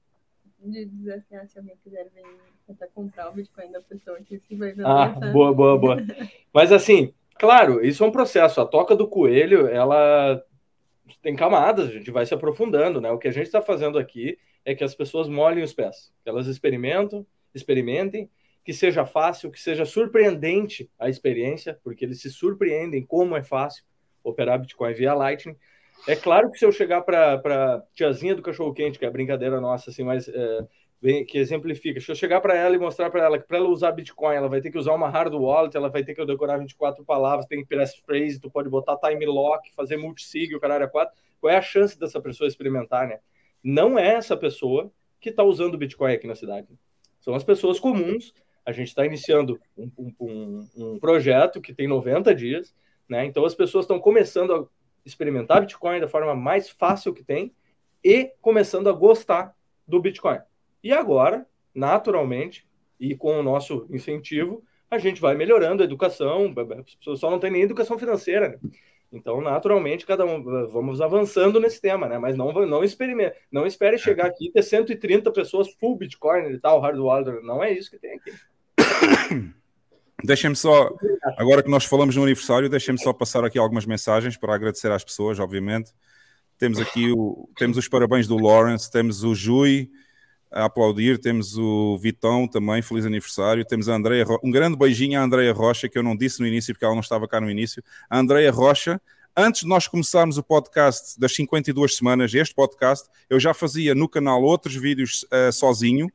de 0.60 0.86
dizer 0.86 1.14
assim, 1.14 1.36
ah, 1.36 1.48
se 1.48 1.58
alguém 1.58 1.76
quiser 1.84 2.10
vir 2.14 2.24
tentar 2.68 2.88
comprar 2.94 3.30
o 3.30 3.34
Bitcoin 3.34 3.72
da 3.72 3.82
pessoa 3.82 4.18
aqui, 4.18 4.40
se 4.40 4.56
vai 4.56 4.72
ver. 4.72 4.86
Ah, 4.86 5.08
boa, 5.32 5.54
boa, 5.54 5.78
boa. 5.78 5.98
Mas 6.54 6.72
assim, 6.72 7.14
claro, 7.40 7.84
isso 7.84 8.04
é 8.04 8.08
um 8.08 8.12
processo. 8.12 8.62
A 8.62 8.66
toca 8.66 8.96
do 8.96 9.08
coelho, 9.08 9.68
ela 9.68 10.44
tem 11.24 11.36
camadas, 11.36 11.90
a 11.90 11.92
gente 11.92 12.12
vai 12.12 12.26
se 12.26 12.34
aprofundando, 12.36 13.02
né? 13.02 13.10
O 13.10 13.18
que 13.18 13.28
a 13.28 13.32
gente 13.32 13.48
está 13.48 13.62
fazendo 13.62 13.98
aqui 13.98 14.38
é 14.64 14.76
que 14.76 14.84
as 14.84 14.94
pessoas 14.94 15.28
molhem 15.28 15.64
os 15.64 15.74
pés, 15.74 16.14
que 16.24 16.30
elas 16.30 16.46
experimentam, 16.46 17.26
experimentem, 17.56 18.30
que 18.70 18.74
seja 18.74 19.04
fácil, 19.04 19.50
que 19.50 19.60
seja 19.60 19.84
surpreendente 19.84 20.88
a 21.00 21.10
experiência, 21.10 21.80
porque 21.84 22.06
eles 22.06 22.22
se 22.22 22.30
surpreendem 22.30 23.04
como 23.04 23.36
é 23.36 23.42
fácil 23.42 23.84
operar 24.24 24.60
Bitcoin 24.60 24.94
via 24.94 25.16
Lightning. 25.16 25.56
É 26.08 26.16
claro 26.16 26.52
que 26.52 26.60
se 26.60 26.66
eu 26.66 26.72
chegar 26.72 27.02
para 27.02 27.84
tiazinha 27.96 28.36
do 28.36 28.44
cachorro 28.44 28.72
quente, 28.72 29.00
que 29.00 29.06
é 29.06 29.08
a 29.08 29.12
brincadeira 29.12 29.60
nossa, 29.60 29.90
assim, 29.90 30.04
mas 30.04 30.28
é, 30.28 30.68
bem, 31.02 31.26
que 31.26 31.40
exemplifica, 31.40 32.00
se 32.00 32.12
eu 32.12 32.14
chegar 32.14 32.42
para 32.42 32.56
ela 32.56 32.76
e 32.76 32.78
mostrar 32.78 33.10
para 33.10 33.24
ela 33.24 33.40
que 33.40 33.48
para 33.48 33.58
ela 33.58 33.70
usar 33.70 33.92
Bitcoin, 33.92 34.36
ela 34.36 34.48
vai 34.48 34.62
ter 34.62 34.70
que 34.70 34.78
usar 34.78 34.94
uma 34.94 35.10
hard 35.10 35.34
wallet, 35.34 35.76
ela 35.76 35.90
vai 35.90 36.04
ter 36.04 36.14
que 36.14 36.24
decorar 36.24 36.60
24 36.60 37.04
palavras, 37.04 37.48
tem 37.48 37.66
passphrase, 37.66 38.40
tu 38.40 38.52
pode 38.52 38.70
botar 38.70 38.98
time 38.98 39.26
lock, 39.26 39.74
fazer 39.74 39.98
multisig, 39.98 40.54
o 40.54 40.60
caralho 40.60 40.84
é 40.84 40.88
4. 40.88 41.12
Qual 41.42 41.52
é 41.52 41.58
a 41.58 41.62
chance 41.64 41.98
dessa 41.98 42.22
pessoa 42.22 42.48
experimentar, 42.48 43.08
né? 43.08 43.20
Não 43.64 43.98
é 43.98 44.10
essa 44.14 44.38
pessoa 44.38 44.92
que 45.20 45.32
está 45.32 45.42
usando 45.42 45.76
Bitcoin 45.76 46.14
aqui 46.14 46.28
na 46.28 46.36
cidade. 46.36 46.68
São 47.20 47.34
as 47.34 47.44
pessoas 47.44 47.80
comuns 47.80 48.32
a 48.66 48.72
gente 48.72 48.90
está 48.90 49.06
iniciando 49.06 49.60
um, 49.78 49.92
um, 50.20 50.68
um, 50.76 51.00
projeto 51.00 51.62
que 51.62 51.74
tem 51.74 51.88
90 51.88 52.34
dias, 52.36 52.76
né? 53.08 53.26
Então 53.26 53.46
as 53.46 53.56
pessoas 53.56 53.84
estão 53.84 54.00
começando 54.00 54.54
a 54.54 54.66
experimentar 55.06 55.62
Bitcoin 55.62 56.00
da 56.00 56.08
forma 56.08 56.36
mais 56.36 56.70
fácil 56.70 57.14
que 57.14 57.24
tem 57.24 57.54
e 58.04 58.32
começando 58.42 58.90
a 58.90 58.94
gostar 58.94 59.56
do 59.88 60.02
Bitcoin. 60.02 60.40
E 60.84 60.94
agora, 60.94 61.46
naturalmente, 61.74 62.68
e 63.00 63.16
com 63.16 63.40
o 63.40 63.44
nosso 63.44 63.88
incentivo, 63.90 64.64
a 64.90 64.98
gente 64.98 65.22
vai 65.22 65.36
melhorando 65.36 65.84
a 65.84 65.86
educação, 65.86 66.54
as 66.78 66.96
pessoas 66.96 67.20
só 67.20 67.30
não 67.30 67.40
têm 67.40 67.52
nem 67.52 67.62
educação 67.62 67.98
financeira, 67.98 68.50
né? 68.50 68.60
Então, 69.12 69.42
naturalmente, 69.42 70.06
cada 70.06 70.24
um 70.24 70.44
vamos 70.68 71.02
avançando 71.02 71.60
nesse 71.60 71.82
tema, 71.82 72.08
né? 72.08 72.20
Mas 72.20 72.38
não 72.38 72.54
não 72.68 72.84
experimente, 72.84 73.36
não 73.52 73.66
espere 73.66 73.98
chegar 73.98 74.28
aqui 74.28 74.48
e 74.48 74.52
ter 74.52 74.62
130 74.62 75.32
pessoas 75.32 75.68
full 75.74 75.98
Bitcoin 75.98 76.52
e 76.52 76.60
tal, 76.60 76.80
hardware, 76.80 77.42
não 77.44 77.64
é 77.64 77.74
isso 77.74 77.90
que 77.90 77.98
tem 77.98 78.16
aqui. 78.16 78.34
Deixem-me 80.24 80.56
só, 80.56 80.94
agora 81.38 81.64
que 81.64 81.70
nós 81.70 81.86
falamos 81.86 82.16
no 82.16 82.24
aniversário, 82.24 82.70
deixem-me 82.70 83.00
só 83.00 83.14
passar 83.14 83.46
aqui 83.46 83.58
algumas 83.58 83.86
mensagens 83.86 84.36
para 84.36 84.54
agradecer 84.54 84.92
às 84.92 85.02
pessoas, 85.02 85.40
obviamente. 85.40 85.94
Temos 86.58 86.78
aqui 86.78 87.10
o, 87.10 87.50
temos 87.58 87.78
os 87.78 87.88
parabéns 87.88 88.28
do 88.28 88.38
Lawrence, 88.38 88.92
temos 88.92 89.24
o 89.24 89.34
Jui 89.34 89.90
a 90.52 90.66
aplaudir, 90.66 91.20
temos 91.20 91.58
o 91.58 91.98
Vitão 91.98 92.48
também, 92.48 92.82
feliz 92.82 93.06
aniversário, 93.06 93.64
temos 93.64 93.88
a 93.88 93.96
Andreia, 93.96 94.26
um 94.44 94.50
grande 94.50 94.78
beijinho 94.78 95.20
à 95.20 95.24
Andreia 95.24 95.54
Rocha, 95.54 95.88
que 95.88 95.98
eu 95.98 96.04
não 96.04 96.16
disse 96.16 96.40
no 96.40 96.48
início 96.48 96.74
porque 96.74 96.86
ela 96.86 96.94
não 96.94 97.02
estava 97.02 97.28
cá 97.28 97.40
no 97.40 97.50
início. 97.50 97.84
A 98.10 98.18
Andreia 98.18 98.52
Rocha, 98.52 99.00
antes 99.38 99.62
de 99.62 99.68
nós 99.68 99.88
começarmos 99.88 100.38
o 100.38 100.44
podcast 100.44 101.20
das 101.20 101.36
52 101.36 101.96
semanas, 101.96 102.34
este 102.34 102.56
podcast, 102.56 103.08
eu 103.30 103.40
já 103.40 103.54
fazia 103.54 103.94
no 103.94 104.10
canal 104.10 104.42
outros 104.42 104.76
vídeos 104.76 105.24
uh, 105.26 105.52
sozinho, 105.52 106.12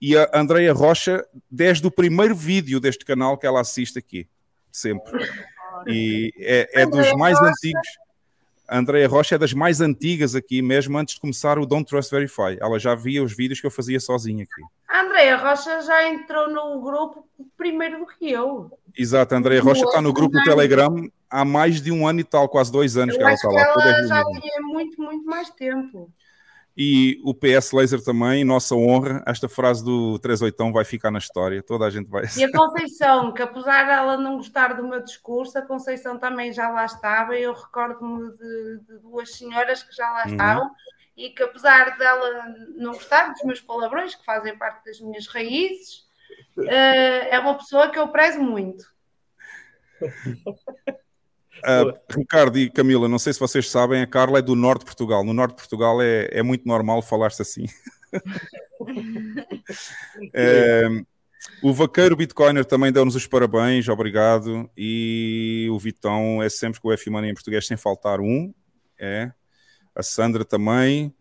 e 0.00 0.16
a 0.16 0.28
Andreia 0.34 0.72
Rocha, 0.72 1.24
desde 1.50 1.86
o 1.86 1.90
primeiro 1.90 2.34
vídeo 2.34 2.78
deste 2.78 3.04
canal 3.04 3.38
que 3.38 3.46
ela 3.46 3.60
assiste 3.60 3.98
aqui, 3.98 4.28
sempre. 4.70 5.12
E 5.86 6.32
é, 6.38 6.82
é 6.82 6.86
dos 6.86 7.10
mais 7.14 7.40
antigos. 7.40 7.88
A 8.66 8.78
Andreia 8.78 9.06
Rocha 9.06 9.34
é 9.34 9.38
das 9.38 9.52
mais 9.52 9.80
antigas 9.80 10.34
aqui, 10.34 10.62
mesmo 10.62 10.96
antes 10.96 11.14
de 11.14 11.20
começar 11.20 11.58
o 11.58 11.66
Don't 11.66 11.88
Trust 11.88 12.10
Verify. 12.10 12.58
Ela 12.60 12.78
já 12.78 12.94
via 12.94 13.22
os 13.22 13.36
vídeos 13.36 13.60
que 13.60 13.66
eu 13.66 13.70
fazia 13.70 14.00
sozinho 14.00 14.42
aqui. 14.42 14.62
A 14.88 15.02
Andreia 15.02 15.36
Rocha 15.36 15.82
já 15.82 16.08
entrou 16.08 16.50
no 16.50 16.80
grupo 16.80 17.26
primeiro 17.56 17.98
do 17.98 18.06
que 18.06 18.30
eu. 18.30 18.70
Exato, 18.96 19.34
a 19.34 19.38
Andreia 19.38 19.62
Rocha 19.62 19.84
está 19.84 20.00
no 20.00 20.12
grupo 20.12 20.38
do 20.38 20.44
Telegram 20.44 21.08
há 21.28 21.44
mais 21.44 21.82
de 21.82 21.90
um 21.90 22.06
ano 22.06 22.20
e 22.20 22.24
tal, 22.24 22.48
quase 22.48 22.70
dois 22.70 22.96
anos 22.96 23.14
eu 23.14 23.18
que 23.18 23.24
ela 23.24 23.34
está 23.34 23.48
lá. 23.48 23.60
Ela 23.60 24.06
já 24.06 24.24
tinha 24.24 24.60
muito, 24.62 25.02
muito 25.02 25.26
mais 25.26 25.50
tempo. 25.50 26.10
E 26.76 27.20
o 27.22 27.32
PS 27.32 27.70
Laser 27.72 28.02
também, 28.02 28.44
nossa 28.44 28.74
honra, 28.74 29.22
esta 29.26 29.48
frase 29.48 29.84
do 29.84 30.18
38 30.18 30.72
vai 30.72 30.84
ficar 30.84 31.08
na 31.12 31.20
história, 31.20 31.62
toda 31.62 31.86
a 31.86 31.90
gente 31.90 32.10
vai. 32.10 32.24
E 32.36 32.42
a 32.42 32.50
Conceição, 32.50 33.32
que 33.32 33.42
apesar 33.42 33.86
dela 33.86 34.16
não 34.16 34.38
gostar 34.38 34.74
do 34.74 34.82
meu 34.82 35.00
discurso, 35.00 35.56
a 35.56 35.62
Conceição 35.62 36.18
também 36.18 36.52
já 36.52 36.68
lá 36.68 36.84
estava, 36.84 37.36
eu 37.36 37.52
recordo-me 37.52 38.28
de, 38.32 38.80
de, 38.88 38.98
duas 38.98 39.36
senhoras 39.36 39.84
que 39.84 39.94
já 39.94 40.10
lá 40.10 40.24
uhum. 40.24 40.32
estavam, 40.32 40.70
e 41.16 41.30
que 41.30 41.44
apesar 41.44 41.96
dela 41.96 42.44
não 42.74 42.92
gostar 42.92 43.32
dos 43.32 43.44
meus 43.44 43.60
palavrões, 43.60 44.16
que 44.16 44.24
fazem 44.24 44.58
parte 44.58 44.84
das 44.84 45.00
minhas 45.00 45.28
raízes, 45.28 46.08
uh, 46.58 47.28
é 47.30 47.38
uma 47.38 47.54
pessoa 47.56 47.88
que 47.88 48.00
eu 48.00 48.08
prezo 48.08 48.40
muito. 48.40 48.92
Uh, 51.64 51.96
Ricardo 52.10 52.58
e 52.58 52.68
Camila, 52.68 53.08
não 53.08 53.18
sei 53.18 53.32
se 53.32 53.40
vocês 53.40 53.70
sabem, 53.70 54.02
a 54.02 54.06
Carla 54.06 54.38
é 54.38 54.42
do 54.42 54.54
norte 54.54 54.80
de 54.80 54.86
Portugal. 54.86 55.24
No 55.24 55.32
norte 55.32 55.52
de 55.52 55.62
Portugal 55.62 56.02
é, 56.02 56.28
é 56.30 56.42
muito 56.42 56.68
normal 56.68 57.00
falar-se 57.00 57.40
assim. 57.40 57.64
é, 60.34 60.86
o 61.62 61.72
Vaqueiro 61.72 62.16
Bitcoiner 62.16 62.66
também 62.66 62.92
deu-nos 62.92 63.16
os 63.16 63.26
parabéns, 63.26 63.88
obrigado. 63.88 64.68
E 64.76 65.66
o 65.70 65.78
Vitão 65.78 66.42
é 66.42 66.50
sempre 66.50 66.80
com 66.80 66.88
o 66.88 66.92
F-Money 66.92 67.30
em 67.30 67.34
português, 67.34 67.66
sem 67.66 67.78
faltar 67.78 68.20
um. 68.20 68.52
É. 68.98 69.32
A 69.94 70.02
Sandra 70.02 70.44
também. 70.44 71.14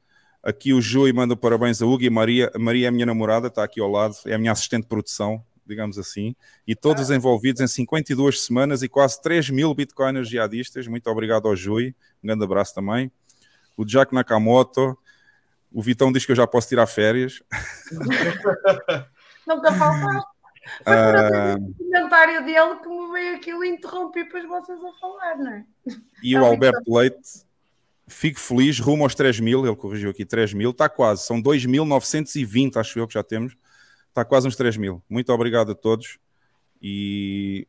Aqui 0.44 0.74
o 0.74 0.82
Jui 0.82 1.14
manda 1.14 1.38
parabéns 1.38 1.82
a 1.82 1.86
Hugo 1.86 2.04
e 2.04 2.10
Maria. 2.10 2.52
A 2.54 2.60
Maria 2.60 2.88
é 2.88 2.90
a 2.90 2.92
minha 2.92 3.06
namorada, 3.06 3.48
está 3.48 3.64
aqui 3.64 3.80
ao 3.80 3.90
lado, 3.90 4.14
é 4.26 4.34
a 4.34 4.38
minha 4.38 4.52
assistente 4.52 4.82
de 4.82 4.90
produção 4.90 5.42
digamos 5.66 5.98
assim, 5.98 6.36
e 6.68 6.76
todos 6.76 7.10
ah. 7.10 7.16
envolvidos 7.16 7.62
em 7.62 7.68
52 7.68 8.42
semanas 8.46 8.84
e 8.84 8.90
quase 8.90 9.22
3 9.22 9.50
mil 9.50 9.74
bitcoiners 9.74 10.30
jihadistas. 10.30 10.88
Muito 10.88 11.08
obrigado 11.10 11.48
ao 11.48 11.56
Jui, 11.56 11.96
um 12.24 12.28
grande 12.28 12.44
abraço 12.44 12.74
também. 12.74 13.12
O 13.76 13.86
Jack 13.86 14.14
Nakamoto, 14.14 14.98
o 15.72 15.82
Vitão 15.82 16.12
diz 16.12 16.26
que 16.26 16.32
eu 16.32 16.36
já 16.36 16.46
posso 16.46 16.68
tirar 16.70 16.86
férias. 16.86 17.42
Nunca 19.48 19.72
faltaste. 19.74 20.34
Foi 20.84 20.94
por 20.96 21.60
uh... 21.60 21.76
comentário 21.78 22.46
dele 22.46 22.76
que 22.82 22.88
me 22.88 23.12
veio 23.12 23.36
aquilo 23.36 23.66
e 23.66 23.70
interrompi 23.70 24.24
para 24.26 24.48
vocês 24.48 24.80
a 24.80 25.00
falar, 25.00 25.38
não 25.38 25.52
é? 25.52 25.66
E 26.22 26.38
o 26.38 26.46
Alberto 26.46 26.84
Leite, 26.88 27.46
fico 28.08 28.40
feliz, 28.40 28.80
rumo 28.80 29.04
aos 29.04 29.14
3 29.14 29.40
mil, 29.42 29.66
ele 29.66 29.76
corrigiu 29.76 30.10
aqui 30.10 30.26
3 30.26 30.54
mil, 30.54 30.72
está 30.72 30.88
quase, 30.88 31.26
são 31.26 31.42
2.920, 31.42 32.78
acho 32.78 33.00
eu 33.00 33.08
que 33.08 33.14
já 33.14 33.24
temos. 33.24 33.56
Está 34.14 34.24
quase 34.24 34.48
uns 34.48 34.56
3 34.56 34.78
mil. 34.78 35.02
Muito 35.10 35.34
obrigado 35.34 35.72
a 35.72 35.76
todos. 35.76 36.20
E 36.80 37.68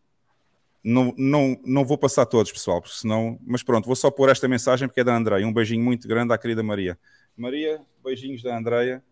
não, 0.84 1.14
não, 1.16 1.58
não 1.64 1.84
vou 1.86 1.96
passar 1.96 2.26
todos, 2.26 2.52
pessoal, 2.52 2.82
porque 2.82 2.94
senão. 2.94 3.38
Mas 3.46 3.62
pronto, 3.62 3.86
vou 3.86 3.96
só 3.96 4.10
pôr 4.10 4.28
esta 4.28 4.46
mensagem 4.46 4.86
porque 4.86 5.00
é 5.00 5.04
da 5.04 5.16
Andreia. 5.16 5.46
Um 5.46 5.52
beijinho 5.54 5.82
muito 5.82 6.06
grande 6.06 6.34
à 6.34 6.38
querida 6.38 6.62
Maria. 6.62 6.98
Maria, 7.34 7.80
beijinhos 8.04 8.42
da 8.42 8.58
Andreia. 8.58 9.02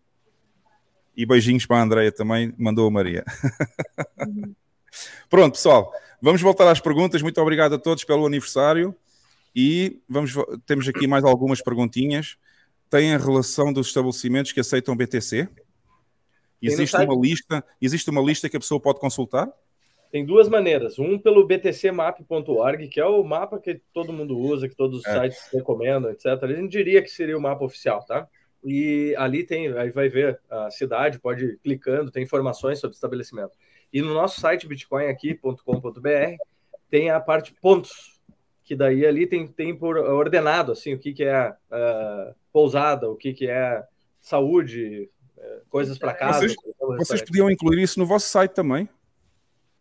E 1.17 1.25
beijinhos 1.25 1.65
para 1.65 1.77
a 1.77 1.81
Andreia 1.81 2.11
também, 2.11 2.53
mandou 2.55 2.87
a 2.87 2.91
Maria. 2.91 3.23
pronto, 5.27 5.53
pessoal, 5.53 5.91
vamos 6.21 6.39
voltar 6.39 6.69
às 6.69 6.79
perguntas. 6.79 7.23
Muito 7.23 7.41
obrigado 7.41 7.73
a 7.73 7.79
todos 7.79 8.03
pelo 8.03 8.27
aniversário. 8.27 8.95
E 9.55 9.99
vamos, 10.07 10.33
temos 10.67 10.87
aqui 10.87 11.07
mais 11.07 11.23
algumas 11.23 11.63
perguntinhas. 11.63 12.37
tem 12.91 13.11
a 13.11 13.17
relação 13.17 13.73
dos 13.73 13.87
estabelecimentos 13.87 14.51
que 14.51 14.59
aceitam 14.59 14.95
BTC? 14.95 15.49
Existe 16.67 16.95
uma 16.95 17.15
lista, 17.15 17.63
existe 17.81 18.09
uma 18.09 18.21
lista 18.21 18.49
que 18.49 18.57
a 18.57 18.59
pessoa 18.59 18.79
pode 18.79 18.99
consultar? 18.99 19.51
Tem 20.11 20.23
duas 20.23 20.47
maneiras. 20.47 20.99
Um 20.99 21.17
pelo 21.17 21.45
btcmap.org, 21.45 22.87
que 22.87 22.99
é 22.99 23.05
o 23.05 23.23
mapa 23.23 23.59
que 23.59 23.81
todo 23.91 24.13
mundo 24.13 24.37
usa, 24.37 24.69
que 24.69 24.75
todos 24.75 24.99
os 24.99 25.05
é. 25.07 25.21
sites 25.21 25.49
recomendam, 25.51 26.11
etc. 26.11 26.25
A 26.43 26.47
gente 26.47 26.69
diria 26.69 27.01
que 27.01 27.09
seria 27.09 27.37
o 27.37 27.41
mapa 27.41 27.65
oficial, 27.65 28.05
tá? 28.05 28.27
E 28.63 29.13
ali 29.17 29.43
tem, 29.43 29.75
aí 29.77 29.89
vai 29.89 30.07
ver 30.09 30.39
a 30.49 30.69
cidade, 30.69 31.19
pode 31.19 31.45
ir 31.45 31.59
clicando, 31.63 32.11
tem 32.11 32.23
informações 32.23 32.79
sobre 32.79 32.93
o 32.93 32.95
estabelecimento. 32.95 33.57
E 33.91 34.01
no 34.01 34.13
nosso 34.13 34.39
site 34.39 34.67
bitcoinaqui.com.br 34.67 36.37
tem 36.89 37.09
a 37.09 37.19
parte 37.19 37.53
pontos, 37.59 38.21
que 38.63 38.75
daí 38.75 39.05
ali 39.05 39.27
tem, 39.27 39.47
tem 39.47 39.75
por 39.75 39.97
ordenado, 39.97 40.71
assim, 40.71 40.93
o 40.93 40.99
que, 40.99 41.11
que 41.11 41.23
é 41.23 41.49
uh, 41.49 42.35
pousada, 42.51 43.09
o 43.09 43.15
que, 43.15 43.33
que 43.33 43.47
é 43.49 43.83
saúde, 44.21 45.09
coisas 45.69 45.97
para 45.97 46.13
casa. 46.13 46.39
Vocês, 46.39 46.55
vocês 46.97 47.21
podiam 47.21 47.49
incluir 47.49 47.81
isso 47.81 47.99
no 47.99 48.05
vosso 48.05 48.27
site 48.27 48.51
também? 48.51 48.87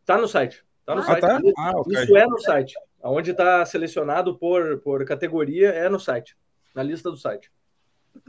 Tá 0.04 0.18
no 0.18 0.28
site. 0.28 0.64
Tá 0.84 0.94
no 0.94 1.00
ah, 1.00 1.04
site. 1.04 1.20
Tá? 1.20 1.40
Isso, 1.42 1.54
ah, 1.58 1.72
okay. 1.76 2.02
isso 2.02 2.16
é 2.16 2.26
no 2.26 2.38
site. 2.38 2.74
Onde 3.02 3.30
está 3.32 3.64
selecionado 3.66 4.38
por, 4.38 4.78
por 4.78 5.04
categoria 5.04 5.70
é 5.70 5.88
no 5.88 5.98
site, 5.98 6.36
na 6.74 6.82
lista 6.82 7.10
do 7.10 7.16
site. 7.16 7.50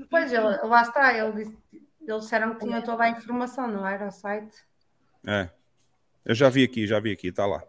Pois, 0.10 0.32
lá 0.32 0.82
está, 0.82 1.18
eles 1.18 1.52
disseram 2.02 2.56
que 2.56 2.66
tinha 2.66 2.82
toda 2.82 3.04
a 3.04 3.10
informação, 3.10 3.68
não 3.68 3.86
era 3.86 4.08
o 4.08 4.12
site? 4.12 4.56
É. 5.28 5.50
Eu 6.26 6.34
já 6.34 6.50
vi 6.50 6.64
aqui, 6.64 6.88
já 6.88 7.00
vi 7.00 7.12
aqui, 7.12 7.32
tá 7.32 7.46
lá. 7.46 7.62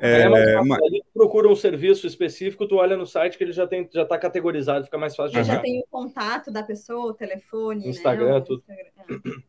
É, 0.00 0.22
é, 0.22 0.62
mas, 0.62 0.80
procura 1.20 1.48
um 1.48 1.54
serviço 1.54 2.06
específico, 2.06 2.66
tu 2.66 2.76
olha 2.76 2.96
no 2.96 3.04
site 3.04 3.36
que 3.36 3.44
ele 3.44 3.52
já 3.52 3.66
tem, 3.66 3.86
já 3.92 4.04
está 4.04 4.16
categorizado, 4.16 4.86
fica 4.86 4.96
mais 4.96 5.14
fácil. 5.14 5.38
de 5.42 5.46
Já 5.46 5.60
tem 5.60 5.78
o 5.78 5.84
contato 5.90 6.50
da 6.50 6.62
pessoa, 6.62 7.08
o 7.08 7.12
telefone, 7.12 7.86
Instagram, 7.86 8.38
né? 8.38 8.40
tudo. 8.40 8.64
Instagram. 8.66 9.42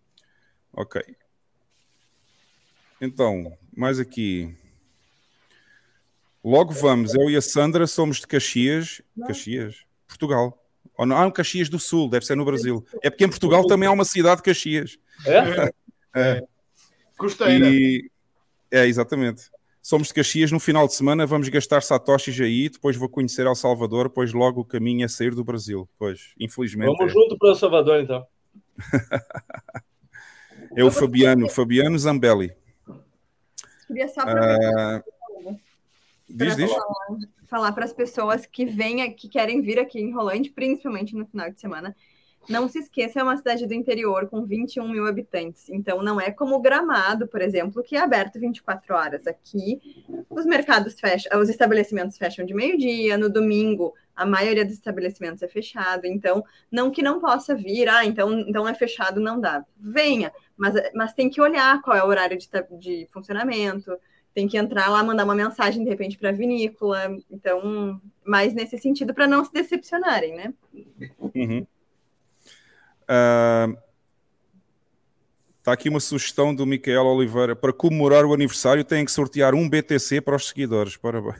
Ok. 0.73 1.01
Então, 2.99 3.57
mais 3.73 3.99
aqui. 3.99 4.53
Logo 6.43 6.73
vamos, 6.73 7.15
eu 7.15 7.29
e 7.29 7.37
a 7.37 7.41
Sandra 7.41 7.87
somos 7.87 8.19
de 8.19 8.27
Caxias, 8.27 9.01
Caxias, 9.25 9.85
Portugal. 10.05 10.61
Ou 10.97 11.05
não, 11.05 11.15
ah, 11.15 11.31
Caxias 11.31 11.69
do 11.69 11.79
Sul, 11.79 12.09
deve 12.09 12.25
ser 12.25 12.35
no 12.35 12.43
Brasil. 12.43 12.85
É 13.01 13.09
porque 13.09 13.23
em 13.23 13.29
Portugal 13.29 13.65
também 13.65 13.87
há 13.87 13.93
uma 13.93 14.03
cidade 14.03 14.37
de 14.37 14.43
Caxias. 14.43 14.99
É? 15.25 15.71
é. 16.19 16.43
Costeira. 17.17 17.65
E, 17.69 18.11
é, 18.69 18.85
exatamente. 18.87 19.49
Somos 19.81 20.09
de 20.09 20.13
Caxias, 20.13 20.51
no 20.51 20.59
final 20.59 20.87
de 20.87 20.93
semana 20.93 21.25
vamos 21.25 21.49
gastar 21.49 21.81
satoshis 21.81 22.39
aí, 22.39 22.69
depois 22.69 22.95
vou 22.95 23.09
conhecer 23.09 23.47
El 23.47 23.55
Salvador, 23.55 24.09
depois 24.09 24.31
logo 24.31 24.61
o 24.61 24.65
caminho 24.65 25.03
é 25.03 25.07
sair 25.07 25.33
do 25.33 25.43
Brasil. 25.43 25.89
Pois, 25.97 26.33
infelizmente. 26.39 26.95
Vamos 26.95 27.11
é. 27.11 27.13
junto 27.13 27.37
para 27.37 27.49
El 27.49 27.55
Salvador, 27.55 27.99
então. 27.99 28.25
é 30.77 30.83
o 30.83 30.91
Fabiano, 30.91 31.49
Fabiano 31.49 31.97
Zambelli. 31.97 32.53
Queria 33.87 34.07
só 34.07 34.21
aproveitar. 34.21 34.99
Uh, 34.99 35.59
diz, 36.29 36.55
diz. 36.55 36.71
Falar 37.47 37.71
para 37.71 37.83
as 37.83 37.91
pessoas 37.91 38.45
que 38.45 38.65
vêm, 38.65 39.13
que 39.15 39.27
querem 39.27 39.61
vir 39.61 39.79
aqui 39.79 39.99
em 39.99 40.13
Rolante, 40.13 40.51
principalmente 40.51 41.15
no 41.15 41.25
final 41.25 41.49
de 41.49 41.59
semana, 41.59 41.95
não 42.49 42.67
se 42.67 42.79
esqueça, 42.79 43.19
é 43.19 43.23
uma 43.23 43.37
cidade 43.37 43.65
do 43.65 43.73
interior 43.73 44.27
com 44.27 44.45
21 44.45 44.87
mil 44.89 45.05
habitantes. 45.05 45.69
Então, 45.69 46.01
não 46.01 46.19
é 46.19 46.31
como 46.31 46.59
Gramado, 46.59 47.27
por 47.27 47.41
exemplo, 47.41 47.83
que 47.83 47.95
é 47.95 47.99
aberto 47.99 48.39
24 48.39 48.95
horas. 48.95 49.27
Aqui, 49.27 49.79
os 50.29 50.45
mercados 50.45 50.99
fecham, 50.99 51.39
os 51.39 51.49
estabelecimentos 51.49 52.17
fecham 52.17 52.45
de 52.45 52.53
meio-dia, 52.53 53.17
no 53.17 53.29
domingo, 53.29 53.93
a 54.15 54.25
maioria 54.25 54.65
dos 54.65 54.73
estabelecimentos 54.73 55.41
é 55.41 55.47
fechado. 55.47 56.05
Então, 56.05 56.43
não 56.71 56.91
que 56.91 57.01
não 57.01 57.19
possa 57.19 57.55
vir, 57.55 57.87
ah, 57.89 58.05
então, 58.05 58.39
então 58.39 58.67
é 58.67 58.73
fechado, 58.73 59.19
não 59.19 59.39
dá. 59.39 59.65
Venha, 59.77 60.31
mas, 60.57 60.75
mas 60.93 61.13
tem 61.13 61.29
que 61.29 61.41
olhar 61.41 61.81
qual 61.81 61.95
é 61.95 62.03
o 62.03 62.07
horário 62.07 62.37
de, 62.37 62.47
de 62.77 63.07
funcionamento, 63.11 63.97
tem 64.33 64.47
que 64.47 64.57
entrar 64.57 64.89
lá, 64.89 65.03
mandar 65.03 65.25
uma 65.25 65.35
mensagem 65.35 65.83
de 65.83 65.89
repente 65.89 66.17
para 66.17 66.29
a 66.29 66.33
vinícola. 66.33 67.17
Então, 67.29 67.99
mais 68.25 68.53
nesse 68.53 68.77
sentido, 68.77 69.13
para 69.13 69.27
não 69.27 69.43
se 69.43 69.51
decepcionarem, 69.51 70.35
né? 70.35 70.53
Uhum. 71.19 71.65
Uh, 73.11 73.77
Está 75.61 75.73
aqui 75.73 75.89
uma 75.89 75.99
sugestão 75.99 76.55
do 76.55 76.65
Micael 76.65 77.05
Oliveira. 77.05 77.55
Para 77.55 77.71
comemorar 77.71 78.25
o 78.25 78.33
aniversário, 78.33 78.83
tem 78.83 79.05
que 79.05 79.11
sortear 79.11 79.53
um 79.53 79.69
BTC 79.69 80.19
para 80.19 80.35
os 80.35 80.47
seguidores. 80.47 80.97
Parabéns. 80.97 81.35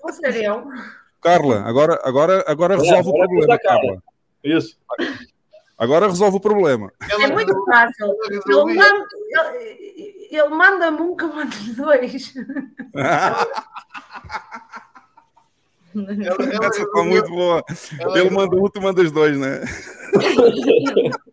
Vou 0.00 0.12
ser 0.12 0.44
eu. 0.44 0.62
Carla, 1.20 1.62
agora, 1.62 2.00
agora, 2.04 2.44
agora 2.46 2.74
é, 2.74 2.76
resolve 2.76 3.08
agora 3.08 3.24
o 3.24 3.28
problema, 3.28 3.58
Carla. 3.58 4.02
Isso. 4.44 4.78
Agora 5.76 6.06
resolve 6.06 6.36
o 6.36 6.40
problema. 6.40 6.92
É 7.10 7.26
muito 7.26 7.64
fácil. 7.64 8.14
Ele 8.30 8.76
manda, 8.76 9.06
ele, 9.58 10.28
ele 10.30 10.48
manda-me 10.50 11.00
um 11.00 11.16
que 11.16 11.24
manda 11.24 11.56
dois. 11.76 12.32
Ela, 16.06 16.44
ela, 16.54 16.66
Essa 16.66 16.84
muito 17.04 17.28
boa. 17.30 17.64
Ela, 17.98 18.18
Ele 18.18 18.30
manda 18.30 18.56
um, 18.56 18.68
tu 18.68 18.80
manda 18.80 19.00
os 19.02 19.10
dois, 19.10 19.36
né? 19.38 19.60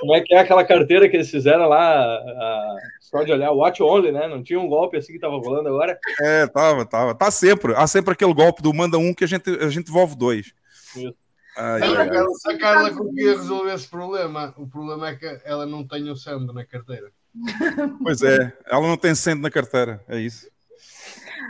Como 0.00 0.14
é 0.14 0.20
que 0.22 0.34
é 0.34 0.38
aquela 0.38 0.64
carteira 0.64 1.08
que 1.08 1.16
eles 1.16 1.30
fizeram 1.30 1.68
lá? 1.68 2.00
A... 2.00 2.76
Só 3.00 3.22
de 3.22 3.32
olhar, 3.32 3.50
watch 3.50 3.82
only, 3.82 4.12
né? 4.12 4.28
Não 4.28 4.42
tinha 4.42 4.58
um 4.58 4.68
golpe 4.68 4.96
assim 4.96 5.12
que 5.12 5.18
tava 5.18 5.36
rolando 5.36 5.68
agora? 5.68 5.98
É, 6.20 6.46
tava, 6.46 6.86
tava. 6.86 7.14
Tá 7.14 7.30
sempre. 7.30 7.74
Há 7.74 7.86
sempre 7.86 8.12
aquele 8.12 8.32
golpe 8.32 8.62
do 8.62 8.72
manda 8.72 8.96
um 8.98 9.12
que 9.12 9.24
a 9.24 9.26
gente, 9.26 9.50
a 9.50 9.68
gente 9.68 9.86
devolve 9.86 10.16
dois. 10.16 10.54
Isso. 10.96 11.14
Ai, 11.56 11.82
ai, 11.82 12.08
ai. 12.08 12.54
A 12.54 12.58
Carla 12.58 12.94
conseguia 12.94 13.36
resolver 13.36 13.74
esse 13.74 13.88
problema. 13.88 14.54
O 14.56 14.66
problema 14.66 15.08
é 15.08 15.16
que 15.16 15.40
ela 15.44 15.66
não 15.66 15.86
tem 15.86 16.08
o 16.08 16.16
sendo 16.16 16.52
na 16.52 16.64
carteira. 16.64 17.10
Pois 18.02 18.22
é, 18.22 18.52
ela 18.66 18.88
não 18.88 18.96
tem 18.96 19.14
sendo 19.14 19.42
na 19.42 19.50
carteira, 19.50 20.02
é 20.08 20.18
isso. 20.18 20.48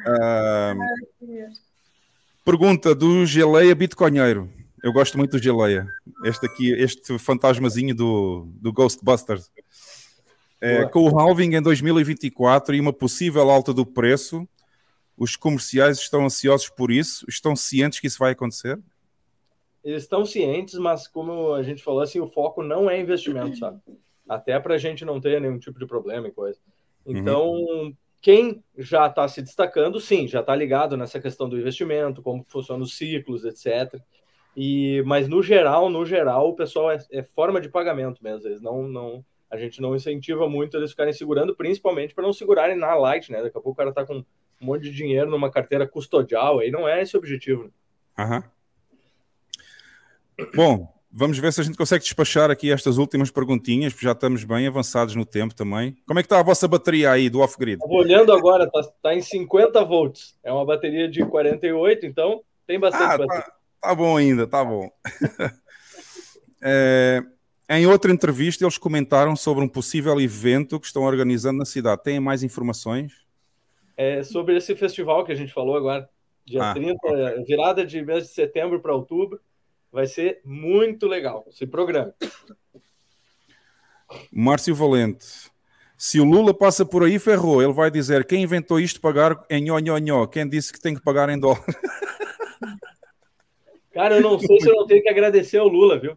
Uh... 0.06 0.76
Pergunta 2.44 2.94
do 2.94 3.26
Geleia 3.26 3.74
Bitcoinheiro. 3.74 4.50
Eu 4.82 4.92
gosto 4.92 5.18
muito 5.18 5.32
do 5.32 5.42
Geleia. 5.42 5.86
Este 6.24 6.46
aqui, 6.46 6.72
este 6.72 7.18
fantasmazinho 7.18 7.94
do, 7.94 8.48
do 8.60 8.72
Ghostbusters. 8.72 9.50
É, 10.60 10.86
com 10.86 11.08
o 11.08 11.18
halving 11.18 11.54
em 11.54 11.62
2024 11.62 12.74
e 12.74 12.80
uma 12.80 12.92
possível 12.92 13.50
alta 13.50 13.72
do 13.72 13.84
preço, 13.84 14.48
os 15.16 15.36
comerciais 15.36 15.98
estão 15.98 16.24
ansiosos 16.24 16.70
por 16.70 16.90
isso? 16.90 17.26
Estão 17.28 17.54
cientes 17.54 18.00
que 18.00 18.06
isso 18.06 18.18
vai 18.18 18.32
acontecer? 18.32 18.78
Eles 19.84 20.02
estão 20.02 20.24
cientes, 20.24 20.74
mas 20.74 21.06
como 21.06 21.52
a 21.52 21.62
gente 21.62 21.82
falou, 21.82 22.00
assim, 22.00 22.20
o 22.20 22.26
foco 22.26 22.62
não 22.62 22.88
é 22.88 23.00
investimento, 23.00 23.58
sabe? 23.58 23.80
Até 24.28 24.58
para 24.60 24.74
a 24.74 24.78
gente 24.78 25.04
não 25.04 25.20
ter 25.20 25.40
nenhum 25.40 25.58
tipo 25.58 25.78
de 25.78 25.86
problema 25.86 26.28
e 26.28 26.32
coisa. 26.32 26.58
Uhum. 27.04 27.16
Então, 27.16 27.50
uhum. 27.50 27.96
Quem 28.20 28.62
já 28.76 29.06
está 29.06 29.26
se 29.26 29.40
destacando, 29.40 29.98
sim, 29.98 30.28
já 30.28 30.40
está 30.40 30.54
ligado 30.54 30.96
nessa 30.96 31.18
questão 31.18 31.48
do 31.48 31.58
investimento, 31.58 32.22
como 32.22 32.44
funcionam 32.46 32.82
os 32.82 32.96
ciclos, 32.96 33.44
etc. 33.44 34.00
E, 34.56 35.02
mas 35.06 35.28
no 35.28 35.42
geral, 35.42 35.88
no 35.88 36.04
geral, 36.04 36.50
o 36.50 36.54
pessoal 36.54 36.90
é, 36.90 36.98
é 37.10 37.22
forma 37.22 37.60
de 37.60 37.68
pagamento 37.68 38.22
mesmo. 38.22 38.46
Eles 38.46 38.60
não, 38.60 38.82
não, 38.82 39.24
a 39.50 39.56
gente 39.56 39.80
não 39.80 39.94
incentiva 39.94 40.48
muito 40.48 40.76
eles 40.76 40.90
ficarem 40.90 41.12
segurando, 41.12 41.56
principalmente 41.56 42.14
para 42.14 42.24
não 42.24 42.32
segurarem 42.32 42.76
na 42.76 42.94
light, 42.94 43.32
né? 43.32 43.42
Daqui 43.42 43.56
a 43.56 43.60
pouco 43.60 43.70
o 43.70 43.74
cara 43.74 43.90
está 43.90 44.04
com 44.04 44.18
um 44.18 44.24
monte 44.60 44.82
de 44.82 44.92
dinheiro 44.92 45.30
numa 45.30 45.50
carteira 45.50 45.88
custodial, 45.88 46.58
aí 46.58 46.70
não 46.70 46.86
é 46.86 47.00
esse 47.00 47.16
o 47.16 47.18
objetivo. 47.18 47.72
Uhum. 48.18 48.42
Bom, 50.54 50.99
Vamos 51.12 51.38
ver 51.38 51.52
se 51.52 51.60
a 51.60 51.64
gente 51.64 51.76
consegue 51.76 52.04
despachar 52.04 52.52
aqui 52.52 52.70
estas 52.70 52.96
últimas 52.96 53.32
perguntinhas, 53.32 53.92
porque 53.92 54.06
já 54.06 54.12
estamos 54.12 54.44
bem 54.44 54.68
avançados 54.68 55.16
no 55.16 55.26
tempo 55.26 55.52
também. 55.52 55.96
Como 56.06 56.20
é 56.20 56.22
que 56.22 56.26
está 56.26 56.38
a 56.38 56.42
vossa 56.42 56.68
bateria 56.68 57.10
aí 57.10 57.28
do 57.28 57.40
off-grid? 57.40 57.80
Olhando 57.82 58.32
agora, 58.32 58.64
está 58.64 58.82
tá 59.02 59.14
em 59.14 59.20
50 59.20 59.84
volts. 59.84 60.38
É 60.44 60.52
uma 60.52 60.64
bateria 60.64 61.08
de 61.08 61.26
48, 61.26 62.06
então 62.06 62.42
tem 62.64 62.78
bastante 62.78 63.02
ah, 63.02 63.18
bateria. 63.18 63.42
Tá, 63.42 63.52
tá, 63.80 63.94
bom 63.94 64.16
ainda, 64.16 64.46
tá 64.46 64.64
bom. 64.64 64.88
é, 66.62 67.24
em 67.70 67.86
outra 67.88 68.12
entrevista, 68.12 68.62
eles 68.62 68.78
comentaram 68.78 69.34
sobre 69.34 69.64
um 69.64 69.68
possível 69.68 70.20
evento 70.20 70.78
que 70.78 70.86
estão 70.86 71.02
organizando 71.02 71.58
na 71.58 71.64
cidade. 71.64 72.04
Tem 72.04 72.20
mais 72.20 72.44
informações? 72.44 73.26
É 73.96 74.22
sobre 74.22 74.56
esse 74.56 74.76
festival 74.76 75.24
que 75.24 75.32
a 75.32 75.36
gente 75.36 75.52
falou 75.52 75.76
agora, 75.76 76.08
dia 76.46 76.70
ah, 76.70 76.72
30, 76.72 76.94
okay. 77.02 77.44
virada 77.44 77.84
de 77.84 78.00
mês 78.00 78.28
de 78.28 78.32
setembro 78.32 78.78
para 78.78 78.94
outubro 78.94 79.40
Vai 79.92 80.06
ser 80.06 80.40
muito 80.44 81.06
legal. 81.06 81.46
Se 81.50 81.66
programa. 81.66 82.14
Márcio 84.32 84.74
Valente. 84.74 85.50
Se 85.96 86.18
o 86.18 86.24
Lula 86.24 86.54
passa 86.54 86.86
por 86.86 87.04
aí, 87.04 87.18
ferrou. 87.18 87.62
Ele 87.62 87.72
vai 87.72 87.90
dizer: 87.90 88.24
quem 88.24 88.42
inventou 88.42 88.80
isto 88.80 89.00
pagar 89.00 89.44
em 89.50 89.62
nhonhonhó? 89.62 90.26
Quem 90.26 90.48
disse 90.48 90.72
que 90.72 90.80
tem 90.80 90.94
que 90.94 91.02
pagar 91.02 91.28
em 91.28 91.38
dólar? 91.38 91.62
Cara, 93.92 94.16
eu 94.16 94.22
não 94.22 94.38
sei 94.38 94.60
se 94.60 94.68
eu 94.68 94.76
não 94.76 94.86
tenho 94.86 95.02
que 95.02 95.08
agradecer 95.08 95.58
ao 95.58 95.68
Lula, 95.68 95.98
viu? 95.98 96.16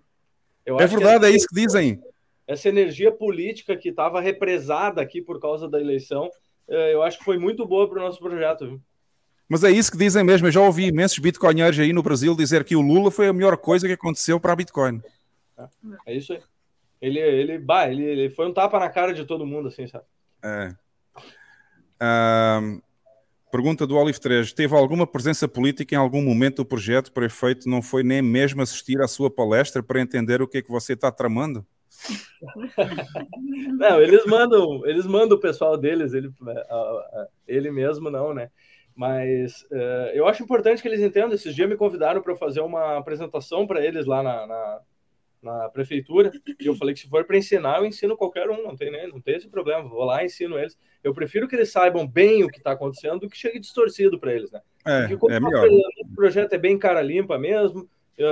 Eu 0.65 0.79
é 0.79 0.87
verdade, 0.87 1.25
é 1.25 1.31
isso 1.31 1.47
que 1.47 1.55
dizem. 1.55 2.01
Essa 2.47 2.69
energia 2.69 3.11
política 3.11 3.75
que 3.75 3.89
estava 3.89 4.21
represada 4.21 5.01
aqui 5.01 5.21
por 5.21 5.39
causa 5.39 5.67
da 5.67 5.81
eleição, 5.81 6.29
eh, 6.67 6.93
eu 6.93 7.01
acho 7.01 7.17
que 7.17 7.25
foi 7.25 7.37
muito 7.37 7.65
boa 7.65 7.89
para 7.89 7.99
o 7.99 8.03
nosso 8.03 8.19
projeto. 8.19 8.67
Viu? 8.67 8.81
Mas 9.47 9.63
é 9.63 9.71
isso 9.71 9.91
que 9.91 9.97
dizem 9.97 10.23
mesmo. 10.23 10.47
Eu 10.47 10.51
já 10.51 10.61
ouvi 10.61 10.87
imensos 10.87 11.19
bitcoinheiros 11.19 11.79
aí 11.79 11.93
no 11.93 12.03
Brasil 12.03 12.35
dizer 12.35 12.63
que 12.63 12.75
o 12.75 12.81
Lula 12.81 13.11
foi 13.11 13.27
a 13.27 13.33
melhor 13.33 13.57
coisa 13.57 13.87
que 13.87 13.93
aconteceu 13.93 14.39
para 14.39 14.53
a 14.53 14.55
Bitcoin. 14.55 15.01
É 16.05 16.15
isso 16.15 16.33
aí. 16.33 16.41
Ele, 17.01 17.19
ele, 17.19 17.57
bah, 17.57 17.89
ele, 17.89 18.03
ele 18.03 18.29
foi 18.29 18.47
um 18.47 18.53
tapa 18.53 18.79
na 18.79 18.89
cara 18.89 19.13
de 19.13 19.25
todo 19.25 19.45
mundo, 19.45 19.67
assim, 19.67 19.85
sabe? 19.87 20.05
É. 20.41 20.73
pergunta 23.51 23.85
do 23.85 23.97
Olive 23.97 24.19
3. 24.19 24.53
Teve 24.53 24.73
alguma 24.73 25.05
presença 25.05 25.45
política 25.47 25.93
em 25.93 25.97
algum 25.97 26.21
momento 26.21 26.57
do 26.57 26.65
projeto 26.65 27.11
para 27.11 27.25
efeito? 27.25 27.69
Não 27.69 27.81
foi 27.81 28.03
nem 28.03 28.21
mesmo 28.21 28.61
assistir 28.61 29.01
à 29.01 29.07
sua 29.07 29.29
palestra 29.29 29.83
para 29.83 29.99
entender 29.99 30.41
o 30.41 30.47
que 30.47 30.59
é 30.59 30.61
que 30.61 30.71
você 30.71 30.93
está 30.93 31.11
tramando? 31.11 31.65
não, 33.77 34.01
eles 34.01 34.25
mandam, 34.25 34.85
eles 34.85 35.05
mandam 35.05 35.37
o 35.37 35.41
pessoal 35.41 35.77
deles, 35.77 36.13
ele, 36.13 36.31
ele 37.47 37.69
mesmo 37.69 38.09
não, 38.09 38.33
né? 38.33 38.49
Mas 38.95 39.63
uh, 39.71 40.11
eu 40.13 40.27
acho 40.27 40.43
importante 40.43 40.81
que 40.81 40.87
eles 40.87 41.01
entendam. 41.01 41.33
Esses 41.33 41.55
dias 41.55 41.67
me 41.67 41.75
convidaram 41.75 42.21
para 42.21 42.35
fazer 42.35 42.61
uma 42.61 42.97
apresentação 42.97 43.65
para 43.65 43.83
eles 43.83 44.05
lá 44.05 44.21
na, 44.21 44.45
na, 44.45 44.81
na, 45.41 45.69
prefeitura. 45.69 46.31
E 46.59 46.65
eu 46.65 46.75
falei 46.75 46.93
que 46.93 47.01
se 47.01 47.09
for 47.09 47.25
para 47.25 47.37
ensinar, 47.37 47.79
eu 47.79 47.85
ensino 47.85 48.15
qualquer 48.15 48.49
um, 48.49 48.63
não 48.63 48.75
tem, 48.75 48.91
né? 48.91 49.07
não 49.07 49.19
tem 49.19 49.35
esse 49.35 49.49
problema. 49.49 49.87
Vou 49.89 50.03
lá 50.03 50.21
e 50.21 50.27
ensino 50.27 50.59
eles. 50.59 50.77
Eu 51.03 51.13
prefiro 51.13 51.47
que 51.47 51.55
eles 51.55 51.71
saibam 51.71 52.07
bem 52.07 52.43
o 52.43 52.49
que 52.49 52.57
está 52.57 52.71
acontecendo 52.71 53.21
do 53.21 53.29
que 53.29 53.37
chegue 53.37 53.59
distorcido 53.59 54.19
para 54.19 54.33
eles, 54.33 54.51
né? 54.51 54.61
É, 54.85 54.99
Porque 55.01 55.17
como 55.17 55.33
é 55.33 55.39
melhor. 55.39 55.67
o 55.67 56.15
projeto 56.15 56.53
é 56.53 56.57
bem 56.57 56.77
cara 56.77 57.01
limpa 57.01 57.39
mesmo, 57.39 57.89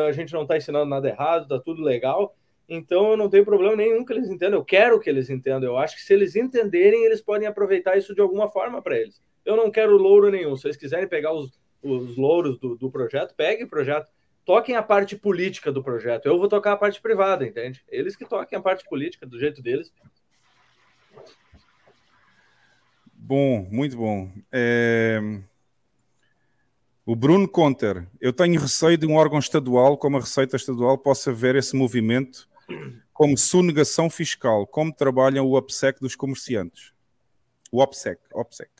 a 0.07 0.11
gente 0.11 0.33
não 0.33 0.43
está 0.43 0.57
ensinando 0.57 0.85
nada 0.85 1.07
errado, 1.07 1.43
está 1.43 1.59
tudo 1.59 1.81
legal. 1.81 2.35
Então 2.69 3.11
eu 3.11 3.17
não 3.17 3.29
tenho 3.29 3.43
problema 3.43 3.75
nenhum 3.75 4.05
que 4.05 4.13
eles 4.13 4.29
entendam. 4.29 4.59
Eu 4.59 4.65
quero 4.65 4.99
que 4.99 5.09
eles 5.09 5.29
entendam. 5.29 5.71
Eu 5.71 5.77
acho 5.77 5.95
que 5.95 6.01
se 6.01 6.13
eles 6.13 6.35
entenderem, 6.35 7.03
eles 7.03 7.21
podem 7.21 7.47
aproveitar 7.47 7.97
isso 7.97 8.13
de 8.13 8.21
alguma 8.21 8.47
forma 8.47 8.81
para 8.81 8.97
eles. 8.97 9.21
Eu 9.45 9.55
não 9.55 9.71
quero 9.71 9.97
louro 9.97 10.29
nenhum. 10.29 10.55
Se 10.55 10.67
eles 10.67 10.77
quiserem 10.77 11.07
pegar 11.07 11.33
os, 11.33 11.59
os 11.81 12.15
louros 12.17 12.59
do, 12.59 12.75
do 12.75 12.91
projeto, 12.91 13.33
peguem 13.35 13.65
o 13.65 13.69
projeto. 13.69 14.07
Toquem 14.45 14.75
a 14.75 14.83
parte 14.83 15.15
política 15.15 15.71
do 15.71 15.83
projeto. 15.83 16.25
Eu 16.25 16.37
vou 16.37 16.47
tocar 16.47 16.73
a 16.73 16.77
parte 16.77 17.01
privada, 17.01 17.45
entende? 17.45 17.83
Eles 17.87 18.15
que 18.15 18.25
toquem 18.25 18.57
a 18.57 18.61
parte 18.61 18.83
política 18.89 19.25
do 19.25 19.39
jeito 19.39 19.61
deles. 19.61 19.91
Bom, 23.13 23.67
muito 23.69 23.95
bom. 23.95 24.31
É... 24.51 25.19
O 27.05 27.15
Bruno 27.15 27.47
Conter, 27.47 28.07
eu 28.19 28.31
tenho 28.31 28.59
receio 28.59 28.97
de 28.97 29.05
um 29.05 29.15
órgão 29.15 29.39
estadual, 29.39 29.97
como 29.97 30.17
a 30.17 30.19
Receita 30.19 30.55
Estadual, 30.55 30.97
possa 30.97 31.33
ver 31.33 31.55
esse 31.55 31.75
movimento 31.75 32.47
como 33.11 33.37
sonegação 33.37 34.09
fiscal, 34.09 34.65
como 34.65 34.93
trabalham 34.93 35.45
o 35.45 35.55
OPSEC 35.55 35.99
dos 35.99 36.15
comerciantes. 36.15 36.93
O 37.71 37.81
OPSEC, 37.81 38.19
OPSEC. 38.33 38.71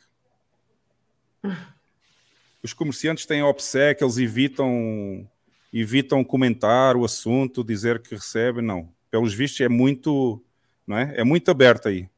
Os 2.63 2.73
comerciantes 2.73 3.25
têm 3.25 3.41
OPSEC, 3.41 4.03
eles 4.03 4.17
evitam 4.17 5.27
evitam 5.73 6.23
comentar 6.23 6.97
o 6.97 7.05
assunto, 7.05 7.63
dizer 7.63 8.01
que 8.01 8.13
recebem, 8.13 8.63
não. 8.63 8.89
Pelos 9.09 9.33
vistos 9.33 9.61
é 9.61 9.69
muito, 9.69 10.43
não 10.85 10.97
é? 10.97 11.13
É 11.17 11.23
muito 11.23 11.49
aberto 11.49 11.87
aí. 11.87 12.09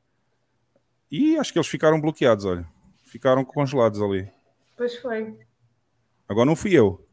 E 1.11 1.37
acho 1.37 1.53
que 1.53 1.59
eles 1.59 1.67
ficaram 1.67 2.01
bloqueados, 2.01 2.45
olha. 2.45 2.67
Ficaram 3.03 3.45
congelados 3.45 4.01
ali. 4.01 4.27
Pois 4.75 4.95
foi. 4.97 5.37
Agora 6.27 6.45
não 6.45 6.55
fui 6.55 6.73
eu. 6.73 7.05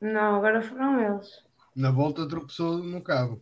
Não, 0.00 0.36
agora 0.36 0.60
foram 0.60 1.00
eles. 1.00 1.42
Na 1.74 1.90
volta 1.90 2.28
tropeçou 2.28 2.78
no 2.78 3.00
cabo. 3.00 3.40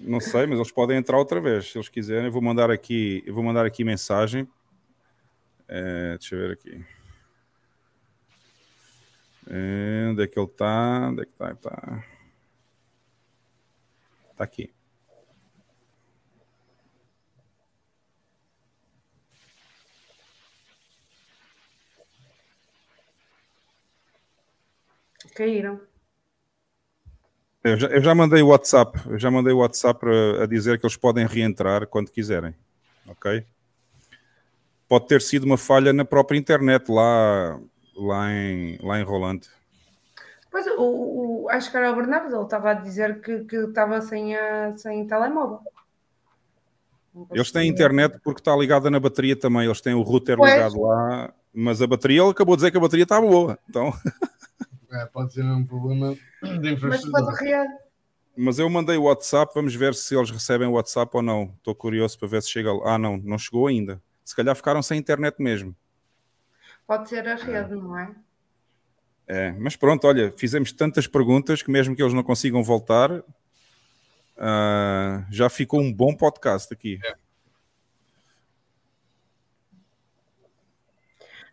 Não 0.00 0.20
sei, 0.20 0.46
mas 0.46 0.58
eles 0.58 0.70
podem 0.70 0.98
entrar 0.98 1.16
outra 1.16 1.40
vez, 1.40 1.70
se 1.70 1.78
eles 1.78 1.88
quiserem. 1.88 2.26
Eu 2.26 2.32
vou 2.32 2.42
mandar 2.42 2.70
aqui, 2.70 3.22
eu 3.26 3.32
vou 3.34 3.42
mandar 3.42 3.64
aqui 3.64 3.82
mensagem. 3.82 4.46
É, 5.68 6.16
deixa 6.16 6.34
eu 6.34 6.40
ver 6.40 6.52
aqui. 6.52 6.84
É, 9.50 10.08
onde 10.10 10.22
é 10.22 10.26
que 10.26 10.38
ele 10.38 10.46
está? 10.46 11.08
Onde 11.08 11.22
é 11.22 11.24
que 11.24 11.32
está? 11.32 11.52
Está 11.52 12.04
tá 14.36 14.44
aqui. 14.44 14.72
Caíram. 25.34 25.80
Eu 27.62 27.76
já, 27.76 27.88
eu 27.88 28.02
já 28.02 28.14
mandei 28.14 28.40
o 28.40 28.48
WhatsApp, 28.48 28.98
eu 29.06 29.18
já 29.18 29.30
mandei 29.30 29.52
o 29.52 29.58
WhatsApp 29.58 30.04
a, 30.06 30.44
a 30.44 30.46
dizer 30.46 30.78
que 30.78 30.86
eles 30.86 30.96
podem 30.96 31.26
reentrar 31.26 31.86
quando 31.86 32.10
quiserem, 32.10 32.54
ok? 33.06 33.44
Pode 34.88 35.06
ter 35.06 35.20
sido 35.20 35.44
uma 35.44 35.58
falha 35.58 35.92
na 35.92 36.04
própria 36.04 36.38
internet 36.38 36.90
lá, 36.90 37.60
lá 37.94 38.32
em, 38.32 38.78
lá 38.82 38.98
em 38.98 39.02
Rolante. 39.02 39.48
Pois, 40.50 40.66
o, 40.66 41.42
o, 41.42 41.48
acho 41.50 41.70
que 41.70 41.76
era 41.76 41.92
o 41.92 41.96
Bernardo, 41.96 42.34
ele 42.34 42.42
estava 42.42 42.70
a 42.70 42.74
dizer 42.74 43.20
que, 43.20 43.44
que 43.44 43.56
estava 43.56 44.00
sem, 44.00 44.34
a, 44.34 44.76
sem 44.76 45.06
telemóvel. 45.06 45.60
Eles 47.32 47.50
têm 47.50 47.68
internet 47.68 48.18
porque 48.22 48.40
está 48.40 48.56
ligada 48.56 48.90
na 48.90 49.00
bateria 49.00 49.36
também, 49.36 49.66
eles 49.66 49.80
têm 49.80 49.94
o 49.94 50.02
router 50.02 50.36
pois. 50.36 50.52
ligado 50.52 50.80
lá, 50.80 51.34
mas 51.52 51.82
a 51.82 51.86
bateria, 51.86 52.22
ele 52.22 52.30
acabou 52.30 52.56
de 52.56 52.60
dizer 52.60 52.70
que 52.70 52.78
a 52.78 52.80
bateria 52.80 53.02
está 53.02 53.20
boa, 53.20 53.58
então... 53.68 53.92
É, 54.90 55.04
pode 55.04 55.34
ser 55.34 55.44
um 55.44 55.64
problema 55.64 56.16
de 56.42 56.72
infraestrutura. 56.72 57.22
Mas 57.26 57.38
pode 57.38 57.68
Mas 58.34 58.58
eu 58.58 58.70
mandei 58.70 58.96
o 58.96 59.02
WhatsApp, 59.02 59.52
vamos 59.54 59.74
ver 59.74 59.94
se 59.94 60.16
eles 60.16 60.30
recebem 60.30 60.66
o 60.66 60.72
WhatsApp 60.72 61.14
ou 61.14 61.22
não. 61.22 61.52
Estou 61.58 61.74
curioso 61.74 62.18
para 62.18 62.28
ver 62.28 62.42
se 62.42 62.48
chega. 62.48 62.70
Ah, 62.84 62.96
não, 62.96 63.18
não 63.18 63.36
chegou 63.36 63.66
ainda. 63.66 64.00
Se 64.28 64.36
calhar 64.36 64.54
ficaram 64.54 64.82
sem 64.82 64.98
internet 64.98 65.40
mesmo. 65.42 65.74
Pode 66.86 67.08
ser 67.08 67.26
a 67.26 67.34
rede, 67.34 67.72
é. 67.72 67.76
não 67.76 67.98
é? 67.98 68.14
É, 69.26 69.52
mas 69.52 69.74
pronto, 69.74 70.06
olha, 70.06 70.30
fizemos 70.32 70.70
tantas 70.70 71.06
perguntas 71.06 71.62
que 71.62 71.70
mesmo 71.70 71.96
que 71.96 72.02
eles 72.02 72.12
não 72.12 72.22
consigam 72.22 72.62
voltar, 72.62 73.10
uh, 73.10 73.24
já 75.30 75.48
ficou 75.48 75.80
um 75.80 75.90
bom 75.90 76.14
podcast 76.14 76.70
aqui. 76.74 77.00
É. 77.02 77.14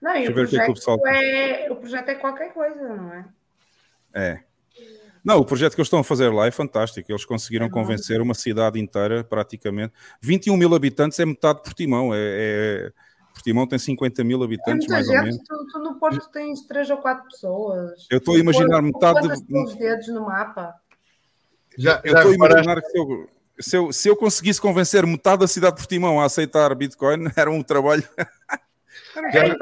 Não, 0.02 0.18
e 0.18 0.28
o 0.28 0.34
projeto, 0.34 1.08
é, 1.08 1.72
o 1.72 1.78
projeto 1.78 2.10
é 2.10 2.16
qualquer 2.16 2.54
coisa, 2.54 2.94
não 2.94 3.14
é? 3.14 3.26
É. 4.14 4.44
Não, 5.26 5.40
o 5.40 5.46
projeto 5.46 5.74
que 5.74 5.82
eles 5.82 5.88
estão 5.88 6.00
a 6.00 6.04
fazer 6.04 6.30
lá 6.30 6.46
é 6.46 6.52
fantástico. 6.52 7.12
Eles 7.12 7.26
conseguiram 7.26 7.66
é 7.66 7.70
convencer 7.70 8.22
uma 8.22 8.36
cidade 8.36 8.80
inteira, 8.80 9.24
praticamente. 9.24 9.92
21 10.22 10.56
mil 10.56 10.76
habitantes 10.76 11.20
é 11.20 11.26
metade 11.26 11.58
de 11.58 11.64
Portimão. 11.64 12.14
É, 12.14 12.20
é... 12.20 12.92
Portimão 13.34 13.66
tem 13.66 13.80
50 13.80 14.24
mil 14.24 14.44
habitantes, 14.44 14.88
é 14.88 14.92
mais 14.92 15.08
gente. 15.08 15.18
ou 15.18 15.24
menos. 15.24 15.38
Tu, 15.40 15.68
tu, 15.72 15.80
no 15.80 15.96
Porto 15.96 16.30
tens 16.32 16.62
3 16.68 16.92
ou 16.92 16.98
4 16.98 17.26
pessoas. 17.26 18.06
Eu 18.12 18.20
estou 18.20 18.36
a 18.36 18.40
imaginar 18.40 18.84
metade. 18.84 19.28
De... 19.28 19.58
os 19.58 19.76
dedos 19.76 20.08
no 20.10 20.22
mapa. 20.28 20.76
Já, 21.76 22.02
eu 22.04 22.16
estou 22.16 22.32
a 22.32 22.36
imaginar 22.36 22.82
que 22.82 22.88
se 22.88 22.98
eu, 22.98 23.30
se, 23.60 23.78
eu, 23.78 23.92
se 23.92 24.08
eu 24.10 24.16
conseguisse 24.16 24.62
convencer 24.62 25.08
metade 25.08 25.40
da 25.40 25.48
cidade 25.48 25.76
de 25.76 25.82
Portimão 25.82 26.22
a 26.22 26.26
aceitar 26.26 26.74
Bitcoin, 26.76 27.26
era 27.36 27.50
um 27.50 27.64
trabalho. 27.64 28.08
Já, 29.32 29.56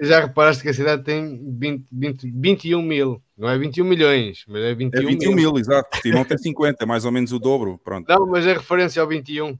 já, 0.00 0.20
reparaste 0.20 0.62
que 0.62 0.68
a 0.68 0.74
cidade 0.74 1.04
tem 1.04 1.40
20, 1.58 1.86
20, 1.90 2.30
21 2.34 2.82
mil, 2.82 3.22
não 3.36 3.48
é 3.48 3.56
21 3.56 3.84
milhões, 3.84 4.44
mas 4.48 4.62
é 4.62 4.74
21, 4.74 5.00
é 5.00 5.06
21 5.06 5.34
mil. 5.34 5.52
mil 5.52 5.58
exato. 5.58 6.00
Timão 6.00 6.24
tem 6.24 6.36
50, 6.36 6.84
mais 6.86 7.04
ou 7.04 7.12
menos 7.12 7.32
o 7.32 7.38
dobro. 7.38 7.78
Pronto. 7.78 8.08
Não, 8.08 8.26
mas 8.26 8.46
é 8.46 8.54
referência 8.54 9.00
ao 9.00 9.08
21. 9.08 9.58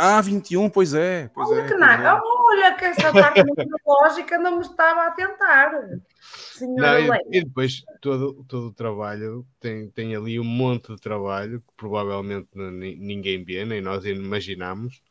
Ah, 0.00 0.20
21, 0.20 0.70
pois 0.70 0.94
é. 0.94 1.28
Pois 1.34 1.50
olha, 1.50 1.62
é, 1.62 1.66
que 1.66 1.74
nada. 1.74 2.22
olha 2.24 2.74
que 2.76 2.84
essa 2.84 3.12
parte 3.12 3.42
metodológica 3.42 4.38
não 4.38 4.56
me 4.56 4.62
estava 4.62 5.06
a 5.06 5.10
tentar. 5.10 5.72
Não, 6.60 7.16
e, 7.16 7.38
e, 7.38 7.44
depois 7.44 7.82
todo, 8.00 8.44
todo 8.44 8.68
o 8.68 8.72
trabalho 8.72 9.44
tem, 9.58 9.90
tem 9.90 10.14
ali 10.14 10.38
um 10.38 10.44
monte 10.44 10.94
de 10.94 11.00
trabalho 11.00 11.60
que 11.60 11.72
provavelmente 11.76 12.48
ninguém 12.54 13.42
vê, 13.44 13.64
nem 13.64 13.80
nós 13.80 14.04
imaginamos 14.04 15.02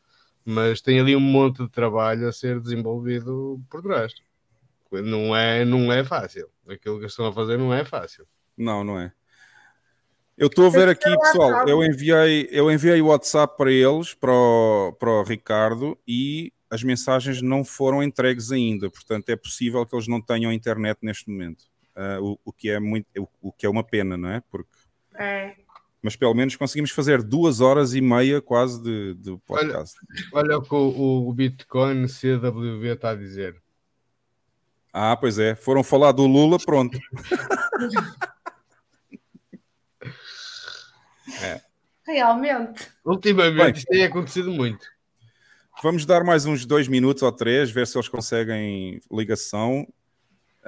mas 0.50 0.80
tem 0.80 0.98
ali 0.98 1.14
um 1.14 1.20
monte 1.20 1.58
de 1.62 1.68
trabalho 1.68 2.26
a 2.26 2.32
ser 2.32 2.58
desenvolvido 2.58 3.60
por 3.68 3.82
trás. 3.82 4.14
Não 4.90 5.36
é, 5.36 5.62
não 5.62 5.92
é 5.92 6.02
fácil. 6.02 6.48
Aquilo 6.66 6.98
que 6.98 7.04
estão 7.04 7.26
a 7.26 7.32
fazer 7.34 7.58
não 7.58 7.74
é 7.74 7.84
fácil. 7.84 8.26
Não, 8.56 8.82
não 8.82 8.98
é. 8.98 9.12
Eu 10.38 10.46
estou 10.46 10.66
a 10.66 10.70
ver 10.70 10.88
aqui, 10.88 11.14
pessoal, 11.18 11.68
eu 11.68 11.84
enviei, 11.84 12.48
eu 12.50 12.72
enviei 12.72 12.98
o 13.02 13.08
WhatsApp 13.08 13.58
para 13.58 13.70
eles, 13.70 14.14
para 14.14 14.32
o, 14.32 14.96
para 14.98 15.10
o 15.10 15.22
Ricardo, 15.22 15.98
e 16.08 16.50
as 16.70 16.82
mensagens 16.82 17.42
não 17.42 17.62
foram 17.62 18.02
entregues 18.02 18.50
ainda. 18.50 18.88
Portanto, 18.88 19.28
é 19.28 19.36
possível 19.36 19.84
que 19.84 19.94
eles 19.94 20.08
não 20.08 20.18
tenham 20.18 20.50
internet 20.50 20.98
neste 21.02 21.28
momento. 21.28 21.64
Uh, 21.94 22.24
o, 22.24 22.40
o, 22.46 22.52
que 22.54 22.70
é 22.70 22.80
muito, 22.80 23.06
o, 23.18 23.28
o, 23.48 23.52
que 23.52 23.66
é 23.66 23.68
uma 23.68 23.84
pena, 23.84 24.16
não 24.16 24.30
é? 24.30 24.42
Porque 24.50 24.70
é 25.14 25.56
mas 26.08 26.16
pelo 26.16 26.32
menos 26.32 26.56
conseguimos 26.56 26.90
fazer 26.90 27.22
duas 27.22 27.60
horas 27.60 27.92
e 27.92 28.00
meia 28.00 28.40
quase 28.40 28.82
de, 28.82 29.12
de 29.12 29.36
podcast. 29.46 29.94
Olha, 30.32 30.54
olha 30.54 30.56
o 30.56 30.62
que 30.62 30.74
o, 30.74 31.28
o 31.28 31.32
Bitcoin 31.34 32.06
CWV 32.06 32.94
está 32.94 33.10
a 33.10 33.14
dizer. 33.14 33.60
Ah, 34.90 35.14
pois 35.14 35.38
é, 35.38 35.54
foram 35.54 35.84
falar 35.84 36.12
do 36.12 36.26
Lula, 36.26 36.56
pronto. 36.58 36.98
é. 41.42 41.60
Realmente. 42.06 42.88
Ultimamente 43.04 43.62
Bem, 43.62 43.72
isto 43.74 43.86
tem 43.86 44.04
acontecido 44.04 44.50
muito. 44.50 44.86
vamos 45.82 46.06
dar 46.06 46.24
mais 46.24 46.46
uns 46.46 46.64
dois 46.64 46.88
minutos 46.88 47.22
ou 47.22 47.30
três, 47.30 47.70
ver 47.70 47.86
se 47.86 47.98
eles 47.98 48.08
conseguem 48.08 48.98
ligação. 49.12 49.86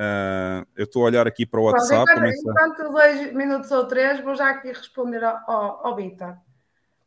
Uh, 0.01 0.67
eu 0.75 0.85
estou 0.85 1.03
a 1.03 1.07
olhar 1.07 1.27
aqui 1.27 1.45
para 1.45 1.61
o 1.61 1.65
WhatsApp. 1.65 2.07
Pronto, 2.07 2.27
enquanto, 2.27 2.81
enquanto 2.81 2.93
dois 2.93 3.33
minutos 3.35 3.71
ou 3.71 3.87
três, 3.87 4.19
vou 4.21 4.35
já 4.35 4.49
aqui 4.49 4.69
responder 4.69 5.23
ao, 5.23 5.39
ao, 5.47 5.87
ao 5.89 5.97
Vitor. 5.97 6.39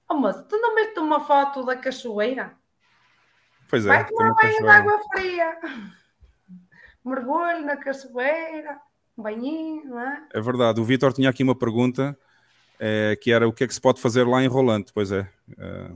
Oh, 0.07 0.13
moço, 0.13 0.43
tu 0.43 0.57
não 0.57 0.75
metes 0.75 0.97
uma 1.01 1.25
foto 1.25 1.65
da 1.65 1.75
cachoeira? 1.75 2.53
Pois 3.67 3.83
é. 3.87 3.89
Vai 3.89 4.05
tomar 4.05 4.35
banho 4.35 4.61
de 4.61 4.67
água 4.67 4.99
fria. 5.11 5.57
Mergulho 7.03 7.65
na 7.65 7.77
cachoeira, 7.77 8.79
um 9.17 9.23
banhinho, 9.23 9.85
não 9.85 9.99
é? 9.99 10.27
É 10.31 10.39
verdade. 10.39 10.79
O 10.79 10.85
Vitor 10.85 11.11
tinha 11.13 11.31
aqui 11.31 11.41
uma 11.41 11.57
pergunta 11.57 12.15
é, 12.79 13.17
que 13.19 13.31
era 13.31 13.47
o 13.47 13.51
que 13.51 13.63
é 13.63 13.67
que 13.67 13.73
se 13.73 13.81
pode 13.81 13.99
fazer 13.99 14.27
lá 14.27 14.43
em 14.43 14.47
Rolante. 14.47 14.93
Pois 14.93 15.11
é. 15.11 15.27
é... 15.57 15.91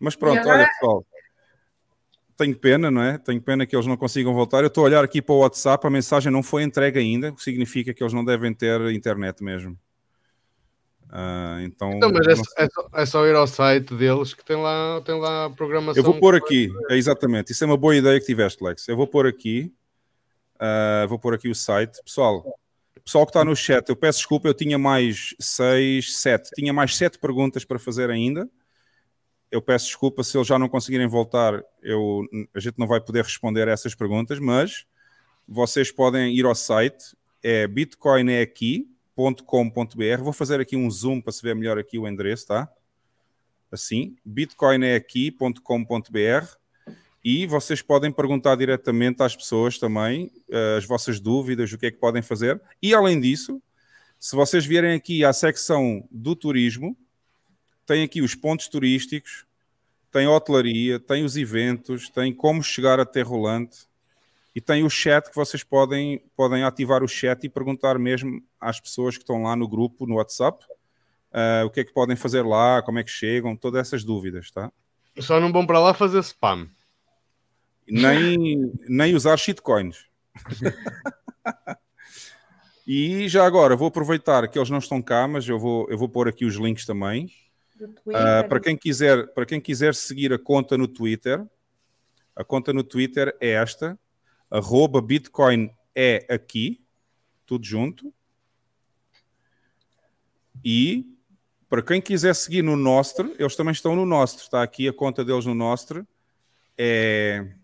Mas 0.00 0.16
pronto, 0.16 0.40
agora... 0.40 0.60
olha 0.60 0.68
pessoal. 0.68 1.04
Tenho 2.36 2.56
pena, 2.56 2.90
não 2.90 3.02
é? 3.02 3.16
Tenho 3.16 3.40
pena 3.40 3.64
que 3.64 3.74
eles 3.74 3.86
não 3.86 3.96
consigam 3.96 4.34
voltar. 4.34 4.60
Eu 4.60 4.66
estou 4.66 4.84
a 4.84 4.86
olhar 4.86 5.02
aqui 5.02 5.22
para 5.22 5.34
o 5.34 5.38
WhatsApp, 5.38 5.86
a 5.86 5.90
mensagem 5.90 6.30
não 6.30 6.42
foi 6.42 6.62
entregue 6.62 6.98
ainda, 6.98 7.30
o 7.30 7.34
que 7.34 7.42
significa 7.42 7.94
que 7.94 8.02
eles 8.02 8.12
não 8.12 8.24
devem 8.24 8.52
ter 8.52 8.80
internet 8.90 9.42
mesmo. 9.42 9.78
Uh, 11.06 11.60
então, 11.62 11.92
então, 11.92 12.10
mas 12.12 12.26
é, 12.26 12.32
é, 12.32 12.66
só, 12.66 12.88
é, 12.92 13.06
só, 13.06 13.26
ir 13.26 13.34
ao 13.34 13.46
site 13.46 13.94
deles 13.94 14.34
que 14.34 14.44
tem 14.44 14.56
lá, 14.56 15.00
tem 15.02 15.18
lá 15.18 15.46
a 15.46 15.50
programação. 15.50 15.98
Eu 15.98 16.04
vou 16.04 16.18
pôr 16.18 16.34
aqui, 16.34 16.68
é, 16.90 16.96
exatamente. 16.96 17.52
Isso 17.52 17.62
é 17.62 17.66
uma 17.66 17.76
boa 17.76 17.96
ideia 17.96 18.18
que 18.18 18.26
tiveste, 18.26 18.62
Lex. 18.62 18.88
Eu 18.88 18.96
vou 18.96 19.06
pôr 19.06 19.26
aqui, 19.26 19.72
uh, 20.56 21.08
vou 21.08 21.18
pôr 21.18 21.32
aqui 21.34 21.48
o 21.48 21.54
site. 21.54 22.02
Pessoal, 22.04 22.44
pessoal 23.04 23.24
que 23.24 23.30
está 23.30 23.44
no 23.44 23.54
chat, 23.54 23.88
eu 23.88 23.96
peço 23.96 24.18
desculpa, 24.18 24.48
eu 24.48 24.54
tinha 24.54 24.76
mais 24.76 25.34
seis, 25.38 26.18
sete, 26.18 26.50
tinha 26.54 26.72
mais 26.72 26.96
sete 26.96 27.18
perguntas 27.18 27.64
para 27.64 27.78
fazer 27.78 28.10
ainda. 28.10 28.48
Eu 29.50 29.62
peço 29.62 29.86
desculpa 29.86 30.22
se 30.22 30.36
eles 30.36 30.46
já 30.46 30.58
não 30.58 30.68
conseguirem 30.68 31.06
voltar, 31.06 31.62
eu, 31.82 32.22
a 32.54 32.60
gente 32.60 32.78
não 32.78 32.86
vai 32.86 33.00
poder 33.00 33.24
responder 33.24 33.68
a 33.68 33.72
essas 33.72 33.94
perguntas, 33.94 34.38
mas 34.38 34.84
vocês 35.46 35.92
podem 35.92 36.34
ir 36.34 36.44
ao 36.44 36.54
site, 36.54 37.16
é 37.42 37.66
Bitcoin 37.66 38.40
aqui, 38.40 38.88
bitcoin.com.br. 39.16 40.22
Vou 40.22 40.32
fazer 40.32 40.60
aqui 40.60 40.76
um 40.76 40.90
zoom 40.90 41.22
para 41.22 41.32
se 41.32 41.42
ver 41.42 41.56
melhor 41.56 41.78
aqui 41.78 41.98
o 41.98 42.06
endereço, 42.06 42.48
tá? 42.48 42.68
Assim, 43.72 44.14
bitcoinekey.com.br 44.24 46.46
e 47.24 47.46
vocês 47.46 47.80
podem 47.82 48.12
perguntar 48.12 48.54
diretamente 48.56 49.22
às 49.22 49.34
pessoas 49.34 49.78
também 49.78 50.30
uh, 50.48 50.76
as 50.76 50.84
vossas 50.84 51.18
dúvidas, 51.18 51.72
o 51.72 51.78
que 51.78 51.86
é 51.86 51.90
que 51.90 51.98
podem 51.98 52.22
fazer. 52.22 52.60
E 52.80 52.94
além 52.94 53.20
disso, 53.20 53.60
se 54.20 54.36
vocês 54.36 54.64
vierem 54.64 54.94
aqui 54.94 55.24
à 55.24 55.32
secção 55.32 56.06
do 56.10 56.36
turismo, 56.36 56.96
tem 57.86 58.02
aqui 58.02 58.20
os 58.20 58.34
pontos 58.34 58.68
turísticos, 58.68 59.46
tem 60.10 60.26
hotelaria, 60.26 60.98
tem 60.98 61.24
os 61.24 61.36
eventos, 61.36 62.08
tem 62.08 62.32
como 62.32 62.62
chegar 62.62 62.98
até 62.98 63.22
Rolante, 63.22 63.86
e 64.54 64.60
tem 64.60 64.82
o 64.82 64.88
chat 64.88 65.28
que 65.28 65.36
vocês 65.36 65.62
podem, 65.62 66.22
podem 66.34 66.64
ativar 66.64 67.02
o 67.02 67.08
chat 67.08 67.44
e 67.44 67.48
perguntar 67.48 67.98
mesmo 67.98 68.42
às 68.58 68.80
pessoas 68.80 69.16
que 69.16 69.22
estão 69.22 69.42
lá 69.42 69.54
no 69.54 69.68
grupo, 69.68 70.06
no 70.06 70.14
WhatsApp, 70.14 70.64
uh, 71.30 71.66
o 71.66 71.70
que 71.70 71.80
é 71.80 71.84
que 71.84 71.92
podem 71.92 72.16
fazer 72.16 72.42
lá, 72.42 72.80
como 72.82 72.98
é 72.98 73.04
que 73.04 73.10
chegam, 73.10 73.54
todas 73.54 73.82
essas 73.82 74.02
dúvidas, 74.02 74.50
tá? 74.50 74.72
Só 75.18 75.38
não 75.38 75.52
vão 75.52 75.66
para 75.66 75.78
lá 75.78 75.92
fazer 75.92 76.20
spam. 76.20 76.68
Nem, 77.86 78.72
nem 78.88 79.14
usar 79.14 79.36
shitcoins. 79.36 80.06
e 82.86 83.28
já 83.28 83.46
agora, 83.46 83.76
vou 83.76 83.88
aproveitar 83.88 84.48
que 84.48 84.58
eles 84.58 84.70
não 84.70 84.78
estão 84.78 85.02
cá, 85.02 85.28
mas 85.28 85.46
eu 85.46 85.58
vou, 85.58 85.86
eu 85.90 85.98
vou 85.98 86.08
pôr 86.08 86.28
aqui 86.28 86.46
os 86.46 86.54
links 86.54 86.86
também. 86.86 87.30
Uh, 87.80 88.48
para, 88.48 88.60
quem 88.60 88.76
quiser, 88.76 89.26
para 89.34 89.44
quem 89.44 89.60
quiser 89.60 89.94
seguir 89.94 90.32
a 90.32 90.38
conta 90.38 90.78
no 90.78 90.88
Twitter, 90.88 91.44
a 92.34 92.44
conta 92.44 92.72
no 92.72 92.82
Twitter 92.82 93.36
é 93.40 93.50
esta, 93.50 93.98
arroba 94.50 95.00
Bitcoin 95.00 95.70
é 95.94 96.26
aqui, 96.28 96.82
tudo 97.44 97.64
junto. 97.64 98.12
E 100.64 101.06
para 101.68 101.82
quem 101.82 102.00
quiser 102.00 102.34
seguir 102.34 102.62
no 102.62 102.76
Nostro, 102.76 103.34
eles 103.38 103.56
também 103.56 103.72
estão 103.72 103.96
no 103.96 104.06
Nostro, 104.06 104.42
está 104.42 104.62
aqui 104.62 104.88
a 104.88 104.92
conta 104.92 105.24
deles 105.24 105.44
no 105.46 105.54
Nostro. 105.54 106.06
É... 106.78 107.54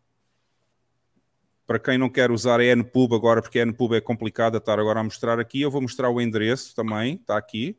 Para 1.67 1.79
quem 1.79 1.97
não 1.97 2.09
quer 2.09 2.31
usar 2.31 2.61
a 2.61 2.65
NPub 2.65 3.15
agora, 3.15 3.41
porque 3.41 3.61
a 3.61 3.63
NPub 3.63 3.95
é 3.95 4.01
complicada 4.01 4.59
estar 4.59 4.79
agora 4.79 5.01
a 5.01 5.05
mostrar 5.05 5.39
aqui, 5.39 5.61
eu 5.61 5.71
vou 5.71 5.81
mostrar 5.81 6.11
o 6.11 6.21
endereço 6.21 6.75
também, 6.75 7.15
está 7.15 7.37
aqui. 7.37 7.79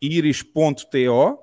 iris.to, 0.00 1.38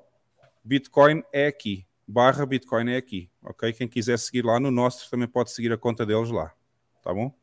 Bitcoin 0.64 1.24
é 1.32 1.48
aqui 1.48 1.86
barra 2.08 2.46
Bitcoin 2.46 2.92
é 2.92 2.98
aqui, 2.98 3.30
ok? 3.42 3.74
Quem 3.74 3.88
quiser 3.88 4.18
seguir 4.20 4.46
lá 4.46 4.60
no 4.60 4.70
nosso 4.70 5.10
também 5.10 5.28
pode 5.28 5.52
seguir 5.52 5.72
a 5.72 5.78
conta 5.78 6.06
deles 6.06 6.30
lá, 6.30 6.54
tá 7.04 7.14
bom? 7.14 7.34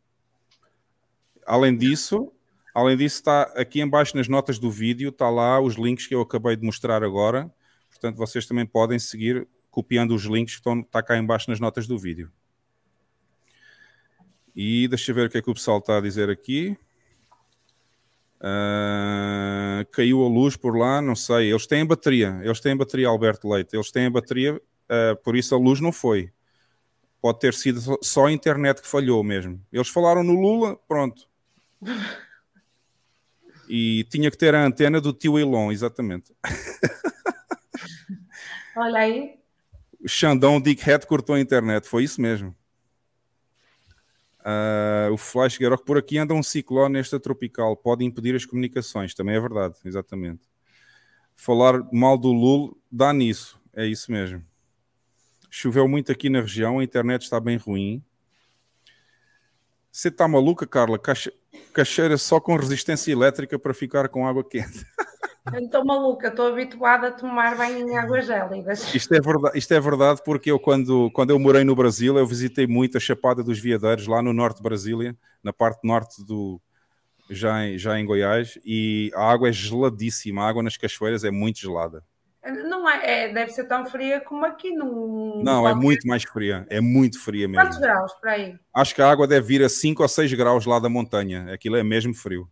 Além 1.47 1.77
disso, 1.77 2.33
além 2.75 2.97
disso 2.97 3.17
está 3.17 3.43
aqui 3.57 3.81
embaixo 3.81 4.17
nas 4.17 4.29
notas 4.29 4.59
do 4.59 4.71
vídeo, 4.71 5.09
está 5.09 5.29
lá 5.29 5.61
os 5.61 5.75
links 5.75 6.07
que 6.07 6.15
eu 6.15 6.21
acabei 6.21 6.57
de 6.57 6.65
mostrar 6.65 7.03
agora, 7.03 7.53
portanto 7.91 8.17
vocês 8.17 8.47
também 8.47 8.65
podem 8.65 8.99
seguir 8.99 9.49
copiando 9.71 10.15
os 10.15 10.25
links 10.25 10.55
que 10.55 10.61
estão 10.61 10.81
está 10.81 11.03
cá 11.03 11.17
embaixo 11.17 11.51
nas 11.51 11.59
notas 11.59 11.87
do 11.87 11.99
vídeo. 11.99 12.31
E 14.55 14.87
deixa 14.87 15.11
eu 15.11 15.15
ver 15.15 15.27
o 15.27 15.31
que 15.31 15.39
é 15.39 15.43
que 15.43 15.51
o 15.51 15.55
pessoal 15.55 15.79
está 15.79 15.97
a 15.97 16.01
dizer 16.01 16.29
aqui. 16.29 16.77
Uh, 18.43 19.87
caiu 19.93 20.25
a 20.25 20.29
luz 20.29 20.57
por 20.57 20.77
lá, 20.77 21.01
não 21.01 21.15
sei. 21.15 21.51
Eles 21.51 21.65
têm 21.67 21.87
bateria, 21.87 22.41
eles 22.43 22.59
têm 22.59 22.77
bateria, 22.77 23.07
Alberto 23.07 23.49
Leite. 23.49 23.77
Eles 23.77 23.93
têm 23.93 24.11
bateria, 24.11 24.55
uh, 24.57 25.17
por 25.23 25.37
isso 25.37 25.55
a 25.55 25.59
luz 25.59 25.81
não 25.81 25.93
foi. 25.93 26.33
Pode 27.21 27.39
ter 27.39 27.55
sido 27.55 27.99
só 28.03 28.27
a 28.27 28.33
internet 28.33 28.83
que 28.83 28.89
falhou 28.89 29.23
mesmo. 29.23 29.65
Eles 29.73 29.89
falaram 29.89 30.25
no 30.25 30.35
Lula, 30.35 30.77
pronto. 30.89 31.29
E 33.69 34.05
tinha 34.11 34.29
que 34.29 34.37
ter 34.37 34.57
a 34.57 34.67
antena 34.67 35.01
do 35.01 35.13
tio 35.13 35.39
Elon, 35.39 35.71
exatamente. 35.71 36.35
Olha 38.77 38.99
aí. 38.99 39.37
O 40.01 40.09
Xandão 40.09 40.61
Dickhead 40.61 41.07
cortou 41.07 41.37
a 41.37 41.41
internet, 41.41 41.87
foi 41.87 42.03
isso 42.03 42.21
mesmo. 42.21 42.53
Uh, 44.45 45.13
o 45.13 45.17
Flash 45.17 45.57
Guerrero, 45.57 45.83
por 45.83 45.97
aqui 45.97 46.19
anda 46.19 46.35
um 46.35 46.43
ciclone 46.43 46.99
esta 46.99 47.21
tropical, 47.21 47.77
pode 47.77 48.05
impedir 48.05 48.35
as 48.35 48.45
comunicações, 48.45 49.15
também 49.15 49.37
é 49.37 49.41
verdade, 49.41 49.77
exatamente. 49.85 50.43
Falar 51.35 51.81
mal 51.93 52.19
do 52.19 52.33
Lula 52.33 52.73
dá 52.91 53.13
nisso, 53.13 53.61
é 53.73 53.87
isso 53.87 54.11
mesmo. 54.11 54.45
Choveu 55.49 55.87
muito 55.87 56.11
aqui 56.11 56.29
na 56.29 56.41
região, 56.41 56.81
a 56.81 56.85
internet 56.85 57.23
está 57.23 57.39
bem 57.39 57.57
ruim. 57.57 58.03
Você 59.93 60.09
está 60.09 60.27
maluca, 60.27 60.67
Carla? 60.67 60.99
Cacheira 61.73 62.17
só 62.17 62.41
com 62.41 62.57
resistência 62.57 63.13
elétrica 63.13 63.59
para 63.59 63.75
ficar 63.75 64.09
com 64.09 64.27
água 64.27 64.43
quente. 64.43 64.85
Estou 65.55 65.85
maluca, 65.85 66.29
estou 66.29 66.47
habituada 66.47 67.09
a 67.09 67.11
tomar 67.11 67.57
banho 67.57 67.89
em 67.89 67.97
águas 67.97 68.27
gélidas. 68.27 68.95
Isto 68.95 69.15
é 69.15 69.21
verdade, 69.21 69.59
isto 69.59 69.75
é 69.75 69.81
verdade 69.81 70.23
porque 70.25 70.51
eu, 70.51 70.59
quando, 70.59 71.11
quando 71.11 71.31
eu 71.31 71.39
morei 71.39 71.65
no 71.65 71.75
Brasil, 71.75 72.17
eu 72.17 72.27
visitei 72.27 72.67
muito 72.67 72.97
a 72.97 73.01
Chapada 73.01 73.43
dos 73.43 73.59
Veadeiros, 73.59 74.07
lá 74.07 74.23
no 74.23 74.33
norte 74.33 74.59
de 74.59 74.63
Brasília, 74.63 75.17
na 75.43 75.53
parte 75.53 75.87
norte 75.87 76.25
do. 76.25 76.61
Já 77.29 77.65
em, 77.65 77.79
já 77.79 77.99
em 77.99 78.05
Goiás, 78.05 78.59
e 78.65 79.11
a 79.15 79.31
água 79.31 79.49
é 79.49 79.53
geladíssima, 79.53 80.43
a 80.43 80.49
água 80.49 80.63
nas 80.63 80.77
cachoeiras 80.77 81.25
é 81.25 81.31
muito 81.31 81.61
gelada. 81.61 82.05
Não 82.45 82.89
é, 82.89 83.25
é 83.25 83.33
deve 83.33 83.53
ser 83.53 83.65
tão 83.65 83.87
fria 83.87 84.21
como 84.21 84.45
aqui 84.45 84.71
no. 84.73 85.43
Não, 85.43 85.67
é 85.69 85.75
muito 85.75 86.07
mais 86.07 86.25
fria, 86.25 86.67
é 86.69 86.81
muito 86.81 87.19
fria 87.19 87.49
mesmo. 87.49 87.65
Quantos 87.65 87.79
graus 87.79 88.13
para 88.21 88.33
aí? 88.33 88.55
Acho 88.75 88.95
que 88.95 89.03
a 89.03 89.11
água 89.11 89.27
deve 89.27 89.47
vir 89.47 89.65
a 89.65 89.69
5 89.69 90.03
ou 90.03 90.09
6 90.09 90.33
graus 90.35 90.67
lá 90.67 90.79
da 90.79 90.89
montanha, 90.89 91.53
aquilo 91.53 91.77
é 91.77 91.83
mesmo 91.83 92.15
frio. 92.15 92.49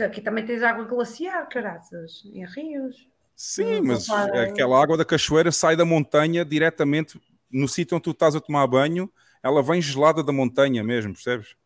Aqui 0.00 0.20
também 0.20 0.44
tens 0.44 0.62
água 0.62 0.84
glaciar, 0.84 1.48
caraças, 1.48 2.22
em 2.26 2.44
rios. 2.44 3.08
Sim, 3.34 3.80
mas 3.82 4.08
aquela 4.08 4.82
água 4.82 4.96
da 4.96 5.04
cachoeira 5.04 5.52
sai 5.52 5.76
da 5.76 5.84
montanha 5.84 6.44
diretamente 6.44 7.20
no 7.50 7.68
sítio 7.68 7.96
onde 7.96 8.04
tu 8.04 8.10
estás 8.10 8.34
a 8.34 8.40
tomar 8.40 8.66
banho, 8.66 9.10
ela 9.42 9.62
vem 9.62 9.80
gelada 9.80 10.22
da 10.22 10.32
montanha 10.32 10.82
mesmo, 10.84 11.12
percebes? 11.12 11.56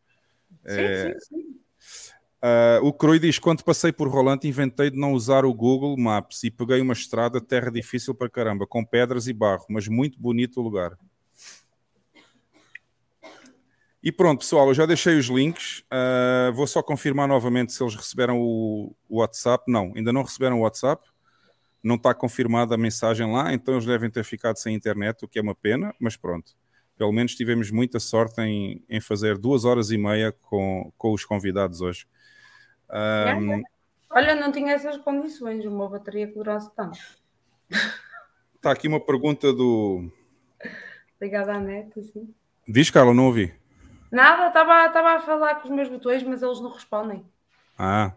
Sim, 0.67 0.81
é... 0.81 1.05
sim, 1.05 1.20
sim. 1.20 1.62
Uh, 2.44 2.84
o 2.84 2.92
Crui 2.92 3.20
diz: 3.20 3.39
quando 3.39 3.62
passei 3.62 3.92
por 3.92 4.09
Rolante, 4.09 4.49
inventei 4.49 4.91
de 4.91 4.99
não 4.99 5.12
usar 5.12 5.44
o 5.44 5.55
Google 5.55 5.97
Maps 5.97 6.42
e 6.42 6.51
peguei 6.51 6.81
uma 6.81 6.92
estrada, 6.92 7.41
terra 7.41 7.70
difícil 7.70 8.15
para 8.15 8.28
caramba, 8.28 8.67
com 8.67 8.84
pedras 8.84 9.28
e 9.28 9.33
barro, 9.33 9.65
mas 9.68 9.86
muito 9.86 10.20
bonito 10.20 10.60
o 10.60 10.62
lugar. 10.62 10.99
E 14.02 14.10
pronto, 14.10 14.40
pessoal, 14.40 14.66
eu 14.66 14.74
já 14.74 14.84
deixei 14.84 15.16
os 15.16 15.26
links. 15.26 15.84
Uh, 15.92 16.52
vou 16.52 16.66
só 16.66 16.82
confirmar 16.82 17.28
novamente 17.28 17.72
se 17.72 17.82
eles 17.82 17.94
receberam 17.94 18.40
o, 18.40 18.97
o, 19.08 19.20
WhatsApp. 19.20 19.70
Não, 19.70 19.92
ainda 19.94 20.12
não 20.12 20.22
receberam 20.22 20.58
o 20.58 20.62
WhatsApp. 20.62 21.08
Não 21.81 21.94
está 21.94 22.12
confirmada 22.12 22.74
a 22.74 22.78
mensagem 22.78 23.32
lá, 23.32 23.52
então 23.52 23.74
eles 23.74 23.86
devem 23.86 24.10
ter 24.10 24.24
ficado 24.24 24.56
sem 24.56 24.74
internet, 24.74 25.24
o 25.24 25.28
que 25.28 25.39
é 25.39 25.42
uma 25.42 25.55
pena, 25.55 25.94
mas 26.00 26.16
pronto. 26.16 26.52
Pelo 26.97 27.12
menos 27.12 27.34
tivemos 27.34 27.70
muita 27.70 27.98
sorte 27.98 28.40
em, 28.40 28.84
em 28.89 29.00
fazer 29.00 29.39
duas 29.39 29.64
horas 29.64 29.90
e 29.90 29.98
meia 29.98 30.32
com, 30.32 30.92
com 30.97 31.12
os 31.12 31.24
convidados 31.24 31.81
hoje. 31.81 32.06
Um, 32.90 33.62
Olha, 34.10 34.34
não 34.34 34.52
tinha 34.52 34.74
essas 34.74 34.98
condições, 34.98 35.64
uma 35.64 35.89
bateria 35.89 36.26
que 36.26 36.34
durasse 36.34 36.70
tanto. 36.76 36.98
Está 38.55 38.72
aqui 38.72 38.86
uma 38.86 39.00
pergunta 39.00 39.52
do. 39.52 40.10
Ligada 41.20 41.55
à 41.55 41.60
net, 41.60 41.98
assim. 41.98 42.32
Diz, 42.68 42.90
Carla, 42.90 43.14
não 43.14 43.26
ouvi. 43.26 43.61
Nada, 44.12 44.49
estava 44.49 45.15
a 45.15 45.20
falar 45.20 45.55
com 45.55 45.68
os 45.68 45.74
meus 45.74 45.89
botões, 45.89 46.23
mas 46.23 46.42
eles 46.42 46.60
não 46.60 46.70
respondem. 46.70 47.24
Ah. 47.78 48.12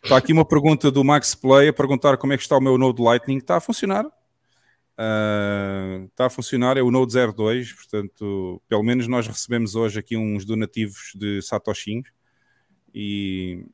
Está 0.00 0.16
aqui 0.16 0.32
uma 0.32 0.44
pergunta 0.44 0.92
do 0.92 1.02
Max 1.02 1.34
Play 1.34 1.68
a 1.68 1.72
perguntar 1.72 2.16
como 2.16 2.32
é 2.32 2.36
que 2.36 2.44
está 2.44 2.56
o 2.56 2.60
meu 2.60 2.78
Node 2.78 3.02
Lightning. 3.02 3.38
Está 3.38 3.56
a 3.56 3.60
funcionar. 3.60 4.06
Uh, 4.06 6.06
está 6.06 6.26
a 6.26 6.30
funcionar, 6.30 6.76
é 6.76 6.82
o 6.82 6.92
Node 6.92 7.12
02, 7.12 7.72
portanto, 7.72 8.62
pelo 8.68 8.84
menos 8.84 9.08
nós 9.08 9.26
recebemos 9.26 9.74
hoje 9.74 9.98
aqui 9.98 10.16
uns 10.16 10.44
donativos 10.44 11.10
de 11.16 11.42
Satoshinhos 11.42 12.08
e 12.94 13.66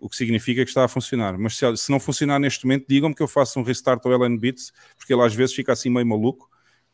o 0.00 0.08
que 0.08 0.14
significa 0.14 0.62
que 0.62 0.70
está 0.70 0.84
a 0.84 0.88
funcionar. 0.88 1.36
Mas 1.36 1.56
se, 1.56 1.76
se 1.76 1.90
não 1.90 1.98
funcionar 1.98 2.38
neste 2.38 2.64
momento, 2.64 2.86
digam-me 2.88 3.14
que 3.14 3.22
eu 3.22 3.28
faço 3.28 3.58
um 3.58 3.64
restart 3.64 4.06
ao 4.06 4.12
LN 4.12 4.38
Bits, 4.38 4.72
porque 4.96 5.12
ele 5.12 5.22
às 5.22 5.34
vezes 5.34 5.52
fica 5.52 5.72
assim 5.72 5.90
meio 5.90 6.06
maluco 6.06 6.48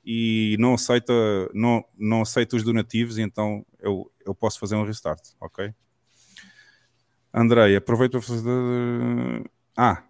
e 0.04 0.56
não 0.58 0.74
aceita, 0.74 1.12
não, 1.54 1.84
não 1.98 2.22
aceita 2.22 2.56
os 2.56 2.62
donativos, 2.62 3.16
então 3.18 3.64
eu, 3.80 4.10
eu 4.24 4.34
posso 4.34 4.58
fazer 4.58 4.76
um 4.76 4.84
restart, 4.84 5.20
ok? 5.40 5.72
Andrei, 7.32 7.74
aproveito 7.74 8.12
para 8.12 8.22
fazer. 8.22 9.50
Ah, 9.76 10.04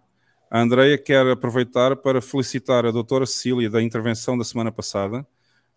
a 0.51 0.59
Andreia 0.59 0.97
quer 0.97 1.25
aproveitar 1.27 1.95
para 1.95 2.21
felicitar 2.21 2.85
a 2.85 2.91
doutora 2.91 3.25
Cecília 3.25 3.69
da 3.69 3.81
intervenção 3.81 4.37
da 4.37 4.43
semana 4.43 4.71
passada. 4.71 5.25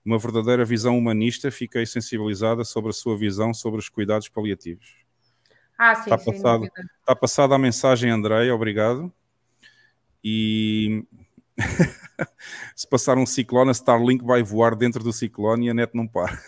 Uma 0.05 0.19
verdadeira 0.19 0.65
visão 0.65 0.97
humanista, 0.97 1.51
fiquei 1.51 1.87
sensibilizada 1.87 2.65
sobre 2.65 2.91
a 2.91 2.93
sua 2.93 3.17
visão 3.17 3.55
sobre 3.55 3.79
os 3.79 3.89
cuidados 3.89 4.29
paliativos. 4.29 4.97
Ah, 5.79 5.95
sim, 5.95 6.03
está, 6.03 6.19
passado, 6.19 6.69
está 7.01 7.17
passada 7.17 7.55
a 7.55 7.59
mensagem, 7.59 8.11
Andreia, 8.11 8.55
obrigado. 8.55 9.13
E 10.23 11.05
se 12.75 12.87
passar 12.89 13.19
um 13.19 13.27
ciclone, 13.27 13.71
a 13.71 13.73
Starlink 13.73 14.25
vai 14.25 14.43
voar 14.43 14.75
dentro 14.75 15.03
do 15.03 15.13
ciclone 15.13 15.67
e 15.67 15.71
a 15.71 15.75
net 15.75 15.95
não 15.95 16.07
para. 16.07 16.41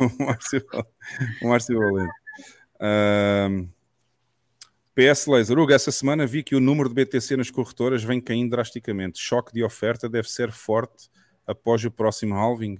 o 0.00 1.48
Márcio, 1.48 1.78
Valente. 1.78 2.10
Uh, 2.76 3.68
PS 4.94 5.26
Laser, 5.26 5.58
Hugo, 5.58 5.72
essa 5.72 5.90
semana 5.92 6.26
vi 6.26 6.42
que 6.42 6.54
o 6.54 6.60
número 6.60 6.88
de 6.88 6.94
BTC 6.94 7.36
nas 7.36 7.50
corretoras 7.50 8.02
vem 8.02 8.20
caindo 8.20 8.50
drasticamente. 8.50 9.18
Choque 9.20 9.52
de 9.52 9.62
oferta 9.62 10.08
deve 10.08 10.28
ser 10.28 10.50
forte 10.50 11.08
após 11.46 11.84
o 11.84 11.90
próximo 11.90 12.34
halving. 12.34 12.78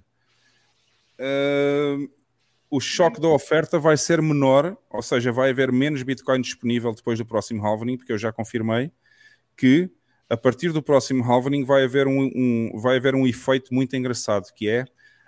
O 2.69 2.79
choque 2.81 3.21
da 3.21 3.29
oferta 3.29 3.79
vai 3.79 3.97
ser 3.97 4.23
menor, 4.23 4.77
ou 4.89 5.03
seja, 5.03 5.33
vai 5.33 5.51
haver 5.51 5.73
menos 5.73 6.03
Bitcoin 6.03 6.41
disponível 6.41 6.95
depois 6.95 7.19
do 7.19 7.27
próximo 7.27 7.65
halving, 7.65 7.97
porque 7.97 8.13
eu 8.13 8.19
já 8.19 8.33
confirmei 8.33 8.93
que 9.61 9.91
a 10.31 10.39
partir 10.39 10.73
do 10.73 10.83
próximo 10.83 11.23
halving 11.23 11.65
vai 11.65 11.85
haver 11.85 12.07
um, 12.07 12.31
um, 12.35 12.81
vai 12.81 12.97
haver 12.97 13.15
um 13.15 13.27
efeito 13.27 13.75
muito 13.75 13.95
engraçado, 13.95 14.51
que 14.55 14.67
é 14.67 14.87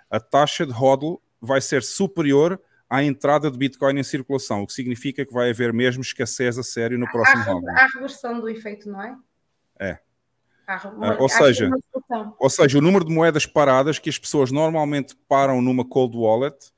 a 0.09 0.19
taxa 0.19 0.65
de 0.65 0.71
hodl 0.71 1.21
vai 1.39 1.61
ser 1.61 1.83
superior 1.83 2.59
à 2.89 3.03
entrada 3.03 3.51
de 3.51 3.57
Bitcoin 3.57 3.99
em 3.99 4.03
circulação, 4.03 4.63
o 4.63 4.67
que 4.67 4.73
significa 4.73 5.23
que 5.23 5.31
vai 5.31 5.51
haver 5.51 5.71
mesmo 5.71 6.01
escassez 6.01 6.57
a 6.57 6.63
sério 6.63 6.97
no 6.97 7.05
próximo 7.11 7.43
halving. 7.43 7.69
Há 7.69 7.87
reversão 7.93 8.39
do 8.39 8.49
efeito, 8.49 8.89
não 8.89 9.03
é? 9.03 9.15
É. 9.79 9.99
Há, 10.65 10.81
ou, 11.19 11.29
seja, 11.29 11.69
ou 12.39 12.49
seja, 12.49 12.79
o 12.79 12.81
número 12.81 13.05
de 13.05 13.13
moedas 13.13 13.45
paradas 13.45 13.99
que 13.99 14.09
as 14.09 14.17
pessoas 14.17 14.51
normalmente 14.51 15.15
param 15.27 15.61
numa 15.61 15.85
cold 15.85 16.17
wallet 16.17 16.71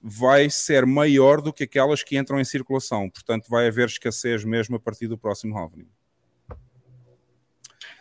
vai 0.00 0.48
ser 0.48 0.86
maior 0.86 1.42
do 1.42 1.52
que 1.52 1.64
aquelas 1.64 2.02
que 2.02 2.16
entram 2.16 2.40
em 2.40 2.44
circulação. 2.44 3.10
Portanto, 3.10 3.46
vai 3.50 3.66
haver 3.66 3.88
escassez 3.88 4.42
mesmo 4.42 4.76
a 4.76 4.80
partir 4.80 5.06
do 5.06 5.18
próximo 5.18 5.58
halving. 5.58 5.86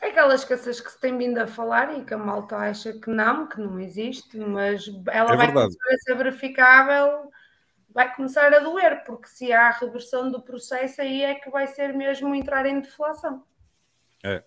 É 0.03 0.09
aquela 0.09 0.35
escassez 0.35 0.81
que 0.81 0.91
se 0.91 0.99
tem 0.99 1.17
vindo 1.17 1.37
a 1.37 1.47
falar 1.47 1.97
e 1.97 2.03
que 2.03 2.13
a 2.13 2.17
malta 2.17 2.57
acha 2.57 2.91
que 2.91 3.09
não, 3.09 3.47
que 3.47 3.57
não 3.61 3.79
existe, 3.79 4.37
mas 4.37 4.85
ela 5.07 5.33
é 5.33 5.37
vai 5.37 5.45
verdade. 5.47 5.77
começar 5.77 5.93
a 5.93 5.97
ser 5.97 6.15
verificável 6.15 7.31
vai 7.89 8.13
começar 8.13 8.53
a 8.53 8.59
doer, 8.59 9.01
porque 9.05 9.29
se 9.29 9.53
há 9.53 9.69
reversão 9.69 10.29
do 10.29 10.41
processo, 10.41 10.99
aí 11.01 11.23
é 11.23 11.35
que 11.35 11.49
vai 11.49 11.67
ser 11.67 11.93
mesmo 11.93 12.35
entrar 12.35 12.65
em 12.65 12.81
deflação. 12.81 13.45
É. 14.21 14.43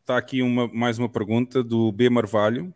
Está 0.00 0.14
uh, 0.14 0.16
aqui 0.16 0.42
uma, 0.42 0.66
mais 0.66 0.98
uma 0.98 1.08
pergunta 1.08 1.62
do 1.62 1.92
B. 1.92 2.10
Marvalho. 2.10 2.74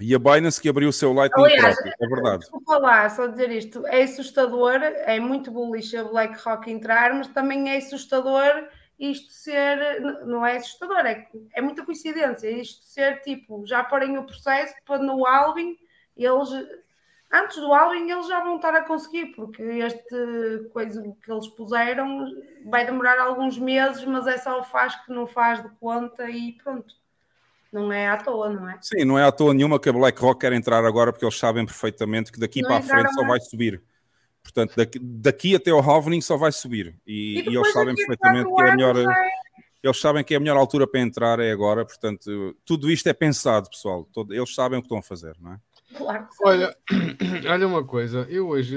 E 0.00 0.14
a 0.14 0.18
Binance 0.18 0.60
que 0.60 0.68
abriu 0.68 0.88
o 0.88 0.92
seu 0.92 1.12
Lightning 1.12 1.44
Aliás, 1.44 1.74
próprio, 1.74 1.94
é 2.00 2.08
verdade. 2.08 2.38
Desculpa 2.40 2.78
lá, 2.78 3.08
só 3.10 3.26
dizer 3.26 3.50
isto, 3.50 3.86
é 3.86 4.02
assustador, 4.02 4.80
é 4.82 5.20
muito 5.20 5.50
bullish 5.50 5.94
a 5.96 6.04
BlackRock 6.04 6.70
entrar, 6.70 7.12
mas 7.14 7.28
também 7.28 7.70
é 7.70 7.76
assustador 7.76 8.68
isto 8.98 9.32
ser, 9.32 10.00
não 10.26 10.46
é 10.46 10.56
assustador, 10.56 10.98
é, 10.98 11.26
é 11.54 11.60
muita 11.60 11.84
coincidência, 11.84 12.48
isto 12.48 12.84
ser 12.84 13.20
tipo, 13.22 13.66
já 13.66 13.82
porem 13.82 14.16
o 14.16 14.24
processo 14.24 14.74
para 14.86 15.02
no 15.02 15.26
Alvin 15.26 15.76
eles 16.16 16.48
antes 17.32 17.56
do 17.56 17.72
Alvin 17.72 18.08
eles 18.08 18.28
já 18.28 18.40
vão 18.40 18.56
estar 18.56 18.74
a 18.74 18.84
conseguir, 18.84 19.34
porque 19.34 19.62
este 19.62 20.68
coisa 20.72 21.02
que 21.02 21.32
eles 21.32 21.48
puseram 21.48 22.26
vai 22.66 22.86
demorar 22.86 23.18
alguns 23.18 23.58
meses, 23.58 24.04
mas 24.04 24.26
é 24.26 24.38
só 24.38 24.60
o 24.60 24.64
faz 24.64 24.94
que 25.04 25.12
não 25.12 25.26
faz 25.26 25.62
de 25.62 25.68
conta 25.80 26.30
e 26.30 26.52
pronto. 26.62 26.94
Não 27.72 27.90
é 27.90 28.06
à 28.06 28.16
toa, 28.18 28.50
não 28.50 28.68
é? 28.68 28.78
Sim, 28.82 29.04
não 29.04 29.18
é 29.18 29.24
à 29.24 29.32
toa 29.32 29.54
nenhuma 29.54 29.80
que 29.80 29.88
a 29.88 29.92
BlackRock 29.92 30.40
quer 30.40 30.52
entrar 30.52 30.84
agora, 30.84 31.10
porque 31.10 31.24
eles 31.24 31.38
sabem 31.38 31.64
perfeitamente 31.64 32.30
que 32.30 32.38
daqui 32.38 32.60
não 32.60 32.68
para 32.68 32.78
a 32.78 32.82
frente 32.82 33.14
só 33.14 33.26
vai 33.26 33.40
subir. 33.40 33.82
Portanto, 34.42 34.74
daqui, 34.76 34.98
daqui 34.98 35.54
até 35.54 35.70
ao 35.70 35.80
halvening 35.80 36.20
só 36.20 36.36
vai 36.36 36.52
subir. 36.52 36.94
E, 37.06 37.40
e, 37.40 37.48
e 37.48 37.56
eles 37.56 37.72
sabem 37.72 37.94
perfeitamente 37.94 38.54
que 38.54 38.62
é 38.62 38.70
a 38.70 38.76
melhor. 38.76 38.94
Vai... 39.02 39.30
Eles 39.82 40.00
sabem 40.00 40.22
que 40.22 40.34
é 40.34 40.36
a 40.36 40.40
melhor 40.40 40.56
altura 40.56 40.86
para 40.86 41.00
entrar 41.00 41.40
é 41.40 41.50
agora, 41.50 41.84
portanto, 41.84 42.54
tudo 42.64 42.90
isto 42.90 43.08
é 43.08 43.12
pensado, 43.12 43.70
pessoal. 43.70 44.06
Todo, 44.12 44.34
eles 44.34 44.54
sabem 44.54 44.78
o 44.78 44.82
que 44.82 44.86
estão 44.86 44.98
a 44.98 45.02
fazer, 45.02 45.34
não 45.40 45.54
é? 45.54 45.58
Claro 45.96 46.28
olha, 46.42 46.76
olha 47.50 47.66
uma 47.66 47.84
coisa, 47.84 48.26
eu 48.30 48.48
hoje 48.48 48.76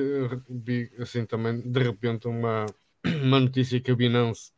vi 0.49 0.91
assim 0.99 1.25
também 1.25 1.61
de 1.61 1.79
repente 1.83 2.27
uma, 2.27 2.65
uma 3.23 3.39
notícia 3.39 3.79
que 3.79 3.91
a 3.91 3.95
Binance 3.95 4.51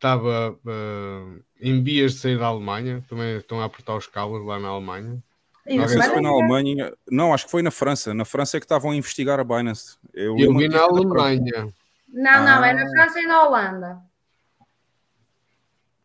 estava 0.00 0.52
uh, 0.52 1.44
em 1.60 1.82
vias 1.82 2.14
de 2.14 2.18
sair 2.20 2.38
da 2.38 2.46
Alemanha, 2.46 3.04
também 3.06 3.36
estão 3.36 3.60
a 3.60 3.66
apertar 3.66 3.94
os 3.94 4.06
cabos 4.06 4.44
lá 4.44 4.58
na 4.58 4.68
Alemanha. 4.68 5.22
Não 5.66 5.86
sei 5.86 6.00
se 6.00 6.08
foi 6.08 6.22
na 6.22 6.30
Alemanha, 6.30 6.92
não, 7.08 7.34
acho 7.34 7.44
que 7.44 7.50
foi 7.50 7.62
na 7.62 7.70
França. 7.70 8.14
Na 8.14 8.24
França 8.24 8.56
é 8.56 8.60
que 8.60 8.64
estavam 8.64 8.92
a 8.92 8.96
investigar 8.96 9.38
a 9.38 9.44
Binance. 9.44 9.98
Eu, 10.14 10.36
eu 10.38 10.56
vi 10.56 10.68
na 10.68 10.80
Alemanha. 10.80 11.68
Não, 12.08 12.44
não, 12.44 12.62
ah. 12.62 12.66
é 12.66 12.72
na 12.72 12.82
ah. 12.82 12.90
França 12.90 13.20
e 13.20 13.26
na 13.26 13.44
Holanda. 13.44 13.98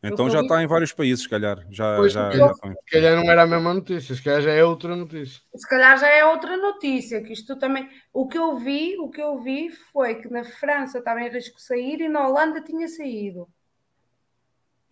Então 0.04 0.30
já 0.30 0.42
está 0.42 0.62
em 0.62 0.68
vários 0.68 0.94
países, 0.94 1.24
se 1.24 1.30
calhar. 1.30 1.66
Já, 1.72 1.96
pois, 1.96 2.12
já, 2.12 2.30
já 2.30 2.54
se 2.54 2.92
calhar 2.92 3.16
não 3.16 3.32
era 3.32 3.42
a 3.42 3.48
mesma 3.48 3.74
notícia, 3.74 4.14
se 4.14 4.22
calhar 4.22 4.42
já 4.42 4.52
é 4.52 4.64
outra 4.64 4.96
notícia. 4.96 5.42
Se 5.56 5.68
calhar 5.68 5.98
já 5.98 6.08
é 6.08 6.24
outra 6.24 6.56
notícia, 6.58 7.24
que 7.24 7.34
isto 7.34 7.58
também. 7.58 7.90
O 8.14 8.28
que 8.28 8.38
eu 8.38 8.56
vi, 8.58 8.98
o 9.00 9.10
que 9.10 9.22
eu 9.22 9.42
vi 9.42 9.72
foi 9.72 10.16
que 10.16 10.30
na 10.30 10.44
França 10.44 11.00
estava 11.00 11.22
em 11.22 11.30
risco 11.30 11.56
de 11.56 11.64
sair 11.64 12.02
e 12.02 12.10
na 12.10 12.28
Holanda 12.28 12.62
tinha 12.62 12.88
saído. 12.88 13.48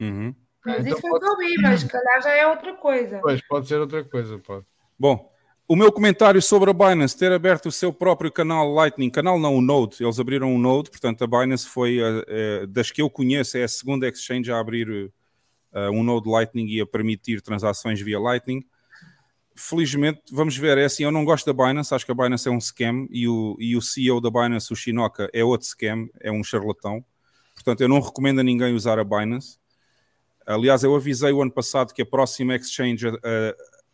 Uhum. 0.03 0.35
Mas 0.65 0.85
então 0.85 0.91
isso 0.91 1.01
foi 1.01 1.11
o 1.11 1.19
que 1.19 1.25
eu 1.25 1.38
vi, 1.38 1.61
mas 1.61 1.82
se 1.82 1.88
calhar 1.88 2.22
já 2.22 2.32
é 2.32 2.48
outra 2.48 2.73
coisa. 2.75 3.19
Pois, 3.22 3.41
pode 3.48 3.67
ser 3.67 3.80
outra 3.80 4.03
coisa, 4.03 4.38
pode. 4.40 4.65
Bom, 4.98 5.30
o 5.67 5.75
meu 5.75 5.91
comentário 5.91 6.41
sobre 6.41 6.69
a 6.69 6.73
Binance 6.73 7.17
ter 7.17 7.32
aberto 7.32 7.67
o 7.67 7.72
seu 7.72 7.91
próprio 7.91 8.32
canal 8.32 8.72
Lightning, 8.72 9.09
canal 9.09 9.40
não, 9.40 9.56
o 9.56 9.61
Node, 9.61 9.98
eles 10.01 10.19
abriram 10.19 10.53
um 10.53 10.57
Node, 10.57 10.90
portanto 10.90 11.23
a 11.23 11.27
Binance 11.27 11.67
foi, 11.67 11.99
uh, 12.01 12.67
das 12.67 12.91
que 12.91 13.01
eu 13.01 13.09
conheço, 13.09 13.57
é 13.57 13.64
a 13.64 13.67
segunda 13.67 14.07
exchange 14.07 14.51
a 14.51 14.59
abrir 14.59 14.90
uh, 14.90 15.91
um 15.91 16.03
Node 16.03 16.30
Lightning 16.30 16.67
e 16.67 16.82
a 16.82 16.85
permitir 16.85 17.41
transações 17.41 18.01
via 18.01 18.19
Lightning. 18.19 18.65
Felizmente, 19.56 20.22
vamos 20.32 20.57
ver, 20.57 20.77
é 20.77 20.85
assim, 20.85 21.03
eu 21.03 21.11
não 21.11 21.23
gosto 21.23 21.45
da 21.45 21.53
Binance, 21.53 21.93
acho 21.93 22.06
que 22.06 22.11
a 22.11 22.15
Binance 22.15 22.48
é 22.48 22.51
um 22.51 22.59
scam 22.59 23.07
e 23.09 23.27
o, 23.27 23.56
e 23.59 23.75
o 23.75 23.82
CEO 23.82 24.19
da 24.19 24.30
Binance, 24.30 24.72
o 24.72 24.75
Shinoka, 24.75 25.30
é 25.33 25.43
outro 25.43 25.67
scam, 25.67 26.09
é 26.19 26.32
um 26.32 26.43
charlatão. 26.43 27.06
Portanto, 27.53 27.82
eu 27.82 27.88
não 27.88 27.99
recomendo 27.99 28.40
a 28.40 28.43
ninguém 28.43 28.73
usar 28.73 28.99
a 28.99 29.03
Binance. 29.03 29.57
Aliás, 30.45 30.83
eu 30.83 30.95
avisei 30.95 31.31
o 31.31 31.41
ano 31.41 31.51
passado 31.51 31.93
que 31.93 32.01
a 32.01 32.05
próxima 32.05 32.55
exchange 32.55 33.07
uh, 33.07 33.19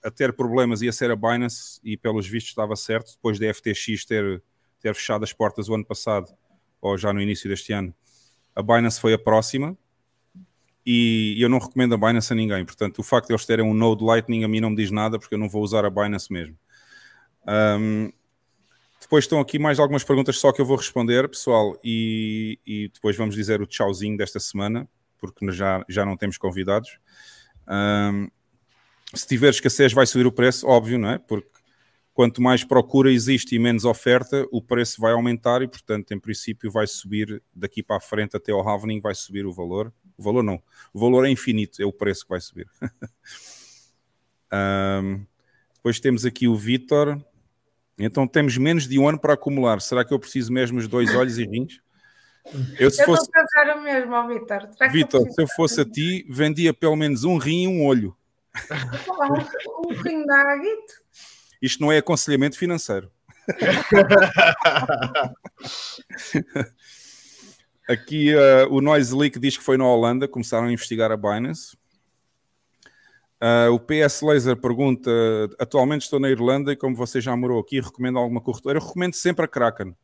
a 0.04 0.10
ter 0.10 0.34
problemas 0.34 0.82
ia 0.82 0.92
ser 0.92 1.12
a 1.12 1.16
Binance 1.16 1.80
e 1.84 1.98
pelos 1.98 2.28
vistos 2.28 2.52
estava 2.52 2.76
certo, 2.76 3.14
depois 3.14 3.38
da 3.38 3.54
FTX 3.54 4.06
ter, 4.06 4.42
ter 4.82 4.96
fechado 4.96 5.24
as 5.24 5.34
portas 5.34 5.70
o 5.70 5.76
ano 5.76 5.86
passado, 5.86 6.32
ou 6.82 6.98
já 6.98 7.14
no 7.14 7.22
início 7.22 7.50
deste 7.50 7.74
ano. 7.74 7.94
A 8.56 8.62
Binance 8.62 9.00
foi 9.00 9.14
a 9.14 9.20
próxima 9.20 9.78
e 10.86 11.36
eu 11.40 11.50
não 11.50 11.60
recomendo 11.60 11.94
a 11.94 11.98
Binance 11.98 12.34
a 12.34 12.36
ninguém. 12.36 12.66
Portanto, 12.66 13.00
o 13.00 13.04
facto 13.04 13.28
de 13.28 13.34
eles 13.34 13.46
terem 13.46 13.66
um 13.66 13.74
Node 13.74 14.04
Lightning 14.04 14.44
a 14.44 14.48
mim 14.48 14.60
não 14.60 14.72
me 14.72 14.76
diz 14.76 14.90
nada 14.92 15.20
porque 15.20 15.36
eu 15.36 15.40
não 15.40 15.50
vou 15.50 15.62
usar 15.62 15.86
a 15.86 15.90
Binance 15.90 16.32
mesmo. 16.32 16.58
Um, 17.48 18.12
depois 19.00 19.26
estão 19.26 19.40
aqui 19.40 19.58
mais 19.58 19.80
algumas 19.80 20.04
perguntas 20.04 20.38
só 20.38 20.52
que 20.52 20.62
eu 20.62 20.66
vou 20.66 20.78
responder, 20.78 21.28
pessoal, 21.30 21.78
e, 21.84 22.60
e 22.66 22.90
depois 22.94 23.16
vamos 23.16 23.36
dizer 23.36 23.62
o 23.62 23.66
tchauzinho 23.66 24.18
desta 24.18 24.40
semana, 24.40 24.88
porque 25.20 25.52
já, 25.52 25.84
já 25.88 26.06
não 26.06 26.18
temos 26.18 26.38
convidados. 26.38 27.00
Um, 27.68 28.30
se 29.14 29.28
tiver 29.28 29.50
escassez 29.50 29.94
vai 29.94 30.06
subir 30.06 30.28
o 30.28 30.32
preço, 30.32 30.68
óbvio, 30.68 30.98
não 30.98 31.10
é? 31.10 31.18
Porque 31.18 31.50
quanto 32.14 32.42
mais 32.42 32.64
procura 32.64 33.12
existe 33.12 33.56
e 33.56 33.60
menos 33.60 33.86
oferta, 33.86 34.46
o 34.52 34.62
preço 34.62 35.00
vai 35.00 35.14
aumentar 35.14 35.62
e, 35.62 35.68
portanto, 35.68 36.12
em 36.12 36.20
princípio, 36.20 36.72
vai 36.72 36.86
subir 36.86 37.42
daqui 37.56 37.82
para 37.82 37.98
a 37.98 38.02
frente 38.02 38.36
até 38.36 38.52
ao 38.52 38.68
halvening, 38.68 39.00
vai 39.00 39.16
subir 39.16 39.46
o 39.46 39.54
valor. 39.54 39.94
O 40.18 40.24
valor 40.24 40.44
não, 40.44 40.62
o 40.94 41.00
valor 41.00 41.26
é 41.26 41.30
infinito, 41.30 41.82
é 41.82 41.86
o 41.86 41.94
preço 41.94 42.24
que 42.24 42.30
vai 42.30 42.42
subir. 42.42 42.68
um, 45.02 45.26
depois 45.74 46.00
temos 46.00 46.26
aqui 46.26 46.48
o 46.48 46.56
Vitor. 46.56 47.18
Então 47.98 48.28
temos 48.28 48.58
menos 48.58 48.88
de 48.88 49.00
um 49.00 49.08
ano 49.08 49.20
para 49.20 49.34
acumular. 49.34 49.82
Será 49.82 50.04
que 50.04 50.14
eu 50.14 50.20
preciso 50.20 50.52
mesmo 50.52 50.78
os 50.78 50.88
dois 50.88 51.16
olhos 51.16 51.38
e 51.38 51.46
rins? 51.46 51.80
Eu, 52.80 52.90
se 52.90 53.02
eu 53.02 53.06
fosse... 53.06 53.24
estou 53.24 53.42
a 53.42 53.44
pensar 53.44 53.78
o 53.78 53.82
mesmo, 53.82 54.28
Vitor. 54.28 54.70
Vitor, 54.92 55.30
se 55.30 55.42
eu 55.42 55.48
fosse 55.48 55.82
a 55.82 55.86
ti, 55.86 56.26
vendia 56.30 56.74
pelo 56.74 56.96
menos 56.96 57.24
um 57.24 57.38
rim 57.38 57.64
e 57.64 57.68
um 57.68 57.86
olho. 57.86 58.16
Um 59.86 59.94
rim 59.94 60.26
da 60.26 60.54
Aguito? 60.54 60.94
Isto 61.62 61.82
não 61.82 61.92
é 61.92 61.98
aconselhamento 61.98 62.58
financeiro. 62.58 63.12
Aqui 67.88 68.34
uh, 68.36 68.68
o 68.72 68.82
Noise 68.82 69.16
Leak 69.16 69.40
diz 69.40 69.58
que 69.58 69.64
foi 69.64 69.78
na 69.78 69.86
Holanda, 69.86 70.28
começaram 70.28 70.68
a 70.68 70.72
investigar 70.72 71.12
a 71.12 71.18
Binance. 71.18 71.76
Uh, 73.42 73.74
o 73.74 73.80
PS 73.80 74.22
Laser 74.22 74.56
pergunta: 74.56 75.10
atualmente 75.58 76.04
estou 76.04 76.20
na 76.20 76.30
Irlanda 76.30 76.72
e 76.72 76.76
como 76.76 76.96
você 76.96 77.20
já 77.20 77.36
morou 77.36 77.60
aqui, 77.60 77.80
recomendo 77.80 78.20
alguma 78.20 78.42
corretora? 78.42 78.78
Eu 78.78 78.86
recomendo 78.86 79.16
sempre 79.16 79.46
a 79.46 79.48
Kraken. 79.48 79.96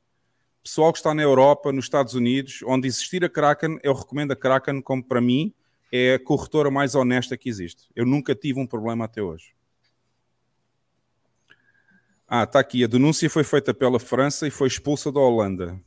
Pessoal 0.65 0.91
que 0.91 0.97
está 0.97 1.13
na 1.13 1.21
Europa, 1.21 1.71
nos 1.71 1.85
Estados 1.85 2.15
Unidos, 2.15 2.63
onde 2.65 2.87
existir 2.87 3.23
a 3.23 3.29
Kraken, 3.29 3.77
eu 3.83 3.93
recomendo 3.93 4.31
a 4.31 4.35
Kraken 4.35 4.81
como 4.81 5.03
para 5.03 5.21
mim 5.21 5.53
é 5.91 6.15
a 6.15 6.19
corretora 6.19 6.71
mais 6.71 6.95
honesta 6.95 7.37
que 7.37 7.47
existe. 7.47 7.87
Eu 7.95 8.03
nunca 8.03 8.33
tive 8.33 8.59
um 8.59 8.65
problema 8.65 9.05
até 9.05 9.21
hoje. 9.21 9.53
Ah, 12.27 12.45
está 12.45 12.59
aqui. 12.59 12.83
A 12.83 12.87
denúncia 12.87 13.29
foi 13.29 13.43
feita 13.43 13.75
pela 13.75 13.99
França 13.99 14.47
e 14.47 14.51
foi 14.51 14.67
expulsa 14.67 15.11
da 15.11 15.19
Holanda. 15.19 15.79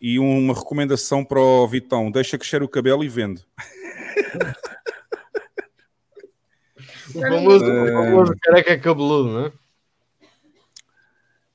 E 0.00 0.18
uma 0.18 0.54
recomendação 0.54 1.22
para 1.22 1.38
o 1.38 1.68
Vitão: 1.68 2.10
deixa 2.10 2.38
crescer 2.38 2.62
o 2.62 2.68
cabelo 2.68 3.04
e 3.04 3.10
vende. 3.10 3.46
o 7.14 7.20
famoso, 7.20 7.70
é... 7.70 7.92
famoso 7.92 8.34
careca 8.40 8.78
cabeludo, 8.78 9.28
não 9.28 9.46
é? 9.48 9.63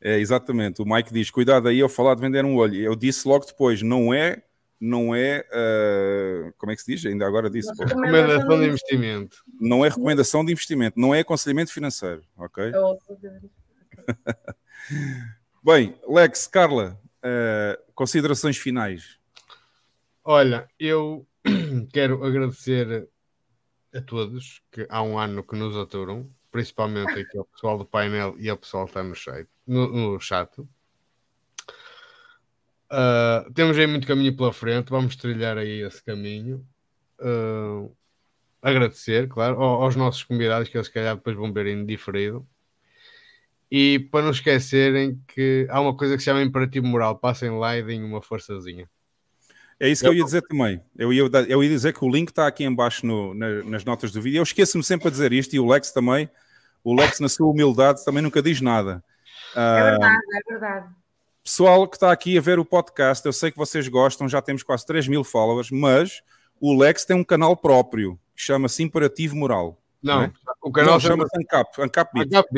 É, 0.01 0.19
exatamente. 0.19 0.81
O 0.81 0.85
Mike 0.85 1.13
diz: 1.13 1.29
cuidado 1.29 1.67
aí 1.67 1.81
ao 1.81 1.89
falar 1.89 2.15
de 2.15 2.21
vender 2.21 2.45
um 2.45 2.55
olho. 2.55 2.75
Eu 2.75 2.95
disse 2.95 3.27
logo 3.27 3.45
depois: 3.45 3.81
não 3.81 4.13
é 4.13 4.41
não 4.79 5.13
é, 5.13 5.45
uh, 5.49 6.53
como 6.57 6.71
é 6.71 6.75
que 6.75 6.81
se 6.81 6.95
diz? 6.95 7.05
Ainda 7.05 7.27
agora 7.27 7.49
disse. 7.49 7.75
Pô. 7.75 7.83
Recomendação 7.83 8.59
de 8.59 8.67
investimento. 8.67 9.43
Não 9.59 9.85
é 9.85 9.89
recomendação 9.89 10.45
de 10.45 10.53
investimento, 10.53 10.99
não 10.99 11.13
é 11.13 11.19
aconselhamento 11.19 11.73
financeiro, 11.73 12.23
ok? 12.37 12.71
Bem, 15.61 15.99
Lex, 16.07 16.47
Carla, 16.47 16.97
uh, 17.17 17.77
considerações 17.93 18.57
finais. 18.57 19.19
Olha, 20.23 20.69
eu 20.79 21.27
quero 21.91 22.23
agradecer 22.23 23.09
a 23.93 24.01
todos 24.01 24.61
que 24.71 24.87
há 24.89 25.03
um 25.03 25.19
ano 25.19 25.43
que 25.43 25.57
nos 25.57 25.75
aturam, 25.75 26.31
principalmente 26.51 27.11
aqui 27.11 27.37
ao 27.37 27.45
pessoal 27.45 27.77
do 27.77 27.85
painel 27.85 28.35
e 28.39 28.49
ao 28.49 28.57
pessoal 28.57 28.85
que 28.85 28.91
está 28.91 29.03
no 29.03 29.15
chat. 29.15 29.47
No, 29.65 29.87
no 29.87 30.19
chat. 30.19 30.49
Uh, 32.91 33.53
temos 33.53 33.77
aí 33.77 33.85
muito 33.85 34.07
caminho 34.07 34.35
pela 34.35 34.51
frente, 34.51 34.89
vamos 34.89 35.15
trilhar 35.15 35.57
aí 35.57 35.81
esse 35.81 36.03
caminho. 36.03 36.65
Uh, 37.19 37.95
agradecer, 38.61 39.27
claro, 39.27 39.61
aos 39.61 39.95
nossos 39.95 40.23
convidados 40.23 40.69
que 40.69 40.77
eles, 40.77 40.87
se 40.87 40.93
calhar, 40.93 41.15
depois 41.15 41.35
vão 41.35 41.53
ver 41.53 41.67
em 41.67 41.85
diferido. 41.85 42.47
E 43.71 43.99
para 44.11 44.23
não 44.23 44.31
esquecerem 44.31 45.21
que 45.27 45.67
há 45.69 45.79
uma 45.79 45.95
coisa 45.95 46.15
que 46.15 46.21
se 46.21 46.25
chama 46.25 46.41
imperativo 46.41 46.87
moral, 46.87 47.19
passem 47.19 47.51
lá 47.51 47.77
e 47.77 47.83
deem 47.83 48.03
uma 48.03 48.21
forçazinha. 48.21 48.89
É 49.79 49.87
isso 49.87 50.03
que 50.03 50.09
eu 50.09 50.13
ia 50.13 50.23
dizer 50.23 50.41
também. 50.41 50.81
Eu 50.97 51.13
ia, 51.13 51.23
eu 51.47 51.63
ia 51.63 51.69
dizer 51.69 51.93
que 51.93 52.03
o 52.03 52.09
link 52.09 52.29
está 52.29 52.45
aqui 52.45 52.65
embaixo 52.65 53.05
no, 53.05 53.33
na, 53.33 53.63
nas 53.63 53.85
notas 53.85 54.11
do 54.11 54.21
vídeo. 54.21 54.39
Eu 54.39 54.43
esqueço-me 54.43 54.83
sempre 54.83 55.07
a 55.07 55.11
dizer 55.11 55.31
isto 55.31 55.55
e 55.55 55.59
o 55.59 55.65
Lex 55.65 55.91
também. 55.91 56.29
O 56.83 56.93
Lex, 56.93 57.19
na 57.19 57.29
sua 57.29 57.49
humildade, 57.49 58.03
também 58.03 58.21
nunca 58.21 58.41
diz 58.41 58.59
nada. 58.59 59.03
Uh, 59.55 59.59
é 59.59 59.89
verdade, 59.91 60.21
é 60.33 60.51
verdade. 60.51 60.87
Pessoal 61.43 61.87
que 61.87 61.95
está 61.95 62.11
aqui 62.11 62.37
a 62.37 62.41
ver 62.41 62.59
o 62.59 62.65
podcast, 62.65 63.25
eu 63.25 63.33
sei 63.33 63.51
que 63.51 63.57
vocês 63.57 63.87
gostam, 63.87 64.27
já 64.27 64.41
temos 64.41 64.63
quase 64.63 64.85
3 64.85 65.07
mil 65.07 65.23
followers, 65.23 65.71
mas 65.71 66.21
o 66.59 66.77
Lex 66.77 67.05
tem 67.05 67.15
um 67.15 67.23
canal 67.23 67.55
próprio 67.55 68.19
que 68.35 68.41
chama-se 68.41 68.83
Imperativo 68.83 69.35
Moral. 69.35 69.81
Não, 70.01 70.17
não 70.17 70.23
é? 70.23 70.31
o 70.61 70.71
canal 70.71 70.99
chama-se 70.99 71.37
Ancap, 71.37 71.81
Ancap 71.81 72.13
Beat. 72.13 72.27
Ancap 72.27 72.49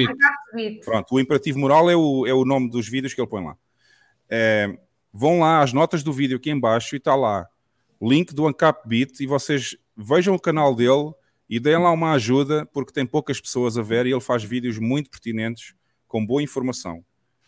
Beat. 0.53 0.83
Pronto, 0.83 1.15
o 1.15 1.19
Imperativo 1.19 1.59
Moral 1.59 1.89
é 1.89 1.95
o, 1.95 2.27
é 2.27 2.33
o 2.33 2.43
nome 2.43 2.69
dos 2.69 2.87
vídeos 2.87 3.13
que 3.13 3.21
ele 3.21 3.29
põe 3.29 3.43
lá. 3.43 3.55
É, 4.29 4.77
vão 5.13 5.39
lá, 5.39 5.61
as 5.61 5.73
notas 5.73 6.03
do 6.03 6.13
vídeo 6.13 6.37
aqui 6.37 6.49
em 6.49 6.59
baixo 6.59 6.95
e 6.95 6.97
está 6.97 7.15
lá. 7.15 7.47
Link 8.01 8.33
do 8.33 8.47
Ancap 8.47 8.87
Beat 8.87 9.19
e 9.19 9.27
vocês 9.27 9.77
vejam 9.95 10.33
o 10.33 10.39
canal 10.39 10.75
dele 10.75 11.13
e 11.49 11.59
deem 11.59 11.77
lá 11.77 11.91
uma 11.91 12.13
ajuda 12.13 12.65
porque 12.67 12.93
tem 12.93 13.05
poucas 13.05 13.39
pessoas 13.39 13.77
a 13.77 13.81
ver 13.81 14.05
e 14.05 14.11
ele 14.11 14.21
faz 14.21 14.43
vídeos 14.43 14.79
muito 14.79 15.09
pertinentes 15.09 15.75
com 16.07 16.25
boa 16.25 16.41
informação. 16.41 17.03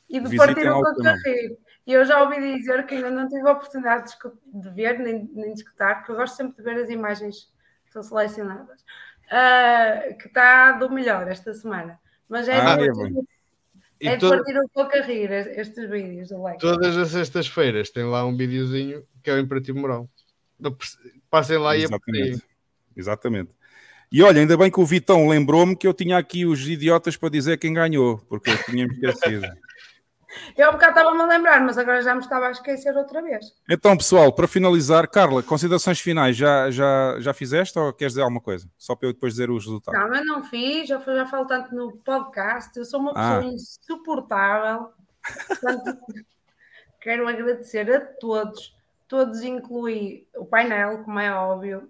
E 0.10 0.20
de 0.20 0.36
partir 0.36 0.70
o 0.70 0.82
Cocarrir. 0.82 1.58
E 1.86 1.92
eu 1.92 2.06
já 2.06 2.22
ouvi 2.22 2.40
dizer 2.58 2.86
que 2.86 2.96
ainda 2.96 3.12
não 3.12 3.28
tive 3.28 3.48
a 3.48 3.52
oportunidade 3.52 4.14
de 4.54 4.70
ver 4.70 5.00
nem, 5.00 5.30
nem 5.34 5.54
de 5.54 5.60
escutar, 5.60 5.96
porque 5.96 6.12
eu 6.12 6.16
gosto 6.16 6.38
sempre 6.38 6.56
de 6.56 6.64
ver 6.64 6.82
as 6.82 6.90
imagens 6.90 7.52
que 7.86 7.92
são 7.92 8.02
selecionadas, 8.02 8.82
uh, 8.82 10.18
que 10.18 10.28
está 10.28 10.74
do 10.74 10.90
melhor 10.90 11.28
esta 11.28 11.54
semana. 11.54 12.00
Mas 12.30 12.48
é 12.48 12.54
ah, 12.54 12.78
é, 12.80 12.88
é 14.08 14.18
de 14.18 14.28
partir 14.28 14.58
o 14.58 14.70
Cocarrir 14.70 15.32
estes 15.32 15.90
vídeos 15.90 16.30
do 16.30 16.44
Lex. 16.44 16.60
Todas 16.60 16.98
as 16.98 17.10
sextas-feiras 17.10 17.90
tem 17.90 18.04
lá 18.04 18.26
um 18.26 18.36
videozinho 18.36 19.04
que 19.24 19.30
é 19.30 19.34
o 19.34 19.40
Imperativo 19.40 19.80
Moral. 19.80 20.10
Passem 21.30 21.58
lá 21.58 21.78
Exatamente. 21.78 22.38
e 22.96 23.00
Exatamente. 23.00 23.52
E 24.12 24.22
olha, 24.22 24.40
ainda 24.40 24.56
bem 24.56 24.70
que 24.70 24.80
o 24.80 24.86
Vitão 24.86 25.28
lembrou-me 25.28 25.76
que 25.76 25.88
eu 25.88 25.94
tinha 25.94 26.18
aqui 26.18 26.46
os 26.46 26.68
idiotas 26.68 27.18
para 27.18 27.30
dizer 27.30 27.58
quem 27.58 27.74
ganhou, 27.74 28.20
porque 28.30 28.52
eu 28.52 28.64
tinha 28.64 28.88
me 28.88 28.94
esquecido. 28.94 29.48
Eu 30.58 30.70
há 30.70 30.72
bocado 30.72 30.98
estava-me 30.98 31.22
a 31.22 31.26
lembrar, 31.26 31.62
mas 31.62 31.78
agora 31.78 32.02
já 32.02 32.14
me 32.14 32.22
estava 32.22 32.48
a 32.48 32.52
esquecer 32.52 32.96
outra 32.96 33.22
vez. 33.22 33.46
Então, 33.70 33.98
pessoal, 33.98 34.32
para 34.34 34.48
finalizar, 34.48 35.08
Carla, 35.10 35.44
considerações 35.44 36.00
finais, 36.00 36.36
já, 36.36 36.70
já, 36.72 37.20
já 37.20 37.34
fizeste 37.34 37.78
ou 37.78 37.94
queres 37.94 38.14
dizer 38.14 38.22
alguma 38.22 38.42
coisa? 38.42 38.70
Só 38.78 38.96
para 38.96 39.10
eu 39.10 39.14
depois 39.14 39.34
dizer 39.34 39.50
os 39.50 39.66
resultados. 39.66 40.00
Não, 40.00 40.16
eu 40.16 40.26
não 40.26 40.44
fiz, 40.44 40.88
já, 40.88 41.00
já 41.00 41.26
falo 41.26 41.46
tanto 41.46 41.74
no 41.76 41.98
podcast, 41.98 42.78
eu 42.78 42.86
sou 42.86 43.00
uma 43.00 43.14
pessoa 43.14 43.40
ah. 43.40 43.46
insuportável. 43.46 44.90
Portanto, 45.48 46.00
quero 47.02 47.28
agradecer 47.28 47.92
a 47.92 48.00
todos, 48.00 48.76
todos 49.08 49.42
inclui 49.42 50.28
o 50.36 50.46
painel, 50.46 51.04
como 51.04 51.20
é 51.20 51.34
óbvio, 51.34 51.90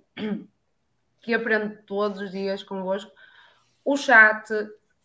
que 1.21 1.33
aprendo 1.33 1.77
todos 1.85 2.21
os 2.21 2.31
dias 2.31 2.63
convosco, 2.63 3.11
o 3.85 3.97
chat, 3.97 4.47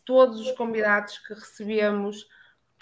todos 0.04 0.40
os 0.40 0.52
convidados 0.52 1.18
que 1.18 1.34
recebemos 1.34 2.26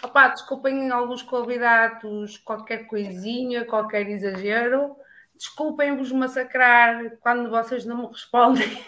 Opa, 0.02 0.28
desculpem 0.28 0.90
alguns 0.90 1.22
convidados, 1.22 2.36
qualquer 2.38 2.86
coisinha, 2.86 3.64
qualquer 3.64 4.08
exagero. 4.08 4.94
Desculpem-vos 5.34 6.12
massacrar 6.12 7.16
quando 7.20 7.50
vocês 7.50 7.84
não 7.84 8.02
me 8.02 8.06
respondem. 8.08 8.84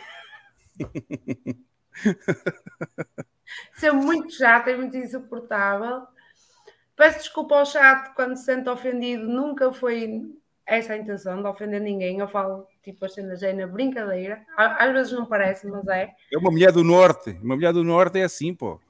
Ser 3.75 3.93
muito 3.93 4.33
chato, 4.33 4.69
é 4.69 4.77
muito 4.77 4.97
insuportável. 4.97 6.07
Peço 6.95 7.19
desculpa 7.19 7.57
ao 7.57 7.67
chat 7.67 8.15
quando 8.15 8.37
se 8.37 8.45
sente 8.45 8.69
ofendido, 8.69 9.27
nunca 9.27 9.73
foi 9.73 10.23
essa 10.67 10.93
a 10.93 10.97
intenção 10.99 11.41
de 11.41 11.49
ofender 11.49 11.81
ninguém. 11.81 12.19
Eu 12.19 12.28
falo 12.28 12.67
tipo 12.83 13.05
as 13.05 13.15
cenas 13.15 13.43
aí 13.43 13.55
na 13.55 13.67
brincadeira. 13.67 14.45
Às 14.57 14.93
vezes 14.93 15.12
não 15.12 15.25
parece, 15.25 15.67
mas 15.67 15.87
é. 15.89 16.11
É 16.33 16.39
uma 16.39 16.51
mulher 16.51 16.73
do 16.73 16.85
norte. 16.85 17.31
Uma 17.43 17.55
mulher 17.55 17.73
do 17.73 17.83
norte 17.83 18.19
é 18.19 18.25
assim, 18.25 18.55
pô. 18.55 18.81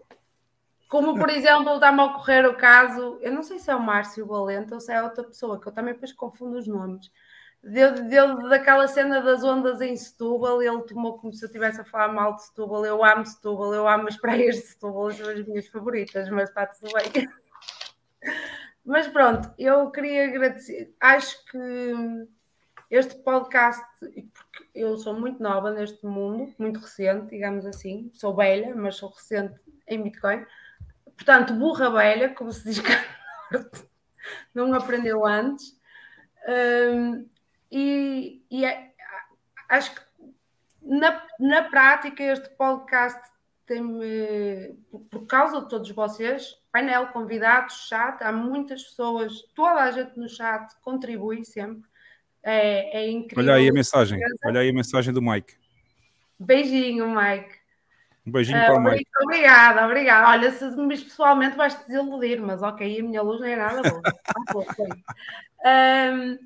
Como, 0.89 1.19
por 1.19 1.29
exemplo, 1.29 1.75
está-me 1.75 2.01
a 2.01 2.05
ocorrer 2.07 2.47
o 2.47 2.57
caso, 2.57 3.19
eu 3.21 3.31
não 3.31 3.43
sei 3.43 3.59
se 3.59 3.71
é 3.71 3.77
o 3.77 3.81
Márcio 3.81 4.27
Valente 4.27 4.73
ou 4.73 4.81
se 4.81 4.91
é 4.91 5.03
outra 5.03 5.23
pessoa, 5.23 5.61
que 5.61 5.69
eu 5.69 5.73
também 5.73 5.93
depois 5.93 6.13
confundo 6.13 6.57
os 6.57 6.67
nomes. 6.67 7.11
Dele, 7.63 8.03
dele, 8.03 8.49
daquela 8.49 8.87
cena 8.89 9.21
das 9.21 9.45
ondas 9.45 9.81
em 9.81 9.95
Setúbal, 9.97 10.63
ele 10.63 10.83
tomou 10.83 11.19
como 11.19 11.33
se 11.33 11.45
eu 11.45 11.49
estivesse 11.49 11.81
a 11.81 11.85
falar 11.85 12.13
mal 12.13 12.35
de 12.35 12.45
Setúbal. 12.45 12.87
Eu 12.87 13.05
amo 13.05 13.27
Setúbal, 13.27 13.75
eu 13.75 13.87
amo 13.87 14.09
as 14.09 14.17
praias 14.17 14.57
de 14.57 14.63
Setúbal, 14.63 15.11
são 15.11 15.29
as 15.29 15.47
minhas 15.47 15.67
favoritas, 15.67 16.31
mas 16.31 16.49
está 16.49 16.67
tudo 16.67 16.91
bem. 16.93 17.29
Mas 18.85 19.07
pronto, 19.07 19.53
eu 19.59 19.91
queria 19.91 20.29
agradecer. 20.29 20.95
Acho 20.99 21.45
que 21.45 21.93
este 22.91 23.17
podcast, 23.17 23.85
porque 24.01 24.71
eu 24.75 24.97
sou 24.97 25.13
muito 25.13 25.43
nova 25.43 25.71
neste 25.71 26.07
mundo, 26.07 26.55
muito 26.59 26.81
recente, 26.81 27.29
digamos 27.29 27.67
assim, 27.67 28.11
sou 28.15 28.35
velha, 28.35 28.75
mas 28.75 28.97
sou 28.97 29.11
recente 29.11 29.61
em 29.87 30.03
Bitcoin. 30.03 30.43
Portanto, 31.19 31.53
burra 31.53 31.91
velha, 31.91 32.31
como 32.31 32.51
se 32.53 32.65
diz 32.65 32.79
cá 32.81 33.05
não 34.55 34.75
aprendeu 34.75 35.25
antes. 35.25 35.77
Um, 36.49 37.27
e, 37.71 38.43
e 38.51 38.65
é, 38.65 38.93
acho 39.69 39.95
que 39.95 40.01
na, 40.83 41.23
na 41.39 41.63
prática 41.65 42.23
este 42.23 42.49
podcast 42.51 43.21
tem-me, 43.67 44.79
por 45.11 45.27
causa 45.27 45.61
de 45.61 45.69
todos 45.69 45.91
vocês, 45.91 46.57
painel, 46.73 47.09
convidados, 47.09 47.87
chat, 47.87 48.23
há 48.23 48.33
muitas 48.33 48.83
pessoas, 48.83 49.43
toda 49.55 49.83
a 49.83 49.91
gente 49.91 50.19
no 50.19 50.29
chat 50.29 50.75
contribui 50.81 51.45
sempre. 51.45 51.87
É, 52.43 52.99
é 52.99 53.11
incrível. 53.11 53.45
Olha 53.45 53.61
aí 53.61 53.69
a 53.69 53.73
mensagem, 53.73 54.19
olha 54.47 54.61
aí 54.61 54.71
a 54.71 54.73
mensagem 54.73 55.13
do 55.13 55.21
Mike. 55.21 55.55
Beijinho, 56.39 57.15
Mike. 57.15 57.58
Um 58.29 58.33
beijinho 58.33 58.59
uh, 58.59 58.67
para 58.67 58.77
o 58.77 58.81
Mike. 58.81 59.11
Obrigada, 59.23 59.87
obrigada. 59.87 60.29
Olha, 60.29 60.53
se 60.53 60.65
me 60.77 60.97
pessoalmente 60.97 61.57
vais 61.57 61.75
te 61.75 61.87
desiludir, 61.87 62.41
mas 62.41 62.63
ok, 62.63 63.01
a 63.01 63.03
minha 63.03 63.23
luz 63.23 63.41
não 63.41 63.47
é 63.47 63.57
nada 63.57 63.83
boa. 63.83 64.03
um, 65.65 66.39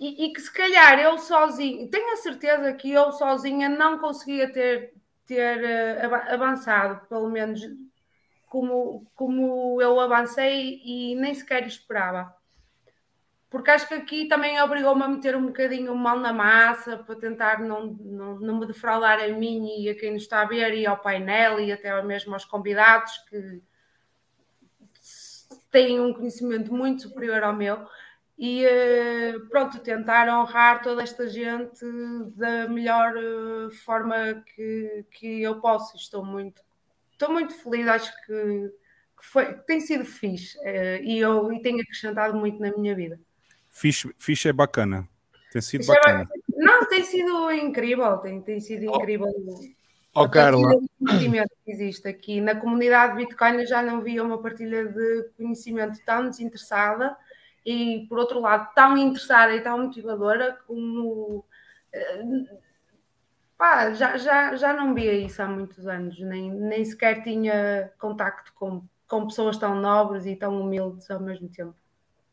e, 0.00 0.26
e, 0.26 0.32
que 0.32 0.40
se 0.40 0.52
calhar 0.52 0.98
eu 0.98 1.16
sozinho, 1.18 1.88
tenho 1.88 2.12
a 2.12 2.16
certeza 2.16 2.72
que 2.72 2.90
eu 2.90 3.12
sozinha 3.12 3.68
não 3.68 3.98
conseguia 3.98 4.52
ter, 4.52 4.92
ter 5.24 6.10
uh, 6.10 6.34
avançado, 6.34 7.06
pelo 7.06 7.30
menos 7.30 7.60
como, 8.48 9.06
como 9.14 9.80
eu 9.80 10.00
avancei 10.00 10.82
e 10.84 11.14
nem 11.14 11.32
sequer 11.32 11.64
esperava. 11.64 12.34
Porque 13.52 13.70
acho 13.70 13.86
que 13.86 13.92
aqui 13.92 14.26
também 14.28 14.58
obrigou-me 14.62 15.02
a 15.02 15.08
meter 15.08 15.36
um 15.36 15.46
bocadinho 15.46 15.94
mão 15.94 16.18
na 16.18 16.32
massa 16.32 16.96
para 16.96 17.14
tentar 17.14 17.60
não, 17.60 17.88
não, 18.00 18.40
não 18.40 18.58
me 18.58 18.66
defraudar 18.66 19.20
a 19.22 19.28
mim 19.28 19.82
e 19.82 19.90
a 19.90 19.94
quem 19.94 20.14
nos 20.14 20.22
está 20.22 20.40
a 20.40 20.46
ver 20.46 20.72
e 20.72 20.86
ao 20.86 20.96
painel 20.96 21.60
e 21.60 21.70
até 21.70 22.02
mesmo 22.02 22.32
aos 22.32 22.46
convidados 22.46 23.12
que 23.28 23.62
têm 25.70 26.00
um 26.00 26.14
conhecimento 26.14 26.72
muito 26.72 27.02
superior 27.02 27.42
ao 27.44 27.54
meu 27.54 27.86
e 28.38 28.64
eh, 28.64 29.38
pronto, 29.50 29.78
tentar 29.80 30.28
honrar 30.28 30.82
toda 30.82 31.02
esta 31.02 31.28
gente 31.28 31.84
da 32.34 32.66
melhor 32.68 33.14
eh, 33.16 33.70
forma 33.84 34.42
que, 34.54 35.04
que 35.10 35.42
eu 35.42 35.60
posso. 35.60 35.94
Estou 35.96 36.24
muito, 36.24 36.62
estou 37.12 37.30
muito 37.30 37.54
feliz, 37.54 37.86
acho 37.86 38.12
que, 38.24 38.72
que 39.20 39.26
foi, 39.26 39.54
tem 39.66 39.80
sido 39.80 40.04
fixe 40.06 40.58
eh, 40.62 41.02
e 41.02 41.18
eu 41.18 41.52
e 41.52 41.60
tenho 41.60 41.80
acrescentado 41.82 42.34
muito 42.36 42.58
na 42.58 42.72
minha 42.72 42.94
vida. 42.96 43.20
Fixe, 43.72 44.14
fixe 44.18 44.48
é 44.48 44.52
bacana, 44.52 45.08
tem 45.50 45.62
sido 45.62 45.80
fixe 45.80 45.90
é 45.90 45.94
bacana. 45.94 46.28
É, 46.30 46.62
não, 46.62 46.86
tem 46.86 47.02
sido 47.02 47.50
incrível, 47.50 48.18
tem, 48.18 48.40
tem 48.42 48.60
sido 48.60 48.92
oh. 48.92 48.96
incrível. 48.96 49.28
Oh, 50.14 50.28
Carla. 50.28 50.78
conhecimento 50.98 51.50
que 51.64 51.72
existe 51.72 52.06
aqui 52.06 52.38
na 52.38 52.54
comunidade 52.54 53.16
Bitcoin 53.16 53.60
eu 53.60 53.66
já 53.66 53.82
não 53.82 54.02
via 54.02 54.22
uma 54.22 54.42
partilha 54.42 54.84
de 54.84 55.30
conhecimento 55.38 55.98
tão 56.04 56.28
desinteressada 56.28 57.16
e, 57.64 58.04
por 58.10 58.18
outro 58.18 58.38
lado, 58.40 58.68
tão 58.74 58.96
interessada 58.96 59.54
e 59.54 59.62
tão 59.62 59.78
motivadora 59.78 60.58
como. 60.66 61.46
Eh, 61.92 62.24
pá, 63.56 63.94
já, 63.94 64.18
já, 64.18 64.54
já 64.54 64.74
não 64.74 64.94
via 64.94 65.14
isso 65.14 65.40
há 65.40 65.46
muitos 65.46 65.86
anos, 65.86 66.18
nem, 66.20 66.50
nem 66.50 66.84
sequer 66.84 67.22
tinha 67.22 67.90
contacto 67.98 68.52
com, 68.54 68.84
com 69.08 69.26
pessoas 69.26 69.56
tão 69.56 69.74
nobres 69.80 70.26
e 70.26 70.36
tão 70.36 70.60
humildes 70.60 71.10
ao 71.10 71.20
mesmo 71.20 71.48
tempo. 71.48 71.74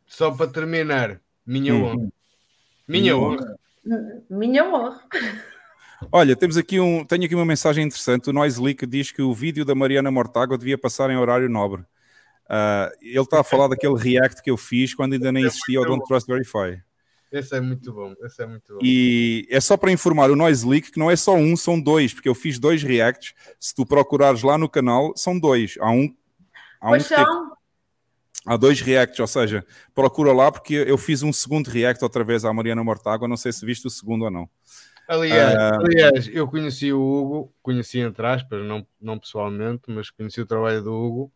Só 0.06 0.32
para 0.32 0.52
terminar, 0.52 1.22
minha 1.50 1.74
hum. 1.74 1.84
honra. 1.84 2.10
Minha 2.88 3.18
honra. 3.18 3.56
Minha 4.30 4.66
honra. 4.66 5.02
Olha, 6.12 6.36
temos 6.36 6.58
aqui 6.58 6.80
um, 6.80 7.04
tenho 7.04 7.26
aqui 7.26 7.34
uma 7.34 7.46
mensagem 7.46 7.86
interessante. 7.86 8.30
O 8.30 8.34
Noise 8.34 8.62
Leak 8.62 8.86
diz 8.86 9.12
que 9.12 9.22
o 9.22 9.34
vídeo 9.34 9.66
da 9.66 9.74
Mariana 9.74 10.12
Mortágua 10.12 10.58
devia 10.58 10.78
passar 10.78 11.10
em 11.10 11.18
horário 11.18 11.50
nobre. 11.50 11.82
Uh, 11.82 12.90
ele 13.02 13.20
está 13.20 13.42
a 13.42 13.44
falar 13.44 13.68
daquele 13.68 13.98
react 13.98 14.42
que 14.42 14.50
eu 14.50 14.58
fiz 14.58 14.94
quando 14.94 15.14
ainda 15.14 15.32
nem 15.32 15.46
existia 15.46 15.82
o 15.82 15.86
Don't 15.86 16.06
Trust 16.08 16.28
Verify. 16.28 16.82
Esse 17.32 17.56
é 17.56 17.62
muito 17.62 17.94
bom, 17.94 18.14
esse 18.24 18.42
é 18.42 18.46
muito 18.46 18.74
bom. 18.74 18.80
E 18.82 19.48
é 19.50 19.60
só 19.60 19.76
para 19.78 19.92
informar 19.92 20.32
o 20.32 20.36
Noise 20.36 20.68
Leak 20.68 20.92
que 20.92 21.00
não 21.00 21.12
é 21.12 21.16
só 21.16 21.36
um, 21.36 21.56
são 21.58 21.80
dois, 21.80 22.14
porque 22.14 22.30
eu 22.30 22.36
fiz 22.36 22.58
dois 22.60 22.82
reacts. 22.82 23.34
Se 23.60 23.74
tu 23.74 23.86
procurares 23.86 24.44
lá 24.44 24.58
no 24.58 24.70
canal, 24.70 25.14
são 25.16 25.38
dois. 25.38 25.76
Há 25.80 25.92
um. 25.92 26.16
Há, 26.82 26.92
um 26.92 26.98
teve, 26.98 27.26
há 28.46 28.58
dois 28.58 28.82
reacts, 28.82 29.20
ou 29.20 29.28
seja, 29.28 29.66
procura 29.94 30.34
lá, 30.34 30.52
porque 30.52 30.74
eu 30.74 30.98
fiz 30.98 31.24
um 31.24 31.34
segundo 31.34 31.68
react 31.68 32.04
outra 32.04 32.24
vez 32.24 32.46
à 32.46 32.54
Mariana 32.54 32.84
Mortágua. 32.84 33.28
Não 33.28 33.38
sei 33.38 33.52
se 33.52 33.66
viste 33.66 33.88
o 33.88 33.90
segundo 33.90 34.26
ou 34.26 34.32
não. 34.32 34.50
Aliás, 35.08 35.56
uh, 35.56 35.86
aliás, 35.86 36.28
eu 36.32 36.48
conheci 36.48 36.94
o 36.94 37.02
Hugo, 37.02 37.54
conheci 37.64 38.00
entre 38.00 38.26
aspas, 38.28 38.64
não, 38.64 38.86
não 39.02 39.18
pessoalmente, 39.18 39.84
mas 39.88 40.12
conheci 40.12 40.40
o 40.40 40.46
trabalho 40.46 40.84
do 40.84 40.94
Hugo 40.94 41.32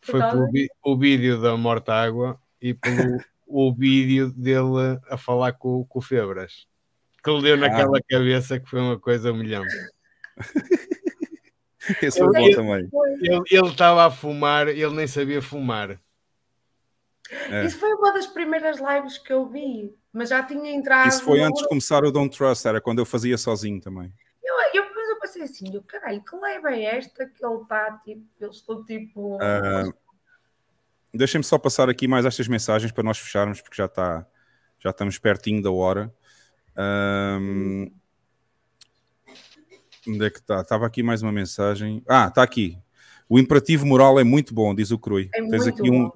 foi 0.00 0.20
pelo 0.20 0.48
o 0.82 0.98
vídeo 0.98 1.40
da 1.40 1.56
Morta 1.56 1.92
Água 1.92 2.40
e 2.60 2.74
pelo 2.74 3.20
o 3.46 3.72
vídeo 3.72 4.32
dele 4.32 4.98
a 5.08 5.16
falar 5.16 5.52
com, 5.52 5.84
com 5.84 5.98
o 5.98 6.02
Febras. 6.02 6.66
Que 7.22 7.30
lhe 7.30 7.42
deu 7.42 7.56
naquela 7.56 7.98
ah. 7.98 8.02
cabeça 8.08 8.58
que 8.58 8.68
foi 8.68 8.80
uma 8.80 8.98
coisa 8.98 9.32
humilhante. 9.32 9.74
Esse 12.02 12.18
foi 12.18 12.32
bom 12.32 12.50
também. 12.52 12.88
Ele 13.50 13.68
estava 13.68 14.06
a 14.06 14.10
fumar, 14.10 14.68
ele 14.68 14.94
nem 14.94 15.06
sabia 15.06 15.42
fumar. 15.42 16.00
É. 17.30 17.64
Isso 17.64 17.78
foi 17.78 17.92
uma 17.94 18.12
das 18.12 18.26
primeiras 18.26 18.78
lives 18.78 19.18
que 19.18 19.32
eu 19.32 19.46
vi, 19.46 19.94
mas 20.12 20.30
já 20.30 20.42
tinha 20.42 20.72
entrado. 20.72 21.08
Isso 21.08 21.22
foi 21.22 21.40
antes 21.40 21.62
de 21.62 21.68
começar 21.68 22.04
o 22.04 22.10
Don't 22.10 22.36
Trust, 22.36 22.66
era 22.66 22.80
quando 22.80 22.98
eu 22.98 23.06
fazia 23.06 23.38
sozinho 23.38 23.80
também. 23.80 24.12
Eu, 24.42 24.82
eu 24.82 25.20
pensei 25.20 25.42
assim, 25.42 25.72
eu, 25.72 25.82
caralho, 25.82 26.22
que 26.22 26.36
leva 26.36 26.74
é 26.74 26.96
esta 26.96 27.26
que 27.26 27.44
ele 27.44 27.62
está, 27.62 27.92
tipo, 28.04 28.26
eu 28.40 28.50
estou 28.50 28.84
tipo... 28.84 29.36
Uh, 29.36 29.92
Deixem-me 31.12 31.44
só 31.44 31.58
passar 31.58 31.88
aqui 31.88 32.06
mais 32.06 32.24
estas 32.24 32.46
mensagens 32.46 32.92
para 32.92 33.02
nós 33.02 33.18
fecharmos, 33.18 33.60
porque 33.60 33.76
já 33.76 33.86
está, 33.86 34.26
já 34.78 34.90
estamos 34.90 35.18
pertinho 35.18 35.60
da 35.60 35.70
hora. 35.70 36.12
Um, 36.76 37.90
onde 40.06 40.24
é 40.24 40.30
que 40.30 40.38
está? 40.38 40.60
Estava 40.60 40.86
aqui 40.86 41.02
mais 41.02 41.20
uma 41.20 41.32
mensagem. 41.32 42.02
Ah, 42.08 42.28
está 42.28 42.42
aqui. 42.42 42.78
O 43.28 43.38
imperativo 43.38 43.84
moral 43.84 44.20
é 44.20 44.24
muito 44.24 44.54
bom, 44.54 44.72
diz 44.74 44.92
o 44.92 44.98
Crui. 44.98 45.28
É 45.34 45.42
tens 45.42 45.66
aqui 45.66 45.90
um, 45.90 46.10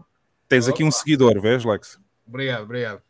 tens 0.48 0.68
aqui 0.68 0.84
um 0.84 0.90
seguidor, 0.90 1.40
vês, 1.40 1.64
Lex? 1.64 1.98
Obrigado, 2.26 2.62
obrigado. 2.62 3.02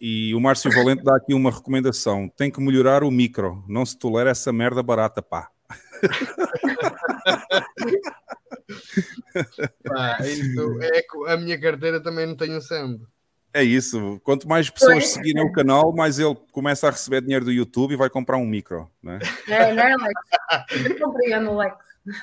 E 0.00 0.34
o 0.34 0.40
Márcio 0.40 0.70
Valente 0.70 1.04
dá 1.04 1.16
aqui 1.16 1.34
uma 1.34 1.50
recomendação: 1.50 2.28
tem 2.28 2.50
que 2.50 2.60
melhorar 2.60 3.04
o 3.04 3.10
micro, 3.10 3.62
não 3.68 3.84
se 3.84 3.98
tolera 3.98 4.30
essa 4.30 4.50
merda 4.52 4.82
barata, 4.82 5.20
pá. 5.20 5.50
pá 9.84 10.18
isso 10.22 10.78
é, 10.82 11.04
a 11.32 11.36
minha 11.36 11.60
carteira 11.60 12.02
também 12.02 12.26
não 12.26 12.34
tem 12.34 12.56
o 12.56 12.62
sendo. 12.62 13.06
É 13.52 13.62
isso. 13.62 14.20
Quanto 14.22 14.48
mais 14.48 14.70
pessoas 14.70 15.08
seguirem 15.08 15.44
o 15.44 15.52
canal, 15.52 15.92
mais 15.92 16.18
ele 16.18 16.36
começa 16.52 16.86
a 16.86 16.90
receber 16.90 17.20
dinheiro 17.20 17.44
do 17.44 17.52
YouTube 17.52 17.92
e 17.92 17.96
vai 17.96 18.08
comprar 18.08 18.36
um 18.36 18.46
micro, 18.46 18.88
né? 19.02 19.18
É, 19.48 19.74
não 19.74 19.82
é, 19.82 19.96
Lex? 19.96 20.86
Eu 20.86 20.98
compreendo, 20.98 21.56
Lex. 21.56 21.76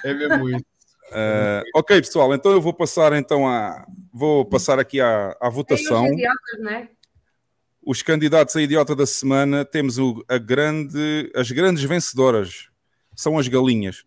É 0.06 0.14
mesmo 0.14 0.50
isso. 0.50 0.66
Uh, 1.10 1.64
ok, 1.76 2.02
pessoal, 2.02 2.34
então 2.34 2.52
eu 2.52 2.62
vou 2.62 2.74
passar 2.74 3.14
então 3.14 3.48
a 3.48 3.86
vou 4.14 4.46
passar 4.46 4.78
aqui 4.80 5.00
à, 5.00 5.36
à 5.40 5.50
votação. 5.50 6.06
Os 6.06 6.12
idiotas, 6.12 6.60
né? 6.60 6.90
os 7.88 8.02
candidatos 8.02 8.54
a 8.58 8.62
idiota 8.62 8.94
da 8.94 9.06
semana, 9.06 9.64
temos 9.64 9.98
o, 9.98 10.22
a 10.28 10.38
grande, 10.38 11.32
as 11.34 11.50
grandes 11.50 11.84
vencedoras. 11.86 12.68
São 13.16 13.40
as 13.40 13.48
galinhas. 13.48 14.04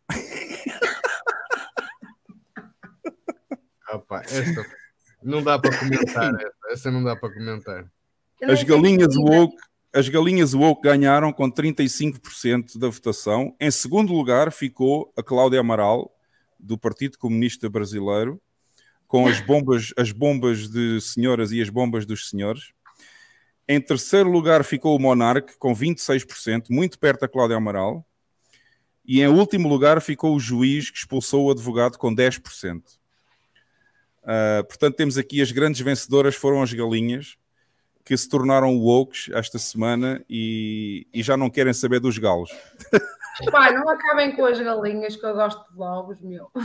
Opa, 3.91 4.21
esta 4.21 4.67
não 5.23 5.43
dá 5.43 5.59
para 5.59 5.79
comentar. 5.79 6.35
Essa, 6.35 6.53
essa 6.71 6.91
não 6.91 7.03
dá 7.03 7.17
para 7.17 7.33
comentar. 7.33 7.91
As 8.43 8.63
galinhas 8.63 9.17
woke, 9.17 9.57
as 9.95 10.11
galinhas 10.11 10.53
woke 10.53 10.83
ganharam 10.83 11.33
com 11.33 11.51
35% 11.51 12.79
da 12.79 12.89
votação. 12.89 13.57
Em 13.59 13.71
segundo 13.71 14.13
lugar 14.13 14.53
ficou 14.53 15.11
a 15.17 15.23
Cláudia 15.23 15.61
Amaral, 15.61 16.15
do 16.63 16.79
Partido 16.79 17.19
Comunista 17.19 17.69
Brasileiro, 17.69 18.41
com 19.07 19.27
as 19.27 19.41
bombas, 19.41 19.93
as 19.97 20.13
bombas 20.13 20.69
de 20.69 21.01
senhoras 21.01 21.51
e 21.51 21.61
as 21.61 21.69
bombas 21.69 22.07
dos 22.07 22.29
senhores. 22.29 22.73
Em 23.67 23.81
terceiro 23.81 24.31
lugar 24.31 24.65
ficou 24.65 24.97
o 24.97 25.01
Monarque, 25.01 25.57
com 25.59 25.75
26%, 25.75 26.67
muito 26.71 26.99
perto 26.99 27.21
da 27.21 27.29
Cláudia 27.29 27.57
Amaral. 27.57 28.07
E 29.05 29.21
em 29.21 29.29
último 29.29 29.69
lugar 29.69 30.01
ficou 30.01 30.37
o 30.37 30.41
juiz, 30.41 30.91
que 30.91 30.99
expulsou 30.99 31.47
o 31.47 31.51
advogado, 31.51 31.99
com 31.99 32.15
10%. 32.15 32.79
Uh, 32.79 32.91
ah, 34.25 34.65
portanto, 34.65 34.97
temos 34.97 35.19
aqui 35.19 35.41
as 35.41 35.51
grandes 35.51 35.81
vencedoras 35.81 36.37
foram 36.37 36.63
as 36.63 36.73
galinhas, 36.73 37.37
que 38.05 38.17
se 38.17 38.29
tornaram 38.29 38.77
wokes 38.79 39.29
esta 39.33 39.59
semana 39.59 40.25
e, 40.29 41.07
e 41.13 41.23
já 41.23 41.37
não 41.37 41.51
querem 41.51 41.73
saber 41.73 42.01
dos 42.01 42.19
galos. 42.19 42.51
Pai, 43.51 43.73
não 43.73 43.89
acabem 43.89 44.35
com 44.37 44.45
as 44.45 44.61
galinhas, 44.61 45.17
que 45.17 45.25
eu 45.25 45.35
gosto 45.35 45.71
de 45.71 45.79
lobos, 45.79 46.21
meu. 46.21 46.51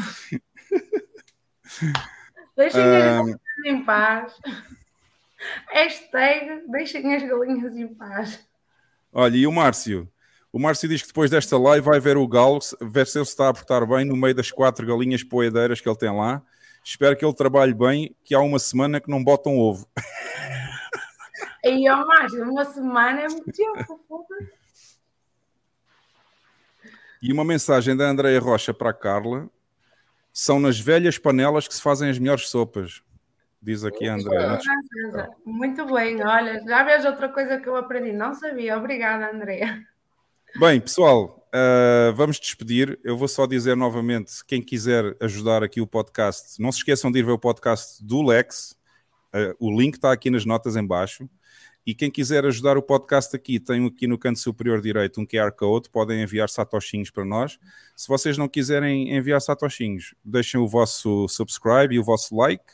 Deixem 2.56 2.82
as 2.82 3.04
ah, 3.04 3.18
galinhas 3.18 3.40
em 3.66 3.84
paz. 3.84 4.34
Hashtag 5.72 6.64
deixem 6.68 7.14
as 7.16 7.24
galinhas 7.24 7.76
em 7.76 7.94
paz. 7.94 8.48
Olha, 9.12 9.36
e 9.36 9.45
o 9.45 9.52
Márcio? 9.52 10.10
O 10.52 10.60
Márcio 10.60 10.88
diz 10.88 11.02
que 11.02 11.10
depois 11.10 11.30
desta 11.30 11.58
live 11.58 11.86
vai 11.86 12.00
ver 12.00 12.16
o 12.16 12.28
galo, 12.28 12.60
ver 12.82 13.06
se 13.06 13.18
ele 13.18 13.24
está 13.24 13.50
a 13.50 13.54
portar 13.54 13.86
bem 13.86 14.06
no 14.06 14.16
meio 14.16 14.34
das 14.34 14.52
quatro 14.52 14.88
galinhas 14.88 15.22
poedeiras 15.24 15.82
que 15.82 15.90
ele 15.90 15.98
tem 15.98 16.10
lá. 16.10 16.42
Espero 16.84 17.18
que 17.18 17.26
ele 17.26 17.34
trabalhe 17.34 17.74
bem, 17.74 18.16
que 18.24 18.34
há 18.34 18.40
uma 18.40 18.60
semana 18.60 19.02
que 19.02 19.10
não 19.10 19.24
botam 19.24 19.58
ovo. 19.58 19.88
E 21.68 21.90
ó, 21.90 22.06
Márcio, 22.06 22.48
uma 22.48 22.64
semana 22.64 23.22
é 23.22 23.28
muito 23.28 23.52
tempo, 23.52 24.00
E 27.26 27.34
uma 27.34 27.44
mensagem 27.44 27.98
da 27.98 28.08
Andréia 28.08 28.40
Rocha 28.40 28.72
para 28.72 28.92
a 28.92 28.94
Carla. 28.94 29.50
São 30.32 30.60
nas 30.60 30.80
velhas 30.80 31.18
panelas 31.18 31.68
que 31.68 31.74
se 31.74 31.82
fazem 31.82 32.08
as 32.08 32.20
melhores 32.20 32.50
sopas. 32.50 33.02
Diz 33.60 33.84
aqui 33.84 34.08
a 34.08 34.14
Andréia. 34.14 34.60
Muito 35.44 35.92
bem, 35.92 36.24
olha, 36.24 36.64
já 36.64 36.84
vejo 36.84 37.08
outra 37.08 37.28
coisa 37.30 37.60
que 37.60 37.68
eu 37.68 37.76
aprendi. 37.76 38.12
Não 38.12 38.36
sabia. 38.36 38.78
Obrigada, 38.78 39.36
Andréia. 39.36 39.84
Bem, 40.60 40.80
pessoal, 40.80 41.44
uh, 41.48 42.14
vamos 42.14 42.40
despedir. 42.40 43.00
Eu 43.04 43.18
vou 43.18 43.28
só 43.28 43.48
dizer 43.48 43.76
novamente: 43.76 44.45
quem 44.45 44.62
quiser 44.62 45.18
ajudar 45.20 45.64
aqui 45.64 45.82
o 45.82 45.88
podcast, 45.88 46.62
não 46.62 46.72
se 46.72 46.78
esqueçam 46.78 47.12
de 47.12 47.18
ir 47.18 47.24
ver 47.24 47.32
o 47.32 47.40
podcast 47.40 48.06
do 48.06 48.22
Lex. 48.22 48.78
Uh, 49.34 49.56
o 49.60 49.76
link 49.76 49.95
está 49.95 50.12
aqui 50.12 50.30
nas 50.30 50.45
notas 50.45 50.76
em 50.76 50.86
baixo. 50.86 51.28
E 51.86 51.94
quem 51.94 52.10
quiser 52.10 52.46
ajudar 52.46 52.78
o 52.78 52.82
podcast 52.82 53.36
aqui, 53.36 53.60
tem 53.60 53.86
aqui 53.86 54.08
no 54.08 54.18
canto 54.18 54.40
superior 54.40 54.82
direito 54.82 55.22
um 55.22 55.26
QR 55.26 55.52
Code, 55.52 55.90
podem 55.90 56.22
enviar 56.22 56.50
satoshinhos 56.50 57.12
para 57.12 57.24
nós. 57.24 57.60
Se 57.96 58.08
vocês 58.08 58.38
não 58.38 58.48
quiserem 58.48 59.16
enviar 59.16 59.40
satoshinhos, 59.40 60.16
deixem 60.24 60.60
o 60.60 60.68
vosso 60.68 61.28
subscribe 61.28 61.94
e 61.94 62.00
o 62.00 62.04
vosso 62.04 62.36
like 62.36 62.74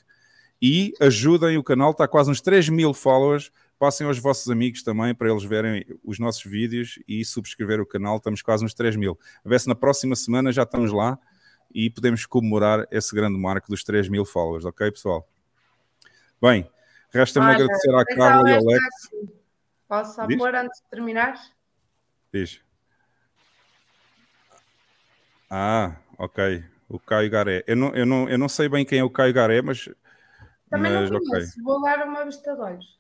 e 0.62 0.94
ajudem 1.02 1.58
o 1.58 1.64
canal, 1.64 1.92
está 1.92 2.08
quase 2.08 2.32
uns 2.32 2.40
3 2.40 2.70
mil 2.70 2.94
followers 2.94 3.52
Passem 3.82 4.06
aos 4.06 4.20
vossos 4.20 4.48
amigos 4.48 4.84
também 4.84 5.16
para 5.16 5.28
eles 5.28 5.44
verem 5.44 5.84
os 6.04 6.20
nossos 6.20 6.44
vídeos 6.44 7.00
e 7.08 7.26
subscrever 7.26 7.82
o 7.82 7.86
canal. 7.86 8.18
Estamos 8.18 8.44
quase 8.44 8.62
nos 8.62 8.76
3 8.76 8.96
mil. 8.96 9.18
A 9.44 9.50
ver 9.50 9.60
se 9.60 9.68
na 9.68 9.74
próxima 9.74 10.16
semana 10.16 10.52
já 10.52 10.62
estamos 10.62 10.94
lá 10.94 11.18
e 11.74 11.90
podemos 11.90 12.28
comemorar 12.28 12.86
esse 12.92 13.16
grande 13.16 13.40
marco 13.40 13.68
dos 13.68 13.84
3 13.84 14.08
mil 14.08 14.24
followers, 14.24 14.66
ok, 14.66 14.92
pessoal? 14.92 15.28
Bem, 16.40 16.70
resta-me 17.12 17.46
agradecer 17.48 17.96
à 17.96 18.06
Carla 18.06 18.50
e 18.50 18.54
ao 18.56 18.60
Alex. 18.60 18.84
Posso 19.88 20.16
só 20.16 20.28
pôr 20.28 20.56
antes 20.56 20.82
de 20.82 20.90
terminar? 20.90 21.40
Diz. 22.34 22.62
Ah, 25.50 25.98
ok. 26.18 26.64
O 26.88 26.98
Caio 26.98 27.30
Garé. 27.30 27.64
Eu 27.68 27.76
não, 27.76 27.96
eu, 27.96 28.06
não, 28.06 28.30
eu 28.30 28.38
não 28.38 28.48
sei 28.48 28.70
bem 28.70 28.86
quem 28.86 29.00
é 29.00 29.04
o 29.04 29.10
Caio 29.10 29.34
Garé, 29.34 29.62
mas. 29.62 29.90
Também 30.70 30.94
mas, 30.94 31.12
não 31.12 31.20
conheço. 31.20 31.52
Okay. 31.52 31.64
Vou 31.64 31.82
dar 31.82 32.08
uma 32.08 32.24
vista 32.24 32.56
de 32.56 32.62
olhos. 32.62 33.00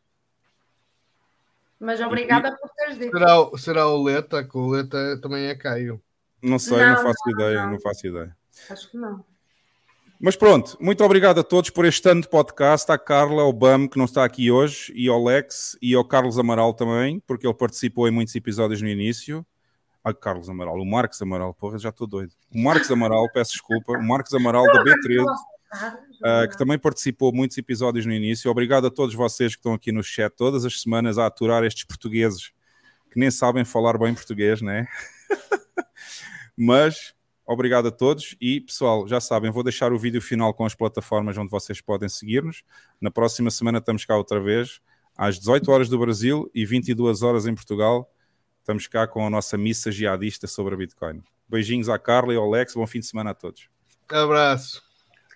Mas 1.79 1.99
obrigada 2.01 2.49
e, 2.49 2.57
por 2.57 2.69
teres 2.71 2.99
dito. 2.99 3.17
Será, 3.17 3.57
será 3.57 3.87
o 3.87 4.03
Leta, 4.03 4.43
que 4.43 4.57
o 4.57 4.67
Leta 4.67 5.19
também 5.21 5.47
é 5.47 5.55
Caio. 5.55 6.01
Não 6.43 6.59
sei, 6.59 6.77
não, 6.77 6.89
não 6.89 7.03
faço 7.03 7.19
não, 7.25 7.31
ideia, 7.33 7.63
não. 7.63 7.71
não 7.71 7.79
faço 7.79 8.07
ideia. 8.07 8.37
Acho 8.69 8.91
que 8.91 8.97
não. 8.97 9.25
Mas 10.21 10.35
pronto, 10.35 10.77
muito 10.79 11.03
obrigado 11.03 11.39
a 11.39 11.43
todos 11.43 11.71
por 11.71 11.83
este 11.83 12.07
ano 12.07 12.21
de 12.21 12.29
podcast, 12.29 12.91
à 12.91 12.97
Carla, 12.97 13.41
ao 13.41 13.51
BAM, 13.51 13.87
que 13.87 13.97
não 13.97 14.05
está 14.05 14.23
aqui 14.23 14.51
hoje, 14.51 14.93
e 14.95 15.09
ao 15.09 15.23
Lex, 15.23 15.75
e 15.81 15.95
ao 15.95 16.05
Carlos 16.05 16.37
Amaral 16.37 16.73
também, 16.73 17.19
porque 17.25 17.47
ele 17.47 17.55
participou 17.55 18.07
em 18.07 18.11
muitos 18.11 18.35
episódios 18.35 18.81
no 18.81 18.87
início. 18.87 19.45
Ai, 20.03 20.13
Carlos 20.13 20.49
Amaral, 20.49 20.75
o 20.75 20.85
Marcos 20.85 21.21
Amaral, 21.21 21.53
porra, 21.53 21.79
já 21.79 21.89
estou 21.89 22.05
doido. 22.05 22.33
O 22.53 22.61
Marcos 22.61 22.91
Amaral, 22.91 23.27
peço 23.33 23.53
desculpa, 23.53 23.93
o 23.93 24.03
Marcos 24.03 24.33
Amaral 24.33 24.65
da 24.65 24.83
B13 24.83 25.25
uh, 25.73 26.49
que 26.49 26.57
também 26.57 26.77
participou 26.77 27.33
muitos 27.33 27.57
episódios 27.57 28.05
no 28.05 28.13
início. 28.13 28.51
Obrigado 28.51 28.87
a 28.87 28.91
todos 28.91 29.15
vocês 29.15 29.53
que 29.53 29.59
estão 29.59 29.73
aqui 29.73 29.91
no 29.91 30.03
chat 30.03 30.33
todas 30.35 30.65
as 30.65 30.81
semanas 30.81 31.17
a 31.17 31.25
aturar 31.25 31.63
estes 31.63 31.83
portugueses 31.83 32.51
que 33.11 33.19
nem 33.19 33.29
sabem 33.29 33.65
falar 33.65 33.97
bem 33.97 34.13
português, 34.13 34.61
né? 34.61 34.87
Mas 36.55 37.13
obrigado 37.51 37.87
a 37.87 37.91
todos 37.91 38.35
e 38.39 38.61
pessoal, 38.61 39.07
já 39.07 39.19
sabem, 39.19 39.51
vou 39.51 39.63
deixar 39.63 39.91
o 39.91 39.99
vídeo 39.99 40.21
final 40.21 40.53
com 40.53 40.65
as 40.65 40.73
plataformas 40.73 41.37
onde 41.37 41.49
vocês 41.49 41.81
podem 41.81 42.07
seguir-nos. 42.07 42.63
Na 42.99 43.11
próxima 43.11 43.51
semana 43.51 43.79
estamos 43.79 44.05
cá 44.05 44.15
outra 44.15 44.39
vez, 44.39 44.79
às 45.17 45.37
18 45.37 45.71
horas 45.71 45.89
do 45.89 45.99
Brasil 45.99 46.49
e 46.53 46.65
22 46.65 47.21
horas 47.21 47.45
em 47.45 47.53
Portugal. 47.53 48.11
Estamos 48.59 48.87
cá 48.87 49.07
com 49.07 49.25
a 49.25 49.29
nossa 49.29 49.57
missa 49.57 49.91
jihadista 49.91 50.47
sobre 50.47 50.75
a 50.75 50.77
Bitcoin. 50.77 51.21
Beijinhos 51.47 51.89
à 51.89 51.99
Carla 51.99 52.33
e 52.33 52.37
ao 52.37 52.45
Alex, 52.45 52.73
bom 52.73 52.87
fim 52.87 52.99
de 52.99 53.07
semana 53.07 53.31
a 53.31 53.33
todos. 53.33 53.67
Abraço. 54.09 54.81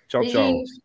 Tchau, 0.07 0.21
tchau. 0.27 0.84